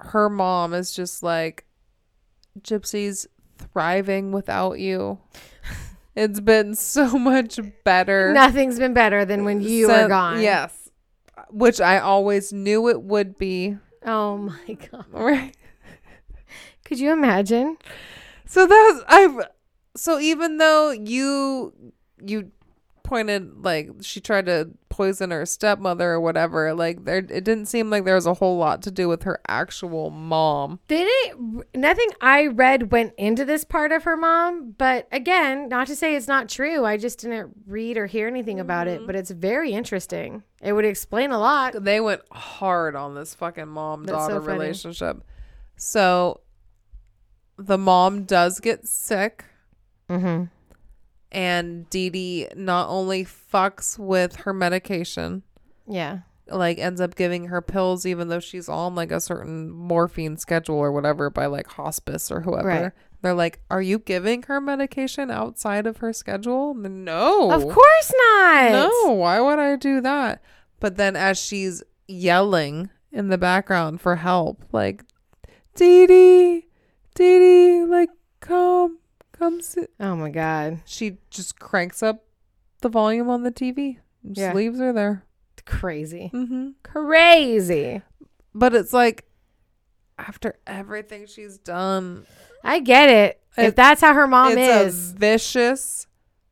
her 0.00 0.28
mom 0.30 0.72
is 0.74 0.92
just 0.94 1.22
like, 1.22 1.66
Gypsy's 2.60 3.26
thriving 3.58 4.32
without 4.32 4.78
you. 4.78 5.18
It's 6.14 6.40
been 6.40 6.74
so 6.74 7.18
much 7.18 7.58
better. 7.84 8.32
Nothing's 8.32 8.78
been 8.78 8.94
better 8.94 9.24
than 9.24 9.44
when 9.44 9.60
you 9.62 9.90
are 9.90 10.08
gone. 10.08 10.40
Yes. 10.40 10.90
Which 11.50 11.80
I 11.80 11.98
always 11.98 12.52
knew 12.52 12.88
it 12.88 13.02
would 13.02 13.38
be. 13.38 13.76
Oh 14.04 14.36
my 14.36 14.76
god. 14.90 15.06
Right. 15.12 15.56
Could 16.84 16.98
you 16.98 17.12
imagine? 17.12 17.78
So 18.46 18.66
that's 18.66 19.04
I've 19.08 19.46
so 19.96 20.18
even 20.18 20.58
though 20.58 20.90
you 20.90 21.72
you 22.22 22.50
pointed 23.12 23.62
like 23.62 23.90
she 24.00 24.22
tried 24.22 24.46
to 24.46 24.70
poison 24.88 25.32
her 25.32 25.44
stepmother 25.44 26.12
or 26.12 26.20
whatever. 26.20 26.72
Like 26.72 27.04
there, 27.04 27.18
it 27.18 27.44
didn't 27.44 27.66
seem 27.66 27.90
like 27.90 28.06
there 28.06 28.14
was 28.14 28.24
a 28.24 28.32
whole 28.32 28.56
lot 28.56 28.80
to 28.84 28.90
do 28.90 29.06
with 29.06 29.24
her 29.24 29.38
actual 29.46 30.08
mom. 30.08 30.80
They 30.88 31.04
didn't. 31.04 31.62
Nothing 31.74 32.08
I 32.22 32.46
read 32.46 32.90
went 32.90 33.12
into 33.18 33.44
this 33.44 33.64
part 33.64 33.92
of 33.92 34.04
her 34.04 34.16
mom, 34.16 34.74
but 34.78 35.08
again, 35.12 35.68
not 35.68 35.88
to 35.88 35.96
say 35.96 36.16
it's 36.16 36.26
not 36.26 36.48
true. 36.48 36.86
I 36.86 36.96
just 36.96 37.18
didn't 37.18 37.52
read 37.66 37.98
or 37.98 38.06
hear 38.06 38.26
anything 38.28 38.58
about 38.58 38.88
it, 38.88 39.06
but 39.06 39.14
it's 39.14 39.30
very 39.30 39.72
interesting. 39.72 40.42
It 40.62 40.72
would 40.72 40.86
explain 40.86 41.32
a 41.32 41.38
lot. 41.38 41.74
They 41.84 42.00
went 42.00 42.22
hard 42.32 42.96
on 42.96 43.14
this 43.14 43.34
fucking 43.34 43.68
mom 43.68 44.04
That's 44.04 44.24
so 44.24 44.38
daughter 44.38 44.40
relationship. 44.40 45.22
So 45.76 46.40
the 47.58 47.76
mom 47.76 48.22
does 48.22 48.58
get 48.58 48.88
sick. 48.88 49.44
Mm-hmm. 50.08 50.44
And 51.32 51.88
Dee 51.90 52.10
Dee 52.10 52.46
not 52.54 52.88
only 52.88 53.24
fucks 53.24 53.98
with 53.98 54.36
her 54.36 54.52
medication, 54.52 55.42
Yeah. 55.88 56.18
like 56.48 56.78
ends 56.78 57.00
up 57.00 57.14
giving 57.16 57.46
her 57.46 57.60
pills 57.60 58.04
even 58.06 58.28
though 58.28 58.38
she's 58.40 58.68
on 58.68 58.94
like 58.94 59.10
a 59.10 59.20
certain 59.20 59.70
morphine 59.70 60.36
schedule 60.36 60.76
or 60.76 60.92
whatever 60.92 61.30
by 61.30 61.46
like 61.46 61.66
hospice 61.66 62.30
or 62.30 62.42
whoever. 62.42 62.68
Right. 62.68 62.92
They're 63.22 63.34
like, 63.34 63.60
"Are 63.70 63.80
you 63.82 63.98
giving 64.00 64.42
her 64.44 64.60
medication 64.60 65.30
outside 65.30 65.86
of 65.86 65.98
her 65.98 66.12
schedule?" 66.12 66.74
No. 66.74 67.50
Of 67.52 67.62
course 67.62 68.12
not. 68.16 68.72
No, 68.72 69.12
why 69.12 69.40
would 69.40 69.58
I 69.60 69.76
do 69.76 70.00
that? 70.00 70.42
But 70.80 70.96
then 70.96 71.14
as 71.16 71.38
she's 71.38 71.82
yelling 72.08 72.90
in 73.12 73.28
the 73.28 73.38
background 73.38 74.00
for 74.00 74.16
help, 74.16 74.64
like, 74.72 75.04
Dee 75.76 76.06
Dee, 76.08 76.66
Dee 77.14 77.38
Dee, 77.38 77.84
like, 77.84 78.10
come, 78.40 78.98
come 79.42 79.60
sit. 79.60 79.90
Oh 79.98 80.14
my 80.14 80.30
god. 80.30 80.80
She 80.84 81.18
just 81.30 81.58
cranks 81.58 82.02
up 82.02 82.24
the 82.80 82.88
volume 82.88 83.28
on 83.28 83.42
the 83.42 83.50
TV. 83.50 83.98
and 84.22 84.34
Just 84.36 84.40
Yeah. 84.40 84.52
leaves 84.54 84.78
her 84.78 84.92
there. 84.92 85.24
Crazy. 85.66 86.30
Mm-hmm. 86.32 86.70
Crazy. 86.84 88.02
But 88.54 88.74
it's 88.74 88.92
like, 88.92 89.24
after 90.18 90.54
everything 90.66 91.26
she's 91.26 91.58
done, 91.58 92.26
I 92.62 92.78
get 92.80 93.08
it. 93.08 93.40
if 93.56 93.68
It- 93.70 93.76
that's 93.76 94.00
how 94.00 94.14
her 94.14 94.26
mom 94.26 94.56
it's 94.56 94.94
is, 94.94 95.12
a 95.12 95.16
vicious, 95.16 96.06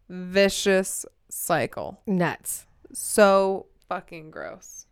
vicious 0.09 1.07
cycle. 1.29 2.01
nuts. 2.07 2.67
So 2.93 3.67
fucking 3.89 4.31
gross. 4.33 4.87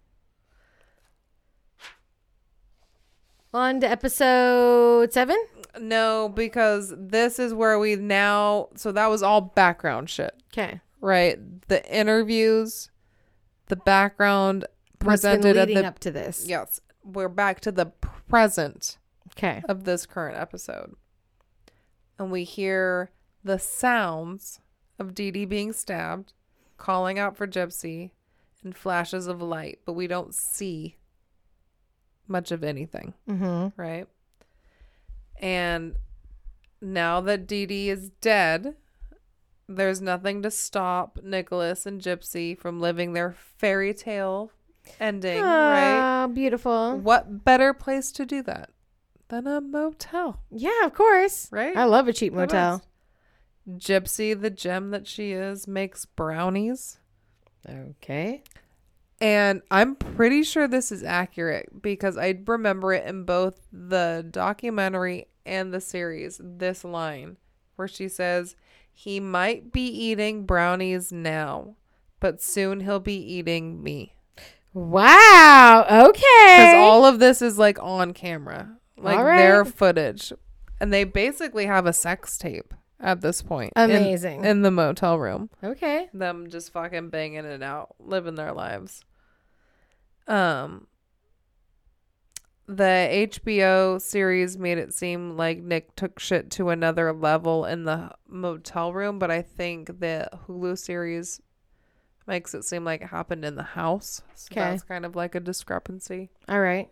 On 3.52 3.80
to 3.80 3.88
episode 3.90 5.12
seven. 5.12 5.36
No, 5.80 6.28
because 6.28 6.92
this 6.96 7.38
is 7.38 7.52
where 7.54 7.78
we 7.78 7.96
now. 7.96 8.68
So 8.76 8.92
that 8.92 9.08
was 9.08 9.22
all 9.22 9.40
background 9.40 10.08
shit, 10.10 10.34
Okay. 10.52 10.80
right? 11.00 11.38
The 11.68 11.84
interviews, 11.94 12.90
the 13.68 13.76
background 13.76 14.66
What's 15.02 15.22
presented 15.22 15.56
at 15.56 15.68
the. 15.68 15.84
up 15.86 15.98
to 16.00 16.10
this? 16.10 16.46
Yes, 16.48 16.80
we're 17.04 17.28
back 17.28 17.60
to 17.60 17.72
the 17.72 17.86
present 18.28 18.98
Okay. 19.36 19.62
of 19.68 19.84
this 19.84 20.06
current 20.06 20.36
episode, 20.38 20.94
and 22.18 22.30
we 22.32 22.44
hear 22.44 23.10
the 23.44 23.58
sounds 23.58 24.60
of 24.98 25.14
Dee 25.14 25.30
Dee 25.30 25.44
being 25.44 25.72
stabbed, 25.72 26.32
calling 26.76 27.18
out 27.18 27.36
for 27.36 27.46
Gypsy, 27.46 28.10
and 28.64 28.76
flashes 28.76 29.28
of 29.28 29.40
light, 29.40 29.78
but 29.84 29.92
we 29.92 30.06
don't 30.08 30.34
see 30.34 30.96
much 32.26 32.50
of 32.50 32.64
anything. 32.64 33.14
Mm-hmm. 33.28 33.80
right? 33.80 34.08
And 35.40 35.96
now 36.80 37.20
that 37.22 37.46
Dee 37.46 37.66
Dee 37.66 37.90
is 37.90 38.10
dead, 38.20 38.74
there's 39.68 40.00
nothing 40.00 40.42
to 40.42 40.50
stop 40.50 41.18
Nicholas 41.22 41.86
and 41.86 42.00
Gypsy 42.00 42.58
from 42.58 42.80
living 42.80 43.12
their 43.12 43.32
fairy 43.58 43.92
tale 43.94 44.50
ending, 44.98 45.42
right? 45.42 46.24
Oh, 46.24 46.28
beautiful. 46.28 46.98
What 46.98 47.44
better 47.44 47.72
place 47.74 48.10
to 48.12 48.24
do 48.26 48.42
that 48.44 48.70
than 49.28 49.46
a 49.46 49.60
motel, 49.60 50.40
Yeah, 50.50 50.86
of 50.86 50.94
course. 50.94 51.48
right? 51.52 51.76
I 51.76 51.84
love 51.84 52.08
a 52.08 52.12
cheap 52.14 52.32
The 52.32 52.40
motel. 52.40 52.78
best. 52.78 53.86
Gypsy, 53.90 54.40
the 54.40 54.48
gem 54.48 54.90
that 54.92 55.06
she 55.06 55.32
is, 55.32 55.68
makes 55.68 56.06
brownies. 56.06 56.98
Okay. 57.68 58.42
And 59.20 59.62
I'm 59.70 59.96
pretty 59.96 60.44
sure 60.44 60.68
this 60.68 60.92
is 60.92 61.02
accurate 61.02 61.82
because 61.82 62.16
I 62.16 62.38
remember 62.46 62.92
it 62.92 63.06
in 63.06 63.24
both 63.24 63.60
the 63.72 64.24
documentary 64.30 65.26
and 65.44 65.74
the 65.74 65.80
series. 65.80 66.40
This 66.42 66.84
line 66.84 67.36
where 67.76 67.88
she 67.88 68.08
says, 68.08 68.54
He 68.92 69.18
might 69.18 69.72
be 69.72 69.86
eating 69.86 70.44
brownies 70.46 71.10
now, 71.10 71.74
but 72.20 72.40
soon 72.40 72.80
he'll 72.80 73.00
be 73.00 73.16
eating 73.16 73.82
me. 73.82 74.14
Wow. 74.72 75.86
Okay. 75.90 76.56
Because 76.56 76.74
all 76.76 77.04
of 77.04 77.18
this 77.18 77.42
is 77.42 77.58
like 77.58 77.78
on 77.82 78.12
camera, 78.12 78.76
like 78.96 79.18
right. 79.18 79.38
their 79.38 79.64
footage. 79.64 80.32
And 80.80 80.92
they 80.92 81.02
basically 81.02 81.66
have 81.66 81.86
a 81.86 81.92
sex 81.92 82.38
tape 82.38 82.72
at 83.00 83.20
this 83.20 83.42
point. 83.42 83.72
in- 83.76 83.90
Amazing. 83.90 84.44
in 84.44 84.62
the 84.62 84.70
motel 84.70 85.18
room. 85.18 85.50
okay. 85.62 86.08
them 86.12 86.48
just 86.50 86.72
fucking 86.72 87.10
banging 87.10 87.44
it 87.44 87.62
out, 87.62 87.94
living 87.98 88.34
their 88.34 88.52
lives. 88.52 89.04
Um 90.26 90.86
the 92.66 93.08
HBO 93.30 93.98
series 93.98 94.58
made 94.58 94.76
it 94.76 94.92
seem 94.92 95.36
like 95.38 95.62
Nick 95.62 95.96
took 95.96 96.18
shit 96.18 96.50
to 96.52 96.68
another 96.68 97.14
level 97.14 97.64
in 97.64 97.84
the 97.84 98.10
motel 98.28 98.92
room, 98.92 99.18
but 99.18 99.30
I 99.30 99.40
think 99.40 100.00
the 100.00 100.28
Hulu 100.46 100.76
series 100.76 101.40
makes 102.26 102.52
it 102.52 102.64
seem 102.64 102.84
like 102.84 103.00
it 103.00 103.06
happened 103.06 103.42
in 103.46 103.54
the 103.54 103.62
house. 103.62 104.20
So 104.34 104.48
Okay. 104.52 104.60
that's 104.60 104.82
kind 104.82 105.06
of 105.06 105.16
like 105.16 105.34
a 105.34 105.40
discrepancy. 105.40 106.28
All 106.46 106.60
right. 106.60 106.90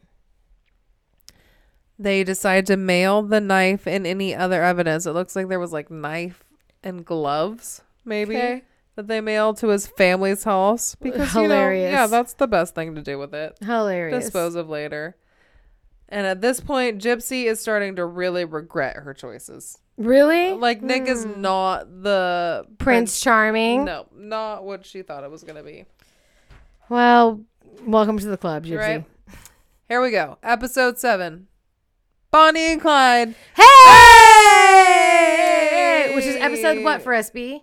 They 1.99 2.25
decide 2.25 2.66
to 2.66 2.76
mail 2.76 3.23
the 3.23 3.41
knife 3.41 3.86
and 3.86 4.07
any 4.07 4.34
other 4.34 4.62
evidence. 4.62 5.07
It 5.07 5.12
looks 5.12 5.34
like 5.34 5.49
there 5.49 5.58
was 5.60 5.73
like 5.73 5.91
knife 5.91 6.44
and 6.83 7.05
gloves, 7.05 7.81
maybe 8.05 8.36
Okay. 8.36 8.62
that 8.97 9.07
they 9.08 9.20
mailed 9.23 9.57
to 9.58 9.68
his 9.68 9.86
family's 9.86 10.44
house 10.44 10.94
because 10.94 11.34
you 11.34 11.42
know, 11.42 11.49
Hilarious. 11.49 11.92
yeah, 11.92 12.07
that's 12.07 12.34
the 12.34 12.47
best 12.47 12.75
thing 12.75 12.94
to 12.97 13.02
do 13.02 13.18
with 13.18 13.34
it. 13.34 13.57
Hilarious. 13.62 14.25
Dispose 14.25 14.55
of 14.57 14.68
later. 14.68 15.16
And 16.08 16.26
at 16.26 16.41
this 16.41 16.60
point, 16.60 17.02
Gypsy 17.02 17.47
is 17.47 17.60
starting 17.60 17.97
to 17.97 18.05
really 18.05 18.44
regret 18.44 18.97
her 18.99 19.12
choices. 19.15 19.78
Really? 19.97 20.52
Like 20.52 20.83
Nick 20.83 21.08
is 21.08 21.25
Hmm. 21.25 21.41
not 21.41 22.02
the 22.02 22.65
Prince 22.78 23.18
Charming. 23.20 23.86
No, 23.86 24.07
not 24.15 24.65
what 24.65 24.84
she 24.84 25.00
thought 25.02 25.25
it 25.25 25.31
was 25.31 25.42
gonna 25.42 25.62
be. 25.65 25.86
Well, 26.91 27.41
welcome 27.86 28.18
to 28.18 28.26
the 28.26 28.36
club, 28.36 28.66
Gypsy. 28.66 28.78
Right? 28.78 29.05
Here 29.89 30.00
we 30.02 30.10
go. 30.10 30.36
Episode 30.42 30.99
seven. 30.99 31.49
Bonnie 32.36 32.73
and 32.73 32.81
Clyde. 32.82 33.34
Hey! 33.55 33.65
Which 36.15 36.26
is 36.26 36.36
episode 36.36 36.84
what 36.84 37.00
for 37.00 37.12
SB? 37.15 37.62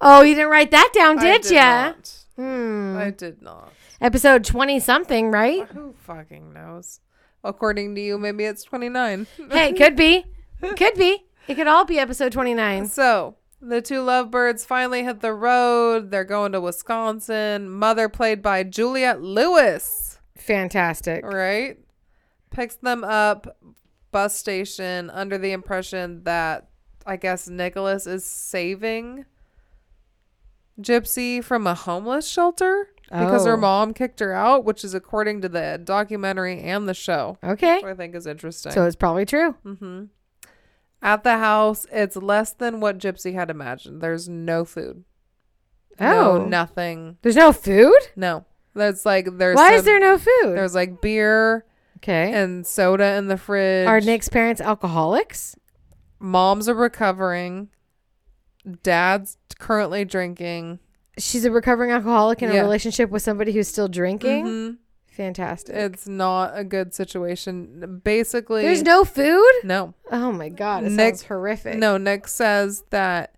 Oh, 0.00 0.22
you 0.22 0.34
didn't 0.34 0.50
write 0.50 0.72
that 0.72 0.90
down, 0.92 1.20
I 1.20 1.22
did 1.38 1.48
ya? 1.52 1.62
not. 1.62 2.24
Hmm. 2.34 2.96
I 2.98 3.10
did 3.10 3.42
not. 3.42 3.72
Episode 4.00 4.44
20 4.44 4.80
something, 4.80 5.30
right? 5.30 5.68
Who 5.68 5.94
fucking 6.00 6.52
knows? 6.52 6.98
According 7.44 7.94
to 7.94 8.00
you, 8.00 8.18
maybe 8.18 8.44
it's 8.44 8.64
29. 8.64 9.28
hey, 9.52 9.72
could 9.72 9.94
be. 9.94 10.24
Could 10.76 10.94
be. 10.94 11.24
It 11.46 11.54
could 11.54 11.68
all 11.68 11.84
be 11.84 12.00
episode 12.00 12.32
29. 12.32 12.88
So 12.88 13.36
the 13.62 13.80
two 13.80 14.00
lovebirds 14.00 14.64
finally 14.64 15.04
hit 15.04 15.20
the 15.20 15.32
road. 15.32 16.10
They're 16.10 16.24
going 16.24 16.50
to 16.52 16.60
Wisconsin. 16.60 17.70
Mother, 17.70 18.08
played 18.08 18.42
by 18.42 18.64
Juliette 18.64 19.22
Lewis, 19.22 20.18
Fantastic. 20.36 21.24
right? 21.24 21.78
Picks 22.54 22.76
them 22.76 23.04
up, 23.04 23.56
bus 24.12 24.34
station, 24.34 25.10
under 25.10 25.36
the 25.38 25.52
impression 25.52 26.22
that 26.24 26.68
I 27.04 27.16
guess 27.16 27.48
Nicholas 27.48 28.06
is 28.06 28.24
saving 28.24 29.26
Gypsy 30.80 31.42
from 31.42 31.66
a 31.66 31.74
homeless 31.74 32.26
shelter 32.26 32.88
because 33.10 33.44
her 33.46 33.52
Oh. 33.54 33.58
mom 33.58 33.94
kicked 33.94 34.18
her 34.20 34.32
out, 34.32 34.64
which 34.64 34.82
is 34.82 34.94
according 34.94 35.40
to 35.42 35.48
the 35.48 35.80
documentary 35.82 36.60
and 36.60 36.88
the 36.88 36.94
show, 36.94 37.38
Okay. 37.44 37.76
which 37.76 37.84
I 37.84 37.94
think 37.94 38.14
is 38.14 38.26
interesting. 38.26 38.72
So 38.72 38.84
it's 38.84 38.96
probably 38.96 39.24
true. 39.26 39.52
hmm 39.62 40.04
At 41.02 41.22
the 41.22 41.36
house, 41.38 41.86
it's 41.92 42.16
less 42.16 42.52
than 42.54 42.80
what 42.80 42.98
Gypsy 42.98 43.34
had 43.34 43.50
imagined. 43.50 44.00
There's 44.00 44.28
no 44.28 44.64
food. 44.64 45.04
Oh. 46.00 46.38
No, 46.38 46.44
nothing. 46.46 47.18
There's 47.22 47.36
no 47.36 47.52
food? 47.52 47.98
No. 48.16 48.46
That's 48.74 49.04
like 49.06 49.28
there's 49.38 49.54
Why 49.56 49.74
is 49.74 49.84
there 49.84 50.00
no 50.00 50.18
food? 50.18 50.56
there's 50.56 50.74
like 50.74 51.00
beer 51.00 51.64
Okay. 52.04 52.32
and 52.34 52.66
soda 52.66 53.14
in 53.16 53.28
the 53.28 53.36
fridge. 53.38 53.86
Are 53.88 54.00
Nick's 54.00 54.28
parents 54.28 54.60
alcoholics? 54.60 55.56
moms 56.20 56.68
are 56.68 56.74
recovering. 56.74 57.68
Dad's 58.82 59.36
currently 59.58 60.04
drinking. 60.04 60.78
She's 61.18 61.44
a 61.44 61.50
recovering 61.50 61.90
alcoholic 61.90 62.42
in 62.42 62.50
Yeah. 62.50 62.60
a 62.60 62.62
relationship 62.62 63.10
with 63.10 63.22
somebody 63.22 63.52
who's 63.52 63.68
still 63.68 63.88
drinking? 63.88 64.46
Mhm. 64.46 64.76
Fantastic. 65.06 65.76
It's 65.76 66.08
not 66.08 66.52
a 66.58 66.64
good 66.64 66.92
situation. 66.94 68.00
Basically, 68.02 68.62
There's 68.62 68.82
no 68.82 69.04
food? 69.04 69.52
no. 69.62 69.94
Oh 70.10 70.32
my 70.32 70.48
god, 70.48 70.84
it 70.84 70.92
Nick- 70.92 71.16
sounds 71.16 71.22
horrific. 71.24 71.78
No, 71.78 71.98
Nick 71.98 72.26
says 72.26 72.82
that 72.90 73.34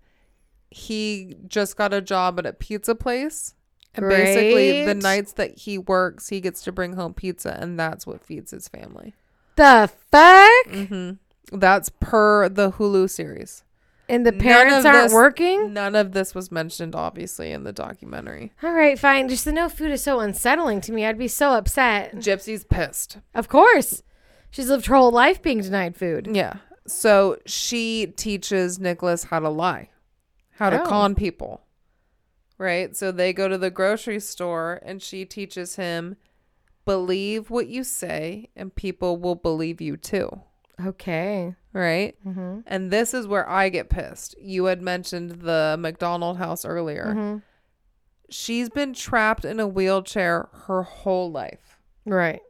he 0.71 1.37
just 1.47 1.77
got 1.77 1.93
a 1.93 2.01
job 2.01 2.39
at 2.39 2.47
a 2.47 2.53
pizza 2.53 2.95
place. 2.95 3.55
And 3.97 4.09
basically, 4.09 4.85
the 4.85 4.95
nights 4.95 5.33
that 5.35 5.59
he 5.59 5.79
works, 5.79 6.29
he 6.29 6.41
gets 6.41 6.63
to 6.65 6.73
bring 6.73 6.95
home 6.95 7.15
pizza, 7.15 7.57
and 7.61 7.79
that's 7.79 8.07
what 8.07 8.25
feeds 8.25 8.51
his 8.51 8.69
family. 8.69 9.15
The 9.57 9.91
fuck? 10.11 10.67
hmm 10.89 11.11
That's 11.53 11.89
per 12.01 12.49
the 12.49 12.73
Hulu 12.73 13.09
series. 13.09 13.63
And 14.09 14.25
the 14.25 14.33
parents 14.33 14.87
aren't 14.87 15.05
this- 15.07 15.13
working? 15.13 15.73
None 15.73 15.97
of 15.97 16.13
this 16.13 16.35
was 16.35 16.53
mentioned, 16.53 16.95
obviously, 16.95 17.51
in 17.51 17.65
the 17.65 17.73
documentary. 17.73 18.53
All 18.63 18.73
right, 18.73 18.97
fine. 18.99 19.29
Just 19.29 19.45
the 19.45 19.53
no 19.53 19.69
food 19.69 19.91
is 19.91 20.03
so 20.03 20.21
unsettling 20.21 20.81
to 20.83 20.93
me. 20.93 21.05
I'd 21.05 21.19
be 21.19 21.27
so 21.29 21.55
upset. 21.55 22.15
Gypsy's 22.17 22.65
pissed. 22.65 23.19
Of 23.35 23.49
course. 23.49 24.03
She's 24.51 24.69
lived 24.69 24.87
her 24.87 24.95
whole 24.95 25.11
life 25.11 25.43
being 25.43 25.61
denied 25.61 25.97
food. 25.97 26.29
Yeah. 26.33 26.59
So 26.87 27.39
she 27.47 28.13
teaches 28.17 28.79
Nicholas 28.79 29.25
how 29.25 29.41
to 29.41 29.49
lie, 29.49 29.91
how 30.53 30.71
to 30.71 30.83
Oh. 30.83 30.87
con 30.87 31.17
people. 31.17 31.63
Right? 32.59 32.97
So 32.97 33.13
they 33.13 33.33
go 33.33 33.49
to 33.49 33.59
the 33.59 33.71
grocery 33.71 34.21
store 34.21 34.81
and 34.83 35.03
she 35.03 35.25
teaches 35.25 35.77
him 35.77 36.17
believe 36.85 37.51
what 37.51 37.67
you 37.67 37.83
say 37.85 38.49
and 38.57 38.75
people 38.75 39.17
will 39.19 39.35
believe 39.35 39.81
you 39.81 39.97
too. 39.97 40.41
Okay. 40.85 41.55
Right? 41.73 42.15
Mm-hmm. 42.27 42.61
And 42.67 42.91
this 42.91 43.13
is 43.13 43.27
where 43.27 43.49
I 43.49 43.69
get 43.69 43.91
pissed. 43.91 44.35
You 44.41 44.67
had 44.67 44.81
mentioned 44.81 45.43
the 45.43 45.77
McDonald 45.79 46.39
house 46.39 46.65
earlier. 46.65 47.07
Mm-hmm. 47.09 47.39
She's 48.31 48.69
been 48.71 48.93
trapped 48.95 49.45
in 49.45 49.61
a 49.61 49.69
wheelchair 49.69 50.49
her 50.67 50.83
whole 50.83 51.31
life. 51.31 51.79
Right. 52.05 52.41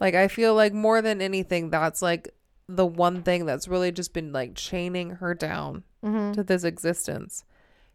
Like 0.00 0.14
I 0.14 0.28
feel 0.28 0.54
like 0.54 0.72
more 0.72 1.02
than 1.02 1.20
anything 1.20 1.70
that's 1.70 2.02
like 2.02 2.28
the 2.68 2.86
one 2.86 3.22
thing 3.22 3.46
that's 3.46 3.68
really 3.68 3.92
just 3.92 4.12
been 4.14 4.32
like 4.32 4.54
chaining 4.54 5.10
her 5.16 5.34
down 5.34 5.84
Mm-hmm. 6.04 6.32
to 6.32 6.42
this 6.42 6.64
existence. 6.64 7.44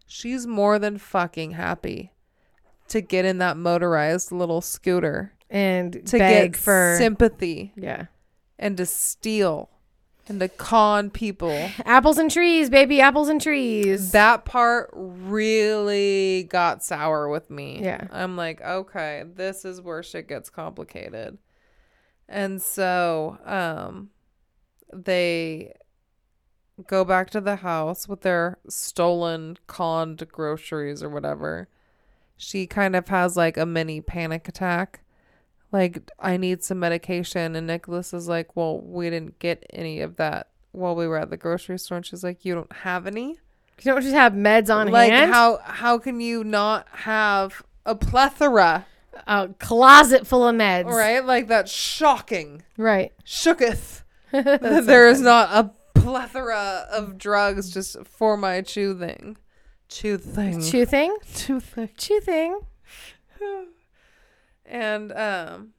She's 0.08 0.48
more 0.48 0.80
than 0.80 0.98
fucking 0.98 1.52
happy 1.52 2.14
to 2.88 3.02
get 3.02 3.26
in 3.26 3.38
that 3.40 3.58
motorized 3.58 4.32
little 4.32 4.62
scooter 4.62 5.34
And 5.50 5.94
to 6.08 6.18
beg 6.18 6.54
get 6.54 6.60
for 6.60 6.96
sympathy 6.98 7.74
yeah 7.76 8.06
and 8.58 8.78
to 8.78 8.86
steal 8.86 9.70
and 10.30 10.40
to 10.40 10.50
con 10.50 11.10
people. 11.10 11.70
apples 11.86 12.18
and 12.18 12.30
trees, 12.30 12.70
baby 12.70 13.02
apples 13.02 13.30
and 13.30 13.42
trees. 13.42 14.12
That 14.12 14.46
part 14.46 14.90
really 14.94 16.44
got 16.44 16.84
sour 16.84 17.30
with 17.30 17.50
me. 17.50 17.82
Yeah. 17.82 18.08
I'm 18.12 18.36
like, 18.36 18.62
okay, 18.62 19.24
this 19.36 19.66
is 19.66 19.82
where 19.82 20.04
shit 20.04 20.28
gets 20.28 20.50
complicated. 20.50 21.38
And 22.28 22.62
so, 22.62 23.38
um, 23.46 24.10
they 24.94 25.74
go 26.86 27.04
back 27.04 27.30
to 27.32 27.42
the 27.42 27.58
house 27.58 28.08
with 28.08 28.22
their 28.22 28.58
stolen, 28.70 29.58
conned 29.68 30.28
groceries 30.32 31.02
or 31.02 31.10
whatever. 31.10 31.68
She 32.36 32.68
kind 32.68 32.96
of 32.96 33.08
has 33.08 33.36
like 33.36 33.58
a 33.58 33.66
mini 33.66 34.00
panic 34.02 34.48
attack. 34.48 35.00
Like, 35.72 36.10
I 36.20 36.38
need 36.38 36.64
some 36.64 36.80
medication. 36.80 37.56
And 37.56 37.68
Nicholas 37.68 38.14
is 38.14 38.28
like, 38.28 38.56
well, 38.56 38.80
we 38.80 39.10
didn't 39.10 39.40
get 39.40 39.66
any 39.72 40.00
of 40.02 40.16
that 40.18 40.50
while 40.72 40.96
we 40.96 41.08
were 41.08 41.18
at 41.18 41.30
the 41.30 41.36
grocery 41.38 41.78
store. 41.80 41.98
And 41.98 42.06
she's 42.06 42.24
like, 42.24 42.46
you 42.46 42.54
don't 42.56 42.72
have 42.72 43.08
any? 43.08 43.38
you 43.82 43.92
don't 43.92 44.02
just 44.02 44.16
have 44.16 44.34
meds 44.34 44.74
on 44.74 44.88
like 44.90 45.12
hand. 45.12 45.32
how 45.32 45.60
how 45.64 46.00
can 46.00 46.20
you 46.20 46.44
not 46.44 46.88
have 46.92 47.62
a 47.86 47.94
plethora 47.94 48.88
a 49.28 49.50
closet 49.60 50.26
full 50.26 50.48
of 50.48 50.56
meds. 50.56 50.86
right 50.88 51.24
like 51.24 51.48
that's 51.48 51.72
shocking 51.72 52.64
Right. 52.76 53.14
shooketh 53.24 54.02
that 54.32 54.88
there 54.88 55.08
is 55.08 55.22
not 55.22 55.50
a 55.52 55.70
plethora 56.10 56.88
of 56.92 57.18
drugs 57.18 57.72
just 57.72 57.98
for 58.06 58.38
my 58.38 58.62
chew 58.62 58.98
thing 58.98 59.38
chew 59.90 60.18
thing 60.18 60.62
Chew 60.62 60.86
thing. 60.86 61.16
chew 61.34 61.60
thing 61.60 61.90
Chew 61.98 62.20
thing. 62.22 62.60
and 64.66 65.12
um 65.14 65.70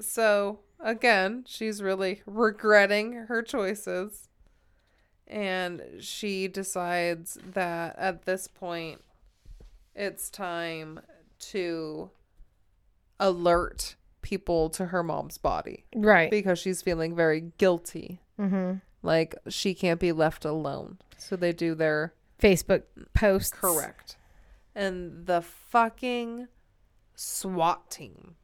so 0.00 0.60
again 0.80 1.44
she's 1.46 1.82
really 1.82 2.22
regretting 2.26 3.12
her 3.12 3.42
choices 3.42 4.28
and 5.26 5.82
she 6.00 6.48
decides 6.48 7.38
that 7.54 7.94
at 7.98 8.24
this 8.24 8.48
point 8.48 9.00
it's 9.94 10.30
time 10.30 11.00
to 11.38 12.10
alert 13.20 13.96
people 14.22 14.70
to 14.70 14.86
her 14.86 15.02
mom's 15.02 15.36
body 15.38 15.84
Right. 15.94 16.30
because 16.30 16.58
she's 16.58 16.80
feeling 16.82 17.14
very 17.14 17.52
guilty 17.58 18.20
mm-hmm. 18.40 18.74
Like 19.02 19.34
she 19.48 19.74
can't 19.74 20.00
be 20.00 20.12
left 20.12 20.44
alone 20.44 20.98
so 21.16 21.36
they 21.36 21.52
do 21.52 21.74
their 21.74 22.14
Facebook 22.40 22.82
posts. 23.14 23.52
Correct. 23.52 24.16
And 24.74 25.26
the 25.26 25.42
fucking 25.42 26.48
SWAT 27.14 27.90
team 27.90 28.36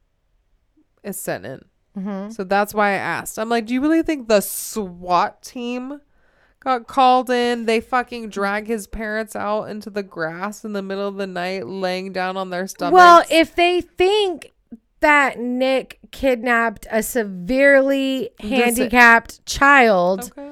is 1.03 1.19
sent 1.19 1.45
in. 1.45 1.65
Mm-hmm. 1.97 2.29
So 2.31 2.43
that's 2.43 2.73
why 2.73 2.89
I 2.89 2.93
asked. 2.93 3.39
I'm 3.39 3.49
like, 3.49 3.65
do 3.65 3.73
you 3.73 3.81
really 3.81 4.03
think 4.03 4.27
the 4.27 4.41
SWAT 4.41 5.41
team 5.41 6.01
got 6.59 6.87
called 6.87 7.29
in? 7.29 7.65
They 7.65 7.81
fucking 7.81 8.29
drag 8.29 8.67
his 8.67 8.87
parents 8.87 9.35
out 9.35 9.63
into 9.63 9.89
the 9.89 10.03
grass 10.03 10.63
in 10.63 10.73
the 10.73 10.83
middle 10.83 11.07
of 11.07 11.15
the 11.15 11.27
night, 11.27 11.67
laying 11.67 12.13
down 12.13 12.37
on 12.37 12.51
their 12.51 12.67
stomachs. 12.67 12.93
Well, 12.93 13.23
if 13.29 13.55
they 13.55 13.81
think 13.81 14.51
that 15.01 15.39
Nick 15.39 15.99
kidnapped 16.11 16.87
a 16.91 17.01
severely 17.03 18.29
handicapped 18.39 19.45
child, 19.45 20.31
okay. 20.37 20.51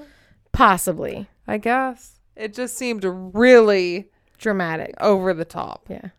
possibly 0.51 1.27
I 1.47 1.57
guess. 1.57 2.19
It 2.35 2.53
just 2.53 2.77
seemed 2.77 3.03
really 3.05 4.09
dramatic. 4.37 4.93
over 4.99 5.33
the 5.33 5.45
top. 5.45 5.85
Yeah. 5.89 6.09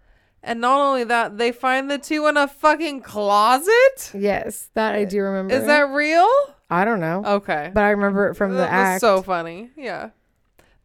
And 0.43 0.61
not 0.61 0.81
only 0.81 1.05
that, 1.05 1.37
they 1.39 1.53
find 1.53 1.91
the 1.91 1.99
two 1.99 2.27
in 2.27 2.37
a 2.37 2.49
fucking 2.49 3.03
closet? 3.03 4.13
Yes, 4.15 4.71
that 4.75 4.95
I 4.95 5.05
do 5.05 5.21
remember. 5.21 5.55
Is 5.55 5.67
that 5.67 5.91
real? 5.91 6.29
I 6.71 6.85
don't 6.85 7.01
know, 7.01 7.23
Okay. 7.25 7.71
but 7.75 7.83
I 7.85 7.91
remember 7.91 8.29
it 8.29 8.35
from 8.35 8.53
the 8.53 8.59
that 8.59 8.71
was 8.71 8.87
act. 8.87 9.01
so 9.01 9.23
funny. 9.23 9.71
Yeah. 9.77 10.11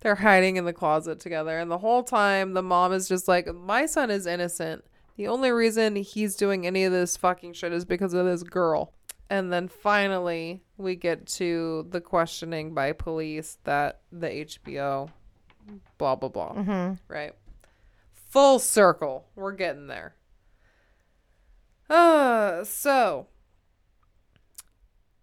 They're 0.02 0.16
hiding 0.16 0.58
in 0.58 0.66
the 0.66 0.74
closet 0.74 1.20
together. 1.22 1.58
And 1.58 1.72
the 1.72 1.78
whole 1.78 2.04
time, 2.04 2.54
the 2.54 2.62
mom 2.62 2.92
is 2.94 3.08
just 3.08 3.28
like, 3.28 3.48
My 3.54 3.86
son 3.86 4.12
is 4.12 4.26
innocent. 4.28 4.84
The 5.16 5.28
only 5.28 5.52
reason 5.52 5.96
he's 5.96 6.36
doing 6.36 6.66
any 6.66 6.84
of 6.86 6.92
this 6.92 7.18
fucking 7.18 7.54
shit 7.54 7.72
is 7.72 7.86
because 7.86 8.14
of 8.14 8.26
this 8.26 8.44
girl. 8.44 8.94
And 9.30 9.52
then 9.52 9.68
finally, 9.68 10.62
we 10.78 10.96
get 10.96 11.26
to 11.28 11.88
the 11.90 12.02
questioning 12.02 12.74
by 12.74 12.92
police 12.92 13.58
that 13.64 14.02
the 14.12 14.28
HBO, 14.28 15.10
blah, 15.98 16.16
blah, 16.16 16.30
blah. 16.30 16.54
mm-hmm. 16.54 16.94
Right. 17.08 17.34
Full 18.30 18.60
circle. 18.60 19.28
We're 19.36 19.54
getting 19.54 19.88
there. 19.88 20.16
Uh, 21.90 22.64
so 22.64 23.28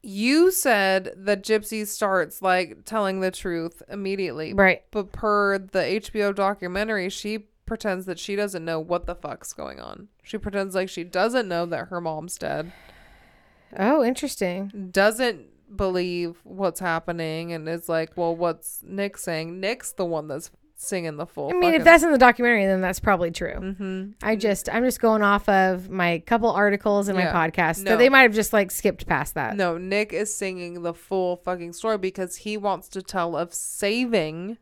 you 0.02 0.51
said 0.51 1.12
that 1.17 1.44
Gypsy 1.44 1.86
starts 1.86 2.41
like 2.41 2.85
telling 2.85 3.20
the 3.20 3.31
truth 3.31 3.83
immediately. 3.89 4.55
Right. 4.55 4.83
But 4.91 5.12
per 5.12 5.59
the 5.59 5.78
HBO 5.78 6.35
documentary, 6.35 7.10
she 7.10 7.47
pretends 7.70 8.05
that 8.07 8.18
she 8.18 8.34
doesn't 8.34 8.65
know 8.65 8.81
what 8.81 9.07
the 9.07 9.15
fuck's 9.15 9.52
going 9.52 9.78
on. 9.78 10.08
She 10.24 10.39
pretends 10.39 10.74
like 10.74 10.89
she 10.89 11.05
doesn't 11.05 11.47
know 11.47 11.66
that 11.66 11.86
her 11.86 12.00
mom's 12.00 12.36
dead, 12.36 12.73
Oh, 13.78 14.02
interesting. 14.02 14.89
doesn't 14.90 15.47
believe 15.76 16.40
what's 16.42 16.81
happening, 16.81 17.52
and 17.52 17.68
is 17.68 17.89
like, 17.89 18.16
well, 18.16 18.34
what's 18.34 18.82
Nick 18.84 19.16
saying? 19.16 19.60
Nick's 19.60 19.92
the 19.92 20.05
one 20.05 20.26
that's 20.26 20.50
singing 20.74 21.16
the 21.16 21.26
full. 21.26 21.50
I 21.50 21.52
mean, 21.52 21.74
if 21.74 21.84
that's 21.84 22.02
in 22.02 22.10
the 22.10 22.18
documentary, 22.18 22.66
then 22.66 22.81
that's 22.81 22.99
probably 22.99 23.31
true. 23.31 23.52
Mm-hmm. 23.55 24.10
I 24.23 24.34
just, 24.34 24.68
I'm 24.68 24.82
just 24.82 24.99
going 25.00 25.23
off 25.23 25.49
of 25.49 25.89
my 25.90 26.18
couple 26.26 26.50
articles 26.50 27.07
and 27.07 27.16
Yeah. 27.16 27.32
my 27.32 27.49
podcast. 27.50 27.84
No. 27.84 27.92
So 27.92 27.97
they 27.99 28.08
might 28.08 28.23
have 28.23 28.34
just 28.34 28.52
like 28.52 28.73
skipped 28.73 29.07
past 29.07 29.34
that. 29.34 29.57
No, 29.57 29.78
Nick 29.78 30.12
is 30.12 30.34
singing 30.34 30.82
the 30.82 30.94
full 30.94 31.36
fucking 31.36 31.74
story 31.74 31.99
because 31.99 32.34
he 32.34 32.57
wants 32.57 32.89
to 32.89 33.02
tell 33.02 33.36
of 33.36 33.55
saving 33.55 34.58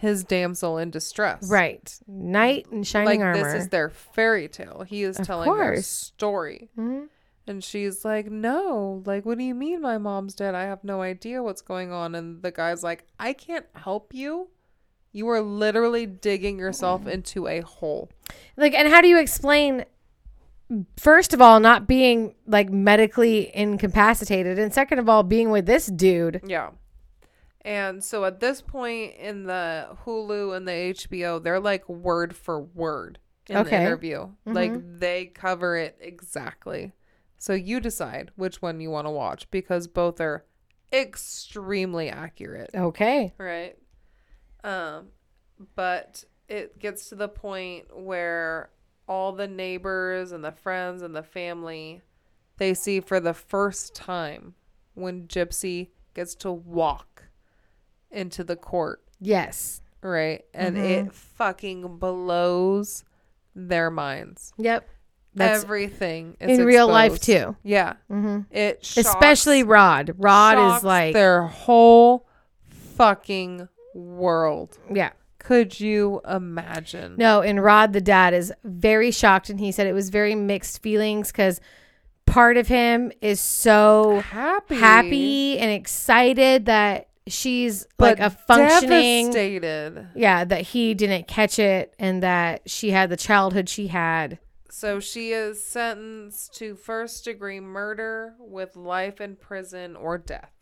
his 0.00 0.24
damsel 0.24 0.78
in 0.78 0.90
distress. 0.90 1.48
Right. 1.50 1.94
Knight 2.06 2.66
in 2.72 2.82
shining 2.84 3.20
Like 3.20 3.20
armor. 3.20 3.42
this 3.52 3.62
is 3.64 3.68
their 3.68 3.90
fairy 3.90 4.48
tale. 4.48 4.82
He 4.88 5.02
is 5.02 5.18
Of 5.18 5.26
telling 5.26 5.44
course. 5.44 5.86
story. 5.86 6.70
Mhm. 6.78 7.08
And 7.46 7.62
she's 7.62 8.02
like, 8.04 8.30
No, 8.30 9.02
like, 9.04 9.26
what 9.26 9.36
do 9.36 9.44
you 9.44 9.54
mean 9.54 9.82
my 9.82 9.98
mom's 9.98 10.34
dead? 10.34 10.54
I 10.54 10.62
have 10.62 10.82
no 10.84 11.02
idea 11.02 11.42
what's 11.42 11.60
going 11.62 11.92
on. 11.92 12.14
And 12.14 12.42
the 12.42 12.50
guy's 12.50 12.82
like, 12.82 13.04
I 13.18 13.32
can't 13.34 13.66
help 13.74 14.14
you. 14.14 14.48
You 15.12 15.28
are 15.28 15.40
literally 15.42 16.06
digging 16.06 16.58
yourself 16.58 17.06
into 17.06 17.46
a 17.46 17.60
hole. 17.60 18.08
Like, 18.56 18.72
and 18.74 18.88
how 18.88 19.00
do 19.02 19.08
you 19.08 19.18
explain, 19.18 19.84
first 20.96 21.34
of 21.34 21.42
all, 21.42 21.60
not 21.60 21.86
being 21.88 22.34
like 22.46 22.70
medically 22.70 23.54
incapacitated, 23.54 24.58
and 24.58 24.72
second 24.72 24.98
of 25.00 25.08
all, 25.08 25.24
being 25.24 25.50
with 25.50 25.66
this 25.66 25.86
dude? 25.86 26.40
Yeah. 26.46 26.70
And 27.62 28.02
so 28.02 28.24
at 28.24 28.40
this 28.40 28.62
point 28.62 29.16
in 29.16 29.44
the 29.44 29.96
Hulu 30.04 30.56
and 30.56 30.66
the 30.66 30.72
HBO, 30.72 31.42
they're 31.42 31.60
like 31.60 31.88
word 31.88 32.34
for 32.34 32.60
word 32.60 33.18
in 33.48 33.54
the 33.54 33.60
Okay. 33.60 33.84
interview. 33.84 34.28
Like 34.46 34.72
they 34.98 35.26
cover 35.26 35.76
it 35.76 35.98
exactly. 36.00 36.92
So 37.38 37.52
you 37.52 37.80
decide 37.80 38.30
which 38.36 38.62
one 38.62 38.80
you 38.80 38.90
want 38.90 39.06
to 39.06 39.10
watch 39.10 39.50
because 39.50 39.88
both 39.88 40.20
are 40.20 40.44
extremely 40.92 42.08
accurate. 42.08 42.70
Okay. 42.74 43.34
Right. 43.38 43.76
Um 44.64 45.08
but 45.74 46.24
it 46.48 46.78
gets 46.78 47.10
to 47.10 47.14
the 47.14 47.28
point 47.28 47.94
where 47.94 48.70
all 49.06 49.32
the 49.32 49.48
neighbors 49.48 50.32
and 50.32 50.42
the 50.42 50.52
friends 50.52 51.02
and 51.02 51.14
the 51.14 51.22
family 51.22 52.00
they 52.56 52.72
see 52.74 53.00
for 53.00 53.20
the 53.20 53.34
first 53.34 53.94
time 53.94 54.54
when 54.94 55.26
Gypsy 55.28 55.88
gets 56.14 56.34
to 56.36 56.50
walk 56.52 57.24
into 58.10 58.44
the 58.44 58.56
court, 58.56 59.02
Yes. 59.20 59.80
right? 60.02 60.44
And 60.54 60.76
it 60.78 61.12
fucking 61.12 61.98
blows 61.98 63.04
their 63.54 63.90
minds. 63.90 64.52
Yep. 64.58 64.88
That's 65.34 65.62
Everything 65.62 66.36
in 66.40 66.64
real 66.64 66.88
life 66.88 67.20
too. 67.20 67.54
Yeah. 67.62 67.94
hmm 68.08 68.40
It 68.50 68.84
shocks, 68.84 69.06
Especially 69.06 69.62
Rod. 69.62 70.14
Rod 70.18 70.76
is 70.76 70.82
like, 70.84 71.12
their 71.14 71.42
whole 71.42 72.26
fucking 72.96 73.68
world. 73.94 74.78
yeah. 74.92 75.10
Could 75.38 75.80
you 75.80 76.20
imagine? 76.28 77.14
No, 77.16 77.40
and 77.40 77.62
Rod, 77.64 77.92
the 77.94 78.00
dad, 78.02 78.34
is 78.34 78.52
very 78.62 79.10
shocked, 79.10 79.48
and 79.48 79.58
he 79.58 79.72
said 79.72 79.86
it 79.86 79.94
was 79.94 80.10
very 80.10 80.34
mixed 80.34 80.82
feelings 80.82 81.32
because 81.32 81.60
part 82.26 82.58
of 82.58 82.68
him 82.68 83.10
is 83.22 83.40
so 83.40 84.20
Happy. 84.20 84.76
happy 84.76 85.58
and 85.58 85.70
excited 85.70 86.66
that 86.66 87.08
she's 87.30 87.86
but 87.96 88.18
like 88.18 88.20
a 88.20 88.30
functioning, 88.30 89.26
devastated. 89.26 90.08
yeah, 90.14 90.44
that 90.44 90.60
he 90.62 90.94
didn't 90.94 91.28
catch 91.28 91.58
it, 91.58 91.94
and 91.98 92.22
that 92.22 92.68
she 92.68 92.90
had 92.90 93.08
the 93.10 93.16
childhood 93.16 93.68
she 93.68 93.86
had. 93.88 94.38
So 94.70 95.00
she 95.00 95.32
is 95.32 95.62
sentenced 95.62 96.54
to 96.56 96.74
first 96.76 97.24
degree 97.24 97.60
murder 97.60 98.34
with 98.38 98.76
life 98.76 99.20
in 99.20 99.36
prison 99.36 99.96
or 99.96 100.16
death. 100.18 100.52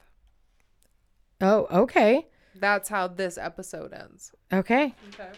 Oh, 1.41 1.67
okay, 1.71 2.27
That's 2.55 2.89
how 2.89 3.07
this 3.09 3.39
episode 3.39 3.93
ends. 3.93 4.33
okay. 4.53 4.95
Okay. 5.15 5.31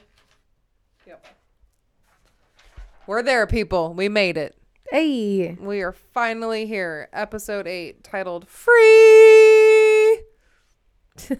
Yep. 1.06 1.26
We're 3.06 3.22
there, 3.22 3.46
people. 3.46 3.92
We 3.92 4.08
made 4.08 4.36
it. 4.36 4.56
Hey, 4.90 5.56
We 5.60 5.82
are 5.82 5.92
finally 5.92 6.66
here. 6.66 7.08
Episode 7.12 7.66
8, 7.66 8.02
titled 8.04 8.48
Free. 8.48 9.69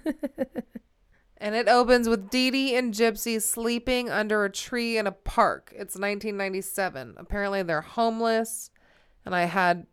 and 1.37 1.55
it 1.55 1.69
opens 1.69 2.09
with 2.09 2.31
Dee 2.31 2.51
Dee 2.51 2.77
and 2.77 2.93
Gypsy 2.93 3.41
sleeping 3.41 4.11
under 4.11 4.45
a 4.45 4.51
tree 4.51 4.99
in 4.99 5.07
a 5.07 5.13
park. 5.13 5.71
It's 5.73 5.95
1997. 5.95 7.15
Apparently, 7.17 7.63
they're 7.63 7.81
homeless. 7.81 8.71
And 9.25 9.35
I 9.35 9.45
had 9.45 9.87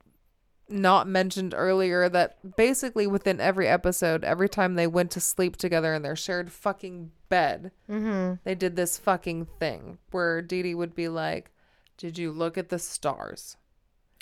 not 0.70 1.08
mentioned 1.08 1.54
earlier 1.56 2.10
that 2.10 2.56
basically 2.56 3.08
within 3.08 3.40
every 3.40 3.68
episode, 3.68 4.24
every 4.24 4.50
time 4.50 4.76
they 4.76 4.88
went 4.88 5.12
to 5.12 5.20
sleep 5.20 5.56
together 5.56 5.94
in 5.94 6.02
their 6.02 6.16
shared 6.16 6.52
fucking 6.52 7.12
bed, 7.30 7.72
mm-hmm. 7.90 8.36
they 8.44 8.56
did 8.56 8.76
this 8.76 8.98
fucking 8.98 9.48
thing 9.60 9.98
where 10.12 10.42
Dee 10.42 10.64
Dee 10.64 10.76
would 10.76 10.96
be 10.96 11.08
like, 11.08 11.52
Did 11.98 12.18
you 12.18 12.32
look 12.32 12.58
at 12.58 12.70
the 12.70 12.80
stars? 12.80 13.58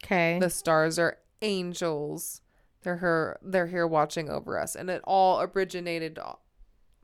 okay, 0.03 0.37
The 0.39 0.49
stars 0.49 0.99
are 0.99 1.17
angels. 1.41 2.41
They're 2.85 2.97
her 2.97 3.39
they're 3.41 3.67
here 3.67 3.85
watching 3.87 4.29
over 4.29 4.57
us. 4.59 4.75
And 4.75 4.89
it 4.89 5.01
all 5.03 5.41
originated 5.41 6.17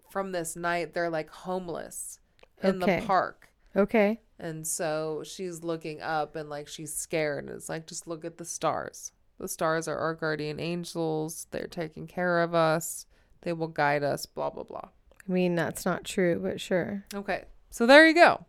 from 0.10 0.32
this 0.32 0.56
night. 0.56 0.94
They're 0.94 1.10
like 1.10 1.30
homeless 1.30 2.20
in 2.64 2.82
Okay. 2.82 3.00
the 3.02 3.06
park. 3.08 3.50
okay, 3.76 4.22
And 4.40 4.66
so 4.68 5.24
she's 5.26 5.64
looking 5.64 6.02
up 6.02 6.36
and 6.36 6.50
like 6.50 6.68
she's 6.68 6.94
scared 6.94 7.46
and 7.46 7.54
it's 7.56 7.68
like 7.68 7.88
just 7.88 8.08
look 8.08 8.24
at 8.24 8.38
the 8.38 8.46
stars. 8.46 9.12
The 9.40 9.48
stars 9.48 9.88
are 9.88 9.98
our 9.98 10.14
guardian 10.14 10.60
angels. 10.60 11.48
They're 11.50 11.66
taking 11.68 12.06
care 12.06 12.40
of 12.42 12.54
us. 12.54 13.08
They 13.42 13.54
will 13.54 13.68
guide 13.68 14.04
us, 14.04 14.28
blah 14.28 14.52
blah 14.52 14.64
blah. 14.64 14.90
I 15.28 15.32
mean 15.32 15.56
that's 15.56 15.84
not 15.84 16.04
true, 16.04 16.40
but 16.40 16.62
sure. 16.62 17.06
Okay. 17.14 17.46
So 17.72 17.88
there 17.88 18.06
you 18.08 18.14
go. 18.14 18.46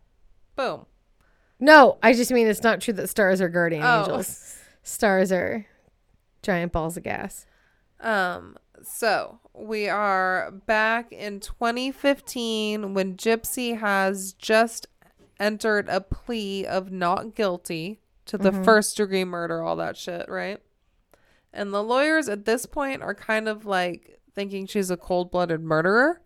Boom. 0.55 0.85
No, 1.59 1.97
I 2.03 2.13
just 2.13 2.29
mean 2.31 2.45
it's 2.45 2.61
not 2.61 2.79
true 2.81 2.93
that 2.93 3.07
stars 3.07 3.41
are 3.41 3.49
guardian 3.49 3.81
Oh. 3.83 4.01
angels. 4.01 4.57
Stars 4.85 5.31
are 5.31 5.65
giant 6.43 6.71
balls 6.71 6.97
of 6.97 7.03
gas. 7.03 7.45
Um, 7.99 8.57
so 8.83 9.39
we 9.53 9.87
are 9.89 10.51
back 10.51 11.11
in 11.11 11.39
2015 11.39 12.93
when 12.93 13.15
Gypsy 13.15 13.79
has 13.79 14.33
just 14.33 14.87
entered 15.39 15.87
a 15.89 16.01
plea 16.01 16.65
of 16.65 16.91
not 16.91 17.33
guilty 17.35 17.99
to 18.25 18.37
the 18.37 18.51
first 18.51 18.97
degree 18.97 19.25
murder, 19.25 19.63
all 19.63 19.75
that 19.77 19.97
shit, 19.97 20.29
right? 20.29 20.61
And 21.51 21.73
the 21.73 21.83
lawyers 21.83 22.29
at 22.29 22.45
this 22.45 22.65
point 22.65 23.01
are 23.01 23.13
kind 23.15 23.47
of 23.47 23.65
like 23.65 24.19
thinking 24.33 24.65
she's 24.65 24.89
a 24.89 24.97
cold 24.97 25.31
blooded 25.31 25.61
murderer, 25.61 26.21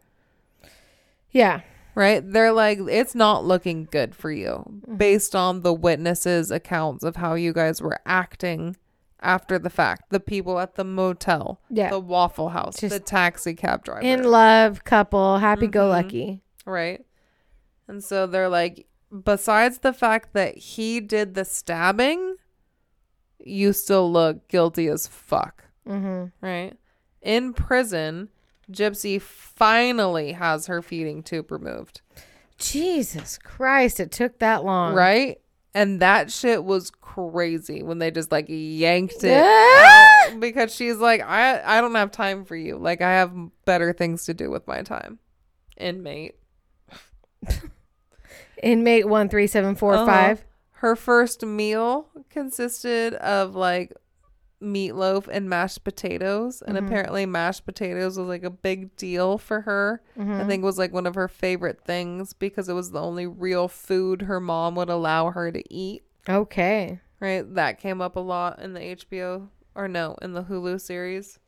Yeah. 1.31 1.61
right? 1.95 2.21
They're 2.25 2.53
like, 2.53 2.79
it's 2.79 3.15
not 3.15 3.43
looking 3.45 3.85
good 3.91 4.15
for 4.15 4.31
you 4.31 4.81
based 4.95 5.35
on 5.35 5.61
the 5.61 5.73
witnesses' 5.73 6.51
accounts 6.51 7.03
of 7.03 7.15
how 7.17 7.33
you 7.33 7.53
guys 7.53 7.81
were 7.81 7.99
acting 8.05 8.75
after 9.21 9.57
the 9.59 9.69
fact. 9.69 10.09
The 10.09 10.19
people 10.19 10.59
at 10.59 10.75
the 10.75 10.83
motel, 10.83 11.59
Yeah. 11.69 11.89
the 11.89 11.99
Waffle 11.99 12.49
House, 12.49 12.79
Just 12.79 12.93
the 12.93 12.99
taxi 12.99 13.53
cab 13.53 13.83
driver, 13.83 14.01
In 14.01 14.23
love, 14.23 14.83
couple, 14.83 15.39
happy 15.39 15.67
go 15.67 15.87
Mhm. 15.87 15.91
lucky. 15.91 16.43
right? 16.65 17.05
And 17.87 18.03
so 18.03 18.27
they're 18.27 18.49
like, 18.49 18.85
besides 19.23 19.79
the 19.79 19.93
fact 19.93 20.33
that 20.33 20.57
he 20.57 20.99
did 20.99 21.33
the 21.33 21.45
stabbing, 21.45 22.35
you 23.39 23.71
still 23.73 24.11
look 24.11 24.47
guilty 24.49 24.87
as 24.87 25.07
fuck, 25.07 25.63
Mm-hmm. 25.87 26.45
right? 26.45 26.73
In 27.21 27.53
prison, 27.53 28.29
Gypsy 28.71 29.21
finally 29.21 30.33
has 30.33 30.67
her 30.67 30.81
feeding 30.81 31.23
tube 31.23 31.51
removed. 31.51 32.01
Jesus 32.57 33.37
Christ, 33.37 33.99
it 33.99 34.11
took 34.11 34.39
that 34.39 34.63
long. 34.65 34.93
right? 34.93 35.39
And 35.73 35.99
that 36.01 36.31
shit 36.31 36.63
was 36.63 36.89
crazy 36.89 37.83
when 37.83 37.99
they 37.99 38.09
just 38.09 38.31
like 38.31 38.45
yanked 38.49 39.23
it 39.23 39.43
out 39.43 40.39
because 40.39 40.73
she's 40.73 40.97
like, 40.97 41.21
I 41.21 41.61
I 41.63 41.81
don't 41.81 41.93
have 41.95 42.11
time 42.11 42.45
for 42.45 42.55
you. 42.55 42.77
Like 42.77 43.01
I 43.01 43.11
have 43.13 43.31
better 43.65 43.93
things 43.93 44.25
to 44.25 44.33
do 44.33 44.49
with 44.49 44.65
my 44.67 44.81
time. 44.81 45.19
Inmate. 45.77 46.35
Inmate 48.63 49.07
one 49.07 49.29
three 49.29 49.47
seven 49.47 49.75
four 49.75 49.93
Uh-huh. 49.93 50.05
five. 50.05 50.45
Her 50.71 50.95
first 50.95 51.45
meal 51.45 52.07
consisted 52.29 53.13
of 53.15 53.55
like 53.55 53.93
meatloaf 54.61 55.27
and 55.31 55.47
mashed 55.49 55.83
potatoes, 55.83 56.61
and 56.61 56.77
Mhm. 56.77 56.85
apparently 56.87 57.25
mashed 57.25 57.65
potatoes 57.65 58.17
was 58.17 58.27
like 58.27 58.43
a 58.43 58.49
big 58.49 58.95
deal 58.95 59.37
for 59.37 59.61
her. 59.61 60.01
Mm-hmm. 60.17 60.31
I 60.41 60.43
think 60.45 60.63
it 60.63 60.65
was 60.65 60.77
like 60.79 60.91
one 60.93 61.05
of 61.05 61.15
her 61.15 61.27
favorite 61.27 61.81
things 61.85 62.33
because 62.33 62.67
it 62.67 62.73
was 62.73 62.91
the 62.91 63.01
only 63.01 63.27
real 63.27 63.67
food 63.67 64.23
her 64.23 64.39
mom 64.39 64.75
would 64.75 64.89
allow 64.89 65.29
her 65.31 65.51
to 65.51 65.63
eat. 65.73 66.03
Okay. 66.29 66.99
right? 67.19 67.51
That 67.55 67.79
came 67.79 67.99
up 68.01 68.15
a 68.15 68.19
lot 68.19 68.59
in 68.61 68.73
the 68.73 68.79
HBO 68.81 69.49
or 69.73 69.87
no, 69.87 70.15
in 70.21 70.33
the 70.33 70.43
Hulu 70.43 70.79
series. 70.79 71.39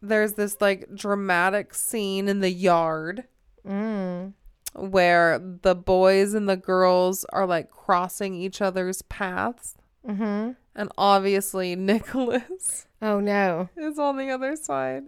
There's 0.00 0.34
this 0.34 0.60
like 0.60 0.94
dramatic 0.94 1.74
scene 1.74 2.28
in 2.28 2.38
the 2.40 2.50
yard 2.52 3.24
Mm. 3.66 4.34
where 4.74 5.38
the 5.38 5.74
boys 5.74 6.34
and 6.34 6.48
the 6.48 6.56
girls 6.56 7.24
are 7.32 7.46
like 7.46 7.70
crossing 7.70 8.34
each 8.34 8.62
other's 8.62 9.02
paths. 9.02 9.74
Mm-hmm. 10.08 10.52
And 10.74 10.92
obviously, 10.96 11.76
Nicholas 11.76 12.86
Oh 13.02 13.20
no. 13.20 13.68
is 13.76 13.98
on 13.98 14.16
the 14.16 14.30
other 14.30 14.56
side. 14.56 15.04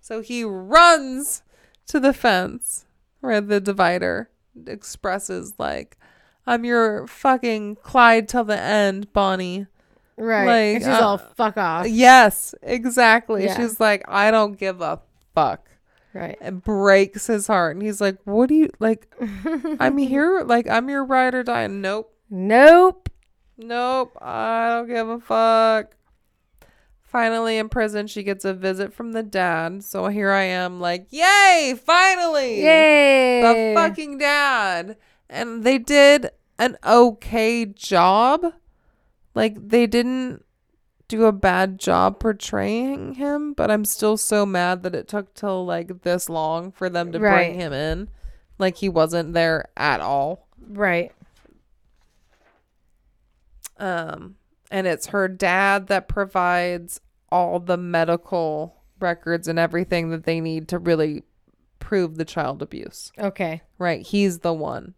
So 0.00 0.20
he 0.22 0.44
runs 0.44 1.42
to 1.86 2.00
the 2.00 2.12
fence 2.12 2.86
where 3.20 3.40
the 3.40 3.60
divider 3.60 4.30
expresses, 4.66 5.54
like, 5.58 5.96
I'm 6.46 6.64
your 6.64 7.06
fucking 7.06 7.76
Clyde 7.76 8.28
till 8.28 8.44
the 8.44 8.58
end, 8.58 9.12
Bonnie. 9.12 9.66
Right. 10.16 10.46
Like, 10.46 10.74
and 10.76 10.84
she's 10.84 11.02
uh, 11.02 11.06
all 11.06 11.18
fuck 11.18 11.56
off. 11.56 11.86
Yes, 11.86 12.54
exactly. 12.62 13.44
Yeah. 13.44 13.56
She's 13.56 13.78
like, 13.78 14.02
I 14.08 14.30
don't 14.30 14.58
give 14.58 14.80
a 14.80 15.00
fuck. 15.34 15.68
Right. 16.12 16.36
It 16.40 16.62
breaks 16.64 17.26
his 17.28 17.46
heart. 17.46 17.76
And 17.76 17.82
he's 17.84 18.00
like, 18.00 18.16
What 18.24 18.48
do 18.48 18.54
you 18.54 18.70
like? 18.80 19.06
I'm 19.78 19.96
here. 19.96 20.42
Like, 20.42 20.68
I'm 20.68 20.88
your 20.88 21.04
ride 21.04 21.34
or 21.34 21.42
die. 21.42 21.66
Nope. 21.68 22.12
Nope. 22.28 23.08
Nope. 23.62 24.16
I 24.20 24.68
don't 24.68 24.88
give 24.88 25.08
a 25.08 25.20
fuck. 25.20 25.94
Finally, 27.02 27.58
in 27.58 27.68
prison, 27.68 28.06
she 28.06 28.22
gets 28.22 28.44
a 28.44 28.54
visit 28.54 28.92
from 28.92 29.12
the 29.12 29.22
dad. 29.22 29.82
So 29.82 30.06
here 30.06 30.30
I 30.30 30.44
am, 30.44 30.80
like, 30.80 31.06
Yay, 31.10 31.74
finally. 31.84 32.62
Yay. 32.62 33.40
The 33.42 33.80
fucking 33.80 34.18
dad. 34.18 34.96
And 35.28 35.64
they 35.64 35.78
did 35.78 36.30
an 36.58 36.76
okay 36.86 37.66
job. 37.66 38.54
Like, 39.34 39.68
they 39.68 39.86
didn't 39.88 40.44
do 41.08 41.24
a 41.24 41.32
bad 41.32 41.80
job 41.80 42.20
portraying 42.20 43.14
him, 43.14 43.52
but 43.54 43.70
I'm 43.70 43.84
still 43.84 44.16
so 44.16 44.46
mad 44.46 44.84
that 44.84 44.94
it 44.94 45.08
took 45.08 45.34
till 45.34 45.66
like 45.66 46.02
this 46.02 46.28
long 46.28 46.70
for 46.70 46.88
them 46.88 47.10
to 47.10 47.18
Right. 47.18 47.48
bring 47.48 47.54
him 47.58 47.72
in. 47.72 48.08
Like, 48.58 48.76
he 48.76 48.88
wasn't 48.88 49.32
there 49.34 49.64
at 49.76 50.00
all. 50.00 50.46
Right. 50.68 51.10
Um, 53.80 54.36
and 54.70 54.86
it's 54.86 55.06
her 55.08 55.26
dad 55.26 55.88
that 55.88 56.06
provides 56.08 57.00
all 57.32 57.58
the 57.60 57.76
medical 57.76 58.76
records 59.00 59.48
and 59.48 59.58
everything 59.58 60.10
that 60.10 60.24
they 60.24 60.40
need 60.40 60.68
to 60.68 60.78
really 60.78 61.22
prove 61.78 62.16
the 62.16 62.24
child 62.24 62.62
abuse. 62.62 63.10
Okay. 63.18 63.62
Right? 63.78 64.06
He's 64.06 64.40
the 64.40 64.52
one. 64.52 64.94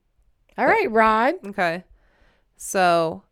All 0.58 0.66
right, 0.66 0.90
Rod. 0.90 1.34
Okay. 1.46 1.84
So 2.56 3.22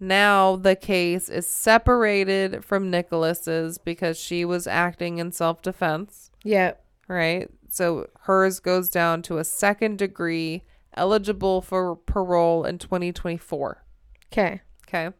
now 0.00 0.56
the 0.56 0.76
case 0.76 1.28
is 1.28 1.46
separated 1.46 2.64
from 2.64 2.90
Nicholas's 2.90 3.78
because 3.78 4.18
she 4.18 4.44
was 4.44 4.66
acting 4.66 5.18
in 5.18 5.32
self 5.32 5.60
defense, 5.62 6.30
Yep. 6.44 6.82
right? 7.08 7.48
So 7.68 8.06
hers 8.22 8.60
goes 8.60 8.88
down 8.88 9.22
to 9.22 9.38
a 9.38 9.44
second 9.44 9.98
degree, 9.98 10.62
eligible 10.96 11.60
for 11.60 11.96
parole 11.96 12.64
in 12.64 12.78
2024. 12.78 13.84
Okay. 14.32 14.60
Okay. 14.94 15.14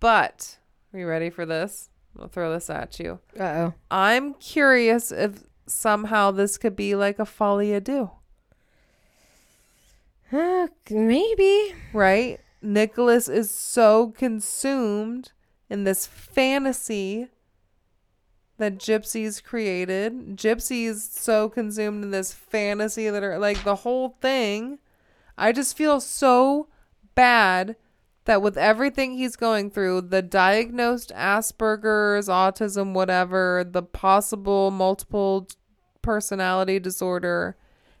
But, 0.00 0.58
are 0.92 0.98
you 0.98 1.06
ready 1.06 1.30
for 1.30 1.46
this? 1.46 1.88
I'll 2.18 2.26
throw 2.26 2.52
this 2.52 2.68
at 2.68 2.98
you. 2.98 3.20
Uh 3.38 3.42
oh. 3.44 3.74
I'm 3.92 4.34
curious 4.34 5.12
if 5.12 5.44
somehow 5.66 6.32
this 6.32 6.58
could 6.58 6.74
be 6.74 6.96
like 6.96 7.20
a 7.20 7.24
à 7.24 7.84
deux. 7.84 8.10
Uh, 10.32 10.66
maybe. 10.90 11.74
right? 11.92 12.40
Nicholas 12.60 13.28
is 13.28 13.52
so 13.52 14.08
consumed 14.08 15.30
in 15.70 15.84
this 15.84 16.04
fantasy 16.04 17.28
that 18.56 18.78
Gypsy's 18.78 19.40
created. 19.40 20.36
Gypsy's 20.36 21.04
so 21.04 21.48
consumed 21.48 22.02
in 22.02 22.10
this 22.10 22.32
fantasy 22.32 23.08
that 23.10 23.22
are 23.22 23.38
like 23.38 23.62
the 23.62 23.76
whole 23.76 24.16
thing. 24.20 24.80
I 25.36 25.52
just 25.52 25.76
feel 25.76 26.00
so 26.00 26.66
bad 27.14 27.76
that 28.28 28.40
with 28.42 28.56
everything 28.56 29.14
he's 29.14 29.34
going 29.36 29.70
through, 29.70 30.02
the 30.02 30.22
diagnosed 30.22 31.10
Asperger's, 31.16 32.28
autism, 32.28 32.92
whatever, 32.94 33.64
the 33.68 33.82
possible 33.82 34.70
multiple 34.70 35.48
personality 36.02 36.78
disorder, 36.78 37.56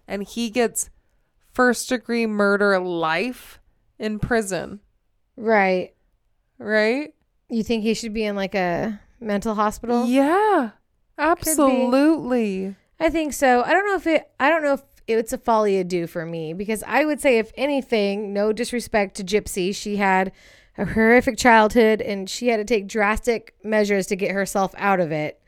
and 0.06 0.22
he 0.22 0.48
gets 0.50 0.90
first 1.52 1.88
degree 1.88 2.26
murder 2.26 2.78
life 2.78 3.58
in 3.98 4.18
prison, 4.20 4.78
Right. 5.36 5.94
right? 6.58 7.14
You 7.48 7.62
think 7.64 7.82
he 7.82 7.94
should 7.94 8.12
be 8.14 8.24
in 8.24 8.36
like 8.36 8.54
a 8.54 9.00
mental 9.20 9.54
hospital? 9.54 10.06
Yeah, 10.06 10.70
absolutely. 11.16 12.76
I 13.00 13.10
think 13.10 13.32
so. 13.32 13.62
I 13.62 13.72
don't 13.72 13.86
know 13.86 13.94
if 13.96 14.06
it. 14.06 14.30
I 14.38 14.50
don't 14.50 14.62
know 14.62 14.74
if 14.74 14.82
it's 15.08 15.32
a 15.32 15.38
à 15.38 15.88
deux 15.88 16.06
for 16.06 16.24
me 16.26 16.52
because 16.52 16.84
I 16.86 17.04
would 17.04 17.20
say, 17.20 17.38
if 17.38 17.50
anything, 17.56 18.32
no 18.32 18.52
disrespect 18.52 19.16
to 19.16 19.24
Gypsy, 19.24 19.74
she 19.74 19.96
had 19.96 20.32
a 20.76 20.84
horrific 20.84 21.36
childhood 21.38 22.00
and 22.00 22.28
she 22.28 22.48
had 22.48 22.58
to 22.58 22.64
take 22.64 22.86
drastic 22.86 23.54
measures 23.64 24.06
to 24.08 24.16
get 24.16 24.32
herself 24.32 24.74
out 24.76 25.00
of 25.00 25.10
it. 25.10 25.40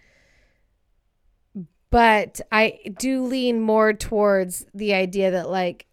But 1.91 2.41
I 2.51 2.79
do 2.99 3.25
lean 3.25 3.61
more 3.61 3.93
towards 3.93 4.65
the 4.73 4.95
idea 4.95 5.31
that 5.33 5.51
like 5.51 5.87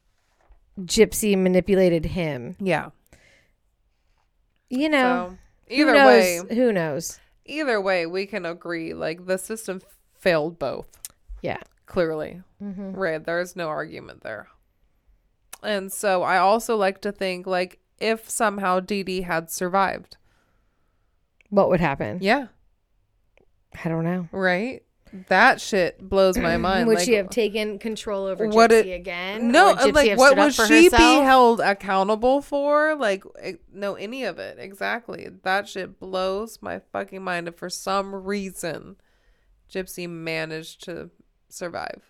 Gypsy 0.79 1.37
manipulated 1.37 2.05
him. 2.05 2.55
Yeah. 2.59 2.91
You 4.69 4.89
know, 4.89 5.37
so 5.69 5.75
who 5.75 5.81
either 5.81 5.93
knows? 5.93 6.05
way, 6.05 6.55
who 6.55 6.71
knows? 6.71 7.19
either 7.47 7.79
way, 7.79 8.05
we 8.05 8.25
can 8.25 8.45
agree 8.45 8.93
like 8.93 9.25
the 9.25 9.37
system 9.37 9.81
failed 10.19 10.59
both. 10.59 10.87
Yeah. 11.41 11.61
Clearly, 11.87 12.41
Mm-hmm. 12.61 12.91
right? 12.93 13.23
There's 13.23 13.55
no 13.55 13.67
argument 13.69 14.21
there. 14.21 14.47
And 15.63 15.91
so 15.91 16.21
I 16.21 16.37
also 16.37 16.75
like 16.75 17.01
to 17.01 17.11
think 17.11 17.47
like 17.47 17.79
if 17.99 18.29
somehow 18.29 18.79
Dee 18.79 19.01
Dee 19.03 19.21
had 19.21 19.49
survived, 19.49 20.17
What 21.49 21.69
would 21.69 21.79
happen? 21.79 22.19
yeah, 22.21 22.47
I 23.83 23.89
don't 23.89 24.03
know. 24.03 24.27
right. 24.31 24.83
That 25.29 25.61
shit 25.61 26.01
blows 26.01 26.37
my 26.37 26.57
mind. 26.67 26.87
Would 26.87 26.97
like, 26.97 27.05
she 27.05 27.13
have 27.13 27.29
taken 27.29 27.79
control 27.79 28.25
over 28.25 28.45
what 28.49 28.69
Gypsy 28.71 28.87
it- 28.87 28.95
again? 28.95 29.51
No, 29.51 29.71
like 29.93 30.17
what 30.17 30.37
would 30.37 30.53
she 30.53 30.89
be 30.89 30.95
held 30.97 31.61
accountable 31.61 32.41
for? 32.41 32.93
Like 32.95 33.23
eh, 33.39 33.53
no, 33.71 33.95
any 33.95 34.25
of 34.25 34.37
it. 34.37 34.57
Exactly. 34.59 35.29
That 35.43 35.69
shit 35.69 35.97
blows 35.99 36.59
my 36.61 36.81
fucking 36.91 37.23
mind. 37.23 37.47
If 37.47 37.55
for 37.55 37.69
some 37.69 38.13
reason 38.13 38.97
Gypsy 39.73 40.09
managed 40.09 40.83
to 40.83 41.09
survive. 41.49 42.01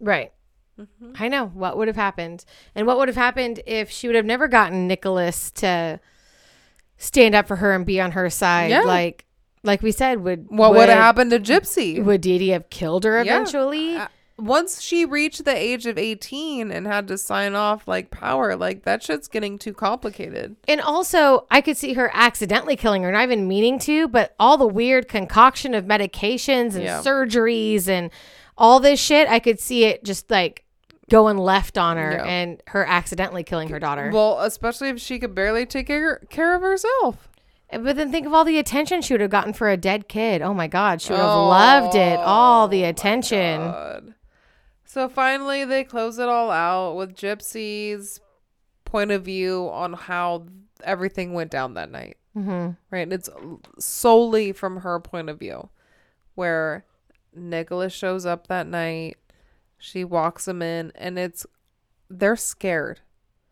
Right. 0.00 0.32
Mm-hmm. 0.78 1.12
I 1.16 1.28
know 1.28 1.46
what 1.46 1.76
would 1.76 1.88
have 1.88 1.96
happened, 1.96 2.44
and 2.74 2.86
what 2.86 2.98
would 2.98 3.08
have 3.08 3.16
happened 3.16 3.60
if 3.66 3.90
she 3.90 4.06
would 4.06 4.14
have 4.16 4.24
never 4.24 4.46
gotten 4.46 4.86
Nicholas 4.86 5.50
to 5.52 5.98
stand 6.96 7.34
up 7.34 7.46
for 7.48 7.56
her 7.56 7.72
and 7.74 7.84
be 7.86 8.00
on 8.00 8.12
her 8.12 8.30
side. 8.30 8.70
Yeah. 8.70 8.82
Like, 8.82 9.24
like 9.64 9.82
we 9.82 9.90
said, 9.92 10.22
would 10.22 10.46
What 10.48 10.72
would 10.74 10.88
have 10.88 10.98
happened 10.98 11.30
to 11.32 11.40
Gypsy? 11.40 12.02
Would 12.02 12.20
Dee 12.20 12.48
have 12.50 12.70
killed 12.70 13.04
her 13.04 13.16
Yeah. 13.22 13.34
eventually? 13.36 13.96
Uh, 13.96 14.08
Once 14.38 14.80
she 14.80 15.04
reached 15.04 15.44
the 15.44 15.56
age 15.56 15.84
of 15.86 15.98
18 15.98 16.70
and 16.70 16.86
had 16.86 17.08
to 17.08 17.18
sign 17.18 17.56
off 17.56 17.88
like 17.88 18.12
power, 18.12 18.54
like 18.54 18.84
that 18.84 19.02
shit's 19.02 19.26
getting 19.26 19.58
too 19.58 19.72
complicated. 19.72 20.54
And 20.68 20.80
also, 20.80 21.44
I 21.50 21.60
could 21.60 21.76
see 21.76 21.94
her 21.94 22.08
accidentally 22.14 22.76
killing 22.76 23.02
her, 23.02 23.10
not 23.10 23.24
even 23.24 23.48
meaning 23.48 23.80
to, 23.80 24.06
but 24.06 24.36
all 24.38 24.56
the 24.56 24.66
weird 24.68 25.08
concoction 25.08 25.74
of 25.74 25.86
medications 25.86 26.74
and 26.76 26.84
Yeah. 26.84 27.00
surgeries 27.02 27.88
and 27.88 28.10
all 28.58 28.80
this 28.80 29.00
shit, 29.00 29.28
I 29.28 29.38
could 29.38 29.58
see 29.60 29.84
it 29.84 30.04
just 30.04 30.30
like 30.30 30.64
going 31.08 31.38
left 31.38 31.78
on 31.78 31.96
her 31.96 32.12
Yeah. 32.12 32.24
and 32.24 32.62
her 32.66 32.84
accidentally 32.84 33.42
killing 33.44 33.68
her 33.70 33.78
daughter. 33.78 34.10
Well, 34.12 34.40
especially 34.40 34.90
if 34.90 35.00
she 35.00 35.18
could 35.18 35.34
barely 35.34 35.64
take 35.64 35.86
care, 35.86 36.18
care 36.28 36.54
of 36.54 36.60
herself. 36.60 37.28
but 37.72 37.96
then 37.96 38.10
think 38.10 38.26
of 38.26 38.34
all 38.34 38.44
the 38.44 38.58
attention 38.58 39.00
she 39.00 39.14
would 39.14 39.20
have 39.22 39.30
gotten 39.30 39.52
for 39.54 39.70
a 39.70 39.76
dead 39.76 40.08
kid. 40.08 40.42
Oh 40.42 40.52
my 40.52 40.66
God, 40.66 41.00
she 41.00 41.12
would 41.12 41.18
have 41.20 41.28
loved 41.28 41.94
it. 41.94 42.18
All 42.18 42.68
the 42.68 42.84
attention. 42.84 43.60
God. 43.62 44.14
So 44.84 45.08
finally, 45.08 45.64
they 45.64 45.84
close 45.84 46.18
it 46.18 46.28
all 46.28 46.50
out 46.50 46.94
with 46.96 47.14
Gypsy's 47.14 48.20
point 48.84 49.10
of 49.10 49.22
view 49.24 49.68
on 49.72 49.92
how 49.92 50.46
everything 50.82 51.32
went 51.34 51.50
down 51.50 51.74
that 51.74 51.90
night. 51.90 52.16
hmm 52.34 52.70
Right? 52.90 53.10
It's 53.12 53.28
solely 53.78 54.52
from 54.52 54.78
her 54.78 54.98
point 55.00 55.28
of 55.28 55.38
view, 55.38 55.68
where 56.34 56.84
Nicholas 57.40 57.92
shows 57.92 58.26
up 58.26 58.46
that 58.48 58.66
night. 58.66 59.16
She 59.78 60.04
walks 60.04 60.46
him 60.48 60.60
in, 60.62 60.92
and 60.94 61.18
it's 61.18 61.46
they're 62.10 62.36
scared. 62.36 63.00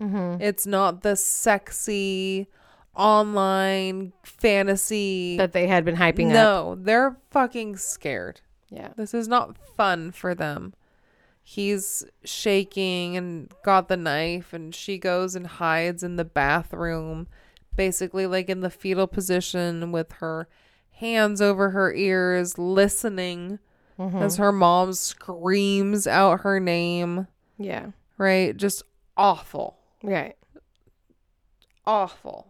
hmm 0.00 0.36
It's 0.40 0.66
not 0.66 1.02
the 1.02 1.16
sexy 1.16 2.48
online 2.94 4.12
fantasy. 4.22 5.36
That 5.36 5.52
they 5.52 5.66
had 5.66 5.84
been 5.84 5.96
hyping 5.96 6.28
up. 6.28 6.34
no, 6.34 6.74
they're 6.80 7.16
fucking 7.30 7.76
scared. 7.76 8.40
Yeah. 8.70 8.88
This 8.96 9.14
is 9.14 9.28
not 9.28 9.56
fun 9.76 10.10
for 10.10 10.34
them. 10.34 10.74
He's 11.42 12.04
shaking 12.24 13.16
and 13.16 13.52
got 13.64 13.86
the 13.88 13.96
knife, 13.96 14.52
and 14.52 14.74
she 14.74 14.98
goes 14.98 15.36
and 15.36 15.46
hides 15.46 16.02
in 16.02 16.16
the 16.16 16.24
bathroom, 16.24 17.28
basically 17.76 18.26
like 18.26 18.48
in 18.48 18.60
the 18.62 18.70
fetal 18.70 19.06
position 19.06 19.92
with 19.92 20.10
her 20.14 20.48
hands 20.90 21.40
over 21.40 21.70
her 21.70 21.94
ears, 21.94 22.58
listening 22.58 23.60
Mhm. 23.98 24.20
as 24.22 24.36
her 24.36 24.52
mom 24.52 24.92
screams 24.92 26.06
out 26.06 26.40
her 26.40 26.60
name, 26.60 27.26
Yeah. 27.58 27.86
right? 28.18 28.56
Just 28.56 28.82
awful. 29.16 29.78
Right. 30.02 30.36
Awful. 31.86 32.48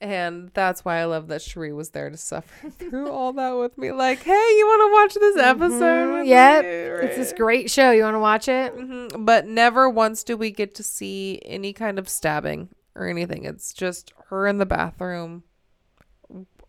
And 0.00 0.50
that's 0.52 0.84
why 0.84 0.98
I 0.98 1.06
love 1.06 1.28
that 1.28 1.40
Cherie 1.40 1.72
was 1.72 1.90
there 1.90 2.10
to 2.10 2.16
suffer 2.18 2.68
through 2.78 3.10
all 3.10 3.32
that 3.32 3.52
with 3.52 3.78
me. 3.78 3.92
Like, 3.92 4.22
hey, 4.22 4.32
you 4.32 4.66
want 4.66 4.82
to 4.82 4.92
watch 4.92 5.14
this 5.14 5.36
episode? 5.42 6.18
with 6.18 6.26
Yep. 6.26 6.64
me?" 6.64 6.68
It's 7.06 7.16
this 7.16 7.32
great 7.32 7.70
show. 7.70 7.90
You 7.92 8.02
want 8.02 8.14
to 8.14 8.20
watch 8.20 8.46
it? 8.48 8.76
Mhm. 8.76 9.24
But 9.24 9.46
never 9.46 9.88
once 9.88 10.22
do 10.22 10.36
we 10.36 10.50
get 10.50 10.74
to 10.76 10.82
see 10.82 11.40
any 11.46 11.72
kind 11.72 11.98
of 11.98 12.08
stabbing 12.10 12.68
or 12.94 13.06
anything. 13.08 13.44
It's 13.44 13.72
just 13.72 14.12
her 14.28 14.46
in 14.46 14.58
the 14.58 14.66
bathroom, 14.66 15.44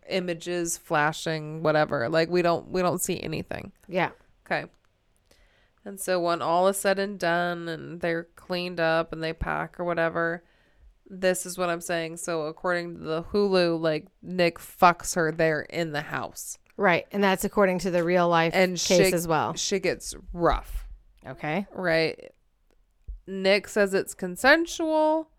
images 0.10 0.78
flashing, 0.78 1.64
whatever. 1.64 2.10
Like 2.10 2.30
we 2.30 2.42
don't 2.42 2.70
we 2.70 2.82
don't 2.82 3.02
see 3.02 3.20
anything. 3.22 3.72
Yeah. 3.88 4.12
Okay. 4.46 4.66
And 5.86 6.00
so 6.00 6.20
when 6.20 6.42
all 6.42 6.68
is 6.68 6.78
said 6.78 7.00
and 7.00 7.18
done 7.18 7.70
and 7.70 8.02
they're 8.02 8.28
cleaned 8.36 8.80
up 8.80 9.14
and 9.14 9.24
they 9.24 9.32
pack 9.34 9.80
or 9.80 9.86
whatever, 9.86 10.44
this 11.10 11.46
is 11.46 11.58
what 11.58 11.70
I'm 11.70 11.80
saying. 11.82 12.18
So 12.18 12.44
according 12.44 12.98
to 12.98 13.04
the 13.04 13.24
Hulu, 13.24 13.80
like 13.80 14.08
Nick 14.22 14.60
fucks 14.60 15.16
her 15.16 15.32
there 15.32 15.62
in 15.62 15.94
the 15.94 16.02
house. 16.02 16.58
Right. 16.76 17.06
And 17.12 17.24
that's 17.24 17.46
according 17.46 17.80
to 17.80 17.92
the 17.92 18.04
real 18.04 18.28
life 18.28 18.54
And 18.54 18.74
case 18.74 18.82
shit, 18.86 19.14
as 19.14 19.28
well. 19.28 19.54
she 19.54 19.80
gets 19.80 20.14
rough. 20.34 20.86
Okay. 21.26 21.66
right? 21.74 22.32
Nick 23.26 23.68
says 23.68 23.94
it's 23.94 24.14
consensual. 24.14 25.30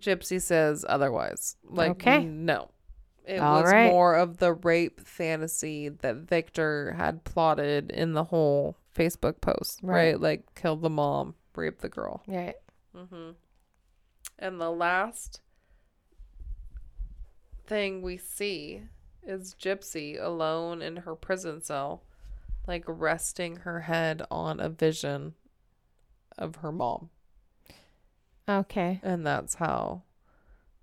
Gypsy 0.00 0.40
says 0.40 0.84
otherwise. 0.88 1.56
Like, 1.64 1.90
Okay. 1.92 2.24
no. 2.24 2.70
It 3.24 3.38
All 3.40 3.62
was 3.62 3.72
right. 3.72 3.90
more 3.90 4.14
of 4.14 4.36
the 4.38 4.52
rape 4.52 5.00
fantasy 5.00 5.88
that 5.88 6.16
Victor 6.16 6.92
had 6.92 7.24
plotted 7.24 7.90
in 7.90 8.12
the 8.12 8.24
whole 8.24 8.76
Facebook 8.94 9.40
post, 9.40 9.80
Right. 9.82 10.12
right? 10.12 10.20
Like, 10.20 10.54
kill 10.54 10.76
the 10.76 10.90
mom, 10.90 11.34
rape 11.56 11.80
the 11.80 11.88
girl. 11.88 12.22
Right. 12.28 12.54
Mm-hmm. 12.94 13.30
And 14.38 14.60
the 14.60 14.70
last 14.70 15.40
thing 17.66 18.02
we 18.02 18.16
see 18.16 18.82
is 19.22 19.56
Gypsy 19.60 20.22
alone 20.22 20.80
in 20.82 20.98
her 20.98 21.16
prison 21.16 21.60
cell, 21.60 22.04
like 22.68 22.84
resting 22.86 23.56
her 23.56 23.80
head 23.80 24.22
on 24.30 24.60
a 24.60 24.68
vision 24.68 25.34
of 26.38 26.56
her 26.56 26.70
mom. 26.70 27.10
Okay. 28.48 29.00
And 29.02 29.26
that's 29.26 29.56
how 29.56 30.02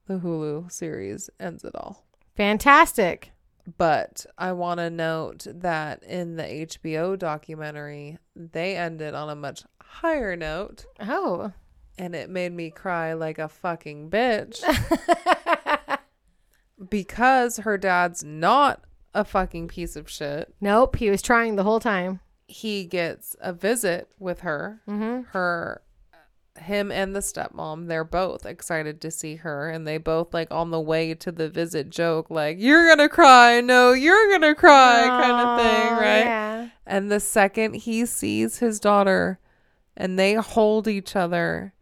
the 0.07 0.15
Hulu 0.19 0.71
series 0.71 1.29
ends 1.39 1.63
it 1.63 1.73
all. 1.75 2.03
Fantastic. 2.35 3.31
But 3.77 4.25
I 4.37 4.51
want 4.51 4.79
to 4.79 4.89
note 4.89 5.47
that 5.49 6.03
in 6.03 6.35
the 6.35 6.43
HBO 6.43 7.17
documentary, 7.17 8.17
they 8.35 8.75
ended 8.75 9.13
on 9.15 9.29
a 9.29 9.35
much 9.35 9.63
higher 9.81 10.35
note, 10.35 10.85
Oh. 10.99 11.53
and 11.97 12.13
it 12.13 12.29
made 12.29 12.51
me 12.51 12.69
cry 12.71 13.13
like 13.13 13.37
a 13.39 13.47
fucking 13.47 14.09
bitch 14.09 14.61
because 16.89 17.57
her 17.57 17.77
dad's 17.77 18.23
not 18.23 18.83
a 19.13 19.23
fucking 19.23 19.67
piece 19.67 19.95
of 19.95 20.09
shit. 20.09 20.53
nope. 20.59 20.95
He 20.95 21.09
was 21.09 21.21
trying 21.21 21.55
the 21.55 21.63
whole 21.63 21.79
time. 21.79 22.19
He 22.47 22.83
gets 22.85 23.35
a 23.39 23.53
visit 23.53 24.09
with 24.19 24.41
her. 24.41 24.81
Mm-hmm. 24.89 25.29
Her 25.31 25.82
him 26.63 26.91
and 26.91 27.15
the 27.15 27.19
stepmom, 27.19 27.87
they're 27.87 28.03
both 28.03 28.45
excited 28.45 28.99
to 29.01 29.11
see 29.11 29.35
her 29.37 29.69
and 29.69 29.87
they 29.87 29.97
both 29.97 30.33
like 30.33 30.51
on 30.51 30.71
the 30.71 30.79
way 30.79 31.13
to 31.13 31.31
the 31.31 31.49
visit 31.49 31.89
joke 31.89 32.29
like 32.29 32.57
you're 32.59 32.85
going 32.87 32.97
to 32.99 33.09
cry, 33.09 33.61
no, 33.61 33.91
you're 33.93 34.29
going 34.29 34.41
to 34.41 34.55
cry 34.55 35.05
kind 35.07 35.31
of 35.47 35.59
thing, 35.59 35.93
right? 35.93 36.25
Yeah. 36.25 36.69
And 36.85 37.11
the 37.11 37.19
second 37.19 37.75
he 37.75 38.05
sees 38.05 38.59
his 38.59 38.79
daughter 38.79 39.39
and 39.95 40.17
they 40.17 40.33
hold 40.33 40.87
each 40.87 41.15
other 41.15 41.73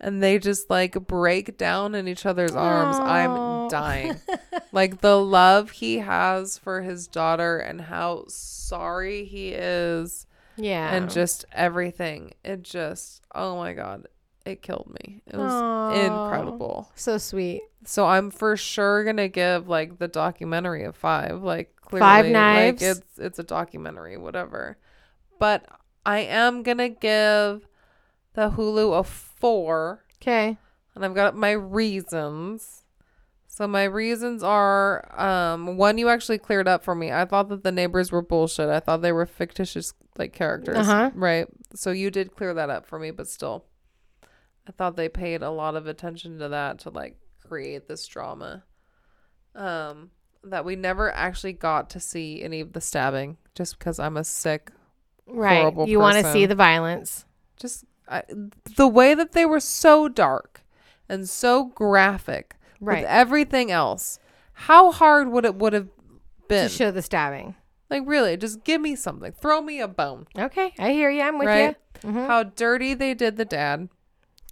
and 0.00 0.22
they 0.22 0.38
just 0.38 0.68
like 0.68 0.92
break 1.06 1.56
down 1.56 1.94
in 1.94 2.06
each 2.06 2.26
other's 2.26 2.54
arms, 2.54 2.96
Aw. 2.96 3.04
I'm 3.04 3.68
dying. 3.68 4.16
like 4.72 5.00
the 5.00 5.18
love 5.18 5.70
he 5.70 5.98
has 5.98 6.58
for 6.58 6.82
his 6.82 7.06
daughter 7.06 7.58
and 7.58 7.80
how 7.80 8.24
sorry 8.28 9.24
he 9.24 9.48
is 9.52 10.26
Yeah. 10.56 10.94
and 10.94 11.10
just 11.10 11.44
everything. 11.52 12.34
It 12.44 12.62
just, 12.62 13.22
oh 13.34 13.56
my 13.56 13.72
God, 13.72 14.06
it 14.46 14.62
killed 14.62 14.90
me. 15.02 15.22
It 15.26 15.36
was 15.36 15.52
Aw. 15.52 15.90
incredible. 15.90 16.90
so 16.94 17.18
sweet. 17.18 17.62
So 17.84 18.06
I'm 18.06 18.30
for 18.30 18.56
sure 18.56 19.04
gonna 19.04 19.28
give 19.28 19.68
like 19.68 19.98
the 19.98 20.08
documentary 20.08 20.84
a 20.84 20.92
five. 20.92 21.42
Like 21.42 21.74
clearly, 21.80 22.00
Five 22.06 22.26
knives? 22.26 22.82
Like 22.82 22.90
it's 22.96 23.18
it's 23.18 23.38
a 23.38 23.44
documentary, 23.44 24.16
whatever. 24.16 24.78
But 25.38 25.66
I 26.04 26.20
am 26.20 26.62
gonna 26.62 26.88
give 26.88 27.66
the 28.34 28.50
Hulu 28.50 28.98
a 28.98 29.02
four, 29.04 30.04
Okay. 30.22 30.56
and 30.94 31.04
I've 31.04 31.14
got 31.14 31.36
my 31.36 31.52
reasons. 31.52 32.82
So 33.48 33.66
my 33.66 33.84
reasons 33.84 34.42
are 34.42 35.08
um 35.20 35.76
one 35.78 35.96
you 35.98 36.08
actually 36.08 36.38
cleared 36.38 36.68
up 36.68 36.84
for 36.84 36.94
me. 36.94 37.10
I 37.12 37.24
thought 37.24 37.48
that 37.48 37.62
the 37.64 37.72
neighbors 37.72 38.12
were 38.12 38.22
bullshit. 38.22 38.68
I 38.68 38.80
thought 38.80 39.00
they 39.02 39.12
were 39.12 39.26
fictitious 39.26 39.94
like 40.18 40.32
characters. 40.32 40.76
Uh-huh. 40.78 41.10
Right. 41.14 41.46
So 41.74 41.90
you 41.90 42.10
did 42.10 42.34
clear 42.36 42.52
that 42.54 42.68
up 42.70 42.86
for 42.86 42.98
me, 42.98 43.10
but 43.12 43.28
still 43.28 43.64
I 44.68 44.72
thought 44.72 44.96
they 44.96 45.08
paid 45.08 45.42
a 45.42 45.50
lot 45.50 45.76
of 45.76 45.86
attention 45.86 46.38
to 46.38 46.48
that 46.48 46.80
to 46.80 46.90
like 46.90 47.16
create 47.46 47.86
this 47.88 48.06
drama. 48.06 48.64
Um 49.54 50.10
that 50.44 50.64
we 50.64 50.76
never 50.76 51.10
actually 51.12 51.52
got 51.54 51.90
to 51.90 51.98
see 52.00 52.40
any 52.42 52.60
of 52.60 52.72
the 52.72 52.80
stabbing 52.80 53.36
just 53.54 53.78
because 53.78 53.98
I'm 53.98 54.16
a 54.16 54.24
sick 54.24 54.70
Right. 55.28 55.58
Horrible 55.60 55.88
you 55.88 55.98
want 55.98 56.24
to 56.24 56.32
see 56.32 56.46
the 56.46 56.54
violence. 56.54 57.24
just 57.58 57.84
I, 58.08 58.22
the 58.76 58.86
way 58.86 59.14
that 59.14 59.32
they 59.32 59.44
were 59.44 59.58
so 59.58 60.08
dark 60.08 60.62
and 61.08 61.28
so 61.28 61.64
graphic 61.64 62.54
Right. 62.80 63.00
with 63.00 63.08
everything 63.10 63.72
else. 63.72 64.20
How 64.52 64.92
hard 64.92 65.28
would 65.32 65.44
it 65.44 65.56
would 65.56 65.72
have 65.72 65.88
been? 66.48 66.68
to 66.68 66.74
show 66.74 66.90
the 66.92 67.02
stabbing. 67.02 67.56
like 67.90 68.02
really, 68.06 68.36
just 68.36 68.62
give 68.62 68.80
me 68.80 68.94
something. 68.94 69.32
Throw 69.32 69.60
me 69.60 69.80
a 69.80 69.88
bone. 69.88 70.26
Okay. 70.38 70.72
I 70.78 70.92
hear 70.92 71.10
you. 71.10 71.22
I'm 71.22 71.38
with 71.38 71.48
Right? 71.48 71.74
you. 72.04 72.10
Mhm. 72.10 72.26
How 72.28 72.44
dirty 72.44 72.94
they 72.94 73.14
did 73.14 73.36
the 73.36 73.44
dad 73.44 73.88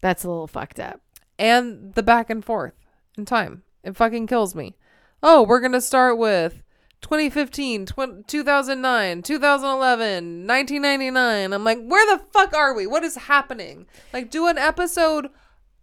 That's 0.05 0.23
a 0.23 0.29
little 0.29 0.47
fucked 0.47 0.79
up. 0.79 1.01
and 1.39 1.95
the 1.95 2.03
back 2.03 2.29
and 2.29 2.45
forth 2.45 2.75
in 3.17 3.25
time. 3.25 3.63
It 3.83 3.97
fucking 3.97 4.27
kills 4.27 4.55
me. 4.55 4.77
Oh, 5.23 5.43
we're 5.43 5.61
going 5.61 5.73
to 5.73 5.81
start 5.81 6.19
with 6.19 6.63
2015, 7.01 7.87
tw- 7.87 8.29
2009, 8.29 9.23
2011, 9.23 10.47
1999. 10.47 11.53
I'm 11.55 11.65
like, 11.65 11.83
where 11.83 12.15
the 12.15 12.23
fuck 12.35 12.53
are 12.53 12.75
we? 12.75 12.87
What 12.87 13.03
is 13.03 13.17
happening? 13.17 13.87
Like, 14.13 14.31
do 14.31 14.47
an 14.47 14.59
episode 14.59 15.29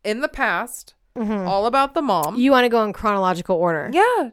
in 0.04 0.22
the 0.22 0.30
past 0.30 0.94
mm-hmm. 1.18 1.48
all 1.48 1.66
about 1.66 1.96
the 1.96 2.04
mom. 2.04 2.36
You 2.36 2.52
want 2.52 2.66
to 2.66 2.70
go 2.70 2.84
in 2.84 2.94
chronological 2.94 3.56
order. 3.56 3.90
Yeah. 3.92 4.30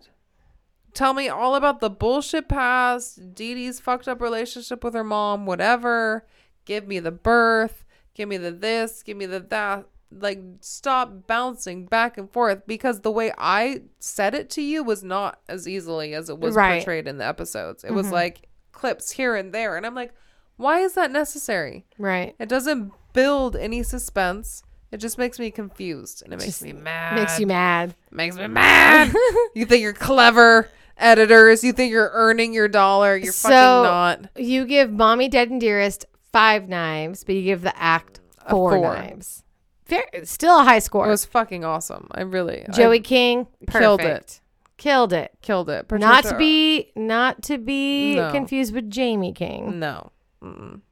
Tell 0.93 1.15
me 1.15 1.31
all 1.31 1.55
about 1.55 1.81
the 1.81 1.89
bullshit 1.89 2.47
past, 2.47 3.35
Dee 3.35 3.55
Dee's 3.55 3.81
fucked 3.81 4.07
up 4.07 4.21
relationship 4.21 4.85
with 4.85 4.93
her 4.93 5.03
mom, 5.05 5.47
whatever. 5.47 6.27
Give 6.67 6.87
me 6.87 6.99
the 6.99 7.11
birth. 7.11 7.87
Give 8.19 8.29
me 8.29 8.37
the 8.37 8.51
this. 8.51 9.05
Give 9.05 9.17
me 9.17 9.27
the 9.27 9.39
that. 9.39 9.87
Like, 10.11 10.41
stop 10.61 11.29
bouncing 11.29 11.87
back 11.87 12.19
and 12.19 12.29
forth 12.33 12.67
because 12.67 13.03
the 13.03 13.13
way 13.13 13.31
I 13.39 13.83
said 14.01 14.35
it 14.35 14.51
to 14.51 14.63
you 14.63 14.83
was 14.83 15.05
not 15.05 15.39
as 15.49 15.69
easily 15.69 16.15
as 16.15 16.29
it 16.29 16.41
was 16.41 16.57
Right. 16.57 16.79
portrayed 16.81 17.07
in 17.07 17.19
the 17.19 17.27
episodes. 17.27 17.85
It 17.85 17.93
was 17.93 18.07
mm-hmm. 18.07 18.17
like 18.17 18.49
clips 18.73 19.13
here 19.13 19.37
and 19.37 19.55
there. 19.55 19.77
And 19.77 19.87
I'm 19.87 19.95
like, 19.95 20.13
why 20.57 20.81
is 20.81 20.95
that 20.95 21.13
necessary? 21.13 21.87
Right. 21.97 22.35
It 22.41 22.49
doesn't 22.49 22.93
build 23.13 23.55
any 23.55 23.85
suspense. 23.85 24.65
It 24.91 24.97
just 24.97 25.17
makes 25.17 25.39
me 25.39 25.53
confused 25.53 26.23
and 26.25 26.33
it 26.33 26.41
makes 26.41 26.61
me 26.61 26.73
mad. 26.73 27.15
Makes 27.15 27.39
you 27.39 27.47
mad. 27.47 27.95
Makes 28.11 28.37
me 28.37 28.49
mad. 28.49 29.15
you 29.55 29.65
think 29.65 29.83
you're 29.83 29.93
clever, 29.93 30.69
editors. 30.97 31.63
You 31.63 31.73
think 31.73 31.93
you're 31.93 32.11
earning 32.13 32.53
your 32.53 32.67
dollar. 32.67 33.17
You're 33.17 33.33
So- 33.33 33.49
fucking 33.49 34.25
not. 34.25 34.31
You 34.37 34.65
give 34.65 34.91
Mommy 34.91 35.29
Dead 35.29 35.51
and 35.51 35.61
Dearest 35.61 36.07
five 36.33 36.69
knives, 36.69 37.25
but 37.25 37.35
you 37.35 37.43
give 37.43 37.63
the 37.63 37.77
act 37.81 38.21
four, 38.49 38.73
four. 38.73 38.95
knives. 38.95 39.45
Fair, 39.85 40.05
still 40.25 40.61
a 40.61 40.65
high 40.65 40.81
score. 40.81 41.07
It 41.07 41.11
was 41.11 41.25
fucking 41.25 41.65
awesome. 41.65 42.09
I 42.13 42.21
really 42.23 42.67
I 42.69 42.73
Joey 42.73 43.01
King 43.01 43.47
killed 43.71 44.01
it. 44.03 44.41
Killed 44.77 45.13
it. 45.13 45.33
killed 45.43 45.71
it. 45.71 45.91
not 45.91 46.25
to 46.25 46.37
be 46.37 46.93
not 46.95 47.43
to 47.45 47.59
be 47.59 48.15
No. 48.17 48.31
confused 48.31 48.75
with 48.75 48.95
Jaime 48.95 49.33
King. 49.33 49.79
no. 49.79 50.13
Mm-mm. 50.43 50.83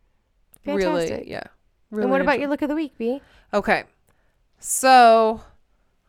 Fantastic. 0.64 1.10
Really, 1.10 1.30
yeah. 1.30 1.42
Really 1.90 2.04
and 2.04 2.10
what 2.10 2.20
about 2.20 2.40
your 2.40 2.48
look 2.48 2.62
of 2.62 2.68
the 2.68 2.74
week, 2.74 2.98
B? 2.98 3.20
Okay, 3.54 3.84
so 4.58 5.40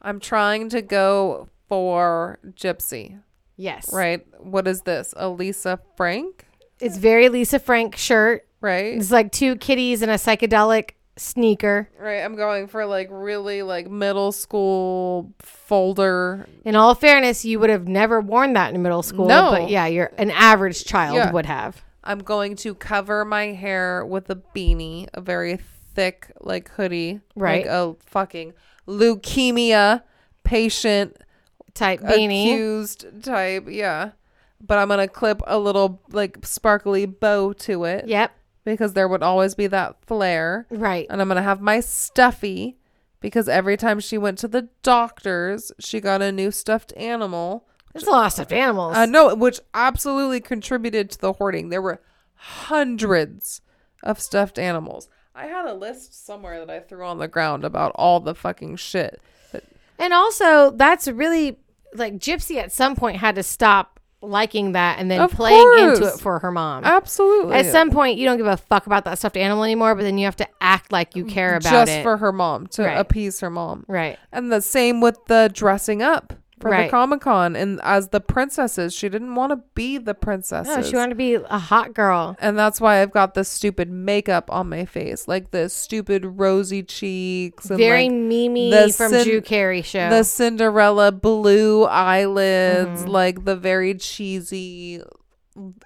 I'm 0.01 0.19
trying 0.19 0.69
to 0.69 0.81
go 0.81 1.49
for 1.67 2.39
Gypsy. 2.53 3.19
Yes. 3.57 3.91
Right? 3.93 4.25
What 4.39 4.67
is 4.67 4.81
this? 4.81 5.13
Elisa 5.17 5.79
Frank? 5.95 6.45
It's 6.79 6.97
very 6.97 7.29
Lisa 7.29 7.59
Frank 7.59 7.95
shirt. 7.95 8.46
Right? 8.61 8.95
It's 8.97 9.11
like 9.11 9.31
two 9.31 9.55
kitties 9.55 10.01
and 10.01 10.09
a 10.11 10.15
psychedelic 10.15 10.91
sneaker. 11.15 11.89
Right. 11.99 12.21
I'm 12.21 12.35
going 12.35 12.67
for 12.67 12.85
like 12.85 13.07
really 13.11 13.61
like 13.63 13.89
middle 13.89 14.31
school 14.31 15.33
folder 15.39 16.47
In 16.63 16.75
all 16.75 16.93
fairness, 16.95 17.43
you 17.43 17.59
would 17.59 17.69
have 17.69 17.87
never 17.87 18.21
worn 18.21 18.53
that 18.53 18.73
in 18.73 18.81
middle 18.81 19.03
school. 19.03 19.27
No. 19.27 19.49
But 19.51 19.69
yeah, 19.69 19.87
you're 19.87 20.11
an 20.17 20.31
average 20.31 20.85
child 20.85 21.15
Yeah. 21.15 21.31
would 21.31 21.45
have. 21.47 21.83
I'm 22.03 22.19
going 22.19 22.55
to 22.57 22.73
cover 22.75 23.25
my 23.25 23.47
hair 23.47 24.05
with 24.05 24.29
a 24.29 24.35
beanie, 24.55 25.07
a 25.13 25.21
very 25.21 25.57
thick 25.95 26.31
like 26.39 26.69
hoodie, 26.69 27.19
Right. 27.35 27.65
Like 27.65 27.71
a 27.73 27.95
fucking 28.05 28.53
leukemia 28.87 30.03
patient 30.43 31.17
Type 31.73 31.99
beanie. 32.01 32.53
accused 32.53 33.05
type, 33.23 33.65
yeah. 33.69 34.11
But 34.65 34.79
I'm 34.79 34.87
gonna 34.87 35.07
clip 35.07 35.41
a 35.45 35.59
little 35.59 36.01
like 36.11 36.39
sparkly 36.43 37.05
bow 37.05 37.53
to 37.53 37.83
it 37.83 38.07
Yep. 38.07 38.31
Because 38.67 38.91
there 38.91 39.07
would 39.07 39.23
always 39.23 39.55
be 39.55 39.67
that 39.67 39.95
flare. 40.05 40.67
Right. 40.69 41.07
And 41.09 41.21
I'm 41.21 41.29
gonna 41.29 41.41
have 41.41 41.61
my 41.61 41.79
stuffy 41.79 42.77
because 43.21 43.47
every 43.47 43.77
time 43.77 44.01
she 44.01 44.17
went 44.17 44.37
to 44.39 44.47
the 44.47 44.67
doctors, 44.83 45.71
she 45.79 46.01
got 46.01 46.21
a 46.21 46.33
new 46.33 46.51
stuffed 46.51 46.91
animal. 46.97 47.65
There's 47.93 48.05
a 48.05 48.11
lot 48.11 48.25
of 48.25 48.33
stuffed 48.33 48.51
animals. 48.51 48.97
Uh, 48.97 49.05
no, 49.05 49.33
which 49.35 49.61
absolutely 49.73 50.41
contributed 50.41 51.09
to 51.11 51.17
the 51.17 51.33
hoarding. 51.33 51.69
There 51.69 51.81
were 51.81 52.01
hundreds 52.35 53.61
of 54.03 54.19
stuffed 54.19 54.59
animals. 54.59 55.07
I 55.33 55.45
had 55.45 55.65
a 55.65 55.73
list 55.73 56.25
somewhere 56.25 56.59
that 56.59 56.69
I 56.69 56.81
threw 56.81 57.05
on 57.05 57.19
the 57.19 57.29
ground 57.29 57.63
about 57.63 57.93
all 57.95 58.19
the 58.19 58.35
fucking 58.35 58.75
shit. 58.75 59.21
But 59.53 59.63
and 59.97 60.13
also, 60.13 60.71
that's 60.71 61.07
really 61.07 61.57
like 61.93 62.15
Gypsy 62.15 62.57
at 62.57 62.73
some 62.73 62.97
point 62.97 63.17
had 63.17 63.35
to 63.35 63.43
stop 63.43 63.96
liking 64.21 64.71
that 64.71 64.99
and 64.99 65.11
then 65.11 65.21
Of 65.21 65.31
playing 65.31 65.63
into 65.79 66.07
it 66.07 66.19
for 66.19 66.39
her 66.39 66.51
mom. 66.51 66.83
absolutely, 66.83 67.55
At 67.55 67.67
some 67.67 67.91
point, 67.91 68.17
you 68.17 68.25
don't 68.25 68.37
give 68.37 68.47
a 68.47 68.57
fuck 68.57 68.87
about 68.87 69.05
that 69.05 69.19
stuffed 69.19 69.37
animal 69.37 69.63
anymore, 69.63 69.93
but 69.95 70.01
then 70.03 70.17
you 70.17 70.25
have 70.25 70.35
to 70.37 70.47
act 70.59 70.91
like 70.91 71.15
you 71.15 71.23
care 71.25 71.55
about 71.55 71.61
just 71.71 71.91
it. 71.91 71.95
Just 71.97 72.03
for 72.03 72.17
her 72.17 72.31
mom 72.31 72.67
to 72.67 72.83
Right. 72.83 72.97
appease 72.97 73.39
her 73.41 73.49
mom. 73.49 73.85
right. 73.87 74.17
And 74.31 74.51
the 74.51 74.61
same 74.61 75.01
with 75.01 75.17
the 75.27 75.49
dressing 75.53 76.01
up 76.01 76.33
for 76.59 76.71
Right. 76.71 76.85
the 76.85 76.89
Comic 76.89 77.21
Con 77.21 77.55
and 77.55 77.79
as 77.83 78.09
the 78.09 78.19
princesses. 78.19 78.93
She 78.93 79.09
didn't 79.09 79.35
want 79.35 79.51
to 79.51 79.59
be 79.75 79.97
the 79.99 80.13
princesses. 80.15 80.75
No, 80.75 80.81
she 80.81 80.95
wanted 80.95 81.09
to 81.09 81.15
be 81.15 81.35
a 81.35 81.57
hot 81.59 81.93
girl. 81.93 82.35
and 82.39 82.57
that's 82.57 82.81
why 82.81 83.01
I've 83.01 83.11
got 83.11 83.33
this 83.35 83.47
stupid 83.47 83.89
makeup 83.91 84.49
on 84.51 84.67
my 84.69 84.85
face, 84.85 85.27
like 85.27 85.51
the 85.51 85.69
stupid 85.69 86.25
rosy 86.25 86.81
cheeks 86.83 87.69
and 87.69 87.77
Very 87.77 88.03
like 88.09 88.11
Mimi 88.13 88.71
the 88.71 88.91
from 88.91 89.11
Cin- 89.11 89.23
Drew 89.27 89.41
Carey 89.41 89.81
show. 89.83 90.09
the 90.09 90.23
Cinderella 90.23 91.11
blue 91.11 91.83
eyelids, 91.85 93.01
Mm-hmm. 93.01 93.09
like 93.11 93.45
the 93.45 93.55
very 93.55 93.93
cheesy 93.95 95.01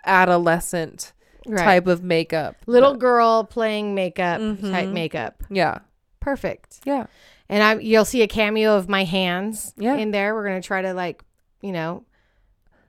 adolescent 0.05 1.13
Right. 1.47 1.63
type 1.63 1.87
of 1.87 2.03
makeup. 2.03 2.55
Little 2.67 2.95
girl 2.95 3.43
playing 3.43 3.95
makeup 3.95 4.39
type 4.39 4.59
Mhm. 4.59 4.93
makeup. 4.93 5.43
Yeah. 5.49 5.79
Perfect. 6.19 6.81
Yeah. 6.85 7.07
And 7.51 7.61
I 7.61 7.75
you'll 7.79 8.05
see 8.05 8.21
a 8.23 8.27
cameo 8.27 8.75
of 8.77 8.89
my 8.89 9.03
hands 9.03 9.73
Yeah. 9.77 9.95
in 9.97 10.09
there. 10.11 10.33
We're 10.33 10.47
gonna 10.47 10.61
try 10.61 10.81
to 10.81 10.93
like, 10.93 11.23
you 11.61 11.71
know, 11.73 12.05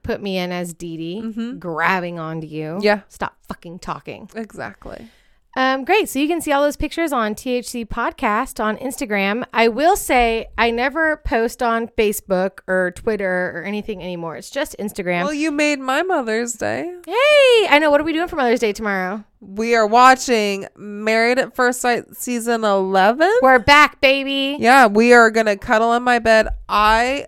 put 0.03 0.21
me 0.21 0.37
in 0.37 0.51
as 0.51 0.73
Dee 0.73 0.97
Dee, 0.97 1.21
Mhm. 1.21 1.59
grabbing 1.59 2.17
onto 2.17 2.47
you. 2.47 2.79
Yeah. 2.81 3.01
Stop 3.09 3.35
fucking 3.47 3.79
talking. 3.79 4.29
Exactly. 4.35 5.07
Um, 5.55 5.85
great. 5.85 6.09
So 6.09 6.17
you 6.19 6.27
can 6.27 6.41
see 6.41 6.51
all 6.51 6.63
those 6.63 6.75
pictures 6.75 7.13
on 7.13 7.35
THC 7.35 7.87
Podcast 7.87 8.63
on 8.63 8.77
Instagram. 8.77 9.45
I 9.53 9.67
will 9.67 9.95
say 9.95 10.47
I 10.57 10.71
never 10.71 11.17
post 11.17 11.61
on 11.61 11.89
Facebook 11.89 12.59
or 12.67 12.91
Twitter 12.91 13.51
or 13.55 13.63
anything 13.63 14.01
anymore. 14.01 14.35
It's 14.35 14.49
just 14.49 14.75
Instagram. 14.79 15.23
Well, 15.23 15.33
you 15.33 15.51
made 15.51 15.79
my 15.79 16.01
Mother's 16.01 16.53
Day. 16.53 16.91
hey, 17.05 17.67
I 17.69 17.77
know. 17.79 17.91
What 17.91 18.01
are 18.01 18.03
we 18.03 18.13
doing 18.13 18.27
for 18.27 18.35
Mother's 18.35 18.59
Day 18.61 18.73
tomorrow? 18.73 19.23
We 19.41 19.75
are 19.75 19.85
watching 19.85 20.67
Married 20.75 21.37
at 21.37 21.55
First 21.55 21.81
Sight 21.81 22.15
season 22.15 22.63
11. 22.63 23.31
We're 23.41 23.59
back, 23.59 24.01
baby. 24.01 24.57
Yeah, 24.59 24.87
we 24.87 25.13
are 25.13 25.29
going 25.29 25.45
to 25.47 25.57
cuddle 25.57 25.93
in 25.93 26.01
my 26.01 26.17
bed. 26.19 26.47
I 26.67 27.27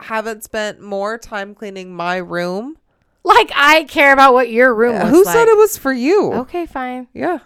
haven't 0.00 0.44
spent 0.44 0.80
more 0.80 1.16
time 1.16 1.54
cleaning 1.54 1.94
my 1.94 2.16
room. 2.16 2.76
Like 3.24 3.52
I 3.54 3.84
care 3.84 4.12
about 4.12 4.34
what 4.34 4.50
your 4.50 4.74
room 4.74 4.96
looks 4.96 5.10
Who 5.10 5.24
like. 5.24 5.32
said 5.32 5.46
it 5.48 5.56
was 5.56 5.78
for 5.78 5.92
you? 5.92 6.32
Okay, 6.32 6.66
fine. 6.66 7.06
Yeah. 7.14 7.38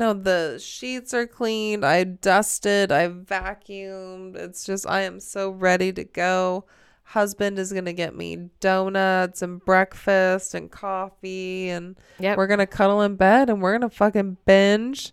No, 0.00 0.14
the 0.14 0.58
sheets 0.58 1.12
are 1.12 1.26
cleaned. 1.26 1.84
I 1.84 2.04
dusted. 2.04 2.90
I 2.90 3.08
vacuumed. 3.08 4.34
It's 4.34 4.64
just, 4.64 4.88
I 4.88 5.02
am 5.02 5.20
so 5.20 5.50
ready 5.50 5.92
to 5.92 6.04
go. 6.04 6.64
Husband 7.04 7.58
is 7.58 7.70
going 7.70 7.84
to 7.84 7.92
get 7.92 8.16
me 8.16 8.48
donuts 8.60 9.42
and 9.42 9.62
breakfast 9.64 10.54
and 10.54 10.70
coffee. 10.70 11.68
And 11.68 11.96
Yep. 12.18 12.38
we're 12.38 12.46
going 12.46 12.60
to 12.60 12.66
cuddle 12.66 13.02
in 13.02 13.16
bed 13.16 13.50
and 13.50 13.60
we're 13.60 13.76
going 13.78 13.88
to 13.90 13.94
fucking 13.94 14.38
binge 14.46 15.12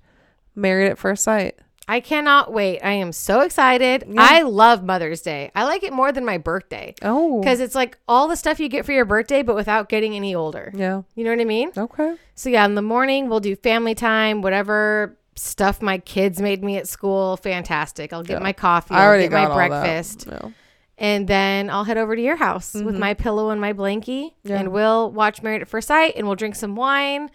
Married 0.56 0.90
at 0.90 0.98
First 0.98 1.24
Sight. 1.24 1.60
I 1.90 2.02
cannot 2.02 2.52
wait. 2.52 2.82
I 2.82 2.92
am 2.92 3.12
so 3.14 3.42
excited. 3.42 4.04
Yeah. 4.10 4.16
I 4.20 4.42
love 4.42 4.84
Mother's 4.84 5.22
Day. 5.22 5.52
I 5.56 5.64
like 5.64 5.84
it 5.84 5.94
more 5.94 6.12
than 6.12 6.26
my 6.26 6.38
birthday 6.38 6.94
Oh. 7.02 7.40
because 7.40 7.60
it's 7.62 7.76
like 7.76 7.98
all 8.08 8.28
the 8.28 8.36
stuff 8.36 8.60
you 8.60 8.68
get 8.68 8.86
for 8.86 8.92
your 8.92 9.06
birthday, 9.06 9.42
but 9.42 9.56
without 9.56 9.88
getting 9.88 10.14
any 10.16 10.36
older. 10.36 10.72
Yeah. 10.76 11.04
You 11.16 11.24
know 11.24 11.30
what 11.32 11.40
I 11.40 11.46
mean? 11.46 11.72
Okay. 11.78 12.16
So 12.36 12.50
yeah, 12.50 12.66
in 12.66 12.76
the 12.76 12.82
morning 12.82 13.30
we'll 13.30 13.40
do 13.40 13.56
family 13.56 13.96
time, 13.96 14.42
whatever 14.42 15.18
stuff 15.36 15.82
my 15.82 15.98
kids 16.00 16.42
made 16.42 16.64
me 16.64 16.78
at 16.78 16.88
school. 16.88 17.38
Fantastic. 17.38 18.12
I'll 18.12 18.24
get 18.24 18.34
Yeah. 18.40 18.44
my 18.44 18.54
coffee. 18.54 18.94
I 18.94 19.00
I'll 19.04 19.08
already 19.08 19.24
get 19.26 19.32
got 19.32 19.50
my 19.56 19.68
breakfast, 19.68 20.28
No. 20.28 20.52
and 20.98 21.28
then 21.28 21.70
I'll 21.70 21.84
head 21.86 21.98
over 21.98 22.16
to 22.16 22.22
your 22.22 22.36
house 22.38 22.74
with 22.74 22.96
Mhm. 22.96 23.00
my 23.00 23.14
pillow 23.14 23.50
and 23.52 23.62
my 23.62 23.72
blankie, 23.72 24.34
Yeah. 24.44 24.60
and 24.60 24.74
we'll 24.74 25.12
watch 25.12 25.42
Married 25.44 25.62
at 25.62 25.68
First 25.70 25.88
Sight, 25.88 26.14
and 26.18 26.26
we'll 26.28 26.36
drink 26.36 26.56
some 26.56 26.76
wine, 26.76 27.30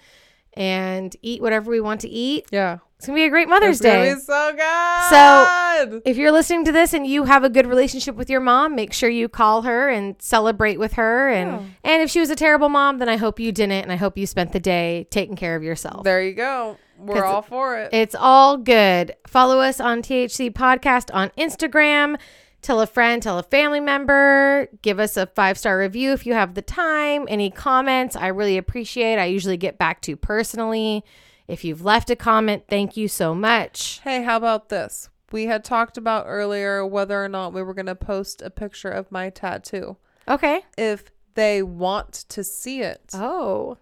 and 0.55 1.17
eat 1.23 1.41
whatever 1.41 1.71
we 1.71 1.81
want 1.81 2.01
to 2.03 2.09
eat. 2.09 2.47
Yeah. 2.51 2.79
It's 3.03 3.09
gonna 3.09 3.17
be 3.17 3.25
a 3.25 3.31
great 3.31 3.49
Mother's 3.49 3.81
It's 3.81 3.85
gonna 3.85 4.05
Day. 4.05 4.15
be 4.15 4.21
so 4.21 4.53
good. 4.53 5.11
So- 5.11 6.03
If 6.05 6.17
you're 6.17 6.31
listening 6.31 6.65
to 6.67 6.71
this 6.71 6.93
and 6.95 7.05
you 7.05 7.25
have 7.25 7.43
a 7.43 7.49
good 7.51 7.67
relationship 7.67 8.15
with 8.15 8.31
your 8.31 8.39
mom, 8.39 8.77
make 8.77 8.93
sure 8.93 9.09
you 9.11 9.29
call 9.29 9.63
her 9.63 9.89
and 9.89 10.15
celebrate 10.21 10.79
with 10.79 10.93
her. 10.93 11.29
And 11.29 11.51
Yeah. 11.51 11.59
and 11.83 12.03
if 12.03 12.11
she 12.13 12.21
was 12.21 12.31
a 12.31 12.37
terrible 12.37 12.69
mom, 12.69 12.99
then 12.99 13.09
I 13.09 13.17
hope 13.17 13.41
you 13.41 13.51
didn't, 13.51 13.83
and 13.83 13.91
I 13.91 13.97
hope 13.97 14.17
you 14.17 14.25
spent 14.25 14.53
the 14.53 14.61
day 14.61 15.09
taking 15.11 15.35
care 15.35 15.57
of 15.57 15.65
yourself. 15.65 16.05
there 16.05 16.23
you 16.23 16.33
go. 16.33 16.77
We're 16.97 17.25
all 17.25 17.43
for 17.43 17.77
it. 17.77 17.89
It's 17.93 18.15
all 18.17 18.57
good. 18.57 19.17
Follow 19.27 19.59
us 19.59 19.81
on 19.81 20.01
THC 20.03 20.49
Podcast 20.51 21.13
on 21.13 21.31
Instagram. 21.37 22.15
Tell 22.61 22.81
a 22.81 22.87
friend, 22.87 23.21
tell 23.21 23.37
a 23.41 23.43
family 23.43 23.81
member. 23.81 24.69
Give 24.83 25.01
us 25.01 25.17
a 25.17 25.27
five 25.27 25.59
star 25.59 25.77
review 25.77 26.13
if 26.13 26.25
you 26.25 26.35
have 26.35 26.55
the 26.55 26.63
time. 26.63 27.27
Any 27.29 27.51
comments, 27.51 28.15
I 28.15 28.29
really 28.29 28.57
appreciate. 28.57 29.19
I 29.19 29.25
usually 29.25 29.57
get 29.57 29.77
back 29.77 30.01
to 30.03 30.15
personally. 30.15 31.05
If 31.49 31.65
you've 31.65 31.85
left 31.85 32.11
a 32.11 32.17
comment, 32.17 32.65
thank 32.69 32.97
you 32.97 33.09
so 33.09 33.35
much. 33.35 34.01
Hey, 34.05 34.23
how 34.23 34.37
about 34.37 34.69
this? 34.69 35.09
We 35.33 35.47
had 35.47 35.65
talked 35.65 35.97
about 35.97 36.27
earlier 36.29 36.85
whether 36.87 37.23
or 37.23 37.29
not 37.29 37.53
we 37.53 37.63
were 37.63 37.75
going 37.75 37.87
to 37.87 37.95
post 37.95 38.43
a 38.43 38.51
picture 38.51 38.91
of 38.91 39.11
my 39.11 39.31
tattoo. 39.31 39.97
Okay. 40.29 40.63
If 40.77 41.05
they 41.35 41.63
want 41.63 42.13
to 42.29 42.45
see 42.45 42.81
it. 42.83 43.11
Oh. 43.15 43.79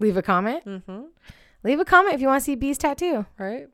Leave 0.00 0.16
a 0.16 0.22
comment. 0.22 0.64
Mm-hmm. 0.64 1.02
Leave 1.62 1.80
a 1.80 1.84
comment 1.84 2.14
if 2.14 2.20
you 2.20 2.26
want 2.26 2.40
to 2.40 2.44
see 2.44 2.54
B's 2.54 2.78
tattoo. 2.78 3.26
Right? 3.38 3.68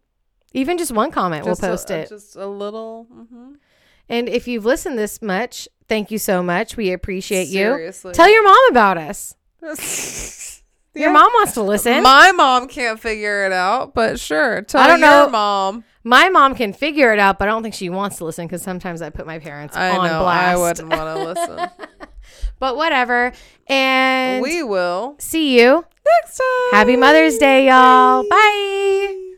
Even 0.53 0.77
just 0.77 0.93
one 0.93 1.11
comment, 1.11 1.45
Just 1.45 1.63
we'll 1.63 1.71
a- 1.71 1.73
post 1.73 1.91
it. 1.91 2.09
Just 2.09 2.37
a 2.37 2.47
little. 2.47 3.07
Mm-hmm. 3.13 3.53
and 4.09 4.29
if 4.29 4.47
you've 4.47 4.65
listened 4.67 4.99
this 4.99 5.23
much, 5.23 5.67
thank 5.89 6.11
you 6.11 6.19
so 6.19 6.43
much. 6.43 6.77
We 6.77 6.93
appreciate 6.93 7.45
you. 7.49 7.65
Seriously. 7.65 8.11
you. 8.11 8.15
Tell 8.15 8.29
your 8.31 8.43
mom 8.45 8.69
about 8.71 8.99
us. 8.99 9.35
Your 10.95 11.09
Yeah. 11.09 11.13
mom 11.13 11.31
wants 11.35 11.53
to 11.55 11.63
listen. 11.63 12.03
My 12.03 12.33
mom 12.33 12.69
can't 12.69 13.01
figure 13.01 13.47
it 13.47 13.53
out, 13.53 13.95
but 13.95 14.21
sure. 14.21 14.63
Tell 14.63 14.81
I 14.81 14.87
don't 14.87 15.01
your 15.01 15.09
know. 15.09 15.29
mom. 15.31 15.85
My 16.05 16.29
mom 16.29 16.55
can 16.55 16.73
figure 16.73 17.13
it 17.13 17.19
out, 17.19 17.39
but 17.39 17.49
I 17.49 17.51
don't 17.53 17.63
think 17.63 17.75
she 17.75 17.89
wants 17.89 18.17
to 18.19 18.25
listen 18.25 18.47
because 18.47 18.61
sometimes 18.63 19.01
I 19.01 19.09
put 19.11 19.27
my 19.27 19.39
parents 19.39 19.77
I 19.77 19.97
on 19.97 20.07
know. 20.07 20.21
blast. 20.23 20.49
I 20.49 20.57
wouldn't 20.61 20.89
want 20.91 21.17
to 21.19 21.25
listen. 21.49 21.71
But 22.59 22.77
whatever. 22.77 23.33
And 23.69 24.43
we 24.43 24.63
will 24.63 25.15
see 25.19 25.59
you. 25.61 25.85
next 26.23 26.37
time. 26.39 26.73
Happy 26.73 26.97
Mother's 26.97 27.39
Day, 27.39 27.67
y'all. 27.69 28.25
Bye. 28.29 29.32